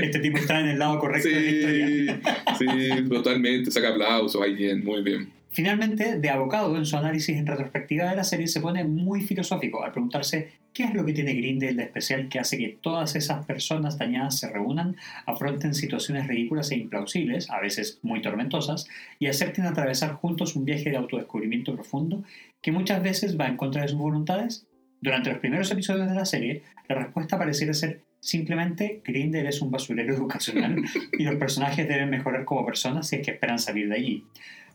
Este 0.00 0.20
tipo 0.20 0.38
está 0.38 0.60
en 0.60 0.68
el 0.68 0.78
lado 0.78 0.98
correcto 0.98 1.28
de 1.28 1.40
la 1.40 1.50
historia. 1.50 2.20
sí, 2.58 2.66
sí, 2.68 3.08
totalmente. 3.08 3.70
Saca 3.70 3.90
aplausos, 3.90 4.40
ahí 4.40 4.54
bien, 4.54 4.84
muy 4.84 5.02
bien. 5.02 5.37
Finalmente, 5.58 6.20
de 6.20 6.30
abocado 6.30 6.76
en 6.76 6.86
su 6.86 6.96
análisis 6.96 7.36
en 7.36 7.44
retrospectiva 7.44 8.08
de 8.08 8.14
la 8.14 8.22
serie, 8.22 8.46
se 8.46 8.60
pone 8.60 8.84
muy 8.84 9.22
filosófico 9.22 9.82
al 9.82 9.90
preguntarse 9.90 10.52
qué 10.72 10.84
es 10.84 10.94
lo 10.94 11.04
que 11.04 11.12
tiene 11.12 11.34
Grindel 11.34 11.74
de 11.74 11.82
especial 11.82 12.28
que 12.28 12.38
hace 12.38 12.56
que 12.56 12.78
todas 12.80 13.16
esas 13.16 13.44
personas 13.44 13.98
dañadas 13.98 14.38
se 14.38 14.48
reúnan, 14.48 14.94
afronten 15.26 15.74
situaciones 15.74 16.28
ridículas 16.28 16.70
e 16.70 16.76
implausibles, 16.76 17.50
a 17.50 17.58
veces 17.58 17.98
muy 18.02 18.22
tormentosas, 18.22 18.86
y 19.18 19.26
acepten 19.26 19.66
atravesar 19.66 20.12
juntos 20.12 20.54
un 20.54 20.64
viaje 20.64 20.90
de 20.90 20.96
autodescubrimiento 20.96 21.74
profundo 21.74 22.22
que 22.62 22.70
muchas 22.70 23.02
veces 23.02 23.36
va 23.36 23.48
en 23.48 23.56
contra 23.56 23.82
de 23.82 23.88
sus 23.88 23.98
voluntades. 23.98 24.68
Durante 25.00 25.30
los 25.30 25.40
primeros 25.40 25.68
episodios 25.72 26.08
de 26.08 26.14
la 26.14 26.24
serie, 26.24 26.62
la 26.88 26.94
respuesta 26.94 27.36
pareciera 27.36 27.74
ser 27.74 28.02
simplemente 28.20 29.02
Grindel 29.04 29.48
es 29.48 29.60
un 29.60 29.72
basurero 29.72 30.14
educacional 30.14 30.84
y 31.18 31.24
los 31.24 31.34
personajes 31.34 31.88
deben 31.88 32.10
mejorar 32.10 32.44
como 32.44 32.64
personas 32.64 33.08
si 33.08 33.16
es 33.16 33.26
que 33.26 33.32
esperan 33.32 33.58
salir 33.58 33.88
de 33.88 33.96
allí. 33.96 34.24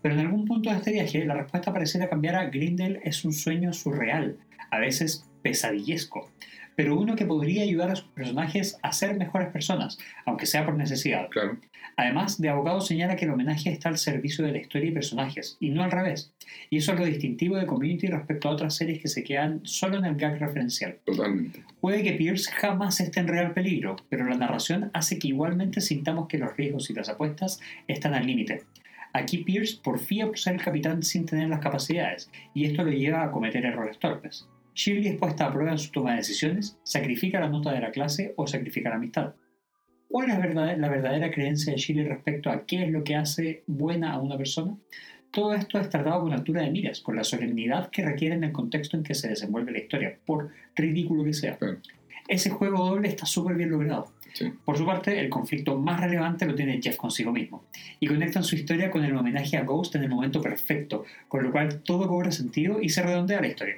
Pero 0.03 0.15
en 0.15 0.19
algún 0.19 0.45
punto 0.45 0.69
de 0.69 0.75
este 0.75 0.91
viaje, 0.91 1.25
la 1.25 1.34
respuesta 1.34 1.73
pareciera 1.73 2.09
cambiar 2.09 2.35
a 2.35 2.45
Grindel 2.49 2.99
es 3.03 3.23
un 3.23 3.31
sueño 3.34 3.71
surreal, 3.73 4.38
a 4.69 4.77
veces 4.80 5.25
pesadillesco, 5.41 6.30
pero 6.75 6.99
uno 6.99 7.15
que 7.15 7.25
podría 7.25 7.63
ayudar 7.63 7.89
a 7.89 7.95
sus 7.95 8.09
personajes 8.09 8.77
a 8.81 8.91
ser 8.91 9.15
mejores 9.17 9.47
personas, 9.49 9.97
aunque 10.25 10.45
sea 10.45 10.65
por 10.65 10.75
necesidad. 10.75 11.30
Claro. 11.30 11.57
Además, 11.95 12.41
de 12.41 12.49
abogado 12.49 12.81
señala 12.81 13.15
que 13.15 13.25
el 13.25 13.31
homenaje 13.31 13.69
está 13.69 13.88
al 13.88 13.97
servicio 13.97 14.43
de 14.43 14.51
la 14.51 14.57
historia 14.57 14.89
y 14.89 14.93
personajes, 14.93 15.57
y 15.59 15.69
no 15.69 15.84
al 15.84 15.91
revés. 15.91 16.34
Y 16.69 16.77
eso 16.77 16.93
es 16.93 16.99
lo 16.99 17.05
distintivo 17.05 17.55
de 17.55 17.65
Community 17.65 18.07
respecto 18.07 18.49
a 18.49 18.51
otras 18.51 18.75
series 18.75 19.01
que 19.01 19.07
se 19.07 19.23
quedan 19.23 19.61
solo 19.63 19.99
en 19.99 20.05
el 20.05 20.15
gag 20.15 20.38
referencial. 20.39 20.97
Totalmente. 21.05 21.63
Puede 21.80 22.03
que 22.03 22.13
Pierce 22.13 22.51
jamás 22.51 22.99
esté 22.99 23.19
en 23.21 23.27
real 23.27 23.53
peligro, 23.53 23.95
pero 24.09 24.25
la 24.25 24.35
narración 24.35 24.89
hace 24.93 25.17
que 25.17 25.30
igualmente 25.30 25.80
sintamos 25.80 26.27
que 26.27 26.39
los 26.39 26.57
riesgos 26.57 26.89
y 26.89 26.93
las 26.93 27.09
apuestas 27.09 27.59
están 27.88 28.15
al 28.15 28.25
límite. 28.25 28.63
Aquí 29.14 29.44
Pierce 29.44 29.80
porfía 29.84 30.26
por 30.26 30.40
ser 30.40 30.56
el 30.56 30.61
capitán 30.61 31.03
sin 31.03 31.26
tener 31.26 31.48
las 31.48 31.60
capacidades, 31.60 32.31
y 32.53 32.65
esto 32.65 32.84
lo 32.84 32.91
lleva 32.91 33.23
a 33.23 33.31
cometer 33.31 33.64
errores 33.64 33.99
torpes. 33.99 34.48
Shirley 34.73 35.07
es 35.07 35.18
puesta 35.18 35.45
a 35.45 35.53
prueba 35.53 35.72
en 35.72 35.77
su 35.77 35.91
toma 35.91 36.11
de 36.11 36.18
decisiones, 36.18 36.77
sacrifica 36.84 37.40
la 37.40 37.48
nota 37.48 37.72
de 37.72 37.80
la 37.80 37.91
clase 37.91 38.34
o 38.38 38.48
sacrifica 38.48 38.90
la 38.90 38.95
amistad. 38.95 39.35
¿Cuál 40.10 40.31
es 40.31 40.38
verdad- 40.40 40.77
la 40.77 40.90
verdadera 40.90 41.31
creencia 41.31 41.73
de 41.73 41.80
Shirley 41.80 42.06
respecto 42.06 42.49
a 42.49 42.65
qué 42.65 42.84
es 42.84 42.91
lo 42.91 43.03
que 43.03 43.15
hace 43.15 43.64
buena 43.68 44.14
a 44.14 44.19
una 44.19 44.35
persona? 44.38 44.76
Todo 45.30 45.53
esto 45.53 45.80
es 45.80 45.90
tratado 45.90 46.22
con 46.22 46.34
altura 46.34 46.64
de 46.64 46.72
miras, 46.72 47.02
con 47.02 47.15
la 47.15 47.23
solemnidad 47.23 47.90
que 47.90 48.03
requiere 48.03 48.35
en 48.35 48.44
el 48.44 48.52
contexto 48.52 48.98
en 48.98 49.03
que 49.03 49.15
se 49.15 49.30
desenvuelve 49.30 49.72
la 49.72 49.80
historia, 49.80 50.18
por 50.26 50.49
ridículo 50.76 51.23
que 51.23 51.34
sea. 51.34 51.57
Ese 52.27 52.49
juego 52.49 52.85
doble 52.85 53.10
está 53.10 53.26
súper 53.26 53.56
bien 53.56 53.72
logrado. 53.72 54.11
Por 54.65 54.77
su 54.77 54.85
parte, 54.85 55.19
el 55.19 55.30
conflicto 55.30 55.77
más 55.77 55.99
relevante 55.99 56.45
lo 56.45 56.55
tiene 56.55 56.81
Jeff 56.81 56.97
consigo 56.97 57.31
mismo, 57.31 57.64
y 57.99 58.07
conectan 58.07 58.43
su 58.43 58.55
historia 58.55 58.89
con 58.89 59.03
el 59.03 59.15
homenaje 59.15 59.57
a 59.57 59.64
Ghost 59.64 59.95
en 59.95 60.03
el 60.03 60.10
momento 60.10 60.41
perfecto, 60.41 61.05
con 61.27 61.43
lo 61.43 61.51
cual 61.51 61.81
todo 61.84 62.07
cobra 62.07 62.31
sentido 62.31 62.81
y 62.81 62.89
se 62.89 63.03
redondea 63.03 63.41
la 63.41 63.47
historia. 63.47 63.76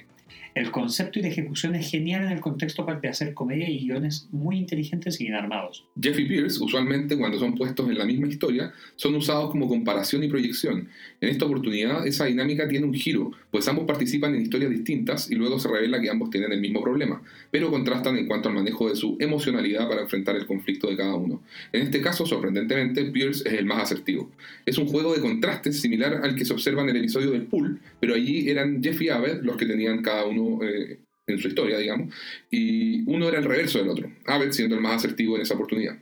El 0.56 0.72
concepto 0.72 1.20
y 1.20 1.22
la 1.22 1.28
ejecución 1.28 1.76
es 1.76 1.92
genial 1.92 2.24
en 2.24 2.32
el 2.32 2.40
contexto 2.40 2.86
para 2.86 3.02
hacer 3.10 3.34
comedia 3.34 3.70
y 3.70 3.80
guiones 3.80 4.30
muy 4.32 4.58
inteligentes 4.58 5.20
y 5.20 5.26
bien 5.26 5.36
armados. 5.36 5.84
Jeff 6.02 6.18
y 6.18 6.24
Pierce, 6.24 6.64
usualmente 6.64 7.18
cuando 7.18 7.38
son 7.38 7.56
puestos 7.56 7.90
en 7.90 7.98
la 7.98 8.06
misma 8.06 8.28
historia, 8.28 8.72
son 8.96 9.16
usados 9.16 9.52
como 9.52 9.68
comparación 9.68 10.24
y 10.24 10.30
proyección. 10.30 10.88
En 11.20 11.28
esta 11.28 11.44
oportunidad, 11.44 12.08
esa 12.08 12.24
dinámica 12.24 12.70
tiene 12.70 12.86
un 12.86 12.94
giro, 12.94 13.32
pues 13.52 13.68
ambos 13.68 13.84
participan 13.84 14.34
en 14.34 14.44
historias 14.44 14.72
distintas 14.72 15.30
y 15.30 15.36
luego 15.36 15.60
se 15.60 15.68
revela 15.68 16.00
que 16.00 16.10
ambos 16.10 16.30
tienen 16.30 16.54
el 16.54 16.62
mismo 16.62 16.82
problema, 16.82 17.22
pero 17.52 17.70
contrastan 17.70 18.18
en 18.18 18.26
cuanto 18.26 18.48
al 18.48 18.56
manejo 18.56 18.88
de 18.88 18.96
su 18.96 19.18
emocionalidad 19.20 19.90
para 19.90 20.04
enfrentar 20.04 20.38
el 20.38 20.46
conflicto 20.46 20.90
de 20.90 20.96
cada 20.96 21.16
uno. 21.16 21.44
En 21.74 21.82
este 21.82 22.00
caso, 22.00 22.26
sorprendentemente, 22.26 23.04
Pierce 23.12 23.44
es 23.46 23.56
el 23.56 23.66
más 23.66 23.84
asertivo. 23.84 24.32
Es 24.66 24.78
un 24.78 24.88
juego 24.88 25.14
de 25.14 25.20
contrastes 25.20 25.82
similar 25.82 26.22
al 26.24 26.34
que 26.34 26.46
se 26.46 26.54
observa 26.54 26.82
en 26.84 26.92
el 26.92 26.96
episodio 26.96 27.32
del 27.32 27.44
pool, 27.44 27.82
pero 28.00 28.16
allí 28.16 28.50
eran 28.50 28.82
Jeff 28.82 29.02
y 29.02 29.10
Abed 29.10 29.42
los 29.44 29.58
que 29.58 29.66
tenían 29.66 30.02
cada 30.02 30.24
uno 30.26 30.45
eh, 30.64 31.00
en 31.28 31.38
su 31.40 31.48
historia, 31.48 31.78
digamos, 31.78 32.14
y 32.52 33.02
uno 33.10 33.28
era 33.28 33.40
el 33.40 33.46
reverso 33.46 33.80
del 33.80 33.90
otro, 33.90 34.12
Abed 34.28 34.52
siendo 34.52 34.76
el 34.76 34.82
más 34.82 34.98
asertivo 34.98 35.36
en 35.36 35.42
esa 35.42 35.56
oportunidad. 35.56 35.98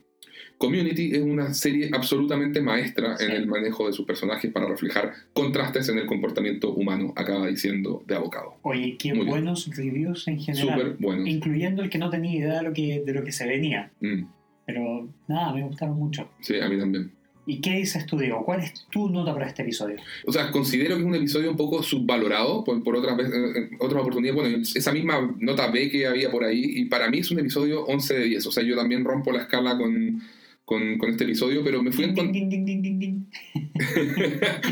Community 0.58 1.12
es 1.16 1.22
una 1.22 1.54
serie 1.54 1.90
absolutamente 1.92 2.62
maestra 2.62 3.14
en 3.20 3.28
Sí. 3.30 3.36
el 3.36 3.48
manejo 3.48 3.88
de 3.88 3.94
sus 3.94 4.06
personajes 4.06 4.52
para 4.52 4.68
reflejar 4.68 5.12
contrastes 5.34 5.90
en 5.90 5.98
el 5.98 6.06
comportamiento 6.06 6.74
humano, 6.74 7.12
acaba 7.18 7.48
diciendo 7.48 8.04
de 8.08 8.16
abocado. 8.16 8.56
Oye, 8.62 8.96
qué 8.98 9.10
Muy 9.10 9.20
bien. 9.26 9.30
buenos 9.30 9.70
reviews 9.76 10.28
en 10.28 10.40
general, 10.40 10.80
Súper 10.80 10.96
bueno. 11.00 11.26
incluyendo 11.28 11.82
el 11.84 11.90
que 11.90 11.98
no 11.98 12.10
tenía 12.10 12.38
idea 12.40 12.58
de 12.58 12.64
lo 12.64 12.72
que, 12.74 13.04
de 13.06 13.14
lo 13.14 13.24
que 13.24 13.32
se 13.32 13.48
venía. 13.48 13.92
Mm, 14.00 14.24
Pero 14.66 15.10
nada, 15.28 15.54
me 15.54 15.64
gustaron 15.64 15.98
mucho. 15.98 16.30
sí, 16.40 16.58
a 16.60 16.70
mí 16.70 16.78
también. 16.78 17.12
¿Y 17.46 17.60
qué 17.60 17.72
dices 17.72 18.06
tú, 18.06 18.18
Diego? 18.18 18.46
¿Cuál 18.46 18.62
es 18.62 18.86
tu 18.90 19.10
nota 19.10 19.34
para 19.34 19.48
este 19.48 19.64
episodio? 19.64 19.98
O 20.26 20.32
sea, 20.32 20.50
considero 20.52 20.96
que 20.96 21.02
es 21.02 21.08
un 21.08 21.16
episodio 21.16 21.52
un 21.52 21.58
poco 21.58 21.84
subvalorado 21.84 22.64
por, 22.64 22.82
por 22.84 22.96
otras, 22.96 23.18
otras 23.80 24.02
oportunidades. 24.02 24.36
Bueno, 24.36 24.58
esa 24.58 24.92
misma 24.94 25.36
nota 25.40 25.70
B 25.70 25.90
que 25.90 26.08
había 26.08 26.32
por 26.32 26.46
ahí, 26.46 26.64
y 26.64 26.86
para 26.86 27.10
mí 27.10 27.20
es 27.20 27.32
un 27.32 27.40
episodio 27.40 27.84
11 27.86 28.14
de 28.14 28.26
10. 28.26 28.48
O 28.48 28.52
sea, 28.52 28.64
yo 28.64 28.76
también 28.76 29.04
rompo 29.04 29.32
la 29.32 29.42
escala 29.42 29.78
con, 29.78 30.22
con, 30.64 30.98
con 30.98 31.10
este 31.10 31.26
episodio, 31.26 31.64
pero 31.64 31.84
me 31.84 31.92
fui 31.92 32.06
en 32.06 32.16
Ding, 32.16 32.32
ding, 32.32 32.50
ding, 32.50 32.66
ding, 32.66 32.82
ding, 32.82 33.00
ding. 33.00 33.26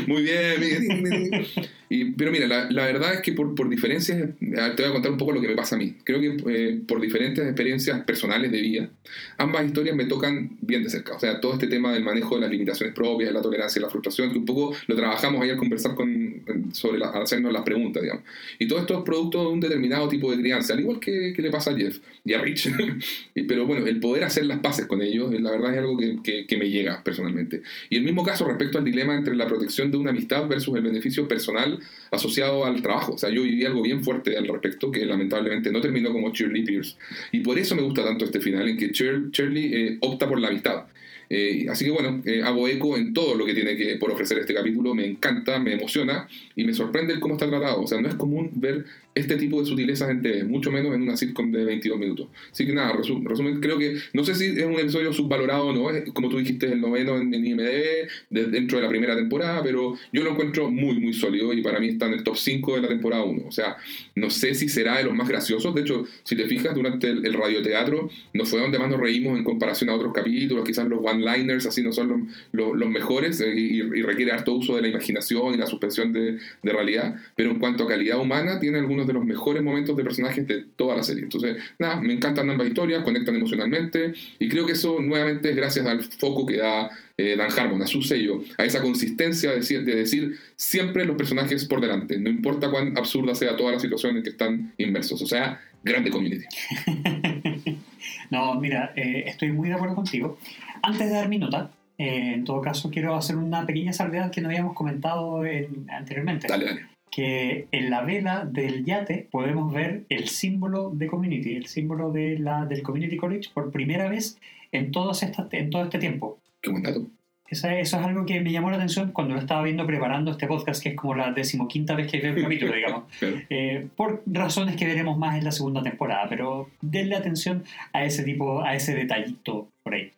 Muy 0.06 0.22
bien, 0.22 0.60
Miguel. 0.60 1.46
Y, 1.94 2.12
pero 2.12 2.32
mira, 2.32 2.46
la, 2.46 2.70
la 2.70 2.86
verdad 2.86 3.12
es 3.12 3.20
que 3.20 3.32
por, 3.32 3.54
por 3.54 3.68
diferencias, 3.68 4.18
eh, 4.18 4.32
te 4.40 4.82
voy 4.82 4.90
a 4.90 4.92
contar 4.94 5.12
un 5.12 5.18
poco 5.18 5.32
lo 5.32 5.40
que 5.42 5.48
me 5.48 5.54
pasa 5.54 5.74
a 5.76 5.78
mí. 5.78 5.94
Creo 6.04 6.20
que 6.20 6.36
eh, 6.46 6.80
por 6.88 7.00
diferentes 7.02 7.44
experiencias 7.44 8.02
personales 8.04 8.50
de 8.50 8.60
vida, 8.62 8.90
ambas 9.36 9.66
historias 9.66 9.94
me 9.94 10.06
tocan 10.06 10.56
bien 10.62 10.82
de 10.82 10.88
cerca. 10.88 11.14
O 11.16 11.20
sea, 11.20 11.38
todo 11.38 11.52
este 11.52 11.66
tema 11.66 11.92
del 11.92 12.02
manejo 12.02 12.36
de 12.36 12.40
las 12.40 12.50
limitaciones 12.50 12.94
propias, 12.94 13.28
de 13.28 13.34
la 13.34 13.42
tolerancia 13.42 13.78
y 13.78 13.82
la 13.82 13.90
frustración, 13.90 14.32
que 14.32 14.38
un 14.38 14.46
poco 14.46 14.74
lo 14.86 14.96
trabajamos 14.96 15.42
ahí 15.42 15.50
al 15.50 15.58
conversar 15.58 15.94
con, 15.94 16.42
sobre 16.72 16.98
la- 16.98 17.10
hacernos 17.10 17.52
las 17.52 17.62
preguntas, 17.62 18.02
digamos. 18.02 18.24
Y 18.58 18.66
todo 18.66 18.78
esto 18.78 18.98
es 18.98 19.04
producto 19.04 19.42
de 19.42 19.48
un 19.52 19.60
determinado 19.60 20.08
tipo 20.08 20.30
de 20.30 20.38
crianza, 20.40 20.72
al 20.72 20.80
igual 20.80 20.98
que, 20.98 21.34
que 21.36 21.42
le 21.42 21.50
pasa 21.50 21.72
a 21.72 21.76
Jeff 21.76 21.98
y 22.24 22.32
a 22.32 22.40
Rich. 22.40 22.70
Pero 23.48 23.66
bueno, 23.66 23.86
el 23.86 24.00
poder 24.00 24.24
hacer 24.24 24.46
las 24.46 24.60
paces 24.60 24.86
con 24.86 25.02
ellos, 25.02 25.32
eh, 25.32 25.40
la 25.40 25.50
verdad 25.50 25.72
es 25.72 25.78
algo 25.78 25.96
que, 25.98 26.18
que- 26.22 26.46
que 26.46 26.56
me 26.56 26.70
llega 26.70 27.02
personalmente. 27.04 27.62
Y 27.90 27.96
el 27.96 28.02
mismo 28.04 28.24
caso 28.24 28.46
respecto 28.46 28.78
al 28.78 28.84
dilema 28.84 29.14
entre 29.16 29.34
la 29.36 29.46
protección 29.46 29.90
de 29.90 29.96
una 29.98 30.10
amistad 30.10 30.46
versus 30.48 30.74
el 30.76 30.82
beneficio 30.82 31.28
personal 31.28 31.78
asociado 32.10 32.64
al 32.64 32.82
trabajo. 32.82 33.14
O 33.14 33.18
sea, 33.18 33.30
yo 33.30 33.42
viví 33.42 33.64
algo 33.64 33.82
bien 33.82 34.02
fuerte 34.04 34.36
al 34.36 34.46
respecto 34.48 34.90
que 34.90 35.04
lamentablemente 35.06 35.70
no 35.72 35.80
terminó 35.80 36.12
como 36.12 36.32
Shirley 36.32 36.64
Pierce. 36.64 36.96
Y 37.32 37.40
por 37.40 37.58
eso 37.58 37.74
me 37.74 37.82
gusta 37.82 38.04
tanto 38.04 38.24
este 38.24 38.40
final, 38.40 38.68
en 38.68 38.76
que 38.76 38.90
Shir- 38.92 39.30
Shirley 39.30 39.74
eh, 39.74 39.96
opta 40.00 40.28
por 40.28 40.38
la 40.40 40.48
amistad. 40.48 40.84
Eh, 41.30 41.64
así 41.70 41.86
que 41.86 41.90
bueno, 41.90 42.20
eh, 42.26 42.42
hago 42.42 42.68
eco 42.68 42.98
en 42.98 43.14
todo 43.14 43.34
lo 43.34 43.46
que 43.46 43.54
tiene 43.54 43.74
que 43.74 43.96
por 43.96 44.10
ofrecer 44.10 44.38
este 44.38 44.52
capítulo. 44.52 44.94
Me 44.94 45.06
encanta, 45.06 45.58
me 45.58 45.72
emociona 45.72 46.28
y 46.54 46.64
me 46.64 46.74
sorprende 46.74 47.14
el 47.14 47.20
cómo 47.20 47.34
está 47.34 47.48
tratado. 47.48 47.80
O 47.80 47.86
sea, 47.86 48.00
no 48.02 48.08
es 48.08 48.14
común 48.16 48.50
ver 48.54 48.84
este 49.14 49.36
tipo 49.36 49.60
de 49.60 49.66
sutilezas 49.66 50.08
en 50.10 50.22
TV, 50.22 50.44
mucho 50.44 50.70
menos 50.70 50.94
en 50.94 51.02
una 51.02 51.16
sitcom 51.16 51.50
de 51.52 51.64
22 51.64 51.98
minutos. 51.98 52.28
Así 52.50 52.64
que 52.66 52.72
nada, 52.72 52.92
resu- 52.94 53.22
resumen, 53.26 53.60
creo 53.60 53.78
que 53.78 53.96
no 54.14 54.24
sé 54.24 54.34
si 54.34 54.46
es 54.46 54.64
un 54.64 54.74
episodio 54.78 55.12
subvalorado 55.12 55.66
o 55.66 55.72
no, 55.72 55.90
es, 55.90 56.10
como 56.12 56.28
tú 56.28 56.38
dijiste, 56.38 56.66
el 56.72 56.80
noveno 56.80 57.18
en, 57.18 57.32
en 57.34 57.44
IMDb, 57.46 58.08
de- 58.30 58.46
dentro 58.46 58.78
de 58.78 58.84
la 58.84 58.88
primera 58.88 59.14
temporada, 59.14 59.62
pero 59.62 59.96
yo 60.12 60.22
lo 60.22 60.30
encuentro 60.30 60.70
muy, 60.70 60.98
muy 60.98 61.12
sólido 61.12 61.52
y 61.52 61.60
para 61.62 61.78
mí 61.78 61.88
está 61.88 62.06
en 62.06 62.14
el 62.14 62.22
top 62.24 62.36
5 62.36 62.76
de 62.76 62.82
la 62.82 62.88
temporada 62.88 63.24
1. 63.24 63.42
O 63.46 63.52
sea, 63.52 63.76
no 64.14 64.30
sé 64.30 64.54
si 64.54 64.68
será 64.68 64.96
de 64.98 65.04
los 65.04 65.14
más 65.14 65.28
graciosos. 65.28 65.74
De 65.74 65.82
hecho, 65.82 66.06
si 66.24 66.34
te 66.36 66.46
fijas, 66.46 66.74
durante 66.74 67.08
el, 67.10 67.26
el 67.26 67.34
radioteatro 67.34 68.08
no 68.32 68.44
fue 68.46 68.60
donde 68.60 68.78
más 68.78 68.88
nos 68.90 69.00
reímos 69.00 69.36
en 69.36 69.44
comparación 69.44 69.90
a 69.90 69.94
otros 69.94 70.12
capítulos. 70.14 70.64
Quizás 70.66 70.88
los 70.88 71.00
one-liners 71.02 71.66
así 71.66 71.82
no 71.82 71.92
son 71.92 72.08
los, 72.08 72.20
los- 72.52 72.76
los 72.78 72.88
mejores 72.90 73.40
eh, 73.40 73.52
y, 73.54 73.76
y 73.80 74.02
requiere 74.02 74.32
harto 74.32 74.54
uso 74.54 74.76
de 74.76 74.82
la 74.82 74.88
imaginación 74.88 75.54
y 75.54 75.58
la 75.58 75.66
suspensión 75.66 76.12
de, 76.12 76.38
de 76.62 76.72
realidad. 76.72 77.16
Pero 77.36 77.50
en 77.50 77.58
cuanto 77.58 77.84
a 77.84 77.88
calidad 77.88 78.18
humana, 78.18 78.58
tiene 78.58 78.78
algunos 78.78 79.01
de 79.06 79.12
los 79.12 79.24
mejores 79.24 79.62
momentos 79.62 79.96
de 79.96 80.04
personajes 80.04 80.46
de 80.46 80.64
toda 80.76 80.96
la 80.96 81.02
serie. 81.02 81.24
Entonces, 81.24 81.56
nada, 81.78 82.00
me 82.00 82.12
encantan 82.12 82.48
ambas 82.50 82.66
historias, 82.68 83.02
conectan 83.04 83.34
emocionalmente 83.36 84.12
y 84.38 84.48
creo 84.48 84.66
que 84.66 84.72
eso 84.72 85.00
nuevamente 85.00 85.50
es 85.50 85.56
gracias 85.56 85.86
al 85.86 86.02
foco 86.02 86.46
que 86.46 86.58
da 86.58 86.90
eh, 87.16 87.36
Dan 87.36 87.50
Harmon, 87.56 87.82
a 87.82 87.86
su 87.86 88.02
sello, 88.02 88.42
a 88.58 88.64
esa 88.64 88.80
consistencia 88.82 89.50
de, 89.50 89.56
decir- 89.60 89.84
de 89.84 89.94
decir 89.96 90.36
siempre 90.56 91.04
los 91.04 91.16
personajes 91.16 91.64
por 91.66 91.80
delante, 91.80 92.18
no 92.18 92.30
importa 92.30 92.70
cuán 92.70 92.96
absurda 92.96 93.34
sea 93.34 93.56
toda 93.56 93.72
la 93.72 93.78
situación 93.78 94.16
en 94.16 94.22
que 94.22 94.30
están 94.30 94.72
inmersos. 94.78 95.20
O 95.22 95.26
sea, 95.26 95.60
grande 95.84 96.10
community. 96.10 96.44
No, 98.30 98.54
mira, 98.54 98.92
eh, 98.96 99.24
estoy 99.26 99.52
muy 99.52 99.68
de 99.68 99.74
acuerdo 99.74 99.94
contigo. 99.94 100.38
Antes 100.82 101.08
de 101.08 101.14
dar 101.14 101.28
mi 101.28 101.38
nota, 101.38 101.70
eh, 101.98 102.32
en 102.34 102.44
todo 102.44 102.60
caso 102.62 102.90
quiero 102.90 103.14
hacer 103.14 103.36
una 103.36 103.64
pequeña 103.66 103.92
salvedad 103.92 104.30
que 104.30 104.40
no 104.40 104.48
habíamos 104.48 104.74
comentado 104.74 105.44
en- 105.44 105.86
anteriormente. 105.90 106.48
Dale, 106.48 106.64
dale. 106.64 106.86
Que 107.14 107.66
en 107.72 107.90
la 107.90 108.00
vela 108.02 108.46
del 108.46 108.86
yate 108.86 109.28
podemos 109.30 109.70
ver 109.72 110.04
el 110.08 110.28
símbolo 110.28 110.90
de 110.94 111.06
Community, 111.08 111.56
el 111.56 111.66
símbolo 111.66 112.10
de 112.10 112.38
la, 112.38 112.64
del 112.64 112.82
Community 112.82 113.18
College 113.18 113.50
por 113.52 113.70
primera 113.70 114.08
vez 114.08 114.38
en, 114.72 114.90
todas 114.92 115.22
estas, 115.22 115.46
en 115.52 115.68
todo 115.68 115.82
este 115.84 115.98
tiempo. 115.98 116.38
Qué 116.62 116.70
buen 116.70 116.82
dato. 116.82 117.06
Esa- 117.46 117.78
eso 117.78 118.00
es 118.00 118.06
algo 118.06 118.24
que 118.24 118.40
me 118.40 118.50
llamó 118.50 118.70
la 118.70 118.76
atención 118.76 119.12
cuando 119.12 119.34
lo 119.34 119.40
estaba 119.40 119.62
viendo 119.62 119.86
preparando 119.86 120.30
este 120.30 120.46
podcast, 120.46 120.82
que 120.82 120.88
es 120.90 120.94
como 120.96 121.14
la 121.14 121.32
decimoquinta 121.32 121.94
vez 121.94 122.10
que 122.10 122.18
veo 122.18 122.34
el 122.34 122.42
capítulo, 122.44 122.72
digamos. 122.74 123.04
Claro. 123.18 123.36
Eh, 123.50 123.88
por 123.94 124.22
razones 124.24 124.76
que 124.76 124.86
veremos 124.86 125.18
más 125.18 125.36
en 125.36 125.44
la 125.44 125.52
segunda 125.52 125.82
temporada, 125.82 126.26
pero 126.30 126.70
denle 126.80 127.14
atención 127.14 127.62
a 127.92 128.06
ese 128.06 128.22
tipo, 128.24 128.62
a 128.62 128.74
ese 128.74 128.94
detallito 128.94 129.68
por 129.82 129.92
ahí. 129.92 130.12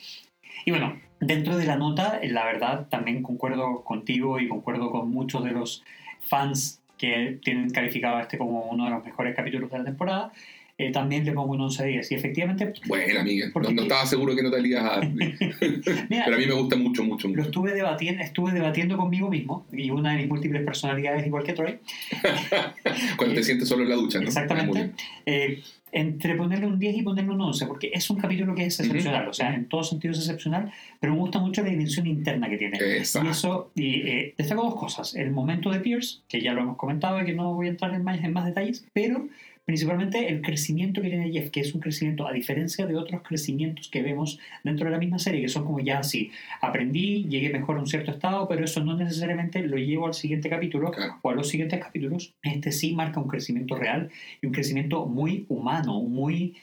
Y 0.65 0.71
bueno, 0.71 0.97
dentro 1.19 1.57
de 1.57 1.66
la 1.66 1.75
nota, 1.75 2.21
la 2.23 2.45
verdad, 2.45 2.87
también 2.89 3.25
concuerdo 3.25 3.83
contigo 3.83 4.39
y 4.39 4.47
concuerdo 4.47 4.93
con 4.93 5.11
muchos 5.11 5.43
de 5.43 5.51
los 5.51 5.83
fans 6.29 6.81
que 7.05 7.39
tienen 7.43 7.71
calificado 7.71 8.21
este 8.21 8.39
como 8.39 8.63
uno 8.71 8.85
de 8.85 8.91
los 8.91 9.05
mejores 9.05 9.35
capítulos 9.35 9.71
de 9.71 9.79
la 9.79 9.85
temporada. 9.85 10.33
Eh, 10.77 10.91
también 10.91 11.25
le 11.25 11.31
pongo 11.31 11.53
un 11.53 11.61
11 11.61 11.85
de 11.85 11.89
10. 11.91 12.11
Y 12.11 12.15
efectivamente, 12.17 12.73
Bueno, 12.89 13.21
amiga, 13.21 13.49
Porque 13.53 13.73
no 13.73 13.83
estaba 13.83 14.05
seguro 14.07 14.35
que 14.35 14.43
no 14.43 14.51
te 14.51 14.61
ibas 14.67 14.85
a 14.85 15.01
mira, 16.09 16.25
Pero 16.25 16.35
a 16.35 16.39
mí 16.39 16.47
me 16.47 16.53
gusta 16.53 16.75
mucho, 16.75 17.05
mucho, 17.05 17.29
lo 17.29 17.35
mucho. 17.35 17.43
estuve 17.49 17.75
debatiendo, 17.75 18.25
estuve 18.25 18.51
debatiendo 18.53 18.97
conmigo 18.97 19.31
mismo 19.31 19.67
y 19.73 19.91
una 19.91 20.13
de 20.13 20.19
mis 20.19 20.29
múltiples 20.29 20.65
personalidades, 20.65 21.25
igual 21.25 21.45
que 21.45 21.53
Troy, 21.53 21.79
Cuando 23.17 23.37
te 23.37 23.45
sientes 23.45 23.69
solo 23.69 23.85
en 23.85 23.91
la 23.91 23.95
ducha, 23.95 24.19
¿no? 24.19 24.27
Exactamente. 24.27 24.91
Eh, 25.27 25.63
entre 25.97 26.35
ponerle 26.35 26.66
un 26.66 26.77
10 26.77 26.97
y 26.97 27.03
ponerle 27.03 27.31
un 27.31 27.41
11, 27.41 27.66
porque 27.66 27.93
es 27.95 28.11
un 28.11 28.19
capítulo 28.19 28.53
que 28.53 28.65
es 28.65 28.81
excepcional, 28.81 29.23
Ujú. 29.23 29.31
o 29.31 29.33
sea, 29.33 29.55
en 29.55 29.69
todos 29.69 29.91
sentidos 29.91 30.19
es 30.19 30.25
excepcional, 30.25 30.73
pero 30.99 31.12
me 31.12 31.21
gusta 31.21 31.39
mucho 31.39 31.62
la 31.62 31.71
dimensión 31.71 32.09
interna 32.09 32.51
que 32.51 32.57
tiene. 32.57 32.79
Exacto. 32.97 33.29
Y 33.29 33.31
eso, 33.31 33.71
y 33.77 33.95
eh, 34.09 34.35
destaco 34.37 34.65
dos 34.65 34.75
cosas. 34.75 35.15
El 35.15 35.31
momento 35.31 35.71
de 35.71 35.79
Pierce, 35.79 36.19
que 36.29 36.41
ya 36.41 36.53
lo 36.53 36.62
hemos 36.62 36.77
comentado 36.77 37.23
y 37.23 37.25
que 37.25 37.33
no 37.33 37.55
voy 37.55 37.69
a 37.69 37.71
entrar 37.71 37.95
en 37.95 38.03
más, 38.03 38.19
en 38.23 38.33
más 38.33 38.45
detalles, 38.45 38.85
pero 38.93 39.29
principalmente 39.65 40.28
el 40.28 40.43
crecimiento 40.43 41.01
que 41.01 41.09
tiene 41.09 41.31
Jeff, 41.32 41.51
que 41.51 41.61
es 41.61 41.74
un 41.74 41.81
crecimiento, 41.81 42.27
a 42.27 42.32
diferencia 42.32 42.86
de 42.86 42.97
otros 42.97 43.23
crecimientos 43.23 43.89
que 43.89 44.03
vemos 44.03 44.39
dentro 44.62 44.85
de 44.86 44.93
la 44.93 44.99
misma 44.99 45.19
serie, 45.19 45.41
que 45.41 45.49
son 45.49 45.65
como 45.65 45.81
ya 45.81 45.99
así, 46.01 46.31
aprendí, 46.61 47.24
llegué 47.28 47.51
mejor 47.51 47.77
a 47.77 47.81
un 47.81 47.86
cierto 47.86 48.11
estado, 48.11 48.47
pero 48.47 48.65
eso 48.65 48.85
no 48.85 48.97
necesariamente 48.97 49.62
lo 49.66 49.77
llevo 49.78 50.07
al 50.07 50.15
siguiente 50.15 50.51
capítulo 50.51 50.91
Claro. 50.91 51.15
o 51.23 51.31
a 51.31 51.35
los 51.35 51.49
siguientes 51.49 51.81
capítulos. 51.82 52.35
Este 52.43 52.73
sí 52.73 52.93
marca 52.95 53.20
un 53.20 53.28
crecimiento 53.28 53.74
real 53.77 54.11
y 54.43 54.47
un 54.47 54.53
crecimiento 54.53 55.07
muy 55.07 55.47
humano, 55.49 56.01
muy 56.03 56.55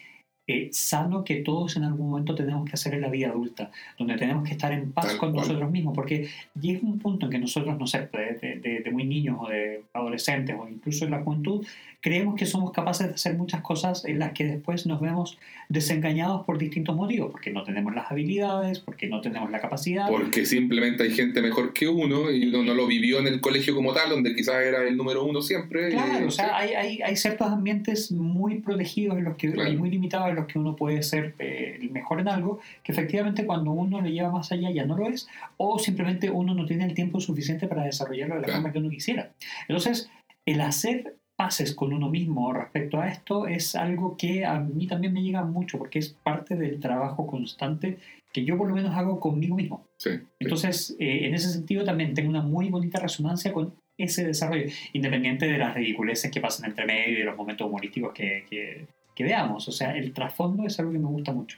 eh, 0.47 0.69
sano 0.71 1.23
que 1.23 1.37
todos 1.37 1.77
en 1.77 1.83
algún 1.83 2.09
momento 2.09 2.35
tenemos 2.35 2.65
que 2.67 2.73
hacer 2.73 2.93
en 2.95 3.01
la 3.01 3.09
vida 3.09 3.29
adulta, 3.29 3.71
donde 3.97 4.17
tenemos 4.17 4.43
que 4.43 4.51
estar 4.51 4.73
en 4.73 4.91
paz 4.91 5.05
Tal 5.07 5.17
con 5.17 5.31
cual. 5.33 5.47
nosotros 5.47 5.71
mismos, 5.71 5.93
porque 5.95 6.27
llega 6.59 6.81
un 6.83 6.99
punto 6.99 7.27
en 7.27 7.31
que 7.31 7.39
nosotros, 7.39 7.77
no 7.79 7.87
sé, 7.87 8.09
de, 8.11 8.37
de- 8.41 8.59
de- 8.59 8.79
de 8.81 8.91
muy 8.91 9.05
niños 9.05 9.37
o 9.39 9.47
de 9.47 9.83
adolescentes 9.93 10.55
o 10.59 10.67
incluso 10.67 11.05
en 11.05 11.11
la 11.11 11.21
juventud, 11.23 11.65
creemos 12.01 12.35
que 12.35 12.45
somos 12.47 12.71
capaces 12.71 13.07
de 13.07 13.13
hacer 13.13 13.35
muchas 13.37 13.61
cosas 13.61 14.03
en 14.05 14.17
las 14.19 14.31
que 14.33 14.43
después 14.45 14.85
nos 14.87 14.99
vemos 14.99 15.37
desengañados 15.69 16.45
por 16.45 16.57
distintos 16.57 16.95
motivos, 16.95 17.31
porque 17.31 17.51
no 17.51 17.63
tenemos 17.63 17.93
las 17.95 18.11
habilidades, 18.11 18.79
porque 18.79 19.07
no 19.07 19.21
tenemos 19.21 19.49
la 19.51 19.59
capacidad. 19.59 20.07
Porque 20.09 20.45
simplemente 20.45 21.03
hay 21.03 21.11
gente 21.11 21.41
mejor 21.41 21.73
que 21.73 21.87
uno 21.87 22.29
y 22.31 22.47
uno 22.47 22.63
no 22.63 22.73
lo 22.73 22.87
vivió 22.87 23.19
en 23.19 23.27
el 23.27 23.39
colegio 23.39 23.75
como 23.75 23.93
tal, 23.93 24.09
donde 24.09 24.35
quizás 24.35 24.55
era 24.63 24.83
el 24.83 24.97
número 24.97 25.23
uno 25.23 25.41
siempre. 25.41 25.89
y- 25.89 25.93
Claro, 25.93 26.27
o 26.27 26.31
sea, 26.31 26.57
hay, 26.57 26.73
hay, 26.73 27.01
hay 27.03 27.15
ciertos 27.15 27.47
ambientes 27.47 28.11
muy 28.11 28.59
protegidos 28.59 29.17
en 29.19 29.23
los 29.25 29.37
que, 29.37 29.51
Claro. 29.51 29.71
y 29.71 29.77
muy 29.77 29.89
limitados 29.91 30.29
en 30.29 30.35
los 30.35 30.47
que 30.47 30.57
uno 30.59 30.75
puede 30.75 31.03
ser 31.03 31.35
eh, 31.39 31.77
el 31.81 31.91
mejor 31.91 32.19
en 32.19 32.27
algo, 32.27 32.59
que 32.83 32.91
efectivamente 32.91 33.45
cuando 33.45 33.71
uno 33.71 34.01
lo 34.01 34.09
lleva 34.09 34.31
más 34.31 34.51
allá 34.51 34.71
ya 34.71 34.85
no 34.85 34.97
lo 34.97 35.07
es, 35.07 35.27
o 35.57 35.77
simplemente 35.79 36.29
uno 36.31 36.53
no 36.55 36.65
tiene 36.65 36.85
el 36.85 36.93
tiempo 36.95 37.19
suficiente 37.21 37.67
para 37.67 37.83
desarrollarlo 37.85 38.35
de 38.35 38.41
la 38.41 38.45
Claro. 38.47 38.61
forma 38.61 38.73
que 38.73 38.79
uno 38.79 38.89
quisiera. 38.89 39.31
Entonces, 39.67 40.09
el 40.47 40.59
hacer 40.61 41.15
pases 41.41 41.73
con 41.73 41.91
uno 41.91 42.07
mismo 42.09 42.53
respecto 42.53 42.99
a 43.01 43.07
esto 43.09 43.47
es 43.47 43.73
algo 43.75 44.15
que 44.15 44.45
a 44.45 44.59
mí 44.59 44.85
también 44.85 45.11
me 45.13 45.23
llega 45.23 45.43
mucho, 45.43 45.79
porque 45.79 45.97
es 45.99 46.09
parte 46.09 46.55
del 46.55 46.79
trabajo 46.79 47.25
constante 47.25 47.97
que 48.31 48.45
yo 48.45 48.57
por 48.57 48.67
lo 48.69 48.75
menos 48.75 48.95
hago 48.95 49.19
conmigo 49.19 49.55
mismo. 49.55 49.87
Sí, 49.97 50.11
sí. 50.11 50.19
Entonces, 50.39 50.95
eh, 50.99 51.25
en 51.25 51.33
ese 51.33 51.49
sentido 51.49 51.83
también 51.83 52.13
tengo 52.13 52.29
una 52.29 52.41
muy 52.43 52.69
bonita 52.69 52.99
resonancia 52.99 53.51
con 53.53 53.73
ese 53.97 54.25
desarrollo, 54.25 54.65
independiente 54.93 55.47
de 55.47 55.57
las 55.57 55.73
ridiculeces 55.73 56.29
que 56.31 56.39
pasan 56.41 56.69
entre 56.69 56.85
medio 56.85 57.13
y 57.13 57.19
de 57.19 57.25
los 57.25 57.35
momentos 57.35 57.67
humorísticos 57.67 58.13
que, 58.13 58.45
que- 58.49 58.85
que 59.15 59.23
veamos. 59.23 59.67
O 59.67 59.71
sea, 59.71 59.97
el 59.97 60.13
trasfondo 60.13 60.65
es 60.65 60.79
algo 60.79 60.91
que 60.91 60.99
me 60.99 61.07
gusta 61.07 61.33
mucho. 61.33 61.57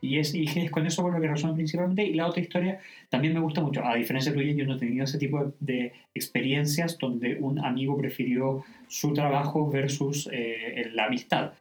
Y 0.00 0.18
es, 0.18 0.34
y 0.34 0.44
es 0.44 0.70
con 0.70 0.86
eso 0.86 1.02
con 1.02 1.12
lo 1.12 1.20
que 1.20 1.28
resuena 1.28 1.54
principalmente. 1.56 2.04
Y 2.04 2.14
la 2.14 2.26
otra 2.26 2.40
historia 2.40 2.78
también 3.08 3.34
me 3.34 3.40
gusta 3.40 3.60
mucho. 3.60 3.84
A 3.84 3.94
diferencia 3.96 4.32
tuya, 4.32 4.52
yo 4.52 4.64
no 4.66 4.74
he 4.76 4.78
tenido 4.78 5.04
ese 5.04 5.18
tipo 5.18 5.44
de, 5.44 5.52
de 5.60 5.92
experiencias 6.14 6.96
donde 6.98 7.36
un 7.40 7.58
amigo 7.64 7.96
prefirió 7.96 8.64
su 8.86 9.12
trabajo 9.12 9.68
versus 9.70 10.28
eh, 10.32 10.90
la 10.94 11.06
amistad. 11.06 11.52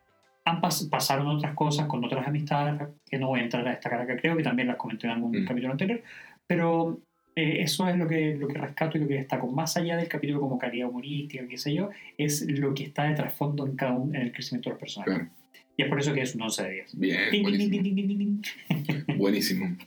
Han 0.45 0.61
pas- 0.61 0.89
pasaron 0.89 1.27
otras 1.27 1.53
cosas 1.55 1.88
con 1.88 2.03
otras 2.05 2.27
amistades 2.27 2.81
que 3.09 3.18
no 3.18 3.27
voy 3.27 3.39
a 3.41 3.43
entrar 3.43 3.68
a 3.68 3.73
esta 3.73 3.89
cara 3.89 4.05
que 4.07 4.15
creo, 4.18 4.38
que 4.38 4.43
también 4.43 4.68
las 4.68 4.77
comenté 4.77 5.07
en 5.07 5.14
algún 5.14 5.31
Mm. 5.43 5.45
capítulo 5.45 5.72
anterior, 5.73 6.01
pero 6.45 6.99
eh, 7.35 7.61
eso 7.61 7.88
es 7.88 7.97
lo 7.97 8.07
que, 8.07 8.35
lo 8.35 8.47
que 8.47 8.57
rescato 8.57 8.97
y 8.97 9.01
lo 9.01 9.07
que 9.07 9.15
destaco. 9.15 9.47
Más 9.47 9.76
allá 9.77 9.97
del 9.97 10.07
capítulo 10.07 10.39
como 10.39 10.57
calidad 10.57 10.89
humorística, 10.89 11.45
qué 11.47 11.57
sé 11.57 11.73
yo, 11.73 11.89
es 12.18 12.49
lo 12.49 12.73
que 12.73 12.84
está 12.84 13.03
de 13.03 13.15
trasfondo 13.15 13.65
en 13.68 13.76
cada 13.76 13.93
uno, 13.93 14.14
en 14.15 14.22
el 14.22 14.31
crecimiento 14.31 14.69
de 14.69 14.73
los 14.76 14.80
personajes. 14.80 15.14
Claro. 15.15 15.30
Y 15.77 15.83
es 15.83 15.89
por 15.89 15.99
eso 15.99 16.13
que 16.13 16.21
es 16.21 16.33
un 16.35 16.41
11 16.41 16.63
de 16.63 16.71
10. 16.73 16.99
Bien, 16.99 17.19
ding, 17.31 17.43
buenísimo. 17.43 17.83
ding, 17.83 18.17
ding. 18.17 18.41
buenísimo. 19.17 19.77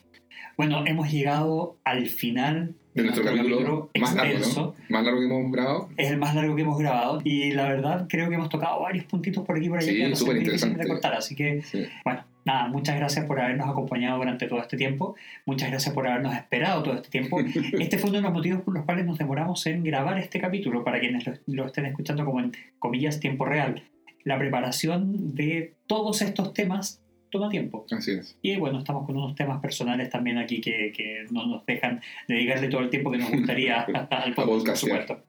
Bueno, 0.56 0.84
hemos 0.86 1.10
llegado 1.10 1.76
al 1.84 2.06
final 2.06 2.74
De 2.94 3.02
nuestro 3.02 3.24
capítulo 3.24 3.90
más 3.98 4.14
largo, 4.14 4.32
extenso. 4.32 4.74
¿no? 4.78 4.94
Más 4.94 5.04
largo 5.04 5.20
que 5.20 5.26
hemos 5.26 5.52
grabado. 5.52 5.88
Es 5.96 6.10
el 6.10 6.18
más 6.18 6.34
largo 6.34 6.54
que 6.54 6.62
hemos 6.62 6.78
grabado 6.78 7.20
y 7.24 7.52
la 7.52 7.68
verdad 7.68 8.06
creo 8.08 8.28
que 8.28 8.34
hemos 8.34 8.48
tocado 8.50 8.80
varios 8.82 9.04
puntitos 9.06 9.44
por 9.44 9.56
aquí 9.56 9.66
y 9.66 9.68
por 9.68 9.78
allá 9.78 9.90
Sí, 9.90 9.98
que 9.98 10.14
súper 10.16 10.36
interesante. 10.36 10.86
cortar. 10.86 11.14
Así 11.14 11.34
que, 11.34 11.62
Sí. 11.62 11.86
bueno, 12.04 12.24
nada, 12.44 12.68
muchas 12.68 12.96
gracias 12.96 13.24
por 13.24 13.40
habernos 13.40 13.68
acompañado 13.68 14.18
durante 14.18 14.46
todo 14.48 14.60
este 14.60 14.76
tiempo. 14.76 15.14
Muchas 15.46 15.70
gracias 15.70 15.94
por 15.94 16.06
habernos 16.06 16.34
esperado 16.34 16.82
todo 16.82 16.94
este 16.94 17.08
tiempo. 17.08 17.40
Este 17.80 17.96
fue 17.96 18.10
uno 18.10 18.18
de 18.18 18.22
los 18.24 18.32
motivos 18.32 18.60
por 18.62 18.74
los 18.74 18.84
cuales 18.84 19.06
nos 19.06 19.16
demoramos 19.18 19.64
en 19.66 19.82
grabar 19.82 20.18
este 20.18 20.38
capítulo, 20.40 20.84
para 20.84 21.00
quienes 21.00 21.26
lo, 21.26 21.32
lo 21.46 21.66
estén 21.66 21.86
escuchando 21.86 22.24
como 22.26 22.40
en 22.40 22.52
comillas 22.78 23.18
tiempo 23.18 23.44
real. 23.46 23.82
La 24.24 24.38
preparación 24.38 25.34
de 25.34 25.74
todos 25.86 26.22
estos 26.22 26.52
temas 26.52 27.00
toma 27.30 27.48
tiempo. 27.48 27.86
Así 27.90 28.12
es. 28.12 28.36
Y 28.42 28.56
bueno, 28.56 28.80
estamos 28.80 29.06
con 29.06 29.16
unos 29.16 29.34
temas 29.34 29.60
personales 29.60 30.10
también 30.10 30.38
aquí 30.38 30.60
que, 30.60 30.92
que 30.94 31.26
no 31.30 31.46
nos 31.46 31.64
dejan 31.64 32.00
dedicarle 32.28 32.68
todo 32.68 32.82
el 32.82 32.90
tiempo 32.90 33.10
que 33.10 33.18
nos 33.18 33.30
gustaría 33.30 33.80
al 34.10 34.34
podcast, 34.34 34.66
por 34.66 34.76
supuesto. 34.76 35.22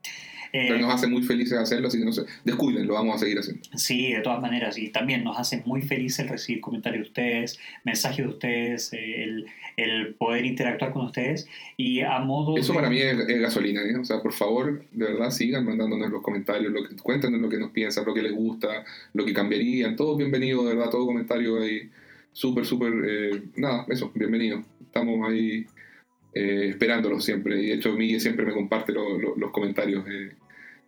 Eh, 0.54 0.66
Pero 0.70 0.80
nos 0.82 0.94
hace 0.94 1.08
muy 1.08 1.24
felices 1.24 1.58
hacerlo, 1.58 1.88
así 1.88 1.98
que 2.00 2.06
no 2.06 2.12
sé, 2.12 2.24
descuiden, 2.44 2.86
lo 2.88 2.96
vamos 2.96 3.16
a 3.16 3.20
seguir 3.20 3.40
haciendo. 3.40 3.62
Sí, 3.76 4.12
de 4.12 4.20
todas 4.22 4.42
maneras, 4.42 4.78
y 4.78 4.90
también 4.90 5.24
nos 5.24 5.38
hace 5.40 5.64
muy 5.66 5.82
felices 5.82 6.20
el 6.20 6.28
recibir 6.30 6.60
comentarios 6.62 7.04
de 7.04 7.08
ustedes, 7.10 7.60
mensajes 7.86 8.26
de 8.26 8.32
ustedes, 8.32 8.92
eh, 8.94 9.24
el, 9.24 9.46
el 9.78 10.14
poder 10.16 10.46
interactuar 10.46 10.92
con 10.92 11.06
ustedes. 11.06 11.48
Y 11.78 12.02
a 12.02 12.20
modo 12.20 12.58
Eso 12.58 12.74
de- 12.74 12.80
para 12.80 12.90
mí 12.90 13.00
es, 13.00 13.18
es 13.30 13.40
gasolina, 13.40 13.82
¿eh? 13.82 13.96
O 13.98 14.04
sea, 14.04 14.22
por 14.22 14.34
favor, 14.34 14.84
de 14.92 15.06
verdad, 15.06 15.30
sigan 15.32 15.66
mandándonos 15.66 16.10
los 16.12 16.22
comentarios, 16.22 16.72
lo 16.74 16.84
que, 16.88 16.96
cuéntenos 16.98 17.40
lo 17.40 17.48
que 17.50 17.58
nos 17.58 17.72
piensan, 17.72 18.06
lo 18.06 18.14
que 18.14 18.22
les 18.24 18.34
gusta, 18.34 18.84
lo 19.14 19.24
que 19.26 19.34
cambiarían, 19.34 19.96
todo 19.96 20.18
bienvenido, 20.18 20.64
de 20.68 20.76
verdad, 20.76 20.90
todo 20.92 21.06
comentario 21.06 21.62
ahí, 21.62 21.90
súper, 22.34 22.66
súper, 22.66 22.94
eh, 23.08 23.42
nada, 23.56 23.86
eso, 23.90 24.12
bienvenido. 24.14 24.64
Estamos 24.82 25.30
ahí 25.30 25.66
eh, 26.34 26.68
esperándolos 26.70 27.24
siempre, 27.26 27.62
y 27.62 27.68
de 27.68 27.74
hecho 27.76 27.92
Miguel 27.94 28.22
siempre 28.22 28.46
me 28.46 28.54
comparte 28.54 28.92
lo- 28.94 29.18
lo- 29.18 29.36
los 29.36 29.52
comentarios 29.52 30.06
eh, 30.10 30.32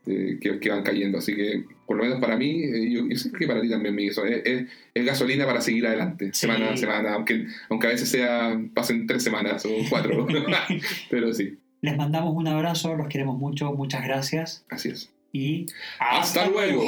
eh, 0.07 0.37
que, 0.41 0.59
que 0.59 0.69
van 0.69 0.83
cayendo, 0.83 1.17
así 1.19 1.33
que, 1.35 1.63
por 1.85 1.97
lo 1.97 2.03
menos 2.03 2.19
para 2.19 2.35
mí, 2.37 2.63
eh, 2.63 2.89
yo, 2.91 3.07
yo 3.07 3.15
sé 3.15 3.31
que 3.31 3.47
para 3.47 3.61
ti 3.61 3.69
también, 3.69 3.95
Miguel, 3.95 4.11
es, 4.27 4.41
es- 4.45 4.67
es 4.93 5.05
gasolina 5.05 5.45
para 5.45 5.61
seguir 5.61 5.87
adelante, 5.87 6.25
Sí. 6.33 6.41
semana 6.41 6.71
a 6.71 6.77
semana, 6.77 7.13
aunque, 7.13 7.45
aunque 7.69 7.87
a 7.87 7.91
veces 7.91 8.09
sea, 8.09 8.59
pasen 8.73 9.07
tres 9.07 9.23
semanas 9.23 9.65
o 9.65 9.69
cuatro, 9.89 10.27
pero 11.09 11.33
sí, 11.33 11.57
Les 11.81 11.95
mandamos 11.97 12.33
un 12.35 12.47
abrazo, 12.47 12.95
los 12.95 13.07
queremos 13.07 13.37
mucho, 13.37 13.71
muchas 13.73 14.03
gracias 14.03 14.65
así 14.69 14.89
es. 14.89 15.11
y 15.31 15.65
¡Hasta 15.99 16.47
luego! 16.49 16.83